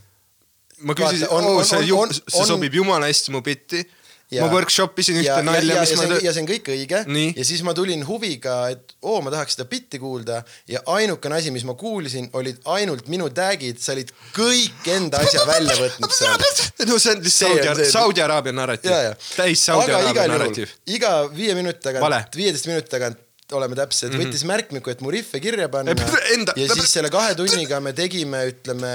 ma 0.80 0.94
küsisin, 0.94 1.28
on- 1.30 1.44
on- 1.46 1.66
see 1.66 1.78
on- 1.94 2.00
on- 2.08 2.14
see 2.14 2.42
on- 2.42 2.48
sobib 2.48 2.74
jumala 2.74 3.06
hästi 3.10 3.32
mu 3.32 3.42
bitti. 3.42 3.86
Ja- 4.32 4.44
ma 4.44 4.52
workshop 4.52 4.98
isin 5.00 5.16
ühte 5.16 5.30
ja, 5.30 5.42
nalja, 5.42 5.74
ja, 5.76 5.82
mis 5.82 5.92
ja, 5.92 5.98
ma 5.98 6.04
see, 6.04 6.18
ja 6.26 6.32
see 6.36 6.42
on 6.44 6.48
kõik 6.50 6.66
õige 6.74 6.98
Nii. 7.08 7.30
ja 7.38 7.44
siis 7.48 7.62
ma 7.64 7.72
tulin 7.74 8.02
huviga, 8.04 8.56
et 8.74 8.92
oo, 9.02 9.22
ma 9.24 9.32
tahaks 9.32 9.56
seda 9.56 9.64
bitti 9.72 10.02
kuulda 10.04 10.42
ja 10.68 10.82
ainukene 10.86 11.38
asi, 11.38 11.52
mis 11.56 11.64
ma 11.64 11.78
kuulsin, 11.80 12.28
olid 12.36 12.60
ainult 12.66 13.08
minu 13.08 13.30
tag'id, 13.32 13.80
sa 13.80 13.94
olid 13.96 14.12
kõik 14.36 14.90
enda 14.98 15.22
asja 15.24 15.46
välja 15.48 15.78
võtnud 15.80 16.12
seal. 16.12 16.44
no 16.90 17.00
see 17.00 17.14
on 17.16 17.24
on 17.24 17.30
Saudi 17.38 17.88
Saudi 17.94 18.26
Araabia 18.26 18.52
narratiiv 18.52 19.16
täis 19.38 19.64
Saudi 19.64 19.96
Araabia 19.96 20.28
narratiiv., 20.28 20.76
iga 20.98 21.14
viie 21.32 21.56
minuti 21.56 21.80
tagant, 21.88 22.36
viieteist 22.36 22.68
minuti 22.68 22.92
tagant 22.92 23.24
oleme 23.56 23.76
täpsed 23.76 24.10
mm, 24.10 24.16
-hmm. 24.16 24.28
võttis 24.28 24.46
märkmiku, 24.48 24.92
et 24.92 25.02
mu 25.02 25.12
rihve 25.14 25.40
kirja 25.40 25.70
panna 25.72 25.96
ja 25.96 26.68
siis 26.74 26.92
selle 26.92 27.12
kahe 27.14 27.36
tunniga 27.36 27.80
me 27.80 27.94
tegime, 27.96 28.44
ütleme 28.52 28.94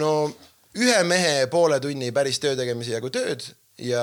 no 0.00 0.10
ühe 0.74 1.02
mehe 1.06 1.46
poole 1.52 1.80
tunni 1.80 2.10
päris 2.12 2.40
töö 2.42 2.56
tegemise 2.58 2.96
jagu 2.96 3.10
tööd 3.14 3.46
ja 3.78 4.02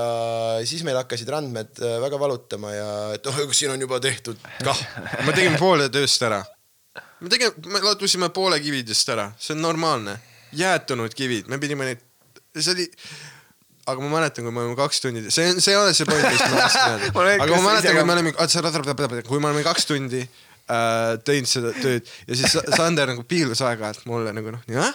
siis 0.67 0.83
meil 0.83 0.97
hakkasid 0.99 1.29
randmed 1.31 1.79
äh, 1.79 1.97
väga 2.03 2.19
valutama 2.19 2.73
ja 2.73 2.89
et 3.15 3.27
oh, 3.27 3.43
siin 3.55 3.71
on 3.71 3.81
juba 3.81 3.99
tehtud 4.03 4.39
kah. 4.63 4.81
me 5.27 5.35
tegime 5.35 5.59
poole 5.59 5.87
tööst 5.93 6.23
ära. 6.27 6.41
me 7.19 7.31
tegime, 7.31 7.53
me 7.71 7.83
ladusime 7.83 8.31
poole 8.35 8.59
kividest 8.63 9.13
ära, 9.13 9.31
see 9.39 9.55
on 9.55 9.61
normaalne. 9.63 10.17
jäätunud 10.51 11.13
kivid, 11.15 11.47
me 11.47 11.59
pidime 11.59 11.87
neid, 11.87 12.01
see 12.57 12.73
oli, 12.73 12.87
aga 13.89 14.03
ma 14.03 14.11
mäletan, 14.17 14.45
kui 14.45 14.53
me 14.55 14.63
olime 14.63 14.77
kaks 14.79 15.01
tundi, 15.03 15.25
see 15.33 15.49
on, 15.51 15.61
see 15.63 15.73
ei 15.73 15.79
ole 15.79 15.95
see 15.97 16.07
point, 16.09 16.25
mis 16.27 16.43
ma 16.43 16.61
tahtsin 16.61 16.95
öelda. 16.95 17.11
Aga 17.45 17.55
ma 17.55 17.61
mäletan, 17.69 17.97
kui 17.97 18.07
me 18.07 18.17
olime, 18.17 19.23
kui 19.27 19.41
me 19.41 19.51
olime 19.51 19.65
kaks 19.65 19.89
tundi 19.89 20.21
äh, 20.21 21.15
teinud 21.27 21.49
seda 21.49 21.73
tööd 21.79 22.11
ja 22.27 22.37
siis 22.37 22.57
Sa- 22.57 22.65
Sander 22.77 23.11
nagu 23.13 23.25
piilus 23.27 23.63
aeg-ajalt 23.65 24.05
mulle 24.09 24.35
nagu 24.37 24.53
noh, 24.57 24.63
jah, 24.71 24.93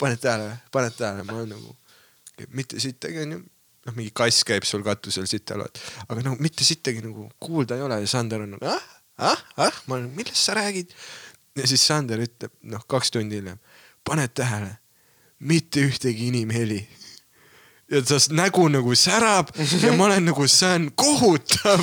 paned 0.00 0.22
tähele 0.22 0.52
paned 0.74 0.96
tähele, 0.98 1.26
ma 1.28 1.38
olen 1.38 1.54
nagu 1.54 1.76
mitte 2.56 2.80
sittagi 2.82 3.22
onju 3.26 3.40
noh, 3.40 3.96
mingi 3.96 4.12
kass 4.16 4.44
käib 4.48 4.66
sul 4.68 4.84
katusel 4.86 5.28
loed, 5.58 5.82
aga 6.06 6.24
nagu 6.24 6.36
mitte 6.42 6.66
sittagi 6.66 7.02
nagu 7.04 7.28
kuulda 7.42 7.78
ei 7.78 7.84
ole 7.86 8.00
ja 8.02 8.10
Sander 8.10 8.44
on 8.44 8.56
nagu 8.56 8.68
ah, 8.68 8.86
ah, 9.20 9.44
ah, 9.56 9.82
ma 9.86 9.98
olen, 9.98 10.10
millest 10.16 10.44
sa 10.44 10.54
räägid. 10.58 10.92
ja 11.56 11.66
siis 11.66 11.86
Sander 11.86 12.20
ütleb, 12.22 12.52
noh, 12.62 12.82
kaks 12.88 13.10
tundi 13.14 13.40
hiljem, 13.40 13.58
paned 14.06 14.32
tähele, 14.34 14.76
mitte 15.40 15.82
ühtegi 15.84 16.28
inimheli. 16.30 16.80
Ja 17.90 18.00
ta 18.06 18.18
nägu 18.38 18.68
nagu 18.70 18.94
särab 18.94 19.50
ja 19.82 19.92
ma 19.98 20.06
olen 20.06 20.28
nagu, 20.30 20.46
see 20.50 20.70
on 20.78 20.86
kohutav, 20.94 21.82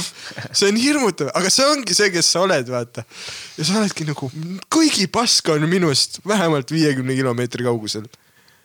see 0.55 0.69
on 0.71 0.79
hirmutav, 0.79 1.31
aga 1.35 1.51
see 1.51 1.67
ongi 1.67 1.97
see, 1.97 2.09
kes 2.13 2.29
sa 2.31 2.45
oled, 2.45 2.69
vaata. 2.71 3.03
ja 3.57 3.67
sa 3.67 3.81
oledki 3.81 4.07
nagu, 4.07 4.29
kõigi 4.73 5.09
pask 5.11 5.51
on 5.53 5.67
minust 5.69 6.21
vähemalt 6.27 6.71
viiekümne 6.71 7.15
kilomeetri 7.17 7.67
kaugusel. 7.67 8.07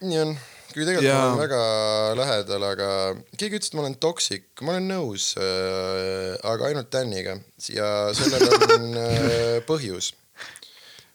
nii 0.06 0.22
on, 0.22 0.32
kui 0.72 0.86
tegelikult 0.86 1.08
Ja- 1.08 1.18
ma 1.18 1.26
olen 1.34 1.42
väga 1.42 1.62
lähedal, 2.22 2.68
aga 2.70 2.88
keegi 3.36 3.58
ütles, 3.58 3.72
et 3.72 3.78
ma 3.78 3.84
olen 3.86 3.98
toksik, 4.06 4.46
ma 4.62 4.76
olen 4.76 4.88
nõus 4.94 5.32
äh,, 5.38 6.38
aga 6.54 6.70
ainult 6.70 6.92
Daniga 6.94 7.36
ja 7.74 7.90
sellel 8.16 8.48
on 8.78 8.88
äh, 9.02 9.58
põhjus. 9.68 10.12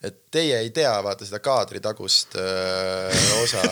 Et 0.03 0.17
teie 0.31 0.59
ei 0.61 0.69
tea 0.73 0.91
vaata 1.01 1.25
seda 1.25 1.39
kaadritagust 1.41 2.35
öö, 2.37 3.09
osa, 3.41 3.63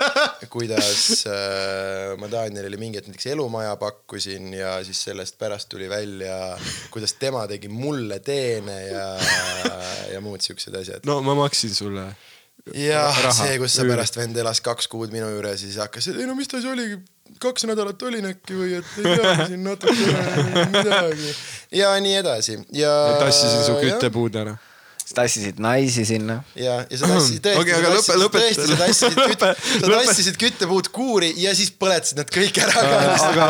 kuidas 0.54 1.24
öö, 1.26 2.14
ma 2.22 2.28
Danielile 2.30 2.78
mingi 2.78 3.00
hetk 3.00 3.10
näiteks 3.10 3.32
elumaja 3.34 3.74
pakkusin 3.80 4.52
ja 4.54 4.76
siis 4.86 5.02
sellest 5.08 5.38
pärast 5.38 5.68
tuli 5.72 5.90
välja, 5.90 6.36
kuidas 6.94 7.16
tema 7.18 7.48
tegi 7.50 7.68
mulle 7.72 8.20
teene 8.22 8.78
ja, 8.86 9.08
ja 10.12 10.22
muud 10.22 10.44
siuksed 10.44 10.78
asjad. 10.78 11.02
no 11.08 11.18
ma 11.26 11.34
maksin 11.34 11.74
sulle. 11.74 12.12
jah 12.78 13.18
see, 13.34 13.58
kus 13.58 13.74
sa 13.74 13.88
pärast 13.88 14.22
vend 14.22 14.38
elas 14.38 14.62
kaks 14.62 14.86
kuud 14.92 15.10
minu 15.10 15.34
juures 15.34 15.58
ja 15.58 15.66
siis 15.66 15.82
hakkas, 15.82 16.12
ei 16.14 16.30
no 16.30 16.38
mis 16.38 16.50
ta 16.50 16.62
siis 16.62 16.70
oligi, 16.70 17.02
kaks 17.42 17.66
nädalat 17.66 18.02
olin 18.06 18.30
äkki 18.30 18.54
või 18.54 18.76
et 18.78 18.98
ei 19.02 19.16
teagi 19.18 19.50
siin 19.50 19.66
natukene 19.66 20.68
midagi 20.78 21.32
ja 21.82 21.96
nii 21.98 22.20
edasi 22.22 22.60
ja. 22.70 22.92
tassisin 23.18 23.66
su. 23.66 23.80
küttepuud 23.82 24.44
ära. 24.46 24.60
Tassisid 25.16 25.60
naisi 25.62 26.04
sinna. 26.08 26.40
ja, 26.58 26.78
ja 26.90 26.98
sa 27.00 27.08
tassisid 27.10 27.42
tõesti 27.44 27.60
Okei, 27.62 27.74
aga 27.78 27.92
lõpe- 27.96 28.18
lõpeta- 28.20 28.44
tõesti, 28.46 28.66
sa 28.70 28.78
tassisid 28.82 29.18
kütte, 29.32 29.50
sa 29.72 29.90
tassisid 29.92 30.38
küttepuud 30.40 30.90
kuuri 30.94 31.32
ja 31.42 31.54
siis 31.58 31.72
põletasid 31.78 32.20
nad 32.22 32.32
kõik 32.32 32.60
ära 32.64 32.84
ka. 32.86 33.00
aga 33.28 33.48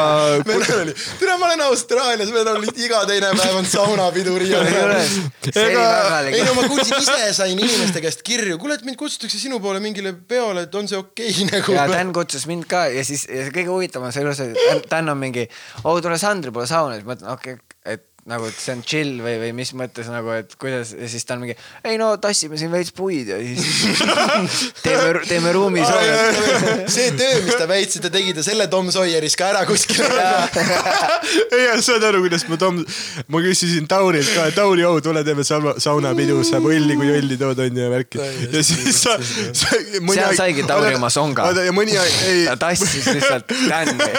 meil 0.49 0.65
oli, 0.79 0.95
tere, 1.21 1.37
ma 1.41 1.49
olen 1.51 1.65
Austraalias, 1.69 2.33
meil 2.35 2.51
oli 2.55 2.73
iga 2.85 3.03
teine 3.09 3.33
päev 3.39 3.59
on 3.61 3.69
saunapidu 3.69 4.37
Riias. 4.43 5.17
see 5.49 5.67
Ega- 5.73 6.23
ei 6.33 6.43
no 6.47 6.55
ma 6.59 6.67
kuulsin, 6.69 6.99
ise 7.03 7.33
sain 7.37 7.59
inimeste 7.59 8.03
käest 8.05 8.23
kirju, 8.27 8.59
kuule, 8.63 8.77
et 8.81 8.87
mind 8.87 8.99
kutsutakse 9.01 9.39
sinu 9.41 9.61
poole 9.63 9.81
mingile 9.85 10.15
peole, 10.29 10.67
et 10.67 10.75
on 10.79 10.89
see 10.91 10.99
okei 10.99 11.31
okay, 11.33 11.49
nagu. 11.53 11.77
ja 11.77 11.89
Dan 11.93 12.13
kutsus 12.17 12.47
mind 12.51 12.67
ka 12.71 12.87
ja 12.93 13.05
siis 13.07 13.27
ja 13.29 13.47
see 13.47 13.55
kõige 13.55 13.71
huvitavam 13.73 14.09
on 14.11 14.15
seejuures, 14.15 14.41
et 14.47 14.89
Dan 14.91 15.09
on 15.13 15.19
mingi, 15.21 15.47
oo 15.85 15.99
tule 16.05 16.19
Sandri 16.21 16.53
poole 16.55 16.67
sauna, 16.71 16.97
siis 16.99 17.07
ma 17.07 17.15
mõtlen, 17.15 17.33
okei 17.37 17.59
okay,, 17.59 17.79
et 17.97 18.07
nagu, 18.31 18.47
et 18.47 18.55
see 18.55 18.77
on 18.77 18.83
chill 18.87 19.17
või, 19.19 19.35
või 19.41 19.51
mis 19.59 19.73
mõttes 19.75 20.07
nagu, 20.07 20.31
et 20.39 20.53
kuidas 20.61 20.93
ja 20.95 21.09
siis 21.11 21.25
ta 21.27 21.35
on 21.35 21.43
mingi, 21.43 21.57
ei 21.83 21.97
no 21.99 22.13
tassime 22.23 22.55
siin 22.61 22.71
veits 22.71 22.93
puid 22.95 23.33
ja 23.33 23.39
siis 23.43 24.03
teeme, 24.85 25.25
teeme 25.27 25.51
ruumi 25.57 25.83
sooja. 25.83 26.87
see 26.87 27.09
töö, 27.19 27.41
mis 27.43 27.59
ta 27.59 27.67
väitis, 27.67 27.99
et 27.99 28.07
ta 28.07 28.13
tegi 28.15 28.37
ta 28.37 28.45
selle 28.47 28.69
Tom 28.71 28.93
Sawyeris 28.95 29.35
ka 29.39 29.49
ära 29.51 29.65
kuskil. 29.67 30.05
ei, 31.57 31.67
saad 31.83 32.07
aru, 32.07 32.21
kuidas 32.23 32.47
ma 32.47 32.61
Tom, 32.63 32.79
ma 33.27 33.43
küsisin 33.43 33.89
Taurilt 33.91 34.31
ka, 34.37 34.47
Tauri, 34.55 34.87
oo 34.87 35.03
tule 35.03 35.25
teeme 35.27 35.43
sauna, 35.47 35.75
saunapidu, 35.83 36.39
saab 36.47 36.71
õlli, 36.71 36.95
kui 37.01 37.11
õlli 37.17 37.41
tood 37.41 37.59
onju 37.67 37.83
ja 37.83 37.91
värki. 37.91 38.23
ja 38.53 38.63
siis 38.63 39.03
sa, 39.03 39.17
sa. 39.19 39.75
Seal 40.13 40.39
saigi 40.39 40.69
Tauri 40.71 40.95
oma 40.95 41.11
songa. 41.11 41.49
ja 41.59 41.75
mõni 41.75 41.99
aeg, 41.99 42.23
ei 42.31 42.47
ta 42.53 42.57
tassis 42.69 43.11
lihtsalt 43.11 43.51
Dan'i. 43.67 44.11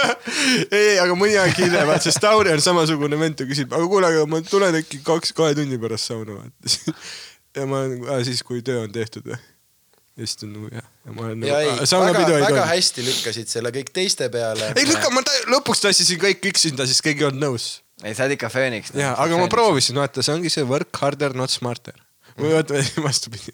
ei, 0.67 0.99
aga 0.99 1.15
mõni 1.15 1.39
aeg 1.39 1.55
hiljem, 1.63 1.87
vaata, 1.87 2.09
sest 2.09 2.19
Tauri 2.23 2.51
on 2.51 2.67
samasugune 2.67 3.23
vend, 3.23 3.39
ta 3.39 3.47
küsib, 3.47 3.71
aga 3.71 3.92
kuule, 3.93 4.09
aga 4.11 4.25
ma 4.29 4.41
tulen 4.49 4.81
äkki 4.81 4.99
kaks, 5.05 5.33
kahe 5.37 5.55
tunni 5.57 5.79
pärast 5.81 6.11
sauna, 6.11 6.41
vaata. 6.41 6.99
ja 7.57 7.65
ma 7.69 7.83
olen 7.85 7.99
nagu, 8.01 8.19
siis 8.27 8.43
kui 8.45 8.65
töö 8.65 8.83
on 8.87 8.93
tehtud 8.93 9.29
või? 9.29 9.39
ja 10.13 10.27
siis 10.27 10.37
ta 10.37 10.45
on 10.45 10.57
nagu 10.57 10.67
jah, 10.73 10.89
ja 11.05 11.15
ma 11.15 11.23
olen 11.29 11.39
ei, 11.45 11.53
nagu, 11.53 11.71
väga, 11.77 11.87
saunapidu 11.89 12.35
ei 12.35 12.41
väga 12.43 12.51
toimu. 12.57 12.67
hästi 12.69 13.07
lükkasid 13.07 13.49
selle 13.49 13.71
kõik 13.73 13.89
teiste 13.95 14.29
peale. 14.33 14.73
ei 14.77 14.85
lükka, 14.89 15.09
ma 15.13 15.23
ta, 15.25 15.39
lõpuks 15.55 15.81
tassisin 15.87 16.21
kõik 16.21 16.51
üksinda, 16.51 16.85
siis 16.89 17.01
keegi 17.05 17.25
ei 17.25 17.29
olnud 17.31 17.47
nõus 17.47 17.71
ei, 18.03 18.13
sa 18.15 18.25
oled 18.25 18.35
ikka 18.37 18.49
fööniks. 18.51 18.89
jaa, 18.97 19.13
aga 19.21 19.37
ma. 19.39 19.47
proovisin, 19.51 19.95
vaata, 19.99 20.23
see 20.25 20.33
ongi 20.35 20.49
see 20.53 20.65
work 20.67 20.91
harder, 21.01 21.31
not 21.37 21.51
smarter. 21.53 21.95
või 22.39 22.53
vaata, 22.55 22.73
vastupidi. 23.07 23.51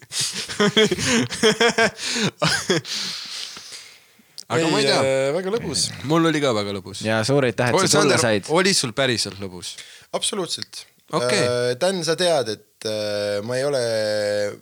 aga 4.50 4.64
ma 4.72 4.76
ei 4.80 4.86
tea, 4.88 5.00
väga 5.36 5.48
lõbus, 5.56 5.80
mul 6.10 6.22
oli 6.32 6.40
ka 6.42 6.50
väga 6.56 6.70
lõbus. 6.80 6.98
ja 7.06 7.16
suur 7.26 7.42
aitäh, 7.48 7.68
et 7.70 7.80
sa 7.86 8.00
tulla 8.00 8.18
said. 8.20 8.44
oli 8.52 8.72
sul 8.76 8.92
päriselt 8.96 9.38
lõbus? 9.42 9.68
absoluutselt. 10.16 10.86
Okei. 11.10 11.74
Dan, 11.80 12.04
sa 12.06 12.14
tead, 12.18 12.48
et 12.48 12.66
äh, 12.88 13.40
ma 13.44 13.56
ei 13.58 13.64
ole, 13.66 13.80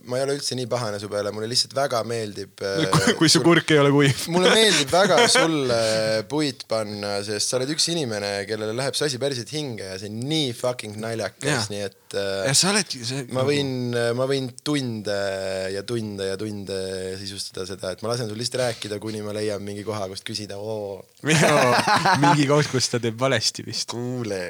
ma 0.09 0.19
ei 0.19 0.25
ole 0.25 0.37
üldse 0.39 0.57
nii 0.59 0.69
pahane 0.71 0.99
su 1.01 1.11
peale, 1.11 1.31
mulle 1.35 1.49
lihtsalt 1.51 1.75
väga 1.77 2.01
meeldib. 2.09 2.63
kui 3.19 3.31
su 3.33 3.43
kurk 3.45 3.71
ei 3.75 3.81
ole 3.83 3.93
kuiv. 3.95 4.25
mulle 4.35 4.53
meeldib 4.55 4.91
väga 4.93 5.21
sulle 5.37 5.79
puit 6.31 6.65
panna, 6.71 7.19
sest 7.27 7.51
sa 7.51 7.59
oled 7.61 7.73
üks 7.75 7.89
inimene, 7.93 8.33
kellele 8.49 8.75
läheb 8.77 8.99
see 8.99 9.09
asi 9.11 9.21
päriselt 9.23 9.53
hinge 9.55 9.87
ja 9.87 9.99
see 10.01 10.11
on 10.11 10.19
nii 10.31 10.51
fucking 10.57 10.99
naljakas, 11.03 11.71
nii 11.73 11.85
et 11.87 12.19
äh, 12.19 12.49
ja 12.49 12.57
sa 12.59 12.73
oledki 12.73 13.03
see. 13.07 13.27
ma 13.37 13.45
võin, 13.47 13.73
ma 14.19 14.29
võin 14.31 14.51
tunde 14.65 15.19
ja 15.75 15.85
tunde 15.89 16.31
ja 16.33 16.41
tunde 16.41 16.81
sisustada 17.21 17.69
seda, 17.69 17.95
et 17.95 18.05
ma 18.05 18.13
lasen 18.13 18.31
sul 18.31 18.41
lihtsalt 18.41 18.63
rääkida, 18.65 19.01
kuni 19.03 19.23
ma 19.25 19.37
leian 19.37 19.63
mingi 19.65 19.87
koha, 19.87 20.09
kust 20.13 20.27
küsida, 20.27 20.59
oo, 20.59 21.01
mingi 21.25 22.49
koht, 22.51 22.71
kus 22.73 22.91
ta 22.93 23.03
teeb 23.03 23.19
valesti 23.21 23.67
vist. 23.67 23.93
kuule. 23.95 24.43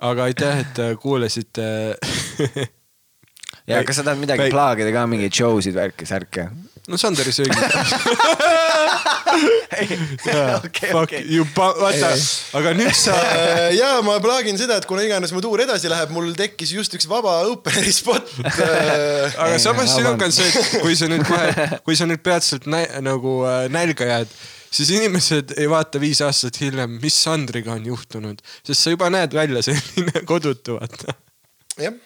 Aga 0.00 0.28
aitäh, 0.28 0.62
et 0.64 0.78
äh, 0.78 0.94
kuulasite. 1.00 1.68
ja 3.66 3.82
kas 3.84 4.00
sa 4.00 4.06
tahad 4.06 4.20
midagi 4.20 4.46
Väik- 4.46 4.54
plaagida 4.54 4.94
ka, 4.94 5.06
mingeid 5.10 5.34
show 5.34 5.60
sid, 5.64 5.76
värki, 5.78 6.06
särke? 6.08 6.48
no 6.88 6.96
Sanderi 6.96 7.32
söögi. 7.32 7.52
Okei, 10.64 10.92
okei. 10.96 11.22
vaata, 11.54 12.10
aga 12.58 12.72
nüüd 12.78 12.94
sa. 12.96 13.14
ja 13.80 13.90
ma 14.04 14.16
plaagin 14.24 14.58
seda, 14.60 14.78
et 14.80 14.88
kuna 14.88 15.04
iganes 15.04 15.34
mu 15.36 15.42
tuur 15.44 15.60
edasi 15.62 15.90
läheb, 15.92 16.12
mul 16.14 16.32
tekkis 16.38 16.72
just 16.74 16.96
üks 16.96 17.08
vaba 17.10 17.38
openeri 17.50 17.92
spot. 17.94 18.32
aga 18.48 19.50
Ei, 19.52 19.60
samas 19.62 19.92
siin 19.94 20.08
on 20.10 20.32
see, 20.32 20.48
et 20.48 20.78
kui 20.82 20.96
sa 20.98 21.10
nüüd 21.10 21.26
kohe, 21.28 21.68
kui 21.86 21.98
sa 21.98 22.08
nüüd 22.08 22.24
peatselt 22.24 22.68
nä 22.70 22.86
nagu 23.04 23.42
äh, 23.48 23.66
nälga 23.72 24.08
jääd, 24.08 24.32
siis 24.70 24.90
inimesed 24.96 25.54
ei 25.58 25.68
vaata 25.70 26.00
viis 26.02 26.20
aastat 26.24 26.60
hiljem, 26.62 26.98
mis 27.02 27.16
Sandriga 27.24 27.74
on 27.76 27.86
juhtunud, 27.86 28.42
sest 28.66 28.84
sa 28.84 28.94
juba 28.94 29.10
näed 29.12 29.34
välja 29.36 29.62
selline 29.64 30.24
kodutu, 30.30 30.78
vaata. 30.78 31.16
jah, 31.78 31.96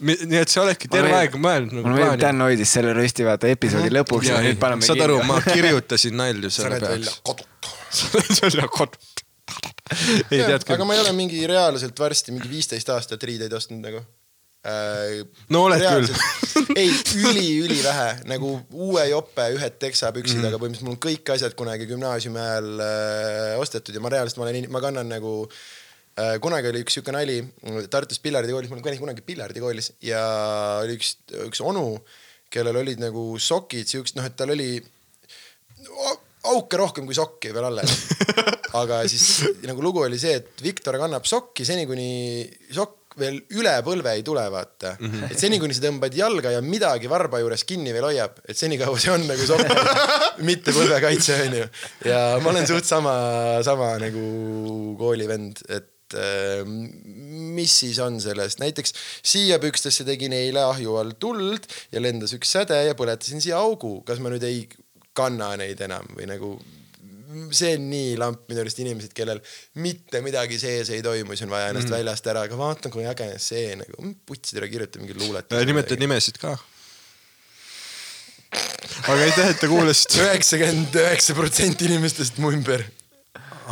nii 0.00 0.40
et 0.40 0.52
sa 0.52 0.62
oledki 0.64 0.88
terve 0.92 1.12
aeg 1.16 1.36
mõelnud 1.40 1.80
nagu 1.80 1.94
meeldib, 1.94 2.22
Dan 2.24 2.44
hoidis 2.44 2.72
selle 2.76 2.94
rösti 2.96 3.26
vaata 3.26 3.50
episoodi 3.52 3.92
lõpuks 3.92 4.30
ja 4.30 4.38
Ja, 4.38 4.44
nüüd 4.46 4.60
paneme 4.62 4.86
saad 4.86 5.02
aru, 5.04 5.20
ma 5.28 5.40
kirjutasin 5.48 6.16
nalju 6.20 6.52
sa 6.52 6.66
selle 6.66 6.80
peale. 6.84 7.16
kodutu. 7.26 7.74
sa 7.90 8.14
oled 8.14 8.40
välja 8.46 8.70
kodutu. 8.72 9.26
ei 10.30 10.38
tead 10.38 10.54
aga 10.54 10.64
küll. 10.68 10.86
ma 10.86 10.96
ei 10.96 11.02
ole 11.02 11.12
mingi 11.16 11.42
reaalselt 11.50 11.98
varsti 11.98 12.32
mingi 12.32 12.48
viisteist 12.50 12.88
aastat 12.94 13.24
riideid 13.26 13.52
ostnud 13.56 13.82
nagu 13.82 14.04
äh,. 14.66 15.24
No 15.48 15.64
oled 15.68 15.82
küll. 15.82 16.10
ei, 16.76 16.92
üli-ülivähe 17.16 18.08
nagu 18.30 18.54
uue 18.70 19.06
jope 19.10 19.48
ühed 19.56 19.76
teksapüksid 19.82 20.38
mm, 20.38 20.44
-hmm. 20.44 20.48
aga 20.50 20.60
põhimõtteliselt 20.62 20.88
mul 20.88 20.96
on 20.98 21.04
kõik 21.06 21.34
asjad 21.34 21.56
kunagi 21.58 21.88
gümnaasiumi 21.90 22.42
ajal 22.44 22.70
äh, 22.86 23.60
ostetud 23.62 23.96
ja 23.96 24.04
ma 24.04 24.12
reaalselt 24.12 24.40
ma 24.40 24.48
olen, 24.48 24.70
ma 24.70 24.82
kannan 24.84 25.08
nagu 25.16 25.34
äh, 25.48 26.36
kunagi 26.44 26.72
oli 26.72 26.84
üks 26.84 26.98
siuke 26.98 27.14
nali 27.16 27.40
Tartus 27.90 28.20
pillardikoolis, 28.20 28.70
ma 28.70 28.82
käinud 28.84 29.04
kunagi 29.06 29.26
pillardikoolis 29.26 29.94
ja 30.04 30.22
oli 30.84 30.98
üks, 31.00 31.16
üks 31.48 31.64
onu, 31.64 31.86
kellel 32.50 32.82
olid 32.82 33.00
nagu 33.00 33.32
sokid 33.38 33.88
siuksed, 33.88 34.18
noh, 34.18 34.26
et 34.26 34.36
tal 34.36 34.52
oli 34.52 34.74
auke 36.50 36.78
rohkem 36.80 37.06
kui 37.08 37.16
sokki 37.16 37.52
veel 37.54 37.68
alles. 37.68 37.96
aga 38.80 39.02
siis 39.10 39.26
nagu 39.66 39.82
lugu 39.82 40.04
oli 40.04 40.18
see, 40.20 40.38
et 40.40 40.62
Viktor 40.62 40.98
kannab 41.00 41.26
sokki 41.28 41.66
seni, 41.66 41.86
kuni 41.90 42.46
sokk 42.74 42.99
veel 43.20 43.38
üle 43.58 43.74
põlve 43.86 44.14
ei 44.16 44.24
tule, 44.26 44.44
vaata 44.52 44.94
mm. 44.96 45.12
-hmm. 45.12 45.30
et 45.30 45.38
seni, 45.42 45.60
kuni 45.62 45.76
sa 45.76 45.84
tõmbad 45.86 46.16
jalga 46.16 46.54
ja 46.56 46.64
midagi 46.64 47.10
varba 47.10 47.40
juures 47.42 47.64
kinni 47.68 47.94
veel 47.94 48.08
hoiab, 48.10 48.42
et 48.46 48.56
senikaua 48.56 48.98
see 48.98 49.12
on 49.14 49.26
nagu 49.28 49.46
sokk, 49.46 49.70
mitte 50.50 50.74
põlvekaitse 50.76 51.38
onju. 51.46 51.70
ja 52.08 52.20
ma 52.42 52.52
olen 52.54 52.68
suht 52.68 52.88
sama, 52.88 53.14
sama 53.66 53.92
nagu 54.02 54.24
koolivend, 55.00 55.62
et 55.68 56.18
äh, 56.18 56.64
mis 56.66 57.78
siis 57.84 57.98
on 58.02 58.20
sellest, 58.22 58.60
näiteks 58.64 58.96
siia 59.22 59.60
pükstesse 59.62 60.06
tegin 60.08 60.34
eile 60.36 60.64
ahju 60.66 60.98
all 61.00 61.16
tuld 61.20 61.68
ja 61.92 62.02
lendas 62.02 62.34
üks 62.36 62.56
säde 62.56 62.82
ja 62.88 62.98
põletasin 62.98 63.42
siia 63.42 63.60
augu, 63.60 64.00
kas 64.06 64.22
ma 64.22 64.32
nüüd 64.32 64.44
ei 64.48 64.64
kanna 65.16 65.54
neid 65.60 65.80
enam 65.84 66.06
või 66.16 66.28
nagu 66.30 66.54
see 67.54 67.74
on 67.76 67.86
nii 67.90 68.14
lamp 68.20 68.44
minu 68.50 68.62
arust 68.64 68.80
inimesed, 68.82 69.12
kellel 69.16 69.40
mitte 69.82 70.22
midagi 70.24 70.58
sees 70.60 70.90
ei 70.94 71.02
toimu, 71.04 71.34
siis 71.34 71.46
on 71.46 71.54
vaja 71.54 71.70
ennast 71.72 71.88
mm. 71.88 71.96
väljast 71.98 72.28
ära, 72.32 72.44
aga 72.48 72.58
vaata 72.58 72.92
kui 72.92 73.06
äge 73.08 73.30
see 73.42 73.74
nagu, 73.80 74.12
putsi 74.26 74.56
tere, 74.56 74.70
kirjuta 74.72 75.02
mingi 75.02 75.16
luulet. 75.18 75.58
nimetad 75.68 76.02
nimesid 76.02 76.40
ka. 76.42 76.56
aga 79.06 79.20
aitäh, 79.26 79.52
et 79.52 79.60
te 79.62 79.70
kuulasite. 79.70 80.22
üheksakümmend 80.24 81.02
üheksa 81.04 81.36
protsenti 81.38 81.90
inimestest 81.90 82.40
mu 82.42 82.52
ümber. 82.56 82.86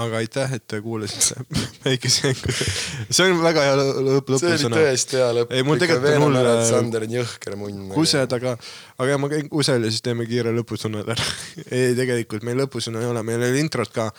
Aga 0.04 0.20
aitäh, 0.22 0.52
et 0.58 0.64
te 0.70 0.80
kuulasite 0.84 1.42
väikese 1.84 2.32
see 2.34 3.26
on 3.26 3.40
väga 3.42 3.64
hea 3.66 3.76
lõ- 3.78 4.04
lõpp, 4.08 4.32
see 4.34 4.48
oli 4.48 4.56
lõpusõna. 4.56 4.80
tõesti 4.80 5.18
hea 5.20 5.28
lõpp. 5.38 5.54
ei, 5.54 5.66
mul 5.66 5.80
tegelikult 5.82 6.16
on 6.18 6.26
hull 6.26 6.40
äh, 6.42 6.62
Sander 6.68 7.06
on 7.06 7.14
jõhker 7.18 7.56
munn. 7.60 7.86
kused, 7.94 8.34
aga, 8.38 8.56
aga 9.04 9.20
ma 9.22 9.30
käin 9.32 9.48
kusel 9.52 9.86
ja 9.86 9.92
siis 9.92 10.04
teeme 10.04 10.26
kiire 10.30 10.52
lõpusõnad 10.56 11.08
ära. 11.14 11.30
ei, 11.76 11.94
tegelikult 11.98 12.46
meil 12.46 12.60
lõpusõna 12.62 13.02
ei 13.02 13.10
ole, 13.10 13.24
meil 13.26 13.46
oli 13.48 13.62
introt 13.64 13.92
ka. 13.94 14.10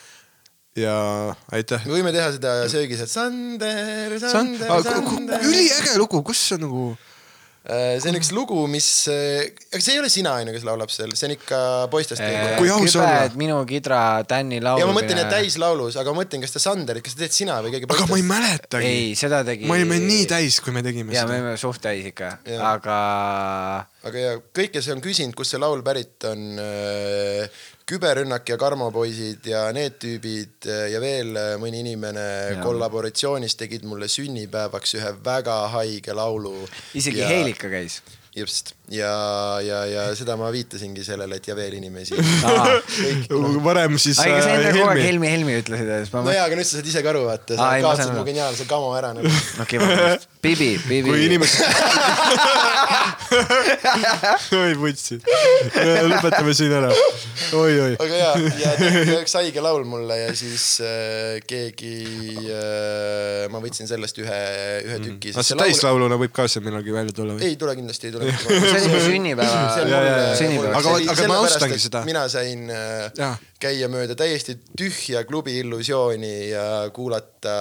ja 0.79 0.95
aitäh. 1.55 1.85
me 1.87 1.97
võime 1.97 2.13
teha 2.15 2.31
seda 2.35 2.55
söögis, 2.71 3.03
et 3.05 3.11
Sander, 3.11 4.17
Sander, 4.21 4.75
Sander. 4.85 5.47
üliäge 5.47 5.95
lugu, 5.99 6.23
kus 6.27 6.43
sa 6.51 6.59
nagu, 6.61 6.91
see 7.69 8.09
on 8.09 8.17
üks 8.17 8.31
lugu, 8.33 8.63
mis, 8.71 8.87
aga 9.09 9.81
see 9.83 9.95
ei 9.95 10.01
ole 10.01 10.09
sina 10.11 10.33
onju, 10.39 10.53
kes 10.55 10.65
laulab 10.67 10.91
seal, 10.93 11.13
see 11.17 11.29
on 11.29 11.35
ikka 11.35 11.59
poistest 11.93 12.23
keegi. 12.23 12.55
Kui 12.57 12.71
aus 12.73 12.95
olla? 12.97 13.27
minu 13.39 13.59
kidra, 13.69 14.01
Tänni 14.29 14.61
laul. 14.63 14.81
ja 14.81 14.87
ma 14.89 14.95
mõtlen, 14.97 15.21
et. 15.21 15.29
täislaulus, 15.33 15.99
aga 16.01 16.13
ma 16.13 16.23
mõtlen, 16.23 16.43
kas 16.43 16.55
ta 16.55 16.63
Sander, 16.63 17.01
kas 17.05 17.15
sa 17.15 17.23
teed 17.23 17.35
sina 17.35 17.59
või 17.65 17.75
keegi 17.75 17.89
aga 17.89 18.09
ma 18.09 18.19
ei 18.19 18.25
mäletagi 18.25 18.89
ei,. 18.89 19.11
seda 19.19 19.43
tegi. 19.47 19.69
me 19.69 19.77
olime 19.77 19.99
nii. 20.03 20.25
täis, 20.29 20.59
kui 20.63 20.75
me 20.75 20.83
tegime 20.85 21.13
ja 21.13 21.27
me 21.27 21.35
seda. 21.35 21.45
olime 21.45 21.61
suht 21.61 21.83
täis 21.85 22.09
ikka, 22.09 22.33
aga 22.71 22.99
aga 24.09 24.25
ja 24.25 24.35
kõik, 24.55 24.73
kes 24.77 24.89
on 24.93 25.03
küsinud, 25.03 25.35
kust 25.37 25.55
see 25.55 25.61
laul 25.61 25.83
pärit 25.85 26.25
on 26.29 26.61
äh,, 26.63 27.61
küberrünnak 27.89 28.49
ja 28.49 28.57
karmopoisid 28.61 29.47
ja 29.49 29.65
need 29.75 29.97
tüübid 30.01 30.67
äh, 30.69 30.87
ja 30.93 31.01
veel 31.01 31.33
äh, 31.39 31.53
mõni 31.61 31.81
inimene 31.83 32.25
Jaa. 32.25 32.63
kollaboratsioonis 32.63 33.57
tegid 33.59 33.87
mulle 33.89 34.09
sünnipäevaks 34.11 34.97
ühe 34.99 35.13
väga 35.25 35.61
haige 35.75 36.15
laulu. 36.17 36.55
isegi 36.93 37.23
ja... 37.23 37.31
Heelika 37.31 37.71
käis. 37.71 38.01
just 38.35 38.75
ja, 38.91 39.61
ja, 39.61 39.79
ja 39.85 40.03
seda 40.17 40.35
ma 40.39 40.49
viitasingi 40.53 41.03
sellele, 41.05 41.37
et 41.39 41.47
ja 41.47 41.55
veel 41.57 41.77
inimesi. 41.77 42.17
varem 43.63 43.97
siis 44.01 44.19
aga 44.23 44.41
sa 44.41 44.55
enne 44.55 44.71
äh, 44.71 44.77
kogu 44.77 44.89
aeg 44.93 45.03
Helmi. 45.05 45.29
Helmi, 45.29 45.57
ütlesid 45.61 46.13
no 46.15 46.33
jaa, 46.33 46.47
aga 46.47 46.57
nüüd 46.59 46.67
sa 46.69 46.79
saad 46.79 46.89
ise 46.89 47.03
ka 47.05 47.13
aru, 47.13 47.25
vaata, 47.29 47.57
sa 47.59 47.69
kaotasid 47.83 48.13
mu 48.13 48.21
aru. 48.21 48.27
geniaalse 48.31 48.67
kamo 48.69 48.91
ära 48.97 49.13
nagu. 49.17 49.33
okei, 49.63 49.81
vabandust. 49.83 50.29
Bibi, 50.39 50.71
Bibi. 50.87 51.09
kui 51.09 51.25
inimesed. 51.27 51.59
oi 54.59 54.73
vutsi, 54.79 55.19
lõpetame 56.09 56.53
siin 56.57 56.73
ära. 56.79 56.89
oi-oi. 57.59 57.93
aga 57.99 58.21
jaa, 58.21 58.33
ja 58.61 58.71
tehti 58.79 59.17
üks 59.19 59.35
haige 59.37 59.63
laul 59.63 59.85
mulle 59.89 60.17
ja 60.17 60.31
siis 60.37 60.65
äh, 60.85 61.37
keegi 61.47 61.93
äh,, 62.47 63.45
ma 63.51 63.61
võtsin 63.63 63.89
sellest 63.89 64.17
ühe, 64.23 64.39
ühe 64.87 64.97
tüki. 65.03 65.33
aga 65.35 65.45
see 65.45 65.59
täislauluna 65.59 66.17
võib 66.21 66.33
ka 66.35 66.47
see 66.49 66.63
millalgi 66.65 66.95
välja 66.95 67.15
tulla 67.15 67.37
või? 67.37 67.51
ei 67.51 67.59
tule 67.59 67.75
kindlasti, 67.77 68.09
ei 68.09 68.15
tule. 68.15 68.33
mu 68.87 68.99
sünnipäeva. 69.03 69.61
Ja, 69.75 69.85
ja, 69.89 70.01
ja. 70.07 70.35
sünnipäeva. 70.39 70.79
Aga- 70.79 71.11
aga 71.13 71.27
ma 71.27 71.37
austangi 71.43 71.79
seda. 71.81 72.03
mina 72.07 72.23
sain 72.31 72.69
äh, 72.71 73.09
Jaa. 73.17 73.33
käia 73.59 73.89
mööda 73.91 74.15
täiesti 74.15 74.55
tühja 74.79 75.25
klubi 75.27 75.57
illusiooni 75.59 76.49
ja 76.51 76.65
kuulata 76.95 77.55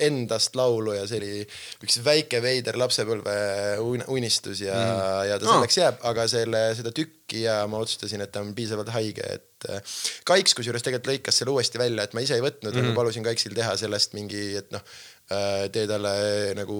endast 0.00 0.56
laulu 0.56 0.94
ja 0.96 1.04
see 1.10 1.20
oli 1.20 1.44
üks 1.84 2.00
väike 2.04 2.40
veider 2.44 2.78
lapsepõlve 2.80 3.36
un- 3.84 4.06
unistus 4.16 4.62
ja 4.64 4.78
mm., 4.78 5.28
ja 5.28 5.38
ta 5.42 5.52
selleks 5.52 5.78
jääb, 5.82 6.00
aga 6.08 6.26
selle, 6.30 6.64
seda 6.78 6.94
tükki 6.96 7.44
ja 7.44 7.60
ma 7.68 7.82
otsustasin, 7.84 8.24
et 8.24 8.32
ta 8.32 8.40
on 8.44 8.54
piisavalt 8.56 8.94
haige, 8.94 9.26
et 9.38 9.68
äh, 9.68 10.00
Kaiks 10.28 10.56
kusjuures 10.56 10.84
tegelikult 10.84 11.12
lõikas 11.12 11.40
selle 11.42 11.52
uuesti 11.52 11.80
välja, 11.80 12.08
et 12.08 12.16
ma 12.16 12.24
ise 12.24 12.38
ei 12.38 12.44
võtnud 12.44 12.72
mm, 12.72 12.80
-hmm. 12.80 12.92
ma 12.94 13.00
palusin 13.02 13.26
Kaiksil 13.26 13.54
teha 13.56 13.76
sellest 13.76 14.16
mingi, 14.16 14.54
et 14.56 14.72
noh, 14.72 14.84
tee 15.28 15.84
talle 15.88 16.12
nagu 16.56 16.76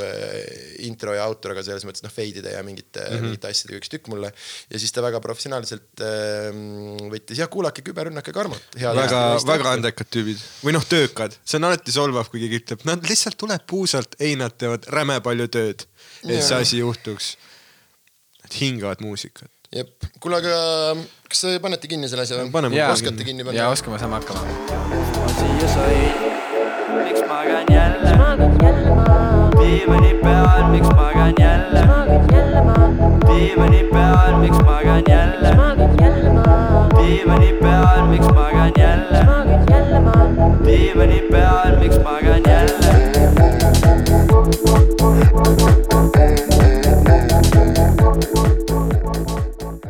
äh, 0.00 0.84
intro 0.88 1.12
ja 1.12 1.26
outro, 1.28 1.52
aga 1.52 1.64
selles 1.66 1.84
mõttes 1.84 2.04
noh, 2.04 2.12
fade 2.12 2.40
ida 2.40 2.54
ja 2.54 2.62
mingite 2.64 3.02
mm, 3.02 3.10
-hmm. 3.12 3.26
mingite 3.26 3.50
asjadega 3.50 3.80
üks 3.82 3.92
tükk 3.92 4.08
mulle. 4.08 4.32
ja 4.72 4.80
siis 4.80 4.92
ta 4.96 5.04
väga 5.04 5.20
professionaalselt 5.20 6.00
äh, 6.00 6.48
võttis, 7.12 7.42
jah, 7.42 7.50
kuulake 7.52 7.84
Küberrünnak 7.84 8.26
ja 8.26 8.32
Karmot. 8.32 8.78
väga, 8.80 9.22
väga 9.44 9.76
andekad 9.76 10.08
tüübid 10.08 10.40
või 10.64 10.76
noh, 10.78 10.86
töökad, 10.88 11.36
see 11.44 11.60
on 11.60 11.68
alati 11.68 11.92
solvav, 11.92 12.30
kui 12.32 12.40
keegi 12.40 12.62
ütleb, 12.62 12.86
nad 12.88 13.04
lihtsalt 13.08 13.36
tuleb 13.36 13.66
puusalt, 13.68 14.16
ei, 14.20 14.38
nad 14.40 14.56
teevad 14.56 14.88
räme 14.88 15.20
palju 15.20 15.48
tööd, 15.52 15.84
et 16.24 16.40
see 16.40 16.56
asi 16.56 16.80
juhtuks. 16.80 17.34
Nad 18.42 18.56
hingavad 18.56 19.04
muusikat. 19.04 19.50
jep, 19.72 20.08
kuule, 20.20 20.40
aga 20.40 20.96
kas 21.28 21.44
te 21.44 21.58
panete 21.60 21.92
kinni 21.92 22.08
selle 22.08 22.24
asja 22.24 22.40
või 22.40 22.50
Paneme 22.56 22.76
Jaa. 22.76 22.92
oskate 22.96 23.24
kinni 23.24 23.44
panna 23.44 23.66
ja? 23.66 23.68
oskame, 23.72 24.00
saame 24.00 24.20
hakkama. 24.20 24.48
ma 25.20 25.28
siia 25.36 25.52
miks 25.60 26.51
magan 27.42 27.64
jälle, 27.70 28.10
diivani 29.60 30.14
peal, 30.14 30.70
miks 30.70 30.88
magan 30.88 31.34
jälle, 31.40 31.80
diivani 33.26 33.84
peal, 33.92 34.36
miks 34.40 34.58
magan 34.58 35.02
jälle, 35.08 35.56
diivani 36.98 37.52
peal, 37.52 38.06
miks 38.06 38.26
magan 38.26 38.72
jälle, 38.78 39.26
diivani 40.64 41.22
peal, 41.30 41.78
miks 41.80 41.98
magan 41.98 42.42
jälle. 42.46 43.12